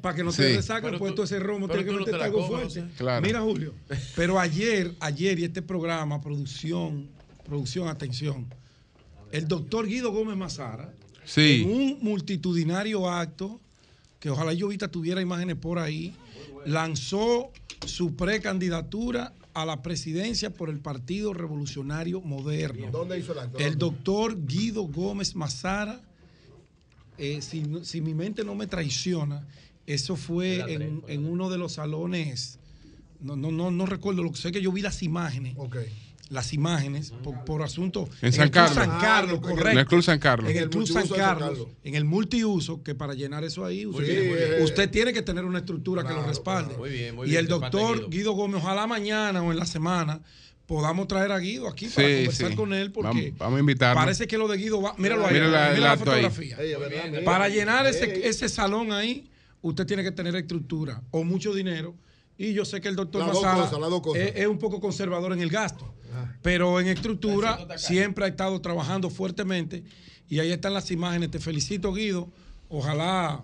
Para 0.00 0.14
que 0.16 0.24
no 0.24 0.32
Sí. 0.32 0.38
te 0.42 0.56
resaquen, 0.56 0.98
pues 0.98 1.14
todo 1.14 1.24
ese 1.24 1.38
romo 1.38 1.68
tiene 1.68 1.84
que 1.84 1.92
meterte 1.92 2.24
algo 2.24 2.46
fuerte. 2.46 2.84
Claro. 2.96 3.22
Mira, 3.24 3.40
Julio, 3.40 3.74
pero 4.14 4.38
ayer, 4.38 4.94
ayer 5.00 5.38
y 5.38 5.44
este 5.44 5.62
programa, 5.62 6.20
producción, 6.20 7.08
producción, 7.44 7.88
atención, 7.88 8.46
el 9.32 9.46
doctor 9.48 9.86
Guido 9.86 10.12
Gómez 10.12 10.36
Mazara, 10.36 10.92
Sí. 11.24 11.62
en 11.64 11.70
un 11.70 11.98
multitudinario 12.02 13.08
acto, 13.10 13.60
que 14.20 14.30
ojalá 14.30 14.52
yo 14.52 14.66
ahorita 14.66 14.88
tuviera 14.88 15.20
imágenes 15.20 15.56
por 15.56 15.78
ahí, 15.78 16.14
lanzó 16.64 17.50
su 17.84 18.14
precandidatura 18.16 19.32
a 19.56 19.64
la 19.64 19.80
presidencia 19.80 20.50
por 20.50 20.68
el 20.68 20.80
Partido 20.80 21.32
Revolucionario 21.32 22.20
Moderno. 22.20 22.90
¿Dónde 22.90 23.18
hizo 23.18 23.32
el 23.32 23.38
acto? 23.38 23.58
El 23.58 23.78
doctor 23.78 24.46
Guido 24.46 24.82
Gómez 24.82 25.34
Mazara, 25.34 25.98
eh, 27.16 27.40
si, 27.40 27.64
si 27.82 28.02
mi 28.02 28.12
mente 28.12 28.44
no 28.44 28.54
me 28.54 28.66
traiciona, 28.66 29.48
eso 29.86 30.14
fue 30.14 30.58
en, 30.70 31.02
en 31.08 31.24
uno 31.24 31.48
de 31.48 31.56
los 31.56 31.72
salones, 31.72 32.58
no, 33.18 33.34
no, 33.34 33.50
no, 33.50 33.70
no 33.70 33.86
recuerdo, 33.86 34.22
lo 34.22 34.30
que 34.30 34.36
sé 34.36 34.52
que 34.52 34.60
yo 34.60 34.70
vi 34.72 34.82
las 34.82 35.02
imágenes. 35.02 35.56
Las 36.28 36.52
imágenes 36.52 37.12
por, 37.22 37.44
por 37.44 37.62
asunto. 37.62 38.08
En 38.20 38.32
San 38.32 38.44
el 38.46 38.50
Club 38.50 38.64
Carlos. 38.64 38.84
San 38.84 39.00
Carlos, 39.00 39.38
Ah, 39.38 39.46
correcto. 39.48 39.70
en 39.70 39.78
el 39.78 39.86
Club 39.86 40.02
San 40.02 40.18
Carlos. 40.18 40.50
En 40.50 40.56
el 40.56 40.62
el 40.64 40.70
Club 40.70 40.86
San 40.88 41.06
Carlos, 41.08 41.68
en 41.84 41.94
el 41.94 42.04
multiuso, 42.04 42.82
que 42.82 42.96
para 42.96 43.14
llenar 43.14 43.44
eso 43.44 43.64
ahí, 43.64 43.86
usted, 43.86 44.00
Muy 44.02 44.06
tiene, 44.10 44.20
bien, 44.22 44.32
muy 44.40 44.50
bien. 44.50 44.62
usted 44.64 44.90
tiene 44.90 45.12
que 45.12 45.22
tener 45.22 45.44
una 45.44 45.58
estructura 45.60 46.04
que 46.04 46.12
lo 46.12 46.26
respalde. 46.26 46.76
Muy 46.76 46.90
bien, 46.90 47.14
muy 47.14 47.30
y 47.30 47.36
el 47.36 47.46
doctor 47.46 47.96
Guido. 47.96 48.08
Guido 48.08 48.32
Gómez, 48.32 48.60
ojalá 48.62 48.88
mañana 48.88 49.40
o 49.40 49.52
en 49.52 49.58
la 49.58 49.66
semana 49.66 50.20
podamos 50.66 51.06
traer 51.06 51.30
a 51.30 51.38
Guido 51.38 51.68
aquí 51.68 51.86
para 51.86 52.08
Sí, 52.08 52.14
conversar 52.16 52.50
sí. 52.50 52.56
con 52.56 52.74
él 52.74 52.90
porque 52.90 53.06
Vamos, 53.08 53.38
vamos 53.38 53.56
a 53.58 53.60
invitarlo. 53.60 54.00
parece 54.00 54.26
que 54.26 54.36
lo 54.36 54.48
de 54.48 54.56
Guido 54.58 54.82
va, 54.82 54.94
míralo 54.98 55.24
ahí, 55.26 55.34
Mira 55.34 55.46
la- 55.46 55.70
mira 55.74 55.92
ahí. 55.92 55.98
fotografía. 55.98 56.56
Mira. 56.58 57.24
Para 57.24 57.48
llenar 57.48 57.86
ese, 57.86 58.26
ese 58.28 58.48
salón 58.48 58.90
ahí, 58.90 59.30
usted 59.62 59.86
tiene 59.86 60.02
que 60.02 60.10
tener 60.10 60.34
estructura 60.34 61.02
o 61.12 61.22
mucho 61.22 61.54
dinero. 61.54 61.94
Y 62.38 62.52
yo 62.52 62.64
sé 62.64 62.80
que 62.80 62.88
el 62.88 62.96
doctor 62.96 63.30
cosas. 63.30 63.72
es, 64.14 64.36
es 64.36 64.46
un 64.46 64.58
poco 64.58 64.80
conservador 64.80 65.32
en 65.32 65.40
el 65.40 65.48
gasto, 65.48 65.94
pero 66.42 66.80
en 66.80 66.88
estructura 66.88 67.58
siempre 67.76 68.24
ha 68.24 68.28
estado 68.28 68.60
trabajando 68.60 69.10
fuertemente. 69.10 69.84
Y 70.28 70.40
ahí 70.40 70.50
están 70.52 70.74
las 70.74 70.90
imágenes. 70.90 71.30
Te 71.30 71.38
felicito, 71.38 71.92
Guido. 71.92 72.28
Ojalá 72.68 73.42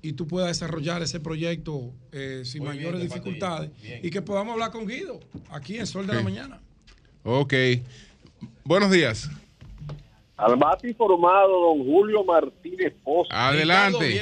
y 0.00 0.14
tú 0.14 0.26
puedas 0.26 0.48
desarrollar 0.48 1.02
ese 1.02 1.20
proyecto 1.20 1.92
eh, 2.10 2.42
sin 2.44 2.64
Muy 2.64 2.70
mayores 2.74 3.00
dificultades. 3.00 3.70
Bien. 3.80 4.00
y 4.02 4.10
que 4.10 4.20
podamos 4.20 4.54
hablar 4.54 4.72
con 4.72 4.86
Guido 4.86 5.20
aquí 5.50 5.78
en 5.78 5.86
Sol 5.86 6.06
de 6.06 6.14
la. 6.14 6.22
Mañana. 6.22 6.60
Ok. 7.22 7.54
Buenos 8.64 8.90
días. 8.90 9.30
Al 10.36 10.56
más 10.56 10.82
informado, 10.82 11.68
don 11.68 11.84
Julio 11.84 12.24
Martínez 12.24 12.92
Pozo. 13.04 13.28
Adelante. 13.30 14.20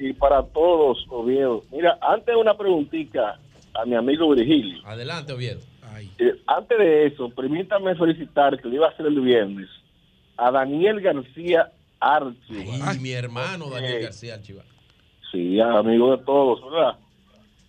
Y 0.00 0.12
para 0.14 0.42
todos, 0.42 1.06
Oviedo. 1.08 1.62
Mira, 1.70 1.96
antes 2.02 2.34
una 2.34 2.56
preguntita 2.56 3.38
a 3.74 3.84
mi 3.84 3.94
amigo 3.96 4.28
Virgilio. 4.34 4.78
Adelante, 4.86 5.32
Oviedo. 5.32 5.60
Eh, 6.18 6.34
antes 6.46 6.78
de 6.78 7.06
eso, 7.06 7.28
permítame 7.30 7.94
felicitar, 7.94 8.60
que 8.60 8.68
lo 8.68 8.74
iba 8.74 8.86
a 8.86 8.90
hacer 8.90 9.06
el 9.06 9.20
viernes, 9.20 9.68
a 10.36 10.50
Daniel 10.50 11.00
García 11.00 11.70
Archie. 12.00 12.66
Ay, 12.82 12.98
mi 12.98 13.12
hermano 13.12 13.70
Daniel 13.70 13.94
Eh, 13.98 14.02
García 14.02 14.34
Archivar. 14.34 14.64
Sí, 15.30 15.60
amigo 15.60 16.16
de 16.16 16.24
todos, 16.24 16.60
¿verdad? 16.70 16.98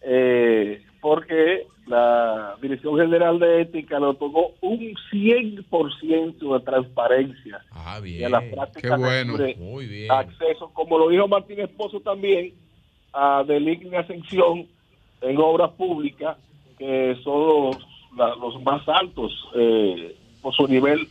Eh, 0.01 0.83
porque 1.01 1.67
la 1.87 2.55
Dirección 2.61 2.97
General 2.97 3.37
de 3.39 3.61
Ética 3.61 3.99
le 3.99 4.07
otorgó 4.07 4.53
un 4.61 4.79
100% 5.11 6.53
de 6.57 6.65
transparencia 6.65 7.61
Ah, 7.71 7.99
y 7.99 8.03
bien. 8.03 8.25
a 8.25 8.29
las 8.41 8.43
prácticas 8.51 8.91
Qué 8.91 8.97
bueno. 8.97 9.37
de 9.37 9.47
libre 9.49 9.55
Muy 9.63 9.85
bien. 9.85 10.11
acceso, 10.11 10.69
como 10.73 10.97
lo 10.97 11.09
dijo 11.09 11.27
Martín 11.27 11.59
Esposo 11.59 11.99
también, 12.01 12.53
a 13.13 13.43
deligne 13.47 13.97
ascensión 13.97 14.67
en 15.21 15.37
obras 15.37 15.71
públicas, 15.71 16.37
que 16.77 17.15
son 17.23 17.47
los, 17.71 17.77
la- 18.17 18.35
los 18.35 18.61
más 18.63 18.81
altos 18.87 19.31
eh, 19.55 20.15
por 20.41 20.53
su 20.55 20.67
nivel 20.67 21.07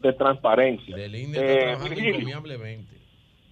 de 0.00 0.12
transparencia. 0.12 0.96
El 0.96 1.14
INE 1.14 1.38
Eh, 1.38 1.42
está 1.42 1.58
trabajando 1.60 1.88
Virgilio, 1.90 2.14
encomiablemente. 2.16 2.96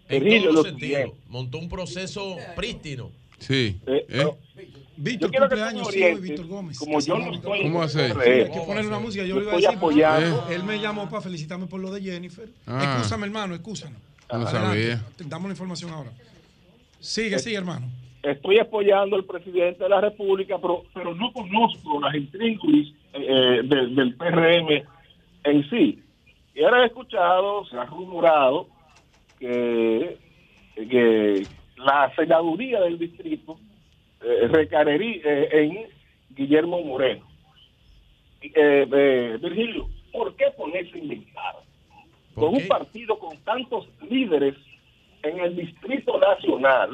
En 0.08 0.23
Virgilio, 0.24 0.52
lo 0.52 0.62
sentidos. 0.62 0.81
siguiente. 1.00 1.16
Montó 1.28 1.58
un 1.58 1.68
proceso 1.68 2.36
prístino. 2.56 3.10
Sí. 3.39 3.78
Eh, 3.86 4.06
¿Eh? 4.08 4.26
Víctor, 4.97 5.31
Yo 5.32 5.40
cumpleaños, 5.40 5.89
sí, 5.89 6.05
Víctor 6.20 6.47
Gómez. 6.47 6.78
como 6.78 7.00
yo 7.00 7.18
no 7.18 7.32
estoy 7.34 7.62
¿Cómo 7.64 7.82
hace? 7.82 8.10
Sí, 8.12 8.16
hay 8.31 8.50
que 8.50 8.60
ponerle 8.60 8.89
una 8.89 9.00
música. 9.00 9.24
Yo 9.24 9.34
le 9.36 9.42
iba 9.42 9.52
a 9.52 9.56
decir. 9.56 9.70
apoyando. 9.70 10.47
Él 10.50 10.62
me 10.62 10.78
llamó 10.81 11.08
para 11.10 11.20
felicitarme 11.20 11.66
por 11.66 11.81
lo 11.81 11.90
de 11.90 12.00
Jennifer. 12.00 12.48
Ah. 12.66 12.94
Excúsame, 12.97 13.26
hermano, 13.26 13.55
excúsanos. 13.56 13.98
No 14.32 14.48
sabía. 14.48 15.02
Damos 15.18 15.48
la 15.48 15.52
información 15.52 15.90
ahora. 15.90 16.12
Sigue, 17.00 17.39
sigue, 17.40 17.56
hermano. 17.56 17.89
Estoy 18.25 18.59
apoyando 18.59 19.17
al 19.17 19.25
presidente 19.25 19.85
de 19.85 19.89
la 19.89 20.01
República, 20.01 20.59
pero, 20.59 20.85
pero 20.93 21.15
no 21.15 21.33
conozco 21.33 22.01
las 22.01 22.15
intrínculas 22.15 22.89
eh, 23.12 23.61
del, 23.65 23.94
del 23.94 24.15
PRM 24.17 24.83
en 25.44 25.70
sí. 25.70 26.03
Y 26.55 26.62
ahora 26.62 26.83
he 26.83 26.86
escuchado, 26.86 27.65
se 27.67 27.77
ha 27.77 27.85
rumorado 27.85 28.69
que, 29.39 30.19
que 30.75 31.47
la 31.77 32.12
senaduría 32.15 32.81
del 32.81 32.99
distrito 32.99 33.59
eh, 34.23 34.49
recaería 34.49 35.20
eh, 35.25 35.49
en 35.53 35.89
Guillermo 36.31 36.83
Moreno. 36.83 37.27
Eh, 38.41 38.86
eh, 38.93 39.39
Virgilio, 39.41 39.89
¿por 40.12 40.35
qué 40.36 40.47
ponerse 40.57 40.94
a 40.94 40.99
inventar? 40.99 41.55
¿Por 42.35 42.44
Con 42.44 42.55
un 42.62 42.69
partido 42.69 43.19
con 43.19 43.36
tantos 43.39 43.89
líderes 44.09 44.55
en 45.23 45.39
el 45.41 45.57
Distrito 45.57 46.19
Nacional, 46.19 46.91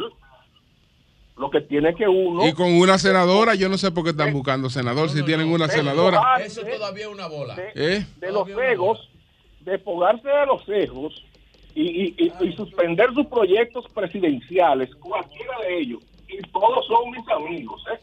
lo 1.37 1.51
que 1.51 1.61
tiene 1.63 1.95
que 1.95 2.07
uno... 2.07 2.47
Y 2.47 2.53
con 2.53 2.73
una 2.73 2.99
senadora, 2.99 3.55
yo 3.55 3.69
no 3.69 3.79
sé 3.79 3.91
por 3.91 4.05
qué 4.05 4.11
están 4.11 4.33
buscando 4.33 4.69
senador 4.69 5.09
si 5.09 5.23
tienen 5.25 5.49
una 5.49 5.69
senadora. 5.69 6.37
Eso 6.45 6.63
todavía 6.63 7.05
es 7.07 7.11
una 7.13 7.27
bola. 7.29 7.57
¿Eh? 7.75 8.05
de 8.17 8.33
los 8.33 8.49
egos, 8.49 9.09
despojarse 9.61 10.29
de 10.29 10.47
los 10.47 10.69
egos 10.69 11.25
y, 11.75 11.83
y- 11.83 12.15
y- 12.19 12.45
y 12.47 12.53
suspender 12.55 13.13
sus 13.15 13.27
proyectos 13.27 13.85
presidenciales, 13.95 14.95
cualquiera 14.97 15.59
de 15.67 15.79
ellos, 15.81 16.01
y 16.29 16.39
todos 16.51 16.87
son 16.87 17.11
mis 17.11 17.27
amigos, 17.29 17.83
¿eh? 17.93 17.99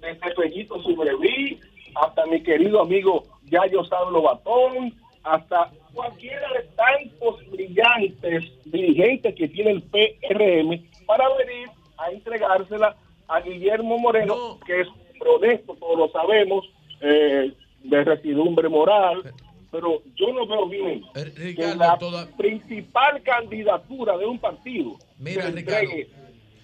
desde 0.00 0.34
Pellito 0.34 0.82
Subreví 0.82 1.58
hasta 1.94 2.26
mi 2.26 2.42
querido 2.42 2.82
amigo 2.82 3.24
Yayo 3.44 3.84
Sablo 3.84 4.22
Batón, 4.22 4.94
hasta 5.24 5.70
cualquiera 5.94 6.48
de 6.54 6.62
tantos 6.76 7.50
brillantes 7.50 8.44
dirigentes 8.64 9.34
que 9.36 9.46
tiene 9.48 9.70
el 9.72 9.82
PRM 9.82 10.82
para 11.06 11.24
venir 11.36 11.68
a 12.04 12.10
entregársela 12.10 12.96
a 13.28 13.40
Guillermo 13.40 13.98
Moreno, 13.98 14.58
que 14.66 14.80
es 14.82 14.88
honesto, 15.20 15.74
todos 15.78 15.98
lo 15.98 16.08
sabemos, 16.10 16.64
eh, 17.00 17.52
de 17.84 18.04
residumbre 18.04 18.68
moral, 18.68 19.32
pero 19.70 20.02
yo 20.16 20.32
no 20.32 20.46
veo 20.46 20.68
bien 20.68 21.02
que 21.14 21.24
Ricardo, 21.24 21.76
la 21.76 21.98
toda- 21.98 22.36
principal 22.36 23.22
candidatura 23.22 24.16
de 24.18 24.26
un 24.26 24.38
partido 24.38 24.96
Mira, 25.18 25.44
se 25.44 25.50
Ricardo, 25.52 25.90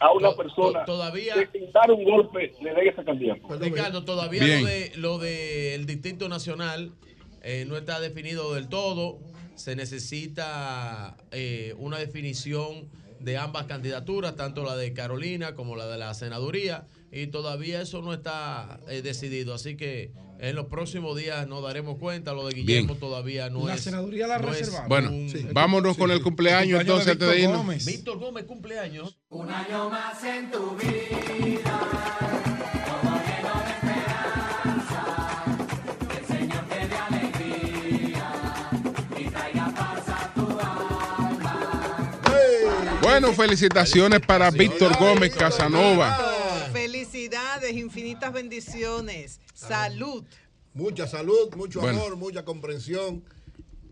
a 0.01 0.13
una 0.13 0.31
to- 0.31 0.37
persona 0.37 0.85
to- 0.85 0.93
todavía- 0.93 1.35
que 1.53 1.67
dar 1.73 1.91
un 1.91 2.05
golpe 2.05 2.53
le 2.63 2.75
dé 2.75 2.89
esa 2.89 3.05
candidatura. 3.05 3.57
Ricardo, 3.59 4.05
todavía 4.05 4.45
Bien. 4.45 4.61
lo 4.63 4.69
de 4.69 4.93
lo 4.97 5.19
del 5.19 5.87
Distrito 5.87 6.29
Nacional 6.29 6.93
eh, 7.43 7.65
no 7.67 7.77
está 7.77 7.99
definido 8.01 8.55
del 8.55 8.69
todo. 8.69 9.19
Se 9.55 9.75
necesita 9.75 11.17
eh, 11.33 11.75
una 11.79 11.99
definición 11.99 12.89
de 13.21 13.37
ambas 13.37 13.67
candidaturas, 13.67 14.37
tanto 14.37 14.65
la 14.65 14.77
de 14.77 14.93
Carolina 14.93 15.55
como 15.55 15.77
la 15.77 15.87
de 15.87 15.99
la 15.99 16.15
senaduría, 16.15 16.87
y 17.11 17.27
todavía 17.29 17.81
eso 17.83 18.03
no 18.03 18.13
está 18.13 18.81
eh, 18.89 19.03
decidido. 19.03 19.55
Así 19.55 19.77
que 19.77 20.13
en 20.41 20.55
los 20.55 20.67
próximos 20.67 21.17
días 21.17 21.49
nos 21.49 21.63
daremos 21.63 21.99
cuenta. 21.99 22.33
Lo 22.33 22.47
de 22.47 22.55
Guillermo 22.55 22.89
Bien. 22.95 23.01
todavía 23.01 23.51
no 23.51 23.67
La 23.67 23.75
es. 23.75 23.81
senaduría 23.83 24.27
la 24.29 24.39
no 24.39 24.53
es 24.53 24.59
reservaron. 24.61 24.89
Bueno, 24.89 25.11
un- 25.11 25.51
vámonos 25.53 25.97
con 25.97 26.11
el 26.11 26.23
cumpleaños 26.23 26.79
Cumpleaños 26.79 26.81
entonces 26.81 27.07
de 27.07 27.13
antes 27.13 27.29
de 27.31 27.41
irnos. 27.43 27.57
Gómez. 27.59 27.85
Víctor 27.87 28.19
Gómez 28.19 28.45
cumpleaños. 28.45 29.19
Un 29.31 29.51
año 29.51 29.91
más 29.91 30.23
en 30.25 30.51
tu 30.51 30.77
vida, 30.77 32.28
Bueno, 43.21 43.35
felicitaciones 43.35 44.21
para 44.21 44.49
Víctor 44.53 44.97
Gómez 44.97 45.35
Casanova. 45.35 46.17
Felicidades, 46.73 47.73
infinitas 47.73 48.33
bendiciones. 48.33 49.41
Salud. 49.55 50.23
Mucha 50.73 51.09
salud, 51.09 51.53
mucho 51.57 51.81
Bueno. 51.81 51.99
amor, 51.99 52.17
mucha 52.17 52.45
comprensión. 52.45 53.25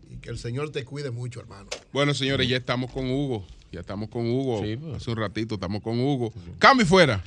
Y 0.09 0.15
que 0.19 0.29
el 0.29 0.37
Señor 0.37 0.71
te 0.71 0.85
cuide 0.85 1.11
mucho, 1.11 1.41
hermano. 1.41 1.67
Bueno, 1.91 2.13
señores, 2.13 2.47
ya 2.47 2.55
estamos 2.55 2.89
con 2.89 3.11
Hugo. 3.11 3.45
Ya 3.69 3.81
estamos 3.81 4.07
con 4.07 4.25
Hugo. 4.31 4.59
pues. 4.61 4.79
Hace 4.95 5.11
un 5.11 5.17
ratito 5.17 5.55
estamos 5.55 5.81
con 5.83 5.99
Hugo. 5.99 6.31
Cambio 6.57 6.85
y 6.85 6.87
fuera. 6.87 7.21